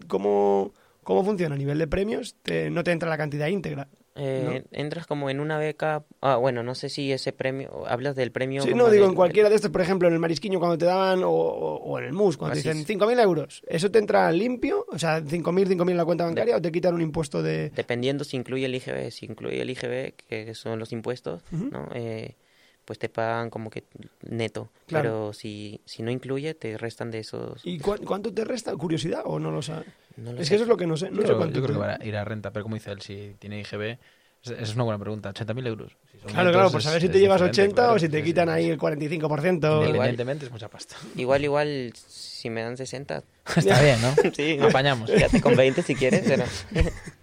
¿cómo, 0.08 0.72
cómo 1.04 1.24
funciona 1.24 1.54
a 1.54 1.58
nivel 1.58 1.78
de 1.78 1.86
premios? 1.86 2.34
Te- 2.42 2.68
no 2.70 2.82
te 2.82 2.90
entra 2.90 3.08
la 3.08 3.16
cantidad 3.18 3.46
íntegra. 3.46 3.86
Eh, 4.14 4.62
Entras 4.72 5.06
como 5.06 5.30
en 5.30 5.40
una 5.40 5.56
beca. 5.58 6.04
Ah, 6.20 6.36
bueno, 6.36 6.62
no 6.62 6.74
sé 6.74 6.88
si 6.90 7.10
ese 7.12 7.32
premio. 7.32 7.84
Hablas 7.86 8.14
del 8.14 8.30
premio. 8.30 8.62
Sí, 8.62 8.70
no, 8.74 8.90
digo, 8.90 9.04
del- 9.04 9.10
en 9.10 9.14
cualquiera 9.14 9.48
de 9.48 9.54
estos, 9.56 9.70
por 9.70 9.80
ejemplo, 9.80 10.08
en 10.08 10.14
el 10.14 10.20
marisquiño 10.20 10.58
cuando 10.58 10.76
te 10.76 10.84
daban, 10.84 11.22
o, 11.24 11.30
o- 11.30 11.76
o 11.76 11.98
en 11.98 12.04
el 12.04 12.12
MUS, 12.12 12.36
cuando 12.36 12.52
te 12.54 12.58
dicen 12.58 12.78
es. 12.82 12.86
5.000 12.86 13.18
euros, 13.20 13.62
¿eso 13.66 13.90
te 13.90 13.98
entra 13.98 14.30
limpio? 14.32 14.84
O 14.90 14.98
sea, 14.98 15.20
5.000, 15.22 15.66
5.000 15.66 15.90
en 15.92 15.96
la 15.96 16.04
cuenta 16.04 16.24
bancaria 16.24 16.56
o 16.56 16.60
te 16.62 16.70
quitan 16.70 16.94
un 16.94 17.00
impuesto 17.02 17.42
de... 17.42 17.70
Dependiendo 17.70 18.24
si 18.24 18.36
incluye 18.36 18.66
el 18.66 18.74
IGB. 18.74 19.10
Si 19.10 19.26
incluye 19.26 19.62
el 19.62 19.70
IGB, 19.70 20.14
que 20.28 20.54
son 20.54 20.78
los 20.78 20.92
impuestos, 20.92 21.42
Ujú. 21.52 21.68
¿no? 21.70 21.88
Eh, 21.94 22.36
pues 22.84 22.98
te 22.98 23.08
pagan 23.08 23.50
como 23.50 23.70
que 23.70 23.84
neto. 24.22 24.70
Claro. 24.86 25.02
Pero 25.08 25.32
si, 25.32 25.80
si 25.84 26.02
no 26.02 26.10
incluye, 26.10 26.54
te 26.54 26.76
restan 26.76 27.10
de 27.10 27.20
esos. 27.20 27.60
¿Y 27.64 27.78
cu- 27.78 27.96
cuánto 28.04 28.32
te 28.32 28.44
resta? 28.44 28.74
¿Curiosidad 28.76 29.22
o 29.24 29.38
no 29.38 29.50
lo 29.50 29.62
sabes? 29.62 29.86
No 30.16 30.32
lo 30.32 30.40
Es 30.40 30.46
sé. 30.46 30.50
que 30.50 30.54
eso 30.56 30.64
es 30.64 30.68
lo 30.68 30.76
que 30.76 30.86
no 30.86 30.96
sé. 30.96 31.10
No 31.10 31.22
Yo 31.22 31.28
sé 31.28 31.34
cuánto 31.34 31.54
yo 31.54 31.62
creo 31.62 31.76
te- 31.76 31.80
que 31.80 31.86
va 31.88 31.98
a 32.00 32.04
ir 32.04 32.16
a 32.16 32.24
renta, 32.24 32.50
pero 32.52 32.64
como 32.64 32.74
dice 32.74 32.90
él, 32.90 33.00
si 33.00 33.34
tiene 33.38 33.60
IGB, 33.60 33.98
esa 34.42 34.54
es 34.56 34.74
una 34.74 34.84
buena 34.84 34.98
pregunta. 34.98 35.30
¿80.000 35.30 35.66
euros? 35.66 35.96
Si 36.10 36.18
son 36.18 36.32
Claro, 36.32 36.48
netos, 36.48 36.52
claro, 36.60 36.70
por 36.72 36.82
saber 36.82 37.00
si 37.00 37.08
te 37.08 37.20
llevas 37.20 37.40
diferente, 37.40 37.62
80 37.62 37.82
claro. 37.82 37.94
o 37.94 37.98
si 37.98 38.08
te 38.08 38.22
quitan 38.24 38.48
ahí 38.48 38.68
el 38.68 38.78
45%. 38.78 39.56
Igual. 39.68 39.86
Independientemente 39.86 40.46
es 40.46 40.50
mucha 40.52 40.68
pasta. 40.68 40.96
Igual, 41.16 41.44
igual, 41.44 41.92
si 41.94 42.50
me 42.50 42.62
dan 42.62 42.76
60, 42.76 43.22
Está 43.56 43.80
bien, 43.80 43.98
¿no? 44.02 44.14
sí, 44.34 44.58
Apañamos. 44.60 45.08
Quédate 45.10 45.40
con 45.40 45.54
20 45.56 45.82
si 45.82 45.94
quieres, 45.94 46.24
pero... 46.26 46.44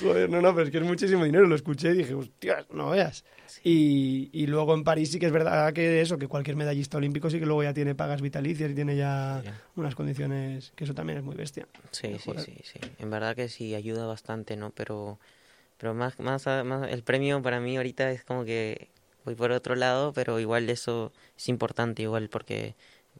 Joder, 0.00 0.30
no, 0.30 0.40
no, 0.40 0.54
pero 0.54 0.66
es 0.66 0.70
que 0.70 0.78
es 0.78 0.84
muchísimo 0.84 1.24
dinero. 1.24 1.46
Lo 1.46 1.54
escuché 1.54 1.90
y 1.90 1.98
dije, 1.98 2.14
hostia, 2.14 2.66
no 2.70 2.90
veas. 2.90 3.24
Y, 3.62 4.30
y 4.32 4.46
luego 4.46 4.74
en 4.74 4.84
París 4.84 5.10
sí 5.10 5.18
que 5.18 5.26
es 5.26 5.32
verdad 5.32 5.72
que 5.72 6.00
eso, 6.00 6.18
que 6.18 6.28
cualquier 6.28 6.56
medallista 6.56 6.96
olímpico 6.96 7.28
sí 7.30 7.38
que 7.38 7.46
luego 7.46 7.62
ya 7.62 7.74
tiene 7.74 7.94
pagas 7.94 8.22
vitalicias 8.22 8.70
y 8.70 8.74
tiene 8.74 8.96
ya 8.96 9.42
unas 9.76 9.94
condiciones 9.94 10.72
que 10.76 10.84
eso 10.84 10.94
también 10.94 11.18
es 11.18 11.24
muy 11.24 11.36
bestia. 11.36 11.66
Sí, 11.90 12.16
sí, 12.18 12.32
sí, 12.38 12.56
sí. 12.62 12.80
En 12.98 13.10
verdad 13.10 13.34
que 13.34 13.48
sí 13.48 13.74
ayuda 13.74 14.06
bastante, 14.06 14.56
¿no? 14.56 14.70
Pero, 14.70 15.18
pero 15.78 15.94
más, 15.94 16.18
más, 16.18 16.46
el 16.46 17.02
premio 17.02 17.42
para 17.42 17.60
mí 17.60 17.76
ahorita 17.76 18.10
es 18.10 18.24
como 18.24 18.44
que 18.44 18.88
voy 19.24 19.34
por 19.34 19.50
otro 19.52 19.74
lado, 19.74 20.12
pero 20.12 20.40
igual 20.40 20.70
eso 20.70 21.12
es 21.36 21.48
importante, 21.48 22.02
igual 22.02 22.28
porque 22.28 22.74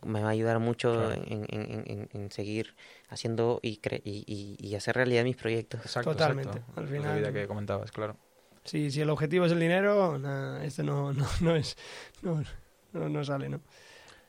me 0.05 0.21
va 0.23 0.29
a 0.29 0.33
ayudar 0.33 0.59
mucho 0.59 0.93
Claro. 0.93 1.13
en, 1.27 1.47
en, 1.51 1.71
en, 1.71 1.85
en- 1.87 2.09
en 2.13 2.31
seguir 2.31 2.75
haciendo 3.09 3.61
y, 3.63 3.81
cre- 3.81 4.03
y, 4.05 4.25
y, 4.27 4.57
y 4.67 4.75
hacer 4.75 4.97
realidad 4.97 5.25
mis 5.25 5.37
proyectos. 5.37 5.81
Exacto, 5.83 6.13
Totalmente. 6.13 6.59
exacto. 6.59 6.81
Al 6.81 6.85
Es 6.87 6.91
la 6.91 6.97
final- 6.99 7.19
vida 7.19 7.33
que 7.33 7.47
comentabas, 7.47 7.91
claro. 7.93 8.17
Si, 8.65 8.91
si 8.91 9.01
el 9.01 9.11
objetivo 9.11 9.47
es 9.47 9.53
el 9.53 9.61
dinero, 9.61 10.19
nada, 10.19 10.65
esto 10.65 10.83
no, 10.83 11.13
no, 11.15 11.27
no 11.41 11.57
es, 11.57 11.77
no, 12.23 12.43
no, 12.93 13.09
no 13.09 13.25
sale, 13.25 13.49
¿no? 13.49 13.61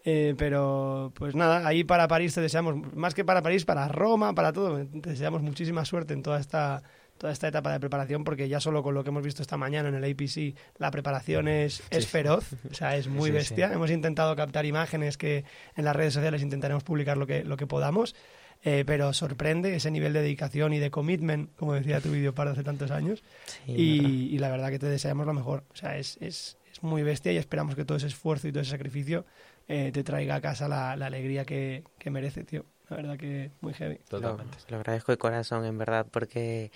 Eh, 0.04 0.34
pero, 0.38 1.12
pues 1.16 1.36
nada, 1.36 1.68
ahí 1.68 1.84
para 1.84 2.08
París 2.08 2.34
te 2.34 2.42
deseamos, 2.42 2.76
más 2.96 3.14
que 3.14 3.24
para 3.24 3.42
París, 3.44 3.66
para 3.66 3.88
Roma, 3.88 4.34
para 4.34 4.52
todo, 4.52 4.78
te 4.88 5.10
deseamos 5.12 5.42
muchísima 5.44 5.86
suerte 5.86 6.14
en 6.14 6.24
toda 6.24 6.40
esta, 6.40 6.82
toda 7.22 7.34
esta 7.34 7.48
etapa 7.48 7.72
de 7.72 7.80
preparación, 7.80 8.24
porque 8.24 8.50
ya 8.50 8.60
solo 8.60 8.82
con 8.82 8.96
lo 8.96 9.04
que 9.04 9.10
hemos 9.12 9.22
visto 9.24 9.44
esta 9.44 9.56
mañana 9.56 9.90
en 9.90 9.96
el 9.96 10.04
APC, 10.12 10.56
la 10.80 10.90
preparación 10.90 11.48
es, 11.48 11.84
es 11.92 12.06
Sí. 12.06 12.10
feroz, 12.10 12.54
o 12.72 12.74
sea, 12.74 12.96
es 12.98 13.08
muy 13.08 13.26
Sí, 13.26 13.26
sí. 13.28 13.32
bestia. 13.34 13.72
Hemos 13.72 13.92
intentado 13.92 14.36
captar 14.36 14.66
imágenes 14.66 15.18
que 15.18 15.46
en 15.76 15.86
las 15.86 15.96
redes 15.96 16.16
sociales 16.16 16.42
intentaremos 16.42 16.84
publicar 16.84 17.18
lo 17.18 17.28
que, 17.28 17.44
lo 17.44 17.58
que 17.58 17.68
podamos. 17.68 18.16
eh, 18.64 18.84
pero 18.86 19.12
sorprende 19.12 19.76
ese 19.76 19.90
nivel 19.90 20.14
de 20.14 20.22
dedicación 20.22 20.72
y 20.74 20.78
de 20.80 20.92
commitment, 20.92 21.50
como 21.56 21.74
decía 21.74 22.00
tu 22.00 22.12
vídeo 22.12 22.36
para 22.36 22.52
hace 22.52 22.64
tantos 22.64 22.92
años. 22.92 23.24
Sí, 23.66 23.72
Y, 23.76 24.36
y 24.36 24.38
la 24.38 24.50
verdad 24.50 24.70
que 24.70 24.78
te 24.78 24.86
deseamos 24.86 25.26
lo 25.26 25.34
mejor. 25.34 25.64
O 25.74 25.76
sea, 25.76 25.98
es, 25.98 26.18
es, 26.22 26.58
es 26.72 26.84
muy 26.84 27.02
bestia 27.02 27.32
y 27.32 27.38
esperamos 27.38 27.76
que 27.76 27.86
todo 27.86 27.98
ese 27.98 28.06
esfuerzo 28.08 28.48
y 28.48 28.52
todo 28.52 28.62
ese 28.62 28.70
sacrificio 28.72 29.26
eh, 29.68 29.92
te 29.92 30.04
traiga 30.04 30.36
a 30.36 30.42
casa 30.42 30.68
la, 30.68 30.96
la 30.96 31.08
alegría 31.08 31.44
que, 31.44 31.84
que 31.98 32.10
merece, 32.12 32.44
tío. 32.44 32.66
La 32.90 32.98
verdad 32.98 33.18
que 33.18 33.50
muy 33.62 33.74
heavy. 33.74 33.98
Lo, 34.12 34.20
Totalmente. 34.20 34.58
lo 34.70 34.78
agradezco 34.78 35.12
de 35.12 35.18
corazón, 35.18 35.66
en 35.66 35.78
verdad, 35.80 36.06
porque, 36.12 36.72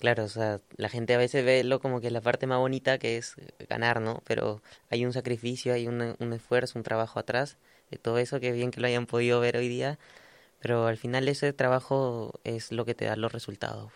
claro, 0.00 0.24
o 0.24 0.28
sea, 0.28 0.60
la 0.76 0.88
gente 0.88 1.14
a 1.14 1.18
veces 1.18 1.44
ve 1.44 1.62
lo 1.64 1.80
como 1.80 2.00
que 2.00 2.10
la 2.10 2.20
parte 2.20 2.46
más 2.48 2.58
bonita 2.58 2.98
que 2.98 3.16
es 3.18 3.36
ganar, 3.68 4.00
¿no? 4.00 4.22
Pero 4.26 4.62
hay 4.90 5.04
un 5.06 5.12
sacrificio, 5.12 5.74
hay 5.74 5.86
un, 5.86 6.16
un 6.18 6.32
esfuerzo, 6.32 6.78
un 6.78 6.82
trabajo 6.82 7.20
atrás 7.20 7.58
de 7.90 7.98
todo 7.98 8.18
eso, 8.18 8.40
que 8.40 8.52
bien 8.52 8.70
que 8.72 8.80
lo 8.80 8.88
hayan 8.88 9.06
podido 9.06 9.40
ver 9.40 9.56
hoy 9.56 9.68
día, 9.68 9.98
pero 10.60 10.86
al 10.86 10.98
final 10.98 11.28
ese 11.28 11.52
trabajo 11.52 12.40
es 12.44 12.72
lo 12.72 12.84
que 12.84 12.94
te 12.94 13.06
da 13.06 13.16
los 13.16 13.32
resultados. 13.32 13.92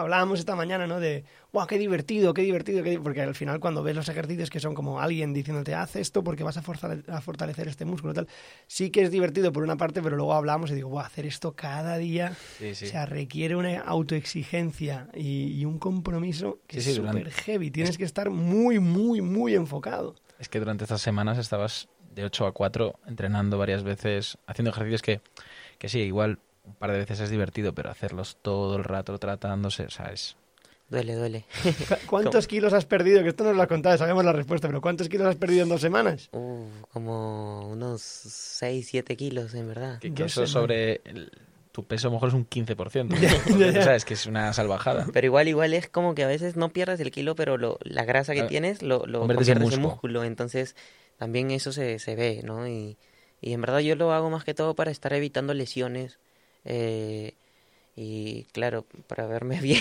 Hablábamos 0.00 0.38
esta 0.38 0.54
mañana, 0.54 0.86
¿no? 0.86 1.00
De, 1.00 1.24
¡guau, 1.54 1.66
qué 1.66 1.78
divertido, 1.78 2.34
qué 2.34 2.42
divertido! 2.42 2.82
qué 2.84 2.90
di-". 2.90 2.98
Porque 2.98 3.22
al 3.22 3.34
final 3.34 3.60
cuando 3.60 3.82
ves 3.82 3.96
los 3.96 4.08
ejercicios 4.10 4.50
que 4.50 4.60
son 4.60 4.74
como 4.74 5.00
alguien 5.00 5.32
diciéndote, 5.32 5.74
haz 5.74 5.96
esto 5.96 6.22
porque 6.22 6.44
vas 6.44 6.58
a, 6.58 6.62
forzar- 6.62 7.02
a 7.08 7.20
fortalecer 7.22 7.66
este 7.66 7.86
músculo 7.86 8.12
tal, 8.12 8.28
sí 8.66 8.90
que 8.90 9.00
es 9.02 9.10
divertido 9.10 9.52
por 9.52 9.62
una 9.62 9.76
parte, 9.76 10.02
pero 10.02 10.16
luego 10.16 10.34
hablamos 10.34 10.70
y 10.70 10.74
digo, 10.74 10.90
¡guau, 10.90 11.04
hacer 11.06 11.24
esto 11.24 11.54
cada 11.56 11.96
día! 11.96 12.36
Sí, 12.58 12.74
sí. 12.74 12.84
O 12.84 12.88
sea, 12.88 13.06
requiere 13.06 13.56
una 13.56 13.80
autoexigencia 13.80 15.08
y, 15.14 15.52
y 15.58 15.64
un 15.64 15.78
compromiso 15.78 16.58
que 16.66 16.80
Sí, 16.82 16.90
es 16.90 16.96
durante- 16.96 17.20
súper 17.30 17.32
heavy. 17.44 17.70
Tienes 17.70 17.96
que 17.96 18.04
estar 18.04 18.28
muy, 18.30 18.78
muy, 18.78 19.22
muy 19.22 19.54
enfocado. 19.54 20.14
Es 20.38 20.50
que 20.50 20.58
durante 20.58 20.84
estas 20.84 21.00
semanas 21.00 21.38
estabas 21.38 21.88
de 22.14 22.24
8 22.24 22.46
a 22.46 22.52
4 22.52 22.98
entrenando 23.06 23.56
varias 23.56 23.82
veces, 23.82 24.36
haciendo 24.46 24.70
ejercicios 24.70 25.00
que, 25.02 25.20
que 25.78 25.88
sí, 25.88 26.00
igual 26.00 26.38
un 26.66 26.74
par 26.74 26.92
de 26.92 26.98
veces 26.98 27.20
es 27.20 27.30
divertido, 27.30 27.72
pero 27.74 27.90
hacerlos 27.90 28.36
todo 28.42 28.76
el 28.76 28.84
rato 28.84 29.18
tratándose, 29.18 29.84
o 29.84 29.90
sea, 29.90 30.06
es... 30.12 30.36
Duele, 30.88 31.14
duele. 31.16 31.44
Cu- 31.88 31.94
¿Cuántos 32.06 32.46
kilos 32.46 32.72
has 32.72 32.84
perdido? 32.84 33.22
Que 33.22 33.30
esto 33.30 33.42
no 33.44 33.52
lo 33.52 33.60
has 33.62 33.68
contado, 33.68 33.96
sabemos 33.98 34.24
la 34.24 34.32
respuesta, 34.32 34.68
pero 34.68 34.80
¿cuántos 34.80 35.08
kilos 35.08 35.26
has 35.26 35.34
perdido 35.36 35.64
en 35.64 35.68
dos 35.68 35.80
semanas? 35.80 36.28
Uh, 36.32 36.64
como 36.92 37.68
unos 37.68 38.02
6, 38.02 38.86
7 38.90 39.16
kilos, 39.16 39.54
en 39.54 39.66
verdad. 39.68 39.98
Que, 39.98 40.14
que 40.14 40.24
eso 40.24 40.46
semanas. 40.46 40.50
sobre 40.52 41.00
el- 41.04 41.30
tu 41.72 41.84
peso 41.84 42.06
a 42.06 42.10
lo 42.10 42.14
mejor 42.14 42.28
es 42.30 42.34
un 42.34 42.46
15%. 42.48 43.08
Ya, 43.58 43.70
ya. 43.70 43.80
O 43.80 43.82
sea, 43.82 43.96
es 43.96 44.04
que 44.04 44.14
es 44.14 44.26
una 44.26 44.52
salvajada. 44.52 45.06
Pero 45.12 45.26
igual, 45.26 45.48
igual 45.48 45.74
es 45.74 45.88
como 45.88 46.14
que 46.14 46.22
a 46.24 46.26
veces 46.28 46.56
no 46.56 46.68
pierdes 46.70 47.00
el 47.00 47.10
kilo, 47.10 47.34
pero 47.34 47.58
lo, 47.58 47.78
la 47.82 48.04
grasa 48.04 48.32
que 48.32 48.42
Ah, 48.42 48.46
tienes 48.46 48.80
lo, 48.82 49.06
lo 49.06 49.18
conviertes 49.20 49.48
en 49.48 49.54
conviertes 49.54 49.74
en 49.76 49.82
músculo. 49.82 49.88
músculo. 49.90 50.24
Entonces, 50.24 50.76
también 51.18 51.50
eso 51.50 51.72
se, 51.72 51.98
se 51.98 52.14
ve, 52.16 52.40
¿no? 52.44 52.66
Y, 52.68 52.96
y 53.42 53.52
en 53.52 53.60
verdad 53.60 53.80
yo 53.80 53.94
lo 53.96 54.12
hago 54.12 54.30
más 54.30 54.44
que 54.44 54.54
todo 54.54 54.74
para 54.74 54.90
estar 54.92 55.12
evitando 55.12 55.52
lesiones. 55.52 56.18
Eh, 56.66 57.34
y 57.98 58.44
claro, 58.52 58.84
para 59.06 59.26
verme 59.26 59.58
bien. 59.62 59.80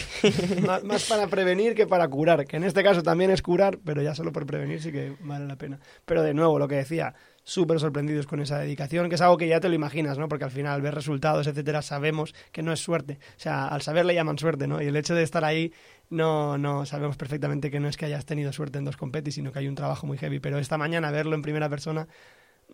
más, 0.66 1.04
para 1.04 1.28
prevenir 1.28 1.76
que 1.76 1.86
para 1.86 2.08
curar, 2.08 2.46
que 2.46 2.56
en 2.56 2.64
este 2.64 2.82
caso 2.82 3.04
también 3.04 3.30
es 3.30 3.42
curar, 3.42 3.80
pero 3.84 4.02
ya 4.02 4.16
solo 4.16 4.32
por 4.32 4.46
prevenir 4.46 4.82
sí 4.82 4.92
que 4.94 5.18
vale 5.20 5.46
la 5.46 5.58
pena. 5.58 5.80
Pero 6.06 6.24
de 6.24 6.34
nuevo, 6.34 6.58
lo 6.58 6.70
que 6.70 6.76
decía, 6.76 7.14
súper 7.44 7.80
sorprendidos 7.80 8.26
con 8.26 8.40
esa 8.40 8.60
dedicación, 8.60 9.10
que 9.10 9.16
es 9.16 9.22
algo 9.22 9.36
que 9.36 9.50
ya 9.50 9.60
te 9.60 9.68
lo 9.68 9.76
imaginas, 9.76 10.18
¿no? 10.18 10.30
Porque 10.30 10.46
al 10.46 10.52
final 10.52 10.82
ver 10.82 10.96
resultados, 10.96 11.46
etcétera, 11.48 11.82
sabemos 11.82 12.34
que 12.54 12.64
no 12.64 12.72
es 12.72 12.80
suerte. 12.80 13.20
O 13.36 13.40
sea, 13.40 13.68
al 13.68 13.82
saber 13.82 14.06
le 14.06 14.14
llaman 14.14 14.40
suerte, 14.40 14.66
¿no? 14.66 14.82
Y 14.82 14.86
el 14.86 14.96
hecho 14.96 15.14
de 15.14 15.24
estar 15.24 15.44
ahí, 15.44 15.74
no, 16.10 16.58
no 16.58 16.86
sabemos 16.86 17.18
perfectamente 17.18 17.70
que 17.70 17.82
no 17.82 17.90
es 17.90 17.98
que 17.98 18.06
hayas 18.06 18.26
tenido 18.26 18.54
suerte 18.54 18.78
en 18.78 18.86
dos 18.86 18.96
competis, 18.96 19.36
sino 19.36 19.52
que 19.52 19.60
hay 19.60 19.68
un 19.68 19.76
trabajo 19.76 20.08
muy 20.08 20.18
heavy. 20.18 20.40
Pero 20.40 20.58
esta 20.58 20.78
mañana 20.78 21.12
verlo 21.12 21.36
en 21.36 21.42
primera 21.42 21.68
persona 21.68 22.08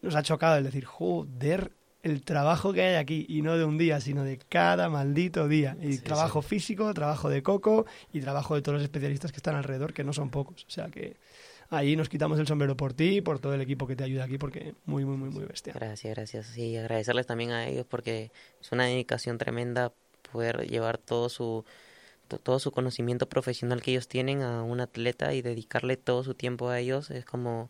nos 0.02 0.16
ha 0.16 0.22
chocado 0.22 0.58
el 0.58 0.64
decir, 0.64 0.86
joder, 0.86 1.72
el 2.04 2.24
trabajo 2.24 2.74
que 2.74 2.82
hay 2.82 2.96
aquí, 2.96 3.26
y 3.30 3.42
no 3.42 3.58
de 3.58 3.66
un 3.66 3.78
día, 3.78 4.00
sino 4.02 4.24
de 4.24 4.38
cada 4.38 4.90
maldito 4.90 5.48
día. 5.48 5.78
Y 5.82 5.94
Sí, 5.94 6.00
trabajo 6.00 6.42
físico, 6.42 6.94
trabajo 6.94 7.30
de 7.30 7.44
coco 7.44 7.86
y 8.12 8.22
trabajo 8.22 8.56
de 8.56 8.62
todos 8.62 8.76
los 8.76 8.84
especialistas 8.84 9.32
que 9.32 9.38
están 9.38 9.56
alrededor, 9.56 9.94
que 9.94 10.04
no 10.04 10.14
son 10.14 10.30
pocos. 10.30 10.66
O 10.68 10.70
sea 10.70 10.88
que 10.88 11.16
ahí 11.70 11.96
nos 11.96 12.10
quitamos 12.10 12.40
el 12.40 12.48
sombrero 12.48 12.76
por 12.76 12.94
ti 12.94 13.18
y 13.18 13.22
por 13.22 13.40
todo 13.40 13.54
el 13.54 13.62
equipo 13.62 13.88
que 13.88 13.96
te 13.96 14.04
ayuda 14.04 14.24
aquí, 14.26 14.38
porque 14.38 14.74
muy, 14.86 15.06
muy, 15.06 15.18
muy, 15.18 15.30
muy 15.30 15.46
bestia. 15.46 15.74
Gracias, 15.74 16.16
gracias. 16.16 16.46
Sí, 16.48 16.76
agradecerles 16.78 17.28
también 17.28 17.52
a 17.52 17.68
ellos 17.68 17.86
porque 17.88 18.32
es 18.60 18.72
una 18.72 18.86
dedicación 18.86 19.38
tremenda 19.38 19.94
poder 20.32 20.68
llevar 20.68 20.98
todo 20.98 21.30
su 21.30 21.66
to- 22.28 22.40
todo 22.40 22.60
su 22.60 22.72
conocimiento 22.72 23.28
profesional 23.30 23.82
que 23.82 23.92
ellos 23.92 24.08
tienen 24.08 24.42
a 24.42 24.64
un 24.64 24.80
atleta 24.80 25.34
y 25.34 25.42
dedicarle 25.42 25.98
todo 25.98 26.24
su 26.24 26.34
tiempo 26.34 26.70
a 26.70 26.80
ellos 26.80 27.12
es 27.12 27.26
como 27.26 27.70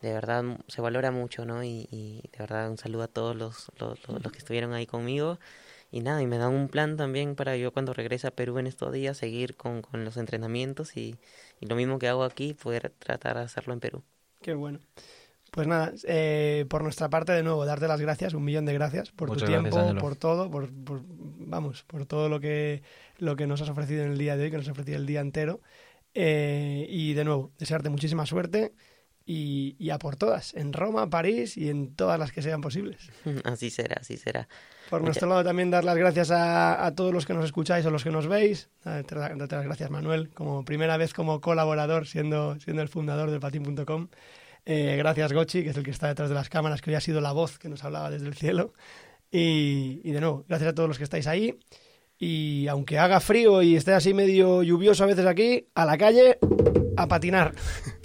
de 0.00 0.12
verdad 0.12 0.44
se 0.68 0.80
valora 0.80 1.10
mucho, 1.10 1.44
¿no? 1.44 1.62
Y, 1.64 1.88
y 1.90 2.22
de 2.32 2.38
verdad 2.38 2.70
un 2.70 2.78
saludo 2.78 3.02
a 3.04 3.08
todos 3.08 3.36
los, 3.36 3.70
los, 3.78 4.06
los- 4.08 4.22
los 4.22 4.32
que 4.32 4.38
estuvieron 4.38 4.72
ahí 4.72 4.86
conmigo. 4.86 5.38
Y 5.92 6.00
nada, 6.00 6.22
y 6.22 6.26
me 6.26 6.38
dan 6.38 6.52
un 6.54 6.68
plan 6.68 6.96
también 6.96 7.34
para 7.36 7.56
yo 7.56 7.72
cuando 7.72 7.92
regrese 7.92 8.26
a 8.28 8.30
Perú 8.30 8.58
en 8.58 8.66
estos 8.66 8.92
días 8.92 9.16
seguir 9.18 9.56
con, 9.56 9.82
con 9.82 10.04
los 10.04 10.16
entrenamientos 10.16 10.96
y, 10.96 11.16
y 11.60 11.66
lo 11.66 11.76
mismo 11.76 11.98
que 11.98 12.08
hago 12.08 12.24
aquí, 12.24 12.54
poder 12.54 12.90
tratar 12.98 13.36
de 13.36 13.42
hacerlo 13.44 13.72
en 13.74 13.80
Perú. 13.80 14.02
Qué 14.40 14.54
bueno. 14.54 14.80
Pues 15.50 15.66
nada, 15.66 15.92
eh, 16.04 16.64
por 16.68 16.82
nuestra 16.84 17.10
parte, 17.10 17.32
de 17.32 17.42
nuevo, 17.42 17.66
darte 17.66 17.88
las 17.88 18.00
gracias, 18.00 18.34
un 18.34 18.44
millón 18.44 18.66
de 18.66 18.72
gracias 18.72 19.10
por 19.10 19.28
Muchas 19.30 19.48
tu 19.48 19.52
gracias, 19.52 19.74
tiempo, 19.74 20.00
por 20.00 20.14
todo, 20.14 20.48
por, 20.48 20.72
por- 20.84 21.02
vamos, 21.04 21.82
por 21.84 22.06
todo 22.06 22.28
lo 22.28 22.38
que, 22.38 22.82
lo 23.18 23.34
que 23.34 23.48
nos 23.48 23.60
has 23.60 23.68
ofrecido 23.68 24.04
en 24.04 24.12
el 24.12 24.18
día 24.18 24.36
de 24.36 24.44
hoy, 24.44 24.50
que 24.52 24.58
nos 24.58 24.66
has 24.66 24.72
ofrecido 24.72 24.96
el 24.98 25.06
día 25.06 25.20
entero. 25.20 25.60
Eh, 26.14 26.86
y 26.88 27.14
de 27.14 27.24
nuevo, 27.24 27.52
desearte 27.58 27.88
muchísima 27.90 28.26
suerte 28.26 28.74
y, 29.32 29.76
y 29.78 29.90
a 29.90 29.98
por 29.98 30.16
todas, 30.16 30.54
en 30.54 30.72
Roma, 30.72 31.08
París 31.08 31.56
y 31.56 31.68
en 31.68 31.94
todas 31.94 32.18
las 32.18 32.32
que 32.32 32.42
sean 32.42 32.60
posibles. 32.60 33.10
Así 33.44 33.70
será, 33.70 33.98
así 34.00 34.16
será. 34.16 34.48
Por 34.88 35.00
Muchas- 35.00 35.04
nuestro 35.04 35.28
lado 35.28 35.44
también 35.44 35.70
dar 35.70 35.84
las 35.84 35.96
gracias 35.96 36.32
a, 36.32 36.84
a 36.84 36.94
todos 36.96 37.12
los 37.14 37.26
que 37.26 37.34
nos 37.34 37.44
escucháis 37.44 37.86
o 37.86 37.90
los 37.90 38.02
que 38.02 38.10
nos 38.10 38.26
veis. 38.26 38.70
Darte 38.84 39.14
darte 39.14 39.54
las 39.54 39.64
gracias 39.64 39.88
Manuel, 39.90 40.30
como 40.30 40.64
primera 40.64 40.96
vez 40.96 41.14
como 41.14 41.40
colaborador, 41.40 42.06
siendo, 42.08 42.58
siendo 42.58 42.82
el 42.82 42.88
fundador 42.88 43.30
del 43.30 43.38
patín.com. 43.38 44.08
Eh, 44.66 44.96
gracias, 44.98 45.32
Gochi, 45.32 45.62
que 45.62 45.70
es 45.70 45.76
el 45.76 45.84
que 45.84 45.92
está 45.92 46.08
detrás 46.08 46.28
de 46.28 46.34
las 46.34 46.48
cámaras, 46.48 46.82
que 46.82 46.90
hoy 46.90 46.96
ha 46.96 47.00
sido 47.00 47.20
la 47.20 47.30
voz 47.32 47.58
que 47.58 47.68
nos 47.68 47.84
hablaba 47.84 48.10
desde 48.10 48.26
el 48.26 48.34
cielo. 48.34 48.72
Y, 49.30 50.00
y 50.02 50.10
de 50.10 50.20
nuevo, 50.20 50.44
gracias 50.48 50.70
a 50.70 50.74
todos 50.74 50.88
los 50.88 50.98
que 50.98 51.04
estáis 51.04 51.26
ahí. 51.28 51.56
Y 52.18 52.66
aunque 52.66 52.98
haga 52.98 53.20
frío 53.20 53.62
y 53.62 53.76
esté 53.76 53.92
así 53.94 54.12
medio 54.12 54.62
lluvioso 54.64 55.04
a 55.04 55.06
veces 55.06 55.24
aquí, 55.26 55.68
a 55.74 55.84
la 55.86 55.96
calle, 55.96 56.38
a 56.96 57.06
patinar. 57.06 57.54